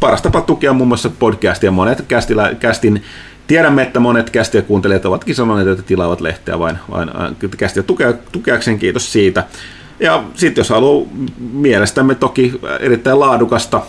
paras 0.00 0.22
tapa 0.22 0.40
tukea 0.40 0.72
muun 0.72 0.88
muassa 0.88 1.10
podcastia. 1.10 1.70
Monet 1.70 2.04
kästillä, 2.08 2.54
kästin 2.60 3.02
Tiedämme, 3.48 3.82
että 3.82 4.00
monet 4.00 4.30
kästiä 4.30 4.62
kuuntelijat 4.62 5.04
ovatkin 5.04 5.34
sanoneet, 5.34 5.68
että 5.68 5.82
tilaavat 5.82 6.20
lehteä 6.20 6.58
vain, 6.58 6.78
vain 6.90 7.10
kästiä 7.56 7.82
tukea, 7.82 8.12
tukeakseen, 8.32 8.78
kiitos 8.78 9.12
siitä. 9.12 9.44
Ja 10.00 10.24
sitten 10.34 10.60
jos 10.60 10.70
haluaa 10.70 11.06
mielestämme 11.52 12.14
toki 12.14 12.60
erittäin 12.80 13.20
laadukasta 13.20 13.82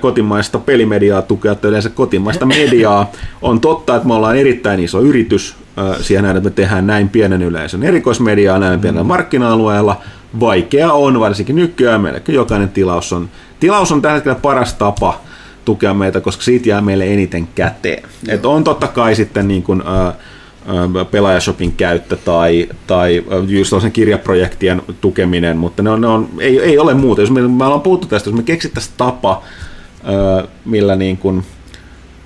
kotimaista 0.00 0.58
pelimediaa 0.58 1.22
tukea, 1.22 1.54
tai 1.54 1.68
yleensä 1.68 1.88
kotimaista 1.88 2.46
mediaa. 2.46 3.10
On 3.42 3.60
totta, 3.60 3.96
että 3.96 4.08
me 4.08 4.14
ollaan 4.14 4.36
erittäin 4.36 4.80
iso 4.80 5.00
yritys 5.00 5.56
siihen 6.00 6.24
näin, 6.24 6.36
että 6.36 6.48
me 6.50 6.54
tehdään 6.54 6.86
näin 6.86 7.08
pienen 7.08 7.42
yleisön 7.42 7.82
erikoismediaa 7.82 8.58
näin 8.58 8.80
pienellä 8.80 9.04
markkina-alueella. 9.04 10.00
Vaikea 10.40 10.92
on, 10.92 11.20
varsinkin 11.20 11.56
nykyään 11.56 12.00
melkein 12.00 12.36
jokainen 12.36 12.68
tilaus 12.68 13.12
on, 13.12 13.28
tilaus 13.60 13.92
on 13.92 14.02
tällä 14.02 14.14
hetkellä 14.14 14.38
paras 14.42 14.74
tapa 14.74 15.20
tukea 15.64 15.94
meitä, 15.94 16.20
koska 16.20 16.42
siitä 16.42 16.68
jää 16.68 16.80
meille 16.80 17.12
eniten 17.12 17.48
käteen. 17.54 18.02
Et 18.28 18.46
on 18.46 18.64
totta 18.64 18.86
kai 18.86 19.14
sitten 19.14 19.48
niin 19.48 19.62
kuin, 19.62 19.82
ää, 19.86 20.12
pelaajashopin 21.10 21.72
käyttö 21.72 22.16
tai, 22.16 22.68
tai 22.86 23.24
just 23.48 23.72
kirjaprojektien 23.92 24.82
tukeminen, 25.00 25.56
mutta 25.56 25.82
ne 25.82 25.90
on, 25.90 26.00
ne 26.00 26.06
on, 26.06 26.28
ei, 26.38 26.60
ei 26.60 26.78
ole 26.78 26.94
muuta. 26.94 27.20
Jos 27.20 27.30
me, 27.30 27.48
me 27.48 27.64
ollaan 27.64 27.80
puhuttu 27.80 28.06
tästä, 28.06 28.30
jos 28.30 28.36
me 28.36 28.42
keksittäisiin 28.42 28.94
tapa, 28.96 29.42
millä 30.64 30.96
niin 30.96 31.16
kuin, 31.16 31.44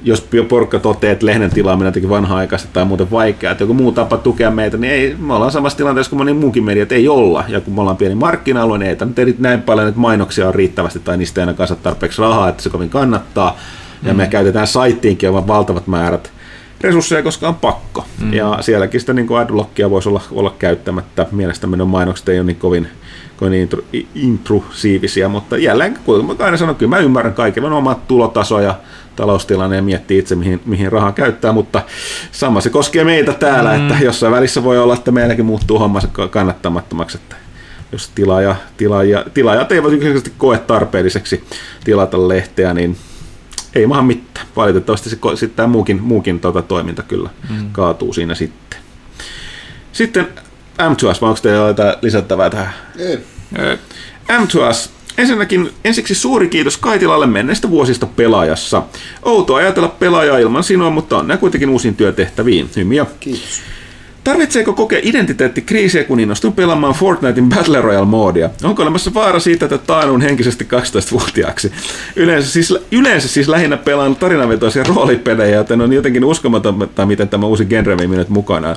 jos 0.02 0.28
porukka 0.48 0.78
toteaa, 0.78 1.12
että 1.12 1.26
lehden 1.26 1.50
tilaaminen 1.50 1.86
on 1.86 1.88
jotenkin 1.88 2.10
vanha-aikaista 2.10 2.68
tai 2.72 2.84
muuten 2.84 3.10
vaikeaa, 3.10 3.52
että 3.52 3.62
joku 3.62 3.74
muu 3.74 3.92
tapa 3.92 4.16
tukea 4.16 4.50
meitä, 4.50 4.76
niin 4.76 4.92
ei, 4.92 5.16
me 5.18 5.34
ollaan 5.34 5.52
samassa 5.52 5.78
tilanteessa 5.78 6.10
kuin 6.10 6.18
moni 6.18 6.32
muukin 6.32 6.64
media, 6.64 6.82
että 6.82 6.94
ei 6.94 7.08
olla. 7.08 7.44
Ja 7.48 7.60
kun 7.60 7.74
me 7.74 7.80
ollaan 7.80 7.96
pieni 7.96 8.14
markkina-alue, 8.14 8.78
niin 8.78 8.96
ei 9.18 9.24
nyt 9.24 9.38
näin 9.38 9.62
paljon, 9.62 9.88
että 9.88 10.00
mainoksia 10.00 10.48
on 10.48 10.54
riittävästi 10.54 10.98
tai 10.98 11.16
niistä 11.16 11.40
ei 11.40 11.42
aina 11.42 11.54
kanssa 11.54 11.76
tarpeeksi 11.76 12.22
rahaa, 12.22 12.48
että 12.48 12.62
se 12.62 12.70
kovin 12.70 12.90
kannattaa. 12.90 13.56
Ja 14.02 14.12
mm. 14.12 14.16
me 14.16 14.26
käytetään 14.26 14.66
saittiinkin 14.66 15.28
aivan 15.28 15.46
valtavat 15.46 15.86
määrät 15.86 16.33
resursseja, 16.84 17.22
koska 17.22 17.48
on 17.48 17.54
pakko. 17.54 18.04
Mm. 18.20 18.32
Ja 18.32 18.58
sielläkin 18.60 19.00
sitä 19.00 19.12
niin 19.12 19.36
adblockia 19.40 19.90
voisi 19.90 20.08
olla, 20.08 20.22
olla 20.30 20.54
käyttämättä. 20.58 21.26
Mielestäni 21.32 21.76
ne 21.76 21.84
mainokset 21.84 22.28
ei 22.28 22.38
ole 22.38 22.46
niin 22.46 22.56
kovin, 22.56 22.88
kovin 23.36 23.54
intru, 23.54 23.84
intrusiivisia, 24.14 25.28
mutta 25.28 25.56
jälleen, 25.56 25.98
kuten 26.04 26.26
mä 26.26 26.34
aina 26.38 26.56
sanon, 26.56 26.76
kyllä 26.76 26.96
mä 26.96 26.98
ymmärrän 26.98 27.34
kaiken, 27.34 27.64
on 27.64 27.72
omat 27.72 28.08
tulotaso 28.08 28.60
ja 28.60 28.74
taloustilanne 29.16 29.76
ja 29.76 29.82
miettii 29.82 30.18
itse, 30.18 30.34
mihin, 30.34 30.60
mihin 30.64 30.92
rahaa 30.92 31.12
käyttää, 31.12 31.52
mutta 31.52 31.82
sama 32.32 32.60
se 32.60 32.70
koskee 32.70 33.04
meitä 33.04 33.32
täällä, 33.32 33.78
mm. 33.78 33.90
että 33.90 34.04
jossain 34.04 34.32
välissä 34.32 34.64
voi 34.64 34.78
olla, 34.78 34.94
että 34.94 35.10
meilläkin 35.12 35.44
muuttuu 35.44 35.78
hommansa 35.78 36.08
kannattamattomaksi, 36.30 37.18
että 37.18 37.36
jos 37.92 38.10
tilaaja, 38.14 38.56
tilaaja, 38.76 39.24
tilaajat 39.34 39.72
eivät 39.72 39.92
yksinkertaisesti 39.92 40.32
koe 40.38 40.58
tarpeelliseksi 40.58 41.44
tilata 41.84 42.28
lehteä, 42.28 42.74
niin 42.74 42.96
ei 43.74 43.86
maha 43.86 44.02
mitään. 44.02 44.46
Valitettavasti 44.56 45.10
se, 45.10 45.16
sitten 45.34 45.56
tämä 45.56 45.68
muukin, 45.68 46.02
muukin 46.02 46.40
tota, 46.40 46.62
toiminta 46.62 47.02
kyllä 47.02 47.30
mm. 47.50 47.70
kaatuu 47.72 48.12
siinä 48.12 48.34
sitten. 48.34 48.80
Sitten 49.92 50.28
M2S, 50.78 51.20
vai 51.20 51.28
onko 51.28 51.40
teillä 51.42 51.68
jotain 51.68 51.94
lisättävää 52.02 52.50
tähän? 52.50 52.74
Ei. 52.98 53.18
M2S 54.28 54.90
Ensinnäkin 55.18 55.70
ensiksi 55.84 56.14
suuri 56.14 56.48
kiitos 56.48 56.76
Kaitilalle 56.76 57.26
menneistä 57.26 57.70
vuosista 57.70 58.06
pelaajassa. 58.06 58.82
Outo 59.22 59.54
ajatella 59.54 59.88
pelaajaa 59.88 60.38
ilman 60.38 60.64
sinua, 60.64 60.90
mutta 60.90 61.18
on 61.18 61.38
kuitenkin 61.40 61.68
uusiin 61.68 61.96
työtehtäviin. 61.96 62.70
Hymiä. 62.76 63.06
Kiitos. 63.20 63.62
Tarvitseeko 64.24 64.72
kokea 64.72 65.00
identiteettikriisiä, 65.02 66.04
kun 66.04 66.20
innostun 66.20 66.52
pelaamaan 66.52 66.94
Fortnitein 66.94 67.48
Battle 67.48 67.80
Royale-moodia? 67.80 68.50
Onko 68.62 68.82
olemassa 68.82 69.14
vaara 69.14 69.40
siitä, 69.40 69.64
että 69.64 69.78
taanun 69.78 70.20
henkisesti 70.20 70.64
12-vuotiaaksi? 70.64 71.72
Yleensä 72.16 72.50
siis, 72.50 72.74
yleensä 72.92 73.28
siis 73.28 73.48
lähinnä 73.48 73.76
pelaan 73.76 74.16
tarinavetoisia 74.16 74.84
roolipelejä, 74.88 75.56
joten 75.56 75.80
on 75.80 75.92
jotenkin 75.92 76.24
uskomatonta, 76.24 77.06
miten 77.06 77.28
tämä 77.28 77.46
uusi 77.46 77.64
genre 77.64 77.98
vei 77.98 78.06
minut 78.06 78.28
mukanaan. 78.28 78.76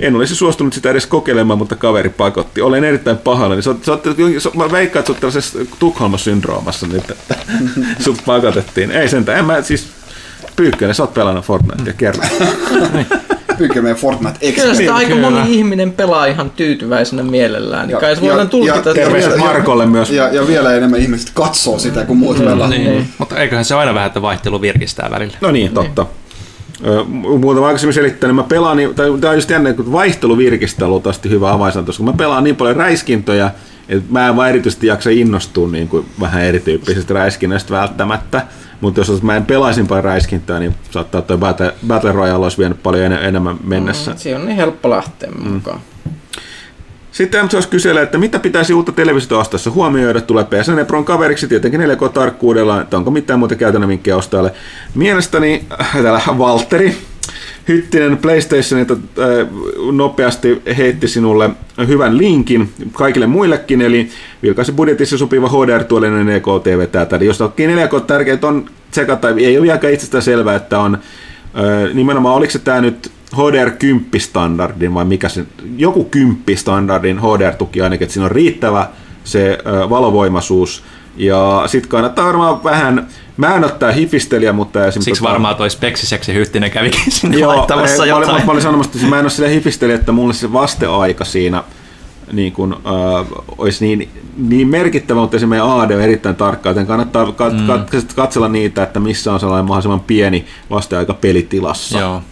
En 0.00 0.16
olisi 0.16 0.36
suostunut 0.36 0.72
sitä 0.72 0.90
edes 0.90 1.06
kokeilemaan, 1.06 1.58
mutta 1.58 1.76
kaveri 1.76 2.08
pakotti. 2.10 2.60
Olen 2.60 2.84
erittäin 2.84 3.18
pahoillani. 3.18 3.62
Sä, 3.62 3.74
sä, 3.82 3.98
sä, 4.38 4.50
mä 4.54 4.72
veikkaan, 4.72 5.00
että 5.00 5.06
sä 5.06 5.12
oot 5.12 5.20
tällaisessa 5.20 5.58
Tukholma-syndroomassa 5.78 6.86
että 6.96 7.14
sut 8.04 8.22
pakotettiin. 8.26 8.90
Ei 8.90 9.08
sentään, 9.08 9.38
en 9.38 9.44
mä 9.44 9.62
siis 9.62 10.03
Pyykkönen, 10.56 10.94
sä 10.94 11.02
oot 11.02 11.14
pelannut 11.14 11.44
Fortnitea, 11.44 11.92
kerro. 11.92 12.22
Pyykkönen 13.58 13.96
Fortnite 13.96 14.52
X. 14.52 14.54
Kyllä 14.54 14.74
sitä 14.74 14.78
Niin, 14.82 14.92
aika 14.92 15.14
kyllä. 15.14 15.30
moni 15.30 15.54
ihminen 15.58 15.92
pelaa 15.92 16.26
ihan 16.26 16.50
tyytyväisenä 16.50 17.22
mielellään. 17.22 17.86
Niin 17.86 17.94
Ja- 17.94 18.00
kai 18.00 18.16
se 18.16 18.22
ja- 18.22 18.28
voidaan 18.28 18.48
tulkita. 18.48 18.88
ja- 18.88 18.94
Terveiset 18.94 19.36
Markolle 19.36 19.86
myös. 19.86 20.10
Ja, 20.10 20.28
ja 20.28 20.46
vielä 20.46 20.74
enemmän 20.74 21.00
ihmiset 21.00 21.30
katsoo 21.34 21.78
sitä, 21.78 22.04
kun 22.04 22.16
muut 22.16 22.38
pelaa. 22.44 22.68
Niin. 22.68 23.08
Mutta 23.18 23.36
eiköhän 23.38 23.64
se 23.64 23.74
aina 23.74 23.94
vähän, 23.94 24.06
että 24.06 24.22
vaihtelu 24.22 24.60
virkistää 24.60 25.10
välillä. 25.10 25.36
No 25.40 25.50
niin, 25.50 25.72
totta. 25.72 26.06
Ö, 26.86 27.04
Muuten 27.04 27.64
aikaisemmin 27.64 27.94
selittänyt, 27.94 28.36
mä 28.36 28.42
pelaan, 28.42 28.76
niin, 28.76 28.94
tai 28.94 29.06
tämä 29.20 29.30
on 29.30 29.36
just 29.36 29.50
jännä, 29.50 29.72
kun 29.72 29.92
vaihtelu 29.92 30.36
virkistää 30.38 30.88
luultavasti 30.88 31.30
hyvä 31.30 31.52
avainsana, 31.52 31.86
koska 31.86 32.02
mä 32.04 32.12
pelaan 32.12 32.44
niin 32.44 32.56
paljon 32.56 32.76
räiskintöjä, 32.76 33.50
että 33.88 34.12
mä 34.12 34.28
en 34.28 34.36
vaan 34.36 34.48
erityisesti 34.48 34.86
jaksa 34.86 35.10
innostua 35.10 35.68
niin 35.68 35.88
kuin 35.88 36.06
vähän 36.20 36.42
erityyppisistä 36.42 37.14
räiskinnöistä 37.14 37.74
välttämättä. 37.74 38.46
Mutta 38.80 39.00
jos 39.00 39.22
mä 39.22 39.36
en 39.36 39.46
pelaisin 39.46 39.86
paljon 39.86 40.04
räiskintää, 40.04 40.58
niin 40.58 40.74
saattaa 40.90 41.22
toi 41.22 41.38
Battle, 41.38 41.74
Battle 41.86 42.12
Royale 42.12 42.44
olisi 42.44 42.58
vienyt 42.58 42.82
paljon 42.82 43.04
en, 43.04 43.12
enemmän 43.12 43.56
mennessä. 43.64 44.10
Mm, 44.10 44.16
se 44.16 44.36
on 44.36 44.46
niin 44.46 44.56
helppo 44.56 44.90
lähteä 44.90 45.30
mukaan. 45.30 45.80
Sitten 47.12 47.44
MCOS 47.44 47.66
kyselee, 47.66 48.02
että 48.02 48.18
mitä 48.18 48.38
pitäisi 48.38 48.74
uutta 48.74 48.92
televisiota 48.92 49.38
ostaessa 49.38 49.70
huomioida. 49.70 50.20
Tulee 50.20 50.44
PSN 50.44 50.86
Pron 50.86 51.04
kaveriksi 51.04 51.48
tietenkin 51.48 51.80
4K-tarkkuudella, 51.80 52.80
että 52.80 52.96
onko 52.96 53.10
mitään 53.10 53.38
muuta 53.38 53.54
käytännön 53.54 53.88
vinkkejä 53.88 54.16
ostajalle. 54.16 54.52
Mielestäni 54.94 55.64
äh, 55.80 55.92
täällä 55.92 56.20
Valtteri 56.38 56.96
Hyttinen 57.68 58.16
PlayStationilta 58.16 58.94
äh, 58.94 59.48
nopeasti 59.92 60.62
heitti 60.76 61.08
sinulle 61.08 61.50
hyvän 61.86 62.18
linkin 62.18 62.72
kaikille 62.92 63.26
muillekin, 63.26 63.82
eli 63.82 64.08
vilkaisi 64.42 64.72
budjetissa 64.72 65.18
sopiva 65.18 65.48
HDR-tuolinen 65.48 66.26
4K-TV 66.26 66.86
täältä. 66.86 67.16
Eli 67.16 67.26
jos 67.26 67.38
toki 67.38 67.66
4K 67.66 68.00
tärkeät 68.06 68.44
on 68.44 68.70
tsekata, 68.90 69.28
ei 69.28 69.56
ole 69.56 69.62
vieläkään 69.62 69.92
itsestään 69.92 70.22
selvää, 70.22 70.56
että 70.56 70.78
on 70.78 70.94
äh, 70.94 71.94
nimenomaan, 71.94 72.34
oliko 72.34 72.52
se 72.52 72.58
tämä 72.58 72.80
nyt 72.80 73.10
HDR 73.36 73.70
10 73.70 74.08
standardin 74.18 74.94
vai 74.94 75.04
mikä 75.04 75.28
se, 75.28 75.44
joku 75.76 76.04
10 76.04 76.38
standardin 76.54 77.18
HDR-tuki 77.18 77.82
ainakin, 77.82 78.04
että 78.04 78.12
siinä 78.12 78.24
on 78.24 78.30
riittävä 78.30 78.88
se 79.24 79.58
äh, 79.66 79.90
valovoimaisuus, 79.90 80.84
ja 81.16 81.62
sitten 81.66 81.90
kannattaa 81.90 82.26
varmaan 82.26 82.64
vähän, 82.64 83.06
mä 83.36 83.54
en 83.56 83.64
ottaa 83.64 83.92
hifistelijä, 83.92 84.52
mutta 84.52 84.78
esimerkiksi... 84.78 85.04
Siksi 85.04 85.22
varmaan 85.22 85.56
toi 85.56 85.70
speksiseksi 85.70 86.34
hyttinen 86.34 86.70
kävikin 86.70 87.12
sinne 87.12 87.38
Joo, 87.38 87.56
laittamassa 87.56 88.04
ei, 88.04 88.10
mä, 88.10 88.16
olin, 88.16 88.28
jotain. 88.28 88.46
mä 88.46 88.52
olin 88.52 88.62
sanomassa, 88.62 88.92
että 88.94 89.08
mä 89.08 89.18
en 89.18 89.24
ole 89.24 89.30
sille 89.30 89.50
hifistelijä, 89.50 89.96
että 89.96 90.12
mulle 90.12 90.34
se 90.34 90.52
vasteaika 90.52 91.24
siinä 91.24 91.64
niin 92.32 92.52
kun, 92.52 92.72
äh, 92.72 93.26
olisi 93.58 93.86
niin, 93.86 94.08
niin 94.36 94.68
merkittävä, 94.68 95.20
mutta 95.20 95.36
esimerkiksi 95.36 95.70
AD 95.70 95.90
on 95.90 96.00
erittäin 96.00 96.36
tarkka, 96.36 96.68
joten 96.68 96.86
kannattaa 96.86 97.32
kat, 97.32 97.52
mm. 97.52 97.66
kat, 97.66 98.12
katsella 98.16 98.48
niitä, 98.48 98.82
että 98.82 99.00
missä 99.00 99.32
on 99.32 99.40
sellainen 99.40 99.64
mahdollisimman 99.64 100.00
pieni 100.00 100.46
vasteaika 100.70 101.14
pelitilassa. 101.14 101.98
Joo. 101.98 102.22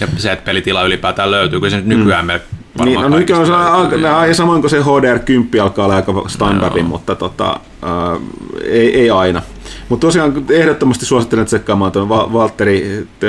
Ja 0.00 0.08
se, 0.16 0.32
että 0.32 0.44
pelitila 0.44 0.82
ylipäätään 0.82 1.30
löytyy, 1.30 1.60
kyllä 1.60 1.70
se 1.70 1.76
nyt 1.76 1.86
nykyään 1.86 2.26
mm. 2.26 2.63
Niin, 2.84 3.00
no 3.00 3.08
nykyään 3.08 3.52
on 3.52 3.90
löytyy, 3.90 4.00
ja 4.28 4.34
samoin 4.34 4.60
kuin 4.60 4.70
se 4.70 4.80
HDR10 4.80 5.60
alkaa 5.62 5.84
olla 5.84 5.96
aika 5.96 6.24
standardi, 6.28 6.78
Joo. 6.78 6.88
mutta 6.88 7.14
tota, 7.14 7.60
äh, 7.82 8.22
ei, 8.64 9.00
ei 9.00 9.10
aina. 9.10 9.42
Mutta 9.88 10.06
tosiaan 10.06 10.44
ehdottomasti 10.50 11.06
suosittelen 11.06 11.46
tsekkaamaan 11.46 11.92
tuon 11.92 12.08
Va- 12.08 12.32
Valtteri 12.32 13.06
te, 13.20 13.26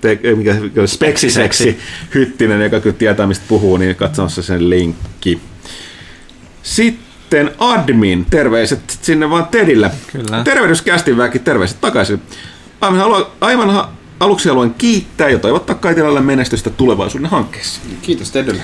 te, 0.00 0.18
mikä, 0.36 0.54
mikä, 0.54 0.86
Speksiseksi 0.86 1.78
Hyttinen, 2.14 2.62
joka 2.62 2.80
kyllä 2.80 2.96
tietää 2.96 3.26
mistä 3.26 3.44
puhuu, 3.48 3.76
niin 3.76 3.96
katsomassa 3.96 4.42
sen 4.42 4.70
linkki. 4.70 5.40
Sitten 6.62 7.50
admin, 7.58 8.26
terveiset 8.30 8.98
sinne 9.02 9.30
vaan 9.30 9.46
Tedille. 9.46 9.90
Kyllä. 10.12 10.44
Tervehdyskästin 10.44 11.16
väki, 11.16 11.38
terveiset 11.38 11.80
takaisin. 11.80 12.22
Aivan, 12.80 12.98
haluan, 12.98 13.24
aivan 13.40 13.70
ha- 13.70 13.92
aluksi 14.20 14.48
haluan 14.48 14.74
kiittää 14.74 15.28
ja 15.28 15.38
toivottaa 15.38 15.76
Kaitilalle 15.76 16.20
menestystä 16.20 16.70
tulevaisuuden 16.70 17.30
hankkeessa. 17.30 17.80
Kiitos 18.02 18.30
Teddylle. 18.30 18.62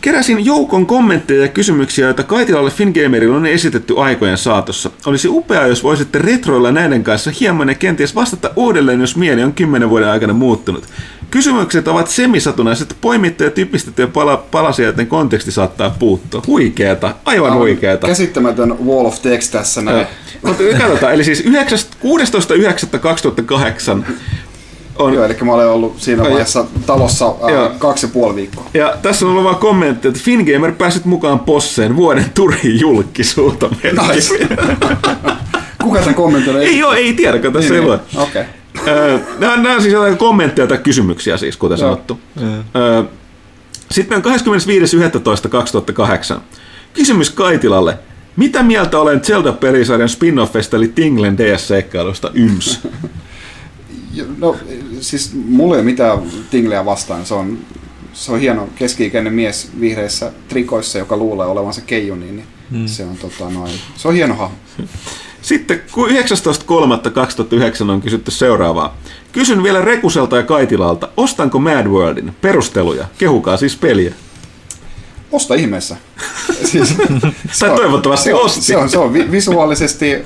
Keräsin 0.00 0.44
joukon 0.44 0.86
kommentteja 0.86 1.42
ja 1.42 1.48
kysymyksiä, 1.48 2.04
joita 2.04 2.22
Kaitilalle 2.22 2.70
Fingamerille 2.70 3.36
on 3.36 3.46
esitetty 3.46 3.94
aikojen 3.98 4.38
saatossa. 4.38 4.90
Olisi 5.06 5.28
upeaa, 5.28 5.66
jos 5.66 5.82
voisitte 5.82 6.18
retroilla 6.18 6.72
näiden 6.72 7.04
kanssa 7.04 7.30
hieman 7.40 7.68
ja 7.68 7.74
kenties 7.74 8.14
vastata 8.14 8.50
uudelleen, 8.56 9.00
jos 9.00 9.16
mieli 9.16 9.42
on 9.42 9.52
kymmenen 9.52 9.90
vuoden 9.90 10.08
aikana 10.08 10.32
muuttunut. 10.32 10.86
Kysymykset 11.30 11.88
ovat 11.88 12.08
semisatunaiset, 12.08 12.96
poimittuja 13.00 13.46
ja 13.46 13.50
typistettyjä 13.50 14.06
pala- 14.08 14.44
palasia, 14.50 14.86
joten 14.86 15.06
konteksti 15.06 15.52
saattaa 15.52 15.96
puuttua. 15.98 16.42
Huikeeta, 16.46 17.14
aivan 17.24 17.54
huikeeta. 17.54 18.06
Käsittämätön 18.06 18.76
wall 18.86 19.06
of 19.06 19.22
text 19.22 19.52
tässä 19.52 19.82
näin. 19.82 20.06
Mutta 20.42 20.62
katsotaan, 20.78 21.14
eli 21.14 21.24
siis 21.24 21.44
16.9.2008 21.44 21.50
on 24.98 25.14
Joo, 25.14 25.24
eli 25.24 25.36
mä 25.44 25.52
olen 25.52 25.68
ollut 25.68 26.00
siinä 26.00 26.22
Ai, 26.22 26.30
vaiheessa 26.30 26.64
talossa 26.86 27.24
Joo. 27.24 27.62
ää, 27.62 27.70
kaksi 27.78 28.06
ja 28.06 28.10
puoli 28.12 28.34
viikkoa. 28.34 28.66
Ja 28.74 28.94
tässä 29.02 29.24
on 29.26 29.30
ollut 29.30 29.44
vaan 29.44 29.56
kommentti, 29.56 30.08
että 30.08 30.20
Fingamer 30.22 30.72
pääsit 30.72 31.04
mukaan 31.04 31.40
Posseen 31.40 31.96
vuoden 31.96 32.26
Turin 32.34 32.80
julkisuutta. 32.80 33.68
Nice. 33.82 34.48
Kuka 35.82 35.98
tämän 35.98 36.14
kommentoi? 36.14 36.64
Ei 36.64 36.84
ole, 36.84 36.96
ei 36.96 37.12
tiedä, 37.12 37.38
kun 37.38 37.52
tässä 37.52 37.74
ei 37.74 37.80
lue. 37.80 37.98
Okei. 38.16 38.44
Öö, 38.88 39.18
Nämä, 39.38 39.56
nämä 39.56 39.74
on 39.74 39.82
siis 39.82 39.94
jotain 39.94 40.16
kommentteja 40.16 40.66
tai 40.66 40.78
kysymyksiä 40.78 41.36
siis, 41.36 41.56
kuten 41.56 41.78
Joo. 41.78 41.88
sanottu. 41.88 42.20
Öö, 42.76 43.02
Sitten 43.90 44.16
on 44.16 44.24
25.11.2008. 46.34 46.40
Kysymys 46.94 47.30
Kaitilalle. 47.30 47.98
Mitä 48.36 48.62
mieltä 48.62 48.98
olen 48.98 49.20
Zelda-pelisarjan 49.20 50.08
spin-offista 50.08 50.76
eli 50.76 50.88
Tinglen 50.88 51.38
DS-seikkailusta 51.38 52.30
YMS? 52.34 52.80
No, 54.38 54.56
siis 55.00 55.32
mulla 55.34 55.74
ei 55.74 55.80
ole 55.80 55.84
mitään 55.84 56.18
tingleä 56.50 56.84
vastaan. 56.84 57.26
Se 57.26 57.34
on, 57.34 57.58
se 58.12 58.32
on 58.32 58.40
hieno 58.40 58.68
keski-ikäinen 58.76 59.32
mies 59.32 59.70
vihreissä 59.80 60.32
trikoissa, 60.48 60.98
joka 60.98 61.16
luulee 61.16 61.46
olevansa 61.46 61.80
keijuni. 61.80 62.26
Niin 62.26 62.44
hmm. 62.70 62.86
se, 62.86 63.04
on, 63.04 63.16
tota, 63.16 63.50
noin, 63.50 63.72
se 63.96 64.08
on 64.08 64.14
hieno 64.14 64.34
hahmo. 64.34 64.56
Sitten 65.42 65.82
kun 65.92 66.08
19.3.2009 66.08 67.90
on 67.90 68.00
kysytty 68.00 68.30
seuraavaa. 68.30 68.96
Kysyn 69.32 69.62
vielä 69.62 69.80
Rekuselta 69.80 70.36
ja 70.36 70.42
Kaitilalta, 70.42 71.08
ostanko 71.16 71.58
Mad 71.58 71.86
Worldin? 71.86 72.36
Perusteluja. 72.40 73.06
Kehukaa 73.18 73.56
siis 73.56 73.76
peliä. 73.76 74.14
Osta 75.32 75.54
ihmeessä. 75.54 75.96
siis, 76.70 76.94
Tai 77.58 77.70
toivottavasti 77.70 78.24
se 78.24 78.34
on, 78.34 78.44
osti. 78.44 78.60
Se 78.60 78.76
on, 78.76 78.88
se 78.88 78.98
on 78.98 79.12
vi- 79.12 79.30
visuaalisesti 79.30 80.14
äh, 80.14 80.22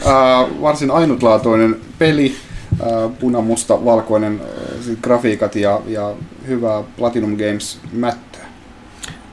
varsin 0.61 0.91
ainutlaatuinen 0.91 1.77
peli. 1.99 2.37
Äh, 2.83 3.11
punamusta, 3.21 3.85
valkoinen 3.85 4.41
äh, 4.41 4.97
grafiikat 5.03 5.57
ja, 5.57 5.81
ja 5.87 6.15
hyvä 6.47 6.83
Platinum 6.97 7.37
Games 7.37 7.79
mättöä. 7.93 8.45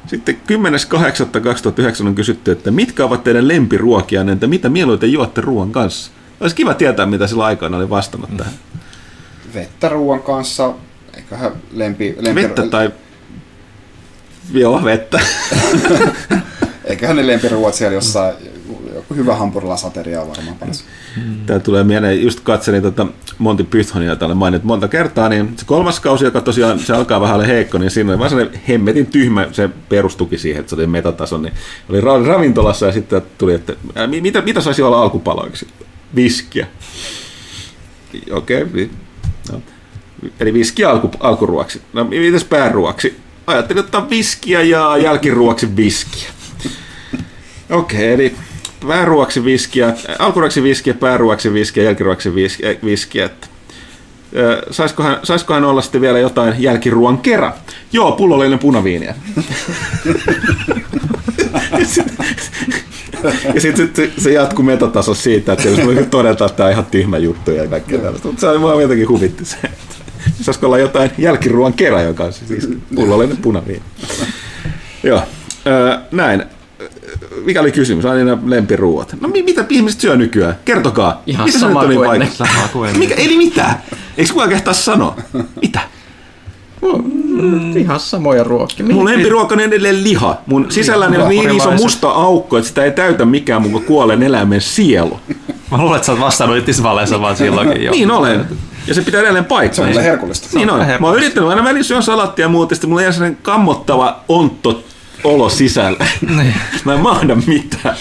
Sitten 0.08 0.38
10.8.2009 0.52 2.08
on 2.08 2.16
kysytty, 2.16 2.52
että 2.52 2.72
mitkä 2.72 3.06
ovat 3.06 3.24
teidän 3.24 3.48
lempiruokia, 3.48 4.22
entä 4.22 4.48
mitä 4.48 4.70
mieluiten 4.70 5.12
juotte 5.12 5.42
ruoan 5.42 5.72
kanssa? 5.72 6.12
Olisi 6.40 6.56
kiva 6.56 6.74
tietää, 6.74 7.06
mitä 7.06 7.28
sillä 7.28 7.46
aikana 7.46 7.78
oli 7.78 7.90
vastannut 7.90 8.38
tähän. 8.38 8.54
Vettä 9.54 9.90
ruoan 9.90 10.24
kanssa, 10.24 10.74
eiköhän 11.14 11.52
lempi... 11.72 12.16
lempi 12.20 12.42
Vettä 12.42 12.68
tai... 12.68 12.92
Joo, 14.54 14.84
vettä. 14.84 15.20
Eiköhän 16.86 17.16
ne 17.16 17.28
lempiruuat 17.28 17.74
siellä 17.74 17.94
jossain, 17.94 18.36
joku 18.98 19.14
hyvä 19.14 19.36
hampurilasateria 19.36 20.22
on 20.22 20.30
varmaan 20.30 20.58
paras. 20.58 20.84
Tämä 21.46 21.60
tulee 21.60 21.84
mieleen, 21.84 22.24
just 22.24 22.40
katselin 22.40 22.82
tota 22.82 23.08
Monty 23.38 23.64
Pythonia 23.64 24.16
täällä 24.16 24.36
mainit 24.36 24.64
monta 24.64 24.88
kertaa, 24.88 25.30
niin 25.30 25.54
se 25.58 25.66
kolmas 25.66 26.00
kausi, 26.00 26.26
joka 26.26 26.42
tosiaan 26.42 26.80
se 26.80 26.94
alkaa 26.94 27.22
vähän 27.22 27.46
heikko, 27.46 27.78
niin 27.78 27.92
siinä 27.92 28.12
oli 28.12 28.20
vaan 28.20 28.30
sellainen 28.30 28.62
hemmetin 28.70 29.06
tyhmä, 29.06 29.48
se 29.52 29.70
perustuki 29.90 30.38
siihen, 30.38 30.60
että 30.60 30.70
se 30.70 30.76
oli 30.76 30.88
metatason, 30.88 31.42
niin 31.42 31.54
oli 31.90 32.02
ra- 32.02 32.28
ravintolassa 32.28 32.86
ja 32.86 32.92
sitten 32.92 33.22
tuli, 33.38 33.54
että 33.54 33.74
ää, 33.96 34.08
mi- 34.08 34.22
mitä, 34.22 34.42
mitä 34.42 34.62
saisi 34.62 34.82
olla 34.82 35.02
alkupaloiksi? 35.02 35.68
Viskiä. 36.16 36.68
Okei, 38.32 38.64
okay, 38.64 38.90
no. 39.52 39.62
eli 40.40 40.54
viskiä 40.54 40.90
alku, 40.90 41.12
alkuruoksi. 41.20 41.82
No 41.94 42.04
mitäs 42.04 42.44
pääruoksi? 42.44 43.18
Ajattelin 43.48 43.84
ottaa 43.84 44.10
viskiä 44.10 44.62
ja 44.62 44.98
jälkiruoksi 44.98 45.76
viskiä. 45.76 46.30
Okei, 47.70 48.14
okay, 48.14 48.14
eli 48.14 48.36
pääruoksi 48.88 49.46
viskiä, 49.46 49.94
alkuruoksi 50.20 50.64
viskiä, 50.64 50.94
pääruoksi 50.94 51.54
viskiä, 51.54 51.84
jälkiruoksi 51.84 52.36
viskiä. 52.36 52.76
viskiä 52.86 53.26
että. 53.26 53.48
Ö, 54.36 54.62
Saiskohan, 54.72 55.20
saiskohan 55.24 55.64
olla 55.64 55.82
sitten 55.82 56.02
vielä 56.02 56.20
jotain 56.20 56.54
jälkiruoan 56.58 57.18
kerran? 57.18 57.54
Joo, 57.94 58.12
pullollinen 58.12 58.60
punaviiniä. 58.60 59.16
ja 63.54 63.62
sitten 63.62 63.92
sit, 63.96 64.14
se 64.18 64.32
jatkuu 64.32 64.66
metataso 64.66 65.14
siitä, 65.14 65.54
että 65.54 65.68
jos 65.68 65.86
voi 65.86 66.06
todeta, 66.10 66.46
että 66.46 66.58
tämä 66.58 66.68
on 66.68 66.74
ihan 66.74 66.86
tyhmä 66.86 67.18
juttu 67.18 67.52
ja 67.52 67.68
kaikkea 67.68 68.00
tällaista. 68.00 68.28
Mutta 68.28 68.42
se 68.42 68.48
on 68.48 68.62
vaan 68.62 68.82
jotenkin 68.82 69.10
huvitti 69.10 69.46
se. 69.46 69.58
Saisiko 70.42 70.66
olla 70.66 70.78
jotain 70.78 71.12
jälkiruoan 71.18 71.74
kerran, 71.74 72.06
joka 72.06 72.24
on 72.24 72.34
siis 72.34 72.70
pullollinen 72.96 73.38
punaviini. 73.38 73.82
Joo, 75.04 75.22
näin. 76.12 76.44
Mikä 77.46 77.62
oli 77.62 77.72
kysymys? 77.72 78.06
Aina 78.06 78.38
lempiruuat. 78.46 79.16
No 79.22 79.28
mi- 79.28 79.44
mitä 79.44 79.66
ihmiset 79.70 80.02
syö 80.02 80.16
nykyään? 80.16 80.56
Kertokaa. 80.66 81.22
Ihan 81.26 81.46
mitä 81.46 81.58
se 81.58 81.62
sama 81.62 81.86
kuin 81.86 81.98
vaikea? 82.00 82.14
ennen. 82.14 82.32
Sama 82.32 82.68
kuin 82.74 82.88
ennen. 82.90 83.00
Mikä, 83.00 83.16
eli 83.16 83.38
mitä? 83.38 83.76
Eikö 84.18 84.32
kukaan 84.34 84.50
kehtaa 84.50 84.74
sanoa? 84.74 85.16
Mitä? 85.62 85.80
Mm, 86.82 87.78
ihan 87.78 88.00
samoja 88.00 88.44
ruokia. 88.44 88.86
Mun 88.86 89.06
lempiruoka 89.06 89.56
on 89.56 89.60
edelleen 89.62 90.04
liha. 90.04 90.38
Mun 90.46 90.66
sisälläni 90.70 91.18
on 91.18 91.30
niin 91.30 91.52
iso 91.52 91.72
musta 91.72 92.10
aukko, 92.10 92.58
että 92.58 92.68
sitä 92.68 92.84
ei 92.84 92.92
täytä 92.92 93.26
mikään 93.26 93.62
mun 93.62 93.72
kuin 93.72 93.84
kuolleen 93.84 94.24
eläimen 94.24 94.62
sielu. 94.62 95.20
Mä 95.72 95.78
luulen, 95.78 95.96
että 95.96 96.06
sä 96.06 96.12
oot 96.12 96.22
vastannut 96.22 96.66
tismalleen 96.66 97.22
vaan 97.22 97.36
silloinkin 97.38 97.84
jo. 97.84 97.92
Niin 97.92 98.12
olen. 98.12 98.46
Ja 98.88 98.94
se 98.94 99.02
pitää 99.02 99.22
edelleen 99.22 99.44
Se 99.46 99.48
paikkaa. 99.48 99.84
on 99.86 99.90
kyllä 99.92 100.02
herkullista. 100.04 100.48
Niin 100.58 100.70
on. 100.70 100.80
Mä 101.00 101.08
oon 101.08 101.16
yrittänyt 101.16 101.50
aina 101.50 101.64
välillä 101.64 101.84
syön 101.84 102.04
salattia 102.04 102.46
ja 102.46 102.50
muuta, 102.50 102.72
ja 102.72 102.76
sitten 102.76 102.90
mulla 102.90 103.02
jää 103.02 103.12
sellainen 103.12 103.38
kammottava 103.42 104.20
ontto 104.30 104.84
olo 105.24 105.50
sisällä. 105.50 106.06
Niin. 106.36 106.54
Mä 106.86 106.94
en 106.94 107.00
mahda 107.00 107.36
mitään. 107.36 107.98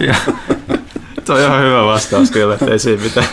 Ja, 0.00 0.14
Tuo 1.24 1.34
on 1.34 1.40
ihan 1.42 1.62
hyvä 1.62 1.84
vastaus 1.84 2.30
kyllä, 2.30 2.54
että 2.54 2.70
ei 2.70 2.78
siinä 2.78 3.02
mitään. 3.02 3.26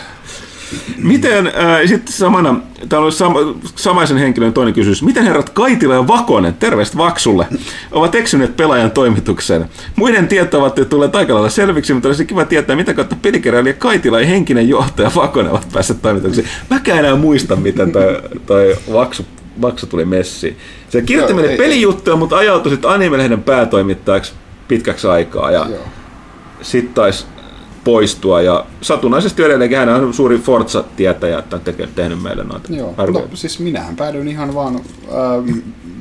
Miten, 0.96 1.46
äh, 1.46 1.80
sitten 1.86 2.12
samana, 2.12 2.60
täällä 2.88 3.06
on 3.06 3.12
sama, 3.12 3.38
samaisen 3.76 4.16
henkilön 4.16 4.52
toinen 4.52 4.74
kysymys. 4.74 5.02
Miten 5.02 5.24
herrat 5.24 5.50
Kaitila 5.50 5.94
ja 5.94 6.08
Vakonen, 6.08 6.54
terveistä 6.54 6.98
Vaksulle, 6.98 7.46
ovat 7.92 8.14
eksyneet 8.14 8.56
pelaajan 8.56 8.90
toimitukseen? 8.90 9.64
Muiden 9.96 10.28
tietävät, 10.28 10.78
että 10.78 10.90
tulee 10.90 11.10
aika 11.12 11.34
lailla 11.34 11.50
selviksi, 11.50 11.94
mutta 11.94 12.08
olisi 12.08 12.26
kiva 12.26 12.44
tietää, 12.44 12.76
mitä 12.76 12.94
kautta 12.94 13.16
pelikeräilijä 13.22 13.72
Kaitila 13.72 14.20
ja 14.20 14.26
henkinen 14.26 14.68
johtaja 14.68 15.10
Vakonen 15.14 15.50
ovat 15.50 15.68
päässeet 15.72 16.02
toimitukseen. 16.02 16.48
Mäkään 16.70 16.98
enää 16.98 17.16
muista, 17.16 17.56
miten 17.56 17.92
toi, 17.92 18.22
toi 18.46 18.76
Vaksu, 18.92 19.26
Vaksu 19.62 19.86
tuli 19.86 20.04
messiin. 20.04 20.56
Se 20.88 21.02
kirjoitti 21.02 21.34
meille 21.34 21.50
ei- 21.50 21.56
pelijuttuja, 21.58 22.16
mutta 22.16 22.36
ajautui 22.36 22.72
sitten 22.72 22.90
Anime-lehden 22.90 23.42
päätoimittajaksi 23.42 24.32
pitkäksi 24.68 25.06
aikaa. 25.06 25.50
Ja 25.50 25.66
sitten 26.62 26.94
taisi 26.94 27.24
poistua 27.84 28.42
ja 28.42 28.66
satunnaisesti 28.80 29.42
edelleenkin 29.42 29.78
hän 29.78 29.88
on 29.88 30.14
suuri 30.14 30.38
Forza-tietäjä, 30.38 31.38
että 31.38 31.56
on 31.56 31.62
tehnyt 31.94 32.22
meille 32.22 32.44
noita 32.44 32.72
Joo, 32.72 32.94
arvioita. 32.96 33.30
no 33.30 33.36
siis 33.36 33.58
minähän 33.60 33.96
päädyin 33.96 34.28
ihan 34.28 34.54
vaan 34.54 34.74
ähm, 34.76 35.58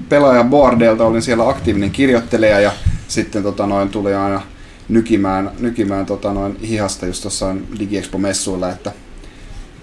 pelaaja 0.09 0.43
boardelta, 0.43 1.05
olin 1.05 1.21
siellä 1.21 1.49
aktiivinen 1.49 1.91
kirjoittelija 1.91 2.59
ja 2.59 2.71
sitten 3.07 3.43
tota 3.43 3.67
noin, 3.67 3.89
tuli 3.89 4.13
aina 4.13 4.41
nykimään, 4.89 5.51
nykimään 5.59 6.05
tota 6.05 6.33
noin, 6.33 6.57
hihasta 6.61 7.05
just 7.05 7.21
tuossa 7.21 7.55
DigiExpo-messuilla, 7.79 8.69
että 8.69 8.91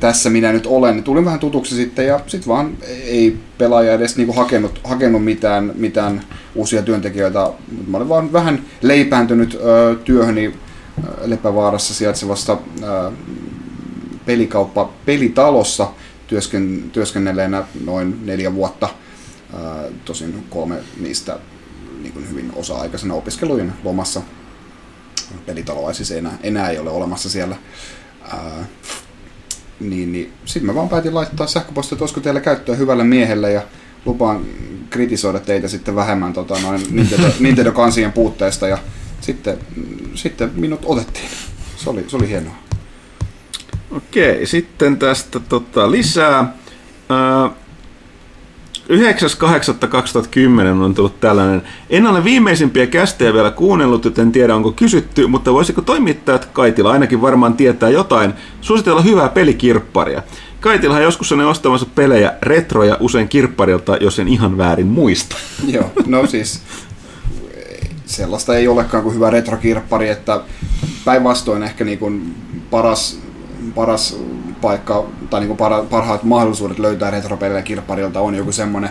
tässä 0.01 0.31
minä 0.31 0.53
nyt 0.53 0.67
olen. 0.67 1.03
Tulin 1.03 1.25
vähän 1.25 1.41
tutuksi 1.41 1.75
sitten 1.75 2.07
ja 2.07 2.21
sitten 2.27 2.49
vaan 2.49 2.77
ei 3.05 3.37
pelaaja 3.59 3.93
edes 3.93 4.17
niinku 4.17 4.33
hakenut, 4.33 4.81
hakenut 4.85 5.25
mitään, 5.25 5.73
mitään 5.75 6.23
uusia 6.55 6.83
työntekijöitä. 6.83 7.51
Mä 7.87 7.97
olin 7.97 8.09
vaan 8.09 8.33
vähän 8.33 8.63
leipääntynyt 8.83 9.55
ö, 9.55 9.97
työhöni 10.05 10.47
ö, 10.47 10.51
Lepävaarassa 11.25 11.95
sijaitsevassa 11.95 12.59
ö, 12.83 13.13
pelikauppa 14.27 14.91
pelitalossa 15.07 15.89
työsken, 16.27 16.91
työskennelleenä 16.93 17.65
noin 17.85 18.27
neljä 18.27 18.55
vuotta. 18.55 18.89
Ää, 19.55 19.85
tosin 20.05 20.47
kolme 20.51 20.77
niistä 21.01 21.39
niin 22.03 22.31
hyvin 22.31 22.53
osa-aikaisena 22.57 23.15
opiskelujen 23.15 23.73
lomassa. 23.85 24.23
Pelitaloa 25.47 25.93
siis 25.93 26.11
enää, 26.11 26.39
enää 26.43 26.71
ei 26.71 26.79
ole 26.79 26.91
olemassa 26.91 27.31
siellä. 27.31 27.57
Ää, 28.23 28.67
niin, 29.81 30.13
niin 30.13 30.33
sitten 30.45 30.67
mä 30.67 30.75
vaan 30.75 30.89
päätin 30.89 31.15
laittaa 31.15 31.47
sähköpostia, 31.47 31.95
että 31.97 32.03
olisiko 32.03 32.21
teillä 32.21 32.41
käyttöä 32.41 32.75
hyvälle 32.75 33.05
miehelle 33.05 33.53
ja 33.53 33.63
lupaan 34.05 34.41
kritisoida 34.91 35.41
teitä 35.41 35.69
sitten 35.69 35.97
vähemmän 35.97 36.33
tota, 36.33 36.59
noin 36.63 36.83
Nintendo, 36.91 37.27
Nintendo 37.41 37.73
kansien 37.73 38.13
puutteesta 38.13 38.69
ja 38.69 38.79
sitten, 39.21 39.59
sitten 40.15 40.51
minut 40.55 40.81
otettiin. 40.85 41.29
Se 41.77 41.91
oli, 41.91 42.05
se 42.09 42.17
oli 42.17 42.29
hienoa. 42.29 42.55
Okei, 43.91 44.47
sitten 44.47 44.97
tästä 44.97 45.41
tota, 45.41 45.91
lisää. 45.91 46.55
Ää, 47.09 47.51
9.8.2010 48.89 50.83
on 50.83 50.95
tullut 50.95 51.21
tällainen. 51.21 51.63
En 51.91 52.07
ole 52.07 52.25
viimeisimpiä 52.25 52.87
kästejä 52.87 53.33
vielä 53.33 53.51
kuunnellut, 53.51 54.05
joten 54.05 54.33
tiedä 54.33 54.55
onko 54.55 54.73
kysytty, 54.73 55.27
mutta 55.27 55.53
voisiko 55.53 55.83
toimittajat 55.83 56.45
Kaitila 56.45 56.93
ainakin 56.93 57.23
varmaan 57.23 57.57
tietää 57.57 57.91
jotain, 57.91 58.33
suositella 58.61 59.03
hyvää 59.03 59.29
pelikirpparia. 59.29 60.23
Kaitilahan 60.61 61.03
joskus 61.03 61.33
on 61.33 61.41
ostamassa 61.41 61.87
pelejä 61.95 62.35
retroja 62.43 62.97
usein 63.01 63.29
kirpparilta, 63.29 63.97
jos 63.97 64.19
en 64.19 64.29
ihan 64.29 64.59
väärin 64.59 64.87
muista. 64.87 65.37
Joo, 65.75 65.93
no 66.07 66.27
siis 66.27 66.63
sellaista 68.07 68.57
ei 68.57 68.69
olekaan 68.69 69.03
kuin 69.03 69.15
hyvä 69.15 69.31
retrokirppari, 69.31 70.09
että 70.09 70.41
päinvastoin 71.05 71.63
ehkä 71.63 71.85
niin 71.85 71.99
kuin 71.99 72.35
paras, 72.71 73.19
paras 73.75 74.19
paikka 74.61 75.07
tai 75.31 75.41
niin 75.41 75.57
kuin 75.57 75.87
parhaat 75.91 76.23
mahdollisuudet 76.23 76.79
löytää 76.79 77.11
retropelejä 77.11 77.63
kirpparilta 77.63 78.21
on 78.21 78.35
joku 78.35 78.53
semmoinen, 78.53 78.91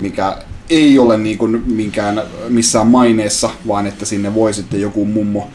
mikä 0.00 0.36
ei 0.70 0.98
ole 0.98 1.18
niin 1.18 1.38
kuin 1.38 1.62
minkään, 1.66 2.22
missään 2.48 2.86
maineessa, 2.86 3.50
vaan 3.68 3.86
että 3.86 4.04
sinne 4.04 4.34
voi 4.34 4.54
sitten 4.54 4.80
joku 4.80 5.04
mummo 5.04 5.50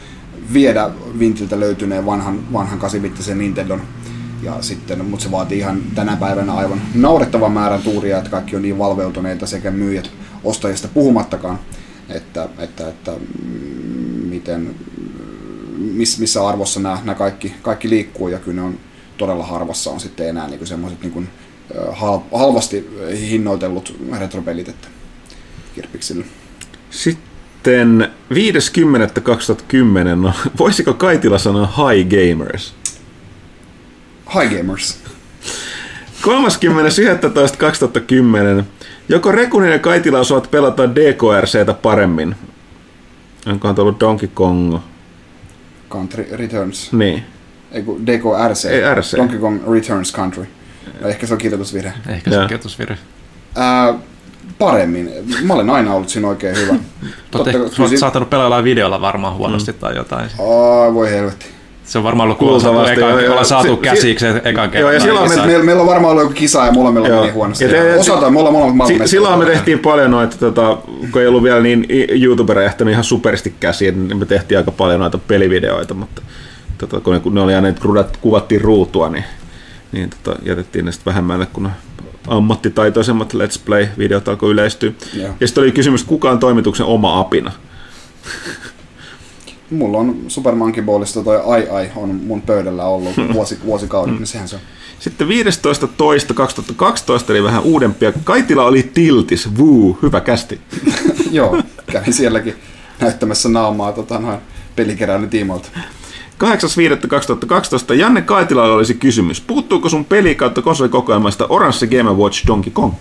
viedä 0.52 0.90
Vintiltä 1.18 1.60
löytyneen 1.60 2.06
vanhan, 2.06 2.52
vanhan 2.52 2.78
8 2.78 3.00
Nintendon. 3.34 3.80
Ja 4.42 4.56
sitten, 4.60 5.04
mutta 5.04 5.22
se 5.24 5.30
vaatii 5.30 5.58
ihan 5.58 5.82
tänä 5.94 6.16
päivänä 6.16 6.52
aivan 6.52 6.82
naurettavan 6.94 7.52
määrän 7.52 7.82
tuuria, 7.82 8.18
että 8.18 8.30
kaikki 8.30 8.56
on 8.56 8.62
niin 8.62 8.78
valveutuneita 8.78 9.46
sekä 9.46 9.70
myyjät 9.70 10.10
ostajista 10.44 10.88
puhumattakaan, 10.94 11.58
että, 12.08 12.48
että, 12.58 12.88
että 12.88 13.12
mm, 13.12 14.28
miten, 14.28 14.74
miss, 15.82 16.18
missä 16.18 16.48
arvossa 16.48 16.80
nämä, 16.80 16.98
nämä 17.04 17.14
kaikki, 17.14 17.54
kaikki 17.62 17.90
liikkuu 17.90 18.28
ja 18.28 18.38
kyllä 18.38 18.60
ne 18.60 18.62
on 18.62 18.78
todella 19.18 19.46
harvassa 19.46 19.90
on 19.90 20.00
sitten 20.00 20.28
enää 20.28 20.48
niin 20.48 20.66
semmoiset 20.66 21.02
niin 21.02 21.28
hal, 21.92 22.20
halvasti 22.34 22.90
hinnoitellut 23.30 23.96
retropelit, 24.18 24.68
että 24.68 24.88
kirpiksillä. 25.74 26.24
Sitten 26.90 28.10
50.2010, 28.34 28.36
no, 30.14 30.32
voisiko 30.58 30.94
Kaitila 30.94 31.38
sanoa 31.38 31.66
Hi 31.66 32.04
Gamers? 32.04 32.74
Hi 34.34 34.56
Gamers. 34.56 34.98
30.11.2010. 36.22 38.64
Joko 39.08 39.32
Rekunin 39.32 39.72
ja 39.72 39.78
Kaitila 39.78 40.18
osaavat 40.18 40.50
pelata 40.50 40.94
DKRCtä 40.94 41.74
paremmin? 41.74 42.36
Onkohan 43.46 43.74
tullut 43.74 44.00
Donkey 44.00 44.28
Kong? 44.34 44.78
Country 45.92 46.26
Returns. 46.32 46.92
Niin. 46.92 47.22
Ei 47.72 47.82
kun 47.82 48.06
DKRC. 48.06 48.64
Ei, 48.64 48.94
RC. 48.94 49.16
Donkey 49.16 49.38
Kong 49.38 49.60
Returns 49.72 50.12
Country. 50.12 50.46
No, 51.00 51.08
ehkä 51.08 51.26
se 51.26 51.32
on 51.34 51.38
kirjoitusvirhe. 51.38 51.92
Ehkä 52.08 52.30
se 52.30 52.36
kirjoitusvirhe. 52.40 52.96
Ää, 53.56 53.94
paremmin. 54.58 55.10
Mä 55.42 55.54
olen 55.54 55.70
aina 55.70 55.94
ollut 55.94 56.08
siinä 56.08 56.28
oikein 56.28 56.56
hyvä. 56.56 56.74
Totta, 57.30 57.52
sä 57.52 57.82
oot 57.82 57.90
si- 57.90 57.98
saattanut 57.98 58.30
pelailla 58.30 58.64
videolla 58.64 59.00
varmaan 59.00 59.36
huonosti 59.36 59.72
mm. 59.72 59.78
tai 59.78 59.96
jotain. 59.96 60.30
Aa, 60.40 60.94
voi 60.94 61.10
helvetti. 61.10 61.46
Se 61.84 61.98
on 61.98 62.04
varmaan 62.04 62.36
ollut, 62.40 62.88
eka, 62.92 63.00
joo, 63.00 63.18
joo. 63.18 63.30
ollaan 63.30 63.46
saatu 63.46 63.74
Si- 63.74 63.80
käsiksi 63.82 64.26
ekan 64.26 64.70
kerran. 64.70 64.80
Joo, 64.80 64.90
ja 64.90 65.00
silloin 65.00 65.30
me- 65.30 65.36
Me, 65.36 65.46
meillä, 65.46 65.64
meillä 65.64 65.80
on 65.80 65.86
varmaan 65.88 66.10
ollut 66.10 66.22
joku 66.24 66.34
kisa 66.34 66.66
ja 66.66 66.72
molemmilla 66.72 67.08
Joo. 67.08 67.20
meni 67.20 67.32
huonosti. 67.32 67.64
Ja 67.64 67.70
te- 67.70 67.96
Osataan, 67.96 68.32
me 68.32 68.38
ollaan 68.38 68.54
molemmat 68.54 68.86
Si- 68.86 69.00
silloin 69.04 69.38
me 69.38 69.44
tehtiin 69.44 69.78
paljon 69.78 70.10
noita, 70.10 70.36
tota, 70.38 70.78
kun 71.12 71.20
ei 71.22 71.26
ollut 71.28 71.42
vielä 71.42 71.60
niin 71.60 71.86
YouTubereja 72.22 72.66
ehtinyt 72.66 72.92
ihan 72.92 73.04
superisti 73.04 73.54
käsiin, 73.60 74.08
niin 74.08 74.16
me 74.18 74.26
tehtiin 74.26 74.58
aika 74.58 74.70
paljon 74.70 75.00
noita 75.00 75.18
pelivideoita, 75.18 75.94
mutta 75.94 76.22
tota, 76.78 77.00
kun, 77.00 77.12
ne, 77.14 77.20
kun 77.20 77.34
ne 77.34 77.40
oli 77.40 77.54
aina, 77.54 77.68
että 77.68 77.82
rudat- 77.84 78.16
kuvattiin 78.20 78.60
ruutua, 78.60 79.08
niin, 79.08 79.24
niin 79.92 80.10
tota, 80.10 80.38
jätettiin 80.44 80.84
ne 80.84 80.92
sitten 80.92 81.10
vähemmälle, 81.12 81.46
kun 81.46 81.70
ammattitaitoisemmat 82.28 83.34
Let's 83.34 83.60
Play-videot 83.64 84.28
alkoi 84.28 84.50
yleistyä. 84.50 84.90
Joo. 85.14 85.30
Ja 85.40 85.46
sitten 85.46 85.62
oli 85.62 85.72
kysymys, 85.72 86.04
kuka 86.04 86.30
on 86.30 86.38
toimituksen 86.38 86.86
oma 86.86 87.20
apina? 87.20 87.52
Mulla 89.72 89.98
on 89.98 90.16
Super 90.28 90.54
Monkey 90.54 90.82
Ballista 90.82 91.22
toi 91.22 91.42
Ai 91.46 91.68
Ai 91.68 91.90
on 91.96 92.20
mun 92.26 92.42
pöydällä 92.42 92.84
ollut 92.84 93.12
vuosi, 93.34 93.58
vuosikaudet, 93.64 94.14
niin 94.14 94.26
sehän 94.26 94.48
se 94.48 94.56
on. 94.56 94.62
Sitten 94.98 95.28
15.2.2012, 95.28 95.34
eli 97.28 97.42
vähän 97.42 97.62
uudempia. 97.62 98.12
Kaitila 98.24 98.64
oli 98.64 98.82
tiltis, 98.82 99.58
vuu, 99.58 99.98
hyvä 100.02 100.20
kästi. 100.20 100.60
Joo, 101.30 101.62
kävin 101.92 102.12
sielläkin 102.12 102.54
näyttämässä 103.00 103.48
naamaa 103.48 103.92
tota, 103.92 104.18
noin 104.18 104.38
pelikeräilyn 104.76 105.30
tiimoilta. 105.30 105.68
8.5.2012 106.44 107.94
Janne 107.94 108.22
Kaitilalla 108.22 108.74
olisi 108.74 108.94
kysymys. 108.94 109.40
Puuttuuko 109.40 109.88
sun 109.88 110.04
peli 110.04 110.34
kautta 110.34 110.62
konsolikokoelmasta 110.62 111.46
Orange 111.48 111.86
Game 111.86 112.10
Watch 112.10 112.46
Donkey 112.46 112.72
Kong? 112.72 112.92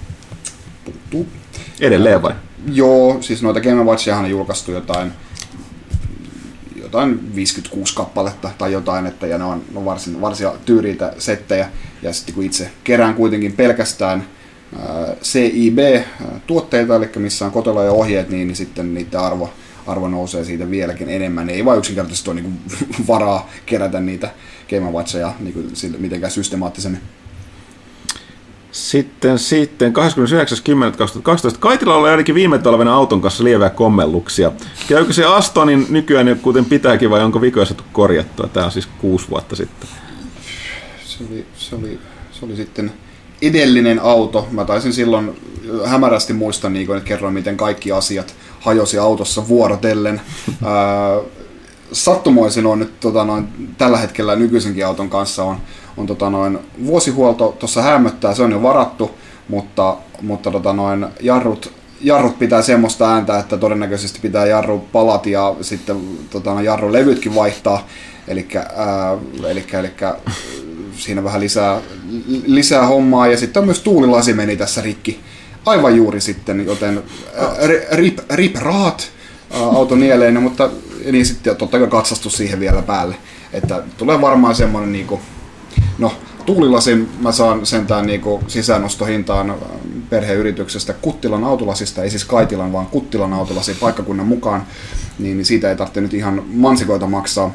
Tuu. 1.10 1.28
Edelleen 1.80 2.22
vai? 2.22 2.34
Joo, 2.72 3.18
siis 3.22 3.44
noita 3.44 3.62
Game 3.62 3.84
Watchiahan 3.84 4.26
on 4.26 4.32
julkaistu 4.32 4.72
jotain 4.72 5.12
jotain 6.92 7.36
56 7.36 7.96
kappaletta 7.96 8.50
tai 8.58 8.72
jotain, 8.72 9.06
että, 9.06 9.28
ja 9.28 9.38
ne 9.38 9.44
on, 9.44 9.64
ne 9.74 9.86
varsin, 9.86 10.22
varsin 10.22 10.48
tyyriitä 10.66 11.14
settejä. 11.18 11.70
Ja 12.02 12.14
sitten 12.14 12.36
kun 12.36 12.44
itse 12.44 12.70
kerään 12.84 13.16
kuitenkin 13.16 13.54
pelkästään 13.54 14.26
ää, 14.80 15.16
CIB-tuotteita, 15.24 16.96
eli 16.96 17.10
missä 17.16 17.46
on 17.46 17.52
kotelo 17.52 17.84
ja 17.84 17.92
ohjeet, 17.92 18.30
niin, 18.30 18.48
niin 18.48 18.56
sitten 18.56 18.94
niiden 18.94 19.20
arvo, 19.20 19.54
arvo 19.88 20.08
nousee 20.08 20.44
siitä 20.44 20.70
vieläkin 20.70 21.10
enemmän. 21.10 21.50
Ei 21.50 21.66
vaan 21.66 21.78
yksinkertaisesti 21.78 22.30
ole 22.30 22.42
niin 22.42 22.60
varaa 23.08 23.50
kerätä 23.66 24.00
niitä 24.00 24.30
Game 24.70 24.92
Watcheja 24.92 25.34
niin 25.40 25.70
sille, 25.74 25.98
mitenkään 25.98 26.32
systemaattisemmin. 26.32 27.02
Sitten, 28.72 29.40
sitten 29.40 29.94
29.10.2012 31.52 31.58
Kaitila 31.60 31.96
oli 31.96 32.10
ainakin 32.10 32.36
viime 32.36 32.58
talvena 32.58 32.94
auton 32.94 33.22
kanssa 33.22 33.44
lieviä 33.44 33.70
kommelluksia. 33.70 34.52
Käykö 34.88 35.14
se 35.14 35.26
Astonin 35.26 35.86
nykyään 35.90 36.28
jo 36.28 36.36
kuten 36.36 36.66
pitääkin 36.66 37.10
vai 37.10 37.24
onko 37.24 37.42
vikoja 37.42 37.66
saatu 37.66 37.84
korjattua? 37.92 38.48
Tämä 38.48 38.66
on 38.66 38.72
siis 38.72 38.88
kuusi 38.98 39.30
vuotta 39.30 39.56
sitten. 39.56 39.90
se 41.06 41.24
oli, 41.30 41.46
se 41.56 41.76
oli, 41.76 42.00
se 42.32 42.46
oli 42.46 42.56
sitten 42.56 42.92
edellinen 43.42 44.00
auto. 44.00 44.48
Mä 44.52 44.66
taisin 44.66 44.94
silloin 44.94 45.36
hämärästi 45.86 46.34
muistaa, 46.34 46.70
niin 46.70 46.88
kun, 46.88 46.98
että 46.98 47.08
kerroin, 47.08 47.34
miten 47.34 47.58
kaikki 47.58 47.92
asiat 47.92 48.36
hajosi 48.60 48.98
autossa 48.98 49.48
vuorotellen. 49.48 50.22
Sattumoisin 51.92 52.66
on 52.66 52.80
nyt 52.80 53.00
tota, 53.00 53.26
noin, 53.26 53.48
tällä 53.78 53.98
hetkellä 53.98 54.36
nykyisenkin 54.36 54.86
auton 54.86 55.10
kanssa 55.10 55.44
on, 55.44 55.58
on 55.98 56.08
tota 56.08 56.30
noin, 56.30 56.60
vuosihuolto 56.86 57.56
tuossa 57.60 57.82
hämöttää, 57.82 58.34
se 58.34 58.44
on 58.44 58.52
jo 58.52 58.64
varattu, 58.64 59.12
mutta, 59.48 59.98
mutta 60.22 60.52
tota 60.52 60.74
noin, 60.74 61.08
jarrut, 61.20 61.74
jarrut 62.02 62.40
pitää 62.40 62.62
semmoista 62.62 63.14
ääntä, 63.14 63.40
että 63.40 63.58
todennäköisesti 63.58 64.20
pitää 64.22 64.46
jarru 64.46 64.80
palat 64.92 65.26
ja 65.26 65.56
sitten 65.62 65.98
tota, 66.30 66.54
noin, 66.54 66.66
jarrulevytkin 66.66 67.36
vaihtaa. 67.36 67.88
Elikkä 68.28 70.16
siinä 70.98 71.24
vähän 71.24 71.42
lisää, 71.42 71.82
lisää 72.46 72.86
hommaa 72.86 73.28
ja 73.28 73.38
sitten 73.38 73.66
myös 73.66 73.80
tuulilasi 73.80 74.34
meni 74.34 74.58
tässä 74.58 74.82
rikki 74.82 75.20
aivan 75.66 75.96
juuri 75.96 76.22
sitten, 76.22 76.66
joten 76.66 77.04
rip, 77.92 78.20
rip 78.30 78.56
rahat 78.56 79.12
ää, 79.52 79.62
auto 79.62 79.96
nieleen, 79.96 80.42
mutta 80.42 80.70
niin 81.12 81.26
sitten 81.26 81.56
totta 81.56 81.80
kai 81.80 81.88
katsastus 81.88 82.38
siihen 82.38 82.60
vielä 82.60 82.82
päälle. 82.82 83.16
Että 83.54 83.84
tulee 83.98 84.22
varmaan 84.22 84.56
semmoinen 84.56 84.92
niinku, 84.92 85.20
no 86.02 86.14
tuulilasin 86.46 87.10
mä 87.20 87.32
saan 87.32 87.66
sentään 87.66 88.06
niinku 88.06 88.44
sisäänostohintaan 88.48 89.56
perheyrityksestä 90.10 90.94
Kuttilan 90.94 91.44
autolasista, 91.44 92.04
ei 92.04 92.10
siis 92.10 92.26
Kaitilan, 92.26 92.74
vaan 92.74 92.86
Kuttilan 92.86 93.34
autolasi 93.34 93.74
paikkakunnan 93.74 94.28
mukaan, 94.28 94.64
niin 95.20 95.38
niin 95.38 95.46
siitä 95.46 95.70
ei 95.70 95.76
tarvitse 95.76 96.02
nyt 96.02 96.14
ihan 96.14 96.44
mansikoita 96.54 97.08
maksaa. 97.08 97.52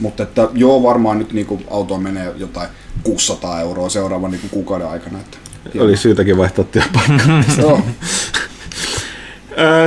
Mutta 0.00 0.22
että 0.22 0.48
joo, 0.54 0.82
varmaan 0.82 1.18
nyt 1.18 1.32
niinku 1.32 1.60
autoon 1.70 2.02
menee 2.02 2.32
jotain 2.36 2.68
600 3.02 3.60
euroa 3.60 3.88
seuraavan 3.88 4.30
niinku 4.30 4.48
kuukauden 4.50 4.88
aikana. 4.88 5.18
Että, 5.18 5.38
Oli 5.80 5.96
syytäkin 5.96 6.36
vaihtaa 6.36 6.64
työpaikkaa. 6.64 7.44
joo. 7.62 7.80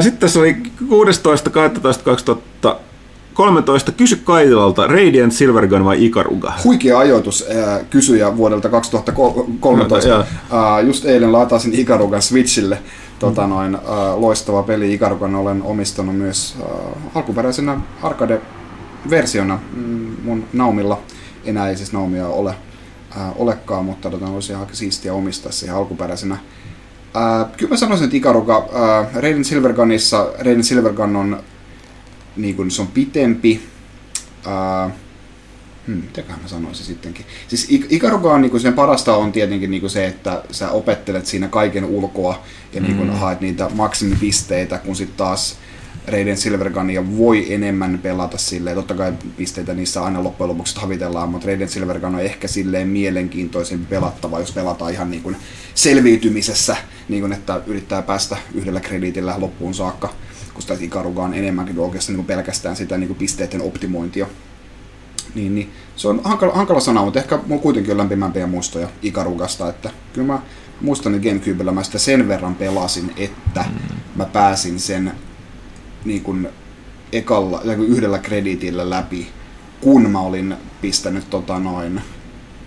Sitten 0.01 0.19
tässä 0.19 0.39
oli 0.39 0.57
16.12.2013. 3.39 3.91
Kysy 3.91 4.15
Kaitilalta, 4.15 4.87
Radiant, 4.87 5.33
Silvergun 5.33 5.85
vai 5.85 6.05
Ikaruga? 6.05 6.53
Huikea 6.63 6.99
ajoitus 6.99 7.45
ää, 7.55 7.79
kysyjä 7.89 8.37
vuodelta 8.37 8.69
2013. 8.69 10.09
Joo. 10.09 10.23
Ää, 10.51 10.81
just 10.81 11.05
eilen 11.05 11.31
latasin 11.31 11.73
Ikarugan 11.73 12.21
Switchille. 12.21 12.77
Tota 13.19 13.47
noin, 13.47 13.75
ää, 13.75 13.81
loistava 14.21 14.63
peli. 14.63 14.93
Ikarugan 14.93 15.35
olen 15.35 15.63
omistanut 15.63 16.17
myös 16.17 16.55
ää, 16.61 16.67
alkuperäisenä 17.15 17.81
arcade-versiona 18.03 19.59
mm, 19.75 20.15
mun 20.23 20.45
Naumilla. 20.53 20.99
Enää 21.45 21.69
ei 21.69 21.77
siis 21.77 21.93
Naumia 21.93 22.27
ole, 22.27 22.55
ää, 23.17 23.31
olekaan, 23.35 23.85
mutta 23.85 24.09
tota, 24.09 24.25
olisi 24.25 24.51
ihan 24.51 24.67
siistiä 24.71 25.13
omistaa 25.13 25.51
siihen 25.51 25.75
alkuperäisenä. 25.75 26.37
Ää, 27.13 27.49
kyllä 27.57 27.69
mä 27.69 27.77
sanoisin, 27.77 28.05
että 28.05 28.17
Ikaruga, 28.17 28.69
ää, 28.73 29.05
Radiant 29.13 29.45
Silvergunissa, 29.45 30.27
Radiant 30.37 30.63
Silvergun 30.63 31.15
on, 31.15 31.39
niin 32.41 32.55
kun, 32.55 32.71
se 32.71 32.81
on 32.81 32.87
pitempi, 32.87 33.61
ää, 34.45 34.89
Hmm, 35.87 35.95
mitäköhän 35.97 36.41
mä 36.41 36.47
sanoisin 36.47 36.85
sittenkin. 36.85 37.25
Siis 37.47 37.67
Ik- 37.71 37.85
Ikaruga 37.89 38.33
on 38.33 38.41
niinku 38.41 38.59
sen 38.59 38.73
parasta 38.73 39.15
on 39.15 39.31
tietenkin 39.31 39.71
niinku 39.71 39.89
se, 39.89 40.05
että 40.07 40.43
sä 40.51 40.69
opettelet 40.71 41.25
siinä 41.25 41.47
kaiken 41.47 41.85
ulkoa 41.85 42.43
ja 42.73 42.81
niinku 42.81 43.03
Mm. 43.03 43.09
haet 43.09 43.41
niitä 43.41 43.69
maksimipisteitä, 43.73 44.77
kun 44.77 44.95
sitten 44.95 45.17
taas 45.17 45.57
Radiant 46.07 46.39
Silvergunia 46.39 47.17
voi 47.17 47.53
enemmän 47.53 47.99
pelata 48.03 48.37
silleen. 48.37 48.75
Totta 48.75 48.93
kai 48.93 49.13
pisteitä 49.37 49.73
niissä 49.73 50.03
aina 50.03 50.23
loppujen 50.23 50.49
lopuksi 50.49 50.75
havitellaan, 50.79 51.29
mutta 51.29 51.47
Radiant 51.47 51.71
Silvergun 51.71 52.15
on 52.15 52.21
ehkä 52.21 52.47
silleen 52.47 52.87
mielenkiintoisempi 52.87 53.85
pelattava, 53.89 54.39
jos 54.39 54.51
pelataan 54.51 54.91
ihan 54.93 55.11
niin 55.11 55.23
kuin 55.23 55.35
selviytymisessä, 55.75 56.77
niin 57.09 57.21
kuin 57.21 57.33
että 57.33 57.61
yrittää 57.67 58.01
päästä 58.01 58.37
yhdellä 58.53 58.79
krediitillä 58.79 59.35
loppuun 59.37 59.73
saakka, 59.73 60.13
kun 60.59 60.75
sitä 60.75 60.85
Ikaruga 60.85 61.23
on 61.23 61.33
enemmänkin 61.33 61.79
oikeastaan 61.79 62.13
niin 62.13 62.25
kuin 62.25 62.35
pelkästään 62.37 62.75
sitä 62.75 62.97
niin 62.97 63.07
kuin 63.07 63.17
pisteiden 63.17 63.61
optimointia. 63.61 64.27
Niin, 65.35 65.55
niin. 65.55 65.71
Se 65.95 66.07
on 66.07 66.21
hankala, 66.23 66.53
hankala 66.53 66.79
sana, 66.79 67.03
mutta 67.03 67.19
ehkä 67.19 67.39
mulla 67.47 67.61
kuitenkin 67.61 67.91
on 67.91 67.97
lämpimämpiä 67.97 68.47
muistoja 68.47 68.89
Ikarugasta, 69.01 69.69
että 69.69 69.89
kyllä 70.13 70.27
mä 70.27 70.41
muistan, 70.81 71.15
että 71.15 71.29
Gamecubella 71.29 71.71
mä 71.71 71.83
sitä 71.83 71.97
sen 71.97 72.27
verran 72.27 72.55
pelasin, 72.55 73.13
että 73.17 73.65
mä 74.15 74.25
pääsin 74.25 74.79
sen 74.79 75.11
niin 76.05 76.21
kuin 76.21 76.49
ekalla, 77.11 77.61
yhdellä 77.87 78.19
krediitillä 78.19 78.89
läpi, 78.89 79.27
kun 79.81 80.09
mä 80.09 80.19
olin 80.19 80.55
pistänyt 80.81 81.29
tota 81.29 81.59
noin, 81.59 82.01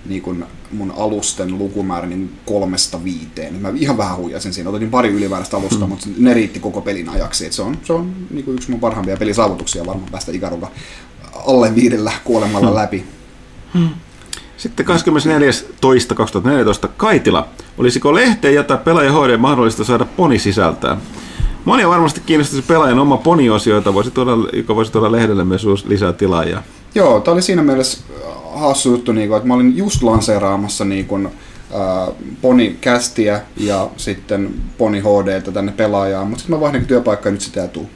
niin 0.06 0.22
kuin 0.22 0.44
mun 0.72 0.94
alusten 0.96 1.58
lukumäärä 1.58 2.06
niin 2.06 2.32
kolmesta 2.46 3.04
viiteen. 3.04 3.54
Mä 3.54 3.72
ihan 3.76 3.96
vähän 3.96 4.16
huijasin 4.16 4.52
siinä. 4.52 4.70
Otin 4.70 4.90
pari 4.90 5.08
ylimääräistä 5.08 5.56
alusta, 5.56 5.84
mm. 5.84 5.88
mutta 5.88 6.06
ne 6.18 6.34
riitti 6.34 6.60
koko 6.60 6.80
pelin 6.80 7.08
ajaksi. 7.08 7.46
Et 7.46 7.52
se 7.52 7.62
on, 7.62 7.78
se 7.82 7.92
on 7.92 8.12
niin 8.30 8.44
kuin 8.44 8.54
yksi 8.54 8.70
mun 8.70 8.80
parhaimpia 8.80 9.16
pelisaavutuksia 9.16 9.86
varmaan 9.86 10.10
päästä 10.10 10.32
Ikaruga 10.32 10.70
alle 11.46 11.74
viidellä 11.74 12.12
kuolemalla 12.24 12.74
läpi. 12.74 13.04
Sitten 14.56 14.86
24.2.2014 14.86 16.88
Kaitila. 16.96 17.48
Olisiko 17.78 18.14
lehteen 18.14 18.54
jättää 18.54 18.76
pelaajan 18.76 19.14
HD 19.14 19.36
mahdollista 19.36 19.84
saada 19.84 20.04
poni 20.04 20.38
sisältää? 20.38 20.96
Monia 21.64 21.88
varmasti 21.88 22.22
kiinnostaisi 22.26 22.66
pelaajan 22.66 22.98
oma 22.98 23.16
poni-osio, 23.16 23.74
jota 23.74 23.94
voisi 23.94 24.10
tuoda, 24.10 24.30
joka 24.52 24.74
voisi 24.74 24.92
tuoda 24.92 25.12
lehdelle 25.12 25.44
myös 25.44 25.66
lisää 25.84 26.12
tilaajia. 26.12 26.62
Joo, 26.94 27.20
tämä 27.20 27.32
oli 27.32 27.42
siinä 27.42 27.62
mielessä 27.62 27.98
äh, 28.10 28.60
hassu 28.60 28.90
juttu, 28.90 29.12
niin 29.12 29.28
kuin, 29.28 29.36
että 29.36 29.48
mä 29.48 29.54
olin 29.54 29.76
just 29.76 30.02
lanseeraamassa 30.02 30.84
niin 30.84 31.06
kuin, 31.06 31.26
äh, 31.26 32.14
Poni 32.42 32.78
Castia 32.82 33.40
ja 33.56 33.88
sitten 33.96 34.54
Poni 34.78 35.00
HDtä 35.00 35.52
tänne 35.52 35.72
pelaajaan, 35.72 36.26
mutta 36.26 36.40
sitten 36.40 36.56
mä 36.56 36.60
vaihdan 36.60 36.86
työpaikkaa 36.86 37.30
ja 37.30 37.32
nyt 37.32 37.40
sitä 37.40 37.62
ei 37.62 37.68
tuu. 37.68 37.90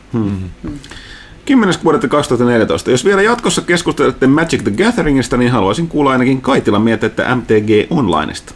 10.6.2014. 1.51 2.91
Jos 2.91 3.05
vielä 3.05 3.23
jatkossa 3.23 3.63
keskustelette 3.63 4.27
Magic 4.27 4.63
the 4.63 4.71
Gatheringista, 4.71 5.37
niin 5.37 5.51
haluaisin 5.51 5.89
kuulla 5.89 6.11
ainakin 6.11 6.41
Kaitilan 6.41 6.83
mietteitä 6.83 7.35
MTG 7.35 7.91
Onlineista. 7.91 8.55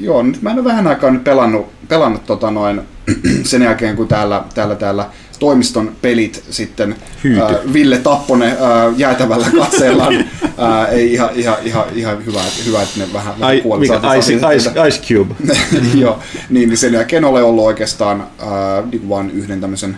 Joo, 0.00 0.22
nyt 0.22 0.42
mä 0.42 0.50
en 0.50 0.56
ole 0.56 0.64
vähän 0.64 0.86
aikaa 0.86 1.10
nyt 1.10 1.24
pelannut, 1.24 1.66
pelannut 1.88 2.26
tota 2.26 2.50
noin, 2.50 2.80
sen 3.42 3.62
jälkeen, 3.62 3.96
kun 3.96 4.08
täällä, 4.08 4.44
täällä, 4.54 4.74
täällä 4.74 5.06
toimiston 5.38 5.92
pelit 6.02 6.44
sitten 6.50 6.96
Hyyty. 7.24 7.40
ää, 7.42 7.54
Ville 7.72 7.98
Tapponen 7.98 8.56
ää, 8.60 8.92
jäätävällä 8.96 9.46
katseellaan. 9.60 10.24
ää, 10.58 10.86
ei 10.86 11.12
ihan, 11.12 11.30
ihan, 11.34 11.56
ihan, 11.64 11.84
ihan 11.94 12.26
hyvä, 12.26 12.40
että- 12.40 12.62
hyvä, 12.66 12.82
että 12.82 12.98
ne 13.00 13.12
vähän, 13.12 13.34
puolet 13.62 13.80
mikä, 13.90 14.14
ice, 14.14 14.32
ice, 14.56 14.70
ice 14.88 15.00
Cube. 15.14 15.34
Joo, 16.00 16.18
niin, 16.50 16.68
niin 16.68 16.78
sen 16.78 16.92
jälkeen 16.92 17.24
olen 17.24 17.44
ollut 17.44 17.64
oikeastaan 17.64 18.26
ää, 18.38 18.82
niin 18.92 19.08
vain 19.08 19.30
yhden 19.30 19.60
tämmöisen 19.60 19.96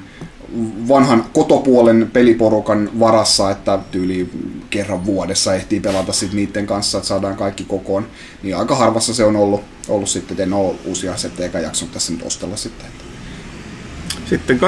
vanhan 0.89 1.25
kotopuolen 1.33 2.11
peliporukan 2.13 2.91
varassa, 3.01 3.51
että 3.51 3.79
tyyli 3.91 4.31
kerran 4.71 5.05
vuodessa 5.07 5.55
ehtii 5.55 5.81
pelata 5.81 6.13
sit 6.13 6.33
niiden 6.33 6.67
kanssa, 6.67 6.99
että 6.99 7.09
saadaan 7.09 7.37
kaikki 7.37 7.65
kokoon. 7.65 8.07
Niin 8.43 8.57
aika 8.57 8.75
harvassa 8.75 9.15
se 9.15 9.25
on 9.25 9.37
ollut, 9.37 9.61
ollut 9.89 10.09
sitten, 10.09 10.33
että 10.35 10.43
en 10.43 10.53
ole 10.53 10.75
uusia 10.85 11.17
setejä 11.17 11.47
eikä 11.47 11.59
jaksanut 11.59 11.93
tässä 11.93 12.13
nyt 12.13 12.23
ostella 12.23 12.57
sitten. 12.57 12.87
Sitten 14.31 14.61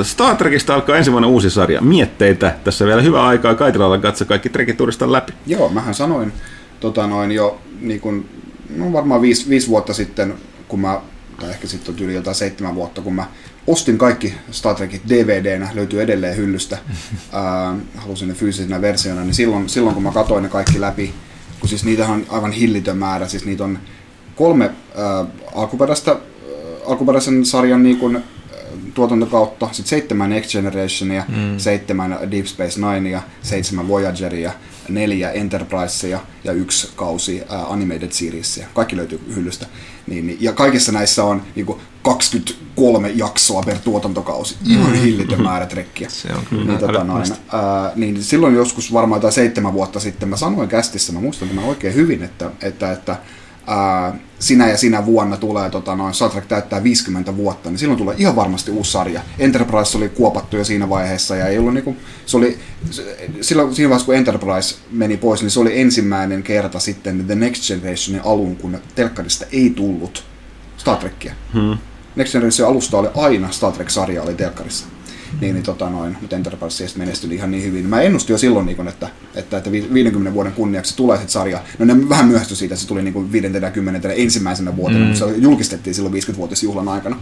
23.5.2016 0.00 0.04
Star 0.04 0.36
Trekista 0.36 0.74
alkaa 0.74 0.96
ensimmäinen 0.96 1.30
uusi 1.30 1.50
sarja. 1.50 1.80
Mietteitä. 1.80 2.56
Tässä 2.64 2.86
vielä 2.86 3.02
hyvä 3.02 3.26
aikaa 3.26 3.54
Kaitilalla 3.54 3.98
katsoa 3.98 4.26
kaikki 4.26 4.48
trekit 4.48 4.80
uudestaan 4.80 5.12
läpi. 5.12 5.32
Joo, 5.46 5.68
mähän 5.68 5.94
sanoin 5.94 6.32
tota 6.80 7.06
noin 7.06 7.32
jo 7.32 7.60
niin 7.80 8.00
kun, 8.00 8.28
no 8.76 8.92
varmaan 8.92 9.22
viisi, 9.22 9.48
viisi 9.48 9.68
vuotta 9.68 9.94
sitten, 9.94 10.34
kun 10.68 10.80
mä, 10.80 11.00
tai 11.40 11.50
ehkä 11.50 11.66
sitten 11.66 11.94
on 11.94 12.00
yli 12.00 12.14
jotain 12.14 12.34
seitsemän 12.34 12.74
vuotta, 12.74 13.00
kun 13.00 13.14
mä 13.14 13.26
ostin 13.66 13.98
kaikki 13.98 14.34
Star 14.50 14.74
Trekit 14.74 15.02
DVD-nä, 15.08 15.68
löytyy 15.74 16.02
edelleen 16.02 16.36
hyllystä, 16.36 16.78
ää, 17.32 17.76
halusin 17.96 18.28
ne 18.28 18.34
fyysisenä 18.34 18.80
versiona, 18.80 19.20
niin 19.20 19.34
silloin, 19.34 19.68
silloin 19.68 19.94
kun 19.94 20.02
mä 20.02 20.12
katsoin 20.12 20.42
ne 20.42 20.48
kaikki 20.48 20.80
läpi, 20.80 21.14
kun 21.60 21.68
siis 21.68 21.84
niitä 21.84 22.06
on 22.08 22.26
aivan 22.28 22.52
hillitön 22.52 22.96
määrä, 22.96 23.28
siis 23.28 23.44
niitä 23.44 23.64
on 23.64 23.78
kolme 24.36 24.70
ää, 24.96 25.26
alkuperäistä, 25.54 26.16
alkuperäisen 26.86 27.44
sarjan 27.44 27.82
niin 27.82 27.96
kun, 27.96 28.22
tuotantokautta, 28.94 29.68
sitten 29.72 29.88
seitsemän 29.88 30.30
Next 30.30 30.52
Generationia, 30.52 31.24
mm. 31.28 31.58
seitsemän 31.58 32.18
Deep 32.30 32.46
Space 32.46 32.80
Ninea, 32.80 33.22
seitsemän 33.42 33.88
Voyageria, 33.88 34.52
neljä 34.88 35.30
Enterprisea 35.30 36.20
ja 36.44 36.52
yksi 36.52 36.88
kausi 36.96 37.42
ää, 37.48 37.64
Animated 37.66 38.12
Seriesia. 38.12 38.66
Kaikki 38.74 38.96
löytyy 38.96 39.20
hyllystä. 39.34 39.66
Niin, 40.06 40.26
niin, 40.26 40.38
ja 40.40 40.52
kaikissa 40.52 40.92
näissä 40.92 41.24
on 41.24 41.42
niinku 41.54 41.80
23 42.02 43.12
jaksoa 43.14 43.62
per 43.62 43.78
tuotantokausi. 43.78 44.56
Ihan 44.68 44.94
hillitön 44.94 45.42
määrä 45.42 45.66
trekkiä. 45.66 46.08
Se 46.08 46.32
on 46.32 46.44
kyllä 46.50 46.64
Niin, 46.64 46.78
tota, 46.78 47.04
noin, 47.04 47.26
ää, 47.52 47.92
niin 47.96 48.22
silloin 48.22 48.54
joskus 48.54 48.92
varmaan 48.92 49.18
jotain 49.18 49.32
seitsemän 49.32 49.72
vuotta 49.72 50.00
sitten 50.00 50.28
mä 50.28 50.36
sanoin 50.36 50.68
kästissä, 50.68 51.12
mä 51.12 51.20
muistan 51.20 51.48
tämän 51.48 51.64
oikein 51.64 51.94
hyvin, 51.94 52.22
että, 52.22 52.50
että, 52.62 52.92
että 52.92 53.16
ää, 53.66 54.14
sinä 54.38 54.68
ja 54.68 54.76
sinä 54.76 55.06
vuonna 55.06 55.36
tulee 55.36 55.70
tota, 55.70 55.96
noin, 55.96 56.14
Star 56.14 56.30
Trek 56.30 56.46
täyttää 56.46 56.82
50 56.82 57.36
vuotta, 57.36 57.70
niin 57.70 57.78
silloin 57.78 57.98
tulee 57.98 58.14
ihan 58.18 58.36
varmasti 58.36 58.70
uusi 58.70 58.90
sarja. 58.90 59.20
Enterprise 59.38 59.96
oli 59.98 60.08
kuopattu 60.08 60.56
jo 60.56 60.64
siinä 60.64 60.88
vaiheessa 60.88 61.36
ja 61.36 61.46
ei 61.46 61.58
ollut 61.58 61.74
niinku, 61.74 61.96
se 62.26 62.36
oli, 62.36 62.58
se- 62.90 63.16
silloin 63.40 63.74
siinä 63.74 63.88
vaiheessa 63.90 64.06
kun 64.06 64.14
Enterprise 64.14 64.74
meni 64.90 65.16
pois, 65.16 65.42
niin 65.42 65.50
se 65.50 65.60
oli 65.60 65.80
ensimmäinen 65.80 66.42
kerta 66.42 66.78
sitten 66.80 67.24
The 67.26 67.34
Next 67.34 67.68
Generationin 67.68 68.22
alun, 68.24 68.56
kun 68.56 68.78
telkkarista 68.94 69.46
ei 69.52 69.70
tullut 69.70 70.24
Star 70.76 70.96
Trekkiä. 70.96 71.34
Hmm. 71.54 71.78
Next 72.16 72.32
Generation 72.32 72.68
alusta 72.68 72.98
oli 72.98 73.08
aina 73.16 73.50
Star 73.50 73.72
Trek-sarja 73.72 74.22
oli 74.22 74.34
telkkarissa. 74.34 74.86
Niin, 75.40 75.54
niin 75.54 75.64
tota 75.64 75.90
noin, 75.90 76.16
mutta 76.20 76.36
Enterprise 76.36 76.98
menestyi 76.98 77.34
ihan 77.34 77.50
niin 77.50 77.62
hyvin. 77.64 77.86
Mä 77.86 78.00
ennustin 78.00 78.34
jo 78.34 78.38
silloin, 78.38 78.66
niin 78.66 78.76
kun, 78.76 78.88
että, 78.88 79.08
että, 79.34 79.56
että 79.56 79.72
vi- 79.72 79.88
50 79.92 80.34
vuoden 80.34 80.52
kunniaksi 80.52 80.96
tulee 80.96 81.16
sitten 81.16 81.32
sarja. 81.32 81.60
No 81.78 81.84
ne 81.84 82.08
vähän 82.08 82.28
myöhästyi 82.28 82.56
siitä, 82.56 82.74
että 82.74 82.82
se 82.82 82.88
tuli 82.88 83.02
niin 83.02 83.14
kuin 83.14 83.32
50 83.32 84.12
ensimmäisenä 84.12 84.76
vuotena, 84.76 85.00
mm. 85.00 85.06
mutta 85.06 85.18
se 85.18 85.36
julkistettiin 85.36 85.94
silloin 85.94 86.14
50-vuotisjuhlan 86.14 86.88
aikana. 86.88 87.16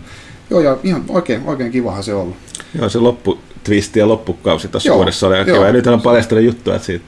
Joo, 0.51 0.61
ja 0.61 0.77
ihan 0.83 1.05
oikein, 1.09 1.43
oikein 1.47 1.73
kivahan 1.73 2.05
se 2.05 2.15
on 2.15 2.23
ollut. 2.23 2.37
Joo, 2.79 2.89
se 2.89 2.99
loppu 2.99 3.39
twisti 3.65 3.99
ja 3.99 4.09
loppukausi 4.09 4.69
tuossa 4.69 4.89
Joo, 4.89 4.97
vuodessa 4.97 5.27
oli 5.27 5.37
aika. 5.37 5.51
Ja 5.51 5.73
nyt 5.73 5.87
on 5.87 6.01
paljastunut 6.01 6.45
juttuja, 6.45 6.77
että 6.77 6.87
siitä 6.87 7.05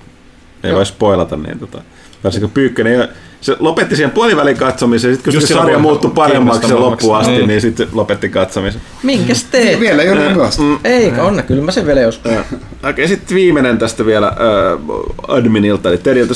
ei 0.64 0.74
voi 0.74 0.86
spoilata, 0.86 1.36
niin 1.36 1.58
tota, 1.58 1.82
varsinkin 2.24 2.50
Pyykkönen, 2.50 3.00
ei- 3.00 3.08
se 3.40 3.56
lopetti 3.58 3.96
siihen 3.96 4.10
puolivälin 4.10 4.56
katsomisen, 4.56 5.10
sitten 5.14 5.24
kun 5.32 5.34
Just 5.34 5.48
se 5.48 5.54
sarja 5.54 5.78
muuttui 5.78 6.10
paremmaksi 6.14 6.68
se 6.68 6.74
loppuun 6.74 7.16
asti, 7.16 7.32
Niin. 7.32 7.48
niin 7.48 7.60
sitten 7.60 7.88
lopetti 7.92 8.28
katsomisen. 8.28 8.80
Minkäs 9.02 9.44
teet? 9.44 9.80
Vielä 9.80 10.02
ei 10.02 10.10
ole 10.12 10.20
myöhäistä. 10.32 10.62
Eikä 10.84 11.22
onna, 11.22 11.42
kyllä 11.42 11.62
mä 11.62 11.72
sen 11.72 11.86
vielä 11.86 12.00
joskus. 12.00 12.32
Joo. 12.32 12.44
Okei, 12.90 13.08
sitten 13.08 13.34
viimeinen 13.34 13.78
tästä 13.78 14.06
vielä 14.06 14.26
äh, 14.26 14.34
adminilta, 15.28 15.88
eli 15.88 15.98
Teriltä. 15.98 16.34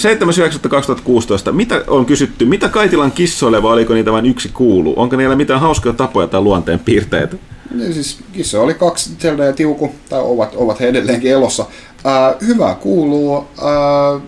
7.9.2016. 1.46 1.52
Mitä 1.52 1.82
on 1.86 2.06
kysytty, 2.06 2.44
mitä 2.44 2.68
Kaitilan 2.68 3.12
kissoille 3.12 3.62
vai 3.62 3.72
oliko 3.72 3.94
niitä 3.94 4.12
vain 4.12 4.26
yksi 4.26 4.48
kuulu? 4.48 4.94
Onko 4.96 5.16
niillä 5.16 5.36
mitään 5.36 5.60
hauskoja 5.60 5.92
tapoja 5.92 6.26
tai 6.26 6.40
luonteen 6.40 6.78
piirteitä? 6.78 7.36
Ja 7.78 7.92
siis 7.94 8.18
kissa 8.32 8.60
oli 8.60 8.74
kaksi, 8.74 9.10
Zelda 9.20 9.44
ja 9.44 9.52
Tiuku, 9.52 9.94
tai 10.08 10.20
ovat, 10.22 10.52
ovat 10.56 10.80
he 10.80 10.88
edelleenkin 10.88 11.30
elossa. 11.32 11.66
Ää, 12.04 12.34
hyvä 12.46 12.74
kuuluu. 12.80 13.36
Ää, 13.64 14.20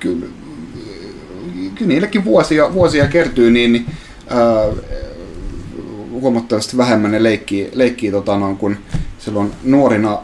kyllä, 0.00 0.26
kyllä 1.74 1.88
niillekin 1.88 2.24
vuosia, 2.24 2.74
vuosia 2.74 3.06
kertyy, 3.06 3.50
niin, 3.50 3.72
niin 3.72 3.86
ää, 4.28 4.66
huomattavasti 6.10 6.76
vähemmän 6.76 7.10
ne 7.10 7.22
leikkii, 7.22 7.70
leikkii 7.72 8.10
tota 8.10 8.38
noin, 8.38 8.56
kun 8.56 8.76
silloin 9.18 9.52
nuorina 9.64 10.18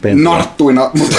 Pentua. 0.00 0.32
narttuina, 0.32 0.90
mutta, 0.98 1.16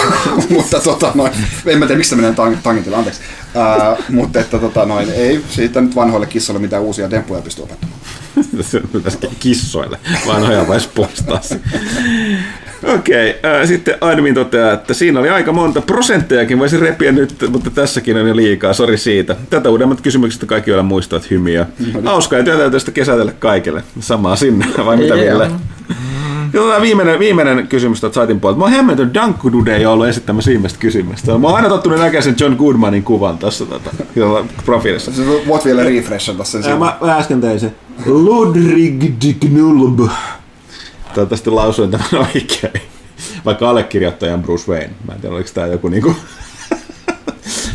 mutta 0.50 0.80
tota 0.80 1.12
noin, 1.16 1.32
en 1.66 1.80
mä 1.80 1.86
tiedä 1.86 1.98
miksi 1.98 2.16
menen 2.16 2.36
tang, 2.36 2.58
tangentilla, 2.64 2.98
anteeksi. 2.98 3.22
Ää, 3.56 3.98
mutta 4.10 4.40
että 4.40 4.60
tota 4.60 4.86
noin, 4.86 5.10
ei 5.10 5.44
siitä 5.50 5.82
nyt 5.82 5.96
vanhoille 5.96 6.28
kissoille 6.28 6.62
mitään 6.62 6.84
uusia 6.84 7.10
temppuja 7.10 7.42
pysty 7.42 7.62
opettamaan. 7.62 8.00
Kissoille, 9.40 10.00
vanhoja 10.28 10.68
vais 10.68 10.88
poistaa 10.88 11.42
se. 11.42 11.60
Okei, 12.84 13.30
okay, 13.30 13.68
sitten 13.68 13.96
admin 14.02 14.34
toteaa, 14.34 14.74
että 14.74 14.94
siinä 14.94 15.20
oli 15.20 15.30
aika 15.30 15.52
monta 15.52 15.82
prosenttejakin, 15.82 16.60
voisi 16.60 16.78
repiä 16.78 17.12
nyt, 17.12 17.36
mutta 17.50 17.70
tässäkin 17.70 18.18
on 18.18 18.28
jo 18.28 18.36
liikaa, 18.36 18.74
sori 18.74 18.98
siitä. 18.98 19.36
Tätä 19.50 19.70
uudemmat 19.70 20.02
kysymykset 20.02 20.46
kaikki 20.46 20.72
vielä 20.72 20.84
muistavat 20.84 21.30
hymiä. 21.30 21.66
Hauskaa 22.06 22.40
ja 22.40 22.46
työtäytöistä 22.46 22.92
kesätelle 22.92 23.34
kaikille. 23.40 23.84
Samaa 24.00 24.36
sinne, 24.36 24.66
vai 24.86 24.98
mitä 24.98 25.16
Joo. 25.16 25.34
Ville? 25.34 25.52
Ja 26.54 26.62
tota 26.62 26.82
viimeinen, 26.82 27.20
viimeinen 27.20 27.68
kysymys 27.68 28.00
tuolta 28.00 28.16
saitin 28.16 28.40
puolelta. 28.40 28.60
Mä 28.60 28.66
oon 28.66 28.74
hämmentynyt, 28.74 29.14
Danko 29.14 29.52
Dude 29.52 29.76
ei 29.76 29.86
ollut 29.86 30.08
esittämässä 30.08 30.50
viimeistä 30.52 30.80
kysymystä. 30.80 31.38
Mä 31.38 31.48
oon 31.48 31.56
aina 31.56 31.70
tottunut 31.70 32.00
näkemään 32.00 32.24
sen 32.24 32.36
John 32.40 32.56
Goodmanin 32.56 33.04
kuvan 33.04 33.38
tässä 33.38 33.66
tota, 33.66 33.92
profiilissa. 34.66 35.12
Voit 35.48 35.66
vielä 35.66 35.84
refreshata 35.84 36.44
sen 36.44 36.60
Ää, 36.60 36.64
silloin. 36.64 36.80
mä, 36.80 37.08
mä 37.08 37.18
äsken 37.18 37.42
tein 37.42 37.60
se. 37.60 37.72
Ludwig 38.06 39.04
Dignulb. 39.22 40.00
Toivottavasti 41.14 41.50
lausuin 41.50 41.92
tämän 41.92 42.08
oikein. 42.36 42.82
Vaikka 43.46 43.70
allekirjoittajan 43.70 44.42
Bruce 44.42 44.72
Wayne. 44.72 44.90
Mä 45.08 45.14
en 45.14 45.22
tiedä, 45.22 45.36
oliko 45.36 45.50
tää 45.54 45.68
joku 45.68 45.90
niinku... 45.90 46.10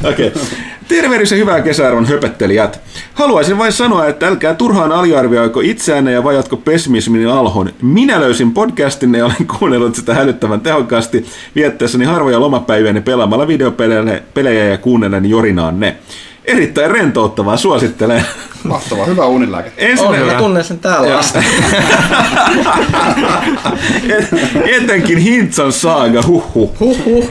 Okei. 0.05 0.29
Okay. 0.29 0.43
Tervehdys 0.89 1.31
ja 1.31 1.37
hyvää 1.37 1.61
kesäarvon 1.61 2.07
höpöttelijät. 2.07 2.81
Haluaisin 3.15 3.59
vain 3.59 3.73
sanoa, 3.73 4.07
että 4.07 4.27
älkää 4.27 4.55
turhaan 4.55 4.93
aliarvioiko 4.93 5.61
itseänne 5.61 6.13
ja 6.13 6.25
vajatko 6.25 6.57
pessimismin 6.57 7.29
alhon. 7.29 7.71
Minä 7.83 8.21
löysin 8.21 8.53
podcastinne 8.53 9.19
ja 9.19 9.25
olen 9.25 9.47
kuunnellut 9.59 9.95
sitä 9.95 10.15
hälyttävän 10.15 10.61
tehokkaasti 10.61 11.27
viettäessäni 11.55 12.05
harvoja 12.05 12.41
lomapäiviäni 12.41 13.01
pelaamalla 13.01 13.49
videopelejä 13.49 14.23
pelejä 14.35 14.65
ja 14.65 14.79
kuunnellen 14.79 15.27
jorinaanne. 15.27 15.97
Erittäin 16.47 16.91
rentouttavaa, 16.91 17.57
suosittelen. 17.57 18.25
Mahtavaa, 18.65 19.07
hyvä 19.07 19.27
unilääke. 19.27 19.69
On, 19.69 19.75
Ensinnäkin, 19.79 20.27
mä 20.27 20.35
tunnen 20.35 20.65
sen 20.65 20.79
täällä 20.79 21.19
asti. 21.19 21.39
etenkin 24.83 25.19
Hintsan 25.19 25.73
saaga, 25.73 26.23
huhhuh. 26.27 26.81
Huhhuh. 26.81 27.31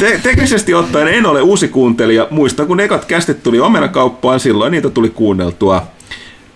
Te- 0.00 0.20
teknisesti 0.22 0.74
ottaen 0.74 1.08
en 1.08 1.26
ole 1.26 1.42
uusi 1.42 1.68
kuuntelija. 1.68 2.26
Muistan, 2.30 2.66
kun 2.66 2.80
ekat 2.80 3.04
kästit 3.04 3.42
tuli 3.42 3.60
omenakauppaan, 3.60 4.40
silloin 4.40 4.70
niitä 4.70 4.90
tuli 4.90 5.10
kuunneltua. 5.10 5.86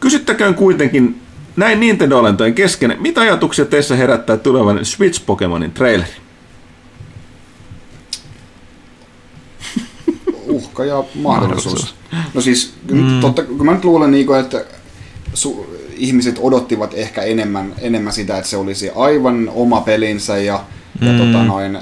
Kysyttäköön 0.01 0.55
kuitenkin 0.55 1.21
näin 1.57 1.81
Nintendo-olentojen 1.81 2.55
kesken, 2.55 2.97
mitä 2.99 3.21
ajatuksia 3.21 3.65
teissä 3.65 3.97
herättää 3.97 4.37
tulevan 4.37 4.79
Switch-Pokemonin 4.79 5.71
traileri? 5.75 6.26
Uhka 10.49 10.85
ja 10.85 11.05
mahdollisuus. 11.15 11.95
No 12.35 12.41
siis, 12.41 12.75
mm. 12.91 13.21
totta, 13.21 13.43
kun 13.43 13.67
mä 13.67 13.73
nyt 13.73 13.85
luulen, 13.85 14.11
niin 14.11 14.27
kuin, 14.27 14.41
että 14.41 14.65
su, 15.35 15.77
ihmiset 15.97 16.39
odottivat 16.41 16.95
ehkä 16.95 17.23
enemmän, 17.23 17.73
enemmän 17.79 18.13
sitä, 18.13 18.39
että 18.39 18.51
se 18.51 18.57
olisi 18.57 18.91
aivan 18.91 19.51
oma 19.55 19.81
pelinsä 19.81 20.39
ja, 20.39 20.61
mm. 21.01 21.07
ja 21.07 21.25
tota 21.25 21.45
noin, 21.45 21.79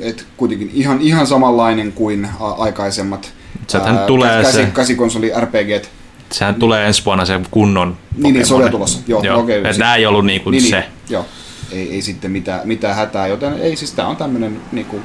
et 0.00 0.26
kuitenkin 0.36 0.70
ihan, 0.74 1.00
ihan 1.00 1.26
samanlainen 1.26 1.92
kuin 1.92 2.28
a, 2.40 2.50
aikaisemmat 2.50 3.32
Sieltähän 3.66 4.06
tulee 4.06 4.42
käsi, 4.42 4.56
se- 4.56 4.70
käsikonsoli 4.74 5.32
RPGt. 5.40 5.90
Sehän 6.32 6.54
tulee 6.54 6.86
ensi 6.86 7.04
vuonna 7.04 7.24
se 7.24 7.40
kunnon 7.50 7.96
Niin, 8.16 8.34
niin, 8.34 8.46
se 8.46 8.50
Pokemon. 8.52 8.70
tulossa. 8.70 8.98
Joo, 9.06 9.22
Joo. 9.22 9.40
okei. 9.40 9.56
Et 9.58 9.64
Siis- 9.64 9.78
nää 9.78 9.96
ei 9.96 10.06
ollut 10.06 10.26
niinku 10.26 10.50
niin, 10.50 10.62
se. 10.62 10.80
Niin, 10.80 10.84
joo, 11.10 11.26
ei, 11.72 11.92
ei 11.94 12.02
sitten 12.02 12.30
mitään, 12.30 12.60
mitään 12.64 12.96
hätää, 12.96 13.26
joten 13.26 13.52
ei 13.60 13.76
siis 13.76 13.92
tää 13.92 14.06
on 14.06 14.16
tämmönen 14.16 14.60
niinku, 14.72 15.00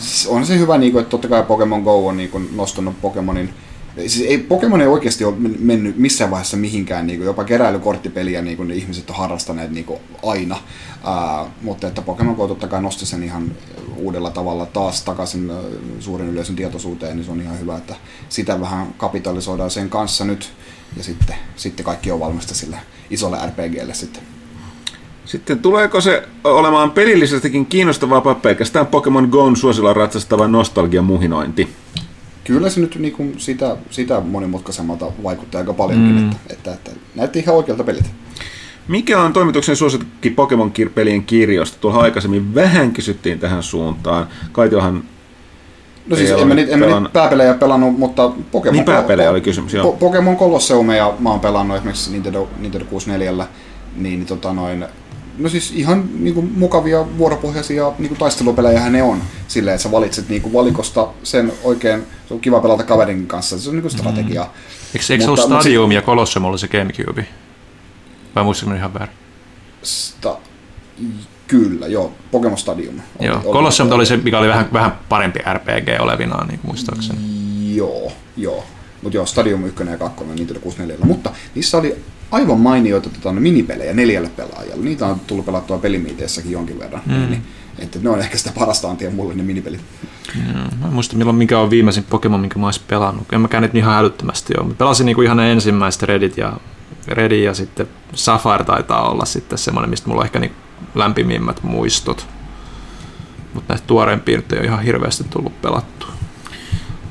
siis 0.00 0.26
on 0.26 0.46
se 0.46 0.58
hyvä, 0.58 0.78
niinku, 0.78 0.98
että 0.98 1.10
totta 1.10 1.28
kai 1.28 1.42
Pokemon 1.42 1.82
Go 1.82 2.06
on 2.06 2.16
niinku, 2.16 2.40
nostanut 2.52 3.00
Pokemonin 3.00 3.50
Siis 4.06 4.20
ei 4.20 4.38
Pokemon 4.38 4.80
ei 4.80 4.86
oikeasti 4.86 5.24
ole 5.24 5.34
men- 5.38 5.56
mennyt 5.58 5.96
missään 5.96 6.30
vaiheessa 6.30 6.56
mihinkään, 6.56 7.06
niin 7.06 7.22
jopa 7.22 7.44
keräilykorttipeliä 7.44 8.42
niin 8.42 8.56
kuin 8.56 8.70
ihmiset 8.70 9.10
on 9.10 9.16
harrastaneet 9.16 9.70
niin 9.70 9.84
kuin 9.84 10.00
aina. 10.22 10.56
Ää, 11.04 11.46
mutta 11.62 11.86
että 11.86 12.02
Pokemon 12.02 12.34
Go 12.34 12.48
totta 12.48 12.68
kai 12.68 12.82
nosti 12.82 13.06
sen 13.06 13.22
ihan 13.22 13.52
uudella 13.96 14.30
tavalla 14.30 14.66
taas 14.66 15.02
takaisin 15.02 15.50
ää, 15.50 15.56
suuren 16.00 16.28
yleisön 16.28 16.56
tietoisuuteen, 16.56 17.16
niin 17.16 17.24
se 17.24 17.30
on 17.30 17.40
ihan 17.40 17.60
hyvä, 17.60 17.76
että 17.76 17.94
sitä 18.28 18.60
vähän 18.60 18.94
kapitalisoidaan 18.96 19.70
sen 19.70 19.90
kanssa 19.90 20.24
nyt. 20.24 20.52
Ja 20.96 21.04
sitten, 21.04 21.36
sitten 21.56 21.84
kaikki 21.84 22.10
on 22.10 22.20
valmista 22.20 22.54
sille 22.54 22.76
isolle 23.10 23.38
RPGlle 23.46 23.94
sitten. 23.94 24.37
Sitten 25.28 25.58
tuleeko 25.58 26.00
se 26.00 26.22
olemaan 26.44 26.90
pelillisestikin 26.90 27.66
kiinnostavaa 27.66 28.24
vai 28.24 28.34
pelkästään 28.34 28.86
Pokemon 28.86 29.28
Go'n 29.32 29.56
suosilla 29.56 29.92
ratsastava 29.92 30.48
nostalgiamuhinointi? 30.48 31.68
Kyllä 32.44 32.70
se 32.70 32.80
nyt 32.80 32.96
niin 32.98 33.12
kuin 33.12 33.34
sitä, 33.38 33.76
sitä 33.90 34.20
monimutkaisemmalta 34.20 35.06
vaikuttaa 35.22 35.58
aika 35.58 35.72
paljonkin, 35.72 36.14
mm. 36.14 36.30
että, 36.30 36.52
että, 36.52 36.72
että 36.72 36.90
näytti 37.14 37.38
ihan 37.38 37.56
oikealta 37.56 37.84
pelit. 37.84 38.10
Mikä 38.88 39.20
on 39.20 39.32
toimituksen 39.32 39.76
suosikki 39.76 40.30
Pokemon-pelien 40.30 41.24
kirjoista? 41.24 41.78
Tuolla 41.80 42.00
aikaisemmin 42.00 42.54
vähän 42.54 42.92
kysyttiin 42.92 43.38
tähän 43.38 43.62
suuntaan. 43.62 44.26
Kaitilahan 44.52 45.04
No 46.06 46.16
siis 46.16 46.30
en 46.30 46.48
mä, 46.48 46.54
niitä, 46.54 46.72
en 46.72 46.78
mä 46.78 46.86
niitä 46.86 47.10
pääpelejä 47.12 47.54
pelannut, 47.54 47.98
mutta 47.98 48.32
Pokemon, 48.50 48.74
Niin, 48.74 48.84
pääpelejä 48.84 49.30
oli 49.30 49.40
kysymys, 49.40 49.74
joo. 49.74 49.92
Po- 49.92 49.96
Pokemon 49.96 50.36
Colosseumeja 50.36 51.14
mä 51.18 51.30
oon 51.30 51.40
pelannut 51.40 51.76
esimerkiksi 51.76 52.12
Nintendo, 52.12 52.48
Nintendo 52.58 52.86
64, 52.86 53.46
niin 53.96 54.26
tota 54.26 54.52
noin, 54.52 54.86
no 55.38 55.48
siis 55.48 55.72
ihan 55.76 56.04
niinku 56.18 56.42
mukavia 56.42 57.18
vuoropohjaisia 57.18 57.92
niinku 57.98 58.14
taistelupelejä 58.16 58.90
ne 58.90 59.02
on. 59.02 59.22
Silleen, 59.48 59.74
että 59.74 59.82
sä 59.82 59.90
valitset 59.90 60.28
niinku 60.28 60.52
valikosta 60.52 61.08
sen 61.22 61.52
oikein, 61.64 62.02
se 62.28 62.34
on 62.34 62.40
kiva 62.40 62.60
pelata 62.60 62.82
kaverin 62.84 63.26
kanssa, 63.26 63.58
se 63.60 63.68
on 63.68 63.74
niinku 63.76 63.90
strategia. 63.90 64.42
Eikö, 64.94 65.04
eikö 65.10 65.24
se 65.24 65.30
ollut 65.30 65.40
Stadium 65.40 65.92
ja 65.92 66.02
Colosseum 66.02 66.44
oli 66.44 66.58
se 66.58 66.68
Gamecube? 66.68 67.26
Vai 68.34 68.44
muistatko 68.44 68.74
ihan 68.74 68.94
väärin? 68.94 69.16
Sta- 69.82 70.36
Kyllä, 71.46 71.86
joo, 71.86 72.12
Pokemon 72.30 72.58
Stadium. 72.58 72.94
oli- 73.18 73.26
Joo, 73.28 73.36
oli- 73.44 73.52
Colosseum 73.52 73.92
oli 73.92 74.06
se, 74.06 74.16
mikä 74.16 74.38
oli 74.38 74.48
vähän, 74.48 74.68
vähän 74.72 74.92
parempi 75.08 75.38
RPG 75.52 75.88
olevinaan, 76.00 76.48
niin 76.48 76.58
kuin 76.58 76.70
muistaakseni. 76.70 77.18
Joo, 77.74 78.12
joo. 78.36 78.64
Mutta 79.02 79.16
joo, 79.16 79.26
Stadium 79.26 79.64
1 79.64 79.84
ja 79.90 79.98
2 79.98 80.24
Nintendo 80.24 80.60
64. 80.60 81.06
Mutta 81.06 81.30
niissä 81.54 81.78
oli 81.78 81.96
aivan 82.30 82.60
mainioita 82.60 83.10
tota, 83.10 83.32
no, 83.32 83.40
minipelejä 83.40 83.94
neljälle 83.94 84.28
pelaajalle. 84.28 84.84
Niitä 84.84 85.06
on 85.06 85.20
tullut 85.20 85.46
pelattua 85.46 85.78
pelimiiteissäkin 85.78 86.52
jonkin 86.52 86.78
verran. 86.78 87.02
Mm. 87.06 87.30
Niin, 87.30 87.42
että 87.78 87.98
ne 88.02 88.10
on 88.10 88.20
ehkä 88.20 88.38
sitä 88.38 88.52
parasta 88.58 88.90
antia 88.90 89.10
mulle 89.10 89.34
ne 89.34 89.42
minipelit. 89.42 89.80
Mä 90.80 90.86
en 90.86 90.92
muista 90.92 91.16
milloin 91.16 91.36
mikä 91.36 91.58
on 91.58 91.70
viimeisin 91.70 92.04
Pokemon, 92.04 92.40
minkä 92.40 92.58
mä 92.58 92.66
olisin 92.66 92.82
pelannut. 92.88 93.32
En 93.32 93.40
mäkään 93.40 93.62
nyt 93.62 93.74
ihan 93.74 93.98
älyttömästi 93.98 94.54
ole. 94.58 94.68
Mä 94.68 94.74
pelasin 94.74 95.06
niinku 95.06 95.22
ihan 95.22 95.36
ne 95.36 95.52
ensimmäiset 95.52 96.02
Redit 96.02 96.36
ja, 96.36 96.52
Redin 97.08 97.44
ja 97.44 97.54
sitten 97.54 97.88
Sapphire 98.14 98.64
taitaa 98.64 99.10
olla 99.10 99.24
sitten 99.24 99.58
semmoinen, 99.58 99.90
mistä 99.90 100.08
mulla 100.08 100.20
on 100.20 100.26
ehkä 100.26 100.38
niinku 100.38 100.56
lämpimimmät 100.94 101.62
muistot. 101.62 102.26
Mutta 103.54 103.72
näistä 103.72 103.86
tuoreempia 103.86 104.36
nyt 104.36 104.52
ei 104.52 104.58
ole 104.58 104.66
ihan 104.66 104.82
hirveästi 104.82 105.24
tullut 105.24 105.62
pelattua. 105.62 106.17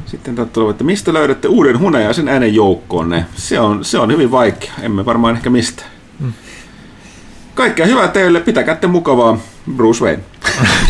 Sitten 0.07 0.49
tulee, 0.53 0.71
että 0.71 0.83
mistä 0.83 1.13
löydätte 1.13 1.47
uuden 1.47 1.79
hunajaisen 1.79 2.27
äänen 2.27 2.55
joukkoonne? 2.55 3.25
Se 3.35 3.59
on, 3.59 3.85
se 3.85 3.99
on 3.99 4.11
hyvin 4.11 4.31
vaikea. 4.31 4.71
Emme 4.81 5.05
varmaan 5.05 5.35
ehkä 5.35 5.49
mistä. 5.49 5.83
Kaikkea 7.55 7.85
hyvää 7.85 8.07
teille, 8.07 8.39
pitäkää 8.39 8.75
te 8.75 8.87
mukavaa, 8.87 9.37
Bruce 9.75 10.05
Wayne. 10.05 10.23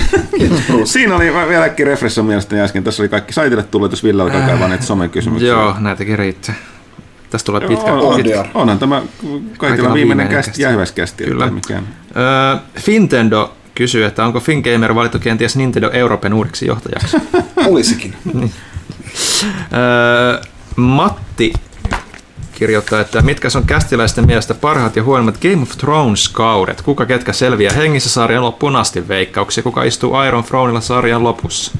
Siinä 0.84 1.16
oli 1.16 1.26
vielä 1.50 1.64
äkki 1.64 1.84
refresso 1.84 2.24
mielestäni 2.24 2.62
äsken. 2.62 2.84
Tässä 2.84 3.04
oli 3.04 3.10
kaikki 3.10 3.34
saitille 3.34 3.64
tullut, 3.64 3.92
jos 3.92 4.04
Ville 4.04 4.24
alkaa 4.24 4.42
kaivaa 4.42 4.68
näitä 4.68 4.86
somekysymyksiä. 4.86 5.50
Joo, 5.50 5.76
näitäkin 5.80 6.20
riittää. 6.20 6.56
Tästä 7.30 7.46
tulee 7.46 7.62
pitkä. 7.68 7.94
on, 7.94 8.48
onhan 8.54 8.80
tämä 8.80 9.02
kaikilla 9.58 9.94
viimeinen 9.94 9.94
viimeinen 9.94 10.28
kästi, 10.28 10.50
kästi. 10.50 10.62
jäähyväiskästi. 10.62 11.24
Kyllä. 11.24 11.46
että 11.46 11.56
Mikään. 11.56 11.88
Öö, 12.16 12.58
Fintendo 12.80 13.54
kysyy, 13.76 14.06
että 14.06 14.26
onko 14.26 14.40
FinGamer 14.40 14.96
valittu 14.96 15.20
kenties 15.20 15.56
Nintendo 15.56 15.90
Euroopan 15.94 16.34
uudeksi 16.34 16.66
johtajaksi. 16.66 17.18
Olisikin. 17.70 18.16
öö, 18.36 18.48
Matti 20.76 21.54
kirjoittaa, 22.56 23.00
että 23.02 23.22
mitkä 23.22 23.48
on 23.56 23.64
kästiläisten 23.64 24.26
mielestä 24.26 24.54
parhaat 24.54 24.96
ja 24.96 25.04
huonommat 25.04 25.38
Game 25.42 25.62
of 25.62 25.70
Thrones-kaudet? 25.78 26.82
Kuka 26.82 27.06
ketkä 27.06 27.34
selviää 27.34 27.74
hengissä 27.74 28.10
sarjan 28.10 28.44
loppuun 28.44 28.76
asti 28.76 29.08
veikkauksia? 29.08 29.64
Kuka 29.64 29.84
istuu 29.84 30.14
Iron 30.28 30.44
Thronella 30.44 30.82
sarjan 30.82 31.24
lopussa? 31.24 31.72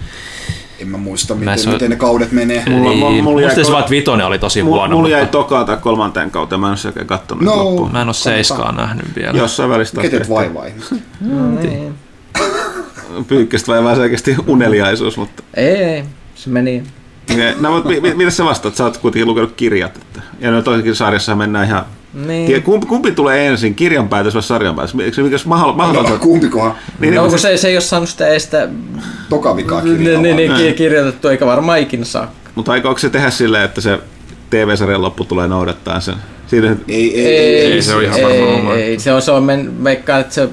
En 0.80 0.88
mä 0.90 0.98
muista, 0.98 1.34
Mä 1.36 1.40
miten, 1.40 1.60
se- 1.60 1.70
miten 1.70 1.90
ne 1.90 1.96
kaudet 1.96 2.32
menee. 2.32 2.64
Mulla- 2.70 2.94
mulla- 2.96 3.10
niin, 3.12 3.24
mulla 3.24 3.42
jäi 3.42 3.50
musta 3.50 3.62
ko- 3.62 3.66
Svat 3.66 3.90
Vitonen 3.90 4.26
oli 4.26 4.40
tosi 4.40 4.64
Mulla, 4.64 4.76
huono. 4.78 4.96
mulla 4.96 5.10
jäi 5.10 5.22
mutta 5.22 5.38
tokaan 5.38 5.66
tai 5.66 5.78
kolmanteen 5.82 6.32
kauteen, 6.32 6.62
mä 6.62 6.68
en 6.68 6.72
ole 6.72 6.80
oikein 6.86 7.08
kattonut 7.08 7.44
No. 7.44 7.56
no. 7.56 7.64
loppuun. 7.66 7.92
Mä 7.92 8.02
en 8.02 8.08
ole 8.08 8.14
seiskaa 8.14 8.72
nähnyt 8.72 9.06
vielä. 9.16 9.38
Jossain 9.38 9.70
välissä 9.70 9.96
taas 9.96 10.08
Ketet 10.10 10.30
vaivaa 10.30 10.66
ihmistä. 10.66 10.96
Niin. 11.62 11.96
Pyykkästä 13.28 13.72
vai 13.72 13.84
vähän 13.84 13.96
selkeästi 13.98 14.36
uneliaisuus, 14.48 15.18
mutta... 15.18 15.44
Ei, 15.54 16.04
se 16.36 16.50
meni. 16.50 16.84
No, 17.60 17.72
mutta 17.72 17.90
mi- 17.90 18.00
mi- 18.02 18.14
mitä 18.14 18.30
sä 18.32 18.46
vastaat? 18.46 18.76
Sä 18.76 18.84
oot 18.84 18.98
kuitenkin 18.98 19.28
lukenut 19.28 19.52
kirjat. 19.56 19.98
Että, 19.98 20.22
ja 20.40 20.52
no 20.52 20.62
toisessakin 20.62 20.96
sarjassa 20.96 21.36
mennään 21.36 21.68
ihan... 21.68 21.86
Niin. 22.14 22.48
Tie, 22.48 22.60
kumpi, 22.60 22.86
kumpi, 22.86 23.12
tulee 23.12 23.48
ensin, 23.48 23.76
kirjan 23.76 24.10
päätös 24.10 24.34
vai 24.34 24.44
sarjan 24.44 24.76
päätös? 24.76 24.94
Mikä 24.94 25.22
mikä 25.22 25.36
mahdoll- 25.38 25.68
No, 25.68 25.74
mahdollista? 25.74 26.18
kumpikohan 26.20 26.76
Niin, 27.00 27.16
No, 27.16 27.22
niin, 27.22 27.30
kun 27.30 27.40
se, 27.40 27.58
se 27.58 27.68
ei 27.68 27.76
ole 27.76 27.82
saanut 27.82 28.10
sitä 28.10 28.28
ei 28.28 28.40
sitä 28.40 28.70
tokavikaa 29.30 29.82
niin, 29.82 29.98
kirjaa. 29.98 30.22
niin, 30.22 30.36
niin, 30.36 30.52
Näin. 30.52 30.74
kirjoitettu, 30.74 31.28
eikä 31.28 31.46
varmaan 31.46 31.80
ikinä 31.80 32.06
saa. 32.06 32.32
mutta 32.56 32.72
aikooko 32.72 33.00
se 33.00 33.10
tehdä 33.10 33.30
silleen, 33.30 33.64
että 33.64 33.82
se 33.82 34.00
TV-sarjan 34.50 35.02
loppu 35.02 35.24
tulee 35.24 35.48
noudattaa 35.48 36.00
sen? 36.00 36.16
Siinä, 36.48 36.76
Ei, 36.88 37.20
ei, 37.20 37.28
ei, 37.38 37.72
Ei, 37.74 37.82
se 37.82 37.96
on 37.96 38.04
ihan 38.04 38.22
varmaan 38.22 38.78
ei, 38.78 38.84
ei, 38.84 39.00
se 39.00 39.14
on, 39.14 39.22
se 39.22 39.32
on 39.32 39.44
men, 39.44 39.84
veikkaan, 39.84 40.22
että 40.22 40.34
se 40.34 40.50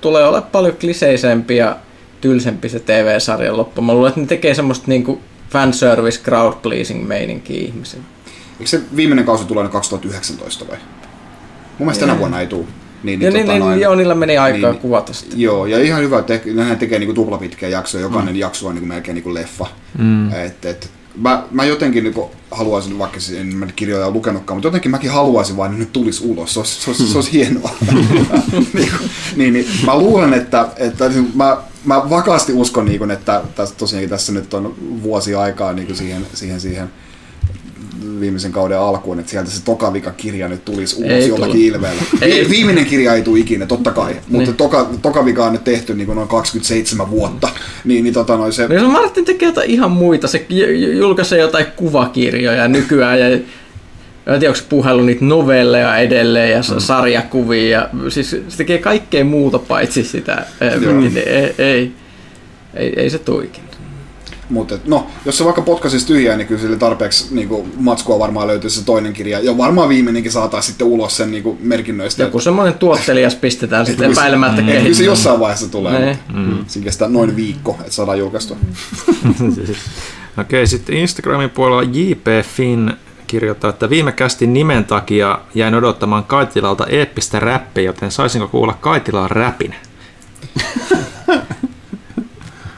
tulee 0.00 0.24
olla 0.28 0.40
paljon 0.40 0.76
kliseisempi 0.80 1.56
ja 1.56 1.76
tylsempi 2.20 2.68
se 2.68 2.80
TV-sarjan 2.80 3.56
loppu. 3.56 3.82
Mä 3.82 3.94
luulen, 3.94 4.08
että 4.08 4.20
ne 4.20 4.26
tekee 4.26 4.54
semmoista 4.54 4.84
niinku 4.88 5.20
fanservice, 5.54 6.20
crowd 6.22 6.54
pleasing 6.62 7.08
meininkiä 7.08 7.60
ihmisille. 7.60 8.04
Eikö 8.52 8.66
se 8.66 8.80
viimeinen 8.96 9.24
kausi 9.24 9.44
tulee 9.44 9.68
2019 9.68 10.68
vai? 10.68 10.76
Mun 10.76 11.86
mielestä 11.86 12.06
tänä 12.06 12.18
vuonna 12.18 12.40
ei 12.40 12.46
tule. 12.46 12.64
Niin, 13.02 13.20
Ja 13.22 13.30
niin, 13.30 13.46
niin, 13.46 13.60
noin- 13.60 13.80
joo, 13.80 13.94
niillä 13.94 14.14
meni 14.14 14.38
aikaa 14.38 14.70
niin. 14.70 14.80
kuvata 14.80 15.12
sitä. 15.12 15.34
Joo, 15.36 15.66
ja 15.66 15.78
ihan 15.78 16.02
hyvä, 16.02 16.18
että 16.18 16.40
nehän 16.54 16.78
tekee 16.78 16.98
niinku 16.98 17.14
tuplapitkiä 17.14 17.68
jaksoja, 17.68 18.02
jokainen 18.02 18.34
mm. 18.34 18.40
jakso 18.40 18.68
on 18.68 18.74
niinku 18.74 18.88
melkein 18.88 19.14
niinku 19.14 19.34
leffa. 19.34 19.66
Mm. 19.98 20.32
Et, 20.32 20.64
et, 20.64 20.90
mä, 21.16 21.42
mä 21.50 21.64
jotenkin 21.64 22.04
niinku 22.04 22.30
haluaisin, 22.50 22.98
vaikka 22.98 23.18
en 23.36 23.56
mä 23.56 23.66
kirjoja 23.66 24.10
lukenutkaan, 24.10 24.56
mutta 24.56 24.66
jotenkin 24.66 24.90
mäkin 24.90 25.10
haluaisin 25.10 25.56
vaan, 25.56 25.70
että 25.70 25.78
nyt 25.78 25.92
tulisi 25.92 26.24
ulos. 26.24 26.54
Se 26.54 26.60
olisi, 26.60 26.82
se 26.82 26.90
olisi, 26.90 27.06
se 27.06 27.18
olisi 27.18 27.32
hienoa. 27.32 27.70
niin, 28.74 28.92
niin, 29.36 29.52
niin, 29.52 29.66
mä 29.86 29.98
luulen, 29.98 30.34
että, 30.34 30.68
että 30.76 31.10
mä, 31.34 31.56
mä 31.84 32.10
vakaasti 32.10 32.52
uskon, 32.52 32.84
niin 32.84 32.98
kuin, 32.98 33.10
että 33.10 33.42
tässä, 33.54 33.74
tosiaankin 33.74 34.10
tässä 34.10 34.32
nyt 34.32 34.54
on 34.54 34.74
vuosi 35.02 35.34
aikaa 35.34 35.72
niin 35.72 35.86
kuin 35.86 35.96
siihen, 35.96 36.26
siihen, 36.34 36.60
siihen 36.60 36.90
viimeisen 38.20 38.52
kauden 38.52 38.78
alkuun, 38.78 39.18
että 39.20 39.30
sieltä 39.30 39.50
se 39.50 39.64
tokavika 39.64 40.10
kirja 40.10 40.48
nyt 40.48 40.64
tulisi 40.64 40.96
ulos 40.96 41.10
Ei 41.12 41.28
jollakin 41.28 41.52
tule. 41.56 41.66
ilveellä. 41.66 42.02
Ei. 42.20 42.44
Vi- 42.44 42.50
Viimeinen 42.50 42.86
kirja 42.86 43.14
ei 43.14 43.22
tule 43.22 43.38
ikinä, 43.38 43.66
totta 43.66 43.90
kai, 43.90 44.14
mutta 44.14 44.46
Niin. 44.50 44.56
toka, 44.56 44.90
tokavika 45.02 45.44
on 45.44 45.52
nyt 45.52 45.64
tehty 45.64 45.94
niin 45.94 46.06
kuin 46.06 46.16
noin 46.16 46.28
27 46.28 47.10
vuotta, 47.10 47.48
niin, 47.84 48.04
niin 48.04 48.14
tota 48.14 48.36
noin 48.36 48.52
se... 48.52 48.68
No 48.68 48.88
Martin 48.88 49.24
tekee 49.24 49.48
jotain 49.48 49.70
ihan 49.70 49.90
muita, 49.90 50.28
se 50.28 50.46
julkaisee 50.98 51.38
jotain 51.40 51.66
kuvakirjoja 51.76 52.68
nykyään 52.68 53.20
ja 53.20 53.26
en 53.26 53.42
tiedä, 54.26 54.48
onko 54.50 54.54
se 54.56 54.64
puhellut 54.68 55.06
niitä 55.06 55.24
novelleja 55.24 55.96
edelleen 55.96 56.50
ja 56.50 56.58
mm. 56.58 56.78
sarjakuvia. 56.80 57.68
Ja, 57.78 57.88
siis 58.08 58.30
se 58.30 58.42
tekee 58.56 58.78
kaikkea 58.78 59.24
muuta 59.24 59.58
paitsi 59.58 60.04
sitä. 60.04 60.46
Joo. 60.82 60.92
Niin, 60.92 61.16
ei, 61.26 61.54
ei, 61.58 61.92
ei, 62.74 62.92
ei 62.96 63.10
se 63.10 63.18
tuikin. 63.18 63.64
Mutta 64.54 64.78
no, 64.86 65.06
jos 65.24 65.38
se 65.38 65.44
vaikka 65.44 65.62
potkaisisi 65.62 66.06
tyhjää, 66.06 66.36
niin 66.36 66.46
kyllä 66.46 66.60
sille 66.60 66.76
tarpeeksi 66.76 67.34
niin 67.34 67.48
kuin, 67.48 67.72
matskua 67.76 68.18
varmaan 68.18 68.46
löytyisi 68.46 68.78
se 68.78 68.84
toinen 68.84 69.12
kirja. 69.12 69.40
Ja 69.40 69.58
varmaan 69.58 69.88
viimeinenkin 69.88 70.32
saataisiin 70.32 70.72
sitten 70.72 70.86
ulos 70.86 71.16
sen 71.16 71.30
niin 71.30 71.42
kuin, 71.42 71.58
merkinnöistä. 71.60 72.22
Joku 72.22 72.40
semmoinen 72.40 72.74
tuottelias 72.74 73.34
pistetään 73.34 73.86
sitten 73.86 74.04
Kyllä 74.04 74.14
se- 74.14 74.20
epäilemättä 74.20 74.56
Kyllä 74.62 74.72
se 74.72 74.78
kehittämään. 74.78 75.06
jossain 75.06 75.40
vaiheessa 75.40 75.68
tulee. 75.70 75.98
Ne. 76.00 76.18
mutta 76.34 76.72
Siinä 76.72 76.84
kestää 76.84 77.08
noin 77.08 77.36
viikko, 77.36 77.76
että 77.80 77.92
saadaan 77.92 78.18
julkaistua. 78.18 78.56
Okei, 80.40 80.66
sitten 80.66 80.96
Instagramin 80.96 81.50
puolella 81.50 81.82
JP 81.82 82.26
Finn 82.56 82.90
kirjoittaa, 83.26 83.70
että 83.70 83.90
viime 83.90 84.12
kästin 84.12 84.52
nimen 84.52 84.84
takia 84.84 85.38
jäin 85.54 85.74
odottamaan 85.74 86.24
Kaitilalta 86.24 86.86
eeppistä 86.86 87.40
räppiä, 87.40 87.84
joten 87.84 88.10
saisinko 88.10 88.48
kuulla 88.48 88.72
Kaitilan 88.80 89.30
räpin? 89.30 89.74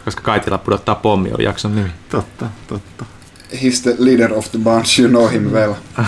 Koska 0.07 0.23
Kaitila 0.23 0.59
pudottaa 0.59 0.95
pommi 0.95 1.31
on 1.33 1.45
jakson 1.45 1.75
nimi. 1.75 1.89
totta, 2.11 2.47
totta. 2.67 3.05
He's 3.53 3.83
the 3.83 3.95
leader 3.99 4.33
of 4.35 4.51
the 4.51 4.59
bunch, 4.59 5.01
you 5.01 5.09
know 5.09 5.31
him 5.33 5.43
well. 5.51 5.73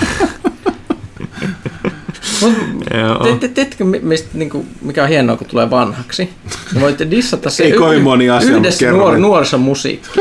Mi- 3.84 4.00
mistä, 4.02 4.28
niinku, 4.34 4.66
mikä 4.82 5.02
on 5.02 5.08
hienoa, 5.08 5.36
kun 5.36 5.46
tulee 5.46 5.70
vanhaksi? 5.70 6.30
Ja 6.74 6.80
voitte 6.80 7.10
dissata 7.10 7.50
se 7.50 7.64
Ei 7.64 7.72
kovin 7.72 8.02
moni 8.02 8.30
asia, 8.30 8.56
yhdessä 8.56 8.90
nuor, 8.90 9.18
nuorisomusiikki. 9.18 10.20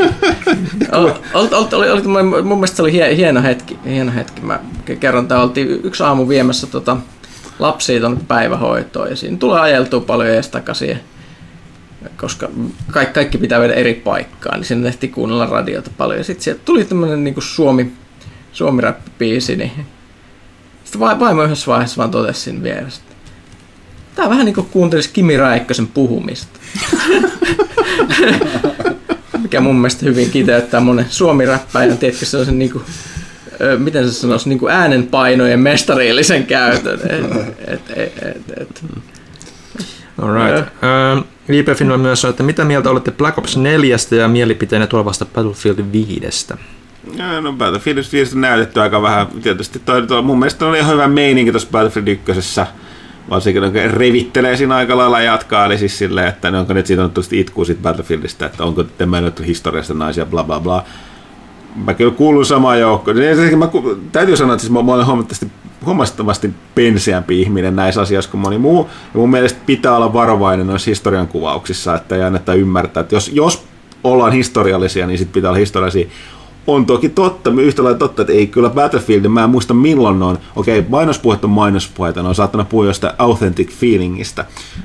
Ol- 0.92 1.10
ol- 1.34 1.48
ol- 1.52 1.66
oli, 1.72 1.90
oli, 1.90 2.00
oli, 2.00 2.42
mun 2.42 2.58
mielestä 2.58 2.76
se 2.76 2.82
oli 2.82 2.92
hie, 2.92 3.16
hieno 3.16 3.42
hetki. 3.42 3.78
Hieno 3.84 4.12
hetki. 4.14 4.40
Mä 4.40 4.60
ke- 4.90 4.96
kerron, 4.96 5.24
että 5.24 5.40
oltiin 5.40 5.68
yksi 5.68 6.02
aamu 6.02 6.28
viemässä 6.28 6.66
tota, 6.66 6.96
lapsia 7.58 8.00
tuonne 8.00 8.20
päivähoitoon 8.28 9.10
ja 9.10 9.16
siinä 9.16 9.36
tulee 9.36 9.60
ajeltua 9.60 10.00
paljon 10.00 10.28
ees 10.28 10.48
takaisin. 10.48 11.00
Koska 12.16 12.48
kaikki, 12.90 13.14
kaikki 13.14 13.38
pitää 13.38 13.60
viedä 13.60 13.74
eri 13.74 13.94
paikkaan, 13.94 14.58
niin 14.58 14.66
siinä 14.66 14.82
tehtiin 14.82 15.12
kuunnella 15.12 15.46
radiota 15.46 15.90
paljon. 15.96 16.18
Ja 16.18 16.24
sitten 16.24 16.44
sieltä 16.44 16.60
tuli 16.64 16.84
tämmönen 16.84 17.24
niinku 17.24 17.40
Suomi, 17.40 17.92
Suomi-räppibiisi, 18.52 19.56
niin 19.56 19.72
sitten 20.84 21.00
vai- 21.00 21.18
vaimo 21.18 21.42
yhdessä 21.42 21.66
vaiheessa 21.66 21.96
vaan 21.96 22.10
totesi 22.10 22.40
siinä 22.40 22.62
vieressä. 22.62 23.00
Tää 24.14 24.30
vähän 24.30 24.44
niin 24.44 24.54
kuin 24.54 24.66
kuuntelisi 24.66 25.10
Kimi 25.12 25.36
Räikkösen 25.36 25.86
puhumista. 25.86 26.58
Mikä 29.42 29.60
mun 29.60 29.76
mielestä 29.76 30.06
hyvin 30.06 30.30
kiteyttää 30.30 30.80
monen 30.80 31.06
suomi-räppäjän, 31.08 31.98
tiedätkö 31.98 32.26
sellaisen 32.26 32.58
niin 32.58 32.70
kuin, 32.70 32.84
ö, 33.60 33.78
miten 33.78 34.08
se 34.08 34.12
sanoisi, 34.12 34.48
niin 34.48 34.70
äänenpainojen 34.70 35.60
mestarillisen 35.60 36.46
käytön. 36.46 37.00
Et, 37.66 37.80
et, 37.90 38.12
et, 38.22 38.42
et. 38.60 38.84
Alright. 40.22 40.58
Uh, 40.58 41.24
JP 41.48 41.68
Finn 41.76 42.00
myös 42.00 42.20
sanoi, 42.20 42.30
että 42.30 42.42
mitä 42.42 42.64
mieltä 42.64 42.90
olette 42.90 43.10
Black 43.10 43.38
Ops 43.38 43.56
4 43.56 43.96
ja 44.18 44.28
mielipiteenä 44.28 44.86
tulevasta 44.86 45.24
Battlefield 45.24 45.78
5? 45.92 46.20
Ja, 47.16 47.40
No 47.40 47.52
Battlefield 47.52 48.04
5 48.12 48.34
on 48.34 48.40
näytetty 48.40 48.80
aika 48.80 49.02
vähän. 49.02 49.26
Tietysti 49.26 49.78
toi, 49.78 50.06
toi, 50.06 50.22
mun 50.22 50.38
mielestä 50.38 50.66
oli 50.66 50.78
ihan 50.78 50.92
hyvä 50.92 51.08
meininki 51.08 51.50
tuossa 51.50 51.68
Battlefield 51.72 52.08
1. 52.08 52.60
Varsinkin 53.30 53.62
kun 53.62 53.72
revittelee 53.72 54.56
siinä 54.56 54.76
aika 54.76 54.96
lailla 54.96 55.20
jatkaa, 55.20 55.66
eli 55.66 55.78
siis 55.78 55.98
silleen, 55.98 56.28
että 56.28 56.50
ne 56.50 56.58
onko 56.58 56.72
nyt 56.72 56.86
siitä 56.86 57.04
on 57.04 57.10
tietysti 57.10 57.40
itkuu 57.40 57.64
siitä 57.64 57.82
Battlefieldistä, 57.82 58.46
että 58.46 58.64
onko 58.64 58.82
temmelöity 58.82 59.46
historiasta 59.46 59.94
naisia, 59.94 60.26
bla 60.26 60.44
bla 60.44 60.60
bla. 60.60 60.84
Mä 61.84 61.94
kyllä 61.94 62.12
kuulun 62.12 62.46
samaan 62.46 62.80
joukkoon. 62.80 63.16
Niin 63.16 63.28
ensinnäkin 63.28 63.58
Mä, 63.58 63.68
täytyy 64.12 64.36
sanoa, 64.36 64.54
että 64.54 64.60
siis 64.60 64.72
mä, 64.72 64.82
mä 64.82 64.92
olen 64.92 65.06
huomattavasti, 65.06 65.46
huomattavasti 65.84 66.50
penseämpi 66.74 67.42
ihminen 67.42 67.76
näissä 67.76 68.00
asioissa 68.00 68.30
kuin 68.30 68.40
moni 68.40 68.58
muu. 68.58 68.88
Ja 69.14 69.20
mun 69.20 69.30
mielestä 69.30 69.60
pitää 69.66 69.96
olla 69.96 70.12
varovainen 70.12 70.66
noissa 70.66 70.90
historian 70.90 71.28
kuvauksissa, 71.28 71.94
että 71.94 72.16
ei 72.16 72.22
anneta 72.22 72.54
ymmärtää, 72.54 73.00
että 73.00 73.14
jos, 73.14 73.30
jos 73.34 73.64
ollaan 74.04 74.32
historiallisia, 74.32 75.06
niin 75.06 75.18
sitten 75.18 75.32
pitää 75.32 75.50
olla 75.50 75.58
historiallisia. 75.58 76.08
On 76.66 76.86
toki 76.86 77.08
totta, 77.08 77.50
yhtä 77.50 77.84
lailla 77.84 77.98
totta, 77.98 78.22
että 78.22 78.32
ei 78.32 78.46
kyllä 78.46 78.70
Battlefield, 78.70 79.28
mä 79.28 79.44
en 79.44 79.50
muista 79.50 79.74
milloin 79.74 80.18
ne 80.18 80.24
on, 80.24 80.38
okei, 80.56 80.84
mainospuhet 80.88 81.44
on 81.44 81.50
mainospuheita, 81.50 82.22
ne 82.22 82.28
on 82.28 82.34
saattanut 82.34 82.68
puhua 82.68 82.86
jostain 82.86 83.14
authentic 83.18 83.70
feelingistä 83.70 84.44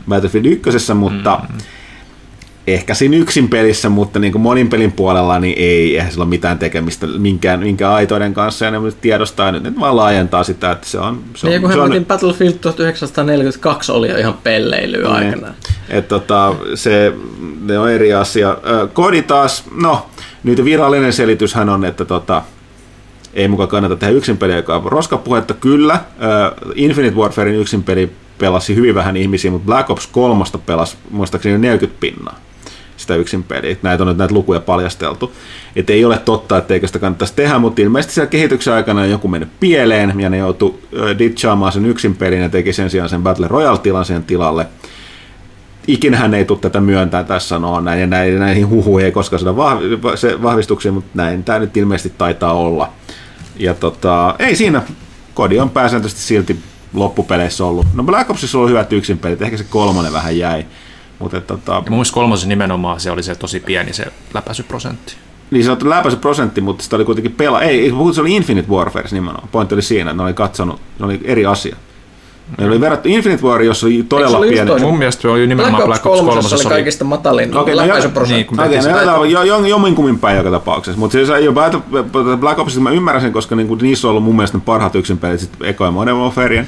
Battlefield 0.10 0.46
1, 0.46 0.94
mutta 0.94 1.40
mm. 1.50 1.58
Ehkä 2.68 2.94
siinä 2.94 3.18
yksin 3.18 3.50
pelissä, 3.50 3.90
mutta 3.90 4.20
niin 4.20 4.32
kuin 4.32 4.42
monin 4.42 4.70
pelin 4.70 4.92
puolella, 4.92 5.40
niin 5.40 5.56
ei, 5.58 5.96
eihän 5.96 6.12
sillä 6.12 6.24
ole 6.24 6.30
mitään 6.30 6.60
tekemistä 6.60 7.08
minkään, 7.08 7.60
minkään 7.60 7.94
aitoiden 7.94 8.34
kanssa, 8.34 8.66
ja 8.66 8.72
ne 8.72 8.78
tiedostaa, 9.02 9.52
nyt 9.52 9.64
ne 9.64 9.74
vaan 9.80 9.96
laajentaa 9.96 10.44
sitä, 10.44 10.72
että 10.72 10.88
se 10.88 11.00
on... 11.00 11.24
Se 11.36 11.48
Niin, 11.48 11.56
on, 11.56 11.62
kun 11.62 11.74
se 11.74 11.80
on 11.80 12.06
Battlefield 12.06 12.54
1942 12.54 13.92
oli 13.92 14.10
jo 14.10 14.18
ihan 14.18 14.38
pelleilyä 14.44 15.20
Niin. 15.20 15.28
aikanaan. 15.28 15.56
Et 15.90 16.08
tota, 16.08 16.56
se, 16.76 17.14
ne 17.62 17.80
on 17.80 17.92
eri 17.92 18.14
asia. 18.14 18.58
Kodi 18.94 19.22
taas, 19.22 19.64
no, 19.82 20.06
nyt 20.44 20.66
virallinen 20.66 21.14
selityshän 21.14 21.70
on, 21.70 21.86
että 21.86 22.06
tota, 22.06 22.42
ei 23.34 23.48
mukaan 23.48 23.70
kannata 23.70 23.96
tehdä 23.96 24.14
yksin 24.14 24.38
peliä, 24.38 24.56
joka 24.56 24.76
on 24.76 24.92
roskapuhetta, 24.92 25.54
kyllä. 25.54 26.00
Infinite 26.76 27.16
Warfarein 27.16 27.56
yksin 27.56 27.84
peli 27.84 28.12
pelasi 28.38 28.76
hyvin 28.76 28.96
vähän 28.96 29.18
ihmisiä, 29.18 29.52
mutta 29.52 29.66
Black 29.66 29.90
Ops 29.90 30.08
3 30.08 30.44
pelasi 30.66 30.98
muistaakseni 31.12 31.58
40 31.58 32.00
pinnaa 32.00 32.40
sitä 33.04 33.16
yksin 33.16 33.44
peliä. 33.44 33.76
Näitä 33.82 34.04
on 34.04 34.08
nyt 34.08 34.18
näitä 34.18 34.34
lukuja 34.34 34.60
paljasteltu. 34.60 35.34
Että 35.76 35.94
ei 35.94 36.06
ole 36.06 36.18
totta, 36.18 36.58
etteikö 36.58 36.88
sitä 36.88 37.00
kannattaisi 37.00 37.34
tehdä, 37.36 37.60
mutta 37.60 37.82
ilmeisesti 37.82 38.14
siellä 38.14 38.30
kehityksen 38.30 38.74
aikana 38.74 39.02
on 39.02 39.10
joku 39.10 39.28
mennyt 39.28 39.50
pieleen 39.60 40.20
ja 40.20 40.30
ne 40.30 40.38
joutu 40.38 40.80
ditchaamaan 41.20 41.72
sen 41.72 41.86
yksin 41.86 42.16
pelin 42.16 42.42
ja 42.42 42.50
teki 42.50 42.74
sen 42.74 42.90
sijaan 42.90 43.10
sen 43.10 43.24
Battle 43.24 43.48
Royale-tilan 43.48 44.06
sen 44.06 44.24
tilalle. 44.24 44.68
Ikinähän 45.88 46.34
ei 46.34 46.46
tule 46.46 46.60
tätä 46.60 46.82
myöntää 46.82 47.24
tässä 47.24 47.50
sanoa 47.50 47.82
näin, 47.82 48.02
ja 48.02 48.08
näin, 48.08 48.40
näihin 48.40 48.70
huhuihin 48.70 49.06
ei 49.06 49.12
koskaan 49.12 49.40
se 50.16 50.42
vahvistuksia, 50.42 50.92
mutta 50.92 51.10
näin 51.14 51.44
tämä 51.44 51.60
nyt 51.60 51.78
ilmeisesti 51.78 52.14
taitaa 52.18 52.54
olla. 52.54 52.90
Ja 53.58 53.74
tota, 53.74 54.36
ei 54.40 54.56
siinä, 54.56 54.82
kodi 55.34 55.60
on 55.60 55.70
pääsääntöisesti 55.70 56.22
silti 56.22 56.60
loppupeleissä 56.94 57.66
ollut. 57.66 57.88
No 57.94 58.04
Black 58.04 58.30
Opsissa 58.30 58.60
on 58.60 58.70
hyvät 58.70 58.94
yksin 58.94 59.18
pelit, 59.18 59.42
ehkä 59.42 59.58
se 59.58 59.66
kolmonen 59.70 60.14
vähän 60.14 60.38
jäi. 60.38 60.66
Mutta 61.20 61.42
tota, 61.42 61.72
Ja 61.74 61.80
mun 61.80 61.90
mielestä 61.90 62.14
kolmosen 62.14 62.50
nimenomaan 62.50 63.00
se 63.00 63.12
oli 63.12 63.24
se 63.24 63.36
tosi 63.36 63.60
pieni 63.60 63.94
se 63.94 64.06
läpäisyprosentti. 64.34 65.16
niin 65.52 65.64
sanottu 65.64 65.90
läpäisy 65.90 66.18
prosentti, 66.18 66.62
mutta 66.62 66.84
sitä 66.84 66.96
oli 66.96 67.06
kuitenkin 67.06 67.32
pela. 67.32 67.62
Ei, 67.62 67.94
se 68.14 68.22
oli 68.22 68.36
Infinite 68.36 68.70
Warfare 68.72 69.08
nimenomaan. 69.12 69.50
Pointti 69.52 69.76
oli 69.76 69.82
siinä, 69.82 70.12
että 70.12 70.18
ne 70.18 70.26
oli 70.26 70.34
katsonut, 70.34 70.82
se 70.98 71.06
oli 71.06 71.22
eri 71.24 71.46
asia. 71.46 71.76
Ne 72.58 72.68
oli 72.68 72.82
verrattu 72.82 73.10
Infinite 73.10 73.44
War, 73.44 73.62
jossa 73.62 73.86
oli 73.86 74.06
todella 74.10 74.30
se 74.32 74.38
oli 74.38 74.50
pieni. 74.50 74.80
Mun 74.82 74.98
mielestä 74.98 75.22
se 75.22 75.28
oli 75.28 75.48
nimenomaan 75.48 75.84
Black 75.84 76.06
Ops 76.06 76.20
3 76.20 76.32
3. 76.32 76.50
oli 76.56 76.64
kaikista 76.66 77.06
matalin 77.06 77.58
Okei, 77.58 77.76
no 77.76 77.82
läpäisyprosentti. 77.82 78.56
Niin, 78.56 78.76
no 78.76 78.82
sitä- 78.82 78.90
jotain, 79.02 79.32
jo, 79.32 79.44
jo, 79.44 79.66
jomminkummin 79.66 80.20
päin 80.20 80.38
joka 80.38 80.52
tapauksessa. 80.52 81.00
Mutta 81.00 81.12
siis 81.12 81.30
jo 81.44 81.52
Battle- 81.52 82.38
Black 82.38 82.60
Opsista 82.60 82.82
mä 82.82 82.92
ymmärrän 82.92 83.22
sen, 83.22 83.34
koska 83.34 83.56
niinku, 83.56 83.76
niissä 83.76 84.08
on 84.08 84.10
ollut 84.10 84.24
mun 84.24 84.36
mielestä 84.36 84.58
ne 84.58 84.64
parhaat 84.66 84.96
yksinpelit 84.96 85.40
sit 85.40 85.50
Eko 85.64 85.86
ja 85.86 85.92
Modern 85.92 86.18
Warfareen. 86.18 86.68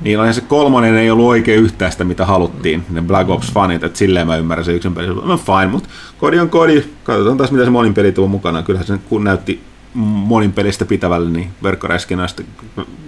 Niin 0.00 0.18
olihan 0.18 0.34
se 0.34 0.40
kolmonen 0.40 0.94
ei 0.94 1.10
ollut 1.10 1.26
oikein 1.26 1.62
yhtään 1.62 1.92
sitä, 1.92 2.04
mitä 2.04 2.26
haluttiin, 2.26 2.84
ne 2.90 3.02
Black 3.02 3.30
Ops-fanit, 3.30 3.84
että 3.84 3.98
silleen 3.98 4.26
mä 4.26 4.36
ymmärrän 4.36 4.64
se 4.64 4.72
yksin 4.72 4.94
peli. 4.94 5.06
No 5.06 5.36
fine, 5.36 5.66
mutta 5.66 5.88
kodi 6.18 6.38
on 6.38 6.50
kodi. 6.50 6.84
Katsotaan 7.04 7.36
taas, 7.36 7.50
mitä 7.52 7.64
se 7.64 7.70
monin 7.70 7.94
peli 7.94 8.12
tuo 8.12 8.26
mukana. 8.26 8.62
Kyllähän 8.62 8.86
se 8.86 8.98
kun 9.08 9.24
näytti 9.24 9.60
monin 9.94 10.52
pelistä 10.52 10.84
pitävälle, 10.84 11.30
niin 11.30 11.50
verkkoräiskinäistä 11.62 12.42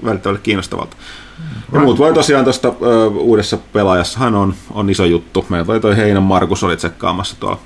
välittävälle 0.04 0.40
kiinnostavalta. 0.42 0.96
Ja 1.72 1.80
muut 1.80 1.98
voi 1.98 2.14
tosiaan 2.14 2.44
tuosta 2.44 2.72
uudessa 3.14 3.58
pelaajassahan 3.72 4.34
on, 4.34 4.54
on 4.70 4.90
iso 4.90 5.04
juttu. 5.04 5.46
Meillä 5.48 5.66
toi 5.66 5.80
toi 5.80 5.96
Heinän 5.96 6.22
Markus 6.22 6.64
oli 6.64 6.76
tsekkaamassa 6.76 7.36
tuolla 7.40 7.58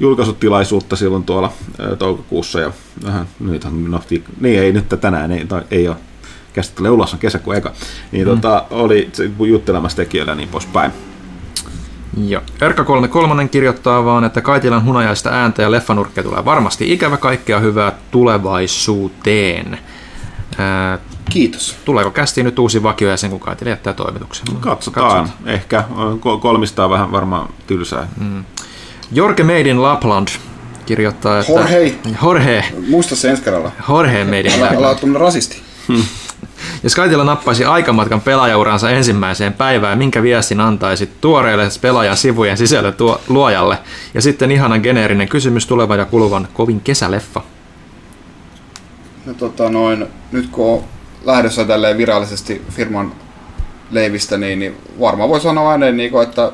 julkaisutilaisuutta 0.00 0.96
silloin 0.96 1.24
tuolla 1.24 1.52
ö, 1.80 1.96
toukokuussa 1.96 2.60
ja 2.60 2.72
vähän 3.04 3.26
nyt 3.40 3.64
on, 3.64 3.90
no, 3.90 4.00
ti- 4.08 4.24
niin 4.40 4.60
ei 4.60 4.72
nyt 4.72 4.88
tänään 5.00 5.32
ei, 5.32 5.46
tai 5.46 5.62
ei 5.70 5.88
ole 5.88 5.96
käsittele 6.58 6.90
ulos 6.90 7.12
on 7.12 7.18
kesäkuun 7.18 7.56
eka, 7.56 7.72
niin 8.12 8.28
mm. 8.28 8.34
tota, 8.34 8.64
oli 8.70 9.10
juttelemassa 9.46 9.96
tekijöillä 9.96 10.32
ja 10.32 10.36
niin 10.36 10.48
poispäin. 10.48 10.92
Joo. 12.26 12.42
Erkka 12.60 12.84
33 12.84 13.48
kirjoittaa 13.48 14.04
vaan, 14.04 14.24
että 14.24 14.40
Kaitilan 14.40 14.84
hunajaista 14.84 15.30
ääntä 15.30 15.62
ja 15.62 15.70
leffanurkkeja 15.70 16.24
tulee 16.24 16.44
varmasti 16.44 16.92
ikävä 16.92 17.16
kaikkea 17.16 17.58
hyvää 17.58 17.92
tulevaisuuteen. 18.10 19.78
Ää, 20.58 20.98
Kiitos. 21.30 21.76
tuleeko 21.84 22.10
kästiin 22.10 22.44
nyt 22.44 22.58
uusi 22.58 22.82
vakiojäsen, 22.82 23.30
kun 23.30 23.40
Kaitila 23.40 23.70
jättää 23.70 23.92
toimituksen? 23.92 24.46
Katsotaan. 24.60 25.32
Ehkä 25.46 25.84
ko- 26.20 26.40
kolmista 26.40 26.90
vähän 26.90 27.12
varmaan 27.12 27.48
tylsää. 27.66 28.08
Mm. 28.20 28.44
Jorge 29.12 29.42
Made 29.42 29.60
in 29.60 29.82
Lapland 29.82 30.28
kirjoittaa, 30.86 31.38
että... 31.40 31.52
Jorge. 31.52 31.94
Jorge. 32.22 32.64
Muista 32.88 33.16
se 33.16 33.30
ensi 33.30 33.42
kerralla. 33.42 33.72
Jorge 33.88 34.24
Made 34.24 34.40
in 34.40 34.52
Älä, 34.58 34.68
älä 34.68 34.78
ole 34.78 34.86
Lapland. 34.86 35.52
Jos 36.82 36.94
Kaitila 36.94 37.24
nappaisi 37.24 37.64
aikamatkan 37.64 38.20
pelaajauransa 38.20 38.90
ensimmäiseen 38.90 39.52
päivään, 39.52 39.98
minkä 39.98 40.22
viestin 40.22 40.60
antaisi 40.60 41.10
tuoreille 41.20 41.68
pelaajan 41.80 42.16
sivujen 42.16 42.56
sisällön 42.56 42.94
tuo, 42.94 43.20
luojalle? 43.28 43.78
Ja 44.14 44.22
sitten 44.22 44.50
ihana 44.50 44.78
geneerinen 44.78 45.28
kysymys 45.28 45.66
tulevan 45.66 45.98
ja 45.98 46.04
kuluvan 46.04 46.48
kovin 46.54 46.80
kesäleffa. 46.80 47.42
No, 49.26 49.34
tota, 49.34 49.70
noin, 49.70 50.06
nyt 50.32 50.48
kun 50.50 50.74
on 50.74 50.84
lähdössä 51.24 51.64
tälleen 51.64 51.96
virallisesti 51.98 52.62
firman 52.70 53.12
leivistä, 53.90 54.36
niin, 54.36 54.58
niin 54.58 54.76
varmaan 55.00 55.28
voi 55.28 55.40
sanoa 55.40 55.70
ääneen, 55.70 55.96
niin 55.96 56.10
kuin, 56.10 56.28
että 56.28 56.52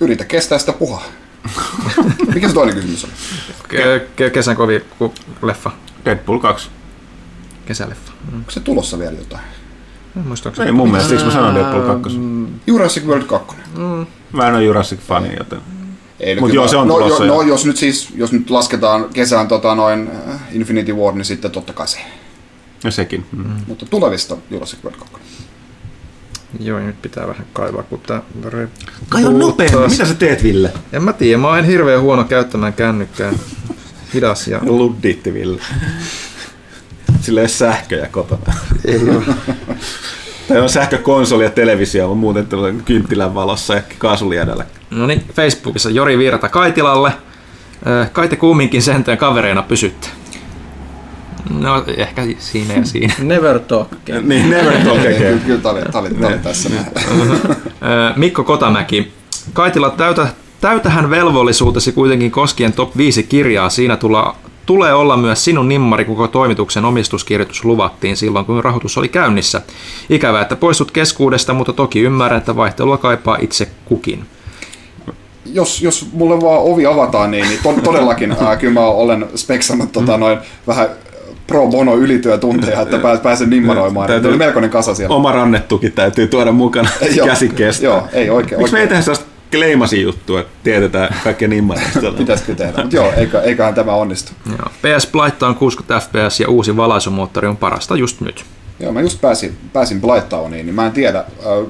yritä 0.00 0.24
kestää 0.24 0.58
sitä 0.58 0.72
puhaa. 0.72 1.02
Mikä 2.34 2.48
se 2.48 2.54
toinen 2.54 2.74
kysymys 2.74 3.04
on? 3.04 3.10
Ke- 3.68 4.06
ke- 4.16 4.30
kesän 4.30 4.56
kovin 4.56 4.84
ku- 4.98 5.14
leffa. 5.42 5.70
Deadpool 6.04 6.38
2. 6.38 6.70
Kesäleffa. 7.66 8.12
Mm. 8.32 8.38
Onko 8.38 8.50
se 8.50 8.60
tulossa 8.60 8.98
vielä 8.98 9.18
jotain? 9.18 9.42
En 10.16 10.26
muista, 10.26 10.48
onko 10.48 10.56
se- 10.56 10.64
Ei 10.66 10.72
mun 10.72 10.88
mielestä, 10.90 11.08
siksi 11.10 11.24
mä 11.24 11.32
sanoin 11.32 11.54
Deadpool 11.54 11.82
2. 12.00 12.18
Jurassic 12.66 13.04
World 13.06 13.24
2. 13.24 13.56
Mä 14.32 14.48
en 14.48 14.54
ole 14.54 14.64
Jurassic 14.64 15.00
fani, 15.00 15.36
joten... 15.38 15.58
Ei, 16.20 16.34
no 16.34 16.40
Mut 16.40 16.50
kyllä- 16.50 16.62
joo, 16.62 16.68
se 16.68 16.76
on 16.76 16.88
no, 16.88 16.94
tulossa 16.94 17.24
jo, 17.24 17.34
no, 17.34 17.42
jos 17.42 17.66
nyt 17.66 17.76
siis, 17.76 18.08
jos 18.16 18.32
nyt 18.32 18.50
lasketaan 18.50 19.04
kesään 19.14 19.48
tota, 19.48 19.74
noin 19.74 20.10
äh, 20.28 20.40
Infinity 20.52 20.92
War, 20.92 21.14
niin 21.14 21.24
sitten 21.24 21.50
totta 21.50 21.72
kai 21.72 21.88
se. 21.88 21.98
Ja 22.84 22.90
sekin. 22.90 23.26
Mm. 23.32 23.44
Mutta 23.66 23.86
tulevista 23.86 24.36
Jurassic 24.50 24.78
World 24.84 24.98
2. 24.98 25.14
Joo, 26.60 26.78
nyt 26.80 27.02
pitää 27.02 27.26
vähän 27.28 27.46
kaivaa, 27.52 27.82
kun 27.82 28.00
tää... 28.00 28.22
Kai 29.08 29.24
on 29.24 29.38
nopeammin. 29.38 29.90
Mitä 29.90 30.04
sä 30.04 30.14
teet, 30.14 30.42
Ville? 30.42 30.72
En 30.92 31.02
mä 31.02 31.12
tiedä, 31.12 31.38
mä 31.38 31.48
oon 31.48 31.64
hirveän 31.64 32.00
huono 32.00 32.24
käyttämään 32.24 32.72
kännykkää. 32.72 33.32
Hidas 34.14 34.48
ja... 34.48 34.60
Luddiitti, 34.62 35.34
Ville. 35.34 35.60
Sillä 37.24 37.40
ei 37.40 37.42
ole 37.42 37.48
sähköjä 37.48 38.08
kotona. 38.10 38.54
Ei 38.84 39.00
oo. 39.08 39.22
Tai 40.48 40.60
on 40.60 40.68
sähkökonsoli 40.68 41.44
ja 41.44 41.50
televisio, 41.50 42.10
on 42.10 42.16
muuten 42.18 42.46
tällainen 42.46 42.84
kynttilän 42.84 43.34
valossa 43.34 43.74
ja 43.74 43.82
kaasuliedällä. 43.98 44.64
No 44.90 45.06
niin, 45.06 45.24
Facebookissa 45.34 45.90
Jori 45.90 46.18
Virta 46.18 46.48
Kaitilalle. 46.48 47.12
Kai 48.12 48.28
te 48.28 48.36
kumminkin 48.36 48.82
sentään 48.82 49.18
kavereina 49.18 49.62
pysytte. 49.62 50.08
No, 51.50 51.84
ehkä 51.96 52.22
siinä 52.38 52.74
ja 52.74 52.84
siinä. 52.84 53.14
Never 53.34 53.58
talk. 53.58 53.92
again. 53.92 54.28
Niin, 54.28 54.50
never 54.50 54.72
talk 54.84 55.00
again. 55.00 55.40
kyllä 55.46 55.60
tää 55.60 55.72
oli, 55.72 55.80
tää 55.92 56.00
oli, 56.00 56.10
tää 56.10 56.28
oli 56.28 56.38
tässä. 56.38 56.68
näin. 56.68 56.86
Äh, 57.66 58.16
Mikko 58.16 58.44
Kotamäki. 58.44 59.12
Kaitila, 59.52 59.90
täytä, 59.90 60.28
täytähän 60.60 61.10
velvollisuutesi 61.10 61.92
kuitenkin 61.92 62.30
koskien 62.30 62.72
top 62.72 62.96
5 62.96 63.22
kirjaa. 63.22 63.70
Siinä 63.70 63.96
tulla, 63.96 64.36
tulee 64.66 64.94
olla 64.94 65.16
myös 65.16 65.44
sinun 65.44 65.68
nimmari, 65.68 66.04
koko 66.04 66.28
toimituksen 66.28 66.84
omistuskirjoitus 66.84 67.64
luvattiin 67.64 68.16
silloin, 68.16 68.46
kun 68.46 68.64
rahoitus 68.64 68.98
oli 68.98 69.08
käynnissä. 69.08 69.62
Ikävää, 70.10 70.42
että 70.42 70.56
poistut 70.56 70.90
keskuudesta, 70.90 71.54
mutta 71.54 71.72
toki 71.72 72.00
ymmärrän, 72.00 72.38
että 72.38 72.56
vaihtelua 72.56 72.98
kaipaa 72.98 73.38
itse 73.40 73.68
kukin. 73.84 74.24
jos, 75.46 75.82
jos 75.82 76.06
mulle 76.12 76.40
vaan 76.40 76.62
ovi 76.62 76.86
avataan, 76.86 77.30
niin, 77.30 77.48
niin 77.48 77.60
to, 77.62 77.74
todellakin 77.84 78.36
ää, 78.46 78.56
kyllä 78.56 78.72
mä 78.74 78.80
olen 78.80 79.26
speksannut 79.34 79.92
tota, 79.92 80.16
noin 80.16 80.38
vähän 80.66 80.88
pro 81.46 81.66
bono 81.66 81.96
ylityötunteja, 81.96 82.80
että 82.80 82.98
pää- 82.98 83.16
pääsen 83.18 83.50
nimmaroimaan. 83.50 84.06
Täytyy- 84.06 84.36
melkoinen 84.36 84.70
kasa 84.70 84.94
siellä. 84.94 85.16
Oma 85.16 85.32
rannetuki 85.32 85.90
täytyy 85.90 86.26
tuoda 86.26 86.52
mukana 86.52 86.88
Joo, 87.14 87.26
käsi 87.30 87.48
kestää. 87.48 87.84
Joo, 87.90 88.02
ei 88.12 88.30
oikein. 88.30 88.58
Miksi 88.60 88.74
me 88.74 88.80
ei 88.80 88.86
tehdä 88.88 89.02
sellaista 89.02 89.33
kleimasin 89.56 90.02
juttua, 90.02 90.40
että 90.40 90.52
tiedetään 90.62 91.16
kaikkea 91.24 91.48
nimmareista? 91.48 92.12
Pitäisikö 92.18 92.54
tehdä? 92.54 92.82
Mutta 92.82 92.96
joo, 92.96 93.12
eikä, 93.16 93.40
eiköhän 93.40 93.74
tämä 93.74 93.92
onnistu. 93.92 94.32
Joo. 94.46 94.68
PS 94.96 95.06
Blight 95.06 95.42
on 95.42 95.54
60 95.54 96.00
fps 96.00 96.40
ja 96.40 96.48
uusi 96.48 96.76
valaisumoottori 96.76 97.48
on 97.48 97.56
parasta 97.56 97.96
just 97.96 98.20
nyt. 98.20 98.44
Joo, 98.80 98.92
mä 98.92 99.00
just 99.00 99.20
pääsin, 99.20 99.56
pääsin 99.72 100.00
Blightowniin, 100.00 100.66
niin 100.66 100.74
mä 100.74 100.86
en 100.86 100.92
tiedä, 100.92 101.18
äh, 101.18 101.24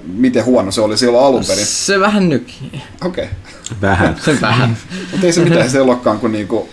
miten 0.07 0.45
huono 0.45 0.71
se 0.71 0.81
oli 0.81 0.97
silloin 0.99 1.27
alun 1.27 1.45
perin. 1.45 1.67
Se 1.67 2.01
vähän 2.01 2.29
nykii. 2.29 2.83
Okei. 3.05 3.25
Okay. 3.25 3.37
Vähän. 3.81 4.17
Se 4.25 4.41
vähän. 4.41 4.77
Mutta 5.11 5.27
ei 5.27 5.33
se 5.33 5.45
mitään, 5.45 5.71
se 5.71 5.79
ei 5.79 5.83
olekaan 5.83 6.19
kuin 6.19 6.33
niinku, 6.33 6.69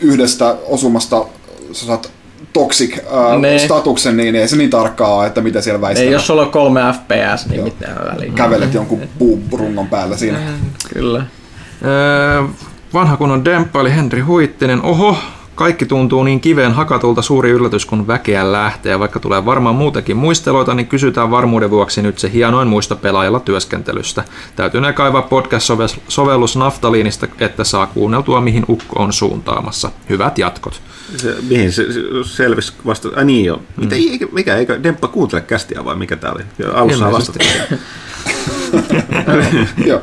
yhdestä 0.00 0.56
osumasta 0.66 1.26
sä 1.72 1.86
saat 1.86 2.10
toxic 2.52 2.98
äh, 2.98 3.64
statuksen, 3.64 4.16
niin 4.16 4.36
ei 4.36 4.48
se 4.48 4.56
niin 4.56 4.70
tarkkaa 4.70 5.14
ole, 5.14 5.26
että 5.26 5.40
mitä 5.40 5.60
siellä 5.60 5.78
Ei 5.78 5.82
väistellään. 5.82 6.12
jos 6.12 6.26
sulla 6.26 6.42
on 6.42 6.50
kolme 6.50 6.80
fps, 6.80 7.46
niin 7.46 7.56
Joo. 7.56 7.64
mitään 7.64 7.96
väliä. 8.14 8.32
Kävelet 8.34 8.74
jonkun 8.74 9.00
puurungon 9.18 9.88
päällä 9.88 10.16
siinä. 10.16 10.38
Kyllä. 10.94 11.24
Öö, 11.84 12.42
vanha 12.94 13.16
kunnon 13.16 13.44
demppa 13.44 13.80
eli 13.80 13.94
Henri 13.96 14.20
Huittinen. 14.20 14.82
Oho, 14.82 15.16
kaikki 15.54 15.86
tuntuu 15.86 16.24
niin 16.24 16.40
kiveen 16.40 16.72
hakatulta 16.72 17.22
suuri 17.22 17.50
yllätys, 17.50 17.86
kun 17.86 18.06
väkeä 18.06 18.52
lähtee. 18.52 18.98
Vaikka 18.98 19.20
tulee 19.20 19.44
varmaan 19.44 19.74
muutenkin 19.74 20.16
muisteloita, 20.16 20.74
niin 20.74 20.86
kysytään 20.86 21.30
varmuuden 21.30 21.70
vuoksi 21.70 22.02
nyt 22.02 22.18
se 22.18 22.32
hienoin 22.32 22.68
muisto 22.68 22.96
pelaajalla 22.96 23.40
työskentelystä. 23.40 24.24
Täytyy 24.56 24.80
ne 24.80 24.92
kaivaa 24.92 25.22
podcast-sovellus 25.22 26.56
Naftaliinista, 26.56 27.26
että 27.40 27.64
saa 27.64 27.86
kuunneltua, 27.86 28.40
mihin 28.40 28.64
Ukko 28.68 29.02
on 29.02 29.12
suuntaamassa. 29.12 29.90
Hyvät 30.08 30.38
jatkot. 30.38 30.82
Se, 31.16 31.36
mihin 31.48 31.72
se, 31.72 31.92
se 31.92 32.00
selvisi 32.22 32.72
vasta? 32.86 33.08
Ai 33.16 33.24
niin 33.24 33.44
joo. 33.44 33.62
Mitä, 33.76 33.94
eikä, 33.94 34.26
mikä, 34.32 34.56
eikö 34.56 34.82
Demppa 34.82 35.08
kuuntele 35.08 35.40
kästiä 35.40 35.84
vai 35.84 35.96
mikä 35.96 36.16
tää 36.16 36.32
oli? 36.32 36.42
Alussa 36.74 37.12
vastata. 37.12 37.44
joo, 39.86 40.00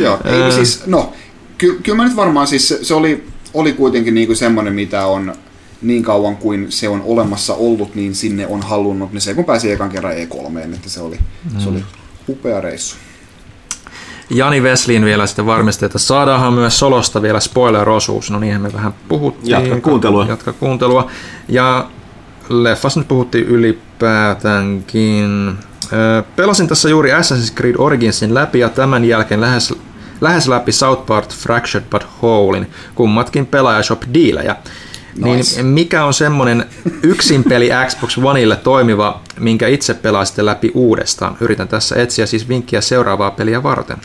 joo. 0.00 0.18
Ei, 0.24 0.52
siis, 0.52 0.86
no, 0.86 1.12
ky, 1.58 1.80
kyllä 1.82 1.96
mä 1.96 2.04
nyt 2.04 2.16
varmaan 2.16 2.46
siis, 2.46 2.68
se, 2.68 2.84
se 2.84 2.94
oli, 2.94 3.29
oli 3.54 3.72
kuitenkin 3.72 4.14
niinku 4.14 4.34
semmoinen, 4.34 4.74
mitä 4.74 5.06
on 5.06 5.34
niin 5.82 6.02
kauan 6.02 6.36
kuin 6.36 6.72
se 6.72 6.88
on 6.88 7.02
olemassa 7.04 7.54
ollut, 7.54 7.94
niin 7.94 8.14
sinne 8.14 8.46
on 8.46 8.62
halunnut, 8.62 9.12
niin 9.12 9.20
se 9.20 9.34
kun 9.34 9.44
pääsi 9.44 9.70
ekan 9.70 9.90
kerran 9.90 10.12
E3, 10.12 10.74
että 10.74 10.88
se 10.88 11.00
oli, 11.00 11.18
mm. 11.54 11.60
se 11.60 11.68
oli 11.68 11.84
upea 12.28 12.60
reissu. 12.60 12.96
Jani 14.30 14.62
Veslin 14.62 15.04
vielä 15.04 15.26
sitten 15.26 15.46
varmisti, 15.46 15.86
että 15.86 15.98
saadaanhan 15.98 16.52
myös 16.52 16.78
Solosta 16.78 17.22
vielä 17.22 17.40
spoiler-osuus. 17.40 18.30
No 18.30 18.38
niinhän 18.38 18.62
me 18.62 18.72
vähän 18.72 18.94
puhuttiin. 19.08 19.50
Jatka 19.50 19.80
kuuntelua. 19.80 20.26
Jatka 20.28 20.52
kuuntelua. 20.52 21.10
Ja 21.48 21.90
leffassa 22.48 23.00
nyt 23.00 23.08
puhuttiin 23.08 23.46
ylipäätäänkin. 23.46 25.54
Ö, 25.92 26.22
Pelasin 26.36 26.68
tässä 26.68 26.88
juuri 26.88 27.10
Assassin's 27.10 27.54
Creed 27.54 27.74
Originsin 27.78 28.34
läpi 28.34 28.58
ja 28.58 28.68
tämän 28.68 29.04
jälkeen 29.04 29.40
lähes, 29.40 29.74
lähes 30.20 30.48
läpi 30.48 30.72
South 30.72 31.06
Park 31.06 31.28
Fractured 31.32 31.84
But 31.90 32.06
Wholein, 32.22 32.70
kummatkin 32.94 33.46
pelaajashop-diilejä. 33.46 34.56
Nice. 35.16 35.56
Niin 35.62 35.66
mikä 35.66 36.04
on 36.04 36.14
semmonen 36.14 36.64
yksin 37.02 37.44
peli 37.44 37.70
Xbox 37.86 38.18
Oneille 38.18 38.56
toimiva, 38.56 39.20
minkä 39.38 39.68
itse 39.68 39.94
pelaisitte 39.94 40.44
läpi 40.44 40.70
uudestaan? 40.74 41.36
Yritän 41.40 41.68
tässä 41.68 41.96
etsiä 42.02 42.26
siis 42.26 42.48
vinkkiä 42.48 42.80
seuraavaa 42.80 43.30
peliä 43.30 43.62
varten. 43.62 43.96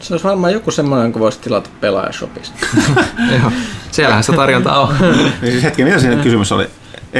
Se 0.00 0.14
olisi 0.14 0.24
varmaan 0.26 0.52
joku 0.52 0.70
semmoinen, 0.70 1.04
jonka 1.04 1.20
voisi 1.20 1.40
tilata 1.40 1.70
pelaajashopista. 1.80 2.66
Joo, 3.40 3.52
siellähän 3.90 4.24
se 4.24 4.32
tarjonta 4.32 4.78
on. 4.80 4.94
Niin 5.42 5.52
siis 5.52 5.62
hetki, 5.62 5.84
mitä 5.84 5.98
siinä 5.98 6.16
kysymys 6.22 6.52
oli? 6.52 6.66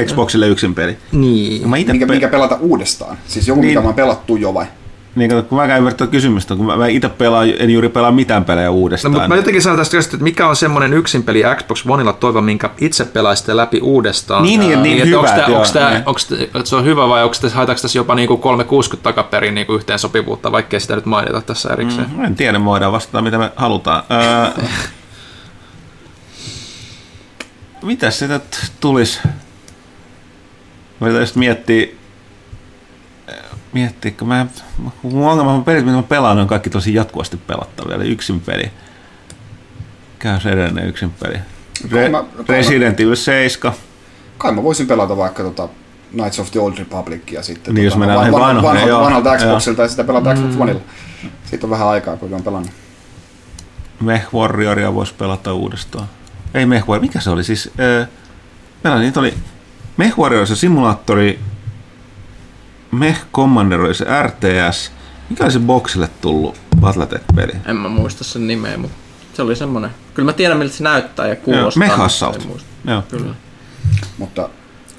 Xboxille 0.05 0.47
yksin 0.47 0.75
peli. 0.75 0.97
niin. 1.11 1.69
Mä 1.69 1.77
ite 1.77 1.91
Minkä, 1.91 2.05
pe- 2.07 2.13
minkä 2.13 2.27
pelata 2.27 2.55
uudestaan? 2.59 3.17
Siis 3.27 3.47
joku, 3.47 3.61
Niin. 3.61 3.69
mikä 3.69 3.81
mä 3.81 3.85
oon 3.87 3.95
pelattu 3.95 4.35
jo 4.35 4.53
vai? 4.53 4.65
Niin, 5.15 5.29
kato, 5.29 5.43
kun 5.43 5.57
mä 5.57 5.67
käyn 5.67 5.77
ymmärtämään 5.77 6.11
kysymystä, 6.11 6.55
kun 6.55 6.65
mä, 6.65 6.77
mä 6.77 6.87
itse 6.87 7.09
pelaan, 7.09 7.47
en 7.59 7.69
juuri 7.69 7.89
pelaa 7.89 8.11
mitään 8.11 8.45
pelejä 8.45 8.67
No, 8.67 8.73
uudestaan. 8.73 9.11
mutta 9.11 9.27
mä 9.27 9.35
jotenkin 9.35 9.61
sanon 9.61 9.77
tästä 9.77 9.97
että 9.99 10.17
mikä 10.17 10.47
on 10.47 10.55
semmoinen 10.55 10.93
yksin 10.93 11.23
peli 11.23 11.43
Xbox 11.55 11.85
Oneilla 11.87 12.13
toiva, 12.13 12.41
minkä 12.41 12.69
itse 12.77 13.05
pelaisitte 13.05 13.57
läpi 13.57 13.79
uudestaan. 13.81 14.43
Niin, 14.43 14.59
niin, 14.59 14.83
niin, 14.83 14.97
että 14.97 15.09
hyvä, 15.09 15.27
tää, 15.27 15.47
joo, 15.47 15.57
onks 15.57 15.71
tää, 15.71 15.89
niin. 15.89 16.43
että 16.43 16.65
se 16.69 16.75
on 16.75 16.85
hyvä 16.85 17.09
vai 17.09 17.23
onko 17.23 17.35
tässä, 17.41 17.55
haetaanko 17.55 17.81
tässä 17.81 17.99
jopa 17.99 18.15
niinku 18.15 18.37
360 18.37 19.03
takaperin 19.03 19.55
niinku 19.55 19.73
yhteen 19.73 19.99
sopivuutta, 19.99 20.51
vaikkei 20.51 20.79
sitä 20.79 20.95
nyt 20.95 21.05
mainita 21.05 21.41
tässä 21.41 21.69
erikseen. 21.73 22.07
Mm. 22.15 22.25
En 22.25 22.35
tiedä, 22.35 22.59
me 22.59 22.65
voidaan 22.65 22.91
vastata 22.91 23.21
mitä 23.21 23.37
me 23.37 23.51
halutaan. 23.55 24.03
Öö, 24.11 24.63
mitäs 27.83 28.19
sitä 28.19 28.39
t- 28.39 28.71
tulis? 28.79 29.19
Mä 30.99 31.09
just 31.09 31.35
miettiä, 31.35 31.87
miettiä, 33.73 34.11
kun 34.11 34.27
mä, 34.27 34.45
mun 35.03 35.29
ongelma 35.31 35.51
on 35.53 35.63
pelit, 35.63 35.85
mitä 35.85 35.97
mä 35.97 36.03
pelaan, 36.03 36.39
on 36.39 36.47
kaikki 36.47 36.69
tosi 36.69 36.93
jatkuvasti 36.93 37.37
pelattavia, 37.37 37.95
eli 37.95 38.09
yksin 38.11 38.41
peli. 38.41 38.71
Käy 40.19 40.39
se 40.39 40.49
edellinen 40.49 40.87
yksin 40.87 41.11
peli. 41.11 41.35
Re- 41.87 42.09
Mä- 42.09 42.23
Resident 42.49 42.99
Evil 42.99 43.15
7. 43.15 43.73
Kai 44.37 44.51
mä 44.51 44.63
voisin 44.63 44.87
pelata 44.87 45.17
vaikka 45.17 45.43
tota 45.43 45.69
Knights 46.11 46.39
of 46.39 46.51
the 46.51 46.59
Old 46.59 46.77
Republicia 46.77 47.43
sitten. 47.43 47.73
Niin, 47.75 47.85
jos 47.85 47.93
tota, 47.93 47.99
mennään 47.99 48.19
van- 48.19 48.31
näihin 48.31 48.39
van- 48.41 48.63
vanhoihin, 48.63 48.93
vanhalta. 48.95 49.37
Xboxilta 49.37 49.81
ja 49.81 49.87
sitä 49.87 50.03
pelata 50.03 50.33
Xbox 50.35 50.55
Oneilla. 50.59 50.81
Siitä 51.45 51.65
on 51.65 51.69
vähän 51.69 51.87
aikaa, 51.87 52.17
kun 52.17 52.33
on 52.33 52.43
pelannut. 52.43 52.71
Mech 54.01 54.33
Warrioria 54.33 54.93
voisi 54.93 55.13
pelata 55.13 55.53
uudestaan. 55.53 56.07
Ei 56.53 56.65
Mech 56.65 56.87
Warrior, 56.87 57.01
mikä 57.01 57.19
se 57.19 57.29
oli 57.29 57.43
siis? 57.43 57.69
Öö, 57.79 58.05
meillä 58.83 58.99
niitä 58.99 59.19
oli 59.19 59.33
Mech 59.97 60.17
Warrior 60.19 60.47
se 60.47 60.55
simulaattori, 60.55 61.39
Mech 62.93 63.19
Commander 63.33 63.81
oli 63.81 63.93
se 63.95 64.05
RTS. 64.23 64.91
Mikä 65.29 65.43
oli 65.43 65.51
se 65.51 65.59
boxille 65.59 66.09
tullut 66.21 66.57
Battletech-peli? 66.79 67.51
En 67.65 67.75
mä 67.75 67.89
muista 67.89 68.23
sen 68.23 68.47
nimeä, 68.47 68.77
mutta 68.77 68.97
se 69.33 69.41
oli 69.41 69.55
semmonen. 69.55 69.91
Kyllä 70.13 70.25
mä 70.25 70.33
tiedän 70.33 70.57
miltä 70.57 70.75
se 70.75 70.83
näyttää 70.83 71.27
ja 71.27 71.33
Joo, 71.33 71.41
kuulostaa. 71.43 72.31
En 72.35 72.47
muista. 72.47 72.69
Joo. 72.87 73.01
Kyllä. 73.09 73.35
Mutta 74.17 74.49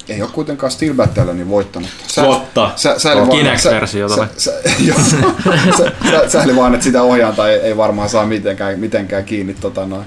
ei 0.08 0.22
ole 0.22 0.30
kuitenkaan 0.30 0.72
Steel 0.72 0.94
Battalion 0.94 1.48
voittanut. 1.48 1.88
Sä, 2.06 2.22
Totta. 2.22 2.70
Sä, 2.76 2.96
Kinect-versio 3.30 4.08
sä- 4.08 4.14
tulee. 4.14 4.28
sä- 4.36 4.52
sä- 4.52 4.70
joo. 4.88 4.98
Sä- 5.78 5.92
sä- 6.10 6.28
Säili 6.28 6.56
vaan, 6.56 6.74
että 6.74 6.84
sitä 6.84 7.02
ohjaanta 7.02 7.48
ei, 7.48 7.58
ei 7.60 7.76
varmaan 7.76 8.08
saa 8.08 8.26
mitenkään, 8.26 8.78
mitenkään 8.78 9.24
kiinni 9.24 9.54
tota, 9.54 9.86
noin 9.86 10.04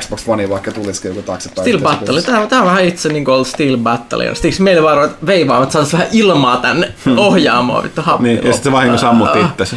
Xbox 0.00 0.24
One, 0.28 0.50
vaikka 0.50 0.72
tulisikin 0.72 1.08
joku 1.08 1.22
taaksepäin. 1.22 1.64
Steel 1.64 1.80
Battle, 1.80 2.22
tää, 2.22 2.40
on- 2.40 2.48
tää 2.48 2.60
on 2.60 2.66
vähän 2.66 2.84
itse 2.84 3.08
niin 3.08 3.30
ollut 3.30 3.48
Steel 3.48 3.76
Battle. 3.76 4.34
Siksi 4.34 4.62
meillä 4.62 4.82
vaan 4.82 5.10
veivaa, 5.26 5.62
että 5.62 5.72
saataisiin 5.72 6.00
vähän 6.00 6.12
ilmaa 6.12 6.56
tänne 6.56 6.92
ohjaamoon. 7.16 7.84
Vittu 7.84 8.02
happi 8.02 8.22
Niin, 8.28 8.36
ja 8.36 8.42
sitten 8.42 8.62
se 8.62 8.72
vahingossa 8.72 9.08
ammut 9.08 9.28
itsesi. 9.36 9.76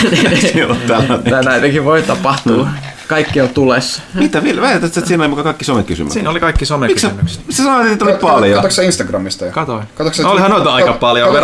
Joo, 0.60 0.76
tällainen. 0.86 1.22
Tää 1.22 1.42
näitäkin 1.42 1.84
voi 1.84 2.02
tapahtua. 2.02 2.68
Kaikki 3.08 3.40
on 3.40 3.48
tulessa. 3.48 4.02
Mitä 4.14 4.42
vielä? 4.42 4.60
Väitätkö, 4.60 4.86
että 5.00 5.08
siinä 5.08 5.22
oli 5.22 5.28
mukaan 5.28 5.44
kaikki 5.44 5.64
somekysymykset? 5.64 6.14
Siinä 6.14 6.30
oli 6.30 6.40
kaikki 6.40 6.58
Miksi 6.62 6.68
sä, 6.68 6.74
somekysymykset. 6.74 7.40
sä 7.50 7.62
sanoit, 7.62 7.92
että 7.92 8.04
oli 8.04 8.14
paljon? 8.14 8.70
Sä 8.72 8.82
Instagramista 8.82 9.44
jo? 9.46 9.52
Katoin. 9.52 9.84
Olihan 10.24 10.50
noita 10.50 10.74
aika 10.74 10.92
paljon. 10.92 11.36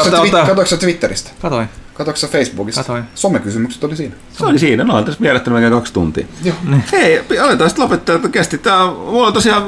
sä 0.67 0.77
Twitteristä? 0.77 1.31
Katoin. 1.43 1.69
Katoksa 1.99 2.27
sä 2.27 2.33
Facebookista? 2.33 2.81
Katoin. 2.81 3.05
Somekysymykset 3.15 3.85
oli 3.85 3.97
siinä. 3.97 4.15
Se 4.39 4.47
oli 4.47 4.59
siinä, 4.59 4.85
no 4.85 4.97
on 4.97 5.05
tässä 5.05 5.21
vierähtänyt 5.21 5.55
melkein 5.55 5.73
kaksi 5.73 5.93
tuntia. 5.93 6.27
Joo. 6.45 6.57
Hei, 6.93 7.19
aletaan 7.43 7.71
sitten 7.71 7.85
lopettaa 7.85 8.17
tätä 8.17 8.29
kesti. 8.29 8.59
Tää 8.59 8.85
on, 8.85 8.97
mulla 8.97 9.27
on 9.27 9.33
tosiaan 9.33 9.63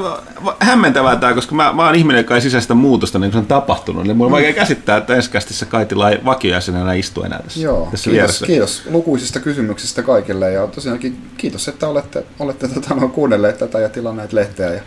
hämmentävää 0.59 1.15
tää, 1.15 1.33
koska 1.33 1.55
mä, 1.55 1.73
mä 1.73 1.85
oon 1.85 1.95
ihminen, 1.95 2.19
joka 2.19 2.35
ei 2.35 2.41
sisäistä 2.41 2.73
muutosta 2.73 3.19
niin 3.19 3.31
kuin 3.31 3.33
se 3.33 3.37
on 3.37 3.45
tapahtunut. 3.45 4.05
Eli 4.05 4.13
mulla 4.13 4.25
on 4.25 4.31
vaikea 4.31 4.53
käsittää, 4.53 4.97
että 4.97 5.15
ensi 5.15 5.31
kästissä 5.31 5.65
Kaitila 5.65 6.09
ei 6.09 6.19
vakiojäsenenä 6.25 6.93
istu 6.93 7.23
enää 7.23 7.41
tässä, 7.43 7.59
Joo, 7.59 7.87
tässä 7.91 8.09
kiitos, 8.09 8.13
vieressä. 8.13 8.45
kiitos 8.45 8.83
lukuisista 8.89 9.39
kysymyksistä 9.39 10.03
kaikille 10.03 10.51
ja 10.51 10.67
tosiaankin 10.67 11.29
kiitos, 11.37 11.67
että 11.67 11.87
olette, 11.87 12.23
olette 12.39 12.67
tota, 12.67 12.95
no, 12.95 13.07
kuunnelleet 13.07 13.57
tätä 13.57 13.79
ja 13.79 13.89
tilanneet 13.89 14.33
lehteä 14.33 14.73
ja, 14.73 14.81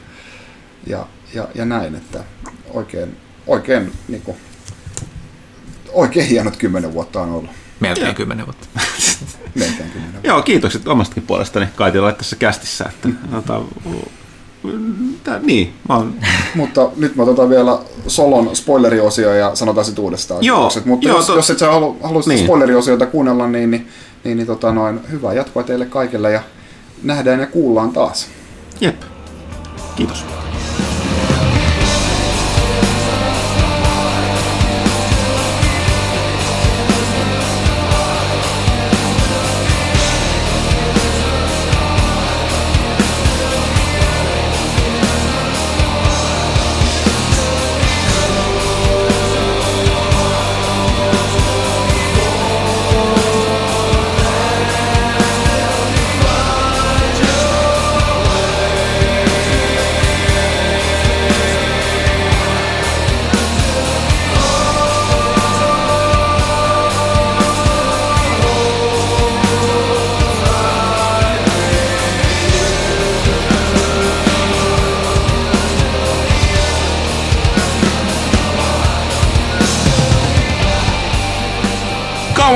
ja, 0.87 1.07
ja, 1.35 1.49
ja 1.55 1.65
näin, 1.65 1.95
että 1.95 2.25
oikein, 2.71 3.17
oikein, 3.47 3.93
niin 4.09 4.23
kuin, 4.23 4.37
oikein 5.95 6.27
hienot 6.29 6.57
kymmenen 6.57 6.95
vuotta 6.95 7.21
on 7.21 7.31
ollut. 7.33 7.51
Melkein 7.81 8.15
kymmenen 8.15 8.47
vuotta. 8.47 8.67
Melkein 9.55 9.91
kymmenen 9.91 10.13
vuotta. 10.13 10.29
Joo, 10.29 10.43
kiitokset 10.43 10.89
omastakin 10.89 11.23
puolestani 11.23 11.67
Kaitila 11.77 12.13
tässä 12.13 12.37
kästissä. 12.37 12.85
Että, 12.85 13.09
tota, 13.31 13.61
tää, 15.25 15.39
niin, 15.39 15.75
mä 15.89 15.97
oon, 15.97 16.15
Mutta 16.55 16.91
nyt 16.97 17.17
me 17.17 17.23
otetaan 17.23 17.51
vielä 17.51 17.79
Solon 18.07 18.57
spoileriosio 18.57 19.35
ja 19.35 19.55
sanotaan 19.55 19.85
sitten 19.85 20.05
uudestaan. 20.05 20.45
Joo, 20.45 20.57
Kiitokset. 20.59 20.87
Mutta 20.87 21.09
joo, 21.09 21.17
jos, 21.17 21.27
to- 21.27 21.37
jos 21.37 21.51
et 21.51 21.59
sä 21.59 21.71
halu, 21.73 21.97
halua 22.03 22.23
sitä 22.23 22.35
Niin. 22.35 22.45
spoileriosiota 22.45 23.07
kuunnella, 23.07 23.47
niin, 23.49 23.71
niin, 23.71 23.89
niin, 24.25 24.37
niin 24.37 24.47
tota 24.47 24.73
noin, 24.73 25.01
hyvää 25.11 25.33
jatkoa 25.33 25.63
teille 25.63 25.87
kaikille 25.87 26.33
ja 26.33 26.43
nähdään 27.03 27.41
ja 27.41 27.47
kuullaan 27.47 27.91
taas. 27.93 28.27
jep. 28.81 29.01
Kiitos. 29.97 30.25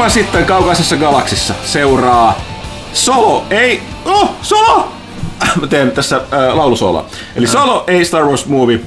Kauan 0.08 0.24
sitten 0.24 0.44
kaukaisessa 0.44 0.96
galaksissa 0.96 1.54
seuraa 1.64 2.40
Solo, 2.92 3.44
ei... 3.50 3.82
Oh, 4.04 4.30
Solo! 4.42 4.88
Mä 5.60 5.66
teen 5.66 5.90
tässä 5.90 6.16
äh, 6.16 6.56
laulusoola. 6.56 7.06
Eli 7.36 7.46
Solo, 7.46 7.84
ei 7.86 8.04
Star 8.04 8.24
Wars 8.24 8.46
movie. 8.46 8.80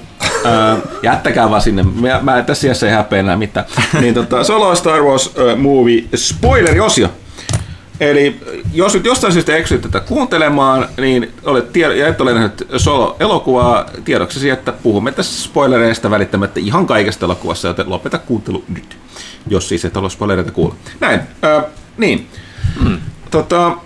Äh, 0.46 0.78
jättäkää 1.04 1.50
vaan 1.50 1.62
sinne. 1.62 1.84
Mä, 1.84 2.20
mä 2.22 2.42
tässä 2.42 2.68
iässä 2.68 2.88
ei 2.88 2.94
häpeä 2.94 3.20
enää 3.20 3.38
mitään. 3.38 3.66
Niin 4.00 4.14
tota, 4.14 4.44
Solo 4.44 4.76
Star 4.76 5.02
Wars 5.02 5.28
äh, 5.28 5.58
movie 5.58 6.04
spoileriosio. 6.16 7.10
Eli 8.02 8.40
jos 8.74 8.94
nyt 8.94 9.06
jostain 9.06 9.34
syystä 9.34 9.56
eksyt 9.56 9.82
tätä 9.82 10.00
kuuntelemaan, 10.00 10.88
niin 10.98 11.34
olet 11.44 11.74
tied- 11.74 11.96
ja 11.96 12.08
et 12.08 12.22
ole 12.22 12.34
nähnyt 12.34 12.68
Solo-elokuvaa 12.78 13.86
tiedoksesi, 14.06 14.50
että 14.50 14.72
puhumme 14.72 15.12
tässä 15.12 15.44
spoilereista 15.44 16.10
välittämättä 16.10 16.60
ihan 16.60 16.88
kaikesta 16.88 17.26
elokuvassa, 17.26 17.68
joten 17.68 17.90
lopeta 17.90 18.18
kuuntelu 18.18 18.64
nyt, 18.68 18.98
jos 19.48 19.70
siis 19.70 19.86
et 19.86 19.96
halua 19.96 20.10
spoilereita 20.10 20.52
kuulla. 20.52 20.76
Näin, 21.00 21.20
äh, 21.44 21.64
niin. 21.98 22.28
Mm. 22.84 22.98
Tota, 23.32 23.78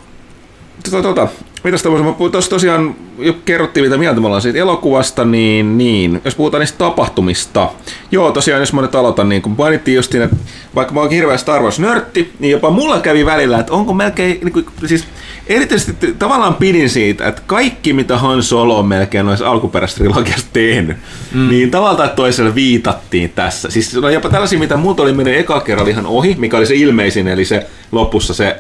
tota, 0.84 1.02
tota, 1.02 1.28
mitäs 1.66 1.84
tuossa 2.32 2.50
tosiaan 2.50 2.96
jo 3.20 3.34
kerrottiin, 3.46 3.84
mitä 3.86 3.98
mieltä 3.98 4.20
me 4.20 4.26
ollaan 4.26 4.42
siitä 4.42 4.60
elokuvasta, 4.60 5.26
niin, 5.26 5.78
niin 5.78 6.22
jos 6.26 6.36
puhutaan 6.36 6.60
niistä 6.60 6.78
tapahtumista. 6.78 7.70
Joo, 8.12 8.32
tosiaan 8.32 8.62
jos 8.62 8.74
mä 8.74 8.82
nyt 8.82 8.96
aloitan, 8.96 9.30
niin 9.30 9.42
kun 9.42 9.56
mainittiin 9.58 9.96
justiin, 9.96 10.24
että 10.24 10.36
vaikka 10.76 10.94
mä 10.94 11.00
oon 11.00 11.10
hirveä 11.10 11.38
Star 11.38 11.62
Wars-nörtti, 11.62 12.34
niin 12.40 12.52
jopa 12.52 12.70
mulla 12.70 13.00
kävi 13.00 13.26
välillä, 13.26 13.60
että 13.60 13.74
onko 13.74 13.94
melkein, 13.94 14.40
niin 14.44 14.54
kuin, 14.54 14.66
siis 14.86 15.08
erityisesti 15.48 16.14
tavallaan 16.20 16.56
pidin 16.56 16.90
siitä, 16.90 17.28
että 17.28 17.42
kaikki 17.48 17.94
mitä 17.94 18.18
Han 18.18 18.44
Solo 18.44 18.80
on 18.80 18.86
melkein 18.86 19.26
noissa 19.26 19.50
alkuperäistrilogiassa 19.50 20.48
tehnyt, 20.54 20.98
mm. 21.34 21.50
niin 21.50 21.72
tavallaan 21.72 21.98
tai 21.98 22.10
toisella 22.16 22.56
viitattiin 22.56 23.30
tässä. 23.30 23.70
Siis 23.70 23.98
on 23.98 24.14
jopa 24.14 24.30
tällaisia, 24.30 24.60
mitä 24.60 24.78
muuta 24.78 25.04
oli 25.04 25.14
mennyt 25.14 25.38
eka 25.38 25.60
kerralla 25.60 25.92
ihan 25.92 26.06
ohi, 26.06 26.36
mikä 26.40 26.58
oli 26.58 26.66
se 26.66 26.76
ilmeisin, 26.76 27.28
eli 27.28 27.46
se 27.46 27.68
lopussa 27.92 28.34
se 28.34 28.58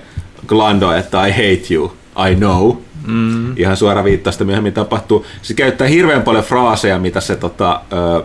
Glando, 0.48 0.92
että 0.92 1.27
I 1.27 1.32
hate 1.32 1.74
you, 1.74 1.93
I 2.32 2.35
know. 2.35 2.84
Mm. 3.08 3.58
Ihan 3.58 3.77
suora 3.77 4.03
viittausta 4.03 4.43
myöhemmin 4.43 4.74
tapahtuu. 4.74 5.25
Se 5.42 5.53
käyttää 5.53 5.88
hirveän 5.88 6.22
paljon 6.22 6.43
fraaseja, 6.43 7.00
mitä 7.00 7.19
se 7.19 7.35
tota, 7.35 7.82
ö, 7.93 8.24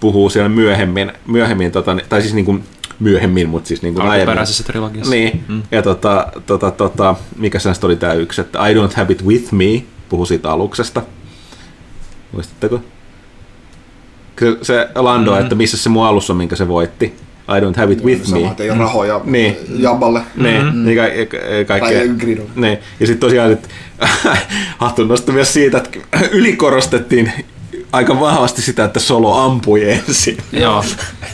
puhuu 0.00 0.30
siellä 0.30 0.48
myöhemmin, 0.48 1.12
myöhemmin 1.26 1.72
tota, 1.72 1.96
tai 2.08 2.22
siis 2.22 2.34
niin 2.34 2.44
kuin 2.44 2.64
myöhemmin, 3.00 3.48
mutta 3.48 3.68
siis 3.68 3.82
niin 3.82 3.94
kuin 3.94 4.06
Alkuperäisessä 4.06 4.64
trilogiassa. 4.64 5.10
Niin, 5.10 5.44
mm. 5.48 5.62
ja 5.70 5.82
tota, 5.82 6.32
tota, 6.46 6.70
tota, 6.70 7.14
mikä 7.36 7.58
se 7.58 7.70
oli 7.82 7.96
tämä 7.96 8.12
yksi, 8.12 8.40
että 8.40 8.68
I 8.68 8.74
don't 8.74 8.96
have 8.96 9.12
it 9.12 9.24
with 9.24 9.52
me, 9.52 9.82
puhu 10.08 10.26
siitä 10.26 10.50
aluksesta. 10.50 11.02
Muistatteko? 12.32 12.80
Kyllä 14.36 14.58
Se 14.62 14.88
Lando, 14.94 15.30
mm-hmm. 15.30 15.42
että 15.42 15.54
missä 15.54 15.76
se 15.76 15.88
mun 15.88 16.06
alus 16.06 16.30
on, 16.30 16.36
minkä 16.36 16.56
se 16.56 16.68
voitti. 16.68 17.14
I 17.56 17.60
don't 17.60 17.76
have 17.76 17.92
it 17.92 18.04
with 18.04 18.24
Sama, 18.24 18.40
me. 18.48 18.54
ei 18.58 18.70
ole 18.70 18.78
rahoja 18.78 19.20
Niin. 19.24 19.56
Jabballe. 19.78 20.20
Niin, 20.36 20.62
mm-hmm. 20.64 20.84
niin 20.84 20.96
ka- 20.96 21.36
ka- 21.38 21.64
kaikkea. 21.66 21.98
Tai 21.98 22.08
Gridolle. 22.18 22.50
Niin. 22.56 22.78
Ja 23.00 23.06
sitten 23.06 23.20
tosiaan 23.20 23.52
että 23.52 23.68
hattu 24.78 25.04
nostui 25.04 25.34
myös 25.34 25.52
siitä, 25.52 25.78
että 25.78 25.98
ylikorostettiin 26.38 27.32
aika 27.92 28.20
vahvasti 28.20 28.62
sitä, 28.62 28.84
että 28.84 29.00
Solo 29.00 29.34
ampui 29.34 29.90
ensin. 29.90 30.36
Joo. 30.52 30.84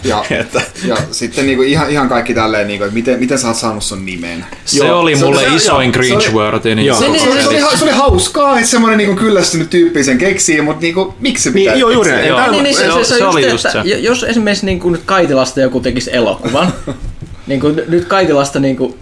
Ja, 0.05 0.25
Että- 0.41 0.63
ja 0.85 0.97
sitten 1.11 1.47
niinku 1.47 1.63
ihan, 1.63 1.91
ihan 1.91 2.09
kaikki 2.09 2.35
tälleen, 2.35 2.67
niinku, 2.67 2.85
että 2.85 2.95
miten, 2.95 3.19
miten 3.19 3.39
sä 3.39 3.49
oot 3.49 3.57
saanut 3.57 3.83
sun 3.83 4.05
nimen. 4.07 4.45
Se 4.65 4.77
Joo, 4.87 5.01
oli 5.01 5.17
se- 5.17 5.25
mulle 5.25 5.41
se- 5.41 5.55
isoin 5.55 5.93
joo, 5.95 6.03
se 6.05 6.15
oli- 6.15 6.23
cringe-wordi. 6.23 6.75
Niin 6.75 6.87
Joo. 6.87 6.99
Se, 6.99 7.07
Se- 7.07 7.19
se, 7.19 7.43
se, 7.43 7.49
oli, 7.49 7.77
se 7.79 7.85
oli 7.85 7.93
hauskaa, 7.93 8.57
että 8.59 8.71
semmoinen 8.71 8.99
niinku 8.99 9.17
kyllästynyt 9.17 9.71
tyyppi 9.71 10.05
sen 10.05 10.19
keksii, 10.19 10.61
mutta 10.61 10.81
niinku, 10.83 11.15
miksi 11.21 11.45
se 11.45 11.51
pitää 11.51 11.75
Niin, 11.75 11.81
joo, 11.81 11.91
juuri. 11.91 12.27
Joo. 12.27 12.39
Tää- 12.39 12.51
Niin, 12.51 12.63
niin 12.65 12.77
se, 12.77 12.83
se- 12.85 12.93
se, 12.93 13.05
se, 13.05 13.19
se 13.19 13.27
oli 13.27 13.49
just, 13.51 13.65
että 13.67 13.83
se. 13.83 13.89
jo- 13.89 13.99
jos 13.99 14.23
esimerkiksi 14.25 14.67
niin 14.67 14.81
kuin 14.81 14.93
nyt 14.93 15.03
Kaitilasta 15.07 15.61
joku 15.61 15.81
tekisi 15.81 16.11
elokuvan, 16.17 16.73
niin 17.47 17.61
kuin 17.61 17.83
nyt 17.89 18.05
Kaitilasta 18.05 18.61
niin 18.61 18.77
kuin, 18.77 18.95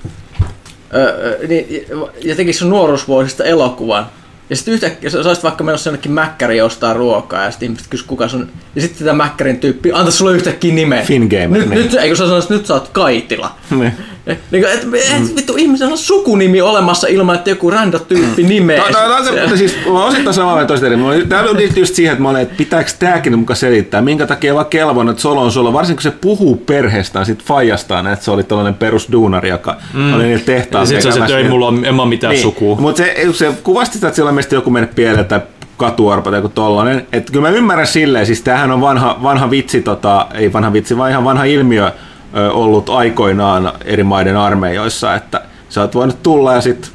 ö, 0.95 1.03
ö, 1.05 1.39
niin, 1.49 1.67
ja 2.25 2.35
tekisi 2.37 2.59
sun 2.59 2.71
nuoruusvuosista 2.71 3.45
elokuvan, 3.45 4.07
ja 4.51 4.57
sitten 4.57 4.75
yhtäkkiä 4.75 5.11
sä 5.11 5.19
olisit 5.19 5.45
vaikka 5.45 5.65
menossa 5.65 5.91
jonnekin 5.91 6.13
mäkkäriin 6.13 6.65
ostaa 6.65 6.93
ruokaa, 6.95 7.45
ja 7.45 7.51
sitten 7.51 7.67
ihmiset 7.67 7.87
kysyisivät, 7.87 8.09
kuka 8.09 8.29
sun... 8.29 8.51
Ja 8.75 8.83
sitten 8.83 9.07
tämä 9.07 9.25
mäkkärin 9.25 9.61
tyyppi, 9.61 9.93
anta 9.93 10.11
sulle 10.11 10.33
yhtäkkiä 10.33 10.75
nimen. 10.75 11.07
Fingamer, 11.07 11.49
Nyt, 11.49 11.69
niin. 11.69 11.83
nyt, 11.83 11.95
eikö 11.95 12.17
sä 12.17 12.27
sanoisit, 12.27 12.51
nyt 12.51 12.67
sä 12.67 12.75
oot 12.75 12.89
Kaitila. 12.89 13.55
Niin. 13.71 13.93
Niin 14.27 14.39
kuin, 14.51 14.65
et, 14.65 14.83
et, 14.83 15.37
vittu, 15.37 15.57
ihmisellä 15.57 15.93
on 15.93 15.99
sukunimi 15.99 16.61
olemassa 16.61 17.07
ilman, 17.07 17.35
että 17.35 17.51
joku 17.51 17.71
random 17.71 18.01
tyyppi 18.09 18.43
nimeä. 18.43 18.83
Tää- 18.93 19.25
sitä. 19.25 19.47
tää- 19.47 19.57
siis 19.57 19.77
mä 19.87 19.93
oon 19.93 20.09
osittain 20.09 20.35
samaa 20.35 20.55
mieltä 20.55 20.69
toista 20.69 20.87
eri. 20.87 20.97
Tää 21.29 21.45
liittyy 21.45 21.83
just 21.83 21.95
siihen, 21.95 22.13
että 22.13 22.23
mä 22.23 22.29
olin, 22.29 22.43
että 22.43 22.55
pitääkö 22.57 22.91
tääkin 22.99 23.39
mukaan 23.39 23.57
selittää, 23.57 24.03
minkä 24.03 24.27
takia 24.27 24.55
vaan 24.55 24.67
kelvon, 24.67 25.09
että 25.09 25.23
Solo 25.23 25.41
on 25.41 25.53
Solo, 25.53 25.73
varsinkin 25.73 25.97
kun 25.97 26.13
se 26.13 26.19
puhuu 26.21 26.57
perheestään, 26.57 27.27
sit 27.27 27.43
faijastaan, 27.43 28.07
että 28.07 28.25
se 28.25 28.31
oli 28.31 28.45
tällainen 28.45 28.75
perusduunari, 28.75 29.49
joka 29.49 29.77
mm. 29.93 30.15
oli 30.15 30.25
niillä 30.25 30.45
tehtaan 30.45 30.83
Ja 30.83 30.87
sitten 30.87 31.13
se, 31.13 31.19
että 31.19 31.39
ei 31.39 31.49
mulla 31.49 31.67
ole, 31.67 31.89
en 31.89 31.95
mä 31.95 32.07
mitään 32.07 32.31
niin. 32.31 32.43
sukua. 32.43 32.77
Mutta 32.77 33.03
se, 33.03 33.27
se 33.33 33.53
kuvasti 33.63 33.95
sitä, 33.95 34.09
että 34.09 34.17
siellä 34.17 34.29
on 34.29 34.35
meistä 34.35 34.55
joku 34.55 34.71
mennyt 34.71 34.95
pieleen 34.95 35.25
tai 35.27 35.41
katuarpa 35.77 36.31
tai 36.31 36.39
joku 36.39 36.49
tollanen. 36.49 37.07
Että 37.13 37.33
kyllä 37.33 37.49
mä 37.49 37.57
ymmärrän 37.57 37.87
silleen, 37.87 38.27
siis 38.27 38.43
tämähän 38.43 38.71
on 38.71 38.81
vanha, 38.81 39.19
vanha 39.23 39.51
vitsi, 39.51 39.83
tota, 39.83 40.27
ei 40.35 40.53
vanha 40.53 40.73
vitsi, 40.73 40.97
vaan 40.97 41.11
ihan 41.11 41.25
vanha 41.25 41.45
ilmiö 41.45 41.93
ollut 42.53 42.89
aikoinaan 42.89 43.73
eri 43.85 44.05
maiden 44.05 44.37
armeijoissa, 44.37 45.15
että 45.15 45.43
sä 45.69 45.81
oot 45.81 45.95
voinut 45.95 46.23
tulla 46.23 46.55
ja 46.55 46.61
sit 46.61 46.93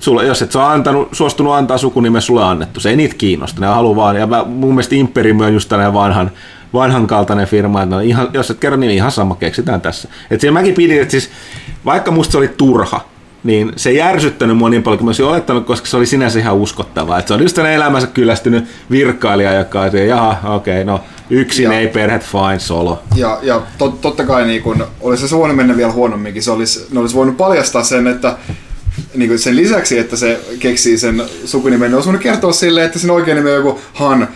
sulle, 0.00 0.26
jos 0.26 0.42
et 0.42 0.56
oot 0.56 0.64
antanut, 0.64 1.08
suostunut 1.12 1.54
antaa 1.54 1.78
sukunimen, 1.78 2.22
sulle 2.22 2.44
annettu. 2.44 2.80
Se 2.80 2.90
ei 2.90 2.96
niitä 2.96 3.14
kiinnosta, 3.14 3.60
ne 3.60 3.66
haluaa 3.66 3.96
vaan. 3.96 4.16
Ja 4.16 4.26
mä, 4.26 4.44
mun 4.44 4.74
mielestä 4.74 4.94
Imperium 4.94 5.40
on 5.40 5.52
just 5.52 5.70
vanhan, 5.92 6.30
vanhan 6.72 7.06
kaltainen 7.06 7.46
firma, 7.46 7.82
että 7.82 7.94
no 7.94 8.00
ihan, 8.00 8.28
jos 8.32 8.50
et 8.50 8.58
kerro 8.58 8.76
niin 8.76 8.92
ihan 8.92 9.12
sama, 9.12 9.34
keksitään 9.34 9.80
tässä. 9.80 10.08
Et 10.30 10.40
siellä 10.40 10.58
mäkin 10.60 10.74
pidin, 10.74 11.02
että 11.02 11.12
siis, 11.12 11.30
vaikka 11.84 12.10
musta 12.10 12.32
se 12.32 12.38
oli 12.38 12.48
turha, 12.48 13.00
niin 13.44 13.72
se 13.76 13.90
ei 13.90 14.02
ärsyttänyt 14.02 14.56
mua 14.56 14.68
niin 14.68 14.82
paljon 14.82 14.98
kuin 14.98 15.04
mä 15.04 15.08
olisin 15.08 15.24
olettanut, 15.24 15.66
koska 15.66 15.86
se 15.86 15.96
oli 15.96 16.06
sinänsä 16.06 16.38
ihan 16.38 16.56
uskottavaa. 16.56 17.18
Että 17.18 17.28
se 17.28 17.34
on 17.34 17.42
just 17.42 17.58
elämänsä 17.58 18.06
kyllästynyt 18.06 18.64
virkailija, 18.90 19.52
joka 19.52 19.80
on, 19.80 20.08
jaha, 20.08 20.54
okei, 20.54 20.82
okay, 20.82 20.84
no 20.84 21.00
yksin 21.30 21.64
Joo. 21.64 21.74
ei 21.74 21.88
perhet, 21.88 22.24
fine, 22.24 22.58
solo. 22.58 23.02
Ja, 23.14 23.38
ja 23.42 23.62
tot, 23.78 24.00
totta 24.00 24.24
kai 24.24 24.46
niin 24.46 24.62
kun, 24.62 24.86
olisi 25.00 25.28
se 25.28 25.36
voinut 25.36 25.56
mennä 25.56 25.76
vielä 25.76 25.92
huonomminkin. 25.92 26.42
Se 26.42 26.50
olisi, 26.50 26.86
ne 26.90 27.00
olisi 27.00 27.14
voinut 27.14 27.36
paljastaa 27.36 27.84
sen, 27.84 28.06
että 28.06 28.36
niin 29.14 29.28
kuin 29.28 29.38
sen 29.38 29.56
lisäksi, 29.56 29.98
että 29.98 30.16
se 30.16 30.40
keksii 30.60 30.98
sen 30.98 31.22
sukunimen, 31.44 31.90
ne 31.90 31.96
olisi 31.96 32.06
voinut 32.06 32.22
kertoa 32.22 32.52
silleen, 32.52 32.86
että 32.86 32.98
sen 32.98 33.10
oikein 33.10 33.36
nimi 33.36 33.50
on 33.50 33.56
joku 33.56 33.80
Han... 33.94 34.28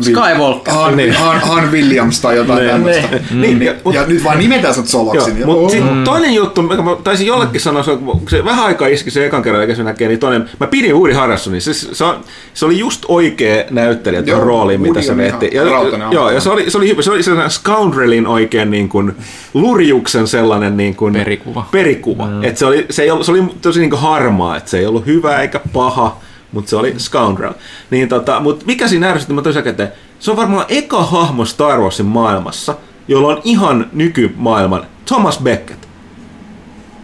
Skywalker. 0.00 0.74
Han, 0.74 0.96
Niin. 0.96 1.12
Han, 1.12 1.40
Han 1.40 1.72
Williams 1.72 2.20
tai 2.20 2.36
jotain 2.36 2.58
Niin. 2.58 2.70
tämmöistä. 2.70 3.08
Niin. 3.30 3.40
Niin, 3.40 3.62
Ja- 3.62 3.72
ja, 3.72 3.78
mut- 3.84 3.94
ja 3.94 4.06
nyt 4.06 4.24
vaan 4.24 4.38
nimetään 4.38 4.74
sut 4.74 4.88
soloksi. 4.88 5.18
Joo, 5.18 5.26
niin, 5.28 5.46
mutta 5.46 5.62
oo. 5.62 5.68
sit 5.68 6.04
toinen 6.04 6.34
juttu, 6.34 6.62
mikä 6.62 6.82
mä 6.82 6.96
taisin 7.04 7.26
jollekin 7.26 7.60
sanoa, 7.60 7.82
se, 7.82 7.96
kun 7.96 8.22
se 8.28 8.44
vähän 8.44 8.64
aikaa 8.64 8.88
iski 8.88 9.10
se 9.10 9.26
ekan 9.26 9.42
kerran, 9.42 9.62
eikä 9.62 9.74
se 9.74 9.82
näkee, 9.82 10.08
niin 10.08 10.20
toinen, 10.20 10.50
mä 10.60 10.66
pidin 10.66 10.94
Woody 10.96 11.12
Harrelsonin, 11.14 11.60
se, 11.62 11.74
se, 11.74 12.04
on- 12.04 12.20
se 12.54 12.66
oli 12.66 12.78
just 12.78 13.04
oikea 13.08 13.64
näyttelijä 13.70 14.22
tuon 14.22 14.42
rooliin, 14.42 14.80
mitä 14.80 15.02
se 15.02 15.12
ihan 15.52 15.66
rautainen 15.70 16.12
joo, 16.12 16.30
ja 16.30 16.40
se 16.40 16.50
oli, 16.50 16.70
se 16.70 16.78
oli 16.78 16.88
hyvä, 16.88 17.02
se 17.02 17.10
oli 17.10 17.22
sellainen 17.22 17.50
scoundrelin 17.50 18.26
oikein 18.26 18.70
niin 18.70 18.88
kuin 18.88 19.12
lurjuksen 19.54 20.26
sellainen 20.28 20.76
niin 20.76 20.94
kuin 20.96 21.12
Perikuva. 21.12 21.66
perikuva. 21.70 22.26
Mm. 22.26 22.44
Et 22.44 22.56
se, 22.56 22.66
oli, 22.66 22.86
se, 22.90 23.02
ei 23.02 23.10
ollut, 23.10 23.26
se 23.26 23.32
oli 23.32 23.42
tosi 23.62 23.80
niin 23.80 23.90
kuin 23.90 24.00
harmaa, 24.00 24.56
että 24.56 24.70
se 24.70 24.78
ei 24.78 24.86
ollut 24.86 25.06
hyvä 25.06 25.40
eikä 25.40 25.60
paha, 25.72 26.16
mutta 26.54 26.70
se 26.70 26.76
oli 26.76 26.94
scoundrel. 26.98 27.52
Niin 27.90 28.08
tota, 28.08 28.40
mutta 28.40 28.66
mikä 28.66 28.88
siinä 28.88 29.10
ärsytti, 29.10 29.34
mä 29.34 29.42
tosiaan, 29.42 29.68
että 29.68 29.92
se 30.18 30.30
on 30.30 30.36
varmaan 30.36 30.66
eka 30.68 31.02
hahmo 31.02 31.44
Star 31.44 31.80
Warsin 31.80 32.06
maailmassa, 32.06 32.74
jolla 33.08 33.28
on 33.28 33.40
ihan 33.44 33.86
nykymaailman 33.92 34.86
Thomas 35.06 35.38
Beckett. 35.38 35.84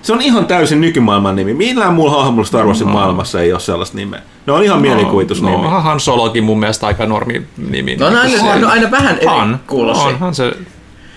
Se 0.02 0.12
on 0.12 0.22
ihan 0.22 0.46
täysin 0.46 0.80
nykymaailman 0.80 1.36
nimi. 1.36 1.54
Millään 1.54 1.94
muulla 1.94 2.22
hahmolla 2.22 2.46
Star 2.46 2.66
Warsin 2.66 2.86
no. 2.86 2.92
maailmassa 2.92 3.40
ei 3.40 3.52
ole 3.52 3.60
sellaista 3.60 3.96
nimeä. 3.96 4.22
Ne 4.46 4.52
on 4.52 4.64
ihan 4.64 4.80
mielikuvitusnimi. 4.80 5.56
No, 5.56 5.62
no, 5.62 5.80
Han 5.80 6.00
Solokin 6.00 6.44
mun 6.44 6.58
mielestä 6.58 6.86
aika 6.86 7.06
normi 7.06 7.42
nimi. 7.68 7.96
No, 7.96 8.10
no, 8.10 8.20
aina, 8.20 8.56
no, 8.56 8.68
aina 8.68 8.90
vähän 8.90 9.16
eri 9.16 9.26
Han, 9.26 9.60
kuulosi. 9.66 10.00
onhan 10.00 10.34
se, 10.34 10.52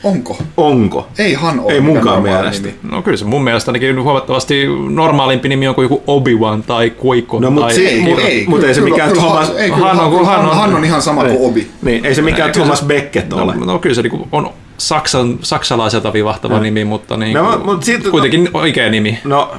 Onko? 0.03 0.37
Onko? 0.57 1.07
Ei 1.19 1.33
Han 1.33 1.59
ole 1.59 1.73
Ei 1.73 1.81
munkaan 1.81 2.23
mielestä. 2.23 2.67
nimi. 2.67 2.79
no 2.91 3.01
kyllä 3.01 3.17
se 3.17 3.25
mun 3.25 3.43
mielestä 3.43 3.69
ainakin 3.71 4.03
huomattavasti 4.03 4.65
normaalimpi 4.89 5.49
nimi 5.49 5.67
on 5.67 5.75
kuin 5.75 5.85
joku 5.85 6.03
Obi-Wan 6.07 6.63
tai 6.63 6.91
Qui-Gon 7.03 7.41
No, 7.41 7.51
mut 7.51 7.63
tai... 7.63 7.73
si- 7.73 7.87
Ei, 7.87 8.01
Mut- 8.03 8.19
ei, 8.19 8.45
mut 8.47 8.63
ei 8.63 8.73
se 8.73 8.81
kyllä- 8.81 8.93
mikään 8.93 9.09
kyllä 9.11 9.21
Thomas- 9.23 9.47
Han, 9.47 9.57
ei, 9.57 9.71
kyllä, 9.71 9.87
Han 9.93 9.99
on- 9.99 10.13
Han, 10.13 10.25
Han 10.25 10.49
on- 10.49 10.55
Han 10.57 10.75
on 10.75 10.85
ihan 10.85 11.01
sama 11.01 11.23
kuin 11.23 11.37
Obi. 11.49 11.67
Niin, 11.81 12.05
ei 12.05 12.15
se 12.15 12.21
mikään 12.21 12.49
Ei, 12.49 12.53
kyllä 12.53 12.65
Thomas 12.65 12.79
se- 12.79 12.85
Beckett 12.85 13.33
ole. 13.33 13.55
No, 13.55 13.65
no 13.65 13.79
kyllä 13.79 13.95
se 13.95 14.01
niinku 14.01 14.27
on 14.31 14.49
Saksan, 14.77 15.39
saksalaiselta 15.41 16.13
vivahtava 16.13 16.59
nimi, 16.59 16.85
mutta 16.85 17.17
niin 17.17 17.33
No, 17.33 17.61
mut 17.65 17.83
sit- 17.83 18.07
kuitenkin 18.09 18.49
oikea 18.53 18.89
nimi. 18.89 19.19
No, 19.23 19.51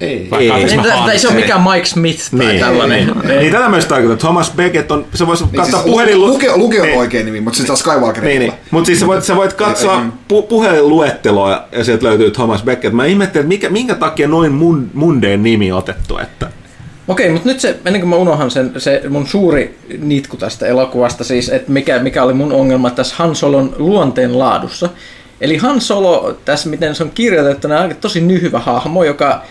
Ei. 0.00 0.28
Vaikka 0.30 0.56
Ei. 0.56 0.64
Niin, 0.64 0.82
tai- 0.82 1.18
se 1.18 1.28
on 1.28 1.34
mikään 1.34 1.62
Mike 1.62 1.86
Smith 1.86 2.30
tai 2.30 2.46
niin, 2.46 2.60
tällainen. 2.60 3.06
Niin, 3.06 3.38
niin, 3.38 3.52
tätä 3.52 3.68
myös 3.68 3.86
tarkoittaa. 3.86 4.16
Thomas 4.16 4.52
Beckett 4.56 4.90
on, 4.90 5.06
se 5.14 5.26
voisi 5.26 5.44
Niin, 5.44 5.56
katsoa 5.56 5.80
siis 5.80 5.92
puhelin... 5.92 6.20
Luke, 6.20 6.56
Luke 6.56 6.80
on 6.80 6.86
niin. 6.86 6.98
oikein 6.98 7.26
nimi, 7.26 7.40
mutta 7.40 7.56
sitten 7.56 7.76
Skywalker 7.76 8.24
Niin, 8.24 8.40
niin. 8.40 8.52
Mutta 8.70 8.86
siis 8.86 9.00
sä 9.00 9.06
voit, 9.06 9.24
sä 9.24 9.36
voit 9.36 9.52
katsoa 9.52 9.94
Ei, 9.94 10.00
ei. 10.00 10.40
pu- 10.40 10.46
puhelinluetteloa 10.46 11.64
ja, 11.72 11.84
sieltä 11.84 12.06
löytyy 12.06 12.30
Thomas 12.30 12.62
Beckett. 12.62 12.94
Mä 12.94 13.04
ihmettelin, 13.04 13.44
että 13.44 13.48
mikä, 13.48 13.68
minkä 13.68 13.94
takia 13.94 14.28
noin 14.28 14.52
mun, 14.52 14.90
mundeen 14.94 15.42
nimi 15.42 15.72
otettu. 15.72 16.18
Että... 16.18 16.50
Okei, 17.08 17.30
mutta 17.30 17.48
nyt 17.48 17.60
se, 17.60 17.78
ennen 17.84 18.00
kuin 18.00 18.10
mä 18.10 18.16
unohan 18.16 18.50
sen, 18.50 18.72
se 18.78 19.02
mun 19.08 19.26
suuri 19.26 19.78
nitku 19.98 20.36
tästä 20.36 20.66
elokuvasta, 20.66 21.24
siis, 21.24 21.48
että 21.48 21.72
mikä, 21.72 21.98
mikä 21.98 22.22
oli 22.22 22.32
mun 22.32 22.52
ongelma 22.52 22.90
tässä 22.90 23.14
Han 23.18 23.36
Solon 23.36 23.74
luonteen 23.78 24.38
laadussa. 24.38 24.88
Eli 25.40 25.56
Han 25.56 25.80
Solo, 25.80 26.38
tässä 26.44 26.68
miten 26.68 26.94
se 26.94 27.02
on 27.02 27.10
kirjoitettu, 27.10 27.68
on 27.68 27.72
aika 27.72 27.94
tosi 27.94 28.20
nyhyvä 28.20 28.58
hahmo, 28.58 29.04
joka, 29.04 29.42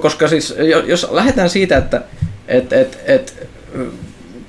koska 0.00 0.28
siis, 0.28 0.54
jo- 0.58 0.84
jos 0.86 1.08
lähdetään 1.10 1.50
siitä, 1.50 1.76
että 1.76 2.02
et, 2.48 2.72
et, 2.72 2.98
et, 3.06 3.48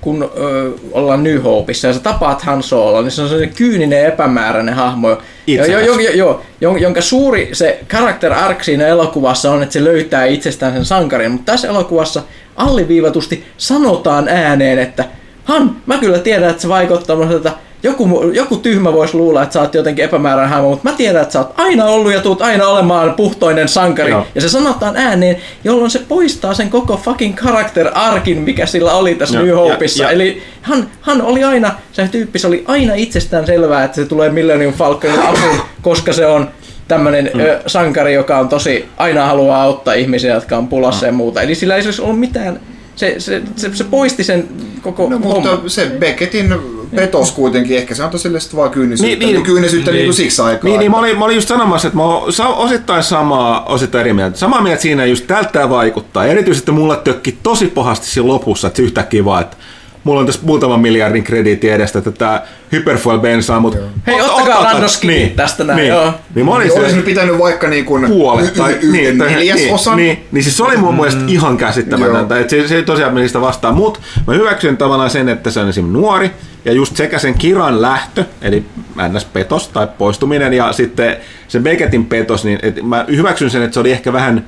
kun 0.02 0.32
ö, 0.38 0.72
ollaan 0.92 1.24
New 1.24 1.42
Hopeissa 1.42 1.88
ja 1.88 1.94
sä 1.94 2.00
tapaat 2.00 2.42
Han 2.42 2.64
Solo, 2.64 3.02
niin 3.02 3.12
se 3.12 3.22
on 3.22 3.30
sellainen 3.30 3.56
kyyninen 3.56 4.06
epämääräinen 4.06 4.74
hahmo, 4.74 5.18
jo, 5.48 5.66
jo, 5.66 5.80
jo, 5.80 6.10
jo, 6.12 6.42
jo, 6.62 6.76
jonka 6.76 7.02
suuri 7.02 7.50
se 7.54 7.80
character 7.90 8.34
arc 8.34 8.64
siinä 8.64 8.88
elokuvassa 8.88 9.52
on, 9.52 9.64
että 9.64 9.74
se 9.74 9.84
löytää 9.84 10.26
itsestään 10.26 10.74
sen 10.74 10.86
sankarin, 10.86 11.32
mutta 11.32 11.52
tässä 11.52 11.68
elokuvassa 11.68 12.22
alliviivatusti 12.56 13.46
sanotaan 13.58 14.28
ääneen, 14.28 14.80
että 14.80 15.06
Han, 15.44 15.76
mä 15.86 15.98
kyllä 15.98 16.20
tiedän, 16.20 16.50
että 16.50 16.62
se 16.62 16.70
vaikuttaa 16.70 17.16
sellaiselta 17.16 17.52
joku, 17.86 18.32
joku 18.34 18.58
tyhmä 18.58 18.94
voisi 18.94 19.18
luulla, 19.18 19.44
että 19.44 19.54
sä 19.54 19.62
oot 19.62 19.74
jotenkin 19.74 20.06
epämääräinen 20.06 20.54
hahmo, 20.54 20.70
mutta 20.70 20.90
mä 20.90 20.96
tiedän, 20.98 21.22
että 21.22 21.34
sä 21.34 21.40
oot 21.40 21.54
aina 21.58 21.86
ollut 21.86 22.14
ja 22.14 22.22
tuut 22.22 22.42
aina 22.42 22.68
olemaan 22.68 23.14
puhtoinen 23.14 23.68
sankari. 23.68 24.12
Joo. 24.12 24.28
Ja 24.36 24.42
se 24.42 24.50
sanotaan 24.50 24.98
ääneen, 24.98 25.38
jolloin 25.64 25.92
se 25.92 26.00
poistaa 26.08 26.54
sen 26.54 26.70
koko 26.70 26.98
fucking 26.98 27.36
character 27.38 27.92
arkin, 27.94 28.38
mikä 28.42 28.66
sillä 28.66 28.94
oli 28.94 29.16
tässä 29.16 29.36
Joo, 29.36 29.46
New 29.46 29.56
ja- 29.56 29.74
Hopeissa. 29.74 30.04
ja- 30.04 30.10
Eli 30.10 30.44
hän, 30.62 30.90
hän 31.02 31.22
oli 31.22 31.44
aina, 31.44 31.72
se 31.92 32.08
tyyppi, 32.08 32.40
se 32.40 32.48
oli 32.48 32.64
aina 32.68 32.94
itsestään 32.94 33.46
selvää, 33.46 33.84
että 33.84 33.96
se 33.96 34.06
tulee 34.06 34.30
Millennium 34.30 34.74
Falconin 34.74 35.20
apuun, 35.20 35.62
koska 35.82 36.14
se 36.14 36.26
on 36.26 36.50
tämmöinen 36.88 37.32
mm. 37.34 37.42
sankari, 37.68 38.14
joka 38.14 38.38
on 38.40 38.50
tosi, 38.50 38.86
aina 38.98 39.26
haluaa 39.26 39.62
auttaa 39.64 39.94
ihmisiä, 39.94 40.34
jotka 40.34 40.58
on 40.58 40.68
pulassa 40.68 41.06
mm. 41.06 41.08
ja 41.08 41.14
muuta. 41.14 41.42
Eli 41.42 41.56
sillä 41.56 41.76
ei 41.76 41.86
olisi 41.86 42.02
ollut 42.02 42.20
mitään, 42.20 42.60
se, 42.96 43.16
se, 43.18 43.42
se, 43.56 43.76
se 43.76 43.84
poisti 43.84 44.24
sen 44.24 44.48
koko 44.82 45.04
No, 45.04 45.10
homman. 45.10 45.34
mutta 45.34 45.70
se 45.70 45.92
Beckettin 46.00 46.56
petos 46.96 47.32
kuitenkin, 47.32 47.78
ehkä 47.78 47.96
se 47.96 48.04
antoi 48.04 48.20
sille 48.20 48.40
sitten 48.40 48.58
vaan 48.58 48.70
kyynisyyttä, 48.70 49.08
Niin, 49.10 49.20
niin, 49.20 49.34
niin. 49.36 49.46
kyynisyyttä 49.46 49.92
niin, 49.92 50.04
Niin. 50.04 50.14
siksi 50.14 50.42
aikaa. 50.42 50.70
Niin, 50.70 50.80
niin 50.80 50.92
mä, 50.92 50.98
olin, 50.98 51.20
mä 51.20 51.26
olin 51.26 51.36
just 51.36 51.48
sanomassa, 51.48 51.88
että 51.88 51.98
mä 51.98 52.04
oon 52.04 52.34
osittain 52.56 53.04
samaa, 53.04 53.66
osittain 53.66 54.00
eri 54.02 54.14
mieltä. 54.14 54.38
Samaa 54.38 54.62
mieltä 54.62 54.82
siinä 54.82 55.06
just 55.06 55.28
tältä 55.28 55.70
vaikuttaa. 55.70 56.26
Erityisesti 56.26 56.72
mulle 56.72 56.98
tökki 57.04 57.38
tosi 57.44 57.68
pahasti 57.68 58.08
siinä 58.08 58.28
lopussa, 58.28 58.68
että 58.68 58.78
se 58.78 58.84
yhtäkkiä 58.84 59.26
vaan, 59.26 59.42
että 59.42 59.58
mulla 60.06 60.20
on 60.20 60.26
tässä 60.26 60.42
muutaman 60.44 60.80
miljardin 60.80 61.24
krediitti 61.24 61.70
edestä, 61.70 62.00
että 62.00 62.12
tämä 62.12 62.42
Hyperfuel 62.72 63.20
bensaa, 63.20 63.60
mutta... 63.60 63.80
Hei, 64.08 64.22
ottakaa 64.22 64.64
random 64.64 64.90
skidit 64.90 65.36
tästä 65.36 65.64
näin, 65.64 65.78
niin, 65.78 65.88
joo. 65.88 66.14
Niin 66.36 66.46
Niin 66.46 66.72
se 66.74 66.80
olisi 66.80 66.96
nyt 66.96 67.06
pitänyt 67.06 67.40
vaikka 67.40 67.68
niin 67.68 67.86
kuin 67.86 68.08
puolet 68.08 68.54
tai 68.54 68.78
y- 68.82 69.18
tai- 69.18 69.30
neljäsosan. 69.30 69.98
Niin, 69.98 70.08
niin, 70.08 70.28
niin 70.32 70.44
siis 70.44 70.58
se 70.58 70.64
oli 70.64 70.78
mun 70.78 70.96
mielestä 70.96 71.22
ihan 71.28 71.58
käsittämätöntä, 71.58 72.40
että 72.40 72.52
se, 72.52 72.68
se 72.68 72.76
ei 72.76 72.84
tosiaan 72.84 73.14
meni 73.14 73.28
sitä 73.28 73.42
vastaan, 73.42 73.76
mutta 73.76 74.00
mä 74.28 74.34
hyväksyn 74.34 74.78
tavallaan 74.78 75.10
sen, 75.10 75.30
että 75.30 75.52
se 75.52 75.60
on 75.60 75.70
esimerkiksi 75.70 76.00
nuori, 76.00 76.32
ja 76.66 76.74
just 76.74 76.96
sekä 76.96 77.20
sen 77.20 77.34
kiran 77.34 77.82
lähtö, 77.82 78.24
eli 78.42 78.66
ns-petos 79.10 79.68
tai 79.68 79.88
poistuminen, 79.98 80.54
ja 80.54 80.74
sitten 80.74 81.18
se 81.48 81.60
Beckettin 81.60 82.06
petos, 82.06 82.46
niin 82.46 82.60
et 82.62 82.84
mä 82.84 83.06
hyväksyn 83.12 83.50
sen, 83.50 83.62
että 83.62 83.74
se 83.74 83.80
oli 83.80 83.92
ehkä 83.92 84.14
vähän 84.14 84.46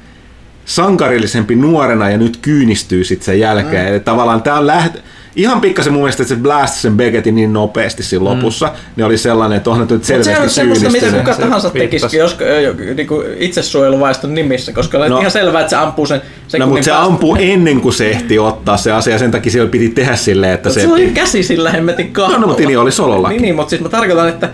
sankarillisempi 0.66 1.56
nuorena 1.56 2.10
ja 2.10 2.18
nyt 2.18 2.38
kyynistyy 2.38 3.04
sitten 3.04 3.26
sen 3.26 3.40
jälkeen. 3.40 3.86
Mm. 3.86 3.92
Eli 3.92 4.00
tavallaan 4.00 4.44
tää 4.44 4.56
on 4.56 4.68
läht... 4.68 4.98
Ihan 5.38 5.62
pikkasen 5.62 5.94
mun 5.94 6.02
mielestä, 6.02 6.24
että 6.24 6.36
se 6.36 6.42
blast 6.42 6.74
sen 6.74 6.98
Beckettin 6.98 7.36
niin 7.36 7.54
nopeasti 7.54 8.04
siinä 8.04 8.26
lopussa, 8.26 8.72
niin 8.96 9.06
oli 9.06 9.18
sellainen, 9.18 9.58
että 9.58 9.70
onhan 9.70 9.82
nyt 9.88 9.92
Mutta 9.92 10.08
se 10.08 10.24
selvästi 10.24 10.44
on 10.44 10.50
semmoista, 10.50 10.90
mitä 10.90 11.18
kuka 11.18 11.34
Se 11.34 11.42
tahansa 11.42 11.70
tekisikin, 11.70 12.20
jos 12.20 12.38
niin 12.96 13.08
itsesuojeluvaiston 13.38 14.34
nimissä, 14.34 14.74
koska 14.74 14.98
on 14.98 15.10
No. 15.10 15.20
ihan 15.20 15.32
selvää, 15.32 15.62
että 15.62 15.70
se 15.70 15.76
ampuu 15.76 16.06
sen 16.06 16.18
No 16.18 16.24
sekunnin 16.48 16.70
mutta 16.70 16.84
se 16.86 16.92
päästä. 16.92 17.06
ampuu 17.06 17.38
ennen 17.40 17.82
kuin 17.82 17.94
se 17.94 18.10
ehti 18.10 18.40
ottaa 18.40 18.78
se 18.78 18.92
asia, 18.92 19.20
sen 19.20 19.32
takia 19.32 19.52
siellä 19.52 19.70
piti 19.70 19.90
tehdä 19.90 20.16
silleen, 20.16 20.54
että 20.54 20.70
Mutta 20.70 20.80
se... 20.82 20.86
se 20.88 20.94
oli 20.94 21.12
käsi 21.14 21.44
sillä 21.44 21.72
hemmetin 21.72 22.14
kahvalla. 22.14 22.38
No, 22.38 22.42
no, 22.42 22.48
mutta 22.48 22.64
niin 22.68 22.80
oli 22.80 22.92
Solollakin. 22.92 23.36
Niin, 23.36 23.42
niin, 23.42 23.56
mutta 23.56 23.70
siis 23.70 23.82
mä 23.82 23.90
tarkoitan, 23.90 24.30
että 24.30 24.50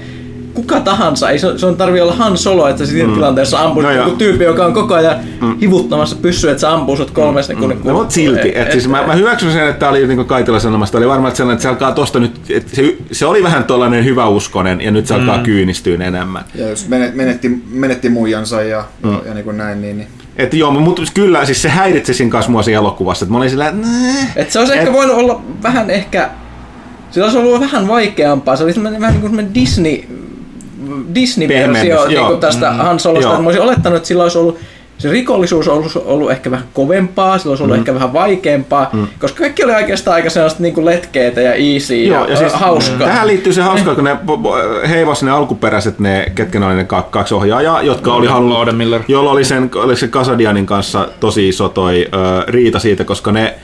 kuka 0.53 0.80
tahansa, 0.80 1.30
ei 1.30 1.40
se, 1.40 1.57
se 1.57 1.65
on 1.65 1.75
tarvii 1.77 2.01
olla 2.01 2.14
Han 2.15 2.38
Solo, 2.38 2.67
että 2.67 2.85
siinä 2.85 3.07
mm. 3.07 3.14
tilanteessa 3.14 3.59
ampuu 3.59 3.82
No 3.83 3.91
joo. 3.91 4.06
joku 4.06 4.17
tyyppi, 4.17 4.43
joka 4.43 4.65
on 4.65 4.73
koko 4.73 4.93
ajan 4.93 5.15
mm. 5.41 5.57
hivuttamassa 5.61 6.15
pyssyä, 6.15 6.51
että 6.51 6.61
se 6.61 6.67
ampuu 6.67 6.95
sut 6.98 7.11
kolme 7.11 7.43
sekunnin. 7.43 7.80
No, 7.83 7.93
mutta 7.93 8.14
silti. 8.14 8.51
Et, 8.56 8.72
siis 8.72 8.88
mä, 8.88 9.03
mä 9.07 9.14
hyväksyn 9.14 9.51
sen, 9.51 9.67
että 9.67 9.80
tämä 9.80 9.90
oli 9.90 10.07
niin 10.07 10.15
kuin 10.15 10.27
Kaitila 10.27 10.59
sanomasta, 10.59 10.98
oli 10.98 11.07
varmaan 11.07 11.27
että 11.30 11.38
sellainen, 11.38 11.56
että 11.56 11.61
se 11.64 11.69
alkaa 11.69 11.91
tosta 11.91 12.19
nyt, 12.19 12.32
että 12.49 12.75
se, 12.75 12.95
se 13.11 13.25
oli 13.25 13.43
vähän 13.43 13.64
tuollainen 13.64 14.06
hyväuskonen 14.06 14.82
ja 14.82 14.91
nyt 14.91 15.07
se 15.07 15.14
alkaa 15.14 15.38
Mm. 15.38 15.43
kyynistyä 15.43 15.98
enemmän. 15.99 16.43
Ja 16.56 16.69
jos 16.69 16.88
menet- 16.90 17.15
menetti, 17.15 17.49
menetti 17.72 18.09
muijansa 18.09 18.61
ja, 18.61 18.83
Mm. 19.03 19.11
ja, 19.11 19.19
ja 19.25 19.33
niin 19.33 19.43
kuin 19.43 19.57
näin, 19.57 19.82
niin, 19.82 19.98
niin 19.98 20.07
Että 20.38 20.56
joo, 20.56 20.72
mutta 20.72 21.01
kyllä 21.14 21.45
siis 21.45 21.61
se 21.61 21.69
häiritsi 21.69 22.14
siinä 22.14 22.32
kanssa 22.32 22.51
mua 22.51 22.64
siinä 22.64 22.77
elokuvassa, 22.80 23.25
että 23.25 23.32
mä 23.32 23.38
olin 23.38 23.49
sillä, 23.49 23.67
että. 23.67 23.88
Et 24.35 24.51
se 24.51 24.59
olisi 24.59 24.73
Et- 24.73 24.80
ehkä 24.80 24.93
voinut 24.93 25.15
olla 25.17 25.41
vähän 25.64 25.90
ehkä, 25.90 26.30
sillä 27.11 27.25
olisi 27.25 27.38
ollut 27.38 27.59
vähän 27.59 27.88
vaikeampaa. 27.88 28.56
Se 28.56 28.64
oli 28.64 28.73
vähän 28.99 29.14
niin 29.22 29.22
kuin 29.32 29.53
Disney, 29.53 30.03
Disney-versio 31.15 32.05
niin 32.05 32.15
joo. 32.15 32.27
kuin 32.27 32.39
tästä 32.39 32.72
mm, 32.72 32.77
Han 32.77 32.99
Solosta. 32.99 33.30
joo. 33.30 33.41
Mä 33.41 33.45
olisin 33.45 33.61
olettanut, 33.61 33.97
että 33.97 34.07
sillä 34.07 34.23
olisi 34.23 34.38
ollut 34.38 34.59
se 34.97 35.09
rikollisuus 35.09 35.67
olisi 35.67 35.99
ollut 36.05 36.31
ehkä 36.31 36.51
vähän 36.51 36.67
kovempaa, 36.73 37.38
sillä 37.38 37.51
olisi 37.51 37.63
ollut 37.63 37.75
mm. 37.75 37.80
ehkä 37.80 37.93
vähän 37.93 38.13
vaikeampaa, 38.13 38.89
mm. 38.93 39.07
koska 39.19 39.39
kaikki 39.39 39.63
oli 39.63 39.73
oikeastaan 39.73 40.15
aika 40.15 40.30
sellaista 40.30 40.63
niin 40.63 40.73
kuin 40.73 40.85
letkeitä 40.85 41.41
ja 41.41 41.53
easy 41.53 41.95
ja, 41.95 42.25
ja 42.30 42.38
siis, 42.38 42.53
hauskaa. 42.53 43.07
Tähän 43.07 43.27
liittyy 43.27 43.53
se 43.53 43.61
hauska, 43.61 43.95
kun 43.95 44.03
ne 44.03 44.17
heivas 44.89 45.23
ne 45.23 45.31
alkuperäiset, 45.31 45.99
ne, 45.99 46.31
ketkä 46.35 46.59
ne 46.59 46.65
oli 46.65 46.75
ne 46.75 46.83
ka- 46.83 47.07
kaksi 47.11 47.33
ohjaajaa, 47.33 47.81
jotka 47.81 48.13
oli 48.13 48.27
halunnut, 48.27 49.03
jolla 49.07 49.31
oli 49.31 49.43
sen, 49.43 49.72
oli 49.75 49.95
se 49.95 50.07
Kasadianin 50.07 50.65
kanssa 50.65 51.07
tosi 51.19 51.49
iso 51.49 51.69
toi 51.69 52.07
ö, 52.13 52.17
riita 52.47 52.80
siitä, 52.80 53.03
koska 53.03 53.31
ne, 53.31 53.55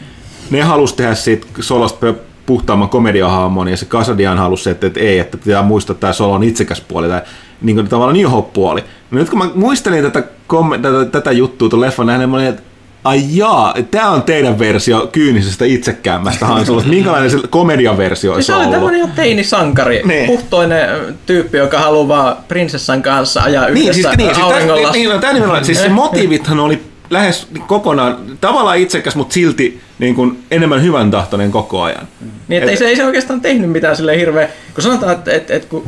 ne 0.50 0.62
halusi 0.62 0.96
tehdä 0.96 1.16
siitä 1.16 1.48
Solosta 1.60 2.14
puhtaamman 2.50 2.90
komediahahmon, 2.90 3.68
ja 3.68 3.78
se 3.78 3.86
Kasadian 3.86 4.38
halusi 4.38 4.64
se, 4.64 4.70
että, 4.72 4.88
että 4.88 5.00
ei, 5.00 5.20
että 5.20 5.38
pitää 5.38 5.64
muistaa 5.64 5.96
tämä 5.96 6.14
Solon 6.14 6.44
itsekäs 6.44 6.82
puoli, 6.82 7.08
tai 7.08 7.22
niin 7.62 7.76
kuin 7.76 7.88
tavallaan 7.88 8.18
New 8.18 8.28
Hope-puoli. 8.32 8.84
No 9.12 9.18
nyt 9.20 9.30
kun 9.30 9.40
mä 9.40 9.50
muistelin 9.56 10.04
tätä, 10.04 10.24
kom- 10.48 10.82
tätä, 10.82 11.06
tätä 11.12 11.32
juttua 11.32 11.70
tuon 11.70 11.82
leffan 11.82 12.08
nähden, 12.08 12.30
mä 12.30 12.36
olin, 12.36 12.48
että 12.48 12.62
ai 13.04 13.22
jaa, 13.32 13.76
tämä 13.92 14.10
on 14.10 14.24
teidän 14.24 14.60
versio 14.60 15.10
kyynisestä 15.12 15.66
itsekkäämmästä 15.66 16.46
Han 16.46 16.66
Solosta. 16.66 16.90
Minkälainen 17.00 17.32
se 17.32 17.38
komediaversio 17.50 18.34
Siis 18.34 18.36
olisi 18.36 18.46
se 18.48 18.54
oli 18.54 18.62
ollut? 18.62 18.74
tämmöinen 18.76 19.00
ihan 19.02 19.12
teinisankari, 19.16 20.02
Niin. 20.06 20.28
puhtoinen 20.28 20.90
tyyppi, 21.26 21.58
joka 21.58 21.80
haluaa 21.80 22.44
prinsessan 22.48 23.02
kanssa 23.02 23.42
ajaa 23.42 23.66
Niin, 23.66 23.78
yhdessä 23.78 24.02
siis, 24.02 24.18
niin, 24.18 24.36
siis, 24.36 24.46
auringolla. 24.48 24.82
tää, 24.82 24.92
niin, 24.92 25.10
no, 25.10 25.18
tää 25.20 25.34
nimenomaan, 25.34 25.66
siis 25.66 25.82
se 25.82 25.90
motiivithan 26.04 26.60
oli 26.60 26.82
lähes 27.10 27.48
kokonaan 27.68 28.18
tavallaan 28.42 28.78
itsekäs, 28.78 29.16
mutta 29.16 29.34
silti 29.34 29.82
niin 30.00 30.16
kuin 30.16 30.44
enemmän 30.52 30.84
hyvän 30.84 31.12
tahtoinen 31.12 31.52
koko 31.52 31.82
ajan. 31.82 32.08
Niin, 32.48 32.64
että 32.64 32.72
ei, 32.72 32.78
se, 32.78 32.88
ei 32.88 32.96
se 32.96 33.06
oikeastaan 33.06 33.42
tehnyt 33.42 33.70
mitään 33.70 33.96
sille 33.96 34.18
hirveä, 34.18 34.50
kun 34.74 34.84
sanotaan, 34.84 35.14
että, 35.14 35.32
että, 35.32 35.54
että, 35.54 35.70
kun, 35.70 35.86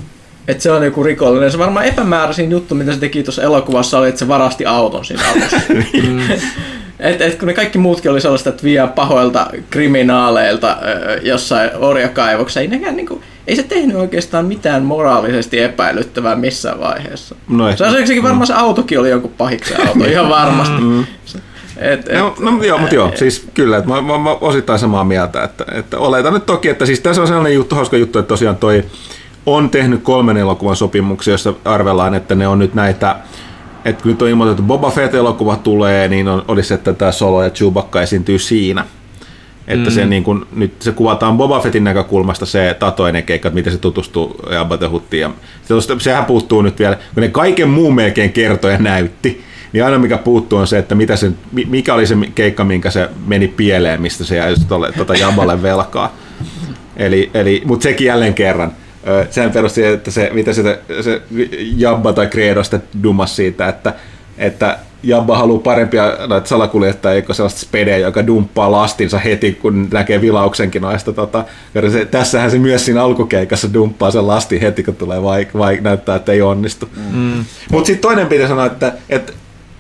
että 0.48 0.64
se 0.64 0.72
on 0.72 0.86
joku 0.86 1.04
rikollinen. 1.04 1.52
Se 1.52 1.58
varmaan 1.58 1.86
epämääräisin 1.86 2.52
juttu, 2.52 2.76
mitä 2.76 2.94
se 2.94 3.00
teki 3.00 3.24
tuossa 3.24 3.44
elokuvassa, 3.44 4.00
oli, 4.00 4.10
että 4.10 4.20
se 4.20 4.28
varasti 4.28 4.66
auton 4.66 5.06
siinä 5.06 5.24
autossa. 5.28 5.58
et, 7.00 7.22
et, 7.22 7.36
kun 7.36 7.48
ne 7.48 7.54
kaikki 7.54 7.78
muutkin 7.78 8.12
oli 8.12 8.22
sellaista, 8.22 8.50
että 8.50 8.64
vie 8.64 8.88
pahoilta 8.96 9.48
kriminaaleilta 9.70 10.78
jossain 11.22 11.70
orjakaivoksessa, 11.76 12.60
ei, 12.60 12.68
nekään, 12.68 12.96
niin 12.96 13.08
kuin, 13.08 13.24
ei 13.48 13.56
se 13.56 13.64
tehnyt 13.64 13.96
oikeastaan 13.96 14.46
mitään 14.46 14.84
moraalisesti 14.84 15.60
epäilyttävää 15.60 16.36
missään 16.36 16.80
vaiheessa. 16.80 17.36
No 17.48 17.70
ei. 17.70 17.78
se 17.78 17.86
on 17.86 18.08
sekin 18.08 18.24
varmaan 18.24 18.48
se 18.48 18.54
autokin 18.54 19.00
oli 19.00 19.10
jonkun 19.10 19.34
pahiksen 19.38 19.88
auto, 19.88 20.06
ihan 20.06 20.30
varmasti. 20.30 20.84
Et, 21.78 22.10
et, 22.10 22.20
No, 22.20 22.36
no 22.40 22.64
joo, 22.64 22.78
mutta 22.78 22.96
joo, 22.96 23.12
siis 23.16 23.48
kyllä, 23.54 23.78
että 23.78 23.90
mä, 23.90 24.02
mä, 24.02 24.18
mä 24.18 24.32
osittain 24.32 24.80
samaa 24.80 25.04
mieltä, 25.04 25.44
että, 25.44 25.66
että 25.72 25.98
oletan 25.98 26.34
nyt 26.34 26.46
toki, 26.46 26.70
että 26.70 26.86
siis 26.86 27.00
tässä 27.00 27.22
on 27.22 27.28
sellainen 27.28 27.54
juttu, 27.54 27.76
hauska 27.76 27.98
juttu, 27.98 28.20
että 28.20 28.30
tosiaan 28.30 28.58
toi 28.58 28.86
on 29.46 29.70
tehnyt 29.70 30.04
kolmen 30.04 30.38
elokuvan 30.38 30.76
sopimuksia, 30.76 31.34
jossa 31.34 31.54
arvellaan, 31.66 32.14
että 32.14 32.36
ne 32.36 32.48
on 32.48 32.60
nyt 32.60 32.74
näitä, 32.74 33.16
että 33.86 34.04
kun 34.04 34.12
nyt 34.12 34.22
on 34.22 34.30
ilmoitettu, 34.30 34.62
että 34.62 34.68
Boba 34.68 34.90
Fett-elokuva 34.90 35.56
tulee, 35.56 36.08
niin 36.08 36.28
on, 36.28 36.46
olisi, 36.48 36.74
että 36.74 36.94
tämä 36.94 37.12
Solo 37.12 37.44
ja 37.44 37.50
Chewbacca 37.50 38.02
esiintyy 38.02 38.40
siinä. 38.40 38.86
Että 39.72 39.90
mm. 39.90 39.94
se, 39.94 40.06
niin 40.06 40.24
kun, 40.24 40.48
nyt 40.56 40.74
se 40.82 40.92
kuvataan 40.92 41.38
Boba 41.38 41.60
Fettin 41.60 41.84
näkökulmasta 41.84 42.46
se 42.46 42.76
tatoinen 42.80 43.24
keikka, 43.24 43.48
että 43.48 43.56
miten 43.56 43.74
se 43.74 43.80
tutustuu 43.80 44.36
Jabba 44.52 44.78
the 44.78 44.88
Huttiin. 44.88 45.22
Ja 45.22 45.32
se- 45.82 46.00
sehän 46.00 46.26
puuttuu 46.26 46.62
nyt 46.62 46.80
vielä, 46.80 46.96
kun 47.14 47.22
ne 47.22 47.30
kaiken 47.30 47.70
muun 47.70 47.96
melkein 47.96 48.32
kertoja 48.32 48.78
näytti, 48.78 49.42
niin 49.74 49.86
aina 49.86 50.00
mikä 50.00 50.18
puuttuu 50.18 50.60
on 50.60 50.68
se, 50.68 50.78
että 50.78 50.96
mitä 50.96 51.16
se, 51.16 51.32
mi- 51.52 51.68
mikä 51.70 51.94
oli 51.94 52.08
se 52.08 52.16
keikka, 52.36 52.64
minkä 52.64 52.92
se 52.92 53.10
meni 53.28 53.48
pieleen, 53.48 54.02
mistä 54.02 54.24
se 54.24 54.36
jäi 54.36 54.56
tolle, 54.68 54.92
tota 54.92 55.16
Jabballe 55.16 55.62
velkaa. 55.62 56.16
Eli, 56.98 57.30
eli, 57.34 57.62
mutta 57.66 57.84
sekin 57.84 58.08
jälleen 58.08 58.34
kerran. 58.34 58.72
Ö, 59.08 59.26
Sehän 59.30 59.52
perusti, 59.52 59.84
että 59.86 60.12
se, 60.12 60.30
mitä 60.34 60.54
se, 60.54 60.80
se 61.02 61.22
Jabba 61.78 62.14
tai 62.14 62.28
Credo 62.28 62.64
sitten 62.64 62.84
dumas 63.04 63.36
siitä, 63.36 63.68
että, 63.68 63.94
että 64.38 64.78
Jabba 65.04 65.38
haluaa 65.38 65.60
parempia 65.60 66.18
noita 66.28 66.48
salakuljettajia 66.48 67.22
kuin 67.22 67.36
sellaista 67.36 67.60
spedeä, 67.60 67.98
joka 67.98 68.28
dumppaa 68.28 68.72
lastinsa 68.72 69.20
heti, 69.20 69.52
kun 69.54 69.88
näkee 69.94 70.22
vilauksenkin 70.22 70.82
noista. 70.82 71.14
Tota, 71.14 71.46
se, 71.92 72.06
tässähän 72.06 72.52
se 72.52 72.60
myös 72.60 72.86
siinä 72.86 73.04
alkukeikassa 73.04 73.74
dumppaa 73.74 74.12
sen 74.12 74.28
lastin 74.28 74.62
heti, 74.62 74.84
kun 74.84 74.96
tulee 74.96 75.24
vaik, 75.24 75.54
vaik, 75.54 75.82
näyttää, 75.82 76.16
että 76.16 76.32
ei 76.32 76.42
onnistu. 76.42 76.90
Mm. 77.12 77.46
Mutta 77.72 77.88
sitten 77.88 78.02
toinen 78.02 78.28
pitää 78.28 78.48
sanoa, 78.48 78.66
että, 78.66 78.94
että 79.10 79.34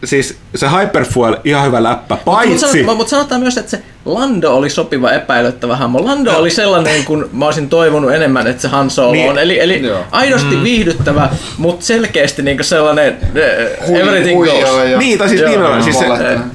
siis 0.03 0.38
se 0.55 0.67
Hyperfuel, 0.81 1.35
ihan 1.43 1.65
hyvä 1.65 1.83
läppä, 1.83 2.15
Mutta 2.15 2.31
paitsi... 2.31 2.83
mut 2.83 3.07
sanotaan 3.07 3.41
myös, 3.41 3.57
että 3.57 3.71
se 3.71 3.83
Lando 4.05 4.51
oli 4.53 4.69
sopiva 4.69 5.11
epäilyttävä 5.11 5.75
hahmo. 5.75 6.05
Lando 6.05 6.31
oli 6.38 6.49
sellainen, 6.49 7.05
kun 7.05 7.30
mä 7.33 7.45
olisin 7.45 7.69
toivonut 7.69 8.13
enemmän, 8.13 8.47
että 8.47 8.61
se 8.61 8.67
Han 8.67 8.89
Solo 8.89 9.11
Niin. 9.11 9.30
on. 9.30 9.38
Eli, 9.39 9.59
eli 9.59 9.81
Joo. 9.88 9.99
aidosti 10.11 10.55
mm. 10.55 10.63
viihdyttävä, 10.63 11.30
mutta 11.57 11.85
selkeästi 11.85 12.41
niin 12.41 12.63
sellainen 12.63 13.17
uh, 13.21 13.88
Hui- 13.88 13.99
everything 13.99 14.38
huijaa 14.38 14.71
goes. 14.71 14.89
ja- 14.89 14.97
Niin, 14.97 15.17
tai 15.17 15.30
siis 15.30 15.41
Joo, 15.41 15.51
joo, 15.53 15.81
siis 15.81 15.99
se, 15.99 16.05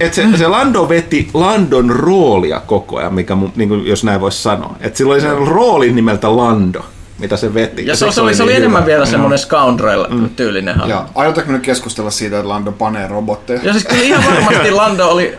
et 0.00 0.14
se, 0.14 0.24
se 0.38 0.46
Lando 0.48 0.88
veti 0.88 1.28
Landon 1.34 1.90
roolia 1.90 2.60
koko 2.66 2.96
ajan, 2.98 3.14
mikä, 3.14 3.34
mu- 3.34 3.50
niin 3.56 3.68
kuin, 3.68 3.86
jos 3.86 4.04
näin 4.04 4.20
voisi 4.20 4.42
sanoa. 4.42 4.76
Et 4.80 4.96
sillä 4.96 5.12
oli 5.12 5.20
sen 5.20 5.38
rooli 5.38 5.92
nimeltä 5.92 6.36
Lando, 6.36 6.84
mitä 7.18 7.36
se 7.36 7.54
veti. 7.54 7.86
Ja 7.86 7.94
se, 7.96 7.98
se, 7.98 8.04
siksi 8.04 8.20
oli, 8.20 8.34
se 8.34 8.42
oli 8.42 8.52
niin 8.52 8.56
enemmän 8.58 8.82
hyvä. 8.82 8.86
vielä 8.86 9.06
semmoinen 9.06 9.38
scoundrel-tyylinen 9.38 10.76
hahmo. 10.76 10.90
Ja 10.94 11.06
aiotaanko 11.14 11.52
me 11.52 11.58
nyt 11.58 11.66
keskustella 11.66 12.10
siitä, 12.10 12.36
että 12.38 12.48
Lando 12.48 12.72
panee 12.72 13.08
robotteja? 13.08 13.60
Ja 13.62 13.72
siis 13.72 13.84
kyllä 13.84 14.02
ihan 14.02 14.24
varmasti 14.24 14.70
Lando 14.80 15.08
oli 15.08 15.34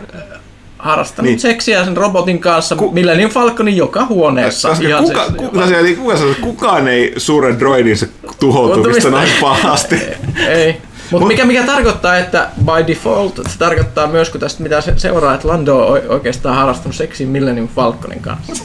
harrastanut 0.78 1.28
Niin. 1.28 1.40
seksiä 1.40 1.84
sen 1.84 1.96
robotin 1.96 2.38
kanssa 2.38 2.76
Ku... 2.76 2.90
Millennium 2.92 3.30
Falconin 3.30 3.76
joka 3.76 4.06
huoneessa. 4.06 4.76
Ihan 4.80 5.04
kuka, 5.04 5.24
se- 5.26 5.32
kuka, 5.32 5.48
kuka, 5.50 5.64
eli 5.78 5.96
kuka 5.96 6.14
kukaan 6.40 6.88
ei 6.88 7.14
surre 7.16 7.58
droidinsa 7.58 8.06
tuhoutumista 8.40 9.10
noin 9.10 9.28
pahasti. 9.40 9.96
Ei. 10.48 10.76
Mutta 11.10 11.24
Mut- 11.24 11.28
mikä, 11.28 11.44
mikä 11.44 11.62
tarkoittaa, 11.62 12.16
että 12.16 12.48
by 12.58 12.86
default, 12.86 13.36
se 13.36 13.58
tarkoittaa 13.58 14.06
myös, 14.06 14.30
kun 14.30 14.40
tästä 14.40 14.62
mitä 14.62 14.80
se 14.80 14.92
seuraa, 14.96 15.34
että 15.34 15.48
Lando 15.48 15.86
on 15.86 16.00
oikeastaan 16.08 16.56
harrastanut 16.56 16.96
seksiä 16.96 17.26
Millennium 17.26 17.68
Falconin 17.68 18.20
kanssa. 18.20 18.64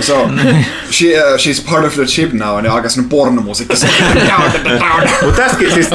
So, 0.00 0.30
she, 0.98 1.06
uh, 1.06 1.36
she's 1.36 1.70
part 1.70 1.84
of 1.84 1.94
the 1.94 2.06
ship 2.06 2.32
now, 2.32 2.62
niin 2.62 2.72
aika 2.72 2.88
sellainen 2.88 3.10
pornomusiikki. 3.10 3.76
Mutta 5.24 5.42
siis... 5.74 5.90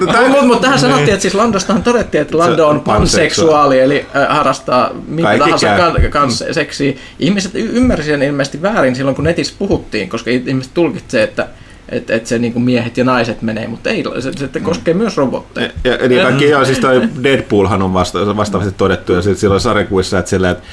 Mutta 0.00 0.42
mut 0.42 0.60
tähän 0.60 0.78
sanottiin, 0.78 1.08
että 1.10 1.22
siis 1.22 1.34
Landostahan 1.34 1.82
todettiin, 1.82 2.22
että 2.22 2.38
Lando 2.38 2.68
on 2.68 2.80
panseksuaali, 2.80 3.80
eli 3.80 4.06
harrastaa 4.28 4.90
mitä 5.08 5.38
tahansa 5.38 5.66
kan, 5.66 6.10
kanssa 6.10 6.44
seksiä. 6.52 6.92
Ihmiset 7.18 7.52
ymmärsivät 7.54 8.20
sen 8.20 8.28
ilmeisesti 8.28 8.62
väärin 8.62 8.96
silloin, 8.96 9.16
kun 9.16 9.24
netissä 9.24 9.54
puhuttiin, 9.58 10.08
koska 10.08 10.30
ihmiset 10.30 10.74
tulkitsee, 10.74 11.22
että 11.22 11.48
että 11.88 12.14
et 12.14 12.26
se 12.26 12.38
niinku 12.38 12.60
miehet 12.60 12.96
ja 12.96 13.04
naiset 13.04 13.42
menee, 13.42 13.68
mutta 13.68 13.90
ei, 13.90 14.04
se, 14.20 14.32
se 14.32 14.60
koskee 14.60 14.94
myös 14.94 15.16
robotteja. 15.16 15.70
Ja, 15.84 15.94
ja 15.94 16.08
niin 16.08 16.22
kaikki, 16.26 16.48
joo, 16.48 16.64
siis 16.64 16.78
toi 16.78 17.08
Deadpoolhan 17.22 17.82
on 17.82 17.94
vasta, 17.94 18.36
vastaavasti 18.36 18.74
todettu, 18.78 19.12
ja 19.12 19.22
sitten 19.22 19.40
silloin 19.40 19.60
sarjakuvissa, 19.60 20.18
että 20.18 20.30
silleen, 20.30 20.52
että 20.52 20.64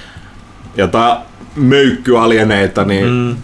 jotain 0.77 1.17
möykkyalieneita, 1.55 2.83
niin 2.83 3.09
mm. 3.09 3.35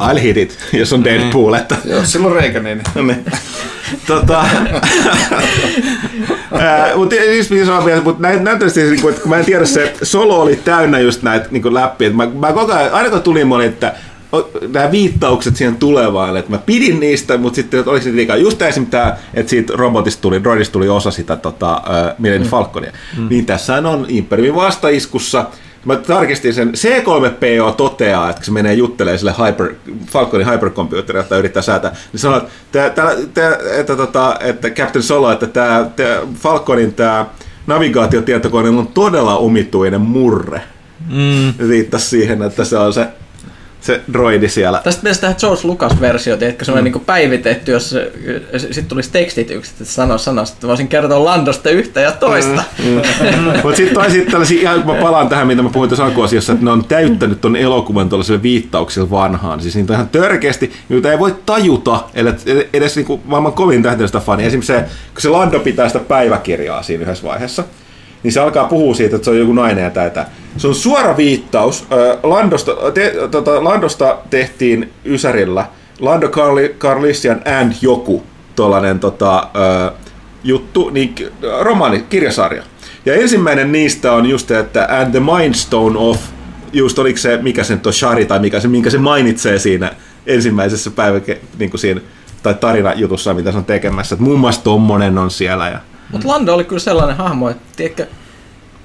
I'll 0.00 0.18
hit 0.18 0.36
it, 0.36 0.58
jos 0.72 0.92
on 0.92 1.04
Deadpool, 1.04 1.54
että 1.54 1.76
Joo, 1.84 2.04
silloin 2.04 2.34
reikä, 2.34 2.60
niin 2.60 2.82
niin. 2.94 3.24
tota, 4.06 4.44
mutta 6.96 7.16
siis 7.30 7.50
vielä, 7.50 8.00
mutta 8.02 8.22
näin, 8.22 8.44
näyttäisi, 8.44 8.74
siis, 8.88 9.04
että 9.04 9.20
kun 9.20 9.30
mä 9.30 9.36
en 9.36 9.44
tiedä, 9.44 9.64
se 9.64 9.94
solo 10.02 10.40
oli 10.40 10.56
täynnä 10.56 10.98
just 10.98 11.22
näitä 11.22 11.48
niin 11.50 11.74
läppiä. 11.74 12.08
että 12.08 12.16
Mä, 12.16 12.30
mä 12.46 12.52
koko 12.52 12.72
ajan, 12.72 12.92
aina 12.92 13.10
kun 13.10 13.22
tuli, 13.22 13.44
mä 13.44 13.54
olin, 13.54 13.68
että 13.68 13.94
nämä 14.68 14.90
viittaukset 14.90 15.56
siihen 15.56 15.76
tulevaan, 15.76 16.36
että 16.36 16.50
mä 16.50 16.58
pidin 16.58 17.00
niistä, 17.00 17.36
mutta 17.36 17.56
sitten 17.56 17.80
että 17.80 17.90
oliko 17.90 18.04
se 18.04 18.12
liikaa. 18.12 18.36
Just 18.36 18.62
esimerkiksi 18.62 18.90
tämä, 18.90 19.16
että 19.34 19.50
siitä 19.50 19.72
robotista 19.76 20.22
tuli, 20.22 20.42
droidista 20.42 20.72
tuli 20.72 20.88
osa 20.88 21.10
sitä 21.10 21.36
tota, 21.36 21.76
uh, 21.76 22.14
Millennium 22.18 22.50
Falconia. 22.50 22.92
Mm. 23.18 23.28
Niin 23.28 23.46
tässä 23.46 23.74
on 23.74 24.06
Imperiumin 24.08 24.54
vastaiskussa, 24.54 25.46
Mä 25.84 25.96
tarkistin 25.96 26.54
sen, 26.54 26.72
C3PO 26.74 27.72
toteaa, 27.76 28.30
että 28.30 28.40
kun 28.40 28.44
se 28.44 28.52
menee 28.52 28.74
juttelemaan 28.74 29.18
sille 29.18 29.34
hyper, 29.46 29.74
Falconin 30.06 30.52
hypercomputerille, 30.52 31.24
jota 31.24 31.38
yrittää 31.38 31.62
säätää, 31.62 31.96
niin 32.12 32.20
sanoo, 32.20 32.38
että, 32.38 32.50
tää, 32.72 32.90
tää, 32.90 33.14
tää, 33.34 33.58
että, 33.80 33.96
tota, 33.96 34.36
että 34.40 34.70
Captain 34.70 35.02
Solo, 35.02 35.32
että 35.32 35.46
tämä 35.46 35.90
Falconin 36.34 36.94
tämä 36.94 37.26
navigaatiotietokone 37.66 38.68
on 38.68 38.86
todella 38.86 39.36
omituinen 39.36 40.00
murre. 40.00 40.62
Mm. 41.08 41.68
Viittasi 41.68 42.08
siihen, 42.08 42.42
että 42.42 42.64
se 42.64 42.78
on 42.78 42.92
se, 42.92 43.06
se 43.80 44.00
droidi 44.12 44.48
siellä. 44.48 44.80
Tästä 44.84 45.00
pitäisi 45.00 45.20
tehdä 45.20 45.34
George 45.34 45.60
Lucas-versio, 45.64 46.36
tiedätkö, 46.36 46.64
semmoinen 46.64 46.92
mm. 46.92 46.96
niin 46.96 47.06
päivitetty, 47.06 47.72
jos 47.72 47.96
sitten 48.56 48.86
tulisi 48.86 49.10
tekstitykset, 49.10 49.80
että 49.80 49.92
sano 49.92 50.18
sanoista, 50.18 50.56
että 50.56 50.66
voisin 50.66 50.88
kertoa 50.88 51.24
Landosta 51.24 51.70
yhtä 51.70 52.00
ja 52.00 52.12
toista. 52.12 52.62
Mm. 52.84 52.94
Mutta 53.62 53.76
sitten 53.76 54.30
tällaisia, 54.30 54.60
ihan 54.60 54.82
kun 54.82 54.94
mä 54.94 55.00
palaan 55.00 55.28
tähän, 55.28 55.46
mitä 55.46 55.62
mä 55.62 55.70
puhuin 55.70 55.90
tuossa 55.90 56.04
alkuasiassa, 56.04 56.52
että 56.52 56.64
ne 56.64 56.70
on 56.70 56.84
täyttänyt 56.84 57.40
ton 57.40 57.56
elokuvan 57.56 58.08
tuollaisella 58.08 58.42
viittauksella 58.42 59.10
vanhaan. 59.10 59.60
Siis 59.60 59.76
niitä 59.76 59.92
on 59.92 59.94
ihan 59.94 60.08
törkeästi, 60.08 60.72
joita 60.88 61.12
ei 61.12 61.18
voi 61.18 61.36
tajuta, 61.46 62.04
edes 62.72 62.96
niinku 62.96 63.20
maailman 63.24 63.52
kovin 63.52 63.82
tähdellistä 63.82 64.20
fani. 64.20 64.44
Esimerkiksi 64.44 64.72
se, 64.72 64.80
kun 65.14 65.22
se 65.22 65.28
Lando 65.28 65.60
pitää 65.60 65.88
sitä 65.88 66.00
päiväkirjaa 66.00 66.82
siinä 66.82 67.02
yhdessä 67.02 67.24
vaiheessa, 67.24 67.64
niin 68.22 68.32
se 68.32 68.40
alkaa 68.40 68.64
puhua 68.64 68.94
siitä, 68.94 69.16
että 69.16 69.24
se 69.24 69.30
on 69.30 69.38
joku 69.38 69.52
nainen 69.52 69.84
ja 69.84 69.90
tätä. 69.90 70.26
Se 70.56 70.68
on 70.68 70.74
suora 70.74 71.16
viittaus. 71.16 71.86
Landosta, 72.22 72.72
te, 72.94 73.14
tota, 73.30 73.64
Landosta 73.64 74.18
tehtiin 74.30 74.92
Ysärillä 75.04 75.66
Lando 76.00 76.28
Carli, 76.28 76.76
Carlissian 76.78 77.40
and 77.60 77.72
joku 77.82 78.22
tollanen 78.56 79.00
tota, 79.00 79.48
juttu, 80.44 80.90
niin 80.90 81.14
romaani, 81.60 82.04
kirjasarja. 82.08 82.62
Ja 83.06 83.14
ensimmäinen 83.14 83.72
niistä 83.72 84.12
on 84.12 84.26
just, 84.26 84.50
että 84.50 84.88
And 84.90 85.10
the 85.10 85.20
Mind 85.20 85.54
Stone 85.54 85.98
of, 85.98 86.18
just 86.72 86.98
oliko 86.98 87.18
se, 87.18 87.38
mikä 87.42 87.64
se 87.64 87.74
nyt 87.74 87.86
on, 87.86 87.92
Shari 87.92 88.24
tai 88.24 88.38
mikä 88.38 88.60
se, 88.60 88.68
minkä 88.68 88.90
se 88.90 88.98
mainitsee 88.98 89.58
siinä 89.58 89.92
ensimmäisessä 90.26 90.90
päivä, 90.90 91.20
niin 91.58 91.70
kuin 91.70 91.80
siinä, 91.80 92.00
tai 92.42 92.54
tarinajutussa, 92.54 93.34
mitä 93.34 93.52
se 93.52 93.58
on 93.58 93.64
tekemässä. 93.64 94.14
Että 94.14 94.24
muun 94.24 94.40
muassa 94.40 94.64
tommonen 94.64 95.18
on 95.18 95.30
siellä. 95.30 95.68
Ja, 95.68 95.78
Mutta 96.12 96.28
Lando 96.28 96.54
oli 96.54 96.64
kyllä 96.64 96.80
sellainen 96.80 97.16
hahmo, 97.16 97.50
että 97.50 97.62
tiedätkö, 97.76 98.06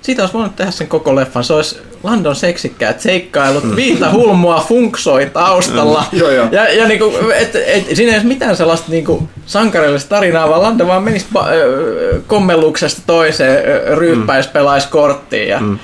siitä 0.01 0.21
olisi 0.21 0.33
voinut 0.33 0.55
tehdä 0.55 0.71
sen 0.71 0.87
koko 0.87 1.15
leffan. 1.15 1.43
Se 1.43 1.53
olisi 1.53 1.79
Landon 2.03 2.35
seksikkäät 2.35 2.99
seikkailut, 3.01 3.63
mm. 3.63 3.75
viita 3.75 4.11
hulmua 4.11 4.65
funksoi 4.67 5.25
taustalla. 5.25 6.05
Joo, 6.11 6.29
joo. 6.29 6.47
Ja, 6.51 6.73
ja 6.73 6.87
niinku, 6.87 7.13
et, 7.35 7.55
et, 7.55 7.85
siinä 7.93 8.11
ei 8.11 8.15
olisi 8.15 8.27
mitään 8.27 8.55
sellaista 8.55 8.91
niinku 8.91 9.29
sankarillista 9.45 10.09
tarinaa, 10.09 10.49
vaan 10.49 10.61
Lando 10.61 10.87
vaan 10.87 11.03
menisi 11.03 11.25
ö, 11.47 12.21
kommelluksesta 12.27 13.01
toiseen, 13.07 13.63
ryyppäis, 13.97 14.47
pelaisi 14.47 14.87
korttiin. 14.87 15.47
Ja, 15.47 15.59
mm. 15.59 15.79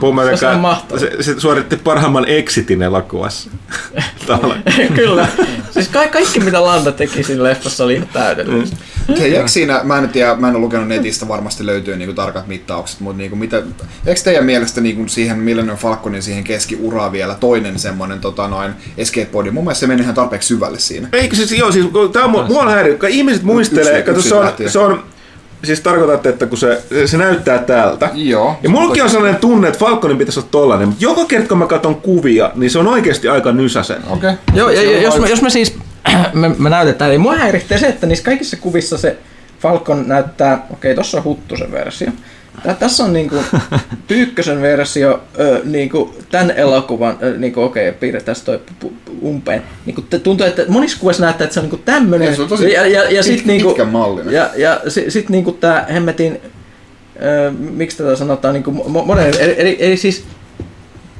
Puhumattakaan, 0.00 0.76
Se 0.94 0.98
se, 0.98 1.22
se 1.22 1.40
suoritti 1.40 1.76
parhaimman 1.76 2.24
exitin 2.28 2.82
elokuvassa. 2.82 3.50
Kyllä. 4.94 5.28
Siis 5.70 5.88
ka- 5.88 6.08
kaikki 6.08 6.40
mitä 6.40 6.64
Lando 6.64 6.92
teki 6.92 7.22
siinä 7.22 7.42
leffassa 7.42 7.84
oli 7.84 7.94
ihan 7.94 8.08
täydellistä. 8.12 8.76
Hei, 9.18 9.32
jääkö 9.32 9.48
siinä, 9.48 9.80
mä 9.84 9.98
en 9.98 10.08
tiedä, 10.08 10.34
mä 10.36 10.48
en 10.48 10.54
ole 10.56 10.60
lukenut 10.64 10.88
netistä, 10.88 11.28
varmasti 11.28 11.66
löytyy 11.66 11.96
niinku 11.96 12.14
tarkat 12.14 12.46
mittaukset, 12.46 13.00
mutta 13.00 13.18
niinku 13.18 13.36
mitä, 13.36 13.62
jääkö 14.06 14.20
teidän 14.24 14.44
mielestä 14.44 14.80
niinku 14.80 15.08
siihen 15.08 15.38
Millennium 15.38 15.78
Falconin 15.78 16.22
siihen 16.22 16.44
keskiuraan 16.44 17.12
vielä 17.12 17.34
toinen 17.34 17.78
semmoinen 17.78 18.20
tota 18.20 18.48
noin 18.48 18.72
escape 18.96 19.26
podi? 19.26 19.50
Mun 19.50 19.64
mielestä 19.64 19.80
se 19.80 19.86
meni 19.86 20.02
ihan 20.02 20.14
tarpeeksi 20.14 20.46
syvälle 20.48 20.78
siinä. 20.78 21.08
Eikö 21.12 21.36
siis, 21.36 21.52
joo, 21.52 21.72
siis 21.72 21.86
tää 22.12 22.24
on, 22.24 22.30
mua- 22.30 22.46
mua 22.46 22.62
on 22.62 22.68
kun 23.00 23.08
ihmiset 23.08 23.42
muistelee, 23.42 23.98
Yksi- 23.98 24.02
kato 24.02 24.18
yksi 24.18 24.28
se 24.28 24.34
on, 24.34 24.52
se 24.66 24.78
on, 24.78 25.04
siis 25.64 25.80
tarkoitatte, 25.80 26.28
että 26.28 26.46
kun 26.46 26.58
se, 26.58 26.82
se, 26.88 27.06
se 27.06 27.16
näyttää 27.16 27.58
täältä. 27.58 28.10
Joo. 28.14 28.56
Ja 28.62 28.68
mullakin 28.68 29.02
on 29.02 29.10
sellainen 29.10 29.40
tunne, 29.40 29.68
että 29.68 29.80
Falconin 29.80 30.18
pitäisi 30.18 30.40
olla 30.40 30.48
tollanen, 30.50 30.88
mutta 30.88 31.04
joka 31.04 31.24
kerta 31.24 31.48
kun 31.48 31.58
mä 31.58 31.66
katson 31.66 31.96
kuvia, 31.96 32.50
niin 32.54 32.70
se 32.70 32.78
on 32.78 32.86
oikeasti 32.86 33.28
aika 33.28 33.52
nysäsen. 33.52 34.02
Okei. 34.10 34.32
Joo, 34.54 34.70
ja, 34.70 34.82
ja 34.82 35.02
jos, 35.02 35.18
me, 35.18 35.28
jos 35.28 35.42
me 35.42 35.50
siis 35.50 35.78
me, 36.32 36.48
me 36.58 36.70
näytetään, 36.70 37.10
niin 37.10 37.20
mua 37.20 37.36
häiritsee 37.36 37.78
se, 37.78 37.86
että 37.86 38.06
niissä 38.06 38.24
kaikissa 38.24 38.56
kuvissa 38.56 38.98
se 38.98 39.16
Falcon 39.60 40.08
näyttää, 40.08 40.66
okei, 40.72 40.94
tossa 40.94 41.18
on 41.18 41.24
Huttusen 41.24 41.72
versio. 41.72 42.10
Tää, 42.62 42.74
tässä 42.74 43.04
on 43.04 43.12
niinku 43.12 43.36
Pyykkösen 44.08 44.62
versio 44.62 45.22
ö, 45.40 45.60
niinku 45.64 46.14
tämän 46.30 46.50
elokuvan, 46.50 47.18
ö, 47.22 47.38
niinku 47.38 47.62
okei, 47.62 47.92
piirretään 47.92 48.36
toi 48.44 48.60
umpeen. 49.22 49.62
Niinku, 49.86 50.02
tuntuu, 50.22 50.46
että 50.46 50.64
monissa 50.68 50.98
kuvissa 51.00 51.22
näyttää, 51.22 51.44
että 51.44 51.54
se 51.54 51.60
on 51.60 51.64
niinku 51.64 51.82
tämmönen. 51.84 52.28
Ja 52.28 52.36
se 52.36 52.42
on 52.42 52.48
tosi 52.48 52.72
ja, 52.72 52.86
ja, 52.86 53.10
ja 53.10 53.20
pit- 53.20 53.24
sit 53.24 53.44
niinku, 53.46 53.68
pitkän 53.68 53.88
mallinen. 53.88 54.34
Ja, 54.34 54.50
ja 54.56 54.80
sit, 54.88 55.12
sit 55.12 55.28
niinku 55.28 55.52
tää 55.52 55.86
hemmetin, 55.92 56.40
ö, 57.22 57.50
miksi 57.50 57.96
tätä 57.96 58.16
sanotaan, 58.16 58.54
niinku 58.54 58.70
mo- 58.70 59.04
moderni, 59.06 59.40
eli, 59.40 59.54
eli, 59.58 59.76
eli 59.80 59.96
siis 59.96 60.24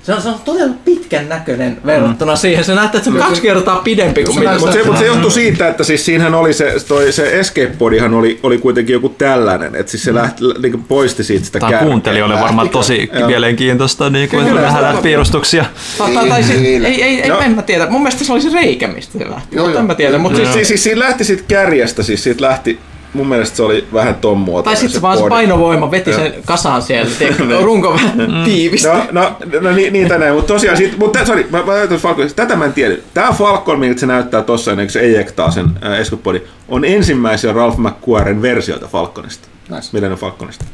se 0.08 0.14
on, 0.14 0.22
se 0.22 0.28
on 0.28 0.40
todella 0.44 0.74
pitkän 0.84 1.28
näköinen 1.28 1.78
verrattuna 1.86 2.36
siihen. 2.36 2.64
Se 2.64 2.74
näyttää, 2.74 2.98
että 2.98 3.10
se 3.10 3.16
on 3.16 3.22
kaksi 3.26 3.42
kertaa 3.42 3.76
pidempi 3.76 4.24
kuin 4.24 4.34
Se 4.34 4.40
mitä 4.40 4.58
Mutta 4.58 4.72
se, 4.72 4.82
mut 4.82 4.96
se 4.98 5.06
johtuu 5.06 5.30
siitä, 5.30 5.68
että 5.68 5.84
siis 5.84 6.04
siinähän 6.04 6.34
oli 6.34 6.52
se, 6.54 6.74
toi, 6.88 7.12
se 7.12 7.40
escape 7.40 7.72
podihan 7.78 8.14
oli, 8.14 8.40
oli 8.42 8.58
kuitenkin 8.58 8.92
joku 8.92 9.08
tällainen, 9.08 9.74
että 9.74 9.90
siis 9.90 10.04
se 10.04 10.14
lähti, 10.14 10.44
niin 10.62 10.82
poisti 10.84 11.24
siitä 11.24 11.44
sitä 11.46 11.58
Tämä 11.58 11.68
on 11.68 11.72
kärkeä. 11.72 11.88
kuuntelijoille 11.88 12.40
varmaan 12.40 12.68
tosi 12.68 13.10
Joo. 13.18 13.26
mielenkiintoista, 13.26 14.10
niin 14.10 14.28
kuin, 14.28 14.46
Kyllä, 14.46 14.68
on- 14.68 14.82
näitä 14.82 15.02
piirustuksia. 15.02 15.64
Tai, 15.98 16.12
tai, 16.14 16.28
tai 16.28 16.42
sit, 16.42 16.56
ei, 16.64 16.84
ei, 16.84 17.02
ei, 17.22 17.32
en 17.44 17.52
mä 17.52 17.62
tiedä. 17.62 17.86
Mun 17.90 18.02
mielestä 18.02 18.24
se 18.24 18.32
oli 18.32 18.42
se 18.42 18.50
reikä, 18.52 18.88
mistä 18.88 19.18
se 19.18 19.30
lähti. 19.30 19.56
Joo, 19.56 19.64
Mutta 19.64 19.76
joo. 19.76 19.80
en 19.80 19.86
mä 19.86 19.94
tiedä. 19.94 20.18
Mutta 20.18 20.36
Siis, 20.36 20.46
siis, 20.48 20.54
siis, 20.54 20.68
siis 20.68 20.82
siinä 20.84 21.00
lähti 21.00 21.24
siitä 21.24 21.42
kärjestä, 21.48 22.02
siis 22.02 22.24
siitä 22.24 22.42
lähti, 22.44 22.78
mun 23.14 23.28
mielestä 23.28 23.56
se 23.56 23.62
oli 23.62 23.88
vähän 23.92 24.14
ton 24.14 24.38
muotoinen. 24.38 24.64
tai 24.64 24.76
sitten 24.76 24.94
se 24.94 25.02
vaan 25.02 25.18
se 25.18 25.24
painovoima 25.28 25.90
veti 25.90 26.12
sen 26.12 26.34
kasaan 26.44 26.82
siellä. 26.82 27.10
Tiedätkö, 27.18 27.44
runko 27.62 27.92
vähän 27.92 28.42
tiivisti. 28.44 28.88
No, 28.88 29.04
no, 29.12 29.36
no 29.60 29.72
niin, 29.72 29.92
niin 29.92 30.08
tänään, 30.08 30.34
mutta 30.34 30.52
tosiaan, 30.54 30.76
sit, 30.76 30.98
mutta 30.98 31.24
sorry, 31.24 31.46
mä, 31.50 31.62
mä 31.62 31.72
ajattelin 31.72 32.02
Falcon, 32.02 32.30
tätä 32.36 32.56
mä 32.56 32.64
en 32.64 32.72
tiedä. 32.72 32.96
Tämä 33.14 33.32
Falcon, 33.32 33.78
miltä 33.80 34.00
se 34.00 34.06
näyttää 34.06 34.42
tossa, 34.42 34.70
ennen 34.70 34.86
kuin 34.86 34.92
se 34.92 35.00
ejektaa 35.00 35.50
sen 35.50 35.66
äh, 35.84 36.00
Escapodi, 36.00 36.42
on 36.68 36.84
ensimmäisiä 36.84 37.52
Ralph 37.52 37.78
McQuarren 37.78 38.42
versioita 38.42 38.86
Falconista. 38.86 39.48
Nice. 39.70 39.88
Millennium 39.92 40.18
Falconista. 40.18 40.64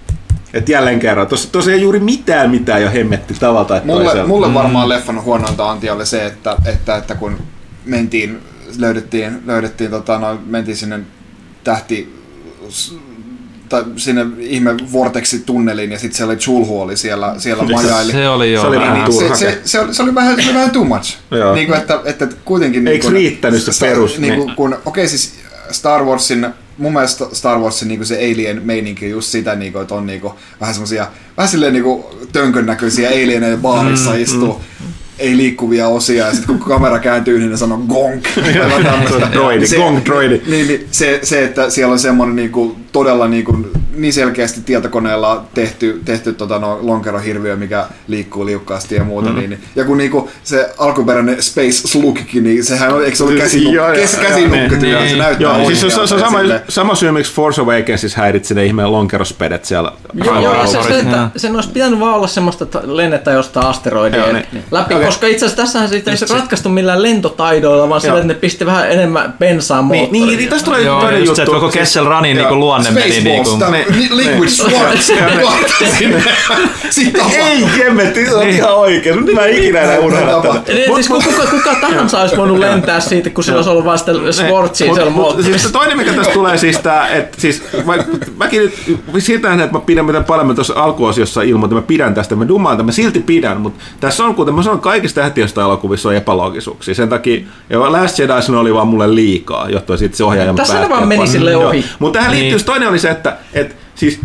Et 0.55 0.69
jälleen 0.69 1.01
kerran, 1.01 1.27
tuossa, 1.27 1.53
tuossa 1.53 1.73
ei 1.73 1.83
juuri 1.83 2.01
mitään 2.01 2.51
mitään 2.51 2.83
jo 2.83 2.91
hemmetti 2.91 3.35
tavalla 3.35 3.65
tai 3.65 3.81
Mulle, 3.85 4.05
toisella. 4.05 4.27
mulle 4.27 4.55
varmaan 4.55 4.89
leffan 4.89 5.23
huonointa 5.23 5.71
anti 5.71 5.91
oli 5.91 6.07
se, 6.07 6.27
että, 6.27 6.57
että, 6.67 6.97
että 6.97 7.15
kun 7.15 7.39
mentiin, 7.85 8.41
löydettiin, 8.79 9.43
löydettiin 9.47 9.91
tota, 9.91 10.19
no, 10.19 10.39
mentiin 10.47 10.77
sinne 10.77 11.01
tähti 11.65 12.24
tai 13.69 13.85
sinne 13.97 14.27
ihme 14.39 14.75
vorteksi 14.93 15.39
tunneliin 15.39 15.93
ja 15.93 15.99
sitten 15.99 16.17
siellä 16.17 16.31
oli 16.31 16.39
Chulhu 16.39 16.81
oli 16.81 16.97
siellä, 16.97 17.35
siellä 17.39 17.63
majaili. 17.63 18.13
Se 18.13 18.29
oli 18.29 18.53
jo 18.53 18.61
Se 18.61 18.67
oli 18.67 18.77
vähän. 18.77 18.93
vähän 18.95 19.13
se, 19.13 19.19
turha. 19.19 19.37
se, 19.37 19.61
se, 19.65 19.81
oli, 19.81 19.95
se, 19.95 20.03
oli 20.03 20.15
vähän, 20.15 20.37
se 20.43 20.49
oli 20.49 20.55
vähän 20.55 20.71
too 20.71 20.85
much. 20.85 21.17
Niin 21.55 21.67
kuin, 21.67 21.79
että, 21.79 22.01
että 22.05 22.29
kuitenkin... 22.45 22.89
Eikö 22.89 23.11
riittänyt 23.11 23.63
se 23.63 23.87
perus, 23.87 24.19
Niin 24.19 24.35
kuin, 24.35 24.47
niin. 24.47 24.57
kun, 24.57 24.77
okei 24.85 25.09
siis 25.09 25.35
Star 25.71 26.05
Warsin 26.05 26.47
mun 26.79 26.93
mielestä 26.93 27.25
Star 27.33 27.59
Warsin 27.59 27.89
niinku 27.89 28.05
se 28.05 28.17
alien 28.17 28.61
meininki 28.65 29.11
just 29.11 29.29
sitä, 29.29 29.55
niinku, 29.55 29.79
että 29.79 29.95
on 29.95 30.07
niinku, 30.07 30.35
vähän 30.61 30.75
semmosia, 30.75 31.07
vähän 31.37 31.49
silleen 31.49 31.73
niinku 31.73 32.17
tönkön 32.33 32.67
näköisiä 32.67 33.09
alieneja 33.09 33.57
baarissa 33.57 34.11
mm, 34.11 34.23
istuu. 34.23 34.63
Mm 34.81 34.94
ei 35.19 35.37
liikkuvia 35.37 35.89
osia, 35.89 36.27
ja 36.27 36.33
sitten 36.33 36.59
kun 36.59 36.69
kamera 36.69 36.99
kääntyy, 36.99 37.39
niin 37.39 37.51
ne 37.51 37.57
sanoo 37.57 37.79
gonk. 37.79 38.25
droidi, 39.33 39.67
se, 39.67 39.77
gong 39.77 40.05
droidi. 40.05 40.41
Niin, 40.47 40.69
niin, 40.69 40.87
se, 40.91 41.21
se, 41.23 41.45
että 41.45 41.71
siellä 41.71 41.93
on 41.93 41.99
semmoinen 41.99 42.37
niinku, 42.37 42.77
todella 42.93 43.29
niinku, 43.29 43.67
niin 43.97 44.13
selkeästi 44.13 44.61
tietokoneella 44.61 45.45
tehty, 45.55 46.01
tehty 46.05 46.33
tota, 46.33 46.59
no, 46.59 46.79
lonkerohirviö, 46.83 47.57
mikä 47.57 47.87
liikkuu 48.09 48.47
liukkaasti 48.47 48.95
ja 48.95 49.05
muuta. 49.05 49.31
Mm. 49.31 49.37
Niin, 49.37 49.63
ja 49.77 49.85
kun 49.85 49.99
niinku, 49.99 50.31
se 50.43 50.71
alkuperäinen 50.79 51.43
Space 51.43 51.73
Slugkin, 51.73 52.45
niin 52.45 52.65
sehän 52.65 52.95
on, 52.95 53.05
eikö 53.05 53.17
se 53.17 53.25
ollut 53.25 53.39
käsinuk- 53.39 53.73
Joo, 53.73 53.87
joo, 53.87 53.95
kes, 53.95 54.13
joo, 54.13 54.23
käsinukka, 54.23 54.57
niin, 54.77 54.83
niin, 54.83 54.99
se 54.99 55.05
niin. 55.05 55.19
näyttää 55.19 55.59
Joo, 55.59 55.67
siis 55.67 55.81
se, 55.81 55.91
se, 55.91 56.01
on 56.01 56.09
sama, 56.09 56.39
sama 56.69 56.95
syy, 56.95 57.13
miksi 57.13 57.33
Force 57.33 57.61
Awakensissa 57.61 58.21
häiritsi 58.21 58.55
ne 58.55 58.65
ihmeen 58.65 58.93
lonkerospedet 58.93 59.65
siellä. 59.65 59.93
Joo, 60.25 60.41
joo, 60.41 60.67
se, 60.67 60.79
se, 60.89 60.99
että 60.99 61.31
sen 61.37 61.55
olisi 61.55 61.71
pitänyt 61.71 62.01
vaan 62.01 62.15
olla 62.15 62.27
semmoista, 62.27 62.65
että 62.65 62.81
lennetään 62.85 63.37
jostain 63.37 63.67
asteroidien 63.67 64.35
niin, 64.53 64.65
läpi, 64.71 64.95
Okei. 64.95 65.07
koska 65.07 65.27
itse 65.27 65.47
asiassa 65.47 65.63
tässähän 65.63 65.89
siitä 65.89 66.11
ei 66.11 66.17
se 66.17 66.27
ratkaistu 66.31 66.69
millään 66.69 67.03
lentotaidoilla, 67.03 67.89
vaan 67.89 68.01
sillä, 68.01 68.15
että 68.15 68.29
ne 68.29 68.35
pisti 68.35 68.67
vähän 68.67 68.91
enemmän 68.91 69.35
bensaa 69.39 69.79
Niin, 69.83 69.87
moottoriin. 69.87 70.27
niin, 70.27 70.39
niin, 70.39 70.51
tästä 70.51 70.65
tulee 70.65 70.83
Joo, 70.83 71.01
toinen 71.01 71.25
juttu. 71.25 71.43
että 71.43 71.55
koko 71.55 71.69
Kessel 71.69 72.05
Runin 72.05 72.37
niinku 72.37 72.57
luonne 72.57 72.91
meni 72.91 73.21
Tämä 73.87 73.97
Niin. 73.99 74.17
Liquid 74.17 74.49
Swords, 74.49 75.13
sitten 76.91 77.25
Ei, 77.33 77.65
Kemmetti, 77.77 78.27
se 78.27 78.35
on 78.35 78.49
ihan 78.49 78.75
oikein. 78.75 79.35
Mä 79.35 79.41
en 79.45 79.59
ikinä 79.59 79.81
enää 79.81 79.99
unohda 79.99 80.43
tätä. 80.43 80.73
Niin, 80.73 80.95
siis 80.95 81.09
kuka, 81.09 81.47
kuka 81.51 81.75
tahansa 81.81 82.21
olisi 82.21 82.37
voinut 82.37 82.59
lentää 82.59 83.01
siitä, 83.01 83.31
kun 83.31 83.45
sillä 83.45 83.57
olisi 83.57 83.71
ollut 83.71 83.85
vaan 83.85 83.99
sitä 83.99 84.13
sportsia 84.31 84.87
Mut- 84.87 84.95
siellä 84.95 85.11
moottorissa. 85.11 85.51
Siis 85.51 85.63
se 85.63 85.73
toinen, 85.73 85.97
mikä 85.97 86.13
tästä 86.13 86.33
tulee, 86.33 86.59
siis 86.59 86.79
tää, 86.79 87.09
että 87.09 87.41
siis, 87.41 87.63
mäkin 88.37 88.61
nyt, 88.61 88.99
siltä 89.19 89.49
näen, 89.49 89.61
että 89.61 89.77
mä 89.79 89.81
pidän, 89.81 90.05
miten 90.05 90.25
paljon 90.25 90.47
mä 90.47 90.55
tuossa 90.55 90.75
alkuosiossa 90.77 91.43
ilmoitin, 91.43 91.79
että 91.79 91.85
mä 91.85 91.87
pidän 91.87 92.15
tästä, 92.15 92.37
mä 92.37 92.49
dumaan, 92.49 92.75
että 92.75 92.83
mä 92.83 92.93
silti 92.93 93.21
pidän, 93.21 93.61
mutta 93.61 93.85
tässä 94.01 94.25
on, 94.25 94.35
kuten 94.35 94.55
mä 94.55 94.63
sanon, 94.63 94.81
kaikista 94.81 95.21
tähtiöstä 95.21 95.61
elokuvissa 95.61 96.09
on 96.09 96.15
epäloogisuuksia. 96.15 96.95
Sen 96.95 97.09
takia, 97.09 97.41
ja 97.71 97.93
Last 97.93 98.19
Jedi 98.19 98.33
oli 98.59 98.75
vaan 98.75 98.89
mulle 98.89 99.15
liikaa, 99.15 99.69
johtuen 99.69 99.99
siitä 99.99 100.17
se 100.17 100.25
ohjaaja 100.25 100.55
Tässä 100.55 100.81
ne 100.81 100.89
vaan 100.89 101.09
meni 101.09 101.27
silleen 101.27 101.53
Joo. 101.53 101.69
ohi. 101.69 101.85
Mutta 101.99 102.19
tähän 102.19 102.33
liittyy, 102.33 102.57
Niin. 102.57 102.67
toinen 102.67 102.89
oli 102.89 102.99
se, 102.99 103.11
että, 103.11 103.37
että 103.53 103.74
siis 103.95 104.21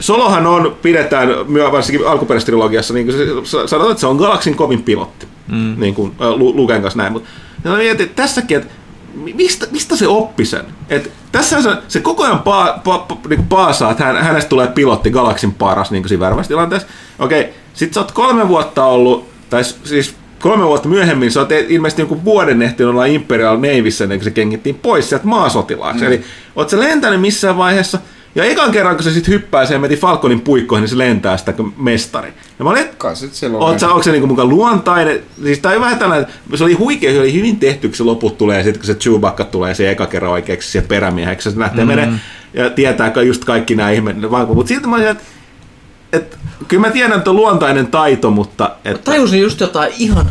Solohan 0.00 0.46
on, 0.46 0.76
pidetään 0.82 1.28
varsinkin 1.72 2.06
alkuperäistrilogiassa, 2.06 2.94
niin 2.94 3.12
se, 3.12 3.66
sanotaan, 3.66 3.90
että 3.90 4.00
se 4.00 4.06
on 4.06 4.16
galaksin 4.16 4.54
kovin 4.54 4.82
pilotti, 4.82 5.26
mm. 5.48 5.74
niin 5.76 5.94
kuin 5.94 6.12
Lu- 6.36 6.56
Luken 6.56 6.82
kanssa 6.82 6.98
näin, 6.98 7.12
mutta 7.12 7.28
mä 7.64 7.76
mietin, 7.76 8.06
että 8.06 8.22
tässäkin, 8.22 8.56
että 8.56 8.70
mi- 9.14 9.32
mistä, 9.32 9.66
mistä 9.70 9.96
se 9.96 10.08
oppi 10.08 10.44
sen? 10.44 10.64
Et 10.88 11.12
tässä 11.32 11.62
se, 11.62 11.70
se 11.88 12.00
koko 12.00 12.24
ajan 12.24 12.38
paa, 12.38 12.80
pa, 12.84 12.98
pa, 12.98 13.18
niin 13.28 13.46
paasaa, 13.46 13.90
että 13.90 14.04
hän, 14.04 14.16
hänestä 14.16 14.48
tulee 14.48 14.66
pilotti 14.66 15.10
galaksin 15.10 15.54
paras 15.54 15.90
niin 15.90 16.02
kuin 16.02 16.08
siinä 16.08 16.20
värvästilanteessa. 16.20 16.88
Okei, 17.18 17.48
sit 17.74 17.94
sä 17.94 18.00
oot 18.00 18.12
kolme 18.12 18.48
vuotta 18.48 18.84
ollut, 18.84 19.28
tai 19.50 19.64
siis 19.64 20.14
kolme 20.38 20.64
vuotta 20.64 20.88
myöhemmin 20.88 21.32
sä 21.32 21.40
oot 21.40 21.52
e- 21.52 21.66
ilmeisesti 21.68 22.02
jonkun 22.02 22.24
vuoden 22.24 22.62
ehtinyt 22.62 22.90
olla 22.90 23.04
Imperial 23.04 23.56
Navyssä, 23.56 24.04
ennen 24.04 24.18
kuin 24.18 24.24
se 24.24 24.30
kengittiin 24.30 24.74
pois 24.74 25.08
sieltä 25.08 25.26
maasotilaaksi. 25.26 26.04
Mm. 26.04 26.06
Eli 26.06 26.24
oot 26.56 26.68
sä 26.68 26.80
lentänyt 26.80 27.20
missään 27.20 27.56
vaiheessa, 27.56 27.98
ja 28.34 28.44
ekan 28.44 28.70
kerran, 28.70 28.96
kun 28.96 29.04
se 29.04 29.10
sitten 29.10 29.34
hyppää 29.34 29.66
siihen 29.66 29.80
meti 29.80 29.96
Falconin 29.96 30.40
puikkoihin, 30.40 30.82
niin 30.82 30.90
se 30.90 30.98
lentää 30.98 31.36
sitä 31.36 31.52
kuin 31.52 31.74
mestari. 31.76 32.32
Ja 32.58 32.64
mä 32.64 32.70
olin, 32.70 32.82
että 32.82 32.96
Kai 32.98 33.16
sit 33.16 33.34
silloin 33.34 33.62
Oot 33.64 33.80
sä, 33.80 33.88
onko 33.88 34.02
se 34.02 34.12
niinku 34.12 34.26
mukaan 34.26 34.48
luontainen? 34.48 35.20
Siis 35.42 35.58
tää 35.58 35.72
oli 35.72 35.80
vähän 35.80 35.98
tällainen, 35.98 36.26
se 36.54 36.64
oli 36.64 36.72
huikea, 36.72 37.12
se 37.12 37.20
oli 37.20 37.34
hyvin 37.34 37.56
tehty, 37.56 37.88
kun 37.88 37.96
se 37.96 38.02
loput 38.04 38.38
tulee, 38.38 38.62
sitten 38.62 38.80
kun 38.80 38.86
se 38.86 38.94
Chewbacca 38.94 39.44
tulee 39.44 39.74
se 39.74 39.90
eka 39.90 40.06
kerran 40.06 40.32
oikeaksi 40.32 40.70
se 40.70 40.80
perämieheksi, 40.80 41.50
se 41.50 41.58
lähtee 41.58 41.84
mm. 41.84 41.88
menee 41.88 42.08
ja 42.54 42.70
tietää 42.70 43.10
ka- 43.10 43.22
just 43.22 43.44
kaikki 43.44 43.74
nämä 43.76 43.90
ihme, 43.90 44.12
mutta 44.46 44.68
silti 44.68 44.86
mä 44.86 44.96
olin, 44.96 45.06
että 45.06 45.24
et, 46.12 46.38
kyllä 46.68 46.86
mä 46.86 46.92
tiedän, 46.92 47.18
että 47.18 47.30
on 47.30 47.36
luontainen 47.36 47.86
taito, 47.86 48.30
mutta 48.30 48.70
että, 48.84 49.10
Tajusin 49.10 49.40
just 49.40 49.60
jotain 49.60 49.92
ihan 49.98 50.30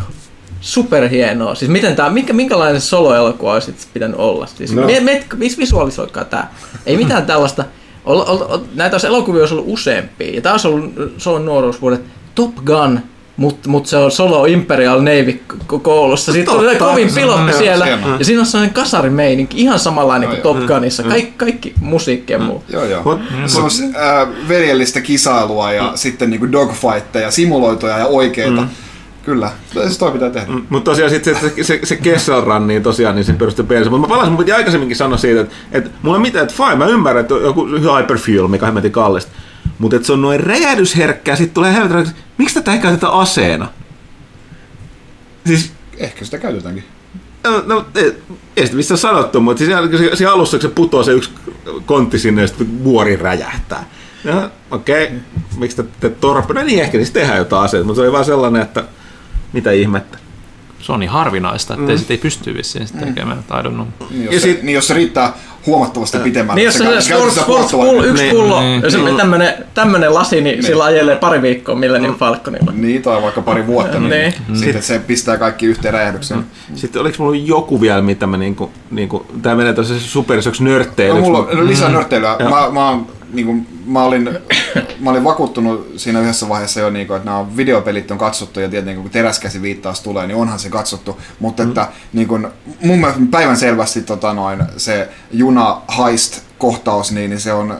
superhienoa. 0.60 1.54
Siis 1.54 1.70
miten 1.70 1.96
tää, 1.96 2.10
minkä, 2.10 2.32
minkälainen 2.32 2.80
soloelokuva 2.80 3.52
olisi 3.52 3.74
pitänyt 3.94 4.16
olla? 4.18 4.46
Siis 4.46 4.72
No. 4.72 4.86
me, 4.86 5.00
me, 5.00 5.24
vis, 5.38 5.58
visualisoikaa 5.58 6.24
tää. 6.24 6.54
Ei 6.86 6.96
mitään 6.96 7.26
tällaista. 7.26 7.64
Ol, 8.04 8.20
ol, 8.20 8.38
ol, 8.48 8.58
näitä 8.74 8.94
olisi 8.94 9.06
elokuvia 9.06 9.40
olisi 9.42 9.54
ollut 9.54 9.68
useampia. 9.68 10.34
Ja 10.34 10.40
tää 10.40 10.52
olisi 10.52 10.68
ollut 10.68 10.92
Solon 11.18 11.44
nuoruusvuodet 11.44 12.00
Top 12.34 12.54
Gun, 12.54 13.00
mutta 13.36 13.68
mut 13.68 13.86
se 13.86 13.96
on 13.96 14.10
Solo 14.10 14.44
Imperial 14.44 15.00
Navy 15.00 15.40
ko- 15.72 15.80
koulussa. 15.80 16.32
Sitten 16.32 16.54
oli 16.54 16.68
Totta. 16.68 16.84
kovin 16.84 17.14
pilotti 17.14 17.52
siellä. 17.52 17.86
Ja 17.86 17.98
siinä 18.22 18.40
on 18.40 18.46
sellainen 18.46 18.74
kasarimeininki, 18.74 19.60
ihan 19.60 19.78
samanlainen 19.78 20.28
kuin 20.28 20.40
Joo, 20.44 20.54
Top 20.54 20.66
Gunissa. 20.66 21.02
Kaikki, 21.02 21.32
kaikki 21.36 21.74
musiikki 21.80 22.32
ja 22.32 22.38
muu. 22.38 22.64
Joo, 22.72 22.84
joo. 22.84 23.02
Mm. 23.30 23.46
Semmoista 23.46 23.84
äh, 23.84 24.28
veljellistä 24.48 25.00
kisailua 25.00 25.72
ja 25.72 25.82
mm. 25.82 25.90
sitten 25.94 26.30
niinku 26.30 26.52
dogfightteja, 26.52 27.30
simuloituja 27.30 27.98
ja 27.98 28.06
oikeita. 28.06 28.60
Mm. 28.60 28.68
Kyllä, 29.24 29.50
siis 29.72 29.98
toi 29.98 30.12
pitää 30.12 30.30
tehdä. 30.30 30.52
Mm. 30.52 30.66
Mutta 30.68 30.90
tosiaan 30.90 31.10
sit 31.10 31.24
se, 31.24 31.34
se, 31.34 31.64
se, 31.64 31.80
se 31.82 31.96
Kessel 31.96 32.44
Run, 32.44 32.66
niin 32.66 32.82
tosiaan 32.82 33.14
niin 33.14 33.24
se 33.24 33.32
perustui 33.32 33.64
bensa. 33.64 33.90
Mutta 33.90 34.06
mä 34.06 34.10
palasin, 34.10 34.32
mun 34.32 34.38
piti 34.38 34.52
aikaisemminkin 34.52 34.96
sanoa 34.96 35.18
siitä, 35.18 35.40
että, 35.40 35.54
että 35.72 35.90
mulla 36.02 36.16
on 36.16 36.22
mitään, 36.22 36.42
että 36.42 36.56
fine, 36.56 36.76
mä 36.76 36.86
ymmärrän, 36.86 37.20
että 37.20 37.34
joku 37.34 37.66
hyperfuel, 37.66 38.48
mikä 38.48 38.66
hemmetin 38.66 38.92
kallista. 38.92 39.32
Mutta 39.78 39.96
että 39.96 40.06
se 40.06 40.12
on 40.12 40.22
noin 40.22 40.40
räjähdysherkkää, 40.40 41.36
sit 41.36 41.54
tulee 41.54 41.74
helvetin, 41.74 42.12
miksi 42.38 42.54
tätä 42.54 42.72
ei 42.72 42.78
käytetä 42.78 43.08
aseena? 43.08 43.68
Siis 45.46 45.72
Ehkä 46.00 46.24
sitä 46.24 46.38
käytetäänkin. 46.38 46.84
No, 47.44 47.62
no 47.66 47.86
ei, 47.94 48.22
ei 48.56 48.64
sitä 48.64 48.76
missään 48.76 48.98
sanottu, 48.98 49.40
mutta 49.40 49.64
siinä, 49.64 49.80
siinä, 49.98 50.16
siinä 50.16 50.32
alussa, 50.32 50.56
kun 50.56 50.62
se 50.62 50.74
putoaa 50.74 51.04
se 51.04 51.12
yksi 51.12 51.30
kontti 51.86 52.18
sinne 52.18 52.42
ja 52.42 52.48
sitten 52.48 52.84
vuori 52.84 53.16
räjähtää. 53.16 53.84
Ja 54.24 54.50
okei, 54.70 55.04
okay, 55.04 55.18
miksi 55.56 55.76
te, 55.76 55.84
te 56.00 56.08
torppa? 56.08 56.54
No 56.54 56.62
niin, 56.62 56.80
ehkä 56.80 56.98
siis 56.98 57.10
tehdään 57.10 57.38
jotain 57.38 57.64
aseita, 57.64 57.86
mutta 57.86 58.00
se 58.00 58.02
oli 58.02 58.12
vaan 58.12 58.24
sellainen, 58.24 58.62
että 58.62 58.84
mitä 59.52 59.70
ihmettä. 59.72 60.18
Se 60.80 60.92
on 60.92 61.00
niin 61.00 61.10
harvinaista, 61.10 61.74
että 61.74 61.92
mm. 61.92 61.98
sit 61.98 62.10
ei 62.10 62.18
pysty 62.18 62.54
vissiin 62.54 62.86
sitä 62.86 63.06
tekemään. 63.06 63.38
I 63.38 63.62
don't 63.68 63.74
know. 63.74 63.86
Niin 64.10 64.24
jos, 64.24 64.34
Ja 64.34 64.40
se, 64.40 64.46
sit- 64.52 64.62
niin 64.62 64.74
jos 64.74 64.86
se 64.86 64.94
riittää 64.94 65.32
huomattavasti 65.66 66.18
pitemmälle. 66.18 66.58
Niin 66.58 66.64
jos 66.66 66.74
se, 66.74 66.78
se 66.78 66.84
käytetään 66.84 67.32
sports, 67.32 67.34
sports 67.70 67.70
pull, 67.70 68.04
yksi 68.04 68.22
Niin, 68.22 68.36
pullo, 68.36 68.60
niin. 68.60 68.82
ja 68.82 68.90
sitten 68.90 69.16
tämmönen, 69.16 69.54
tämmönen 69.74 70.14
lasi, 70.14 70.40
niin, 70.40 70.62
sillä 70.62 70.84
ajelee 70.84 71.16
pari 71.16 71.42
viikkoa 71.42 71.74
Millennium 71.74 72.14
Falconilla. 72.16 72.72
Niin, 72.72 73.02
tai 73.02 73.22
vaikka 73.22 73.42
pari 73.42 73.66
vuotta, 73.66 73.98
niin, 74.00 74.10
Niin. 74.10 74.34
niin. 74.48 74.58
sitten 74.58 74.82
se 74.82 74.98
pistää 74.98 75.38
kaikki 75.38 75.66
yhteen 75.66 75.94
räjähdykseen. 75.94 76.44
Sitten 76.74 77.02
oliko 77.02 77.16
mulla 77.24 77.36
joku 77.36 77.80
vielä, 77.80 78.02
mitä 78.02 78.26
mä 78.26 78.36
niinku, 78.36 78.70
niinku 78.90 79.26
tää 79.42 79.54
menee 79.54 79.72
tuossa 79.72 80.00
superisoksi 80.00 80.64
nörtteilyksi. 80.64 81.20
No, 81.20 81.26
mulla 81.38 81.38
on 81.60 81.66
lisää 81.68 81.88
Mm. 81.88 81.94
nörtteilyä. 81.94 82.36
Mä, 82.50 82.70
mä, 82.70 82.88
oon, 82.88 83.06
niin 83.32 83.46
kuin, 83.46 83.66
mä, 83.90 84.02
olin, 84.02 84.38
mä 85.00 85.10
olin 85.10 85.24
vakuuttunut 85.24 85.92
siinä 85.96 86.20
yhdessä 86.20 86.48
vaiheessa 86.48 86.80
jo, 86.80 86.90
niin 86.90 87.06
kuin, 87.06 87.16
että 87.16 87.30
nämä 87.30 87.56
videopelit 87.56 88.10
on 88.10 88.18
katsottu 88.18 88.60
ja 88.60 88.68
tietenkin 88.68 89.02
kun 89.02 89.10
teräskäsi 89.10 89.62
viittaus 89.62 90.00
tulee, 90.00 90.26
niin 90.26 90.36
onhan 90.36 90.58
se 90.58 90.70
katsottu. 90.70 91.20
Mutta 91.38 91.62
että 91.62 91.88
niin 92.12 92.28
kuin, 92.28 92.48
mun 92.82 92.98
mielestä 92.98 93.20
päivän 93.30 93.56
selvästi 93.56 94.02
tota, 94.02 94.32
noin, 94.34 94.62
se 94.76 95.08
juna 95.30 95.80
heist 95.98 96.42
kohtaus, 96.58 97.12
niin, 97.12 97.30
niin 97.30 97.40
se 97.40 97.52
on 97.52 97.70
äh, 97.72 97.78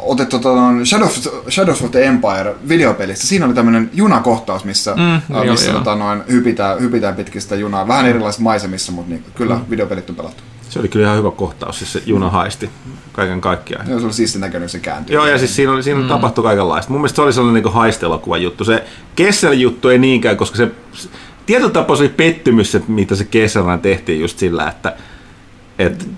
otettu 0.00 0.38
tota, 0.38 0.60
noin 0.60 0.86
Shadow, 0.86 1.06
of, 1.06 1.16
Shadow 1.50 1.72
of 1.72 1.90
the 1.90 2.04
Empire 2.04 2.54
videopelistä. 2.68 3.26
Siinä 3.26 3.46
oli 3.46 3.54
tämmöinen 3.54 3.90
junakohtaus, 3.92 4.64
missä, 4.64 4.94
Mm, 4.94 5.14
äh, 5.14 5.22
joo, 5.28 5.44
missä 5.44 5.70
joo. 5.70 5.78
tota, 5.78 5.94
noin, 5.94 6.22
hypitään, 6.28 6.80
hypitään 6.80 7.14
pitkistä 7.14 7.56
junaa. 7.56 7.88
Vähän 7.88 8.06
erilaisissa 8.06 8.42
maisemissa, 8.42 8.92
mutta 8.92 9.10
niin, 9.10 9.24
kyllä 9.34 9.60
videopelit 9.70 10.10
on 10.10 10.16
pelattu. 10.16 10.42
Se 10.68 10.78
oli 10.78 10.88
kyllä 10.88 11.06
ihan 11.06 11.18
hyvä 11.18 11.30
kohtaus, 11.30 11.78
siis 11.78 11.92
se 11.92 12.02
juna 12.06 12.30
haisti 12.30 12.70
kaiken 13.12 13.40
kaikkiaan. 13.40 13.90
Joo, 13.90 13.98
se 13.98 14.04
oli 14.04 14.12
siisti 14.12 14.38
näköinen, 14.38 14.68
se 14.68 14.78
kääntyi. 14.78 15.14
Joo, 15.14 15.26
ja 15.26 15.38
siis 15.38 15.56
siinä, 15.56 15.72
oli, 15.72 15.82
siinä 15.82 16.00
mm. 16.00 16.08
tapahtui 16.08 16.44
kaikenlaista. 16.44 16.92
Mun 16.92 17.00
mielestä 17.00 17.16
se 17.16 17.22
oli 17.22 17.32
sellainen 17.32 17.62
niin 17.62 17.72
haistelokuva 17.72 18.36
juttu. 18.36 18.64
Se 18.64 18.84
Kessel-juttu 19.16 19.88
ei 19.88 19.98
niinkään, 19.98 20.36
koska 20.36 20.56
se 20.56 20.70
tietyllä 21.46 21.70
tapaa 21.70 21.96
se 21.96 22.02
oli 22.02 22.08
pettymys, 22.08 22.74
että 22.74 22.92
mitä 22.92 23.14
se 23.14 23.24
Kesselään 23.24 23.80
tehtiin 23.80 24.20
just 24.20 24.38
sillä, 24.38 24.68
että 24.68 24.96
et, 25.78 26.08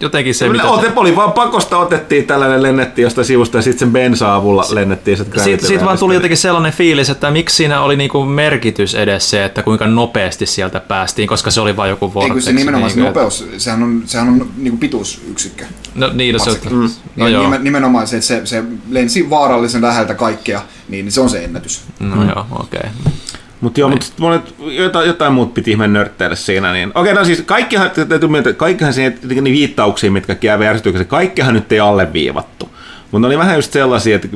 Jotenkin 0.00 0.34
se, 0.34 0.48
mitä... 0.48 0.64
ote, 0.64 0.92
oli 0.96 1.16
vaan 1.16 1.32
pakosta 1.32 1.78
otettiin 1.78 2.26
tällainen, 2.26 2.62
lennettiin 2.62 3.02
jostain 3.02 3.24
sivusta 3.24 3.58
ja 3.58 3.62
sitten 3.62 3.78
sen 3.78 3.92
bensa-avulla 3.92 4.64
lennettiin. 4.70 5.16
Sitten 5.16 5.40
Siitä, 5.44 5.66
siitä 5.66 5.84
vaan 5.84 5.98
tuli 5.98 6.14
jotenkin 6.14 6.36
sellainen 6.36 6.72
fiilis, 6.72 7.10
että 7.10 7.30
miksi 7.30 7.56
siinä 7.56 7.80
oli 7.80 7.96
niinku 7.96 8.24
merkitys 8.24 8.94
edes 8.94 9.30
se, 9.30 9.44
että 9.44 9.62
kuinka 9.62 9.86
nopeasti 9.86 10.46
sieltä 10.46 10.80
päästiin, 10.80 11.28
koska 11.28 11.50
se 11.50 11.60
oli 11.60 11.76
vain 11.76 11.90
joku 11.90 12.06
Ei 12.06 12.14
vortex. 12.14 12.32
kun 12.32 12.42
se 12.42 12.52
nimenomaan 12.52 12.90
se 12.90 12.96
niinku, 12.96 13.08
että- 13.08 13.20
nopeus, 13.20 13.48
sehän 13.58 13.82
on, 13.82 14.02
sehän 14.06 14.28
on 14.28 14.48
niinku 14.56 14.78
pituusyksikkö. 14.78 15.64
No 15.94 16.10
niin, 16.14 16.32
no, 16.32 16.38
se, 16.38 16.50
Varsinkin. 16.50 16.72
mm. 16.78 16.90
no 17.16 17.24
Niin 17.24 17.34
joo. 17.34 17.44
nimen- 17.50 17.64
nimenomaan 17.64 18.06
se, 18.06 18.16
että 18.16 18.26
se, 18.26 18.40
se 18.46 18.64
lensi 18.90 19.30
vaarallisen 19.30 19.82
läheltä 19.82 20.14
kaikkea, 20.14 20.62
niin 20.88 21.12
se 21.12 21.20
on 21.20 21.30
se 21.30 21.44
ennätys. 21.44 21.82
No 22.00 22.24
joo, 22.24 22.46
okei. 22.52 22.80
Okay. 22.80 23.12
Mutta 23.60 23.80
joo, 23.80 23.88
mutta 23.88 24.06
monet, 24.18 24.54
jotain, 24.58 25.06
jotain 25.06 25.32
muut 25.32 25.54
piti 25.54 25.70
ihmeen 25.70 25.92
nörtteillä 25.92 26.36
siinä. 26.36 26.72
Niin. 26.72 26.92
Okei, 26.94 27.14
no 27.14 27.24
siis 27.24 27.42
kaikkihan, 27.42 27.90
täytyy 28.08 28.28
myöntää, 28.28 28.50
että 28.50 28.60
kaikkihan 28.60 28.92
siihen, 28.92 29.18
niin 29.28 29.44
viittauksiin, 29.44 30.12
mitkä 30.12 30.36
jää 30.42 30.64
järjestykseen, 30.64 31.06
kaikkihan 31.06 31.54
nyt 31.54 31.72
ei 31.72 31.80
alleviivattu. 31.80 32.68
Mutta 33.10 33.18
ne 33.18 33.26
oli 33.26 33.38
vähän 33.38 33.56
just 33.56 33.72
sellaisia, 33.72 34.16
että, 34.16 34.28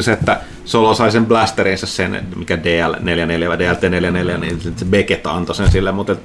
se, 0.00 0.12
että 0.12 0.40
Solo 0.64 0.94
sai 0.94 1.12
sen 1.12 1.26
blasterinsa 1.26 1.86
sen, 1.86 2.26
mikä 2.36 2.56
DL44 2.56 3.48
vai 3.48 3.56
DLT44, 3.56 4.38
niin 4.40 4.60
se 4.76 4.84
Beckett 4.84 5.26
antoi 5.26 5.54
sen 5.54 5.70
sille, 5.70 5.92
mutta 5.92 6.12
et, 6.12 6.18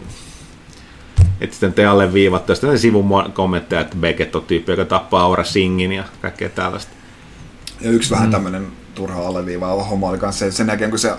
että 1.42 1.54
sitten 1.54 1.74
te 1.74 1.86
alle 1.86 2.14
viivattu. 2.14 2.56
Sitten 2.56 2.80
sivun 2.80 3.32
kommentteja, 3.34 3.82
että 3.82 3.96
Beckett 3.96 4.36
on 4.36 4.46
tyyppi, 4.46 4.72
joka 4.72 4.86
tappaa 4.86 5.24
Aura 5.24 5.44
Singin 5.44 5.92
ja 5.92 6.04
kaikkea 6.22 6.50
tällaista. 6.50 6.92
Ja 7.82 7.92
yksi 7.92 8.12
vähän 8.12 8.32
tämmöinen 8.32 8.68
turha 8.96 9.28
alleviivaava 9.28 9.84
homma 9.84 10.10
oli 10.10 10.18
kanssa 10.18 10.46
se, 10.46 10.52
sen 10.52 10.68
jälkeen, 10.68 10.90
kun 10.90 11.00
se 11.00 11.12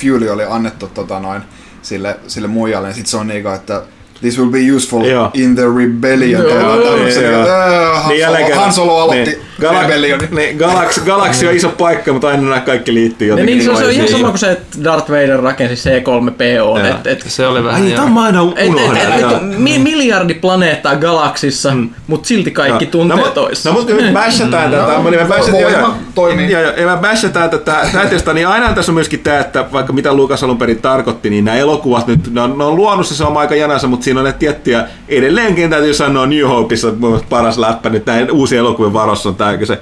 Fury 0.00 0.28
oli 0.28 0.44
annettu 0.48 0.86
tota 0.94 1.20
noin, 1.20 1.42
sille, 1.82 2.16
sille 2.26 2.48
muijalle, 2.48 2.88
niin 2.88 2.94
sitten 2.94 3.10
se 3.10 3.16
on 3.16 3.26
niinku, 3.26 3.48
että 3.48 3.82
This 4.20 4.38
will 4.38 4.50
be 4.50 4.72
useful 4.76 5.04
Joo. 5.04 5.30
in 5.34 5.54
the 5.54 5.62
rebellion. 5.76 6.42
Joo, 6.42 6.58
joo, 6.58 6.80
joo, 6.84 8.08
Niin 8.08 8.24
Solo, 8.24 8.56
Han 8.60 8.72
Solo 8.72 8.98
aloitti 8.98 9.30
niin, 9.30 9.47
Gala- 9.60 9.82
rebellionin. 9.82 10.28
Niin, 10.30 10.56
Galaxy, 10.56 11.00
Galaxy 11.00 11.46
on 11.46 11.54
iso 11.54 11.68
paikka, 11.68 12.12
mutta 12.12 12.28
aina 12.28 12.42
nämä 12.42 12.60
kaikki 12.60 12.94
liittyy 12.94 13.28
Ja 13.28 13.32
jotenkin. 13.32 13.56
niin, 13.58 13.64
se, 13.64 13.70
on- 13.70 13.76
se 13.76 13.84
on 13.84 13.90
ihan 13.90 14.08
sama 14.08 14.28
kuin 14.28 14.38
se, 14.38 14.50
että 14.50 14.84
Darth 14.84 15.10
Vader 15.10 15.40
rakensi 15.40 15.90
C3PO. 15.90 16.86
Et, 16.86 17.06
et, 17.06 17.24
Se 17.28 17.46
oli 17.46 17.64
vähän... 17.64 17.82
Ai, 17.82 17.90
tämä 17.90 18.08
mä 18.08 18.22
aina 18.22 18.42
unohdan. 18.42 19.44
mi, 19.44 19.78
miljardi 19.78 20.34
planeettaa 20.34 20.96
galaksissa, 20.96 21.74
mm. 21.74 21.90
mutta 22.06 22.28
silti 22.28 22.50
kaikki 22.50 22.84
Joo. 22.84 22.90
tuntee 22.90 23.16
no, 23.16 23.28
toista. 23.28 23.68
No 23.68 23.72
mutta 23.74 23.94
me 23.94 24.10
bashataan 24.12 24.70
tätä, 24.70 24.92
No, 24.92 25.02
me 25.02 26.46
joo, 26.48 26.60
joo, 26.62 26.72
ja 26.72 26.86
me 26.86 26.96
bashataan 26.96 27.50
tätä 27.50 27.76
tätä, 27.92 28.32
niin 28.34 28.48
aina 28.48 28.72
tässä 28.74 28.92
on 28.92 28.94
myöskin 28.94 29.20
tämä, 29.20 29.38
että 29.38 29.64
vaikka 29.72 29.92
mitä 29.92 30.14
Lukas 30.14 30.42
alun 30.42 30.58
perin 30.58 30.82
tarkoitti, 30.82 31.30
niin 31.30 31.44
nämä 31.44 31.56
elokuvat 31.56 32.06
nyt, 32.06 32.32
ne 32.34 32.40
on, 32.40 32.58
ne 32.58 32.64
on 32.64 32.76
luonut 32.76 33.06
se 33.06 33.24
oma 33.24 33.40
aika 33.40 33.54
janansa, 33.54 33.86
mutta 33.86 34.04
siinä 34.04 34.20
on 34.20 34.26
ne 34.26 34.32
tiettyjä, 34.32 34.84
edelleenkin 35.08 35.70
täytyy 35.70 35.94
sanoa 35.94 36.26
New 36.26 36.46
Hopeissa 36.46 36.88
paras 37.28 37.58
läppä, 37.58 37.88
nyt 37.90 38.06
näin 38.06 38.30
uusien 38.30 38.58
elokuvien 38.58 38.92
varossa 38.92 39.28
on 39.28 39.34
tämä, 39.34 39.47
kun 39.56 39.66
se 39.66 39.78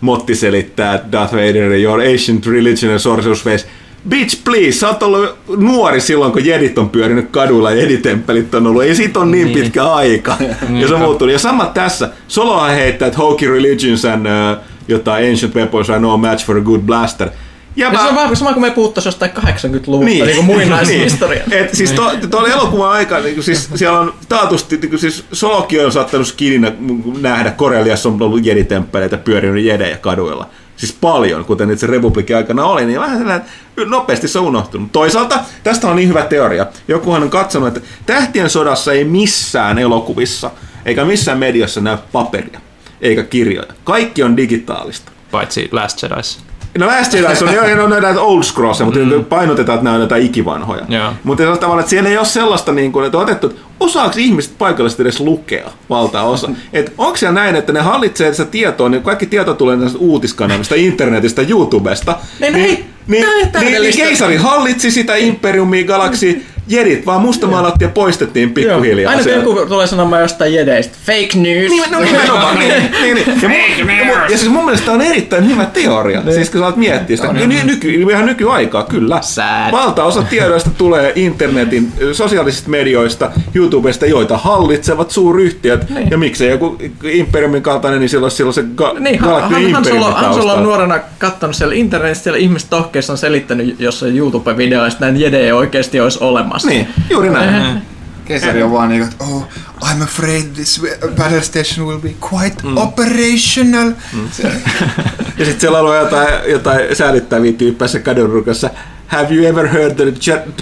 Motti 0.00 0.34
selittää, 0.34 1.04
Darth 1.12 1.32
Vader, 1.32 1.72
your 1.72 2.00
ancient 2.00 2.46
religion 2.46 2.92
and 2.92 3.00
sorcerer's 3.00 3.44
face, 3.44 3.66
Bitch, 4.08 4.44
please, 4.44 4.72
sä 4.72 4.88
oot 4.88 5.02
ollut 5.02 5.38
nuori 5.56 6.00
silloin, 6.00 6.32
kun 6.32 6.44
jedit 6.44 6.78
on 6.78 6.90
pyörinyt 6.90 7.30
kadulla 7.30 7.70
ja 7.70 7.76
jeditemppelit 7.82 8.54
on 8.54 8.66
ollut. 8.66 8.82
Ei 8.82 8.94
siitä 8.94 9.20
on 9.20 9.30
niin, 9.30 9.46
Niin. 9.46 9.58
pitkä 9.58 9.84
aika. 9.84 10.36
ja 10.80 10.88
se 10.88 10.94
on 10.94 11.00
muuttunut. 11.00 11.32
Ja 11.32 11.38
sama 11.38 11.66
tässä. 11.66 12.10
Solohan 12.28 12.70
heittää, 12.70 13.06
että 13.08 13.18
Hokey 13.18 13.52
Religions 13.52 14.04
and 14.04 14.26
uh, 14.26 14.62
jotain 14.88 15.30
Ancient 15.30 15.54
Weapons 15.54 15.90
are 15.90 15.98
no 16.00 16.16
match 16.16 16.46
for 16.46 16.56
a 16.58 16.60
good 16.60 16.80
blaster. 16.80 17.28
Ja 17.76 17.92
Ja 17.92 18.00
se 18.00 18.08
on 18.08 18.14
vähän 18.14 18.36
sama 18.36 18.52
kuin 18.52 18.62
me 18.62 18.70
puhuttaisiin 18.70 19.08
jostain 19.08 19.30
80-luvulta 19.30 20.04
niin. 20.04 20.26
niin 20.26 20.44
muinaishistoria. 20.44 21.42
niin. 21.46 21.64
Et 21.64 21.74
siis 21.74 21.92
to, 21.92 22.12
tuolla 22.30 22.48
elokuvan 22.48 22.90
aika, 22.90 23.20
niin 23.20 23.34
kuin 23.34 23.44
siis 23.44 23.70
siellä 23.74 24.00
on 24.00 24.14
taatusti, 24.28 24.76
niin 24.76 24.90
kuin 24.90 25.00
siis 25.00 25.24
Solokin 25.32 25.86
on 25.86 25.92
saattanut 25.92 26.26
skininä 26.26 26.72
nähdä, 27.20 27.50
Koreliassa 27.50 28.08
on 28.08 28.22
ollut 28.22 28.44
jeditemppeleitä 28.44 29.16
pyörinyt 29.16 29.64
jedejä 29.64 29.96
kaduilla. 29.96 30.48
Siis 30.76 30.96
paljon, 31.00 31.44
kuten 31.44 31.68
nyt 31.68 31.78
se 31.78 31.86
republikin 31.86 32.36
aikana 32.36 32.64
oli, 32.64 32.84
niin 32.84 33.00
vähän 33.00 33.18
sellainen, 33.18 33.46
että 33.46 33.90
nopeasti 33.90 34.28
se 34.28 34.38
on 34.38 34.44
unohtunut. 34.44 34.92
Toisaalta 34.92 35.40
tästä 35.64 35.88
on 35.88 35.96
niin 35.96 36.08
hyvä 36.08 36.22
teoria. 36.22 36.66
Jokuhan 36.88 37.22
on 37.22 37.30
katsonut, 37.30 37.76
että 37.76 37.88
tähtien 38.06 38.50
sodassa 38.50 38.92
ei 38.92 39.04
missään 39.04 39.78
elokuvissa 39.78 40.50
eikä 40.84 41.04
missään 41.04 41.38
mediassa 41.38 41.80
näy 41.80 41.96
paperia 42.12 42.60
eikä 43.00 43.22
kirjoja. 43.22 43.72
Kaikki 43.84 44.22
on 44.22 44.36
digitaalista. 44.36 45.12
Paitsi 45.30 45.68
Last 45.72 46.02
Jediissa. 46.02 46.49
No 46.78 46.86
Last 46.86 47.14
Jedi 47.14 47.26
on 47.26 47.70
jo 47.70 47.84
on 47.84 47.90
näitä 47.90 48.20
old 48.20 48.42
scrolls, 48.42 48.80
mutta 48.80 49.00
mm. 49.00 49.24
painotetaan, 49.24 49.76
että 49.76 49.84
nämä 49.84 49.94
on 49.96 50.02
jotain 50.02 50.26
ikivanhoja. 50.26 50.84
Joo. 50.88 51.12
Mutta 51.24 51.42
se 51.42 51.48
on 51.48 51.58
tavallaan, 51.58 51.80
että 51.80 51.90
siellä 51.90 52.10
ei 52.10 52.18
ole 52.18 52.26
sellaista, 52.26 52.72
niin 52.72 52.92
kuin, 52.92 53.06
että 53.06 53.18
on 53.18 53.24
otettu, 53.24 53.46
että 53.46 53.60
osaako 53.80 54.14
ihmiset 54.18 54.58
paikallisesti 54.58 55.02
edes 55.02 55.20
lukea 55.20 55.70
valtaosa. 55.90 56.50
Että 56.72 56.92
onko 56.98 57.16
siellä 57.16 57.40
näin, 57.40 57.56
että 57.56 57.72
ne 57.72 57.80
hallitsee 57.80 58.34
sitä 58.34 58.50
tietoa, 58.50 58.88
niin 58.88 59.02
kaikki 59.02 59.26
tieto 59.26 59.54
tulee 59.54 59.76
näistä 59.76 59.98
uutiskanavista, 59.98 60.74
internetistä, 60.74 61.42
YouTubesta. 61.42 62.16
Niin, 62.40 62.52
niin, 62.52 62.66
hei, 62.66 62.84
niin, 63.06 63.26
niin, 63.60 63.82
niin, 63.82 63.96
keisari 63.96 64.36
hallitsi 64.36 64.90
sitä 64.90 65.16
imperiumia, 65.16 65.86
galaksi, 65.86 66.46
jedit 66.70 67.06
vaan 67.06 67.20
mustamaalattiin 67.20 67.88
ja 67.88 67.92
poistettiin 67.92 68.54
pikkuhiljaa. 68.54 69.10
Aina 69.10 69.22
kun 69.22 69.32
sieltä. 69.32 69.48
joku 69.48 69.66
tulee 69.66 69.86
sanomaan 69.86 70.22
jostain 70.22 70.54
jedeistä, 70.54 70.96
fake 71.06 71.28
news. 71.34 71.70
Niin, 71.70 71.90
no 71.90 72.00
nimenomaan. 72.00 72.58
niin, 72.58 72.74
niin, 73.02 73.14
niin. 73.14 73.42
Ja, 73.42 73.48
mun, 73.48 73.98
ja, 73.98 74.04
mun, 74.04 74.16
ja 74.30 74.38
siis 74.38 74.50
mun 74.50 74.64
mielestä 74.64 74.86
tämä 74.86 74.94
on 74.94 75.02
erittäin 75.02 75.48
hyvä 75.48 75.64
teoria. 75.64 76.22
Siis 76.34 76.50
kun 76.50 76.60
sä 76.60 76.66
oot 76.66 76.76
miettiä 76.76 77.16
sitä. 77.16 77.32
Ny, 77.32 77.62
nyky, 77.64 77.90
ihan 77.90 78.26
nykyaikaa, 78.26 78.82
kyllä. 78.82 79.18
Sad. 79.22 79.72
Valtaosa 79.72 80.22
tiedoista 80.22 80.70
tulee 80.78 81.12
internetin, 81.16 81.92
sosiaalisista 82.12 82.70
medioista, 82.70 83.30
YouTubesta, 83.54 84.06
joita 84.06 84.36
hallitsevat 84.36 85.10
suuryhtiöt. 85.10 85.90
Niin. 85.90 86.10
Ja 86.10 86.18
miksei 86.18 86.50
joku 86.50 86.78
Imperiumin 87.02 87.62
kaltainen, 87.62 88.00
niin 88.00 88.08
silloin, 88.08 88.32
silloin 88.32 88.54
se 88.54 88.64
ga, 88.76 88.94
Niin, 88.98 89.20
Galactic 89.20 89.52
Han, 89.52 89.62
Han, 89.62 89.62
Imperiumin 89.62 90.12
Han 90.12 90.34
Solo 90.34 90.52
on 90.52 90.62
nuorena 90.62 90.98
kattonut 91.18 91.56
siellä 91.56 91.74
internetissä, 91.74 92.22
siellä 92.24 92.38
ihmiset 92.38 92.70
tohkeissa 92.70 93.12
on 93.12 93.18
selittänyt 93.18 93.80
jossain 93.80 94.16
YouTube-videoissa, 94.18 94.96
että 94.96 95.06
näin 95.06 95.20
jedejä 95.20 95.56
oikeasti 95.56 96.00
olisi 96.00 96.18
olemassa. 96.20 96.59
Niin, 96.64 96.88
juuri 97.10 97.30
näin. 97.30 97.82
Keisari 98.24 98.62
on 98.62 98.72
vaan 98.72 98.88
niinku, 98.88 99.08
että 99.12 99.24
oh, 99.24 99.48
I'm 99.82 100.02
afraid 100.02 100.44
this 100.54 100.82
battle 101.16 101.42
station 101.42 101.86
will 101.86 101.98
be 101.98 102.14
quite 102.32 102.56
operational. 102.76 103.92
Se, 104.32 104.42
Ja 105.38 105.44
sitten 105.44 105.60
siellä 105.60 105.78
on 105.78 105.96
jotain, 105.96 106.28
jotain 106.50 106.96
säälittäviä 106.96 107.52
tyyppejä 107.52 107.88
se 107.88 107.98
kadunrukassa. 107.98 108.70
Have 109.06 109.34
you 109.34 109.46
ever 109.46 109.68
heard 109.68 109.94
the 109.94 110.04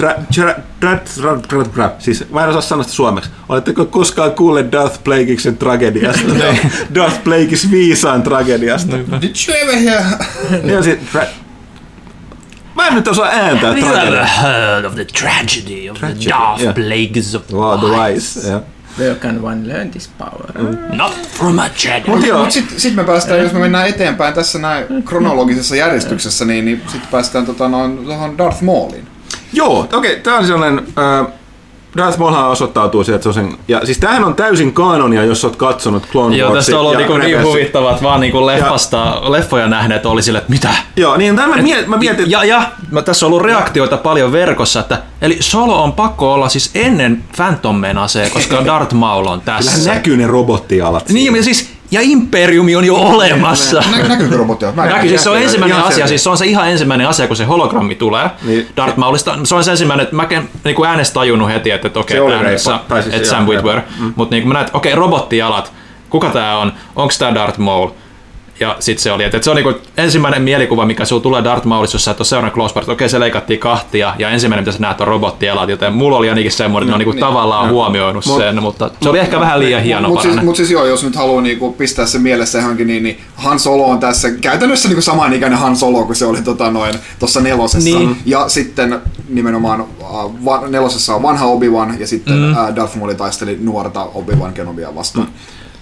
tra- 0.01 1.91
Siis 1.99 2.25
mä 2.31 2.43
en 2.45 2.49
osaa 2.49 2.61
sanoa 2.61 2.83
sitä 2.83 2.95
suomeksi. 2.95 3.31
Oletteko 3.49 3.85
koskaan 3.85 4.33
kuulleet 4.33 4.73
Darth 4.73 5.05
Plagueiksen 5.05 5.57
tragediasta? 5.57 6.23
Darth 6.95 7.25
Plagueis 7.25 7.71
viisaan 7.71 8.23
tragediasta. 8.23 8.97
Did 8.97 9.35
you 9.49 9.57
ever 9.63 9.77
hear? 9.77 10.03
Mä 12.79 12.87
en 12.87 12.95
nyt 12.95 13.09
osaa 13.09 13.29
ääntää 13.29 13.75
tragediaa. 13.75 14.25
heard 14.25 14.85
of 14.85 14.95
the 14.95 15.05
tragedy 15.05 15.91
of 15.91 15.99
Tragedy, 15.99 16.21
the 16.21 16.31
Darth 16.31 16.63
yeah. 16.63 16.75
Plagueis 16.75 17.35
of 17.35 17.43
Wow, 17.53 17.79
the 17.79 17.87
wise. 17.87 18.49
Yeah. 18.49 18.63
Where 18.99 19.15
can 19.15 19.45
one 19.45 19.69
learn 19.69 19.91
this 19.91 20.09
power? 20.19 20.77
Not 20.93 21.13
from 21.13 21.59
a 21.59 21.69
Jedi. 21.85 22.11
Mut 22.11 22.27
joo, 22.27 22.43
Mut 22.45 22.53
sit, 22.53 22.75
sit 22.77 22.95
me 22.95 23.05
päästään, 23.05 23.41
jos 23.41 23.53
me 23.53 23.59
mennään 23.59 23.89
eteenpäin 23.89 24.35
tässä 24.35 24.59
näin 24.59 25.03
kronologisessa 25.03 25.77
järjestyksessä, 25.77 26.45
niin, 26.45 26.65
niin 26.65 26.83
sitten 26.87 27.11
päästään 27.11 27.47
tota, 27.47 27.69
noin, 27.69 28.05
tuohon 28.05 28.39
Darth 28.39 28.63
Mauliin. 28.63 29.09
Joo, 29.53 29.81
okei, 29.81 29.97
okay, 29.97 30.17
tää 30.17 30.37
on 30.37 30.47
sellainen... 30.47 30.79
Äh, 30.79 31.27
Darth 31.97 32.19
Maulhan 32.19 32.49
osoittautuu 32.49 33.05
sieltä, 33.05 33.17
että 33.17 33.33
se 33.33 33.41
on 33.41 33.49
sen... 33.51 33.59
Ja 33.69 33.87
siis 33.87 33.99
tämähän 33.99 34.25
on 34.25 34.35
täysin 34.35 34.73
kanonia, 34.73 35.25
jos 35.25 35.45
oot 35.45 35.57
katsonut 35.57 36.07
Clone 36.13 36.37
Joo, 36.37 36.55
tästä 36.55 36.73
on 36.75 36.81
ollut 36.81 36.93
ja 36.93 36.99
niinku 36.99 37.17
niin 37.17 37.67
että 37.67 37.79
vaan 38.03 38.21
niinku 38.21 38.47
leffasta, 38.47 39.33
leffoja 39.33 39.69
nähneet 39.69 40.07
oli 40.07 40.23
sille, 40.23 40.39
että 40.39 40.51
mitä? 40.51 40.75
Joo, 40.97 41.17
niin 41.17 41.37
tämä 41.37 41.57
mä, 41.57 41.63
miet, 41.63 41.87
mä 41.87 41.97
mietin... 41.97 42.31
Ja, 42.31 42.45
ja 42.45 42.63
mä, 42.91 43.03
tässä 43.03 43.27
on 43.27 43.33
ollut 43.33 43.47
reaktioita 43.47 43.97
paljon 43.97 44.33
verkossa, 44.33 44.81
että 44.81 45.03
eli 45.23 45.37
Solo 45.41 45.83
on 45.83 45.93
pakko 45.93 46.35
olla 46.35 46.49
siis 46.49 46.71
ennen 46.75 47.25
Phantom 47.37 47.77
Menacea, 47.77 48.31
koska 48.31 48.65
Darth 48.67 48.95
Maul 48.95 49.27
on 49.27 49.41
Kyllähän 49.41 49.65
tässä. 49.65 49.95
näkyy 49.95 50.17
ne 50.17 50.27
robottialat. 50.27 51.09
Niin, 51.09 51.37
ja 51.37 51.43
siis, 51.43 51.78
ja 51.91 52.01
Imperiumi 52.03 52.77
on 52.77 52.85
jo 52.85 52.95
olemassa. 52.95 53.83
Nä, 53.91 54.09
näkyykö 54.09 54.37
robottia? 54.37 54.73
Mä 54.73 54.87
Näkyy, 54.87 55.09
siis 55.09 55.23
se 55.23 55.31
on 55.31 55.43
ensimmäinen 55.43 55.77
ihan 55.77 55.87
asia, 55.87 55.95
selkeä. 55.95 56.09
siis 56.09 56.25
se 56.25 56.31
on 56.31 56.39
se 56.39 56.47
ihan 56.47 56.69
ensimmäinen 56.69 57.09
asia, 57.09 57.27
kun 57.27 57.37
se 57.37 57.45
hologrammi 57.45 57.95
tulee 57.95 58.31
Niin. 58.43 58.69
Darth 58.77 58.97
Maulista. 58.97 59.39
Se 59.45 59.55
on 59.55 59.65
se 59.65 59.71
ensimmäinen, 59.71 60.05
että 60.05 60.17
mä 60.17 60.27
en 60.31 60.49
niin 60.65 60.87
äänestä 60.87 61.15
tajunnut 61.15 61.49
heti, 61.49 61.71
että, 61.71 61.87
että 61.87 62.01
okei, 62.01 62.21
okay, 62.21 62.43
reipa. 62.43 62.85
Tai 62.89 63.03
siis 63.03 63.31
Sam. 63.31 63.47
Witwer. 63.47 63.81
Mm. 64.01 64.13
Mutta 64.17 64.35
niin 64.35 64.49
mä 64.49 64.55
näen, 64.55 64.67
että 64.67 64.79
okei, 64.79 64.93
okay, 64.93 65.01
robottijalat, 65.01 65.73
kuka 66.11 66.31
tää 66.31 66.59
on, 66.59 66.73
onko 66.97 67.15
tää 67.19 67.35
Darth 67.35 67.59
Maul? 67.59 67.91
Ja 68.61 68.77
sitten 68.81 69.03
se 69.03 69.13
oli, 69.13 69.25
että, 69.25 69.39
se 69.43 69.51
on 69.51 69.57
niinku 69.57 69.75
ensimmäinen 69.97 70.43
mielikuva, 70.43 70.87
mikä 70.87 71.05
sulla 71.05 71.23
tulee 71.23 71.45
Darth 71.45 71.67
Maulissa, 71.67 71.95
jos 71.95 72.05
sä 72.05 72.11
et 72.11 72.21
ole 72.21 72.27
seurannut 72.27 72.55
Close 72.55 72.81
että 72.81 72.93
okei, 72.93 73.09
se 73.09 73.21
leikattiin 73.21 73.61
kahtia, 73.61 74.15
ja 74.19 74.31
ensimmäinen, 74.31 74.63
mitä 74.63 74.73
sä 74.73 74.79
näet, 74.83 75.01
on 75.01 75.07
robottijalat, 75.07 75.69
joten 75.69 75.93
mulla 75.93 76.17
oli 76.17 76.29
ainakin 76.29 76.53
semmoinen, 76.53 76.89
että 76.89 76.99
ne 76.99 77.05
on 77.05 77.11
niinku 77.11 77.27
tavallaan 77.27 77.71
huomioinut 77.71 78.27
Mut- 78.27 78.39
sen, 78.39 78.63
mutta 78.63 78.91
se 79.03 79.09
oli 79.09 79.19
ehkä 79.19 79.41
vähän 79.41 79.61
liian 79.61 79.83
hieno 79.83 80.09
Mutta 80.09 80.23
siis, 80.23 80.43
mut 80.43 80.57
siis 80.57 80.71
joo, 80.71 80.87
jos 80.87 81.05
nyt 81.05 81.17
haluaa 81.17 81.43
niinku 81.43 81.73
pistää 81.73 82.07
se 82.07 82.19
mielessä 82.19 82.59
johonkin, 82.59 82.87
niin, 82.87 83.03
niin 83.03 83.21
Han 83.35 83.61
Solo 83.61 83.85
on 83.85 83.99
tässä 83.99 84.31
käytännössä 84.31 84.89
niinku 84.89 85.03
samanikäinen 85.03 85.59
Han 85.59 85.77
Solo 85.77 86.05
kuin 86.05 86.17
se 86.17 86.27
oli 86.27 86.43
tota 86.43 86.71
noin, 86.71 86.95
tuossa 87.19 87.41
nelosessa. 87.41 87.99
Niin. 87.99 88.17
Ja 88.27 88.49
sitten 88.49 89.01
nimenomaan 89.29 89.81
uh, 89.81 90.45
va, 90.45 90.63
nelosessa 90.69 91.15
on 91.15 91.23
vanha 91.23 91.47
Obi-Wan 91.47 92.01
ja 92.01 92.07
sitten 92.07 92.35
mm. 92.39 92.53
uh, 92.53 92.77
Darth 92.77 92.97
Maul 92.97 93.13
taisteli 93.13 93.59
nuorta 93.61 94.05
Obi-Wan 94.05 94.53
Kenovia 94.53 94.95
vastaan. 94.95 95.27
Mm. 95.27 95.33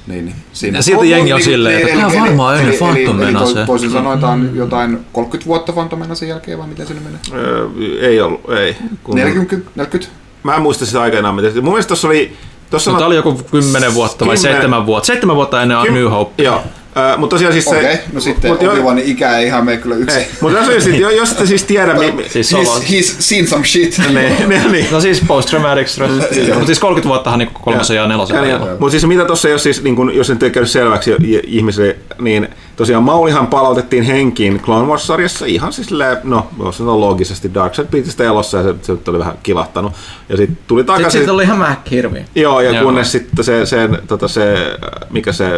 Niin, 0.06 0.24
niin. 0.24 0.36
Siinä. 0.52 0.78
Ja 0.78 0.82
silti 0.82 1.10
jengi 1.10 1.32
on 1.32 1.42
silleen, 1.42 1.76
että 1.76 1.88
eli- 1.92 2.00
tää 2.00 2.10
eli- 2.10 2.20
varmaan 2.20 2.54
ennen 2.56 2.68
eli- 2.70 2.78
Phantom 2.78 3.16
eli- 3.16 3.24
eli 3.24 3.32
Menacea. 3.32 3.54
to- 3.54 3.66
Toisin 3.66 3.90
sanoen 3.90 4.16
jotain, 4.20 4.50
jotain 4.56 4.98
30 5.12 5.46
vuotta 5.46 5.72
Phantom 5.72 5.98
Menacen 5.98 6.28
jälkeen, 6.28 6.58
vai 6.58 6.66
miten 6.68 6.86
se 6.86 6.94
menee? 6.94 7.20
Öö, 7.44 7.68
ei 8.00 8.20
ollut, 8.20 8.50
ei. 8.50 8.76
Kun 9.04 9.14
40? 9.16 9.70
40? 9.76 10.12
Mä 10.42 10.54
en 10.54 10.62
muista 10.62 10.86
sitä 10.86 11.00
aikanaan, 11.02 11.34
mitä 11.34 11.50
se- 11.50 11.60
Mun 11.60 11.72
mielestä 11.72 11.88
tossa 11.88 12.08
oli... 12.08 12.32
Tossa 12.70 12.90
No, 12.90 12.98
tää 12.98 13.06
oli 13.06 13.16
joku 13.16 13.40
10 13.50 13.94
vuotta 13.94 14.26
vai 14.26 14.36
Kymmenen- 14.36 14.54
7 14.56 14.86
vuotta. 14.86 15.06
7 15.06 15.36
vuotta 15.36 15.62
ennen 15.62 15.78
Kym- 15.78 15.92
New 15.92 16.08
Hope. 16.10 16.42
Joo. 16.42 16.62
Äh, 16.98 17.18
mutta 17.18 17.34
tosiaan 17.34 17.52
siis 17.52 17.66
Okei, 17.66 17.82
se... 17.82 17.88
okay, 17.88 18.04
no 18.12 18.20
sitten 18.20 18.50
mut 18.50 18.62
Obi-Wanin 18.62 19.02
ikä 19.04 19.38
ei 19.38 19.46
ihan 19.46 19.64
mene 19.64 19.76
kyllä 19.76 19.96
yksin. 19.96 20.22
Mutta 20.40 20.72
jos, 20.72 20.84
sit, 20.84 20.98
jo- 20.98 21.10
jos 21.10 21.32
et 21.32 21.46
siis 21.46 21.64
tiedä... 21.64 21.94
Mi, 21.94 22.24
Siis 22.28 22.52
He's, 22.52 22.82
he's 22.82 23.14
seen 23.18 23.48
some 23.48 23.66
shit. 23.66 23.98
niin, 24.14 24.48
niin, 24.48 24.72
niin. 24.72 24.86
no 24.90 25.00
siis 25.00 25.20
post-traumatic 25.26 25.86
stress. 25.86 26.12
Mutta 26.48 26.66
siis 26.66 26.78
30 26.78 27.08
vuottahan 27.08 27.38
niin 27.38 27.50
kolmosen 27.62 27.96
ja 27.96 28.06
nelosen 28.06 28.36
välillä. 28.36 28.58
Mutta 28.80 28.90
siis 28.90 29.06
mitä 29.06 29.24
tuossa, 29.24 29.48
jos, 29.48 29.62
siis, 29.62 29.82
niin 29.82 29.96
kun, 29.96 30.14
jos 30.16 30.28
nyt 30.28 30.42
ei 30.42 30.50
käynyt 30.50 30.70
selväksi 30.70 31.16
ihmisille, 31.46 31.96
niin 32.18 32.48
tosiaan 32.76 33.02
Maulihan 33.02 33.46
palautettiin 33.46 34.02
henkiin 34.02 34.60
Clone 34.60 34.86
Wars-sarjassa 34.88 35.46
ihan 35.46 35.72
siis, 35.72 35.86
silleen, 35.88 36.16
no 36.24 36.46
voisi 36.58 36.78
sanoa 36.78 37.00
loogisesti 37.00 37.54
Darkseid 37.54 37.88
piti 37.90 38.10
sitä 38.10 38.24
elossa 38.24 38.56
ja 38.58 38.62
se, 38.62 38.74
se 38.82 38.92
nyt 38.92 39.08
oli 39.08 39.18
vähän 39.18 39.34
kilahtanut. 39.42 39.92
Ja 40.28 40.36
sitten 40.36 40.58
tuli 40.66 40.80
Sitten 40.80 40.94
takaisin. 40.96 41.18
siitä 41.18 41.32
oli 41.32 41.42
ihan 41.42 41.58
mähkihirviö. 41.58 42.22
Joo, 42.34 42.60
ja 42.60 42.70
Joo. 42.70 42.84
kunnes 42.84 43.12
sitten 43.12 43.44
se, 43.44 43.66
sen, 43.66 43.98
tota 44.08 44.28
se, 44.28 44.56
mikä 45.10 45.32
se 45.32 45.50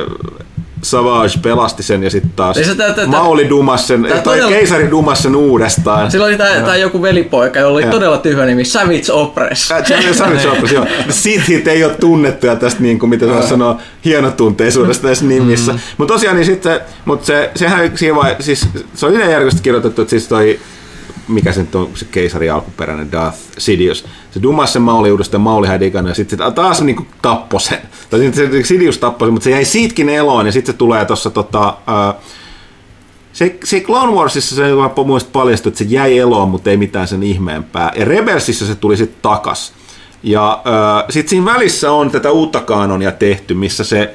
Savage 0.83 1.39
pelasti 1.43 1.83
sen 1.83 2.03
ja 2.03 2.11
sitten 2.11 2.31
taas 2.37 2.57
se 2.57 2.75
tää- 2.75 2.93
tää- 2.93 3.07
Mauli 3.07 3.49
dumas 3.49 3.87
sen, 3.87 4.03
tää 4.03 4.11
tai 4.11 4.23
todella- 4.23 4.49
keisari 4.49 4.91
dumas 4.91 5.23
sen 5.23 5.37
uudestaan. 5.37 6.11
Sillä 6.11 6.27
oli 6.27 6.37
tää, 6.37 6.61
tää 6.63 6.77
joku 6.77 7.03
velipoika, 7.03 7.59
jolla 7.59 7.75
oli 7.75 7.83
Joo. 7.83 7.91
todella 7.93 8.19
tyhmä 8.19 8.45
nimi, 8.45 8.65
Savage 8.65 9.13
Opress. 9.13 9.73
Äh, 9.73 9.85
Savage 10.13 10.49
Opus, 10.49 10.73
joo. 10.79 10.87
Sithit 11.11 11.69
ei 11.69 11.85
ole 11.85 11.95
tunnettuja 12.01 12.57
tästä, 12.57 12.83
niin 12.83 12.99
kuin, 12.99 13.11
mitä 13.11 13.27
se 13.43 13.49
sanoo, 13.49 13.77
hienotunteisuudesta 14.05 15.07
tässä 15.09 15.25
nimissä. 15.25 15.73
Mm. 15.73 15.79
Mutta 15.99 16.15
tosiaan, 16.15 16.37
niin 16.37 16.47
sit 16.47 16.63
se, 16.63 16.81
mut 17.05 17.25
se, 17.25 17.51
sehän 17.55 17.93
siinä 17.99 18.17
vai, 18.17 18.37
siis, 18.41 18.67
se 18.95 19.07
on 19.07 19.13
yleensä 19.13 19.33
järjestöstä 19.33 19.63
kirjoitettu, 19.65 20.03
että 20.03 20.11
siis 20.11 20.29
toi, 20.29 20.59
mikä 21.29 21.53
se 21.53 21.61
nyt 21.61 21.75
on, 21.75 21.91
se 21.95 22.05
keisari 22.05 22.51
alkuperäinen 22.51 23.13
Darth 23.13 23.39
Sidious, 23.59 24.05
se 24.31 24.43
dumas 24.43 24.73
sen 24.73 24.83
Mauli 24.83 25.13
uudestaan, 25.13 25.41
Mauli 25.41 25.69
ja 26.09 26.15
sitten 26.15 26.39
se 26.39 26.51
taas 26.55 26.83
niin 26.83 26.97
kuin 26.97 27.09
tappoi 27.23 27.61
sen. 27.61 27.79
Tai 28.11 28.33
se 28.35 28.63
Sidious 28.63 28.99
tappoi 28.99 29.27
sen, 29.27 29.33
mutta 29.33 29.45
se 29.45 29.51
jäi 29.51 29.65
siitäkin 29.65 30.09
eloon, 30.09 30.47
ja 30.47 30.53
sitten 30.53 30.75
se 30.75 30.79
tulee 30.79 31.05
tuossa 31.05 31.31
tota, 31.31 31.77
ää, 31.87 32.15
se, 33.39 33.59
se 33.65 33.81
Clone 33.81 34.13
Warsissa 34.13 34.57
se 34.57 34.63
mielestä 35.07 35.31
paljastui, 35.33 35.71
että 35.71 35.79
se 35.79 35.85
jäi 35.89 36.19
eloon, 36.19 36.49
mutta 36.49 36.71
ei 36.71 36.77
mitään 36.77 37.09
sen 37.09 37.23
ihmeempää. 37.23 37.93
Ja 37.97 38.05
Rebelsissa 38.05 38.67
se 38.67 38.75
tuli 38.75 38.97
sitten 38.97 39.23
takas. 39.23 39.73
Ja 40.23 40.63
äh, 40.67 41.05
sitten 41.11 41.31
siinä 41.31 41.45
välissä 41.45 41.93
on 41.93 42.11
tätä 42.11 42.31
uutta 42.31 42.61
kanonia 42.61 43.13
tehty, 43.13 43.55
missä 43.55 43.85
se... 43.85 44.15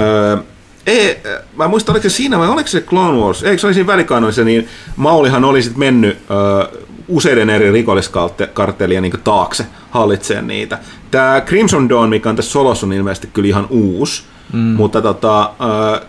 Äh, 0.00 0.44
ei, 0.86 1.20
äh, 1.26 1.42
mä 1.56 1.64
en 1.64 1.70
muista, 1.70 1.92
oliko 1.92 2.02
se 2.02 2.08
siinä 2.08 2.38
vai 2.38 2.48
oliko 2.48 2.68
se 2.68 2.80
Clone 2.80 3.18
Wars? 3.18 3.42
Eikö 3.42 3.58
se 3.58 3.66
oli 3.66 3.74
siinä 3.74 3.86
välikanonissa, 3.86 4.44
niin 4.44 4.68
Maulihan 4.96 5.44
oli 5.44 5.62
sitten 5.62 5.78
mennyt 5.78 6.18
äh, 6.30 6.82
useiden 7.08 7.50
eri 7.50 7.72
rikolliskarttelien 7.72 9.02
niin 9.02 9.20
taakse 9.24 9.66
hallitseen 9.90 10.46
niitä. 10.46 10.78
Tämä 11.10 11.42
Crimson 11.46 11.88
Dawn, 11.88 12.08
mikä 12.08 12.28
on 12.28 12.36
tässä 12.36 12.50
solossa, 12.50 12.86
on 12.86 12.92
ilmeisesti 12.92 13.28
kyllä 13.32 13.48
ihan 13.48 13.66
uusi. 13.70 14.22
Mm. 14.52 14.58
Mutta 14.58 15.02
tota, 15.02 15.50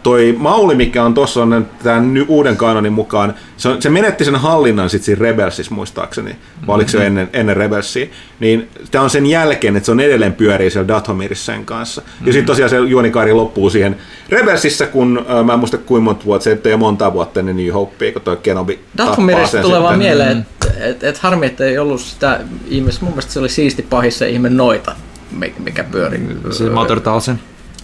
toi 0.03 0.35
Mauli, 0.39 0.75
mikä 0.75 1.03
on 1.03 1.13
tuossa 1.13 1.41
on 1.43 1.67
tämän 1.83 2.25
uuden 2.27 2.57
kanonin 2.57 2.93
mukaan, 2.93 3.33
se, 3.57 3.69
on, 3.69 3.81
se 3.81 3.89
menetti 3.89 4.25
sen 4.25 4.35
hallinnan 4.35 4.89
sitten 4.89 5.05
siinä 5.05 5.21
Rebelsissa 5.21 5.75
muistaakseni, 5.75 6.35
vai 6.67 6.75
oliko 6.75 6.89
se 6.89 6.97
jo 6.97 7.03
ennen, 7.03 7.29
ennen 7.33 7.57
Rebelsia, 7.57 8.07
niin 8.39 8.67
tämä 8.91 9.03
on 9.03 9.09
sen 9.09 9.25
jälkeen, 9.25 9.75
että 9.75 9.85
se 9.85 9.91
on 9.91 9.99
edelleen 9.99 10.33
pyörii 10.33 10.71
siellä 10.71 10.87
Dathomirissa 10.87 11.45
sen 11.45 11.65
kanssa. 11.65 12.01
Ja 12.25 12.33
sitten 12.33 12.45
tosiaan 12.45 12.69
se 12.69 12.77
juonikaari 12.77 13.33
loppuu 13.33 13.69
siihen 13.69 13.95
Rebelsissä, 14.29 14.85
kun 14.87 15.25
mä 15.43 15.53
en 15.53 15.59
muista 15.59 15.77
kuinka 15.77 16.03
monta 16.03 16.25
vuotta, 16.25 16.43
se 16.43 16.59
ei 16.65 16.73
ole 16.73 16.79
monta 16.79 17.13
vuotta 17.13 17.39
ennen 17.39 17.57
New 17.57 17.69
Hopea, 17.73 18.11
kun 18.11 18.21
toi 18.21 18.37
Kenobi 18.37 18.79
Dathomirista 18.97 19.61
tulee 19.61 19.81
vaan 19.81 19.93
sitten. 19.93 20.07
mieleen, 20.07 20.37
että 20.37 20.67
et, 20.85 21.03
et 21.03 21.17
harmi, 21.17 21.45
että 21.45 21.65
ei 21.65 21.77
ollut 21.77 22.01
sitä 22.01 22.39
ihmistä. 22.67 23.05
Mun 23.05 23.13
mielestä 23.13 23.33
se 23.33 23.39
oli 23.39 23.49
siisti 23.49 23.81
pahissa 23.81 24.25
ihme 24.25 24.49
noita, 24.49 24.95
mi- 25.31 25.53
mikä 25.63 25.83
pyöri. 25.83 26.21
Siis 26.51 26.71
Mother. 26.71 26.99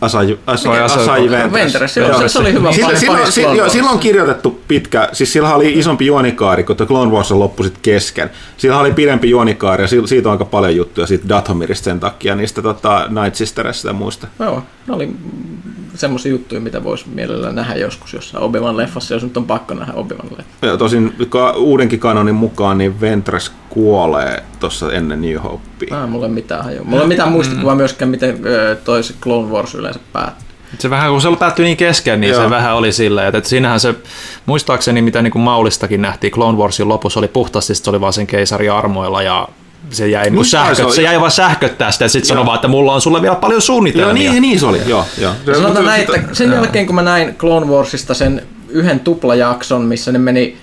Asai, 0.04 0.38
Asai, 0.48 0.80
Asai- 0.82 1.52
Ventress. 1.54 1.98
Joo, 1.98 2.20
se- 2.20 2.28
se 2.30 2.40
oli 2.40 2.54
hyvä 2.54 2.72
silloin, 2.72 2.98
Clone 2.98 3.32
si, 3.32 3.42
joo, 3.42 3.70
silloin 3.70 3.94
on 3.94 4.00
kirjoitettu 4.00 4.62
pitkä, 4.68 5.10
siis 5.14 5.34
sillä 5.34 5.56
oli 5.56 5.80
isompi 5.80 6.06
juonikaari, 6.06 6.64
kun 6.64 6.76
Clone 6.86 7.12
Wars 7.12 7.32
on 7.32 7.40
loppu 7.40 7.64
sit 7.64 7.78
kesken. 7.82 8.30
Sillä 8.58 8.80
oli 8.80 8.92
pidempi 8.92 9.30
juonikaari 9.30 9.84
ja 9.84 9.88
si- 9.88 10.02
siitä 10.08 10.30
on 10.30 10.32
aika 10.32 10.46
paljon 10.46 10.76
juttuja 10.76 11.08
siitä 11.08 11.30
Dathomirista 11.30 11.84
sen 11.86 12.00
takia, 12.00 12.36
niistä 12.36 12.62
tota, 12.62 13.08
Night 13.22 13.36
Sisterista 13.36 13.88
ja 13.88 13.94
muista. 13.94 14.28
Joo, 14.40 14.64
ne 14.88 14.94
oli 14.94 15.10
semmoisia 15.96 16.32
juttuja, 16.32 16.62
mitä 16.62 16.84
voisi 16.84 17.06
mielellään 17.14 17.56
nähdä 17.56 17.76
joskus 17.76 18.14
jossain 18.14 18.44
Obi-Wan 18.44 18.78
leffassa, 18.78 19.14
jos 19.14 19.24
nyt 19.24 19.38
on 19.38 19.46
pakko 19.46 19.74
nähdä 19.74 19.94
Obi-Wan 19.94 20.38
leffa. 20.38 20.66
Ja 20.68 20.78
tosin 20.78 21.14
ka- 21.30 21.52
uudenkin 21.52 22.00
kanonin 22.00 22.36
mukaan 22.36 22.78
niin 22.78 23.02
Ventress 23.02 23.52
kuolee 23.70 24.44
tuossa 24.60 24.92
ennen 24.94 25.22
New 25.22 25.36
Hopea. 25.36 26.04
Ah, 26.04 26.10
mulla 26.10 26.26
ei 26.26 26.32
mitään 26.32 26.64
hajua. 26.64 26.84
Mulla 26.84 27.02
ei 27.02 27.08
mitään 27.08 27.32
muistikuvaa 27.32 27.76
myöskään, 27.76 28.12
miten 28.12 28.40
ö, 28.46 28.78
toi 28.84 29.04
se 29.04 29.14
Clone 29.22 29.52
Wars 29.52 29.76
yleensä 29.76 30.00
päättyi. 30.14 30.44
Se 30.80 30.90
vähän, 30.90 31.12
kun 31.12 31.22
se 31.22 31.30
päättyi 31.40 31.66
niin 31.66 31.78
kesken, 31.78 32.22
niin 32.22 32.34
Joo. 32.34 32.44
se 32.44 32.50
vähän 32.50 32.76
oli 32.76 32.92
silleen, 32.92 33.28
että, 33.28 33.38
että 33.38 33.50
siinähän 33.50 33.80
se, 33.80 33.96
muistaakseni 34.46 35.02
mitä 35.02 35.22
niin 35.22 35.32
kuin 35.32 35.44
Maulistakin 35.44 36.02
nähtiin, 36.02 36.34
Clone 36.34 36.58
Warsin 36.58 36.88
lopussa 36.88 37.20
oli 37.20 37.28
puhtaasti, 37.28 37.76
se 37.76 37.90
oli 37.90 38.02
vaan 38.02 38.14
sen 38.14 38.28
keisari 38.28 38.70
armoilla 38.70 39.22
ja 39.22 39.48
se 39.96 40.08
jäi, 40.08 40.24
niin 40.24 40.36
Niin 40.36 40.46
se 40.46 40.50
sähköt, 40.50 40.86
oli. 40.86 40.96
se 40.96 41.02
jäi 41.02 41.20
vaan 41.20 41.32
sähköttää 41.32 41.92
sitä 41.92 42.06
ja 42.06 42.10
sitten 42.10 42.28
sanoi 42.28 42.46
vaan, 42.46 42.56
että 42.56 42.68
mulla 42.68 42.94
on 42.94 43.02
sulle 43.02 43.22
vielä 43.22 43.36
paljon 43.36 43.54
Joo, 43.56 43.62
suunnitelmia. 43.62 44.32
niin, 44.32 44.42
niin 44.42 44.60
se 44.60 44.66
oli. 44.66 44.82
Joo, 44.86 45.06
joo. 45.18 45.34
Sanotaan 45.54 45.86
näin, 45.86 46.02
että 46.02 46.20
sen 46.34 46.52
jälkeen 46.52 46.86
kun 46.86 46.96
mä 46.96 47.02
näin 47.02 47.36
Clone 47.36 47.66
Warsista 47.66 48.14
sen 48.14 48.42
yhden 48.70 49.00
tuplajakson, 49.00 49.82
missä 49.82 50.12
ne 50.12 50.20
meni 50.20 50.58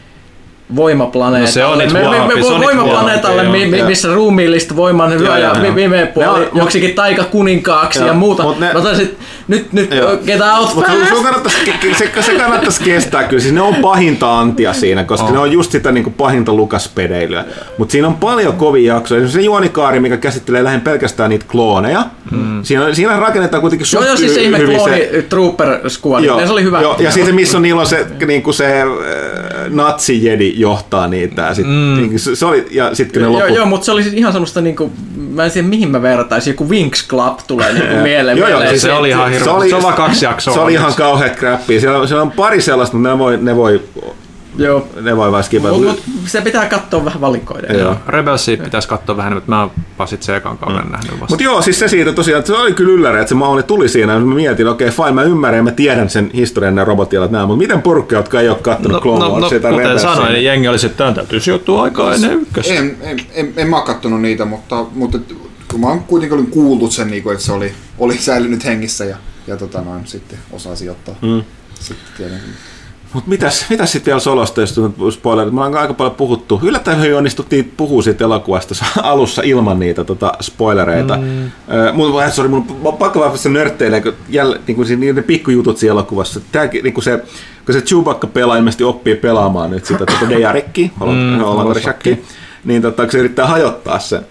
voimaplaneetalle. 0.77 1.47
No 1.47 1.53
se 1.53 1.65
on 1.65 1.79
me, 1.93 2.09
me, 2.09 2.35
me, 2.35 2.43
se 2.43 2.59
nyt 2.59 2.65
voimaplaneetalle, 2.67 3.43
mi, 3.43 3.67
mi, 3.67 3.79
joo. 3.79 3.89
missä 3.89 4.15
ruumiillista 4.15 4.77
voiman 4.77 5.11
hyvä 5.11 5.25
Joo, 5.25 5.37
ja 5.37 5.49
joo, 5.55 5.65
joo. 5.65 5.75
viime 5.75 6.07
puoli 6.15 6.49
joksikin 6.55 6.95
taikakuninkaaksi 6.95 7.99
Joo, 7.99 8.09
ja 8.09 8.15
muuta. 8.15 8.43
mut 8.43 8.61
ne- 8.61 8.73
Mä 8.73 8.81
taisin, 8.81 9.17
nyt, 9.49 9.73
nyt 9.73 9.95
Joo. 9.95 10.17
get 10.27 10.41
out 10.59 10.75
Mutta 10.75 10.93
fast. 10.93 11.09
sun 11.09 11.23
kannattaisi, 11.23 11.59
se, 11.99 12.11
se 12.21 12.35
kannattaisi 12.35 12.85
kestää 12.85 13.23
kyllä. 13.25 13.43
Siis 13.43 13.55
ne 13.55 13.61
on 13.61 13.75
pahinta 13.75 14.39
antia 14.39 14.73
siinä, 14.73 15.05
koska 15.05 15.27
oh. 15.27 15.33
ne 15.33 15.39
on 15.39 15.53
just 15.53 15.73
sitä 15.73 15.93
niin 15.93 16.05
kuin 16.05 16.15
pahinta 16.15 16.53
lukaspedeilyä. 16.53 17.45
Mutta 17.79 17.93
siinä 17.93 18.07
on 18.07 18.15
paljon 18.15 18.53
kovia 18.57 18.95
jaksoja. 18.95 19.19
Esimerkiksi 19.19 19.39
se 19.39 19.45
juonikaari, 19.45 20.01
mikä 20.01 20.17
käsittelee 20.17 20.65
lähinnä 20.65 20.85
pelkästään 20.85 21.31
niitä 21.31 21.45
klooneja. 21.49 22.05
Mm. 22.31 22.63
Siinä, 22.63 22.95
siinä 22.95 23.21
rakennetaan 23.21 23.61
kuitenkin 23.61 23.87
Joo, 23.93 24.05
joo, 24.05 24.17
siis 24.17 24.35
se 24.35 24.43
ihme 24.43 24.61
klooni 24.61 25.09
Trooper 25.29 25.91
Squad, 25.91 26.25
ne 26.41 26.47
se 26.47 26.53
oli 26.53 26.63
hyvä. 26.63 26.81
Joo, 26.81 26.97
ja 26.99 27.11
sitten 27.11 27.35
missä 27.35 27.57
on, 27.59 27.63
niillä 27.63 27.81
on 27.81 27.87
se, 27.87 28.07
niin 28.27 28.43
kuin 28.43 28.55
se 28.55 28.81
äh, 28.83 28.89
natsi-jedi 29.69 30.60
johtaa 30.61 31.07
niitä. 31.07 31.43
Ja, 31.43 31.55
sit, 31.55 31.67
mm. 31.67 31.97
niin, 31.97 32.19
se, 32.19 32.37
se 32.37 32.47
oli, 32.47 32.67
ja 32.71 32.95
sitten 32.95 33.23
kun 33.23 33.33
ne 33.33 33.39
Joo, 33.39 33.43
loput... 33.43 33.57
joo, 33.57 33.67
mutta 33.67 33.85
se 33.85 33.93
oli 33.93 34.03
siis 34.03 34.15
ihan 34.15 34.33
semmoista 34.33 34.61
niinku, 34.61 34.93
mä 35.35 35.45
en 35.45 35.51
tiedä 35.51 35.69
mihin 35.69 35.91
mä 35.91 36.03
vertaisin, 36.03 36.51
joku 36.51 36.69
Winx 36.69 37.09
Club 37.09 37.39
tulee 37.47 37.73
niinku 37.73 37.97
mieleen. 38.03 38.39
Joo, 38.39 38.49
joo, 38.49 38.61
siis 38.69 38.83
se 38.83 38.93
oli 38.93 39.09
ihan 39.09 39.31
hirveä. 39.31 39.69
Se 39.69 39.77
on 39.77 39.83
vaan 39.83 39.95
kaksi 39.95 40.25
jaksoa 40.25 40.55
Se 40.61 40.61
oli 40.61 40.73
ihan 40.73 40.95
kauheat 40.95 41.37
crappia. 41.37 41.81
Siellä, 41.81 41.99
on- 41.99 42.09
siellä 42.09 42.23
on 42.23 42.31
pari 42.33 42.61
sellaista, 42.61 42.97
mutta 42.97 43.11
ne 43.11 43.19
voi, 43.19 43.37
ne 43.37 43.57
voi, 43.57 43.83
Joo. 44.57 44.89
ne 45.01 45.17
voi 45.17 45.33
vaan 45.33 45.45
skipata. 45.45 45.75
Mut, 45.75 45.85
mut 45.85 46.03
se 46.27 46.41
pitää 46.41 46.67
katsoa 46.67 47.05
vähän 47.05 47.21
valikoiden. 47.21 47.79
Joo. 47.79 47.97
Rebelsia 48.09 48.57
pitäisi 48.57 48.89
katsoa 48.89 49.17
vähän, 49.17 49.33
mutta 49.33 49.51
mä 49.51 49.61
oon 49.61 49.71
vaan 49.99 50.09
sit 50.09 50.23
se 50.23 50.37
ekan 50.37 50.59
kauden 50.59 50.85
mm. 50.85 50.93
nähnyt 50.93 51.11
vasta. 51.11 51.27
Mutta 51.29 51.45
joo, 51.45 51.63
siis 51.63 51.79
se 51.79 51.89
siitä 51.89 52.13
tosiaan, 52.13 52.39
että 52.39 52.53
se 52.53 52.59
oli 52.59 52.73
kyllä 52.73 52.93
ylläri, 52.93 53.19
että 53.19 53.29
se 53.29 53.35
Mauli 53.35 53.63
tuli 53.63 53.89
siinä. 53.89 54.19
Mä 54.19 54.35
mietin, 54.35 54.69
okei, 54.69 54.89
okay, 54.89 54.97
fine, 54.97 55.13
mä 55.13 55.23
ymmärrän 55.23 55.65
mä 55.65 55.71
tiedän 55.71 56.11
sen 56.11 56.31
historian 56.35 56.77
ja 56.77 56.85
robottialat 56.85 57.31
nämä, 57.31 57.47
mutta 57.47 57.59
miten 57.59 57.83
porukka, 57.83 58.17
jotka 58.17 58.41
ei 58.41 58.49
ole 58.49 58.59
kattonut 58.63 58.93
No, 58.93 59.01
Clone 59.01 59.25
no, 59.25 59.39
no, 59.39 59.49
tai 59.49 59.59
kuten 59.59 59.79
Rebelsia? 59.79 60.15
sanoin, 60.15 60.33
niin 60.33 60.45
jengi 60.45 60.69
oli 60.69 60.79
sitten, 60.79 60.91
että 60.91 60.99
tämän 60.99 61.15
täytyy 61.15 61.41
sijoittua 61.41 61.83
aikaa 61.83 62.15
ennen 62.15 62.33
ykköstä. 62.33 62.75
En, 62.75 62.97
en, 63.01 63.21
en, 63.33 63.53
en 63.57 63.69
mä 63.69 63.77
oo 63.77 63.83
kattonut 63.83 64.21
niitä, 64.21 64.45
mutta, 64.45 64.85
mutta 64.95 65.19
kun 65.71 65.81
mä 65.81 65.87
oon 65.87 66.03
kuitenkin 66.03 66.39
olin 66.39 66.51
kuullut 66.51 66.93
sen, 66.93 67.11
niin 67.11 67.23
kuin, 67.23 67.33
että 67.33 67.45
se 67.45 67.53
oli, 67.53 67.73
oli 67.99 68.19
säilynyt 68.19 68.65
hengissä 68.65 69.05
ja, 69.05 69.17
ja 69.47 69.57
tota 69.57 69.81
noin, 69.81 70.07
sitten 70.07 70.39
osaa 70.53 70.77
sijoittaa. 70.77 71.15
Mm. 71.23 71.43
Sitten 71.75 72.07
tietenkin. 72.17 72.51
Mutta 73.13 73.31
mitäs, 73.31 73.67
mitäs 73.71 73.93
sitten 73.93 74.07
vielä 74.07 74.21
Solosta, 74.21 74.61
jos 74.61 74.81
spoilerit? 75.11 75.55
Me 75.55 75.61
ollaan 75.61 75.83
aika 75.83 75.95
paljon 75.95 76.15
puhuttu. 76.15 76.61
Yllättäen 76.63 77.01
hyvin 77.01 77.17
onnistuttiin 77.17 77.73
puhua 77.77 78.03
siitä 78.03 78.25
elokuvasta 78.25 78.75
alussa 79.03 79.43
ilman 79.43 79.79
niitä 79.79 80.05
tota, 80.05 80.33
spoilereita. 80.41 81.17
Mm. 81.17 81.45
Äh, 81.45 81.95
mun, 81.95 82.23
äh, 82.23 82.33
sorry, 82.33 82.49
mun 82.49 82.81
on 82.85 82.97
pakko 82.97 83.21
vaan 83.21 83.39
se 83.39 83.49
nörtteilee, 83.49 84.01
kun 84.01 84.13
jälle, 84.29 84.61
niin 84.67 84.77
kuin 84.77 85.15
ne 85.15 85.23
pikkujutut 85.23 85.79
siinä 85.79 85.93
elokuvassa. 85.93 86.41
Tääkin, 86.53 86.85
niin 86.85 86.95
kuin 86.95 87.05
se, 87.05 87.23
kun 87.67 87.75
se 87.75 87.81
Chewbacca 87.81 88.27
pelaa, 88.27 88.57
ilmeisesti 88.57 88.85
oppii 88.85 89.17
pelaamaan 89.17 89.71
nyt 89.71 89.87
sitä 89.87 90.07
tota 90.07 90.29
Dejarikki, 90.29 90.93
mm, 91.01 91.39
niin 92.65 92.83
tota, 92.83 93.11
se 93.11 93.19
yrittää 93.19 93.47
hajottaa 93.47 93.99
sen, 93.99 94.27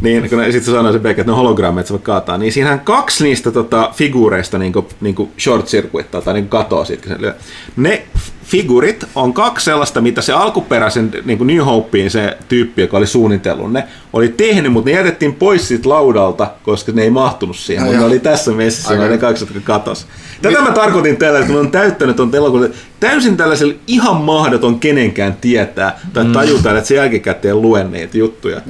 niin 0.00 0.30
kun 0.30 0.38
sitten 0.42 0.64
se 0.64 0.70
sanoo 0.70 0.92
se 0.92 0.98
Beck, 0.98 1.18
että 1.18 1.32
ne 1.32 1.32
on 1.32 1.38
hologrammeja, 1.38 1.80
että 1.80 1.88
se 1.88 1.92
voi 1.92 2.00
kaataa, 2.02 2.38
niin 2.38 2.52
siinähän 2.52 2.80
kaksi 2.80 3.24
niistä 3.24 3.50
tota, 3.50 3.90
figuureista 3.94 4.58
niin 4.58 4.72
kuin, 4.72 4.86
niin 5.00 5.14
kuin 5.14 5.30
short 5.38 5.66
circuittaa 5.66 6.20
tai 6.20 6.34
niin 6.34 6.48
kuin 6.48 6.60
katoaa 6.62 6.84
siitä, 6.84 7.02
kun 7.02 7.16
se 7.16 7.22
lyö. 7.22 7.34
Ne 7.76 8.02
figurit 8.50 9.04
on 9.14 9.32
kaksi 9.32 9.64
sellaista, 9.64 10.00
mitä 10.00 10.22
se 10.22 10.32
alkuperäisen 10.32 11.10
niin 11.24 11.38
kuin 11.38 11.46
New 11.46 11.58
Hopeen 11.58 12.10
se 12.10 12.36
tyyppi, 12.48 12.82
joka 12.82 12.96
oli 12.96 13.06
suunnitellut 13.06 13.72
ne, 13.72 13.84
oli 14.12 14.28
tehnyt, 14.28 14.72
mutta 14.72 14.90
ne 14.90 14.96
jätettiin 14.96 15.34
pois 15.34 15.68
siitä 15.68 15.88
laudalta, 15.88 16.50
koska 16.62 16.92
ne 16.92 17.02
ei 17.02 17.10
mahtunut 17.10 17.56
siihen, 17.56 17.86
mutta 17.86 18.04
oli 18.04 18.18
tässä 18.18 18.50
messissä, 18.50 19.08
ne 19.08 19.18
kaksi, 19.18 19.44
jotka 19.44 19.60
katos. 19.64 20.06
Tätä 20.42 20.62
mä 20.62 20.70
tarkoitin 20.70 21.16
tällä, 21.16 21.38
että 21.38 21.52
mä 21.52 21.58
on 21.58 21.70
täyttänyt 21.70 22.16
tuon 22.16 22.34
elokuvan 22.34 22.70
täysin 23.00 23.36
tällaisella 23.36 23.74
ihan 23.86 24.16
mahdoton 24.16 24.80
kenenkään 24.80 25.36
tietää 25.40 26.00
tai 26.12 26.24
tajuta, 26.24 26.76
että 26.76 26.88
se 26.88 26.94
jälkikäteen 26.94 27.62
luen 27.62 27.92
niitä 27.92 28.18
juttuja. 28.18 28.60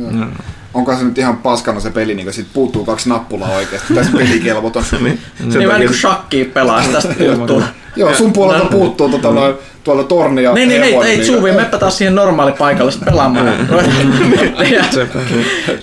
Onko 0.75 0.97
se 0.97 1.05
nyt 1.05 1.19
ihan 1.19 1.37
paskana 1.37 1.81
se 1.81 1.91
peli, 1.91 2.15
niin 2.15 2.27
kun 2.27 2.33
sit 2.33 2.47
puuttuu 2.53 2.85
kaksi 2.85 3.09
nappulaa 3.09 3.51
oikeasti, 3.51 3.95
tässä 3.95 4.13
pelikelvoton. 4.19 4.85
Sen 4.85 5.05
Niin 5.05 5.69
vähän 5.69 5.81
niin 5.81 5.89
kuin 5.89 5.99
shakkiin 5.99 6.51
pelaa 6.51 6.83
tästä 6.93 7.25
juttua. 7.25 7.63
Joo, 7.97 8.15
sun 8.15 8.33
puolelta 8.33 8.67
puuttuu 8.67 9.09
tota, 9.09 9.31
noin, 9.31 9.55
tuolta 9.85 10.05
tornia. 10.05 10.55
Niin, 10.55 10.69
niin, 10.69 10.83
ei, 10.83 10.95
ei 11.05 11.25
Zuvi, 11.25 11.53
meppä 11.53 11.79
taas 11.79 11.99
siihen 11.99 12.15
normaali 12.15 12.53
paikalle 12.53 12.93
sit 12.93 13.05
pelaamaan. 13.05 13.47
Ja- 13.47 13.53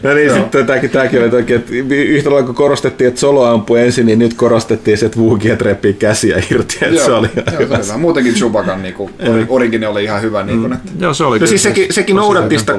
No 0.03 0.13
niin, 0.13 0.33
sitten 0.33 0.65
tämäkin, 0.65 0.89
tämäkin 0.89 1.21
oli 1.21 1.29
toki, 1.29 1.53
että 1.53 1.71
yhtä 1.89 2.29
lailla 2.29 2.45
kun 2.45 2.55
korostettiin, 2.55 3.07
että 3.07 3.19
Solo 3.19 3.45
ampui 3.45 3.81
ensin, 3.81 4.05
niin 4.05 4.19
nyt 4.19 4.33
korostettiin 4.33 4.97
se, 4.97 5.05
että 5.05 5.19
Wookiet 5.19 5.61
repii 5.61 5.93
käsiä 5.93 6.37
irti, 6.51 6.77
että 6.81 6.95
Joo, 6.95 7.05
se 7.05 7.11
oli 7.11 7.29
joo, 7.35 7.59
hyvä. 7.59 7.79
Muutenkin 7.97 8.33
Chewbaccan 8.33 8.81
niinku, 8.81 9.09
origini 9.49 9.85
oli 9.85 10.03
ihan 10.03 10.21
hyvä. 10.21 10.43
Niinku, 10.43 10.73
että 10.73 10.91
Joo, 10.99 11.13
se 11.13 11.23
oli 11.23 11.39
No 11.39 11.47
siis 11.47 11.63
sekin, 11.63 11.93
sekin 11.93 12.15
noudatti 12.15 12.59
sitä 12.59 12.73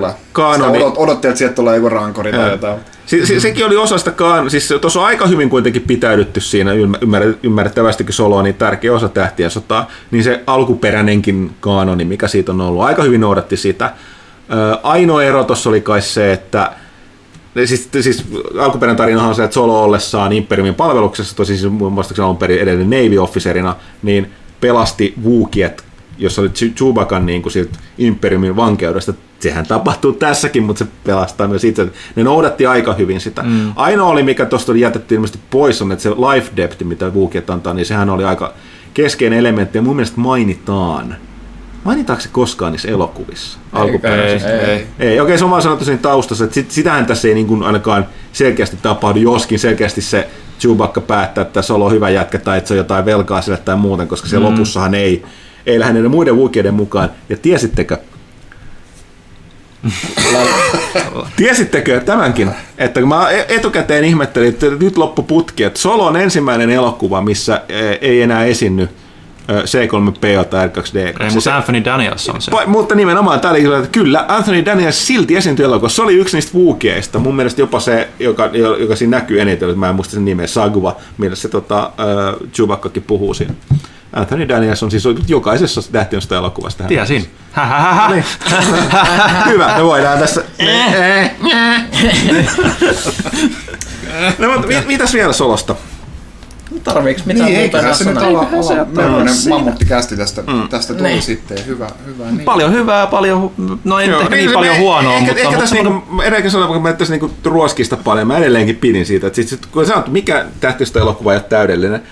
odot, 0.70 0.94
odotti, 0.96 1.28
että 1.28 1.38
sieltä 1.38 1.54
tulee 1.54 1.76
joku 1.76 1.88
rankori 1.88 2.32
tai 2.32 2.50
jotain. 2.50 2.78
Se, 3.08 3.26
se, 3.26 3.40
sekin 3.40 3.66
oli 3.66 3.76
osa 3.76 3.98
sitä 3.98 4.10
kaan, 4.10 4.50
siis 4.50 4.74
tuossa 4.80 5.00
on 5.00 5.06
aika 5.06 5.26
hyvin 5.26 5.50
kuitenkin 5.50 5.82
pitäydytty 5.82 6.40
siinä 6.40 6.72
ymmär, 6.72 7.34
ymmärrettävästikin 7.42 8.14
soloa, 8.14 8.42
niin 8.42 8.54
tärkeä 8.54 8.94
osa 8.94 9.08
tähtiä 9.08 9.50
sotaa, 9.50 9.90
niin 10.10 10.24
se 10.24 10.42
alkuperäinenkin 10.46 11.50
kaanoni, 11.60 12.04
mikä 12.04 12.28
siitä 12.28 12.52
on 12.52 12.60
ollut, 12.60 12.82
aika 12.82 13.02
hyvin 13.02 13.20
noudatti 13.20 13.56
sitä. 13.56 13.92
Ainoa 14.82 15.22
ero 15.22 15.44
tuossa 15.44 15.70
oli 15.70 15.80
kai 15.80 16.02
se, 16.02 16.32
että 16.32 16.72
Siis, 17.64 17.88
siis 18.00 18.24
alkuperäinen 18.58 18.96
tarinahan 18.96 19.28
on 19.28 19.34
se, 19.34 19.44
että 19.44 19.54
Solo 19.54 19.82
ollessaan 19.82 20.32
Imperiumin 20.32 20.74
palveluksessa, 20.74 21.36
tosi 21.36 21.56
siis 21.56 21.72
muun 21.72 21.92
muassa 21.92 22.24
alun 22.24 22.36
perin 22.36 22.60
edellinen 22.60 23.04
Navy 23.04 23.18
officerina, 23.18 23.76
niin 24.02 24.30
pelasti 24.60 25.14
Wookiet, 25.24 25.84
jos 26.18 26.38
oli 26.38 26.48
Chew- 26.48 26.74
Chewbaccan 26.74 27.26
niin 27.26 27.42
kuin 27.42 27.52
siltä 27.52 27.78
Imperiumin 27.98 28.56
vankeudesta. 28.56 29.14
Sehän 29.40 29.66
tapahtuu 29.66 30.12
tässäkin, 30.12 30.62
mutta 30.62 30.84
se 30.84 30.90
pelastaa 31.04 31.48
myös 31.48 31.64
itse. 31.64 31.88
Ne 32.16 32.24
noudatti 32.24 32.66
aika 32.66 32.94
hyvin 32.94 33.20
sitä. 33.20 33.42
Mm. 33.42 33.72
Ainoa 33.76 34.08
oli, 34.08 34.22
mikä 34.22 34.46
tuosta 34.46 34.72
oli 34.72 34.80
jätetty 34.80 35.14
ilmeisesti 35.14 35.40
pois, 35.50 35.82
on, 35.82 35.92
että 35.92 36.02
se 36.02 36.10
life 36.10 36.50
depth, 36.56 36.84
mitä 36.84 37.08
Wookiet 37.08 37.50
antaa, 37.50 37.74
niin 37.74 37.86
sehän 37.86 38.10
oli 38.10 38.24
aika 38.24 38.54
keskeinen 38.94 39.38
elementti, 39.38 39.78
ja 39.78 39.82
mun 39.82 39.96
mielestä 39.96 40.20
mainitaan. 40.20 41.16
Mainitaanko 41.84 42.22
se 42.22 42.28
koskaan 42.32 42.72
niissä 42.72 42.88
elokuvissa? 42.88 43.58
Alkuperäisissä? 43.72 44.60
Ei, 44.60 44.70
ei. 44.70 44.86
Ei, 44.98 45.20
okei, 45.20 45.38
se 45.38 45.44
on 45.44 45.50
vaan 45.50 45.62
sanottu 45.62 45.84
siinä 45.84 46.02
taustassa, 46.02 46.44
että 46.44 46.54
sit, 46.54 46.70
sitähän 46.70 47.06
tässä 47.06 47.28
ei 47.28 47.34
niin 47.34 47.46
kuin 47.46 47.62
ainakaan 47.62 48.06
selkeästi 48.32 48.76
tapahdu, 48.82 49.18
joskin 49.18 49.58
selkeästi 49.58 50.00
se 50.00 50.28
Chewbacca 50.60 51.00
päättää, 51.00 51.42
että 51.42 51.62
Solo 51.62 51.84
on 51.86 51.92
hyvä 51.92 52.10
jätkä 52.10 52.38
tai 52.38 52.58
että 52.58 52.68
se 52.68 52.74
on 52.74 52.78
jotain 52.78 53.04
velkaa 53.04 53.42
sille 53.42 53.58
tai 53.58 53.76
muuten, 53.76 54.08
koska 54.08 54.28
siellä 54.28 54.48
mm. 54.48 54.52
lopussahan 54.52 54.94
ei, 54.94 55.24
ei 55.66 55.78
lähde 55.78 55.92
näiden 55.92 56.10
muiden 56.10 56.36
Wookieiden 56.36 56.74
mukaan. 56.74 57.10
Ja 57.28 57.36
tiesittekö, 57.36 57.98
Tiesittekö 61.36 62.00
tämänkin, 62.00 62.50
että 62.78 63.00
kun 63.00 63.08
mä 63.08 63.30
etukäteen 63.48 64.04
ihmettelin, 64.04 64.48
että 64.48 64.66
nyt 64.80 64.98
loppu 64.98 65.22
putki, 65.22 65.64
että 65.64 65.80
Solo 65.80 66.06
on 66.06 66.16
ensimmäinen 66.16 66.70
elokuva, 66.70 67.22
missä 67.22 67.62
eh, 67.68 67.98
ei 68.00 68.22
enää 68.22 68.44
esiinny 68.44 68.82
eh, 68.82 69.62
C3PO 69.62 70.44
tai 70.44 70.66
R2D2. 70.66 71.22
Ei, 71.22 71.30
mutta 71.34 71.56
Anthony 71.56 71.84
Daniels 71.84 72.28
on 72.28 72.42
se. 72.42 72.50
Mutta 72.66 72.94
nimenomaan 72.94 73.40
tämä 73.40 73.52
oli 73.52 73.62
kyllä, 73.62 73.78
että 73.78 73.90
kyllä 73.90 74.24
Anthony 74.28 74.64
Daniels 74.64 75.06
silti 75.06 75.36
esiintyi 75.36 75.64
elokuvassa. 75.64 75.96
Se 75.96 76.02
oli 76.02 76.14
yksi 76.14 76.36
niistä 76.36 76.58
Wookieista. 76.58 77.18
Mun 77.18 77.36
mielestä 77.36 77.60
jopa 77.60 77.80
se, 77.80 78.08
joka, 78.18 78.50
joka 78.78 78.96
siinä 78.96 79.16
näkyy 79.16 79.40
eniten, 79.40 79.78
mä 79.78 79.88
en 79.88 79.94
muista 79.94 80.14
sen 80.14 80.24
nimeä, 80.24 80.46
Sagua, 80.46 80.96
millä 81.18 81.36
se 81.36 81.48
tota, 81.48 81.78
äh, 81.78 82.50
Chewbaccakin 82.52 83.02
puhuu 83.02 83.34
siinä. 83.34 83.54
Anthony 84.12 84.48
Daniels 84.48 84.82
on 84.82 84.90
siis 84.90 85.04
jokaisessa 85.28 85.92
tähtiöstä 85.92 86.36
elokuvasta. 86.36 86.82
hän 86.82 86.86
on. 86.86 86.88
Tiesin. 86.88 87.30
Niin. 88.10 88.24
Hyvä, 89.52 89.74
me 89.76 89.84
voidaan 89.84 90.18
tässä. 90.18 90.42
no, 94.38 94.52
mutta 94.52 94.68
mitäs 94.86 95.14
vielä 95.14 95.32
Solosta? 95.32 95.74
Tarviiks 96.84 97.24
mitään 97.24 97.50
Niin, 97.50 97.60
muuta 97.60 97.94
se 97.94 98.04
nyt 98.04 98.14
sanoa? 98.14 98.28
olla, 98.28 98.42
Eiköhän 98.42 98.64
se 98.64 98.80
olla 99.04 99.28
siinä. 99.28 99.56
mammuttikästi 99.56 100.16
tästä, 100.16 100.42
tästä 100.70 100.94
tuli 100.94 101.08
Niin. 101.08 101.22
sitten. 101.22 101.58
Hyvä, 101.66 101.86
hyvä. 102.06 102.24
Niin. 102.24 102.40
Paljon 102.40 102.72
hyvää, 102.72 103.06
paljon, 103.06 103.50
no 103.84 103.98
ei 104.00 104.08
nyt 104.08 104.20
ehkä 104.20 104.36
niin 104.36 104.48
se- 104.48 104.54
paljon 104.54 104.74
me- 104.74 104.80
huonoa, 104.80 105.12
ehkä, 105.12 105.20
mutta, 105.26 105.36
ehkä 105.38 105.50
mutta 105.50 105.60
tässä 105.60 105.74
niinku, 105.74 106.22
edelleen 106.22 106.50
sanoa, 106.50 106.66
kun 106.66 106.82
mä 106.82 106.92
tässä 106.92 107.12
niinku 107.14 107.30
ruoskista 107.44 107.96
paljon, 107.96 108.26
mä 108.26 108.36
edelleenkin 108.36 108.76
pidin 108.76 109.06
siitä, 109.06 109.26
että 109.26 109.36
sit, 109.36 109.48
sit, 109.48 109.66
kun 109.66 109.86
sä 109.86 109.92
sanot, 109.92 110.08
mikä 110.08 110.44
tähtiöstä 110.60 111.00
elokuva 111.00 111.32
ei 111.32 111.36
ole 111.36 111.44
täydellinen, 111.48 112.02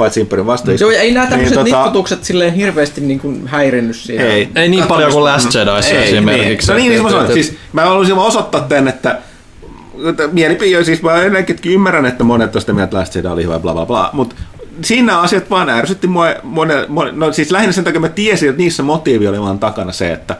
paitsi 0.00 0.20
Imperin 0.20 0.46
vastaisku. 0.46 0.84
Joo, 0.84 0.90
ja 0.90 1.00
ei 1.00 1.14
nämä 1.14 1.26
tämmöiset 1.26 1.58
tota- 1.58 1.64
niin, 1.64 1.76
nipputukset 1.76 2.24
silleen 2.24 2.54
hirveästi 2.54 3.00
niin 3.00 3.20
kuin 3.20 3.46
häirinnyt 3.46 3.96
siihen. 3.96 4.26
Ei. 4.26 4.48
ei 4.54 4.68
niin 4.68 4.84
paljon 4.84 5.12
kuin 5.12 5.24
Last 5.24 5.54
Jedi 5.54 5.70
Ei, 5.70 6.04
esimerkiksi. 6.04 6.72
Niin. 6.72 6.76
No 6.76 6.82
niin, 6.82 6.90
niin 6.90 7.02
mä 7.02 7.10
sanoin, 7.10 7.32
siis 7.32 7.56
mä 7.72 7.84
haluaisin 7.84 8.16
vaan 8.16 8.28
osoittaa 8.28 8.60
tämän, 8.60 8.88
että 8.88 9.18
mielipide, 10.32 10.84
siis 10.84 11.02
mä 11.02 11.20
edelleenkin 11.20 11.58
ymmärrän, 11.64 12.06
että 12.06 12.24
monet 12.24 12.54
on 12.54 12.60
sitä 12.60 12.72
mieltä, 12.72 12.84
että 12.84 12.96
Last 12.96 13.14
Jedi 13.14 13.28
oli 13.28 13.42
hyvä, 13.42 13.58
bla 13.58 13.74
bla 13.74 13.86
bla, 13.86 14.10
mutta 14.12 14.36
siinä 14.82 15.18
asiat 15.18 15.50
vaan 15.50 15.68
ärsytti 15.68 16.06
mua, 16.06 16.26
mone, 16.42 16.84
mone, 16.88 17.12
no 17.12 17.32
siis 17.32 17.50
lähinnä 17.50 17.72
sen 17.72 17.84
takia 17.84 18.00
mä 18.00 18.08
tiesin, 18.08 18.48
että 18.48 18.62
niissä 18.62 18.82
motiivi 18.82 19.28
oli 19.28 19.40
vaan 19.40 19.58
takana 19.58 19.92
se, 19.92 20.12
että 20.12 20.36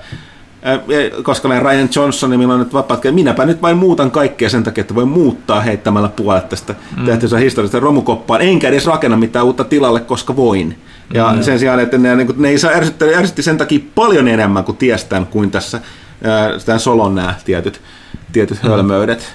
koska 1.23 1.49
olen 1.49 1.63
Ryan 1.63 1.89
Johnson, 1.97 2.31
niin 2.31 2.41
milloin 2.41 2.61
nyt 2.61 2.73
vapaat, 2.73 3.01
minäpä 3.11 3.47
nyt 3.47 3.63
vain 3.63 3.77
muutan 3.77 4.11
kaikkea 4.11 4.51
sen 4.51 4.65
takia, 4.65 4.83
että 4.83 4.95
voi 4.95 5.05
muuttaa 5.05 5.61
heittämällä 5.61 6.09
puolet 6.09 6.49
tästä 6.49 6.75
mm. 6.97 7.05
tehtyä 7.05 7.39
historiasta 7.39 7.81
romukoppaan, 7.81 8.43
enkä 8.43 8.69
edes 8.69 8.87
rakenna 8.87 9.17
mitään 9.17 9.47
uutta 9.47 9.65
tilalle, 9.65 10.01
koska 10.01 10.37
voin. 10.37 10.79
Ja 11.15 11.33
mm. 11.33 11.43
sen 11.43 11.59
sijaan, 11.59 11.81
että 11.81 11.99
ne, 11.99 12.17
niin 12.17 12.27
kuin, 12.27 12.43
ne 12.43 12.49
ei 12.49 12.59
saa 12.59 12.71
ärsyttää, 12.71 13.09
ärsytti 13.17 13.43
sen 13.43 13.59
takia 13.59 13.81
paljon 13.95 14.29
enemmän 14.29 14.65
kuin 14.65 14.77
tiestään 14.77 15.27
kuin 15.27 15.51
tässä 15.51 15.81
tämän 16.67 16.81
Solon 16.81 17.15
nämä 17.15 17.35
tietyt, 17.45 17.81
tietyt 18.33 18.63
mm. 18.63 18.69
hölmöydet. 18.69 19.35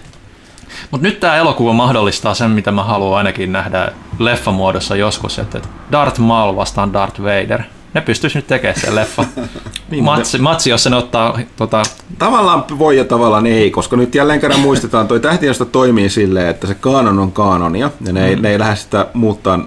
Mutta 0.91 1.07
nyt 1.07 1.19
tämä 1.19 1.35
elokuva 1.35 1.73
mahdollistaa 1.73 2.33
sen, 2.33 2.51
mitä 2.51 2.71
mä 2.71 2.83
haluan 2.83 3.17
ainakin 3.17 3.51
nähdä 3.51 3.91
leffamuodossa 4.19 4.95
joskus, 4.95 5.39
että 5.39 5.61
Darth 5.91 6.19
Maul 6.19 6.55
vastaan 6.55 6.93
Darth 6.93 7.21
Vader. 7.21 7.61
Ne 7.95 8.01
pystyis 8.01 8.35
nyt 8.35 8.47
tekemään 8.47 8.79
sen 8.79 8.95
leffa. 8.95 9.25
matsi, 10.01 10.37
matsi, 10.37 10.69
jos 10.69 10.85
ne 10.89 10.95
ottaa 10.95 11.39
tota, 11.55 11.83
Tavallaan 12.19 12.65
voi 12.79 12.97
ja 12.97 13.05
tavallaan 13.05 13.47
ei, 13.47 13.71
koska 13.71 13.95
nyt 13.95 14.15
jälleen 14.15 14.39
kerran 14.39 14.59
muistetaan, 14.59 15.07
toi 15.07 15.19
tähtiöstä 15.19 15.65
toimii 15.65 16.09
silleen, 16.09 16.47
että 16.47 16.67
se 16.67 16.73
kaanon 16.73 17.19
on 17.19 17.31
kaanonia, 17.31 17.91
ja 18.05 18.13
ne, 18.13 18.27
ei, 18.27 18.35
ne 18.35 18.51
ei 18.51 18.59
lähde 18.59 18.75
sitä 18.75 19.07
muuttaa 19.13 19.59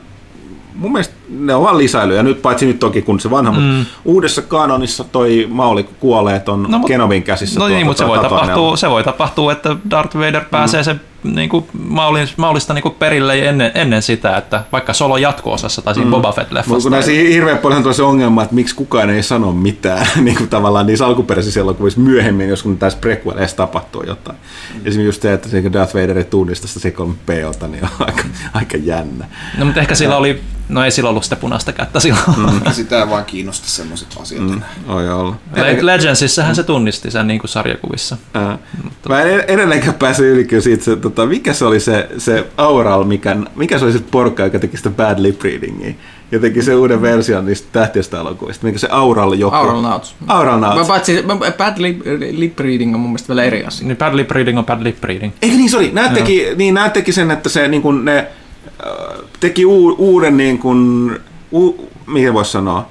mun 0.79 0.93
mielestä 0.93 1.15
ne 1.29 1.55
on 1.55 1.63
vaan 1.63 1.79
lisäilyjä. 1.79 2.23
Nyt 2.23 2.43
paitsi 2.43 2.67
nyt 2.67 2.79
toki 2.79 3.03
kun 3.03 3.21
se 3.21 3.31
vanha, 3.31 3.53
mm. 3.53 3.59
mutta 3.59 3.91
uudessa 4.05 4.43
kanonissa 4.43 5.05
toi 5.05 5.47
Mauli 5.51 5.89
kuolee 6.01 6.43
on 6.47 6.67
no, 6.69 6.81
Kenobin 6.81 7.23
käsissä. 7.23 7.61
No 7.61 7.69
niin, 7.69 7.87
mutta 7.87 8.03
se 8.03 8.09
voi, 8.09 8.19
tapahtua, 8.19 8.77
se 8.77 8.91
voi 8.91 9.05
tapahtua, 9.05 9.53
että 9.53 9.77
Darth 9.91 10.17
Vader 10.17 10.45
pääsee 10.51 10.81
mm. 10.81 10.85
sen 10.85 11.01
niin 11.25 11.49
kuin 11.49 11.65
Maulin, 11.89 12.29
Maulista 12.37 12.75
niin 12.75 12.83
kuin 12.83 12.95
perille 12.95 13.49
ennen, 13.49 13.73
ennen 13.75 14.03
sitä, 14.03 14.37
että 14.37 14.65
vaikka 14.73 14.93
Solo 14.93 15.17
jatko-osassa 15.17 15.83
tai 15.83 15.95
siinä 15.95 16.07
mm. 16.07 16.11
Boba 16.11 16.33
Fett-leffassa. 16.33 16.83
kun 16.83 16.93
näissä 16.93 17.13
hirveän 17.13 17.59
paljon 17.59 17.83
tulee 17.83 17.95
se 17.95 18.03
ongelma, 18.03 18.43
että 18.43 18.55
miksi 18.55 18.75
kukaan 18.75 19.11
ei 19.11 19.23
sano 19.23 19.53
mitään, 19.53 20.07
niin 20.25 20.37
kuin 20.37 20.49
tavallaan 20.51 20.87
niissä 20.87 21.07
alkuperäisissä 21.07 21.61
elokuvissa 21.61 22.01
myöhemmin, 22.01 22.49
jos 22.49 22.63
kun 22.63 22.79
tässä 22.79 22.99
prequeleissa 22.99 23.57
tapahtuu 23.57 24.03
jotain. 24.03 24.39
Mm. 24.39 24.77
Esimerkiksi 24.77 25.05
just 25.05 25.23
se, 25.23 25.33
että 25.33 25.73
Darth 25.73 25.95
Vader 25.95 26.19
ei 26.19 26.25
tunnista 26.25 26.69
sitä 26.69 26.89
C3POta, 26.89 27.67
niin 27.69 27.85
on 27.85 27.91
aika, 28.07 28.23
aika 28.55 28.77
jännä. 28.77 29.27
No, 29.59 29.65
mutta 29.65 29.81
ehkä 29.81 29.95
sillä 29.95 30.17
oli, 30.17 30.41
no 30.69 30.85
ei 30.85 30.91
sillä 30.91 31.11
ollut 31.11 31.25
sitä 31.25 31.37
punaista 31.37 31.73
kättä 31.73 32.01
silloin. 32.01 32.25
Mm. 32.37 32.73
Sitä 32.73 33.01
ei 33.01 33.11
vaan 33.11 33.25
kiinnosta 33.25 33.69
semmoiset 33.69 34.09
asiat 34.21 34.51
mm. 34.51 34.63
Oi 34.89 35.11
olla. 35.11 35.37
Legendsissähän 35.81 36.57
se 36.57 36.63
tunnisti 36.63 37.11
sen 37.11 37.27
niin 37.27 37.41
kuin 37.41 37.51
sarjakuvissa. 37.51 38.17
Ää, 38.35 38.59
Mä 39.09 39.23
en 39.23 39.45
edelleenkään 39.49 39.95
pääse 39.95 40.23
yli 40.23 40.45
kyllä 40.45 40.63
siitä, 40.63 40.85
se, 40.85 40.97
tota, 40.97 41.27
mikä 41.27 41.53
se 41.53 41.65
oli 41.65 41.81
se, 41.81 42.09
se 42.19 42.47
Aural, 42.57 43.05
mikä, 43.05 43.37
mikä 43.57 43.79
se 43.79 43.85
oli 43.85 43.93
se 43.93 43.99
porukka, 44.11 44.43
joka 44.43 44.59
teki 44.59 44.77
sitä 44.77 44.91
bad 44.91 45.19
lip 45.19 45.43
readingia. 45.43 45.95
Ja 46.33 46.39
teki 46.39 46.63
se 46.63 46.75
uuden 46.75 47.03
version 47.03 47.47
niistä 47.47 47.69
tähtiöstä 47.73 48.21
elokuvista. 48.21 48.67
Mikä 48.67 48.79
se 48.79 48.89
Aural 48.91 49.33
joku? 49.33 49.57
Aural 49.57 49.81
Nauts. 49.81 50.15
Aural 50.27 50.59
Nauts. 50.59 50.89
Paitsi 50.89 51.25
bad 51.59 51.75
lip, 51.79 52.01
lip 52.31 52.59
reading 52.59 52.95
on 52.95 53.01
mun 53.01 53.11
mielestä 53.11 53.29
vielä 53.29 53.45
eri 53.45 53.65
asia. 53.65 53.87
Niin 53.87 53.97
bad 53.97 54.15
lip 54.17 54.31
reading 54.31 54.59
on 54.59 54.67
bad 54.67 54.83
lip 54.83 55.05
reading. 55.05 55.33
Eikö 55.43 55.57
niin, 55.57 55.71
sori, 55.71 55.91
nämä 55.93 56.09
teki, 56.09 56.47
niin, 56.57 56.75
nämä 56.75 56.91
teki 56.91 57.13
sen, 57.13 57.31
että 57.31 57.49
se 57.49 57.69
niin 57.69 57.83
kuin, 57.83 58.05
ne 58.05 58.19
äh, 58.19 58.27
teki 59.41 59.67
u, 59.67 59.89
uuden 59.99 60.37
niin 60.37 60.59
kuin, 60.59 61.11
u, 61.53 61.89
mikä 62.07 62.35
voisi 62.35 62.51
sanoa, 62.51 62.89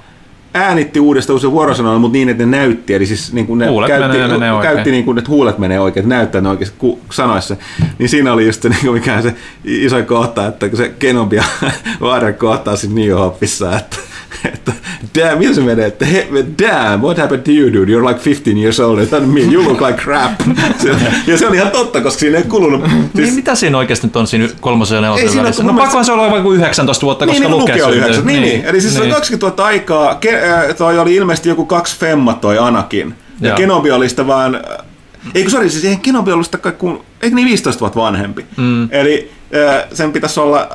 äänitti 0.54 1.00
uudestaan 1.00 1.34
uusia 1.34 1.50
vuorosanoja, 1.50 1.98
mutta 1.98 2.12
niin, 2.12 2.28
että 2.28 2.46
ne 2.46 2.56
näytti, 2.58 2.94
eli 2.94 3.06
siis 3.06 3.32
niin 3.32 3.46
kuin 3.46 3.58
ne 3.58 3.66
Huulet 3.68 3.88
käytti, 3.88 4.18
menee- 4.18 4.28
menee 4.28 4.52
oikein. 4.52 4.74
käytti 4.74 4.90
niin 4.90 5.04
kuin, 5.04 5.18
että 5.18 5.30
huulet 5.30 5.58
menee 5.58 5.80
oikein, 5.80 6.04
että 6.04 6.14
näyttää 6.16 6.40
ne 6.40 6.48
oikeasti 6.48 6.76
ku, 6.78 7.00
sanoissa. 7.10 7.56
Niin 7.98 8.08
siinä 8.08 8.32
oli 8.32 8.46
just 8.46 8.62
se, 8.62 8.68
niin 8.68 8.80
kuin 8.80 8.92
mikä 8.92 9.22
se 9.22 9.34
iso 9.64 10.02
kohta, 10.02 10.46
että 10.46 10.68
se 10.74 10.88
Kenobi 10.98 11.36
ja 11.36 11.44
Vader 12.00 12.32
kohtaa 12.32 12.76
siinä 12.76 12.94
New 12.94 13.10
Hopeissa, 13.10 13.76
että 13.76 13.96
että 14.54 14.72
damn, 15.18 15.38
miten 15.38 15.54
se 15.54 15.60
menee, 15.60 15.86
että 15.86 16.04
he, 16.04 16.28
damn, 16.62 17.02
what 17.02 17.18
happened 17.18 17.42
to 17.44 17.50
you 17.50 17.72
dude, 17.72 17.92
you're 17.92 18.08
like 18.08 18.20
15 18.24 18.50
years 18.60 18.80
old, 18.80 19.12
and 19.12 19.26
me, 19.26 19.40
you 19.40 19.64
look 19.64 19.80
like 19.80 20.02
crap. 20.02 20.32
Se, 20.82 20.90
ja 21.26 21.38
se 21.38 21.46
oli 21.48 21.56
ihan 21.56 21.70
totta, 21.70 22.00
koska 22.00 22.20
siinä 22.20 22.38
ei 22.38 22.44
kulunut. 22.44 22.90
Siis, 22.90 23.14
niin 23.14 23.34
mitä 23.34 23.54
siinä 23.54 23.78
oikeasti 23.78 24.06
nyt 24.06 24.16
on 24.16 24.26
siinä 24.26 24.48
kolmosen 24.60 24.96
ja 24.96 25.00
nelosen 25.00 25.22
Ei 25.24 25.28
siinä 25.28 25.42
välissä? 25.42 25.62
ole, 25.62 25.66
No 25.66 25.72
mun 25.72 25.82
pakkohan 25.82 26.04
se 26.04 26.12
olla 26.12 26.36
joku 26.36 26.52
19 26.52 27.06
vuotta, 27.06 27.26
niin, 27.26 27.42
koska 27.42 27.48
niin, 27.48 27.60
Luke 27.60 27.72
Luke 27.72 27.84
oli 27.84 27.94
syntyi. 27.94 28.10
9. 28.10 28.26
Niin, 28.26 28.42
niin. 28.42 28.64
Eli 28.64 28.80
siis 28.80 28.98
niin. 29.00 29.10
20 29.10 29.46
vuotta 29.46 29.64
aikaa, 29.64 30.14
Ke, 30.14 30.50
äh, 30.50 30.74
toi 30.76 30.98
oli 30.98 31.14
ilmeisesti 31.14 31.48
joku 31.48 31.66
kaksi 31.66 31.98
femmat 31.98 32.40
toi 32.40 32.58
Anakin. 32.58 33.14
Ja 33.40 33.48
Joo. 33.48 33.56
Kenobi 33.56 33.90
oli 33.90 34.08
sitä 34.08 34.26
vaan, 34.26 34.54
äh, 34.54 34.62
eikö 35.34 35.50
sori, 35.50 35.70
siis 35.70 35.84
eihän 35.84 36.00
Kenobi 36.00 36.32
ollut 36.32 36.46
sitä 36.46 36.58
kaikkuun, 36.58 37.04
eikö 37.22 37.36
niin 37.36 37.48
15 37.48 37.80
vuotta 37.80 38.00
vanhempi. 38.00 38.46
Mm. 38.56 38.88
Eli 38.90 39.30
sen 39.92 40.12
pitäisi 40.12 40.40
olla 40.40 40.68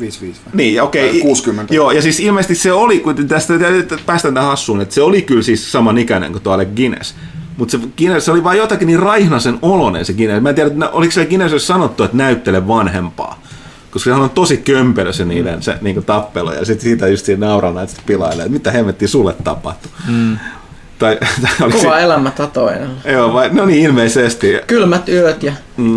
5-5 0.00 0.02
vai? 0.02 0.32
Niin, 0.54 0.82
okei. 0.82 1.10
Tai 1.10 1.20
60. 1.20 1.74
Joo, 1.74 1.90
ja 1.90 2.02
siis 2.02 2.20
ilmeisesti 2.20 2.54
se 2.54 2.72
oli, 2.72 3.00
kun 3.00 3.28
tästä 3.28 3.58
tästä 3.58 3.98
päästään 4.06 4.34
tähän 4.34 4.50
hassuun, 4.50 4.80
että 4.80 4.94
se 4.94 5.02
oli 5.02 5.22
kyllä 5.22 5.42
siis 5.42 5.72
saman 5.72 5.98
ikäinen 5.98 6.32
kuin 6.32 6.42
tuo 6.42 6.52
Alec 6.52 6.68
Guinness. 6.76 7.14
Mutta 7.56 7.72
se 7.72 7.78
Guinness 7.98 8.24
se 8.24 8.32
oli 8.32 8.44
vaan 8.44 8.56
jotakin 8.56 8.86
niin 8.86 8.98
raihnasen 8.98 9.58
olonen 9.62 10.04
se 10.04 10.12
Guinness. 10.12 10.42
Mä 10.42 10.48
en 10.48 10.54
tiedä, 10.54 10.70
oliko 10.92 11.12
se 11.12 11.26
Guinness 11.26 11.66
sanottu, 11.66 12.02
että 12.02 12.16
näyttele 12.16 12.68
vanhempaa. 12.68 13.42
Koska 13.90 14.10
sehän 14.10 14.22
on 14.22 14.30
tosi 14.30 14.56
kömpelö 14.56 15.12
se 15.12 15.24
niiden 15.24 15.62
se, 15.62 15.78
niin 15.80 16.04
tappelu, 16.04 16.52
ja 16.52 16.64
sitten 16.64 16.84
siitä 16.84 17.08
just 17.08 17.26
siinä 17.26 17.46
naurana, 17.46 17.82
että 17.82 18.02
pilailee, 18.06 18.44
että 18.44 18.52
mitä 18.52 18.70
hemmettiä 18.70 19.08
sulle 19.08 19.34
tapahtui. 19.44 19.90
Mm. 20.08 20.38
Tai, 21.02 21.18
tai 21.42 21.50
oliko 21.62 21.78
Kuva 21.78 21.96
se, 21.96 22.02
elämä 22.02 22.30
tatoina. 22.30 22.86
joo, 23.12 23.32
vai, 23.32 23.50
no 23.52 23.66
niin 23.66 23.84
ilmeisesti. 23.84 24.60
Kylmät 24.66 25.08
yöt 25.08 25.42
ja 25.42 25.52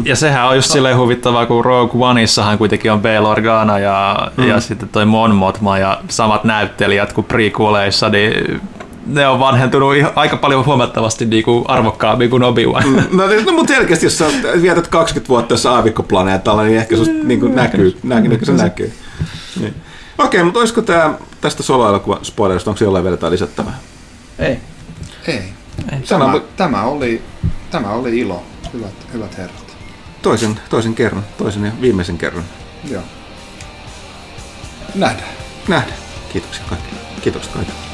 Ja 0.06 0.16
sehän 0.16 0.48
on 0.48 0.56
just 0.56 0.72
silleen 0.72 0.98
huvittavaa, 0.98 1.46
kun 1.46 1.66
Rogue 1.66 2.08
Oneissahan 2.08 2.58
kuitenkin 2.58 2.92
on 2.92 3.02
Bail 3.02 3.26
Organa 3.26 3.80
ja, 3.80 4.18
mm. 4.38 4.48
ja 4.48 4.60
sitten 4.60 4.90
toi 4.90 5.06
Mon 5.06 5.36
Mothma 5.36 5.78
ja 5.78 6.00
samat 6.10 6.44
näyttelijät 6.44 7.14
kuin 7.14 7.26
prequeleissa, 7.26 8.10
niin 8.10 8.62
ne 9.08 9.28
on 9.28 9.40
vanhentunut 9.40 9.96
ihan- 9.96 10.12
aika 10.16 10.38
paljon 10.38 10.66
huomattavasti 10.66 11.26
niinku 11.26 11.66
arvokkaammin 11.68 12.30
kuin 12.30 12.44
Obi-Wan. 12.44 12.84
No, 13.12 13.24
no 13.46 13.52
mutta 13.52 13.74
selkeästi, 13.74 14.06
jos 14.06 14.18
sä 14.18 14.26
vietät 14.62 14.88
20 14.88 15.30
vuotta 15.30 15.54
jossain 15.54 15.76
aavikkoplaneetalla, 15.76 16.64
niin 16.64 16.78
ehkä 16.78 16.98
susta 16.98 17.14
niin 17.24 17.40
kuin 17.40 17.56
näkyy, 17.56 17.98
näkyy, 18.04 18.30
kuin 18.30 18.46
se 18.46 18.54
näkyy. 18.54 18.94
Niin. 19.60 19.76
Okei, 20.18 20.44
mutta 20.44 20.60
olisiko 20.60 20.82
tää 20.82 21.14
tästä 21.42 21.64
soloelokuvan 21.64 22.20
spoilerista, 22.26 22.70
onko 22.72 22.84
jollain 22.84 23.04
vielä 23.04 23.14
jotain 23.14 23.34
lisättävää? 23.34 23.80
ei. 24.40 24.58
Ei. 25.28 25.54
Sano, 26.04 26.26
Tämä, 26.26 26.42
tämä, 26.58 26.84
oli, 26.84 27.22
tämä 27.72 27.90
oli 27.92 28.20
ilo, 28.20 28.44
hyvät, 28.74 28.94
hyvät 29.14 29.38
herrat. 29.38 29.78
toisen, 30.22 30.60
toisen 30.70 30.96
kerran, 30.96 31.24
toisen 31.38 31.66
ja 31.66 31.72
viimeisen 31.82 32.18
kerran. 32.18 32.44
Joo. 32.92 33.04
Nähdään. 34.96 35.30
Nähdään. 35.68 35.98
Kiitoksia 36.34 36.64
kaikille. 36.70 37.00
Kiitoksia 37.22 37.54
kaikille. 37.54 37.85